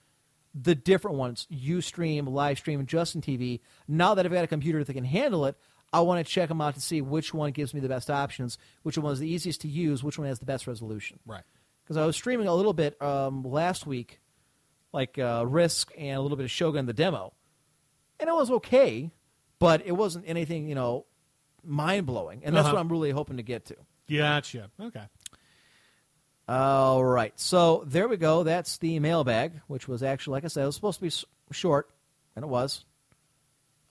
the 0.56 0.74
different 0.74 1.18
ones: 1.18 1.48
UStream, 1.52 2.24
Livestream, 2.28 2.80
and 2.80 2.88
Justin 2.88 3.22
TV. 3.22 3.60
Now 3.88 4.16
that 4.16 4.26
I've 4.26 4.32
got 4.32 4.44
a 4.44 4.48
computer 4.48 4.84
that 4.84 4.94
can 4.94 5.04
handle 5.06 5.46
it, 5.46 5.56
I 5.94 6.02
want 6.02 6.26
to 6.26 6.30
check 6.32 6.50
them 6.50 6.60
out 6.62 6.74
to 6.76 6.82
see 6.82 7.02
which 7.02 7.34
one 7.34 7.52
gives 7.52 7.74
me 7.74 7.80
the 7.80 7.88
best 7.90 8.10
options, 8.10 8.58
which 8.84 8.98
one 8.98 9.14
is 9.14 9.20
the 9.20 9.30
easiest 9.30 9.62
to 9.62 9.68
use, 9.68 10.04
which 10.04 10.18
one 10.20 10.28
has 10.28 10.40
the 10.40 10.46
best 10.46 10.68
resolution. 10.68 11.20
Right. 11.26 11.44
Because 11.84 11.98
I 11.98 12.06
was 12.06 12.16
streaming 12.16 12.48
a 12.48 12.54
little 12.54 12.74
bit 12.74 13.02
um, 13.02 13.44
last 13.44 13.86
week, 13.86 14.20
like 14.92 15.18
uh, 15.18 15.46
Risk 15.48 15.92
and 15.98 16.18
a 16.18 16.22
little 16.22 16.36
bit 16.38 16.44
of 16.46 16.52
Shogun 16.52 16.86
the 16.86 16.94
demo, 16.94 17.34
and 18.20 18.30
it 18.30 18.34
was 18.34 18.50
okay, 18.52 19.12
but 19.60 19.86
it 19.86 19.92
wasn't 19.94 20.26
anything 20.28 20.68
you 20.68 20.76
know 20.76 21.06
mind 21.64 22.06
blowing, 22.06 22.42
and 22.44 22.56
that's 22.56 22.66
Uh-huh. 22.66 22.76
what 22.76 22.80
I'm 22.82 22.90
really 22.90 23.12
hoping 23.12 23.38
to 23.38 23.44
get 23.44 23.66
to. 23.66 23.76
Gotcha. 24.10 24.70
Okay. 24.82 25.04
All 26.48 27.04
right, 27.04 27.34
so 27.40 27.84
there 27.88 28.08
we 28.08 28.18
go. 28.18 28.44
That's 28.44 28.78
the 28.78 29.00
mailbag, 29.00 29.62
which 29.68 29.88
was 29.88 30.04
actually, 30.04 30.34
like 30.34 30.46
I 30.46 30.48
said, 30.48 30.62
it 30.64 30.68
was 30.68 30.76
supposed 30.76 31.00
to 31.00 31.06
be 31.06 31.12
short, 31.52 31.90
and 32.36 32.44
it 32.44 32.48
was. 32.48 32.86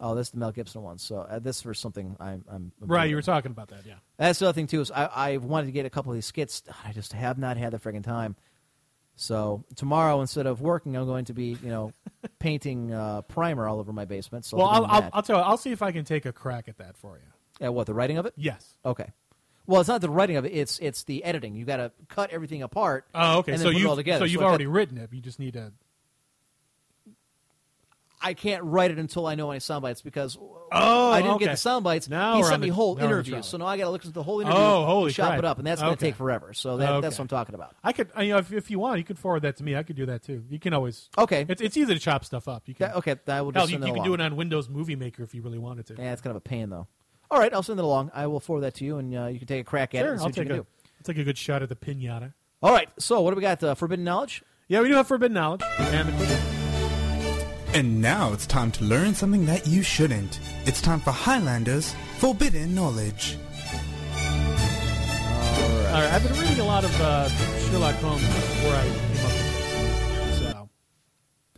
Oh, 0.01 0.15
this 0.15 0.29
is 0.29 0.31
the 0.33 0.39
Mel 0.39 0.53
Gibson 0.53 0.83
one. 0.83 0.99
So 0.99 1.19
uh, 1.19 1.39
this 1.39 1.63
for 1.63 1.75
something 1.75 2.17
I'm, 2.21 2.45
I'm 2.49 2.73
Right, 2.81 3.09
you 3.09 3.17
were 3.17 3.23
talking 3.23 3.51
about 3.51 3.69
that, 3.69 3.87
yeah. 3.87 3.95
That's 4.17 4.39
the 4.39 4.47
other 4.47 4.53
thing 4.55 4.67
too 4.67 4.81
is 4.81 4.91
I 4.91 5.05
I 5.05 5.37
wanted 5.39 5.67
to 5.67 5.73
get 5.73 5.87
a 5.87 5.91
couple 5.91 6.13
of 6.13 6.17
these 6.17 6.27
skits. 6.27 6.63
I 6.85 6.93
just 6.93 7.13
have 7.13 7.39
not 7.39 7.57
had 7.57 7.73
the 7.73 7.79
friggin' 7.79 8.05
time. 8.05 8.37
So 9.17 9.65
tomorrow, 9.77 10.21
instead 10.21 10.47
of 10.47 10.61
working, 10.61 10.97
I'm 10.97 11.07
going 11.07 11.27
to 11.27 11.35
be 11.35 11.57
you 11.63 11.69
know 11.69 11.93
painting 12.39 12.93
uh, 12.93 13.23
primer 13.23 13.69
all 13.69 13.79
over 13.79 13.93
my 13.93 14.05
basement. 14.05 14.45
So 14.45 14.57
well, 14.57 14.67
I'll, 14.67 14.85
I'll, 14.87 15.11
I'll, 15.15 15.23
tell 15.23 15.39
you. 15.39 15.43
I'll 15.45 15.57
see 15.57 15.71
if 15.73 15.83
I 15.83 15.93
can 15.93 16.05
take 16.05 16.27
a 16.27 16.33
crack 16.33 16.69
at 16.69 16.79
that 16.79 16.97
for 16.97 17.17
you. 17.17 17.25
Yeah, 17.61 17.69
what 17.69 17.87
the 17.87 17.95
writing 17.95 18.19
of 18.19 18.27
it? 18.27 18.35
Yes. 18.37 18.77
Okay. 18.85 19.13
Well, 19.67 19.81
it's 19.81 19.89
not 19.89 20.01
the 20.01 20.11
writing 20.11 20.37
of 20.37 20.45
it. 20.45 20.53
It's 20.53 20.79
it's 20.81 21.05
the 21.05 21.25
editing. 21.25 21.55
You 21.55 21.65
got 21.65 21.77
to 21.77 21.93
cut 22.09 22.31
everything 22.31 22.63
apart. 22.63 23.07
Oh, 23.15 23.39
okay. 23.39 23.53
And 23.53 23.61
so 23.61 23.71
you 23.71 23.87
it 23.87 23.89
all 23.89 23.97
together. 23.97 24.21
so 24.21 24.25
you've 24.25 24.41
got- 24.41 24.49
already 24.49 24.67
written 24.67 24.99
it. 24.99 25.11
You 25.13 25.21
just 25.21 25.39
need 25.39 25.55
to. 25.55 25.73
I 28.25 28.35
can't 28.35 28.65
write 28.65 28.91
it 28.91 28.99
until 28.99 29.27
I 29.27 29.35
know 29.35 29.51
any 29.51 29.61
sound 29.61 29.83
bites 29.83 30.01
because 30.03 30.39
Oh, 30.73 31.11
I 31.13 31.21
didn't 31.21 31.35
okay. 31.37 31.45
get 31.45 31.51
the 31.53 31.57
sound 31.57 31.85
bites. 31.85 32.09
Now 32.09 32.37
he 32.39 32.43
sent 32.43 32.61
me 32.63 32.69
the- 32.71 32.75
whole 32.75 32.97
now 32.97 33.05
interview, 33.05 33.43
so 33.43 33.59
now 33.59 33.67
I 33.67 33.77
got 33.77 33.85
to 33.85 33.91
listen 33.91 34.09
to 34.11 34.15
the 34.15 34.23
whole 34.23 34.41
interview. 34.41 34.59
Oh, 34.59 34.85
holy 34.87 35.13
chop 35.13 35.29
crap. 35.29 35.39
it 35.39 35.45
up, 35.45 35.59
and 35.59 35.67
that's 35.67 35.81
going 35.81 35.93
to 35.95 35.99
Okay. 35.99 36.09
take 36.09 36.17
forever. 36.17 36.53
So 36.55 36.79
that, 36.79 37.01
that's 37.03 37.17
what 37.19 37.25
I'm 37.25 37.29
talking 37.29 37.55
about. 37.55 37.77
I 37.85 37.93
could, 37.93 38.11
you 38.19 38.31
know, 38.31 38.39
if, 38.39 38.53
if 38.53 38.71
you 38.71 38.79
want, 38.81 38.99
you 38.99 39.05
could 39.05 39.19
forward 39.19 39.43
that 39.43 39.59
to 39.59 39.63
me. 39.65 39.77
I 39.77 39.83
could 39.85 39.95
do 39.95 40.07
that 40.07 40.25
too. 40.25 40.43
You 40.49 40.59
can 40.59 40.73
always. 40.75 41.11
Okay. 41.17 41.47
It's, 41.49 41.61
it's 41.63 41.77
easy 41.77 41.93
to 41.95 42.01
chop 42.01 42.25
stuff 42.25 42.49
up. 42.49 42.63
You 42.67 42.75
can. 42.75 42.89
Yeah, 42.91 42.97
okay, 42.97 43.15
I 43.29 43.43
will 43.43 43.53
just 43.53 43.71
Hell, 43.71 43.79
you, 43.79 43.85
it 43.85 43.89
you 43.89 43.95
can 43.95 44.03
do 44.05 44.15
it 44.15 44.21
on 44.21 44.35
Windows 44.37 44.69
Movie 44.69 44.97
Maker 44.97 45.23
if 45.23 45.35
you 45.35 45.43
really 45.43 45.59
wanted 45.59 45.87
to. 45.89 45.95
Yeah, 45.97 46.13
it's 46.13 46.23
kind 46.23 46.33
of 46.33 46.37
a 46.39 46.41
pain 46.41 46.71
though. 46.71 46.89
All 47.31 47.39
right, 47.39 47.53
I'll 47.55 47.63
send 47.63 47.79
it 47.79 47.85
along. 47.85 48.11
I 48.15 48.27
will 48.27 48.41
forward 48.41 48.63
that 48.63 48.75
to 48.77 48.85
you, 48.85 48.97
and 48.99 49.15
uh, 49.17 49.27
you 49.27 49.39
can 49.39 49.47
take 49.47 49.61
a 49.61 49.65
crack 49.65 49.95
at 49.95 50.01
it. 50.01 50.05
Sure, 50.05 50.13
And 50.15 50.23
I'll 50.23 50.31
take 50.31 50.47
a, 50.47 50.55
do. 50.55 50.55
I'll 50.57 51.05
take 51.05 51.19
a 51.19 51.25
good 51.25 51.39
shot 51.39 51.63
at 51.63 51.69
the 51.69 51.77
pinata. 51.77 52.33
All 52.63 52.73
right, 52.73 52.89
so 52.99 53.21
what 53.21 53.31
do 53.31 53.37
we 53.37 53.43
got? 53.43 53.63
Uh, 53.63 53.75
forbidden 53.75 54.05
knowledge. 54.05 54.43
Yeah, 54.67 54.81
we 54.81 54.89
do 54.89 54.95
have 54.95 55.07
forbidden 55.07 55.35
knowledge. 55.35 55.63
And 55.79 56.09
the 56.09 56.13
quick 56.13 56.29
And 57.75 58.01
now 58.01 58.33
it's 58.33 58.47
time 58.47 58.71
to 58.71 58.85
learn 58.85 59.17
something 59.17 59.47
that 59.47 59.67
you 59.67 59.83
shouldn't. 59.83 60.39
It's 60.65 60.81
time 60.81 61.01
for 61.01 61.11
Highlanders 61.11 61.93
Forbidden 62.19 62.73
Knowledge. 62.73 63.37
All 65.89 66.01
right, 66.01 66.13
I've 66.13 66.23
been 66.23 66.41
reading 66.41 66.61
a 66.61 66.65
lot 66.65 66.85
of 66.85 67.01
uh, 67.01 67.29
Sherlock 67.29 67.97
Holmes 67.97 68.23
before 68.23 68.75
I 68.75 68.83
came 68.85 68.93
up 68.93 69.33
with 69.33 70.29
this. 70.29 70.53
So 70.53 70.69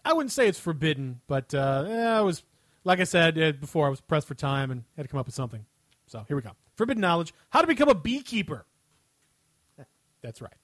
I 0.06 0.14
wouldn't 0.14 0.32
say 0.32 0.48
it's 0.48 0.59
forbidden, 0.59 1.20
but 1.26 1.55
uh, 1.55 1.84
I 1.86 2.22
was, 2.22 2.44
like 2.84 3.01
I 3.01 3.05
said 3.05 3.38
uh, 3.38 3.52
before, 3.52 3.86
I 3.86 3.90
was 3.90 4.01
pressed 4.01 4.26
for 4.26 4.34
time 4.34 4.70
and 4.70 4.84
had 4.97 5.02
to 5.02 5.09
come 5.09 5.20
up 5.20 5.26
with 5.26 5.34
something. 5.34 5.66
So 6.06 6.24
here 6.28 6.36
we 6.36 6.43
go. 6.43 6.52
Forbidden 6.76 7.02
knowledge: 7.02 7.34
How 7.51 7.60
to 7.60 7.66
become 7.66 7.90
a 7.90 7.94
beekeeper. 7.94 8.64
That's 10.22 10.40
right. 10.40 10.56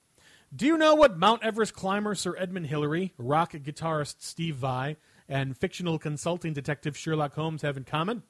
Do 0.55 0.65
you 0.65 0.79
know 0.79 0.95
what 0.95 1.15
Mount 1.15 1.43
Everest 1.43 1.75
climber 1.75 2.15
Sir 2.15 2.35
Edmund 2.39 2.67
Hillary, 2.67 3.13
rock 3.19 3.53
guitarist 3.53 4.15
Steve 4.19 4.55
Vai, 4.55 4.97
and 5.27 5.57
fictional 5.57 5.99
consulting 5.99 6.53
detective 6.53 6.97
Sherlock 6.97 7.35
Holmes 7.35 7.61
have 7.61 7.77
in 7.77 7.83
common? 7.83 8.23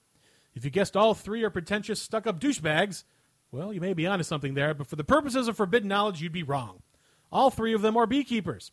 If 0.56 0.64
you 0.64 0.72
guessed 0.72 0.95
all 0.95 1.14
three 1.14 1.44
are 1.44 1.49
pretentious, 1.49 2.02
stuck 2.02 2.28
up 2.28 2.40
douchebags, 2.40 3.03
well, 3.52 3.72
you 3.72 3.82
may 3.82 3.94
be 3.94 4.07
onto 4.07 4.24
something 4.24 4.53
there, 4.53 4.74
but 4.74 4.88
for 4.88 4.95
the 4.95 5.03
purposes 5.03 5.48
of 5.48 5.57
forbidden 5.57 5.90
knowledge, 5.90 6.22
you'd 6.22 6.32
be 6.32 6.44
wrong. 6.44 6.82
All 7.32 7.49
three 7.49 7.74
of 7.74 7.82
them 7.82 7.98
are 7.98 8.07
beekeepers. 8.07 8.72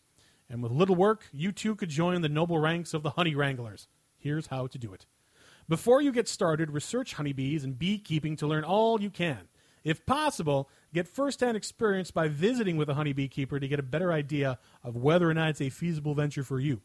And 0.48 0.62
with 0.62 0.72
little 0.72 0.96
work, 0.96 1.28
you 1.32 1.52
too 1.52 1.76
could 1.76 1.90
join 1.90 2.22
the 2.22 2.28
noble 2.28 2.58
ranks 2.58 2.92
of 2.92 3.02
the 3.02 3.10
honey 3.10 3.34
wranglers. 3.34 3.88
Here's 4.18 4.48
how 4.48 4.66
to 4.66 4.78
do 4.78 4.92
it. 4.92 5.06
Before 5.68 6.02
you 6.02 6.12
get 6.12 6.28
started, 6.28 6.70
research 6.70 7.14
honeybees 7.14 7.62
and 7.62 7.78
beekeeping 7.78 8.36
to 8.36 8.46
learn 8.46 8.64
all 8.64 9.00
you 9.00 9.10
can. 9.10 9.48
If 9.84 10.04
possible, 10.04 10.68
get 10.92 11.08
first-hand 11.08 11.56
experience 11.56 12.10
by 12.10 12.28
visiting 12.28 12.76
with 12.76 12.90
a 12.90 12.94
honey 12.94 13.12
beekeeper 13.12 13.60
to 13.60 13.68
get 13.68 13.78
a 13.78 13.84
better 13.84 14.12
idea 14.12 14.58
of 14.82 14.96
whether 14.96 15.30
or 15.30 15.34
not 15.34 15.50
it's 15.50 15.60
a 15.60 15.70
feasible 15.70 16.14
venture 16.14 16.42
for 16.42 16.58
you. 16.58 16.82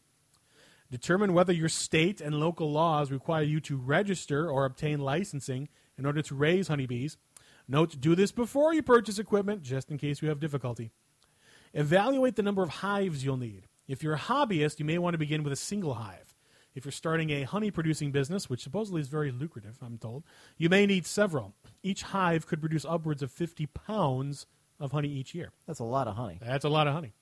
Determine 0.90 1.32
whether 1.32 1.52
your 1.52 1.68
state 1.68 2.20
and 2.20 2.38
local 2.38 2.70
laws 2.70 3.10
require 3.10 3.42
you 3.42 3.60
to 3.60 3.76
register 3.76 4.48
or 4.50 4.64
obtain 4.64 5.00
licensing 5.00 5.68
in 5.98 6.06
order 6.06 6.22
to 6.22 6.34
raise 6.34 6.68
honeybees. 6.68 7.16
Note, 7.68 8.00
do 8.00 8.14
this 8.14 8.30
before 8.30 8.72
you 8.72 8.82
purchase 8.82 9.18
equipment, 9.18 9.62
just 9.62 9.90
in 9.90 9.98
case 9.98 10.22
you 10.22 10.28
have 10.28 10.38
difficulty. 10.38 10.92
Evaluate 11.74 12.36
the 12.36 12.42
number 12.42 12.62
of 12.62 12.68
hives 12.68 13.24
you'll 13.24 13.36
need. 13.36 13.66
If 13.88 14.02
you're 14.02 14.14
a 14.14 14.18
hobbyist, 14.18 14.78
you 14.78 14.84
may 14.84 14.98
want 14.98 15.14
to 15.14 15.18
begin 15.18 15.42
with 15.42 15.52
a 15.52 15.56
single 15.56 15.94
hive. 15.94 16.34
If 16.74 16.84
you're 16.84 16.92
starting 16.92 17.30
a 17.30 17.42
honey 17.42 17.70
producing 17.70 18.12
business, 18.12 18.50
which 18.50 18.62
supposedly 18.62 19.00
is 19.00 19.08
very 19.08 19.32
lucrative, 19.32 19.78
I'm 19.80 19.98
told, 19.98 20.24
you 20.58 20.68
may 20.68 20.86
need 20.86 21.06
several. 21.06 21.54
Each 21.82 22.02
hive 22.02 22.46
could 22.46 22.60
produce 22.60 22.84
upwards 22.84 23.22
of 23.22 23.32
50 23.32 23.66
pounds 23.66 24.46
of 24.78 24.92
honey 24.92 25.08
each 25.08 25.34
year. 25.34 25.52
That's 25.66 25.78
a 25.80 25.84
lot 25.84 26.06
of 26.06 26.16
honey. 26.16 26.38
That's 26.40 26.64
a 26.64 26.68
lot 26.68 26.86
of 26.86 26.92
honey. 26.92 27.14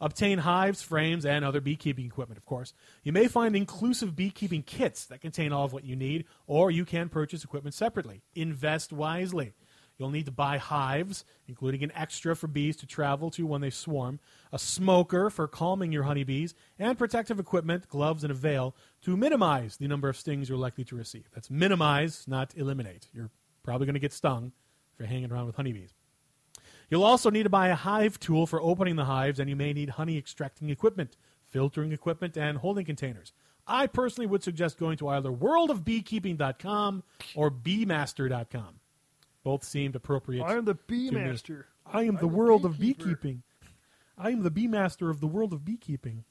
Obtain 0.00 0.38
hives, 0.38 0.82
frames, 0.82 1.24
and 1.24 1.44
other 1.44 1.60
beekeeping 1.60 2.06
equipment, 2.06 2.38
of 2.38 2.44
course. 2.44 2.74
You 3.02 3.12
may 3.12 3.28
find 3.28 3.54
inclusive 3.54 4.16
beekeeping 4.16 4.62
kits 4.62 5.06
that 5.06 5.20
contain 5.20 5.52
all 5.52 5.64
of 5.64 5.72
what 5.72 5.84
you 5.84 5.96
need, 5.96 6.24
or 6.46 6.70
you 6.70 6.84
can 6.84 7.08
purchase 7.08 7.44
equipment 7.44 7.74
separately. 7.74 8.22
Invest 8.34 8.92
wisely. 8.92 9.54
You'll 9.98 10.10
need 10.10 10.26
to 10.26 10.32
buy 10.32 10.58
hives, 10.58 11.24
including 11.46 11.84
an 11.84 11.92
extra 11.94 12.34
for 12.34 12.48
bees 12.48 12.76
to 12.78 12.86
travel 12.86 13.30
to 13.32 13.46
when 13.46 13.60
they 13.60 13.70
swarm, 13.70 14.20
a 14.50 14.58
smoker 14.58 15.30
for 15.30 15.46
calming 15.46 15.92
your 15.92 16.02
honeybees, 16.04 16.54
and 16.78 16.98
protective 16.98 17.38
equipment, 17.38 17.88
gloves, 17.88 18.24
and 18.24 18.30
a 18.30 18.34
veil 18.34 18.74
to 19.02 19.16
minimize 19.16 19.76
the 19.76 19.86
number 19.86 20.08
of 20.08 20.16
stings 20.16 20.48
you're 20.48 20.58
likely 20.58 20.84
to 20.84 20.96
receive. 20.96 21.28
That's 21.34 21.50
minimize, 21.50 22.24
not 22.26 22.52
eliminate. 22.56 23.08
You're 23.12 23.30
probably 23.62 23.86
going 23.86 23.94
to 23.94 24.00
get 24.00 24.12
stung 24.12 24.52
if 24.92 24.98
you're 24.98 25.08
hanging 25.08 25.30
around 25.30 25.46
with 25.46 25.56
honeybees. 25.56 25.94
You'll 26.92 27.04
also 27.04 27.30
need 27.30 27.44
to 27.44 27.48
buy 27.48 27.68
a 27.68 27.74
hive 27.74 28.20
tool 28.20 28.46
for 28.46 28.60
opening 28.60 28.96
the 28.96 29.06
hives, 29.06 29.40
and 29.40 29.48
you 29.48 29.56
may 29.56 29.72
need 29.72 29.88
honey 29.88 30.18
extracting 30.18 30.68
equipment, 30.68 31.16
filtering 31.48 31.90
equipment, 31.90 32.36
and 32.36 32.58
holding 32.58 32.84
containers. 32.84 33.32
I 33.66 33.86
personally 33.86 34.26
would 34.26 34.42
suggest 34.42 34.76
going 34.76 34.98
to 34.98 35.08
either 35.08 35.30
worldofbeekeeping.com 35.30 37.02
or 37.34 37.50
beemaster.com. 37.50 38.80
Both 39.42 39.64
seemed 39.64 39.96
appropriate. 39.96 40.44
I 40.44 40.54
am 40.54 40.66
the 40.66 40.74
bee 40.74 41.10
master. 41.10 41.68
I 41.86 42.02
am 42.02 42.16
the 42.16 42.28
world 42.28 42.66
of 42.66 42.78
beekeeping. 42.78 43.42
I 44.18 44.28
am 44.28 44.42
the 44.42 44.50
bee 44.50 44.68
master 44.68 45.08
of 45.08 45.20
the 45.20 45.26
world 45.26 45.54
of 45.54 45.64
beekeeping. 45.64 46.24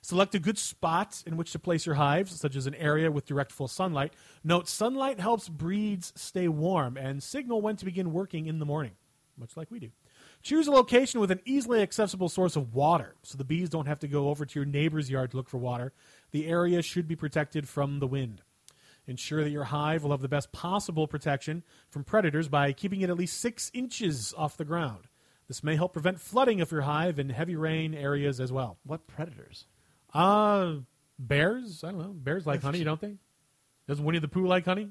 Select 0.00 0.34
a 0.34 0.38
good 0.38 0.56
spot 0.56 1.22
in 1.26 1.36
which 1.36 1.52
to 1.52 1.58
place 1.58 1.84
your 1.84 1.96
hives, 1.96 2.40
such 2.40 2.56
as 2.56 2.66
an 2.66 2.74
area 2.76 3.12
with 3.12 3.26
direct 3.26 3.52
full 3.52 3.68
sunlight. 3.68 4.14
Note 4.42 4.66
sunlight 4.66 5.20
helps 5.20 5.50
breeds 5.50 6.10
stay 6.16 6.48
warm 6.48 6.96
and 6.96 7.22
signal 7.22 7.60
when 7.60 7.76
to 7.76 7.84
begin 7.84 8.14
working 8.14 8.46
in 8.46 8.58
the 8.58 8.64
morning, 8.64 8.92
much 9.42 9.56
like 9.56 9.70
we 9.70 9.78
do. 9.78 9.90
Choose 10.42 10.66
a 10.66 10.70
location 10.70 11.20
with 11.20 11.30
an 11.30 11.40
easily 11.44 11.82
accessible 11.82 12.28
source 12.28 12.56
of 12.56 12.72
water 12.74 13.14
so 13.22 13.36
the 13.36 13.44
bees 13.44 13.68
don't 13.68 13.86
have 13.86 13.98
to 14.00 14.08
go 14.08 14.28
over 14.30 14.46
to 14.46 14.58
your 14.58 14.64
neighbor's 14.66 15.10
yard 15.10 15.32
to 15.32 15.36
look 15.36 15.48
for 15.48 15.58
water. 15.58 15.92
The 16.30 16.46
area 16.46 16.80
should 16.80 17.06
be 17.06 17.16
protected 17.16 17.68
from 17.68 17.98
the 17.98 18.06
wind. 18.06 18.40
Ensure 19.06 19.42
that 19.42 19.50
your 19.50 19.64
hive 19.64 20.04
will 20.04 20.12
have 20.12 20.20
the 20.22 20.28
best 20.28 20.52
possible 20.52 21.06
protection 21.08 21.64
from 21.90 22.04
predators 22.04 22.48
by 22.48 22.72
keeping 22.72 23.00
it 23.00 23.10
at 23.10 23.16
least 23.16 23.40
six 23.40 23.70
inches 23.74 24.32
off 24.36 24.56
the 24.56 24.64
ground. 24.64 25.08
This 25.48 25.64
may 25.64 25.74
help 25.76 25.92
prevent 25.92 26.20
flooding 26.20 26.60
of 26.60 26.70
your 26.70 26.82
hive 26.82 27.18
in 27.18 27.28
heavy 27.28 27.56
rain 27.56 27.94
areas 27.94 28.40
as 28.40 28.52
well. 28.52 28.78
What 28.84 29.06
predators? 29.08 29.66
Uh, 30.14 30.74
bears? 31.18 31.82
I 31.84 31.90
don't 31.90 32.00
know. 32.00 32.12
Bears 32.14 32.46
like 32.46 32.62
honey, 32.62 32.84
don't 32.84 33.00
they? 33.00 33.16
Does 33.88 34.00
Winnie 34.00 34.20
the 34.20 34.28
Pooh 34.28 34.46
like 34.46 34.64
honey? 34.64 34.90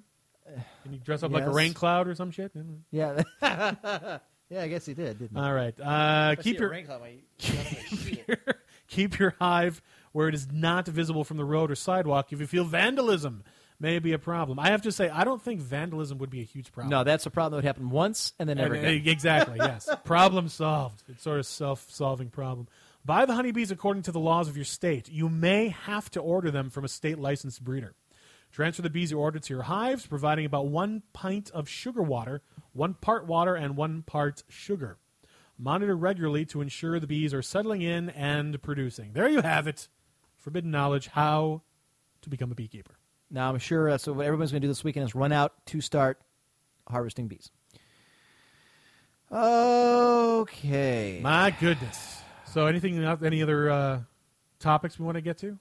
Can 0.83 0.91
you 0.91 0.99
dress 0.99 1.23
up 1.23 1.31
like 1.31 1.43
a 1.43 1.47
Yes. 1.47 1.55
rain 1.55 1.73
cloud 1.73 2.09
or 2.09 2.15
some 2.15 2.31
shit? 2.31 2.51
Yeah. 2.91 3.21
yeah, 4.51 4.61
I 4.63 4.67
guess 4.67 4.85
he 4.85 4.93
did, 4.93 5.17
didn't 5.19 5.35
he? 5.37 5.41
All 5.41 5.53
right. 5.53 5.73
Uh, 5.79 5.83
I 5.85 6.35
see 6.35 6.41
keep 6.51 6.59
your 6.59 6.69
rain 6.69 6.85
cloud, 6.85 7.01
my- 7.01 8.53
keep 8.87 9.17
your 9.17 9.35
hive 9.39 9.81
where 10.11 10.27
it 10.27 10.35
is 10.35 10.47
not 10.51 10.87
visible 10.87 11.23
from 11.23 11.37
the 11.37 11.45
road 11.45 11.71
or 11.71 11.75
sidewalk. 11.75 12.31
If 12.33 12.39
you 12.39 12.47
feel 12.47 12.65
vandalism 12.65 13.43
may 13.79 13.97
be 13.99 14.13
a 14.13 14.19
problem, 14.19 14.59
I 14.59 14.69
have 14.71 14.81
to 14.83 14.91
say 14.91 15.09
I 15.09 15.23
don't 15.23 15.41
think 15.41 15.61
vandalism 15.61 16.17
would 16.19 16.29
be 16.29 16.41
a 16.41 16.45
huge 16.45 16.71
problem. 16.71 16.89
No, 16.91 17.03
that's 17.03 17.25
a 17.25 17.29
problem 17.29 17.51
that 17.51 17.57
would 17.57 17.65
happen 17.65 17.89
once 17.89 18.33
and 18.39 18.47
then 18.49 18.57
never 18.57 18.75
And- 18.75 18.85
again. 18.85 19.07
uh, 19.07 19.11
Exactly. 19.11 19.57
Yes. 19.61 19.89
problem 20.03 20.49
solved. 20.49 21.01
It's 21.07 21.23
sort 21.23 21.39
of 21.39 21.45
self-solving 21.45 22.29
problem. 22.29 22.67
Buy 23.03 23.25
the 23.25 23.33
honeybees 23.33 23.71
according 23.71 24.03
to 24.03 24.11
the 24.11 24.19
laws 24.19 24.47
of 24.47 24.55
your 24.55 24.65
state. 24.65 25.09
You 25.09 25.27
may 25.29 25.69
have 25.69 26.11
to 26.11 26.19
order 26.19 26.51
them 26.51 26.69
from 26.69 26.85
a 26.85 26.87
state 26.87 27.17
licensed 27.17 27.63
breeder. 27.63 27.95
Transfer 28.51 28.81
the 28.81 28.89
bees 28.89 29.11
you 29.11 29.19
ordered 29.19 29.43
to 29.43 29.53
your 29.53 29.63
hives, 29.63 30.05
providing 30.05 30.45
about 30.45 30.67
one 30.67 31.03
pint 31.13 31.49
of 31.51 31.69
sugar 31.69 32.01
water, 32.01 32.41
one 32.73 32.95
part 32.95 33.25
water, 33.25 33.55
and 33.55 33.77
one 33.77 34.03
part 34.03 34.43
sugar. 34.49 34.97
Monitor 35.57 35.95
regularly 35.95 36.45
to 36.45 36.61
ensure 36.61 36.99
the 36.99 37.07
bees 37.07 37.33
are 37.33 37.41
settling 37.41 37.81
in 37.81 38.09
and 38.09 38.61
producing. 38.61 39.13
There 39.13 39.29
you 39.29 39.41
have 39.41 39.67
it. 39.67 39.87
Forbidden 40.37 40.71
knowledge 40.71 41.07
how 41.07 41.61
to 42.21 42.29
become 42.29 42.51
a 42.51 42.55
beekeeper. 42.55 42.97
Now, 43.29 43.49
I'm 43.49 43.59
sure 43.59 43.89
that's 43.89 44.07
what 44.07 44.25
everyone's 44.25 44.51
going 44.51 44.61
to 44.61 44.67
do 44.67 44.71
this 44.71 44.83
weekend 44.83 45.05
is 45.05 45.15
run 45.15 45.31
out 45.31 45.53
to 45.67 45.79
start 45.79 46.19
harvesting 46.89 47.27
bees. 47.27 47.51
Okay. 49.31 51.19
My 51.23 51.51
goodness. 51.51 52.21
So, 52.45 52.65
anything, 52.65 53.01
any 53.23 53.41
other 53.41 53.69
uh, 53.69 53.99
topics 54.59 54.99
we 54.99 55.05
want 55.05 55.15
to 55.15 55.21
get 55.21 55.37
to? 55.37 55.57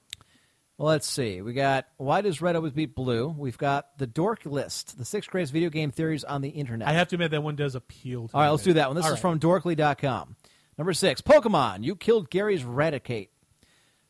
Well, 0.81 0.89
let's 0.89 1.05
see. 1.07 1.43
We 1.43 1.53
got 1.53 1.85
why 1.97 2.21
does 2.21 2.41
red 2.41 2.55
always 2.55 2.71
beat 2.71 2.95
blue? 2.95 3.27
We've 3.27 3.55
got 3.55 3.95
the 3.99 4.07
dork 4.07 4.47
list, 4.47 4.97
the 4.97 5.05
six 5.05 5.27
greatest 5.27 5.53
video 5.53 5.69
game 5.69 5.91
theories 5.91 6.23
on 6.23 6.41
the 6.41 6.49
internet. 6.49 6.87
I 6.87 6.93
have 6.93 7.07
to 7.09 7.17
admit 7.17 7.29
that 7.29 7.43
one 7.43 7.55
does 7.55 7.75
appeal 7.75 8.29
to 8.29 8.33
All 8.33 8.41
right, 8.41 8.47
me. 8.47 8.51
let's 8.53 8.63
do 8.63 8.73
that 8.73 8.89
one. 8.89 8.95
This 8.95 9.05
All 9.05 9.11
is 9.11 9.17
right. 9.17 9.21
from 9.21 9.39
dorkly.com. 9.39 10.35
Number 10.79 10.93
six, 10.93 11.21
Pokemon. 11.21 11.83
You 11.83 11.95
killed 11.95 12.31
Gary's 12.31 12.63
Raticate. 12.63 13.27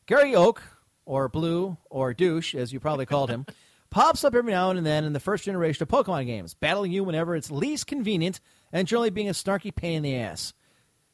Gary 0.06 0.34
Oak, 0.34 0.64
or 1.06 1.28
Blue, 1.28 1.76
or 1.90 2.14
Douche, 2.14 2.56
as 2.56 2.72
you 2.72 2.80
probably 2.80 3.06
called 3.06 3.30
him, 3.30 3.46
pops 3.90 4.24
up 4.24 4.34
every 4.34 4.54
now 4.54 4.70
and 4.70 4.86
then 4.86 5.04
in 5.04 5.12
the 5.12 5.20
first 5.20 5.44
generation 5.44 5.84
of 5.84 5.90
Pokemon 5.90 6.26
games, 6.26 6.54
battling 6.54 6.94
you 6.94 7.04
whenever 7.04 7.36
it's 7.36 7.52
least 7.52 7.86
convenient 7.86 8.40
and 8.72 8.88
generally 8.88 9.10
being 9.10 9.28
a 9.28 9.34
snarky 9.34 9.76
pain 9.76 9.98
in 9.98 10.04
the 10.04 10.16
ass. 10.16 10.54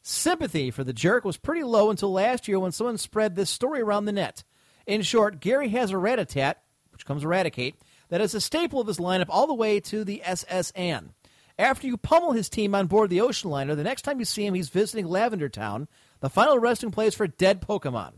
Sympathy 0.03 0.69
for 0.69 0.83
the 0.83 0.93
jerk 0.93 1.25
was 1.25 1.37
pretty 1.37 1.63
low 1.63 1.89
until 1.89 2.13
last 2.13 2.47
year 2.47 2.59
when 2.59 2.71
someone 2.71 2.99
spread 2.99 3.35
this 3.35 3.49
story 3.49 3.81
around 3.81 4.05
the 4.05 4.11
net. 4.11 4.43
In 4.87 5.01
short, 5.01 5.39
Gary 5.41 5.69
has 5.69 5.91
a 5.91 5.95
Rattata, 5.95 6.55
which 6.91 7.05
comes 7.05 7.23
Eradicate, 7.23 7.75
that 8.09 8.21
is 8.21 8.33
a 8.33 8.41
staple 8.41 8.79
of 8.79 8.87
his 8.87 8.97
lineup 8.97 9.25
all 9.29 9.45
the 9.45 9.53
way 9.53 9.79
to 9.81 10.03
the 10.03 10.21
SS 10.23 10.71
Anne. 10.71 11.11
After 11.59 11.87
you 11.87 11.97
pummel 11.97 12.31
his 12.31 12.49
team 12.49 12.73
on 12.73 12.87
board 12.87 13.09
the 13.09 13.21
ocean 13.21 13.49
liner, 13.49 13.75
the 13.75 13.83
next 13.83 14.03
time 14.03 14.19
you 14.19 14.25
see 14.25 14.45
him, 14.45 14.53
he's 14.53 14.69
visiting 14.69 15.07
Lavender 15.07 15.49
Town, 15.49 15.87
the 16.21 16.29
final 16.29 16.57
resting 16.57 16.91
place 16.91 17.15
for 17.15 17.27
dead 17.27 17.61
Pokemon. 17.61 18.13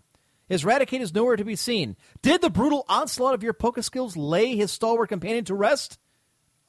His 0.48 0.64
Raticate 0.64 1.00
is 1.02 1.14
nowhere 1.14 1.38
to 1.38 1.44
be 1.46 1.56
seen. 1.56 1.96
Did 2.22 2.42
the 2.42 2.50
brutal 2.50 2.86
onslaught 2.90 3.34
of 3.36 3.44
your 3.44 3.54
Poke 3.54 3.82
skills 3.84 4.18
lay 4.18 4.56
his 4.56 4.72
stalwart 4.72 5.10
companion 5.10 5.46
to 5.46 5.56
rest? 5.56 5.98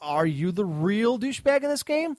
Are 0.01 0.27
you 0.27 0.53
the 0.53 0.65
real 0.65 1.19
douchebag 1.19 1.63
in 1.63 1.69
this 1.71 1.83
game? 1.83 2.17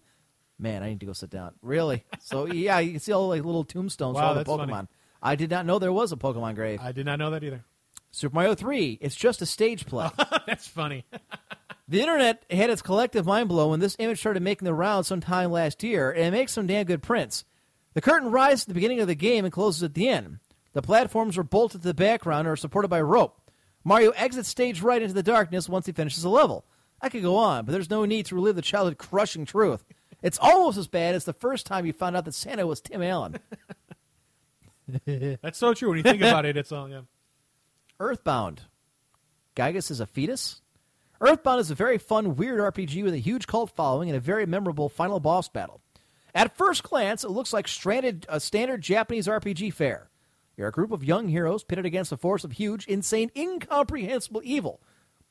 Man, 0.60 0.84
I 0.84 0.90
need 0.90 1.00
to 1.00 1.06
go 1.08 1.14
sit 1.14 1.30
down. 1.32 1.54
Really? 1.62 2.04
So 2.24 2.46
yeah, 2.46 2.78
you 2.80 2.92
can 2.92 3.00
see 3.00 3.12
all 3.12 3.30
like 3.30 3.44
little 3.44 3.64
tombstones 3.64 4.18
for 4.18 4.24
all 4.24 4.36
the 4.36 4.44
Pokemon. 4.46 4.70
funny. 4.70 4.88
I 5.22 5.36
did 5.36 5.50
not 5.50 5.66
know 5.66 5.80
there 5.80 5.92
was 5.92 6.12
a 6.12 6.16
Pokemon 6.18 6.56
grave. 6.56 6.80
I 6.82 6.92
did 6.92 7.06
not 7.06 7.20
know 7.20 7.32
that 7.32 7.44
either. 7.44 7.64
Super 8.12 8.36
Mario 8.36 8.56
3, 8.56 9.00
it's 9.02 9.16
just 9.16 9.42
a 9.42 9.46
stage 9.46 9.86
play. 9.86 10.10
That's 10.48 10.68
funny. 10.68 11.06
the 11.88 12.02
internet 12.02 12.44
had 12.50 12.70
its 12.70 12.82
collective 12.82 13.26
mind 13.26 13.48
blow 13.48 13.70
when 13.70 13.80
this 13.80 13.96
image 14.00 14.20
started 14.20 14.44
making 14.44 14.66
the 14.66 14.74
rounds 14.74 15.08
sometime 15.08 15.52
last 15.52 15.82
year, 15.82 16.12
and 16.12 16.26
it 16.26 16.32
makes 16.38 16.52
some 16.52 16.68
damn 16.68 16.86
good 16.86 17.02
prints. 17.02 17.46
The 17.94 18.02
curtain 18.02 18.32
rises 18.32 18.64
at 18.64 18.68
the 18.70 18.74
beginning 18.74 19.00
of 19.00 19.08
the 19.08 19.16
game 19.16 19.46
and 19.46 19.54
closes 19.54 19.84
at 19.84 19.94
the 19.94 20.08
end. 20.10 20.40
The 20.74 20.82
platforms 20.82 21.38
are 21.38 21.44
bolted 21.44 21.82
to 21.82 21.88
the 21.88 21.94
background 21.94 22.42
and 22.42 22.50
are 22.50 22.58
supported 22.58 22.88
by 22.88 23.02
rope. 23.02 23.38
Mario 23.84 24.12
exits 24.12 24.50
stage 24.50 24.82
right 24.82 25.02
into 25.02 25.14
the 25.14 25.24
darkness 25.24 25.68
once 25.68 25.86
he 25.86 25.92
finishes 25.92 26.24
a 26.24 26.30
level. 26.30 26.66
I 27.02 27.10
could 27.10 27.24
go 27.24 27.36
on, 27.36 27.66
but 27.66 27.72
there's 27.72 27.90
no 27.90 28.06
need 28.06 28.28
to 28.28 28.36
relive 28.36 28.56
the 28.56 28.62
childhood 28.62 28.98
crushing 28.98 29.46
truth. 29.46 29.84
It's 30.22 30.38
almost 30.40 30.78
as 30.78 30.88
bad 30.88 31.16
as 31.16 31.26
the 31.26 31.34
first 31.34 31.66
time 31.66 31.86
you 31.86 31.94
found 31.94 32.16
out 32.16 32.26
that 32.26 32.36
Santa 32.36 32.68
was 32.68 32.80
Tim 32.80 33.02
Allen. 33.02 33.40
That's 35.06 35.58
so 35.58 35.74
true. 35.74 35.90
When 35.90 35.98
you 35.98 36.04
think 36.04 36.22
about 36.22 36.46
it, 36.46 36.58
it's 36.58 36.72
all 36.72 36.88
yeah. 36.90 37.02
Earthbound. 38.02 38.62
Giygas 39.56 39.92
is 39.92 40.00
a 40.00 40.08
fetus? 40.08 40.62
Earthbound 41.22 41.60
is 41.60 41.70
a 41.70 41.76
very 41.76 42.00
fun, 42.00 42.36
weird 42.36 42.60
RPG 42.60 43.04
with 43.04 43.14
a 43.14 43.20
huge 43.20 43.46
cult 43.46 43.76
following 43.76 44.10
and 44.10 44.18
a 44.18 44.20
very 44.20 44.48
memorable 44.48 44.90
final 44.90 45.20
boss 45.20 45.48
battle. 45.48 45.82
At 46.34 46.58
first 46.58 46.82
glance, 46.82 47.24
it 47.24 47.30
looks 47.30 47.54
like 47.54 47.68
stranded, 47.68 48.26
a 48.28 48.40
standard 48.40 48.82
Japanese 48.82 49.28
RPG 49.28 49.74
fare. 49.74 50.10
You're 50.58 50.70
a 50.70 50.72
group 50.72 50.92
of 50.92 51.04
young 51.04 51.28
heroes 51.28 51.64
pitted 51.64 51.86
against 51.86 52.12
a 52.12 52.18
force 52.18 52.44
of 52.44 52.54
huge, 52.54 52.88
insane, 52.88 53.30
incomprehensible 53.36 54.42
evil 54.44 54.82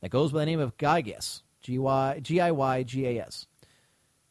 that 0.01 0.11
goes 0.11 0.31
by 0.31 0.41
the 0.41 0.47
name 0.47 0.61
of 0.61 0.77
Giygas. 0.77 1.43
G-Y- 1.63 2.21
G-I-Y-G-A-S. 2.23 3.47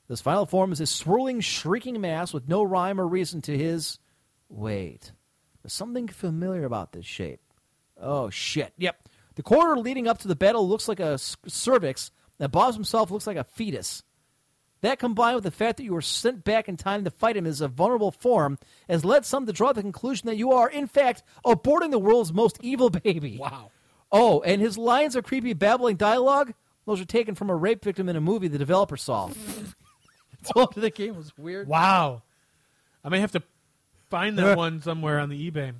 This 0.07 0.21
final 0.21 0.45
form 0.45 0.71
is 0.71 0.79
a 0.79 0.85
swirling, 0.87 1.41
shrieking 1.41 1.99
mass 1.99 2.33
with 2.33 2.47
no 2.47 2.63
rhyme 2.63 3.01
or 3.01 3.07
reason 3.07 3.41
to 3.41 3.57
his. 3.57 3.99
Wait. 4.47 5.11
There's 5.61 5.73
something 5.73 6.07
familiar 6.07 6.63
about 6.63 6.93
this 6.93 7.05
shape. 7.05 7.41
Oh, 8.01 8.29
shit. 8.29 8.73
Yep. 8.77 9.09
The 9.35 9.43
corridor 9.43 9.79
leading 9.79 10.07
up 10.07 10.19
to 10.19 10.27
the 10.27 10.35
battle 10.35 10.67
looks 10.67 10.87
like 10.87 10.99
a 10.99 11.17
cervix, 11.17 12.11
and 12.39 12.51
boss 12.51 12.75
himself 12.75 13.11
looks 13.11 13.27
like 13.27 13.37
a 13.37 13.43
fetus. 13.43 14.03
That 14.81 14.99
combined 14.99 15.35
with 15.35 15.43
the 15.43 15.51
fact 15.51 15.77
that 15.77 15.83
you 15.83 15.93
were 15.93 16.01
sent 16.01 16.43
back 16.45 16.69
in 16.69 16.77
time 16.77 17.03
to 17.03 17.09
fight 17.11 17.35
him 17.35 17.45
as 17.45 17.59
a 17.59 17.67
vulnerable 17.67 18.11
form 18.11 18.57
has 18.87 19.03
led 19.03 19.25
some 19.25 19.45
to 19.45 19.51
draw 19.51 19.73
the 19.73 19.81
conclusion 19.81 20.27
that 20.27 20.37
you 20.37 20.53
are, 20.53 20.69
in 20.69 20.87
fact, 20.87 21.23
aborting 21.45 21.91
the 21.91 21.99
world's 21.99 22.31
most 22.31 22.57
evil 22.61 22.89
baby. 23.03 23.37
Wow. 23.37 23.71
Oh, 24.11 24.41
and 24.41 24.61
his 24.61 24.77
lines 24.77 25.15
of 25.15 25.25
creepy 25.25 25.53
babbling 25.53 25.97
dialogue, 25.97 26.53
those 26.85 27.01
are 27.01 27.05
taken 27.05 27.35
from 27.35 27.49
a 27.49 27.55
rape 27.55 27.83
victim 27.83 28.07
in 28.07 28.15
a 28.15 28.21
movie 28.21 28.47
the 28.47 28.57
developer 28.57 28.97
saw. 28.97 29.29
Told 30.53 30.73
the 30.73 30.89
game 30.89 31.17
was 31.17 31.37
weird. 31.37 31.67
Wow. 31.67 32.23
I 33.03 33.09
may 33.09 33.19
have 33.19 33.33
to 33.33 33.43
find 34.09 34.39
that 34.39 34.57
one 34.57 34.81
somewhere 34.81 35.19
on 35.19 35.29
the 35.29 35.51
eBay. 35.51 35.73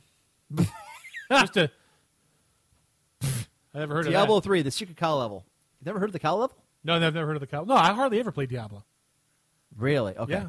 Just 1.31 1.53
to. 1.53 1.71
I 3.79 3.83
never 3.83 3.95
heard 3.95 4.07
Diablo 4.07 4.37
of 4.37 4.43
that. 4.43 4.49
3, 4.49 4.61
the 4.63 4.71
secret 4.71 4.97
cow 4.97 5.15
level. 5.15 5.45
You 5.79 5.85
never 5.85 5.99
heard 5.99 6.09
of 6.09 6.13
the 6.13 6.19
cow 6.19 6.35
level? 6.35 6.57
No, 6.83 6.95
I've 6.95 7.13
never 7.13 7.25
heard 7.25 7.37
of 7.37 7.41
the 7.41 7.47
cow. 7.47 7.63
No, 7.63 7.75
I 7.75 7.93
hardly 7.93 8.19
ever 8.19 8.31
played 8.31 8.49
Diablo. 8.49 8.83
Really? 9.77 10.17
Okay. 10.17 10.33
Yeah. 10.33 10.47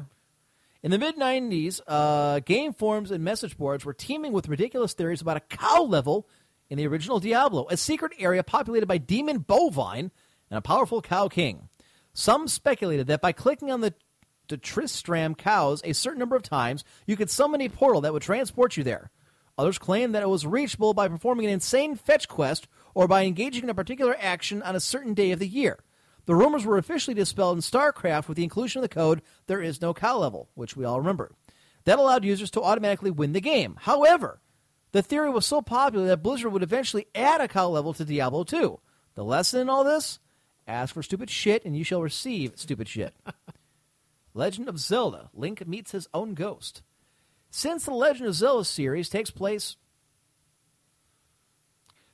In 0.83 0.91
the 0.91 0.97
mid 0.97 1.15
90s, 1.15 1.79
uh, 1.87 2.39
game 2.39 2.73
forums 2.73 3.09
and 3.09 3.23
message 3.23 3.57
boards 3.57 3.85
were 3.85 3.93
teeming 3.93 4.33
with 4.33 4.49
ridiculous 4.49 4.93
theories 4.93 5.21
about 5.21 5.37
a 5.37 5.41
cow 5.41 5.83
level 5.83 6.27
in 6.69 6.77
the 6.77 6.87
original 6.87 7.21
Diablo, 7.21 7.67
a 7.69 7.77
secret 7.77 8.11
area 8.19 8.43
populated 8.43 8.87
by 8.87 8.97
demon 8.97 9.39
bovine 9.39 10.11
and 10.49 10.57
a 10.57 10.61
powerful 10.61 11.01
cow 11.01 11.29
king. 11.29 11.69
Some 12.13 12.49
speculated 12.49 13.07
that 13.07 13.21
by 13.21 13.31
clicking 13.31 13.71
on 13.71 13.79
the, 13.79 13.93
the 14.49 14.57
Tristram 14.57 15.35
cows 15.35 15.81
a 15.85 15.93
certain 15.93 16.19
number 16.19 16.35
of 16.35 16.43
times, 16.43 16.83
you 17.05 17.15
could 17.15 17.29
summon 17.29 17.61
a 17.61 17.69
portal 17.69 18.01
that 18.01 18.11
would 18.11 18.23
transport 18.23 18.75
you 18.75 18.83
there. 18.83 19.11
Others 19.57 19.77
claimed 19.77 20.15
that 20.15 20.23
it 20.23 20.29
was 20.29 20.45
reachable 20.45 20.93
by 20.93 21.07
performing 21.07 21.45
an 21.45 21.51
insane 21.51 21.95
fetch 21.95 22.27
quest 22.27 22.67
or 22.93 23.07
by 23.07 23.23
engaging 23.23 23.63
in 23.63 23.69
a 23.69 23.75
particular 23.75 24.15
action 24.19 24.61
on 24.61 24.75
a 24.75 24.79
certain 24.79 25.13
day 25.13 25.31
of 25.31 25.39
the 25.39 25.47
year. 25.47 25.79
The 26.25 26.35
rumors 26.35 26.65
were 26.65 26.77
officially 26.77 27.13
dispelled 27.13 27.57
in 27.57 27.61
StarCraft 27.61 28.27
with 28.27 28.37
the 28.37 28.43
inclusion 28.43 28.79
of 28.79 28.89
the 28.89 28.93
code 28.93 29.21
There 29.47 29.61
is 29.61 29.81
no 29.81 29.93
cow 29.93 30.17
level, 30.17 30.49
which 30.53 30.75
we 30.75 30.85
all 30.85 30.99
remember. 30.99 31.31
That 31.85 31.99
allowed 31.99 32.23
users 32.23 32.51
to 32.51 32.61
automatically 32.61 33.11
win 33.11 33.33
the 33.33 33.41
game. 33.41 33.77
However, 33.81 34.39
the 34.91 35.01
theory 35.01 35.29
was 35.29 35.45
so 35.45 35.61
popular 35.61 36.07
that 36.07 36.21
Blizzard 36.21 36.51
would 36.51 36.63
eventually 36.63 37.07
add 37.15 37.41
a 37.41 37.47
cow 37.47 37.69
level 37.69 37.93
to 37.93 38.05
Diablo 38.05 38.43
2. 38.43 38.79
The 39.15 39.23
lesson 39.23 39.61
in 39.61 39.69
all 39.69 39.83
this? 39.83 40.19
Ask 40.67 40.93
for 40.93 41.03
stupid 41.03 41.29
shit 41.29 41.65
and 41.65 41.75
you 41.75 41.83
shall 41.83 42.01
receive 42.01 42.53
stupid 42.55 42.87
shit. 42.87 43.15
Legend 44.33 44.69
of 44.69 44.79
Zelda 44.79 45.29
Link 45.33 45.67
meets 45.67 45.91
his 45.91 46.07
own 46.13 46.33
ghost. 46.33 46.83
Since 47.49 47.85
the 47.85 47.93
Legend 47.93 48.27
of 48.27 48.35
Zelda 48.35 48.63
series 48.63 49.09
takes 49.09 49.31
place 49.31 49.75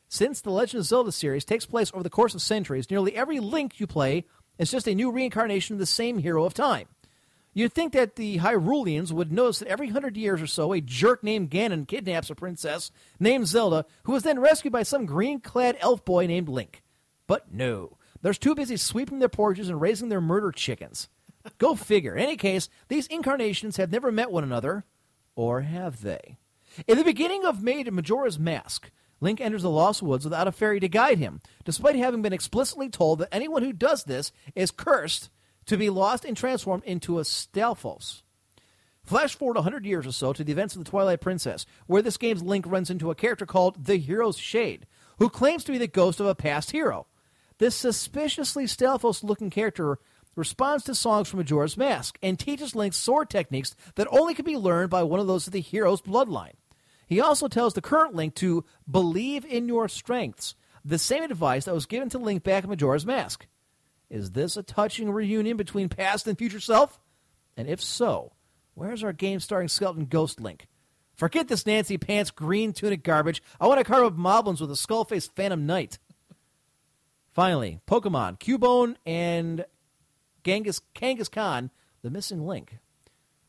since 0.10 0.42
the 0.42 0.52
Legend 0.52 0.80
of 0.80 0.86
Zelda 0.86 1.12
series 1.12 1.46
takes 1.46 1.66
place 1.66 1.92
over 1.94 2.04
the 2.04 2.10
course 2.10 2.34
of 2.34 2.42
centuries, 2.42 2.90
nearly 2.90 3.16
every 3.16 3.40
Link 3.40 3.80
you 3.80 3.88
play 3.88 4.26
is 4.58 4.72
just 4.72 4.88
a 4.88 4.96
new 4.96 5.12
reincarnation 5.12 5.76
of 5.76 5.80
the 5.80 5.86
same 5.86 6.18
hero 6.20 6.46
of 6.46 6.54
time. 6.54 6.88
You'd 7.54 7.74
think 7.74 7.94
that 7.94 8.18
the 8.18 8.38
Hyruleans 8.38 9.12
would 9.12 9.32
notice 9.32 9.60
that 9.60 9.68
every 9.68 9.90
hundred 9.90 10.16
years 10.16 10.42
or 10.42 10.48
so, 10.48 10.74
a 10.74 10.82
jerk 10.82 11.24
named 11.24 11.50
Ganon 11.50 11.88
kidnaps 11.88 12.30
a 12.30 12.36
princess 12.36 12.92
named 13.20 13.48
Zelda, 13.48 13.86
who 14.04 14.16
is 14.16 14.22
then 14.22 14.40
rescued 14.40 14.72
by 14.72 14.84
some 14.84 15.08
green 15.08 15.40
clad 15.40 15.76
elf 15.80 16.06
boy 16.06 16.28
named 16.28 16.50
Link. 16.50 16.84
But 17.26 17.52
no, 17.52 17.98
they're 18.22 18.34
too 18.34 18.54
busy 18.54 18.78
sweeping 18.78 19.20
their 19.20 19.28
porches 19.28 19.70
and 19.70 19.82
raising 19.82 20.10
their 20.10 20.22
murder 20.22 20.52
chickens. 20.52 21.10
Go 21.58 21.76
figure. 21.76 22.16
In 22.16 22.24
any 22.24 22.38
case, 22.38 22.70
these 22.90 23.08
incarnations 23.08 23.78
have 23.78 23.92
never 23.92 24.12
met 24.12 24.32
one 24.32 24.44
another, 24.44 24.86
or 25.36 25.62
have 25.62 26.02
they? 26.02 26.38
In 26.88 26.98
the 26.98 27.04
beginning 27.04 27.44
of 27.44 27.64
Majora's 27.64 28.38
Mask, 28.38 28.92
Link 29.20 29.42
enters 29.42 29.64
the 29.64 29.70
Lost 29.70 30.02
Woods 30.02 30.26
without 30.26 30.48
a 30.48 30.52
fairy 30.52 30.80
to 30.80 30.90
guide 30.90 31.18
him, 31.18 31.42
despite 31.66 31.96
having 31.96 32.22
been 32.22 32.34
explicitly 32.34 32.90
told 32.90 33.20
that 33.20 33.34
anyone 33.34 33.64
who 33.64 33.74
does 33.74 34.04
this 34.04 34.32
is 34.56 34.72
cursed 34.72 35.30
to 35.66 35.78
be 35.78 35.90
lost 35.90 36.24
and 36.24 36.38
transformed 36.38 36.84
into 36.84 37.20
a 37.20 37.24
Stalfos. 37.24 38.22
Flash 39.04 39.36
forward 39.36 39.56
100 39.56 39.86
years 39.86 40.06
or 40.06 40.12
so 40.12 40.34
to 40.34 40.44
the 40.44 40.52
events 40.52 40.76
of 40.76 40.84
the 40.84 40.90
Twilight 40.90 41.22
Princess, 41.22 41.66
where 41.88 42.02
this 42.02 42.18
game's 42.18 42.44
Link 42.44 42.66
runs 42.68 42.90
into 42.90 43.10
a 43.10 43.16
character 43.16 43.46
called 43.46 43.86
the 43.86 43.98
Hero's 43.98 44.38
Shade, 44.38 44.86
who 45.18 45.30
claims 45.30 45.64
to 45.64 45.72
be 45.72 45.78
the 45.78 45.88
ghost 45.88 46.20
of 46.20 46.26
a 46.26 46.36
past 46.36 46.72
hero. 46.72 47.08
This 47.58 47.76
suspiciously 47.76 48.66
Stalfos 48.66 49.24
looking 49.24 49.50
character 49.50 49.98
responds 50.36 50.84
to 50.84 50.94
songs 50.94 51.28
from 51.28 51.40
Majora's 51.40 51.78
Mask 51.78 52.20
and 52.22 52.38
teaches 52.38 52.76
Link 52.76 52.94
sword 52.94 53.30
techniques 53.30 53.76
that 53.96 54.08
only 54.12 54.34
can 54.34 54.46
be 54.46 54.58
learned 54.58 54.90
by 54.90 55.04
one 55.04 55.20
of 55.20 55.28
those 55.28 55.48
of 55.48 55.54
the 55.54 55.62
hero's 55.62 56.02
bloodline. 56.02 56.54
He 57.08 57.22
also 57.22 57.48
tells 57.48 57.74
the 57.74 57.82
current 57.82 58.14
Link 58.14 58.36
to 58.36 58.66
believe 58.90 59.46
in 59.46 59.68
your 59.68 59.88
strengths, 59.88 60.56
the 60.84 61.00
same 61.00 61.24
advice 61.24 61.66
that 61.66 61.74
was 61.74 61.86
given 61.86 62.10
to 62.10 62.20
Link 62.20 62.44
back 62.44 62.66
in 62.66 62.70
Majora's 62.70 63.06
Mask. 63.06 63.48
Is 64.10 64.32
this 64.32 64.58
a 64.58 64.64
touching 64.64 65.10
reunion 65.10 65.58
between 65.58 65.90
past 65.90 66.28
and 66.28 66.38
future 66.38 66.60
self? 66.60 67.00
And 67.56 67.68
if 67.68 67.82
so, 67.82 68.34
where's 68.74 69.04
our 69.04 69.14
game 69.14 69.40
starring 69.40 69.70
skeleton 69.70 70.06
Ghost 70.06 70.40
Link? 70.40 70.68
Forget 71.16 71.48
this 71.48 71.66
Nancy 71.66 71.98
Pants 71.98 72.30
green 72.30 72.74
tunic 72.74 73.04
garbage. 73.04 73.42
I 73.60 73.68
want 73.68 73.80
to 73.80 73.84
carve 73.84 74.06
up 74.06 74.18
moblins 74.18 74.62
with 74.62 74.70
a 74.70 74.76
skull 74.76 75.04
faced 75.04 75.36
Phantom 75.36 75.66
Knight. 75.66 75.98
Finally, 77.32 77.80
Pokemon, 77.88 78.40
Cubone, 78.40 78.96
and 79.06 79.66
Genghis, 80.44 80.82
Kangaskhan, 80.94 81.70
the 82.04 82.10
missing 82.10 82.46
link. 82.46 82.78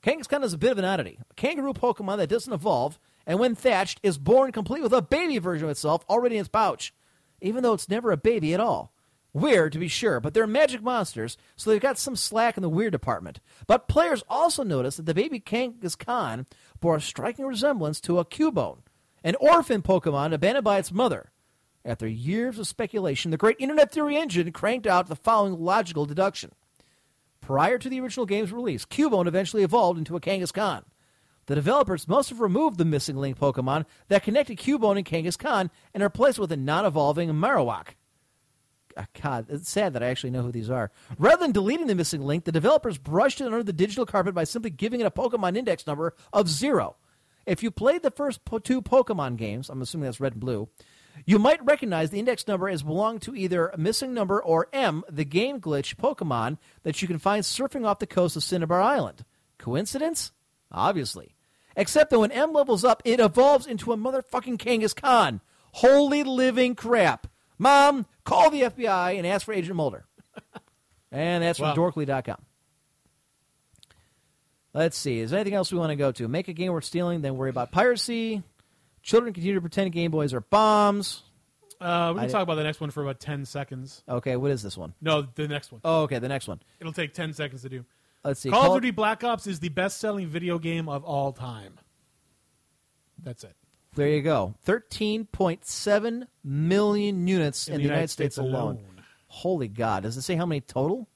Kangaskhan 0.02 0.44
is 0.44 0.52
a 0.52 0.59
bit 0.59 0.72
of 0.72 0.78
an 0.78 0.85
oddity. 0.85 1.18
A 1.30 1.35
kangaroo 1.35 1.74
Pokemon 1.74 2.18
that 2.18 2.28
doesn't 2.28 2.52
evolve, 2.52 2.98
and 3.29 3.39
when 3.39 3.55
thatched, 3.55 4.01
is 4.03 4.17
born 4.19 4.51
complete 4.51 4.83
with 4.83 4.93
a 4.93 5.03
baby 5.03 5.39
version 5.39 5.67
of 5.67 5.71
itself 5.71 6.05
already 6.09 6.37
in 6.37 6.41
its 6.41 6.49
pouch, 6.49 6.95
even 7.43 7.63
though 7.63 7.75
it's 7.75 7.89
never 7.89 8.11
a 8.11 8.17
baby 8.17 8.55
at 8.55 8.61
all. 8.61 8.95
Weird, 9.35 9.75
to 9.75 9.79
be 9.79 9.87
sure, 9.87 10.19
but 10.19 10.33
they're 10.33 10.47
magic 10.47 10.83
monsters, 10.83 11.37
so 11.55 11.71
they've 11.71 11.79
got 11.81 11.99
some 11.99 12.17
slack 12.17 12.57
in 12.57 12.63
the 12.63 12.69
weird 12.71 12.93
department. 12.93 13.41
But 13.67 13.87
players 13.87 14.25
also 14.31 14.65
notice 14.65 14.97
that 14.97 15.05
the 15.05 15.15
baby 15.15 15.39
Kangaskhan 15.39 16.47
bore 16.81 16.97
a 16.97 17.01
striking 17.01 17.45
resemblance 17.45 18.01
to 18.01 18.19
a 18.19 18.25
Cubone, 18.25 18.79
an 19.23 19.37
orphan 19.39 19.83
Pokemon 19.83 20.33
abandoned 20.33 20.65
by 20.65 20.79
its 20.79 20.91
mother. 20.91 21.31
After 21.85 22.09
years 22.09 22.59
of 22.59 22.67
speculation, 22.67 23.31
the 23.31 23.37
great 23.37 23.57
Internet 23.61 23.93
Theory 23.93 24.17
Engine 24.17 24.51
cranked 24.53 24.87
out 24.87 25.07
the 25.07 25.15
following 25.15 25.61
logical 25.61 26.07
deduction. 26.07 26.53
Prior 27.43 27.79
to 27.79 27.89
the 27.91 28.01
original 28.01 28.27
game's 28.27 28.53
release, 28.53 28.87
Cubone 28.87 29.27
eventually 29.27 29.63
evolved 29.63 29.99
into 29.99 30.17
a 30.17 30.21
Kangaskhan. 30.21 30.85
The 31.49 31.55
developers 31.55 32.07
must 32.07 32.29
have 32.29 32.41
removed 32.41 32.77
the 32.77 32.85
missing 32.85 33.16
link 33.16 33.39
Pokemon 33.39 33.87
that 34.09 34.23
connected 34.23 34.59
Cubone 34.59 34.99
and 34.99 35.07
Kangaskhan 35.07 35.70
and 35.95 36.03
replaced 36.03 36.39
with 36.39 36.53
a 36.53 36.59
non-evolving 36.59 37.31
Marowak. 37.31 37.95
Ah, 38.99 39.07
God, 39.23 39.47
it's 39.49 39.70
sad 39.70 39.95
that 39.95 40.03
I 40.03 40.09
actually 40.09 40.29
know 40.29 40.43
who 40.43 40.53
these 40.53 40.69
are. 40.69 40.91
Rather 41.16 41.41
than 41.41 41.53
deleting 41.53 41.87
the 41.87 41.95
missing 41.95 42.20
link, 42.20 42.45
the 42.45 42.53
developers 42.53 42.99
brushed 42.99 43.41
it 43.41 43.47
under 43.47 43.62
the 43.62 43.73
digital 43.73 44.05
carpet 44.05 44.35
by 44.35 44.45
simply 44.45 44.69
giving 44.69 45.01
it 45.01 45.07
a 45.07 45.11
Pokemon 45.11 45.57
index 45.57 45.87
number 45.87 46.15
of 46.35 46.51
zero. 46.51 46.97
If 47.47 47.62
you 47.62 47.70
played 47.70 48.03
the 48.03 48.11
first 48.11 48.45
po- 48.45 48.59
two 48.59 48.83
Pokemon 48.83 49.39
games, 49.39 49.70
I'm 49.70 49.81
assuming 49.81 50.05
that's 50.05 50.20
red 50.20 50.33
and 50.33 50.43
blue, 50.43 50.69
you 51.25 51.39
might 51.39 51.65
recognize 51.65 52.11
the 52.11 52.19
index 52.19 52.47
number 52.47 52.69
as 52.69 52.83
belonging 52.83 53.20
to 53.20 53.35
either 53.35 53.69
a 53.69 53.79
missing 53.79 54.12
number 54.12 54.43
or 54.43 54.69
M, 54.75 55.03
the 55.09 55.25
game 55.25 55.62
glitch 55.62 55.97
Pokemon 55.97 56.59
that 56.83 57.01
you 57.01 57.09
can 57.09 57.19
find 57.19 57.43
surfing 57.43 57.87
off 57.87 58.01
the 58.01 58.07
coast 58.07 58.37
of 58.37 58.45
Cinnabar 58.45 58.83
Island. 58.83 59.25
Coincidence? 59.57 60.33
Obviously. 60.70 61.37
Except 61.79 62.11
that 62.11 62.19
when 62.19 62.31
M 62.33 62.53
levels 62.53 62.85
up, 62.85 63.01
it 63.07 63.21
evolves 63.21 63.67
into 63.67 63.93
a 63.93 63.97
motherfucking 63.97 64.59
Kangaskhan. 64.59 65.41
Holy 65.73 66.23
living 66.25 66.75
crap. 66.75 67.27
Mom, 67.57 68.05
call 68.25 68.51
the 68.51 68.63
FBI 68.63 69.17
and 69.17 69.27
ask 69.27 69.47
for 69.47 69.55
Agent 69.55 69.77
Mulder. 69.77 70.05
and 71.13 71.43
that's 71.43 71.59
from 71.61 71.69
Wow. 71.69 71.75
dorkly.com. 71.91 72.39
Let's 74.75 74.99
see. 74.99 75.21
Is 75.21 75.31
there 75.31 75.41
anything 75.41 75.55
else 75.55 75.73
we 75.73 75.79
want 75.79 75.91
to 75.91 75.97
go 75.97 76.13
to? 76.13 76.29
Make 76.29 76.49
a 76.49 76.53
game 76.53 76.73
worth 76.73 76.85
stealing, 76.85 77.23
then 77.23 77.37
worry 77.37 77.51
about 77.51 77.73
piracy. 77.73 78.43
Children 79.03 79.33
continue 79.33 79.55
to 79.55 79.61
pretend 79.61 79.93
Game 79.93 80.11
Boys 80.11 80.35
are 80.35 80.41
bombs. 80.41 81.23
Uh, 81.81 82.13
we 82.15 82.19
I 82.21 82.23
can 82.23 82.29
di- 82.29 82.33
talk 82.33 82.43
about 82.43 82.57
the 82.57 82.65
next 82.65 82.81
one 82.81 82.91
for 82.91 83.03
about 83.03 83.21
10 83.21 83.45
seconds. 83.45 84.03
Okay, 84.09 84.37
what 84.37 84.51
is 84.51 84.63
this 84.63 84.77
one? 84.77 84.95
No, 85.01 85.23
the 85.35 85.49
next 85.49 85.71
one. 85.73 85.81
Oh, 85.85 86.03
okay, 86.03 86.19
the 86.19 86.29
next 86.29 86.49
one. 86.49 86.61
It'll 86.81 86.93
take 86.93 87.15
10 87.15 87.33
seconds 87.35 87.63
to 87.63 87.69
do. 87.69 87.85
Let's 88.29 88.41
see. 88.41 88.51
Call, 88.51 88.63
Call- 88.63 88.77
of 88.77 88.83
Duty 88.83 88.91
Black 88.91 89.25
Ops 89.25 89.47
is 89.47 89.59
the 89.59 89.71
best 89.71 89.99
selling 89.99 90.27
video 90.27 90.59
game 90.59 90.87
of 90.87 91.03
all 91.03 91.33
time. 91.33 91.79
That's 93.23 93.43
it. 93.43 93.57
There 93.95 94.07
you 94.07 94.21
go. 94.21 94.55
13.7 94.67 96.27
million 96.45 97.27
units 97.27 97.69
in, 97.69 97.79
the 97.79 97.85
United, 97.85 98.09
States, 98.09 98.37
alone. 98.37 98.53
alone. 98.53 99.03
Holy 99.29 99.67
God. 99.67 100.03
Does 100.03 100.19
it 100.19 100.23
say 100.23 100.37
how 100.37 100.45
many 100.45 100.61
total? 100.61 101.09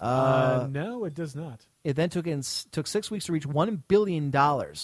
Uh, 0.00 0.66
no, 0.68 1.04
it 1.04 1.14
does 1.14 1.36
not. 1.36 1.64
It 1.84 1.94
then 1.94 2.10
took 2.10 2.26
in, 2.26 2.42
took 2.72 2.88
six 2.88 3.12
weeks 3.12 3.26
to 3.26 3.32
reach 3.32 3.46
$1 3.46 3.82
billion. 3.86 4.32
Wow. 4.32 4.74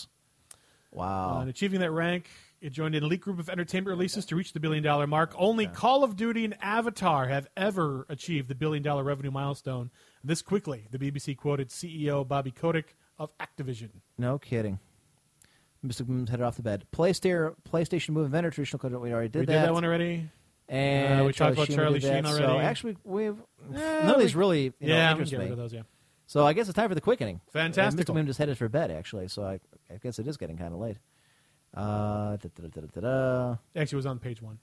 Uh, 0.97 1.41
and 1.41 1.51
achieving 1.51 1.81
that 1.81 1.91
rank, 1.91 2.31
it 2.61 2.71
joined 2.71 2.95
an 2.95 3.03
elite 3.03 3.23
group 3.23 3.41
of 3.41 3.51
entertainment 3.51 3.89
releases 3.89 4.25
to 4.27 4.37
reach 4.37 4.53
the 4.53 4.61
billion 4.61 4.85
dollar 4.85 5.09
mark. 5.09 5.35
Only 5.37 5.67
Call 5.67 6.05
of 6.05 6.15
Duty 6.15 6.45
and 6.45 6.57
Avatar 6.63 7.27
have 7.27 7.49
ever 7.57 8.07
achieved 8.09 8.49
the 8.49 8.55
billion 8.55 8.85
dollar 8.85 9.03
revenue 9.03 9.33
milestone 9.33 9.91
this 10.25 10.43
quickly. 10.43 10.87
The 10.91 10.99
BBC 10.99 11.37
quoted 11.37 11.69
CEO 11.69 12.27
Bobby 12.27 12.51
Kotick 12.51 12.97
of 13.19 13.33
Activision. 13.39 13.91
No 14.19 14.39
kidding. 14.39 14.79
Mr. 15.85 16.07
Boom's 16.07 16.29
headed 16.31 16.45
off 16.45 16.57
the 16.57 16.63
bed. 16.63 16.85
PlayStation, 16.93 17.55
PlayStation 17.71 18.11
Move 18.11 18.27
Inventor, 18.27 18.51
traditional 18.51 18.79
code. 18.79 18.93
We 19.01 19.13
already 19.13 19.29
did 19.31 19.41
we 19.41 19.47
that. 19.47 19.53
did 19.53 19.63
that 19.69 19.73
one 19.73 19.85
already. 19.85 20.29
And 20.69 21.23
Uh, 21.23 21.25
we 21.25 21.33
talked 21.33 21.55
about 21.55 21.69
Charlie. 21.69 22.01
Sheen 22.01 22.27
already. 22.27 22.45
So 22.45 22.59
actually, 22.59 22.97
we've 23.05 23.37
Eh, 23.75 23.77
none 24.05 24.15
of 24.15 24.21
these 24.21 24.37
really 24.37 24.73
you 24.79 24.89
know, 24.89 24.95
yeah, 24.95 25.11
interest 25.11 25.33
me. 25.33 25.49
of 25.49 25.57
those, 25.57 25.73
yeah. 25.73 25.83
So 26.27 26.47
I 26.47 26.53
guess 26.53 26.69
it's 26.69 26.77
time 26.77 26.89
for 26.89 26.95
the 26.95 27.01
quickening. 27.01 27.41
And 27.55 27.75
Fantastical. 27.75 28.15
Mr. 28.15 28.17
Moon 28.17 28.27
just 28.27 28.39
headed 28.39 28.57
for 28.57 28.69
bed, 28.69 28.91
actually. 28.91 29.27
So 29.29 29.43
I, 29.43 29.59
I 29.93 29.97
guess 30.03 30.19
it 30.19 30.29
is 30.29 30.37
getting 30.37 30.57
kind 30.59 30.73
of 30.73 30.79
late. 30.81 30.99
Uh. 31.75 32.37
Actually, 32.37 33.57
it 33.75 33.95
was 33.95 34.07
on 34.07 34.19
page 34.19 34.41
one. 34.43 34.59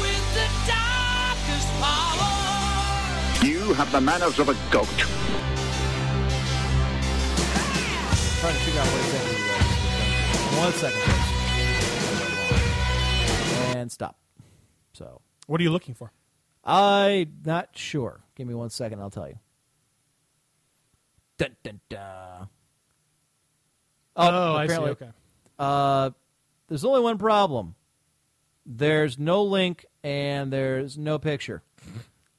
With 0.00 0.26
the 0.32 0.48
darkest 0.66 1.68
power. 1.80 2.32
You 3.44 3.74
have 3.74 3.90
the 3.92 4.00
manners 4.00 4.38
of 4.38 4.48
a 4.48 4.54
goat. 4.70 4.88
trying 8.40 8.54
to 8.54 8.60
figure 8.60 8.80
out 8.80 8.86
what 8.86 9.00
exactly 9.04 9.36
you 9.36 9.44
guys 9.46 9.68
One 10.58 10.72
second, 10.72 11.02
please. 11.02 11.28
And 13.76 13.92
stop. 13.92 14.16
So. 14.94 15.20
What 15.50 15.60
are 15.60 15.64
you 15.64 15.72
looking 15.72 15.94
for? 15.94 16.12
I'm 16.62 17.40
not 17.44 17.70
sure. 17.72 18.20
Give 18.36 18.46
me 18.46 18.54
one 18.54 18.70
second, 18.70 19.00
I'll 19.00 19.10
tell 19.10 19.26
you. 19.26 19.40
Dun, 21.38 21.56
dun, 21.64 21.80
dun. 21.88 22.48
Oh, 24.14 24.54
I 24.54 24.68
see, 24.68 24.76
okay. 24.76 25.08
Uh, 25.58 26.10
there's 26.68 26.84
only 26.84 27.00
one 27.00 27.18
problem. 27.18 27.74
There's 28.64 29.18
no 29.18 29.42
link 29.42 29.86
and 30.04 30.52
there's 30.52 30.96
no 30.96 31.18
picture. 31.18 31.64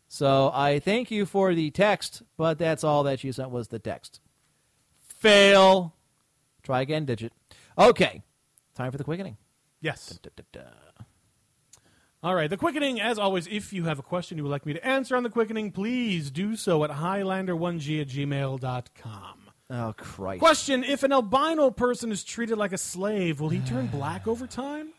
So 0.08 0.50
I 0.54 0.80
thank 0.80 1.12
you 1.12 1.26
for 1.26 1.54
the 1.54 1.70
text, 1.70 2.22
but 2.38 2.60
that's 2.60 2.86
all 2.86 3.04
that 3.04 3.26
you 3.26 3.34
sent 3.34 3.50
was 3.50 3.68
the 3.68 3.80
text. 3.80 4.22
Fail. 5.18 5.94
Try 6.64 6.80
again, 6.80 7.04
digit. 7.04 7.34
Okay. 7.78 8.24
Time 8.74 8.90
for 8.90 8.98
the 8.98 9.04
quickening. 9.04 9.36
Yes. 9.82 10.18
All 12.24 12.36
right, 12.36 12.50
the 12.50 12.58
quickening, 12.58 13.02
as 13.02 13.18
always, 13.18 13.48
if 13.48 13.74
you 13.74 13.86
have 13.86 13.98
a 13.98 14.04
question 14.04 14.38
you 14.38 14.44
would 14.44 14.52
like 14.52 14.66
me 14.66 14.74
to 14.74 14.86
answer 14.86 15.16
on 15.16 15.24
the 15.24 15.30
quickening, 15.30 15.72
please 15.72 16.30
do 16.30 16.56
so 16.56 16.84
at 16.84 16.92
highlander1g 16.92 18.02
at 18.02 18.08
gmail.com. 18.08 19.38
Oh, 19.72 19.94
Christ. 19.98 20.40
Question 20.40 20.84
If 20.84 21.02
an 21.02 21.14
albino 21.14 21.72
person 21.72 22.12
is 22.12 22.24
treated 22.24 22.58
like 22.58 22.74
a 22.74 22.78
slave, 22.78 23.40
will 23.40 23.50
he 23.50 23.60
turn 23.60 23.88
black 23.92 24.28
over 24.28 24.46
time? 24.46 24.90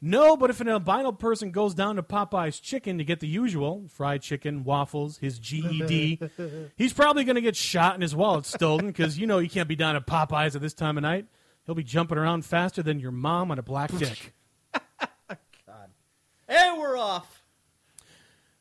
No, 0.00 0.36
but 0.38 0.48
if 0.48 0.60
an 0.60 0.68
albino 0.68 1.12
person 1.12 1.50
goes 1.50 1.74
down 1.74 1.96
to 1.96 2.02
Popeye's 2.02 2.60
Chicken 2.60 2.96
to 2.96 3.04
get 3.04 3.20
the 3.20 3.26
usual 3.28 3.84
fried 3.88 4.22
chicken, 4.22 4.62
waffles, 4.64 5.18
his 5.18 5.38
GED, 5.38 6.20
he's 6.76 6.92
probably 6.92 7.24
going 7.24 7.34
to 7.36 7.40
get 7.42 7.56
shot 7.56 7.94
and 7.94 8.02
his 8.02 8.14
wallet 8.14 8.46
stolen 8.46 8.86
because 8.86 9.18
you 9.18 9.26
know 9.26 9.38
you 9.38 9.50
can't 9.50 9.68
be 9.68 9.76
down 9.76 9.96
at 9.96 10.06
Popeye's 10.06 10.56
at 10.56 10.62
this 10.62 10.74
time 10.74 10.96
of 10.96 11.02
night. 11.02 11.26
He'll 11.64 11.74
be 11.74 11.82
jumping 11.82 12.16
around 12.16 12.44
faster 12.44 12.82
than 12.82 13.00
your 13.00 13.10
mom 13.10 13.50
on 13.50 13.58
a 13.58 13.62
black 13.62 13.90
dick. 13.98 14.32
And 16.48 16.78
we're 16.78 16.96
off. 16.96 17.42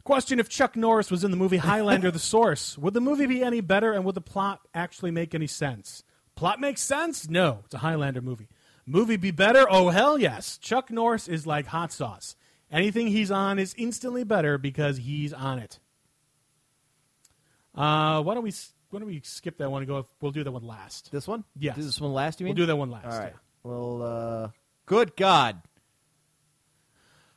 Question 0.04 0.40
If 0.40 0.50
Chuck 0.50 0.76
Norris 0.76 1.10
was 1.10 1.24
in 1.24 1.32
the 1.32 1.38
movie 1.38 1.58
Highlander 1.58 2.12
the 2.12 2.20
Source, 2.20 2.78
would 2.78 2.94
the 2.94 3.02
movie 3.02 3.26
be 3.26 3.44
any 3.44 3.62
better 3.62 3.92
and 3.92 4.06
would 4.06 4.16
the 4.16 4.22
plot 4.22 4.62
actually 4.74 5.12
make 5.12 5.34
any 5.34 5.48
sense? 5.48 6.04
Plot 6.36 6.60
makes 6.60 6.82
sense? 6.82 7.28
No, 7.30 7.62
it's 7.66 7.74
a 7.74 7.80
Highlander 7.80 8.22
movie. 8.22 8.48
Movie 8.86 9.18
be 9.18 9.32
better? 9.32 9.66
Oh, 9.68 9.90
hell 9.90 10.18
yes. 10.20 10.60
Chuck 10.60 10.92
Norris 10.92 11.28
is 11.28 11.48
like 11.48 11.66
hot 11.66 11.92
sauce. 11.92 12.36
Anything 12.72 13.08
he's 13.08 13.32
on 13.32 13.58
is 13.58 13.74
instantly 13.78 14.24
better 14.24 14.58
because 14.58 14.98
he's 14.98 15.34
on 15.34 15.60
it. 15.60 15.80
Uh, 17.74 18.22
why 18.22 18.36
don't 18.36 18.44
we 18.44 18.54
why 18.90 19.00
don't 19.00 19.08
we 19.08 19.22
skip 19.24 19.58
that 19.58 19.72
one 19.72 19.82
and 19.82 19.88
go? 19.88 20.06
We'll 20.22 20.32
do 20.32 20.44
that 20.44 20.52
one 20.52 20.64
last. 20.66 21.12
This 21.12 21.28
one? 21.28 21.44
Yes. 21.58 21.76
Do 21.76 21.84
this 21.84 22.00
one 22.00 22.14
last, 22.14 22.40
you 22.40 22.46
mean? 22.46 22.52
We'll 22.56 22.64
do 22.64 22.68
that 22.68 22.76
one 22.76 22.92
last. 22.92 23.06
All 23.06 23.20
right. 23.20 23.34
yeah. 23.34 23.40
Well, 23.64 24.02
uh, 24.04 24.50
good 24.86 25.16
God. 25.16 25.62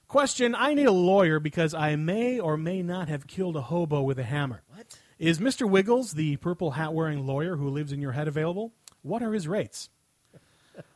Question 0.09 0.55
I 0.55 0.73
need 0.73 0.87
a 0.87 0.93
lawyer 0.93 1.39
because 1.39 1.75
I 1.75 1.95
may 1.95 2.41
or 2.41 2.57
may 2.57 2.83
not 2.83 3.09
have 3.09 3.27
killed 3.27 3.57
a 3.57 3.61
hobo 3.61 4.01
with 4.01 4.19
a 4.19 4.25
hammer. 4.25 4.63
What? 4.75 4.99
Is 5.19 5.39
Mr. 5.39 5.69
Wiggles, 5.69 6.13
the 6.13 6.37
purple 6.37 6.73
hat 6.73 6.95
wearing 6.95 7.27
lawyer 7.27 7.57
who 7.57 7.69
lives 7.69 7.93
in 7.93 8.01
your 8.01 8.13
head, 8.13 8.27
available? 8.27 8.73
What 9.03 9.23
are 9.23 9.35
his 9.35 9.47
rates? 9.47 9.91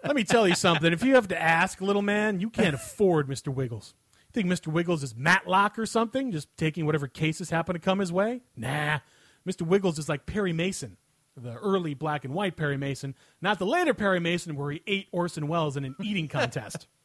Let 0.02 0.16
me 0.16 0.24
tell 0.24 0.48
you 0.48 0.54
something. 0.54 0.94
If 0.94 1.04
you 1.04 1.16
have 1.16 1.28
to 1.28 1.40
ask, 1.40 1.82
little 1.82 2.00
man, 2.00 2.40
you 2.40 2.48
can't 2.48 2.74
afford 2.74 3.28
Mr. 3.28 3.52
Wiggles. 3.52 3.92
You 4.14 4.42
think 4.42 4.48
Mr. 4.48 4.68
Wiggles 4.68 5.02
is 5.02 5.14
Matlock 5.14 5.78
or 5.78 5.84
something, 5.84 6.32
just 6.32 6.48
taking 6.56 6.86
whatever 6.86 7.06
cases 7.06 7.50
happen 7.50 7.74
to 7.74 7.80
come 7.80 7.98
his 7.98 8.12
way? 8.12 8.40
Nah. 8.56 9.00
Mr. 9.46 9.62
Wiggles 9.62 9.98
is 9.98 10.08
like 10.08 10.24
Perry 10.24 10.54
Mason, 10.54 10.96
the 11.36 11.54
early 11.56 11.92
black 11.92 12.24
and 12.24 12.32
white 12.32 12.56
Perry 12.56 12.78
Mason, 12.78 13.14
not 13.42 13.58
the 13.58 13.66
later 13.66 13.92
Perry 13.92 14.20
Mason 14.20 14.56
where 14.56 14.70
he 14.70 14.82
ate 14.86 15.08
Orson 15.12 15.48
Welles 15.48 15.76
in 15.76 15.84
an 15.84 15.96
eating 16.02 16.28
contest. 16.28 16.86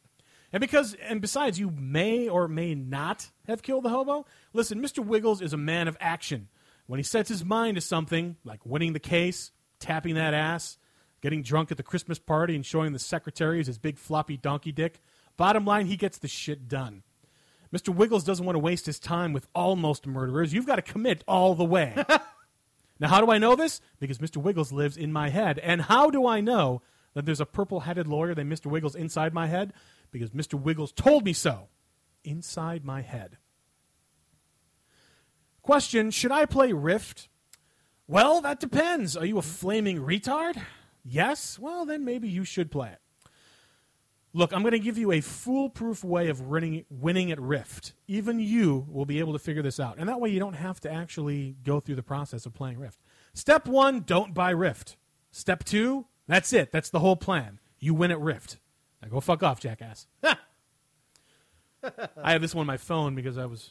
And 0.52 0.60
because, 0.60 0.94
and 0.94 1.20
besides, 1.20 1.58
you 1.58 1.70
may 1.70 2.28
or 2.28 2.48
may 2.48 2.74
not 2.74 3.28
have 3.46 3.62
killed 3.62 3.84
the 3.84 3.90
hobo. 3.90 4.24
Listen, 4.52 4.80
Mr. 4.80 5.04
Wiggles 5.04 5.42
is 5.42 5.52
a 5.52 5.58
man 5.58 5.88
of 5.88 5.96
action. 6.00 6.48
When 6.86 6.98
he 6.98 7.04
sets 7.04 7.28
his 7.28 7.44
mind 7.44 7.74
to 7.74 7.82
something, 7.82 8.36
like 8.44 8.64
winning 8.64 8.94
the 8.94 9.00
case, 9.00 9.52
tapping 9.78 10.14
that 10.14 10.32
ass, 10.32 10.78
getting 11.20 11.42
drunk 11.42 11.70
at 11.70 11.76
the 11.76 11.82
Christmas 11.82 12.18
party, 12.18 12.54
and 12.54 12.64
showing 12.64 12.92
the 12.92 12.98
secretaries 12.98 13.66
his 13.66 13.76
big 13.76 13.98
floppy 13.98 14.38
donkey 14.38 14.72
dick, 14.72 15.00
bottom 15.36 15.66
line, 15.66 15.86
he 15.86 15.96
gets 15.96 16.18
the 16.18 16.28
shit 16.28 16.66
done. 16.66 17.02
Mr. 17.74 17.94
Wiggles 17.94 18.24
doesn't 18.24 18.46
want 18.46 18.54
to 18.54 18.60
waste 18.60 18.86
his 18.86 18.98
time 18.98 19.34
with 19.34 19.46
almost 19.54 20.06
murderers. 20.06 20.54
You've 20.54 20.66
got 20.66 20.76
to 20.76 20.82
commit 20.82 21.22
all 21.28 21.54
the 21.54 21.64
way. 21.64 21.94
now, 22.98 23.08
how 23.08 23.20
do 23.20 23.30
I 23.30 23.36
know 23.36 23.54
this? 23.54 23.82
Because 24.00 24.18
Mr. 24.18 24.38
Wiggles 24.38 24.72
lives 24.72 24.96
in 24.96 25.12
my 25.12 25.28
head. 25.28 25.58
And 25.58 25.82
how 25.82 26.08
do 26.08 26.26
I 26.26 26.40
know 26.40 26.80
that 27.12 27.26
there's 27.26 27.40
a 27.40 27.46
purple 27.46 27.80
headed 27.80 28.06
lawyer 28.06 28.34
named 28.34 28.50
Mr. 28.50 28.66
Wiggles 28.66 28.94
inside 28.94 29.34
my 29.34 29.46
head? 29.48 29.74
Because 30.10 30.30
Mr. 30.30 30.60
Wiggles 30.60 30.92
told 30.92 31.24
me 31.24 31.32
so. 31.32 31.68
Inside 32.24 32.84
my 32.84 33.02
head. 33.02 33.38
Question 35.62 36.10
Should 36.10 36.32
I 36.32 36.46
play 36.46 36.72
Rift? 36.72 37.28
Well, 38.06 38.40
that 38.40 38.58
depends. 38.58 39.16
Are 39.16 39.26
you 39.26 39.38
a 39.38 39.42
flaming 39.42 40.00
retard? 40.00 40.60
Yes? 41.04 41.58
Well, 41.58 41.84
then 41.84 42.04
maybe 42.04 42.28
you 42.28 42.44
should 42.44 42.70
play 42.70 42.88
it. 42.88 43.00
Look, 44.34 44.52
I'm 44.52 44.62
going 44.62 44.72
to 44.72 44.78
give 44.78 44.98
you 44.98 45.12
a 45.12 45.20
foolproof 45.20 46.04
way 46.04 46.28
of 46.28 46.42
winning, 46.42 46.84
winning 46.90 47.32
at 47.32 47.40
Rift. 47.40 47.94
Even 48.06 48.40
you 48.40 48.86
will 48.90 49.06
be 49.06 49.20
able 49.20 49.32
to 49.32 49.38
figure 49.38 49.62
this 49.62 49.80
out. 49.80 49.96
And 49.98 50.08
that 50.08 50.20
way 50.20 50.30
you 50.30 50.38
don't 50.38 50.54
have 50.54 50.80
to 50.80 50.92
actually 50.92 51.56
go 51.64 51.80
through 51.80 51.96
the 51.96 52.02
process 52.02 52.46
of 52.46 52.54
playing 52.54 52.78
Rift. 52.78 53.00
Step 53.32 53.66
one, 53.66 54.00
don't 54.00 54.34
buy 54.34 54.50
Rift. 54.50 54.96
Step 55.30 55.64
two, 55.64 56.06
that's 56.26 56.52
it. 56.52 56.72
That's 56.72 56.90
the 56.90 57.00
whole 57.00 57.16
plan. 57.16 57.58
You 57.78 57.94
win 57.94 58.10
at 58.10 58.20
Rift. 58.20 58.58
Now 59.02 59.08
go 59.08 59.20
fuck 59.20 59.42
off, 59.42 59.60
jackass. 59.60 60.06
I 61.82 62.32
have 62.32 62.40
this 62.40 62.54
one 62.54 62.62
on 62.62 62.66
my 62.66 62.76
phone 62.76 63.14
because 63.14 63.38
I 63.38 63.46
was 63.46 63.70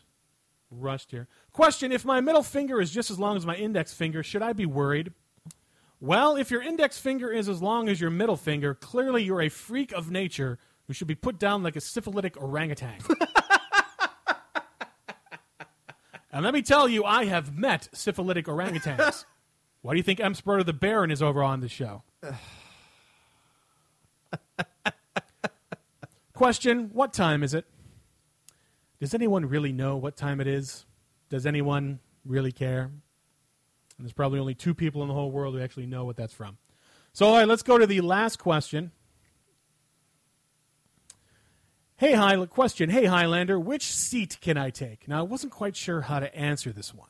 rushed 0.72 1.12
here. 1.12 1.28
Question 1.52 1.92
If 1.92 2.06
my 2.06 2.22
middle 2.22 2.44
finger 2.44 2.80
is 2.82 2.92
just 2.92 3.12
as 3.12 3.20
long 3.20 3.36
as 3.36 3.46
my 3.46 3.56
index 3.56 3.94
finger, 3.94 4.24
should 4.24 4.42
I 4.42 4.54
be 4.54 4.66
worried? 4.66 5.12
Well, 6.00 6.36
if 6.36 6.52
your 6.52 6.62
index 6.62 7.00
finger 7.00 7.32
is 7.32 7.50
as 7.50 7.62
long 7.62 7.90
as 7.90 8.00
your 8.00 8.12
middle 8.12 8.38
finger, 8.38 8.74
clearly 8.76 9.24
you're 9.24 9.42
a 9.42 9.50
freak 9.50 9.92
of 9.92 10.12
nature 10.12 10.60
who 10.86 10.94
should 10.94 11.08
be 11.08 11.16
put 11.16 11.40
down 11.40 11.64
like 11.64 11.76
a 11.76 11.82
syphilitic 11.82 12.40
orangutan. 12.42 13.00
and 16.32 16.44
let 16.44 16.54
me 16.54 16.62
tell 16.62 16.88
you, 16.88 17.04
I 17.04 17.26
have 17.26 17.58
met 17.58 17.90
syphilitic 17.94 18.46
orangutans. 18.46 19.26
Why 19.82 19.94
do 19.94 19.98
you 19.98 20.04
think 20.04 20.20
M. 20.20 20.34
Sproto 20.34 20.66
the 20.66 20.74
Baron 20.74 21.12
is 21.12 21.22
over 21.22 21.44
on 21.44 21.62
the 21.62 21.70
show? 21.70 22.04
Question 26.38 26.92
What 26.94 27.14
time 27.14 27.42
is 27.42 27.56
it? 27.56 27.66
Does 29.00 29.16
anyone 29.16 29.48
really 29.48 29.72
know 29.72 29.98
what 29.98 30.16
time 30.16 30.40
it 30.40 30.46
is? 30.46 30.86
Does 31.32 31.48
anyone 31.48 32.00
really 32.24 32.52
care? 32.52 32.84
And 32.84 34.06
there's 34.06 34.14
probably 34.14 34.38
only 34.38 34.54
two 34.54 34.76
people 34.76 35.02
in 35.02 35.08
the 35.08 35.16
whole 35.16 35.32
world 35.32 35.56
who 35.56 35.62
actually 35.62 35.88
know 35.88 36.06
what 36.06 36.16
that's 36.16 36.36
from. 36.36 36.60
So, 37.12 37.26
all 37.26 37.38
right, 37.38 37.48
let's 37.48 37.64
go 37.64 37.80
to 37.80 37.88
the 37.88 38.02
last 38.02 38.38
question. 38.38 38.92
Hey, 41.96 42.14
High- 42.14 42.46
question. 42.46 42.92
Hey, 42.92 43.06
Highlander, 43.06 43.60
which 43.60 43.86
seat 43.86 44.38
can 44.40 44.58
I 44.58 44.70
take? 44.70 45.08
Now, 45.08 45.22
I 45.22 45.24
wasn't 45.24 45.52
quite 45.52 45.76
sure 45.76 46.02
how 46.02 46.20
to 46.20 46.36
answer 46.38 46.72
this 46.72 46.94
one. 46.94 47.10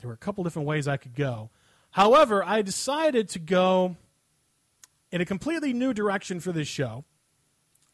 There 0.00 0.08
were 0.08 0.14
a 0.14 0.16
couple 0.16 0.42
different 0.42 0.66
ways 0.66 0.88
I 0.88 0.96
could 0.96 1.14
go. 1.14 1.50
However, 1.92 2.42
I 2.42 2.62
decided 2.62 3.28
to 3.28 3.38
go 3.38 3.94
in 5.12 5.20
a 5.20 5.24
completely 5.24 5.72
new 5.72 5.94
direction 5.94 6.40
for 6.40 6.50
this 6.50 6.66
show. 6.66 7.04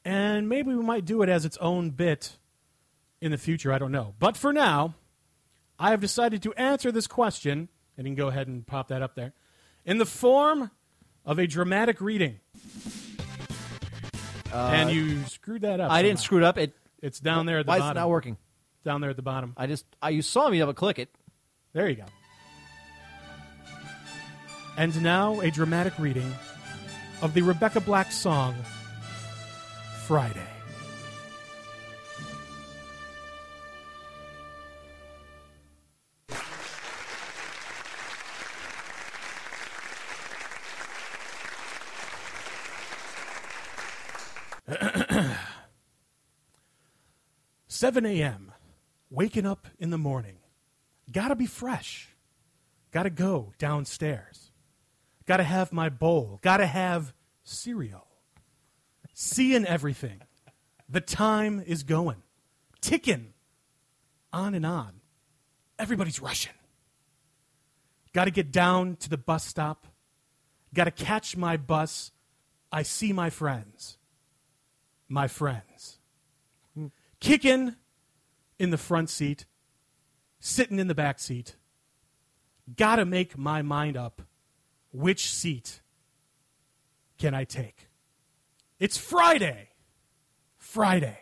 And 0.05 0.49
maybe 0.49 0.75
we 0.75 0.83
might 0.83 1.05
do 1.05 1.23
it 1.23 1.29
as 1.29 1.45
its 1.45 1.57
own 1.59 1.91
bit 1.91 2.37
in 3.21 3.31
the 3.31 3.39
future. 3.39 3.73
I 3.73 3.79
don't 3.79 3.93
know. 3.93 4.15
But 4.19 4.37
for 4.37 4.53
now, 4.53 4.95
I 5.79 5.91
have 5.91 6.01
decided 6.01 6.43
to 6.43 6.53
answer 6.55 6.93
this 6.93 7.07
question, 7.07 7.69
and 7.97 8.07
you 8.07 8.15
can 8.15 8.23
go 8.23 8.29
ahead 8.29 8.47
and 8.47 8.67
pop 8.67 8.89
that 8.89 9.03
up 9.03 9.15
there, 9.15 9.33
in 9.85 9.99
the 9.99 10.07
form 10.07 10.71
of 11.25 11.39
a 11.39 11.47
dramatic 11.47 12.01
reading. 12.01 12.41
and 14.53 14.91
you 14.91 15.25
screwed 15.25 15.63
that 15.63 15.81
up. 15.81 15.91
Uh, 15.91 15.95
I 15.95 16.03
didn't 16.03 16.21
screw 16.21 16.39
it 16.39 16.45
up. 16.45 16.59
It 16.59 16.75
It's 17.03 17.19
down 17.19 17.47
there 17.47 17.59
at 17.59 17.67
the 17.67 17.71
why 17.71 17.79
is 17.79 17.91
it 17.91 17.95
not 17.95 18.09
working? 18.09 18.37
Down 18.85 19.01
there 19.01 19.11
at 19.11 19.17
the 19.17 19.23
bottom. 19.23 19.55
I 19.57 19.67
just 19.67 19.87
I 20.03 20.11
you 20.11 20.23
saw 20.23 20.49
me 20.49 20.59
double 20.59 20.75
click 20.75 20.99
it. 20.99 21.09
There 21.73 21.89
you 21.89 21.97
go. 21.97 22.05
And 24.77 25.03
now 25.03 25.41
a 25.41 25.51
dramatic 25.51 25.99
reading 25.99 26.33
of 27.23 27.33
the 27.35 27.43
Rebecca 27.43 27.81
Black 27.81 28.13
song 28.13 28.55
Friday. 30.07 30.39
Seven 47.67 48.05
a.m. 48.05 48.53
Waking 49.09 49.47
up 49.47 49.69
in 49.79 49.89
the 49.89 49.97
morning. 49.97 50.37
Gotta 51.11 51.35
be 51.35 51.47
fresh. 51.47 52.11
Gotta 52.91 53.09
go 53.09 53.55
downstairs. 53.59 54.51
Gotta 55.25 55.45
have 55.45 55.73
my 55.73 55.89
bowl. 55.89 56.41
Gotta 56.43 56.67
have 56.67 57.15
cereal. 57.43 58.14
Seeing 59.15 59.65
everything. 59.65 60.21
The 60.89 61.01
time 61.01 61.63
is 61.65 61.83
going. 61.83 62.23
Ticking. 62.81 63.33
On 64.33 64.55
and 64.55 64.67
on. 64.67 65.01
Everybody's 65.79 66.21
rushing. 66.21 66.53
Gotta 68.13 68.31
get 68.31 68.53
down 68.53 68.97
to 68.97 69.09
the 69.09 69.17
bus 69.17 69.45
stop. 69.45 69.87
Gotta 70.75 70.91
catch 70.91 71.37
my 71.37 71.57
bus. 71.57 72.13
I 72.71 72.83
see 72.83 73.13
my 73.13 73.31
friends. 73.31 73.97
My 75.09 75.29
friends. 75.29 75.99
Kicking 77.21 77.77
in 78.59 78.71
the 78.71 78.79
front 78.79 79.09
seat 79.09 79.47
sitting 80.45 80.79
in 80.79 80.89
the 80.89 80.95
back 80.95 81.19
seat. 81.19 81.57
Gotta 82.77 83.07
make 83.07 83.39
my 83.39 83.63
mind 83.63 83.97
up. 83.97 84.23
Which 84.93 85.31
seat 85.31 85.81
can 87.19 87.35
I 87.35 87.45
take? 87.45 87.89
It's 88.85 88.99
Friday. 88.99 89.71
Friday. 90.59 91.19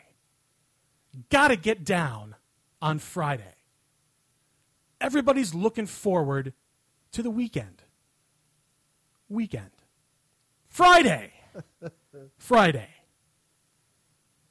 Gotta 1.30 1.54
get 1.54 1.84
down 1.84 2.34
on 2.80 2.98
Friday. 2.98 3.54
Everybody's 5.00 5.54
looking 5.54 5.86
forward 5.86 6.54
to 7.12 7.22
the 7.22 7.30
weekend. 7.30 7.84
Weekend. 9.28 9.70
Friday. 10.66 11.34
Friday. 12.36 12.88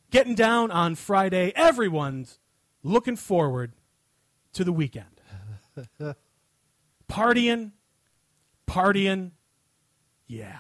Getting 0.10 0.36
down 0.36 0.72
on 0.72 0.96
Friday. 0.96 1.52
Everyone's 1.54 2.40
looking 2.82 3.18
forward 3.18 3.74
to 4.54 4.64
the 4.64 4.72
weekend. 4.72 5.20
partying, 7.12 7.72
partying, 8.70 9.32
yeah. 10.28 10.60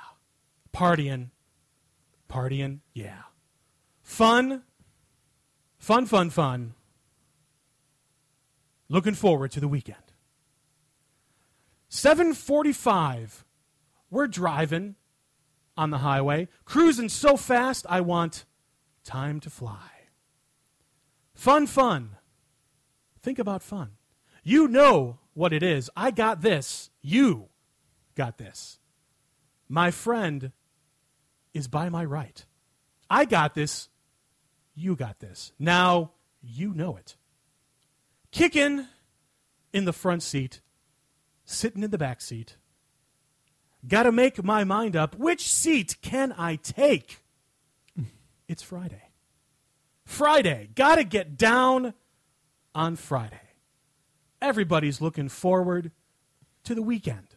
Partying, 0.74 1.30
partying, 2.32 2.80
yeah. 2.94 3.24
Fun, 4.02 4.64
fun, 5.78 6.06
fun, 6.06 6.30
fun. 6.30 6.74
Looking 8.90 9.14
forward 9.14 9.52
to 9.52 9.60
the 9.60 9.68
weekend. 9.68 9.98
745. 11.90 13.46
We're 14.10 14.28
driving 14.28 14.96
on 15.78 15.90
the 15.90 16.00
highway, 16.00 16.48
cruising 16.66 17.10
so 17.10 17.38
fast 17.38 17.86
I 17.90 18.02
want 18.02 18.46
time 19.04 19.40
to 19.42 19.50
fly. 19.50 19.90
Fun, 21.34 21.68
fun. 21.68 22.18
Think 23.22 23.40
about 23.40 23.64
fun. 23.64 23.92
You 24.44 24.68
know 24.68 25.20
what 25.34 25.54
it 25.54 25.64
is. 25.64 25.90
I 25.96 26.12
got 26.12 26.42
this. 26.42 26.90
You 27.02 27.50
got 28.16 28.38
this. 28.38 28.80
My 29.70 29.92
friend 29.92 30.52
is 31.54 31.68
by 31.68 31.90
my 31.90 32.06
right. 32.06 32.46
I 33.10 33.26
got 33.26 33.56
this. 33.56 33.90
You 34.76 34.96
got 34.96 35.20
this. 35.20 35.52
Now 35.60 36.12
you 36.42 36.74
know 36.74 36.96
it. 36.96 37.18
Kicking 38.32 38.88
in 39.74 39.86
the 39.86 39.94
front 39.94 40.24
seat, 40.24 40.62
sitting 41.46 41.84
in 41.84 41.92
the 41.92 41.98
back 41.98 42.22
seat. 42.22 42.58
Got 43.88 44.04
to 44.04 44.12
make 44.12 44.44
my 44.44 44.64
mind 44.64 44.96
up. 44.96 45.16
Which 45.16 45.52
seat 45.52 45.98
can 46.02 46.34
I 46.38 46.56
take? 46.56 47.24
It's 48.48 48.62
Friday. 48.62 49.02
Friday. 50.06 50.70
Got 50.76 50.96
to 50.96 51.04
get 51.04 51.38
down 51.38 51.94
on 52.76 52.96
Friday. 52.96 53.40
Everybody's 54.42 55.02
looking 55.02 55.30
forward 55.30 55.92
to 56.66 56.76
the 56.76 56.82
weekend. 56.82 57.36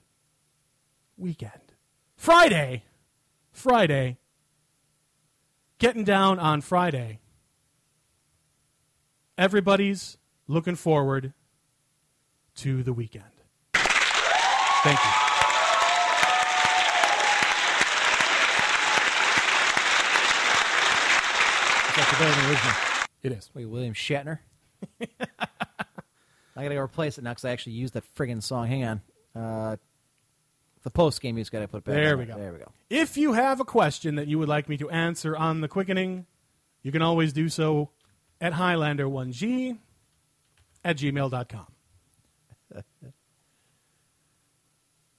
Weekend. 1.16 1.52
Friday. 2.16 2.82
Friday. 3.54 4.18
Getting 5.78 6.04
down 6.04 6.38
on 6.38 6.60
Friday. 6.60 7.20
Everybody's 9.38 10.18
looking 10.46 10.74
forward 10.74 11.32
to 12.56 12.82
the 12.82 12.92
weekend. 12.92 13.24
Thank 13.72 14.98
you. 14.98 15.10
It's 21.88 21.98
actually 21.98 22.18
better 22.18 22.34
than 22.34 22.44
the 22.44 22.50
original. 22.50 22.74
It 23.22 23.32
is. 23.32 23.50
Wait, 23.54 23.64
William 23.66 23.94
Shatner. 23.94 24.40
I 26.56 26.62
gotta 26.62 26.74
go 26.74 26.80
replace 26.80 27.18
it 27.18 27.24
now 27.24 27.30
because 27.30 27.44
I 27.44 27.50
actually 27.50 27.72
used 27.72 27.94
that 27.94 28.04
friggin' 28.14 28.42
song. 28.42 28.66
Hang 28.66 28.84
on. 28.84 29.00
Uh, 29.34 29.76
the 30.84 30.90
post 30.90 31.20
game 31.20 31.34
music 31.34 31.52
gotta 31.52 31.66
put 31.66 31.82
back. 31.82 31.94
There 31.94 32.12
on 32.12 32.18
we 32.18 32.26
go. 32.26 32.36
There 32.36 32.52
we 32.52 32.58
go. 32.58 32.70
If 32.88 33.16
you 33.16 33.32
have 33.32 33.58
a 33.58 33.64
question 33.64 34.14
that 34.16 34.28
you 34.28 34.38
would 34.38 34.48
like 34.48 34.68
me 34.68 34.76
to 34.76 34.90
answer 34.90 35.36
on 35.36 35.60
the 35.62 35.68
quickening, 35.68 36.26
you 36.82 36.92
can 36.92 37.02
always 37.02 37.32
do 37.32 37.48
so 37.48 37.90
at 38.40 38.52
Highlander1G 38.52 39.78
at 40.84 40.98
gmail.com. 40.98 41.66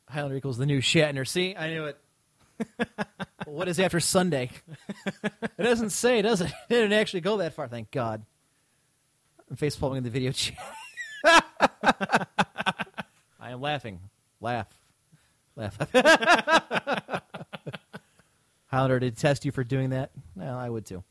Highlander 0.07 0.37
equals 0.37 0.57
the 0.57 0.67
new 0.67 0.79
Shatner. 0.79 1.27
See, 1.27 1.55
I 1.55 1.69
knew 1.69 1.85
it. 1.85 1.97
what 3.47 3.67
is 3.67 3.79
after 3.79 3.99
Sunday? 3.99 4.51
it 5.25 5.63
doesn't 5.63 5.89
say, 5.89 6.21
does 6.21 6.41
it? 6.41 6.51
It 6.69 6.73
didn't 6.73 6.93
actually 6.93 7.21
go 7.21 7.37
that 7.37 7.53
far. 7.53 7.67
Thank 7.67 7.89
God. 7.91 8.23
I'm 9.49 9.55
face 9.55 9.75
palming 9.75 9.97
in 9.97 10.03
the 10.03 10.09
video 10.11 10.31
chat. 10.31 10.57
I 13.39 13.49
am 13.51 13.61
laughing. 13.61 13.99
Laugh. 14.39 14.67
Laugh. 15.55 15.77
Highlander, 18.67 18.99
did 18.99 19.17
test 19.17 19.45
you 19.45 19.51
for 19.51 19.63
doing 19.63 19.91
that? 19.91 20.11
No, 20.35 20.57
I 20.57 20.69
would 20.69 20.85
too. 20.85 21.03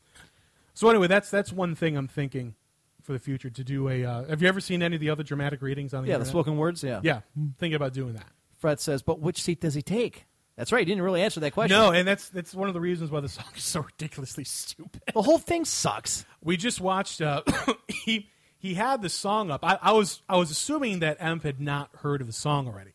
So 0.73 0.89
anyway, 0.89 1.07
that's 1.07 1.29
that's 1.31 1.51
one 1.51 1.75
thing 1.75 1.97
I'm 1.97 2.07
thinking 2.07 2.55
for 3.01 3.13
the 3.13 3.19
future 3.19 3.49
to 3.49 3.63
do 3.63 3.87
a. 3.89 4.03
Uh, 4.03 4.25
have 4.25 4.41
you 4.41 4.47
ever 4.47 4.59
seen 4.59 4.83
any 4.83 4.95
of 4.95 4.99
the 4.99 5.09
other 5.09 5.23
dramatic 5.23 5.61
readings 5.61 5.93
on 5.93 6.03
the 6.03 6.09
Yeah, 6.09 6.17
the 6.17 6.25
spoken 6.25 6.57
words, 6.57 6.83
yeah. 6.83 6.99
Yeah, 7.03 7.21
thinking 7.57 7.75
about 7.75 7.93
doing 7.93 8.13
that. 8.13 8.25
Fred 8.57 8.79
says, 8.79 9.01
but 9.01 9.19
which 9.19 9.41
seat 9.41 9.61
does 9.61 9.73
he 9.73 9.81
take? 9.81 10.25
That's 10.57 10.71
right. 10.71 10.79
He 10.79 10.85
didn't 10.85 11.03
really 11.03 11.21
answer 11.21 11.39
that 11.41 11.51
question. 11.51 11.77
No, 11.77 11.91
and 11.91 12.07
that's 12.07 12.29
that's 12.29 12.53
one 12.55 12.67
of 12.67 12.73
the 12.73 12.79
reasons 12.79 13.11
why 13.11 13.19
the 13.19 13.29
song 13.29 13.45
is 13.55 13.63
so 13.63 13.81
ridiculously 13.81 14.43
stupid. 14.43 15.01
The 15.13 15.21
whole 15.21 15.37
thing 15.37 15.65
sucks. 15.65 16.25
We 16.41 16.55
just 16.57 16.79
watched. 16.79 17.21
Uh, 17.21 17.41
he 17.87 18.29
he 18.57 18.73
had 18.73 19.01
the 19.01 19.09
song 19.09 19.51
up. 19.51 19.63
I, 19.63 19.77
I 19.81 19.91
was 19.91 20.21
I 20.29 20.37
was 20.37 20.51
assuming 20.51 20.99
that 20.99 21.17
Emp 21.19 21.43
had 21.43 21.59
not 21.59 21.89
heard 21.97 22.21
of 22.21 22.27
the 22.27 22.33
song 22.33 22.67
already, 22.67 22.94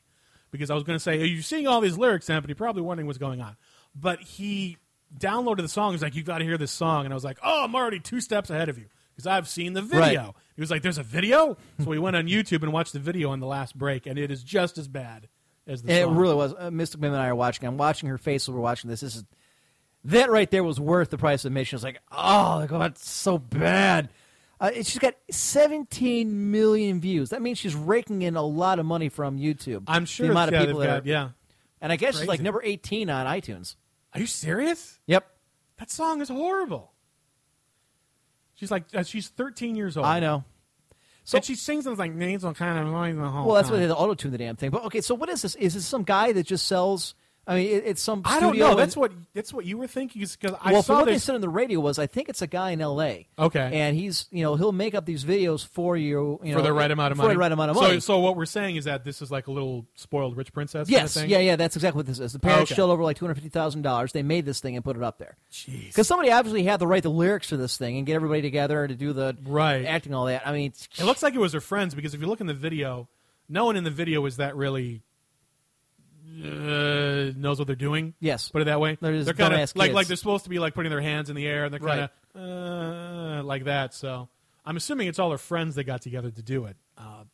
because 0.50 0.70
I 0.70 0.74
was 0.74 0.84
going 0.84 0.96
to 0.96 1.02
say, 1.02 1.20
"Are 1.20 1.24
you 1.26 1.42
seeing 1.42 1.66
all 1.66 1.80
these 1.80 1.96
lyrics, 1.98 2.28
Emp?" 2.30 2.44
And 2.44 2.50
he 2.50 2.54
probably 2.54 2.82
wondering 2.82 3.06
what's 3.06 3.18
going 3.18 3.40
on. 3.40 3.56
But 3.94 4.20
he 4.20 4.76
downloaded 5.18 5.58
the 5.62 5.68
song. 5.68 5.92
He's 5.92 6.02
like, 6.02 6.14
"You 6.14 6.22
got 6.22 6.38
to 6.38 6.44
hear 6.44 6.58
this 6.58 6.70
song," 6.72 7.04
and 7.04 7.12
I 7.12 7.16
was 7.16 7.24
like, 7.24 7.38
"Oh, 7.42 7.64
I'm 7.64 7.74
already 7.74 8.00
two 8.00 8.20
steps 8.20 8.50
ahead 8.50 8.68
of 8.68 8.78
you 8.78 8.86
because 9.14 9.26
I've 9.26 9.48
seen 9.48 9.72
the 9.72 9.82
video." 9.82 10.22
Right. 10.22 10.34
He 10.56 10.60
was 10.60 10.70
like, 10.70 10.82
"There's 10.82 10.98
a 10.98 11.02
video," 11.02 11.56
so 11.78 11.86
we 11.90 11.98
went 11.98 12.16
on 12.16 12.26
YouTube 12.26 12.62
and 12.62 12.72
watched 12.72 12.92
the 12.92 12.98
video 13.00 13.30
on 13.30 13.40
the 13.40 13.46
last 13.46 13.76
break, 13.76 14.06
and 14.06 14.18
it 14.18 14.30
is 14.30 14.42
just 14.44 14.78
as 14.78 14.86
bad 14.88 15.28
as 15.66 15.82
the 15.82 15.92
It 15.92 16.04
song. 16.04 16.16
really 16.16 16.34
was. 16.34 16.54
Uh, 16.58 16.70
Mystic 16.70 17.00
Mim 17.00 17.12
and 17.12 17.22
I 17.22 17.28
are 17.28 17.34
watching. 17.34 17.66
I'm 17.66 17.76
watching 17.78 18.08
her 18.08 18.18
face 18.18 18.46
while 18.48 18.56
we're 18.56 18.62
watching 18.62 18.90
this. 18.90 19.00
This 19.00 19.16
is 19.16 19.24
that 20.04 20.30
right 20.30 20.50
there 20.50 20.64
was 20.64 20.80
worth 20.80 21.10
the 21.10 21.18
price 21.18 21.44
of 21.44 21.50
admission. 21.50 21.76
It's 21.76 21.84
like, 21.84 22.00
oh, 22.10 22.66
God, 22.66 22.92
it's 22.92 23.10
so 23.10 23.36
bad. 23.36 24.08
Uh, 24.60 24.70
she's 24.74 24.98
got 24.98 25.14
17 25.30 26.50
million 26.50 27.00
views. 27.00 27.30
That 27.30 27.40
means 27.40 27.56
she's 27.58 27.74
raking 27.74 28.22
in 28.22 28.36
a 28.36 28.42
lot 28.42 28.78
of 28.78 28.84
money 28.86 29.08
from 29.08 29.38
YouTube. 29.38 29.84
I'm 29.86 30.04
sure 30.04 30.26
the 30.26 30.32
amount 30.32 30.52
of 30.54 30.60
people 30.66 30.80
that 30.80 30.86
got- 30.86 31.02
are, 31.04 31.08
yeah. 31.08 31.28
And 31.80 31.90
I 31.90 31.96
guess 31.96 32.18
she's 32.18 32.28
like 32.28 32.40
number 32.42 32.60
18 32.62 33.08
on 33.08 33.26
iTunes. 33.26 33.76
Are 34.12 34.20
you 34.20 34.26
serious? 34.26 34.98
Yep. 35.06 35.26
That 35.78 35.90
song 35.90 36.20
is 36.20 36.28
horrible. 36.28 36.92
She's 38.54 38.70
like 38.70 38.84
uh, 38.94 39.02
she's 39.02 39.28
13 39.28 39.76
years 39.76 39.96
old. 39.96 40.04
I 40.04 40.20
know. 40.20 40.44
So 41.24 41.36
and 41.36 41.44
she 41.44 41.54
sings 41.54 41.84
those 41.86 41.98
like 41.98 42.12
nasal 42.12 42.52
kind 42.52 42.78
of 42.78 42.86
noise 42.92 43.16
the 43.16 43.28
whole 43.28 43.46
Well, 43.46 43.54
that's 43.56 43.70
why 43.70 43.78
time. 43.78 43.88
they 43.88 43.94
auto 43.94 44.14
tune 44.14 44.32
the 44.32 44.38
damn 44.38 44.56
thing. 44.56 44.70
But 44.70 44.84
okay, 44.86 45.00
so 45.00 45.14
what 45.14 45.28
is 45.30 45.40
this? 45.42 45.54
Is 45.54 45.72
this 45.74 45.86
some 45.86 46.02
guy 46.02 46.32
that 46.32 46.44
just 46.46 46.66
sells? 46.66 47.14
I 47.50 47.56
mean, 47.56 47.66
it, 47.66 47.82
it's 47.84 48.00
some. 48.00 48.22
I 48.24 48.38
don't 48.38 48.56
know. 48.56 48.76
That's 48.76 48.96
what 48.96 49.10
that's 49.34 49.52
what 49.52 49.64
you 49.64 49.76
were 49.76 49.88
thinking 49.88 50.22
because 50.22 50.56
I 50.62 50.72
well, 50.72 50.84
saw 50.84 50.98
what 51.00 51.06
they 51.06 51.18
said 51.18 51.34
on 51.34 51.40
the 51.40 51.48
radio 51.48 51.80
was, 51.80 51.98
I 51.98 52.06
think 52.06 52.28
it's 52.28 52.42
a 52.42 52.46
guy 52.46 52.70
in 52.70 52.80
L.A. 52.80 53.26
Okay. 53.36 53.70
and 53.72 53.96
he's 53.96 54.26
you 54.30 54.44
know 54.44 54.54
he'll 54.54 54.70
make 54.70 54.94
up 54.94 55.04
these 55.04 55.24
videos 55.24 55.66
for 55.66 55.96
you, 55.96 56.38
you 56.44 56.54
for 56.54 56.62
the 56.62 56.72
right 56.72 56.90
amount 56.90 57.10
of 57.10 57.18
for 57.18 57.24
money. 57.24 57.34
the 57.34 57.38
right 57.40 57.50
amount 57.50 57.72
of 57.72 57.76
so, 57.76 57.82
money. 57.82 57.94
So 57.94 58.14
so 58.14 58.20
what 58.20 58.36
we're 58.36 58.46
saying 58.46 58.76
is 58.76 58.84
that 58.84 59.04
this 59.04 59.20
is 59.20 59.32
like 59.32 59.48
a 59.48 59.50
little 59.50 59.84
spoiled 59.96 60.36
rich 60.36 60.52
princess. 60.52 60.88
yes, 60.88 60.98
kind 60.98 61.04
of 61.06 61.12
thing? 61.12 61.30
yeah, 61.30 61.38
yeah, 61.38 61.56
that's 61.56 61.74
exactly 61.74 61.98
what 61.98 62.06
this 62.06 62.20
is. 62.20 62.32
The 62.32 62.38
parents 62.38 62.70
Okay. 62.70 62.76
shelled 62.76 62.92
over 62.92 63.02
like 63.02 63.16
two 63.16 63.24
hundred 63.24 63.34
fifty 63.34 63.50
thousand 63.50 63.82
dollars. 63.82 64.12
They 64.12 64.22
made 64.22 64.46
this 64.46 64.60
thing 64.60 64.76
and 64.76 64.84
put 64.84 64.96
it 64.96 65.02
up 65.02 65.18
there. 65.18 65.36
Jeez, 65.50 65.88
Because 65.88 66.06
somebody 66.06 66.30
obviously 66.30 66.62
had 66.62 66.78
to 66.78 66.86
write 66.86 67.02
the 67.02 67.10
lyrics 67.10 67.48
to 67.48 67.56
this 67.56 67.76
thing 67.76 67.96
and 67.96 68.06
get 68.06 68.14
everybody 68.14 68.42
together 68.42 68.86
to 68.86 68.94
do 68.94 69.12
the 69.12 69.36
right 69.44 69.84
acting, 69.84 70.14
all 70.14 70.26
that. 70.26 70.46
I 70.46 70.52
mean, 70.52 70.72
It 70.98 71.04
looks 71.04 71.20
like 71.20 71.34
it 71.34 71.40
was 71.40 71.52
her 71.52 71.60
friends 71.60 71.96
because 71.96 72.14
if 72.14 72.20
you 72.20 72.28
look 72.28 72.40
in 72.40 72.46
the 72.46 72.54
video, 72.54 73.08
no 73.48 73.64
one 73.64 73.74
in 73.76 73.82
the 73.82 73.90
video 73.90 74.24
is 74.26 74.36
that 74.36 74.54
really 74.54 75.02
uh, 76.42 77.32
knows 77.36 77.58
what 77.58 77.66
they're 77.66 77.76
doing. 77.76 78.14
Yes. 78.20 78.48
put 78.48 78.62
it 78.62 78.66
that 78.66 78.80
way. 78.80 78.96
They're 79.00 79.12
just 79.22 79.36
kind 79.36 79.54
of 79.54 79.76
like 79.76 79.92
like 79.92 80.06
they're 80.06 80.16
supposed 80.16 80.44
to 80.44 80.50
be 80.50 80.58
like 80.58 80.74
putting 80.74 80.90
their 80.90 81.00
hands 81.00 81.30
in 81.30 81.36
the 81.36 81.46
air 81.46 81.64
and 81.64 81.72
they're 81.72 81.80
kind 81.80 82.00
of 82.34 82.40
uh, 82.40 83.42
like 83.44 83.64
that. 83.64 83.94
So 83.94 84.28
I'm 84.64 84.76
assuming 84.76 85.08
it's 85.08 85.18
all 85.18 85.30
her 85.30 85.38
friends 85.38 85.74
that 85.76 85.84
got 85.84 86.02
together 86.02 86.30
to 86.30 86.42
do 86.42 86.64
it. 86.66 86.76
Uh, 86.96 87.24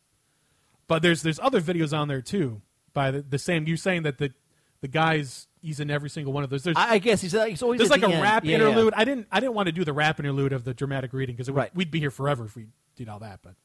but 0.87 1.01
there's 1.01 1.21
there's 1.21 1.39
other 1.39 1.61
videos 1.61 1.97
on 1.97 2.07
there 2.07 2.21
too 2.21 2.61
by 2.93 3.11
the, 3.11 3.21
the 3.21 3.39
same. 3.39 3.67
You're 3.67 3.77
saying 3.77 4.03
that 4.03 4.17
the 4.17 4.31
the 4.81 4.87
guys 4.87 5.47
he's 5.61 5.79
in 5.79 5.89
every 5.89 6.09
single 6.09 6.33
one 6.33 6.43
of 6.43 6.49
those. 6.49 6.63
There's 6.63 6.77
I 6.77 6.99
guess 6.99 7.21
he's, 7.21 7.31
he's 7.33 7.61
always 7.63 7.77
there's 7.79 7.89
like 7.89 8.01
the 8.01 8.07
a 8.07 8.11
end. 8.13 8.21
rap 8.21 8.43
Yeah, 8.45 8.51
yeah. 8.57 8.67
interlude. 8.67 8.93
I 8.95 9.03
didn't 9.05 9.27
I 9.31 9.39
didn't 9.39 9.55
want 9.55 9.67
to 9.67 9.71
do 9.71 9.83
the 9.83 9.93
rap 9.93 10.19
interlude 10.19 10.53
of 10.53 10.63
the 10.63 10.73
dramatic 10.73 11.13
reading 11.13 11.35
because 11.35 11.49
Right. 11.51 11.73
we'd 11.75 11.91
be 11.91 11.99
here 11.99 12.11
forever 12.11 12.45
if 12.45 12.55
we 12.55 12.67
did 12.95 13.09
all 13.09 13.19
that. 13.19 13.39
But 13.43 13.55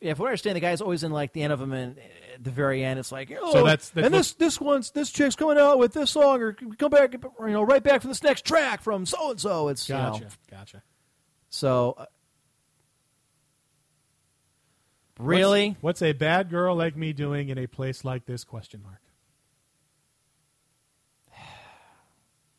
Yeah, 0.00 0.14
from 0.14 0.22
what 0.22 0.28
I 0.28 0.30
understand, 0.30 0.56
the 0.56 0.60
guy's 0.60 0.80
always 0.80 1.04
in 1.04 1.12
like 1.12 1.32
the 1.34 1.42
end 1.42 1.52
of 1.52 1.58
them, 1.58 1.72
and 1.72 1.98
at 2.34 2.42
the 2.42 2.50
very 2.50 2.82
end, 2.82 2.98
it's 2.98 3.12
like, 3.12 3.30
oh, 3.38 3.52
So 3.52 3.64
that's- 3.64 3.90
that's 3.90 4.06
and 4.06 4.14
this 4.14 4.32
this 4.32 4.58
one's 4.58 4.90
this 4.92 5.10
chick's 5.10 5.36
coming 5.36 5.58
out 5.58 5.78
with 5.78 5.92
this 5.92 6.10
song, 6.10 6.40
or 6.40 6.54
come 6.54 6.90
back, 6.90 7.12
you 7.12 7.20
know, 7.48 7.62
right 7.62 7.82
back 7.82 8.00
for 8.00 8.08
this 8.08 8.22
next 8.22 8.46
track 8.46 8.80
from 8.80 9.04
so 9.04 9.30
and 9.32 9.40
so. 9.40 9.68
It's 9.68 9.86
you 9.88 9.94
know. 9.96 10.12
gotcha, 10.12 10.26
gotcha. 10.50 10.82
So, 11.50 11.96
uh, 11.98 12.06
really, 15.18 15.70
What's, 15.80 16.00
what's 16.00 16.02
a 16.02 16.12
bad 16.12 16.48
girl 16.48 16.74
like 16.76 16.96
me 16.96 17.12
doing 17.12 17.50
in 17.50 17.58
a 17.58 17.66
place 17.66 18.02
like 18.02 18.24
this? 18.24 18.42
Question 18.42 18.82
mark. 18.82 19.02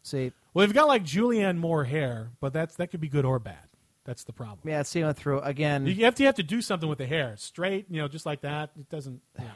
see, 0.04 0.32
Well, 0.54 0.68
they've 0.68 0.76
got 0.76 0.88
like 0.88 1.04
Julianne 1.04 1.58
Moore 1.58 1.86
hair, 1.86 2.30
but 2.40 2.54
that's 2.54 2.76
that 2.76 2.92
could 2.92 3.02
be 3.02 3.10
good 3.10 3.26
or 3.26 3.40
bad. 3.40 3.58
That's 4.04 4.24
the 4.24 4.34
problem. 4.34 4.60
yeah, 4.66 4.82
see, 4.82 5.04
went 5.04 5.18
through 5.18 5.42
again. 5.42 5.86
You 5.86 6.06
have 6.06 6.16
to 6.16 6.24
you 6.24 6.28
have 6.28 6.36
to 6.36 6.44
do 6.44 6.62
something 6.62 6.90
with 6.90 6.98
the 6.98 7.06
hair, 7.06 7.36
straight, 7.38 7.86
you 7.90 8.02
know, 8.02 8.08
just 8.08 8.26
like 8.26 8.42
that. 8.42 8.72
It 8.80 8.90
doesn't. 8.90 9.22
You 9.38 9.46
know. 9.46 9.52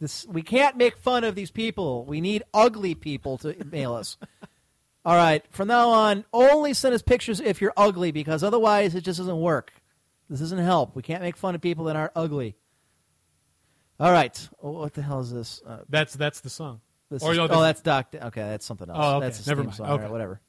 This 0.00 0.26
we 0.26 0.42
can't 0.42 0.76
make 0.76 0.96
fun 0.96 1.22
of 1.24 1.34
these 1.34 1.50
people. 1.52 2.04
We 2.04 2.20
need 2.20 2.42
ugly 2.52 2.94
people 2.94 3.38
to 3.38 3.54
mail 3.70 3.94
us. 3.94 4.16
All 5.04 5.14
right, 5.14 5.44
from 5.50 5.68
now 5.68 5.90
on, 5.90 6.24
only 6.32 6.72
send 6.72 6.94
us 6.94 7.02
pictures 7.02 7.38
if 7.38 7.60
you're 7.60 7.74
ugly, 7.76 8.10
because 8.10 8.42
otherwise, 8.42 8.94
it 8.94 9.02
just 9.02 9.18
doesn't 9.18 9.38
work. 9.40 9.72
This 10.30 10.40
doesn't 10.40 10.58
help. 10.58 10.96
We 10.96 11.02
can't 11.02 11.22
make 11.22 11.36
fun 11.36 11.54
of 11.54 11.60
people 11.60 11.84
that 11.84 11.96
aren't 11.96 12.12
ugly. 12.16 12.56
All 14.00 14.10
right, 14.10 14.48
oh, 14.62 14.70
what 14.72 14.94
the 14.94 15.02
hell 15.02 15.20
is 15.20 15.30
this? 15.30 15.62
Uh, 15.64 15.80
That's 15.88 16.14
that's 16.14 16.40
the 16.40 16.48
song. 16.50 16.80
this 17.10 17.22
Or, 17.22 17.32
is- 17.32 17.36
no, 17.38 17.44
oh, 17.48 17.60
that's 17.62 17.82
Doc. 17.82 18.08
Okay, 18.14 18.40
that's 18.40 18.64
something 18.66 18.88
else. 18.88 18.98
Oh, 19.00 19.16
okay. 19.18 19.26
That's 19.26 19.46
Never 19.46 19.62
mind. 19.62 19.74
song. 19.76 19.86
All 19.86 19.94
Okay. 19.94 20.04
right, 20.04 20.10
whatever. 20.12 20.40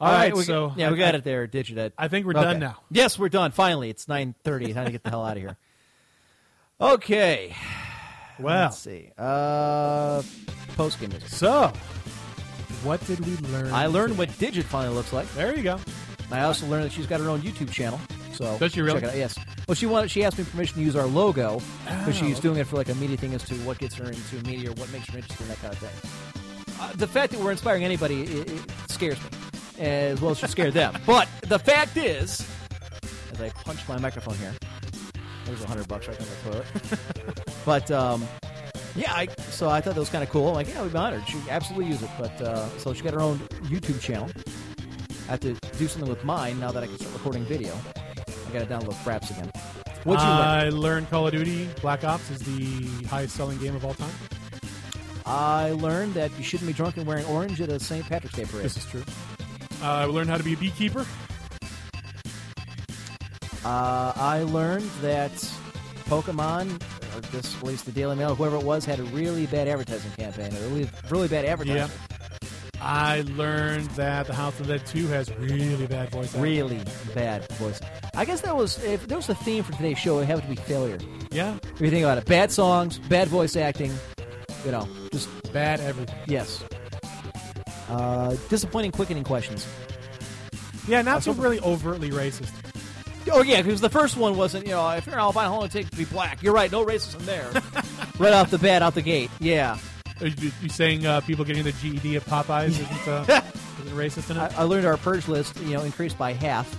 All 0.00 0.10
right, 0.12 0.34
we, 0.34 0.42
so 0.42 0.72
yeah, 0.76 0.90
we 0.90 0.96
I- 0.96 0.98
got 0.98 1.14
I- 1.14 1.18
it 1.18 1.24
there, 1.24 1.46
Digit. 1.46 1.94
I 1.96 2.08
think 2.08 2.26
we're 2.26 2.32
Okay. 2.32 2.42
done 2.42 2.58
now. 2.60 2.78
Yes, 2.90 3.18
we're 3.18 3.28
done. 3.28 3.52
Finally, 3.52 3.90
it's 3.90 4.08
nine 4.08 4.34
thirty. 4.44 4.72
Time 4.74 4.86
to 4.86 4.92
get 4.92 5.02
the 5.04 5.10
hell 5.10 5.24
out 5.24 5.36
of 5.36 5.42
here. 5.42 5.56
Okay. 6.80 7.54
Well. 8.36 8.62
let's 8.64 8.78
see. 8.78 9.12
Uh, 9.16 10.20
post 10.76 10.98
game 10.98 11.10
music. 11.10 11.28
So, 11.28 11.72
what 12.82 12.98
did 13.06 13.20
we 13.24 13.36
learn? 13.52 13.72
I 13.72 13.86
learned 13.86 14.18
what 14.18 14.36
Digit 14.40 14.64
finally 14.64 14.92
looks 14.92 15.12
like. 15.12 15.32
There 15.34 15.56
you 15.56 15.62
go. 15.62 15.78
I 16.32 16.40
also 16.40 16.66
learned 16.66 16.86
that 16.86 16.90
she's 16.92 17.06
got 17.06 17.20
her 17.20 17.28
own 17.30 17.42
YouTube 17.42 17.70
channel. 17.70 18.00
So 18.32 18.58
Does 18.58 18.72
she 18.72 18.80
really? 18.80 18.98
Check 19.00 19.10
it 19.10 19.12
out. 19.12 19.16
Yes. 19.18 19.38
Well, 19.68 19.76
she 19.76 19.86
wanted. 19.86 20.10
She 20.10 20.24
asked 20.24 20.36
me 20.36 20.42
permission 20.42 20.78
to 20.78 20.82
use 20.82 20.96
our 20.96 21.06
logo 21.06 21.60
because 21.84 22.08
Oh, 22.08 22.26
she's 22.26 22.40
doing 22.40 22.58
it 22.58 22.66
for 22.66 22.74
like 22.74 22.88
a 22.88 22.94
media 22.96 23.16
thing 23.16 23.34
as 23.34 23.44
to 23.44 23.54
what 23.58 23.78
gets 23.78 23.94
her 23.94 24.06
into 24.10 24.34
media, 24.44 24.70
or 24.70 24.74
what 24.74 24.90
makes 24.90 25.08
her 25.10 25.18
interested 25.18 25.40
in 25.42 25.48
that 25.50 25.60
kind 25.60 25.72
of 25.72 25.78
thing. 25.78 26.74
Uh, 26.80 26.92
the 26.96 27.06
fact 27.06 27.30
that 27.34 27.40
we're 27.40 27.52
inspiring 27.52 27.84
anybody 27.84 28.22
it, 28.24 28.50
it 28.50 28.62
scares 28.88 29.16
me, 29.22 29.28
as 29.78 30.20
well 30.20 30.32
as 30.32 30.38
should 30.38 30.50
scare 30.50 30.70
them. 30.70 30.96
But 31.06 31.28
the 31.42 31.58
fact 31.58 31.96
is, 31.96 32.46
as 33.32 33.40
I 33.40 33.50
punch 33.50 33.86
my 33.88 33.98
microphone 33.98 34.36
here, 34.36 34.52
there's 35.44 35.62
a 35.62 35.66
hundred 35.66 35.88
bucks 35.88 36.08
right 36.08 36.18
down 36.18 36.28
the 36.28 36.50
toilet. 36.50 37.50
but 37.64 37.90
um, 37.90 38.26
yeah, 38.96 39.12
I, 39.12 39.28
so 39.50 39.68
I 39.68 39.80
thought 39.80 39.94
that 39.94 40.00
was 40.00 40.10
kind 40.10 40.22
of 40.22 40.30
cool. 40.30 40.48
I'm 40.48 40.54
like, 40.54 40.68
yeah, 40.68 40.82
we'd 40.82 40.92
be 40.92 40.98
honored. 40.98 41.26
She 41.28 41.38
absolutely 41.50 41.90
use 41.90 42.02
it. 42.02 42.10
But 42.18 42.40
uh, 42.40 42.68
so 42.78 42.94
she 42.94 43.02
got 43.02 43.14
her 43.14 43.20
own 43.20 43.38
YouTube 43.64 44.00
channel. 44.00 44.30
I 45.26 45.32
have 45.32 45.40
to 45.40 45.54
do 45.78 45.88
something 45.88 46.08
with 46.08 46.24
mine 46.24 46.60
now 46.60 46.70
that 46.70 46.82
I 46.82 46.86
can 46.86 46.98
start 46.98 47.12
recording 47.14 47.44
video. 47.44 47.76
I 48.26 48.52
got 48.52 48.60
to 48.60 48.66
download 48.66 48.94
Fraps 49.02 49.30
again. 49.30 49.50
What'd 50.04 50.22
you 50.22 50.28
learn? 50.28 50.38
I 50.38 50.68
learned 50.68 51.10
Call 51.10 51.26
of 51.26 51.32
Duty 51.32 51.68
Black 51.80 52.04
Ops 52.04 52.30
is 52.30 52.40
the 52.40 53.06
highest 53.06 53.34
selling 53.34 53.58
game 53.58 53.74
of 53.74 53.84
all 53.84 53.94
time. 53.94 54.12
I 55.24 55.70
learned 55.72 56.12
that 56.14 56.30
you 56.36 56.44
shouldn't 56.44 56.66
be 56.66 56.74
drunk 56.74 56.98
and 56.98 57.06
wearing 57.06 57.24
orange 57.24 57.60
at 57.62 57.70
a 57.70 57.80
St. 57.80 58.06
Patrick's 58.06 58.36
Day 58.36 58.44
parade. 58.44 58.66
This 58.66 58.76
is 58.76 58.84
true. 58.84 59.02
Uh, 59.82 59.86
I 59.86 60.04
learned 60.04 60.30
how 60.30 60.36
to 60.38 60.44
be 60.44 60.54
a 60.54 60.56
beekeeper. 60.56 61.06
Uh, 63.64 64.12
I 64.16 64.42
learned 64.42 64.88
that 65.00 65.32
Pokemon, 66.06 66.82
or 67.16 67.20
this, 67.32 67.56
at 67.56 67.62
least 67.62 67.86
the 67.86 67.92
Daily 67.92 68.16
Mail, 68.16 68.34
whoever 68.34 68.56
it 68.56 68.62
was, 68.62 68.84
had 68.84 69.00
a 69.00 69.04
really 69.04 69.46
bad 69.46 69.68
advertising 69.68 70.10
campaign, 70.12 70.54
a 70.54 70.68
really, 70.68 70.90
really 71.08 71.28
bad 71.28 71.44
advertising. 71.46 71.76
Yeah. 71.76 71.88
I 72.86 73.22
learned 73.22 73.86
that 73.92 74.26
the 74.26 74.34
House 74.34 74.60
of 74.60 74.66
Dead 74.66 74.84
2 74.84 75.06
has 75.06 75.34
really 75.38 75.86
bad 75.86 76.10
voice 76.10 76.26
acting. 76.26 76.42
Really 76.42 76.80
bad 77.14 77.48
voice. 77.52 77.80
I 78.14 78.26
guess 78.26 78.42
that 78.42 78.54
was 78.54 78.82
if 78.84 79.06
there 79.08 79.16
was 79.16 79.28
a 79.30 79.34
theme 79.34 79.64
for 79.64 79.72
today's 79.72 79.98
show, 79.98 80.18
it 80.18 80.26
had 80.26 80.42
to 80.42 80.48
be 80.48 80.56
failure. 80.56 80.98
Yeah. 81.30 81.56
If 81.62 81.80
you 81.80 81.88
think 81.88 82.04
about 82.04 82.18
it, 82.18 82.26
bad 82.26 82.52
songs, 82.52 82.98
bad 82.98 83.28
voice 83.28 83.56
acting, 83.56 83.92
you 84.66 84.70
know, 84.72 84.86
just 85.12 85.30
Bad 85.54 85.80
everything. 85.80 86.14
yes. 86.26 86.62
Uh, 87.88 88.36
disappointing 88.48 88.92
quickening 88.92 89.24
questions. 89.24 89.66
Yeah, 90.86 91.02
not 91.02 91.22
too 91.22 91.32
really 91.32 91.60
overtly 91.60 92.10
racist. 92.10 92.52
Oh 93.30 93.42
yeah, 93.42 93.62
because 93.62 93.80
the 93.80 93.88
first 93.88 94.16
one 94.16 94.36
wasn't. 94.36 94.66
You 94.66 94.72
know, 94.72 94.88
if 94.90 95.06
you're 95.06 95.14
an 95.14 95.20
albino, 95.20 95.46
how 95.46 95.54
long 95.56 95.64
it 95.64 95.70
take 95.70 95.90
to 95.90 95.96
be 95.96 96.04
black? 96.04 96.42
You're 96.42 96.52
right. 96.52 96.70
No 96.70 96.84
racism 96.84 97.20
there. 97.20 97.50
right 98.18 98.32
off 98.32 98.50
the 98.50 98.58
bat, 98.58 98.82
out 98.82 98.94
the 98.94 99.02
gate. 99.02 99.30
Yeah. 99.40 99.78
Are 100.20 100.26
you, 100.26 100.52
you 100.62 100.68
saying 100.68 101.06
uh, 101.06 101.20
people 101.22 101.44
getting 101.44 101.64
the 101.64 101.72
GED 101.72 102.16
at 102.16 102.24
Popeyes 102.24 102.68
isn't, 102.68 103.08
uh, 103.08 103.24
isn't 103.80 103.96
racist 103.96 104.36
I. 104.36 104.54
I 104.60 104.64
learned 104.64 104.86
our 104.86 104.96
purge 104.96 105.26
list, 105.26 105.58
you 105.60 105.74
know, 105.74 105.82
increased 105.82 106.18
by 106.18 106.32
half. 106.32 106.72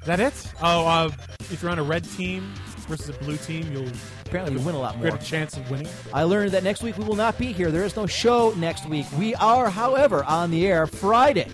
Is 0.00 0.06
that 0.06 0.20
it? 0.20 0.52
Oh, 0.62 0.86
uh, 0.86 1.10
if 1.50 1.62
you're 1.62 1.70
on 1.70 1.78
a 1.78 1.82
red 1.82 2.04
team 2.04 2.52
versus 2.88 3.08
a 3.08 3.12
blue 3.24 3.36
team, 3.36 3.70
you'll 3.72 3.90
Apparently, 4.30 4.60
you 4.60 4.64
win 4.64 4.76
a 4.76 4.78
lot 4.78 4.96
more. 4.96 5.10
greater 5.10 5.24
chance 5.24 5.56
of 5.56 5.68
winning. 5.72 5.88
I 6.14 6.22
learned 6.22 6.52
that 6.52 6.62
next 6.62 6.84
week 6.84 6.96
we 6.96 7.02
will 7.02 7.16
not 7.16 7.36
be 7.36 7.52
here. 7.52 7.72
There 7.72 7.82
is 7.82 7.96
no 7.96 8.06
show 8.06 8.54
next 8.56 8.88
week. 8.88 9.04
We 9.18 9.34
are, 9.34 9.68
however, 9.68 10.22
on 10.22 10.52
the 10.52 10.68
air 10.68 10.86
Friday, 10.86 11.52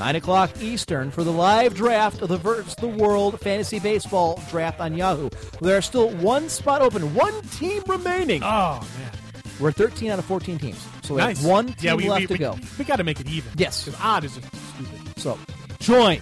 9 0.00 0.16
o'clock 0.16 0.50
Eastern, 0.60 1.12
for 1.12 1.22
the 1.22 1.30
live 1.30 1.74
draft 1.74 2.20
of 2.20 2.28
the 2.28 2.38
Verts 2.38 2.74
the 2.74 2.88
World 2.88 3.38
Fantasy 3.38 3.78
Baseball 3.78 4.42
Draft 4.50 4.80
on 4.80 4.96
Yahoo. 4.96 5.30
There 5.60 5.76
are 5.76 5.80
still 5.80 6.08
one 6.16 6.48
spot 6.48 6.82
open, 6.82 7.14
one 7.14 7.40
team 7.42 7.84
remaining. 7.86 8.42
Oh, 8.42 8.84
man. 8.98 9.12
We're 9.60 9.70
13 9.70 10.10
out 10.10 10.18
of 10.18 10.24
14 10.24 10.58
teams. 10.58 10.84
So 11.04 11.14
we 11.14 11.20
nice. 11.20 11.38
have 11.38 11.48
one 11.48 11.66
team 11.68 11.76
yeah, 11.82 11.94
we, 11.94 12.10
left 12.10 12.22
we, 12.22 12.26
to 12.26 12.32
we, 12.32 12.38
go. 12.38 12.58
We 12.80 12.84
got 12.84 12.96
to 12.96 13.04
make 13.04 13.20
it 13.20 13.28
even. 13.28 13.52
Yes. 13.56 13.84
Because 13.84 14.00
odd 14.02 14.24
is 14.24 14.32
stupid. 14.32 15.20
So 15.20 15.38
join 15.78 16.20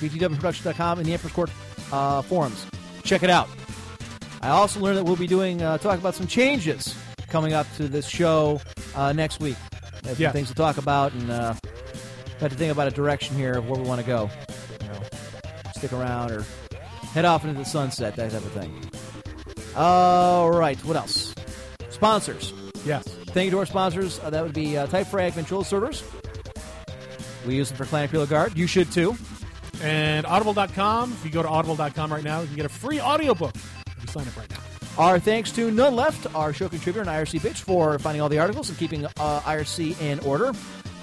BTWProduction.com 0.00 0.98
and 0.98 1.06
the 1.06 1.12
Emperor's 1.12 1.32
Court 1.32 1.50
uh, 1.92 2.22
forums. 2.22 2.66
Check 3.04 3.22
it 3.22 3.30
out. 3.30 3.48
I 4.42 4.48
also 4.48 4.80
learned 4.80 4.98
that 4.98 5.04
we'll 5.04 5.16
be 5.16 5.26
doing 5.26 5.62
uh, 5.62 5.78
talk 5.78 5.98
about 5.98 6.14
some 6.14 6.26
changes 6.26 6.94
coming 7.28 7.52
up 7.52 7.66
to 7.76 7.88
this 7.88 8.06
show 8.08 8.60
uh, 8.96 9.12
next 9.12 9.40
week. 9.40 9.56
We 10.02 10.08
have 10.08 10.16
some 10.16 10.22
Yeah. 10.22 10.32
things 10.32 10.48
to 10.48 10.54
talk 10.54 10.78
about, 10.78 11.12
and 11.12 11.30
uh, 11.30 11.54
have 12.40 12.50
to 12.50 12.56
think 12.58 12.72
about 12.72 12.88
a 12.88 12.90
direction 12.90 13.36
here 13.36 13.52
of 13.52 13.68
where 13.68 13.80
we 13.80 13.86
want 13.86 14.00
to 14.00 14.06
go. 14.06 14.28
You 14.82 14.88
know, 14.88 15.00
stick 15.76 15.92
around 15.92 16.32
or 16.32 16.44
head 17.12 17.24
off 17.24 17.44
into 17.44 17.56
the 17.58 17.64
sunset, 17.64 18.16
that 18.16 18.32
type 18.32 18.44
of 18.44 18.52
thing. 18.52 18.90
All 19.76 20.50
right, 20.50 20.82
what 20.84 20.96
else? 20.96 21.34
Sponsors. 21.90 22.52
Yes. 22.84 23.04
Thank 23.04 23.46
you 23.46 23.50
to 23.52 23.58
our 23.60 23.66
sponsors. 23.66 24.18
Uh, 24.20 24.30
that 24.30 24.42
would 24.42 24.52
be 24.54 24.76
uh, 24.76 24.86
Typefrag 24.88 25.32
Ventrilo 25.32 25.64
servers. 25.64 26.02
We 27.46 27.54
use 27.56 27.68
them 27.68 27.78
for 27.78 27.84
Clan 27.86 28.04
Appeal 28.06 28.26
Guard. 28.26 28.56
You 28.58 28.66
should 28.66 28.90
too. 28.92 29.16
And 29.80 30.26
audible.com, 30.26 31.12
if 31.12 31.24
you 31.24 31.30
go 31.30 31.42
to 31.42 31.48
audible.com 31.48 32.12
right 32.12 32.22
now, 32.24 32.40
you 32.40 32.46
can 32.48 32.56
get 32.56 32.66
a 32.66 32.68
free 32.68 33.00
audiobook 33.00 33.54
sign 34.12 34.28
up 34.28 34.36
right 34.36 34.50
now. 34.50 34.58
Our 34.98 35.18
thanks 35.18 35.50
to 35.52 35.70
None 35.70 35.96
Left, 35.96 36.34
our 36.34 36.52
show 36.52 36.68
contributor 36.68 37.00
and 37.00 37.08
IRC 37.08 37.40
bitch, 37.40 37.58
for 37.58 37.98
finding 37.98 38.20
all 38.20 38.28
the 38.28 38.38
articles 38.38 38.68
and 38.68 38.78
keeping 38.78 39.06
uh, 39.06 39.40
IRC 39.40 40.00
in 40.02 40.20
order. 40.20 40.52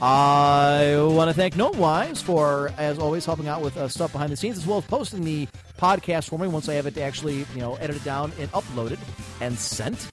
I 0.01 0.95
want 0.97 1.29
to 1.29 1.33
thank 1.33 1.57
Gnome 1.57 1.77
Wise 1.77 2.21
for, 2.21 2.71
as 2.77 2.99
always, 2.99 3.25
helping 3.25 3.47
out 3.47 3.61
with 3.61 3.75
uh, 3.75 3.88
stuff 3.88 4.11
behind 4.11 4.31
the 4.31 4.38
scenes, 4.38 4.57
as 4.57 4.65
well 4.65 4.77
as 4.77 4.85
posting 4.85 5.23
the 5.23 5.47
podcast 5.77 6.29
for 6.29 6.38
me 6.38 6.47
once 6.47 6.69
I 6.69 6.75
have 6.75 6.85
it 6.85 6.97
actually, 6.97 7.45
you 7.53 7.59
know, 7.59 7.75
edited 7.75 8.03
down 8.03 8.31
and 8.39 8.49
uploaded 8.51 8.99
and 9.41 9.57
sent. 9.57 10.09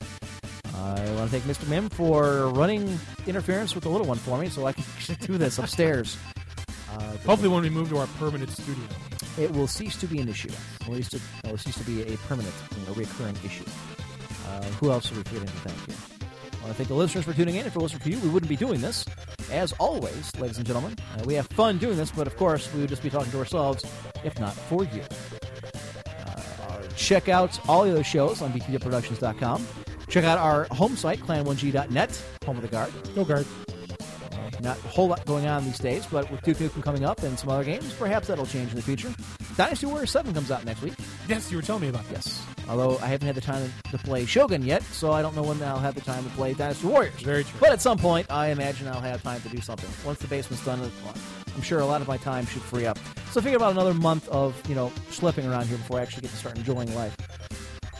I 0.74 0.94
want 1.12 1.30
to 1.30 1.38
thank 1.38 1.44
Mr. 1.44 1.68
Mim 1.68 1.88
for 1.88 2.48
running 2.48 2.98
interference 3.26 3.74
with 3.74 3.84
the 3.84 3.90
little 3.90 4.06
one 4.06 4.18
for 4.18 4.38
me, 4.38 4.48
so 4.48 4.66
I 4.66 4.72
can 4.72 4.84
do 5.20 5.38
this 5.38 5.58
upstairs. 5.58 6.16
Uh, 6.90 7.00
Hopefully, 7.26 7.48
when 7.48 7.62
we 7.62 7.70
move 7.70 7.88
to 7.90 7.98
our 7.98 8.06
permanent 8.18 8.50
studio. 8.50 8.84
it 9.38 9.50
will 9.52 9.66
cease 9.66 9.96
to 9.96 10.06
be 10.06 10.18
an 10.20 10.28
issue. 10.28 10.50
At 10.82 10.88
least 10.88 11.14
it, 11.14 11.22
it 11.44 11.50
will 11.50 11.58
cease 11.58 11.76
to 11.78 11.84
be 11.84 12.02
a 12.02 12.16
permanent, 12.28 12.54
you 12.78 12.86
know, 12.86 12.92
recurring 12.94 13.36
issue. 13.44 13.64
Uh, 14.48 14.62
who 14.80 14.90
else 14.90 15.10
are 15.10 15.16
we 15.16 15.22
forgetting 15.24 15.48
to 15.48 15.54
thank 15.54 15.86
here? 15.86 15.96
I 16.52 16.56
want 16.62 16.68
to 16.68 16.74
thank 16.74 16.88
the 16.88 16.94
listeners 16.94 17.24
for 17.24 17.32
tuning 17.32 17.56
in. 17.56 17.66
If 17.66 17.76
it 17.76 17.82
wasn't 17.82 18.02
for 18.02 18.08
you, 18.08 18.18
we 18.20 18.28
wouldn't 18.28 18.48
be 18.48 18.56
doing 18.56 18.80
this. 18.80 19.04
As 19.50 19.72
always, 19.74 20.34
ladies 20.38 20.58
and 20.58 20.66
gentlemen, 20.66 20.94
uh, 21.16 21.22
we 21.24 21.34
have 21.34 21.46
fun 21.48 21.78
doing 21.78 21.96
this, 21.96 22.10
but 22.10 22.26
of 22.26 22.36
course, 22.36 22.72
we 22.74 22.80
would 22.80 22.88
just 22.88 23.02
be 23.02 23.10
talking 23.10 23.30
to 23.32 23.38
ourselves 23.38 23.84
if 24.24 24.38
not 24.40 24.52
for 24.54 24.84
you. 24.84 25.02
Uh, 26.06 26.82
check 26.96 27.28
out 27.28 27.58
all 27.68 27.84
the 27.84 27.90
other 27.92 28.04
shows 28.04 28.42
on 28.42 28.52
btwproductions.com. 28.52 29.66
Check 30.08 30.24
out 30.24 30.38
our 30.38 30.64
home 30.72 30.96
site, 30.96 31.20
clan1g.net, 31.20 32.22
home 32.44 32.56
of 32.56 32.62
the 32.62 32.68
guard. 32.68 32.92
Go 33.14 33.24
guard. 33.24 33.46
Not 34.66 34.84
a 34.84 34.88
whole 34.88 35.06
lot 35.06 35.24
going 35.26 35.46
on 35.46 35.64
these 35.64 35.78
days, 35.78 36.04
but 36.06 36.28
with 36.28 36.42
Duke 36.42 36.56
Nukem 36.56 36.82
coming 36.82 37.04
up 37.04 37.22
and 37.22 37.38
some 37.38 37.50
other 37.50 37.62
games, 37.62 37.94
perhaps 37.94 38.26
that'll 38.26 38.46
change 38.46 38.70
in 38.70 38.74
the 38.74 38.82
future. 38.82 39.14
Dynasty 39.56 39.86
Warriors 39.86 40.10
7 40.10 40.34
comes 40.34 40.50
out 40.50 40.64
next 40.64 40.82
week. 40.82 40.94
Yes, 41.28 41.52
you 41.52 41.56
were 41.56 41.62
telling 41.62 41.82
me 41.82 41.88
about 41.88 42.02
that. 42.08 42.14
Yes. 42.14 42.44
Although 42.68 42.98
I 42.98 43.06
haven't 43.06 43.28
had 43.28 43.36
the 43.36 43.40
time 43.40 43.72
to 43.92 43.98
play 43.98 44.26
Shogun 44.26 44.64
yet, 44.64 44.82
so 44.82 45.12
I 45.12 45.22
don't 45.22 45.36
know 45.36 45.44
when 45.44 45.62
I'll 45.62 45.78
have 45.78 45.94
the 45.94 46.00
time 46.00 46.24
to 46.24 46.30
play 46.30 46.52
Dynasty 46.52 46.88
Warriors. 46.88 47.14
Very 47.20 47.44
true. 47.44 47.60
But 47.60 47.70
at 47.70 47.80
some 47.80 47.96
point, 47.96 48.28
I 48.28 48.48
imagine 48.48 48.88
I'll 48.88 49.00
have 49.00 49.22
time 49.22 49.40
to 49.42 49.48
do 49.48 49.60
something. 49.60 49.88
Once 50.04 50.18
the 50.18 50.26
basement's 50.26 50.64
done, 50.64 50.80
I'm 51.54 51.62
sure 51.62 51.78
a 51.78 51.86
lot 51.86 52.00
of 52.00 52.08
my 52.08 52.16
time 52.16 52.44
should 52.44 52.62
free 52.62 52.86
up. 52.86 52.98
So 53.30 53.38
I 53.38 53.44
figure 53.44 53.58
about 53.58 53.70
another 53.70 53.94
month 53.94 54.28
of, 54.30 54.60
you 54.68 54.74
know, 54.74 54.90
slipping 55.10 55.46
around 55.46 55.68
here 55.68 55.78
before 55.78 56.00
I 56.00 56.02
actually 56.02 56.22
get 56.22 56.32
to 56.32 56.36
start 56.38 56.58
enjoying 56.58 56.92
life. 56.96 57.16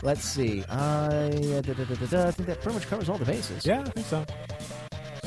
Let's 0.03 0.25
see. 0.25 0.65
I, 0.67 0.75
uh, 0.75 1.61
da, 1.61 1.73
da, 1.73 1.83
da, 1.85 2.05
da, 2.07 2.27
I 2.27 2.31
think 2.31 2.47
that 2.47 2.61
pretty 2.61 2.77
much 2.77 2.87
covers 2.87 3.07
all 3.07 3.17
the 3.17 3.23
bases. 3.23 3.65
Yeah, 3.65 3.79
I 3.79 3.89
think 3.89 4.05
so. 4.05 4.25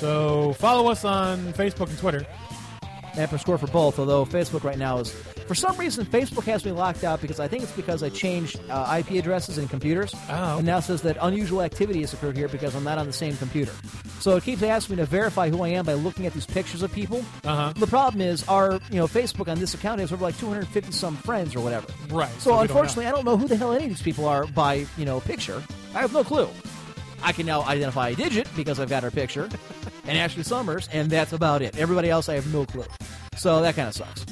So 0.01 0.55
follow 0.55 0.91
us 0.91 1.05
on 1.05 1.53
Facebook 1.53 1.89
and 1.91 1.99
Twitter. 1.99 2.27
and 3.17 3.29
for 3.29 3.39
score 3.39 3.59
for 3.59 3.67
both. 3.67 3.99
Although 3.99 4.25
Facebook 4.25 4.63
right 4.65 4.79
now 4.79 4.99
is, 4.99 5.11
for 5.47 5.55
some 5.57 5.77
reason, 5.77 6.07
Facebook 6.07 6.45
has 6.45 6.65
me 6.65 6.71
locked 6.71 7.03
out 7.03 7.21
because 7.21 7.41
I 7.41 7.49
think 7.49 7.65
it's 7.65 7.73
because 7.73 8.03
I 8.05 8.09
changed 8.09 8.61
uh, 8.71 8.97
IP 9.01 9.19
addresses 9.19 9.59
in 9.59 9.67
computers, 9.67 10.15
Oh. 10.31 10.59
and 10.59 10.67
now 10.67 10.79
says 10.79 11.03
that 11.03 11.17
unusual 11.21 11.61
activity 11.61 12.01
has 12.03 12.13
occurred 12.15 12.37
here 12.37 12.47
because 12.47 12.75
I'm 12.77 12.85
not 12.85 12.99
on 12.99 13.07
the 13.07 13.13
same 13.13 13.37
computer. 13.37 13.73
So 14.21 14.37
it 14.37 14.45
keeps 14.45 14.63
asking 14.63 14.97
me 14.97 15.03
to 15.03 15.07
verify 15.07 15.51
who 15.51 15.63
I 15.63 15.69
am 15.71 15.85
by 15.85 15.95
looking 15.95 16.25
at 16.25 16.33
these 16.35 16.47
pictures 16.47 16.83
of 16.83 16.93
people. 16.93 17.25
Uh-huh. 17.45 17.73
The 17.77 17.87
problem 17.89 18.21
is 18.23 18.47
our, 18.49 18.75
you 18.91 18.97
know, 19.01 19.09
Facebook 19.09 19.49
on 19.51 19.59
this 19.59 19.75
account 19.75 20.01
has 20.01 20.13
over 20.13 20.23
like 20.23 20.39
250 20.39 20.93
some 20.93 21.17
friends 21.17 21.57
or 21.57 21.61
whatever. 21.61 21.89
Right. 22.11 22.31
So, 22.41 22.53
don't 22.53 22.63
unfortunately. 22.63 23.07
I 23.07 23.11
don't 23.11 23.25
know 23.25 23.37
who 23.37 23.49
the 23.49 23.57
hell 23.57 23.73
any 23.73 23.85
of 23.85 23.91
these 23.91 24.03
people 24.03 24.27
are 24.27 24.47
by 24.47 24.87
you 24.97 25.05
know 25.05 25.19
picture. 25.21 25.63
I 25.95 26.01
have 26.01 26.13
no 26.13 26.23
clue. 26.23 26.49
I 27.23 27.33
can 27.33 27.47
now 27.47 27.63
identify 27.63 28.11
a 28.11 28.15
digit 28.15 28.49
because 28.57 28.81
I've 28.81 28.91
got 28.91 29.03
her 29.03 29.11
picture, 29.11 29.49
and 30.05 30.19
Ashley 30.19 30.43
Summers, 30.43 30.89
and 30.93 31.11
that's 31.11 31.33
about 31.33 31.63
it. 31.63 31.77
Everybody 31.79 32.11
else, 32.11 32.29
I 32.29 32.35
have 32.35 32.53
no 32.53 32.65
clue. 32.67 32.85
So 33.37 33.61
that 33.63 33.77
kind 33.77 33.89
of 33.89 33.95
sucks. 33.95 34.25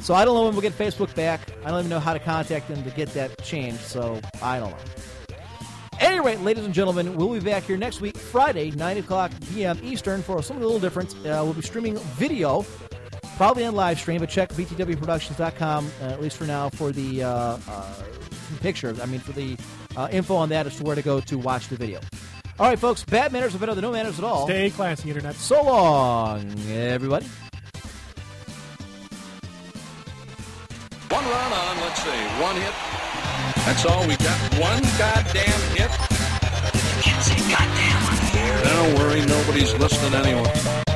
So 0.00 0.14
I 0.14 0.24
don't 0.24 0.34
know 0.34 0.44
when 0.44 0.52
we'll 0.52 0.62
get 0.62 0.72
Facebook 0.72 1.14
back. 1.14 1.40
I 1.64 1.70
don't 1.70 1.80
even 1.80 1.90
know 1.90 2.00
how 2.00 2.12
to 2.12 2.18
contact 2.18 2.68
them 2.68 2.82
to 2.84 2.90
get 2.90 3.12
that 3.14 3.42
changed. 3.42 3.80
So 3.80 4.20
I 4.40 4.58
don't 4.58 4.70
know. 4.70 4.76
Anyway, 6.00 6.36
ladies 6.36 6.64
and 6.64 6.72
gentlemen, 6.72 7.16
we'll 7.16 7.32
be 7.32 7.40
back 7.40 7.64
here 7.64 7.76
next 7.76 8.00
week, 8.00 8.16
Friday, 8.16 8.70
9 8.70 8.98
o'clock 8.98 9.32
p.m. 9.52 9.78
Eastern, 9.82 10.22
for 10.22 10.42
something 10.42 10.62
a 10.62 10.66
little 10.66 10.80
different. 10.80 11.12
Uh, 11.16 11.42
we'll 11.44 11.54
be 11.54 11.62
streaming 11.62 11.98
video, 12.16 12.64
probably 13.36 13.64
on 13.64 13.74
live 13.74 13.98
stream, 13.98 14.20
but 14.20 14.28
check 14.28 14.50
btwproductions.com, 14.50 15.90
uh, 16.00 16.04
at 16.04 16.22
least 16.22 16.36
for 16.36 16.44
now, 16.44 16.68
for 16.70 16.92
the 16.92 17.24
uh, 17.24 17.58
uh, 17.68 17.94
picture. 18.60 18.94
I 19.02 19.06
mean, 19.06 19.20
for 19.20 19.32
the 19.32 19.56
uh, 19.98 20.08
info 20.12 20.36
on 20.36 20.48
that 20.50 20.66
as 20.66 20.76
to 20.76 20.84
where 20.84 20.94
to 20.94 21.02
go 21.02 21.20
to 21.20 21.38
watch 21.38 21.68
the 21.68 21.76
video. 21.76 22.00
All 22.58 22.68
right, 22.68 22.78
folks, 22.78 23.04
bad 23.04 23.32
manners 23.32 23.54
are 23.54 23.58
better 23.58 23.74
than 23.74 23.82
no 23.82 23.92
manners 23.92 24.18
at 24.18 24.24
all. 24.24 24.46
Stay 24.46 24.70
classy, 24.70 25.08
Internet. 25.08 25.34
So 25.34 25.62
long, 25.62 26.50
everybody. 26.70 27.26
One 31.10 31.24
run 31.24 31.52
on, 31.52 31.80
let's 31.80 32.02
see, 32.02 32.10
one 32.40 32.56
hit. 32.56 32.74
That's 33.66 33.84
all 33.86 34.06
we 34.06 34.16
got. 34.16 34.38
One 34.58 34.82
goddamn 34.98 35.60
hit. 35.76 35.90
You 36.96 37.02
can't 37.02 37.22
say 37.22 37.38
goddamn 37.50 38.02
on 38.04 38.16
here. 38.32 38.62
Don't 38.64 38.94
worry, 38.98 39.26
nobody's 39.26 39.74
listening 39.74 40.14
anyway. 40.14 40.87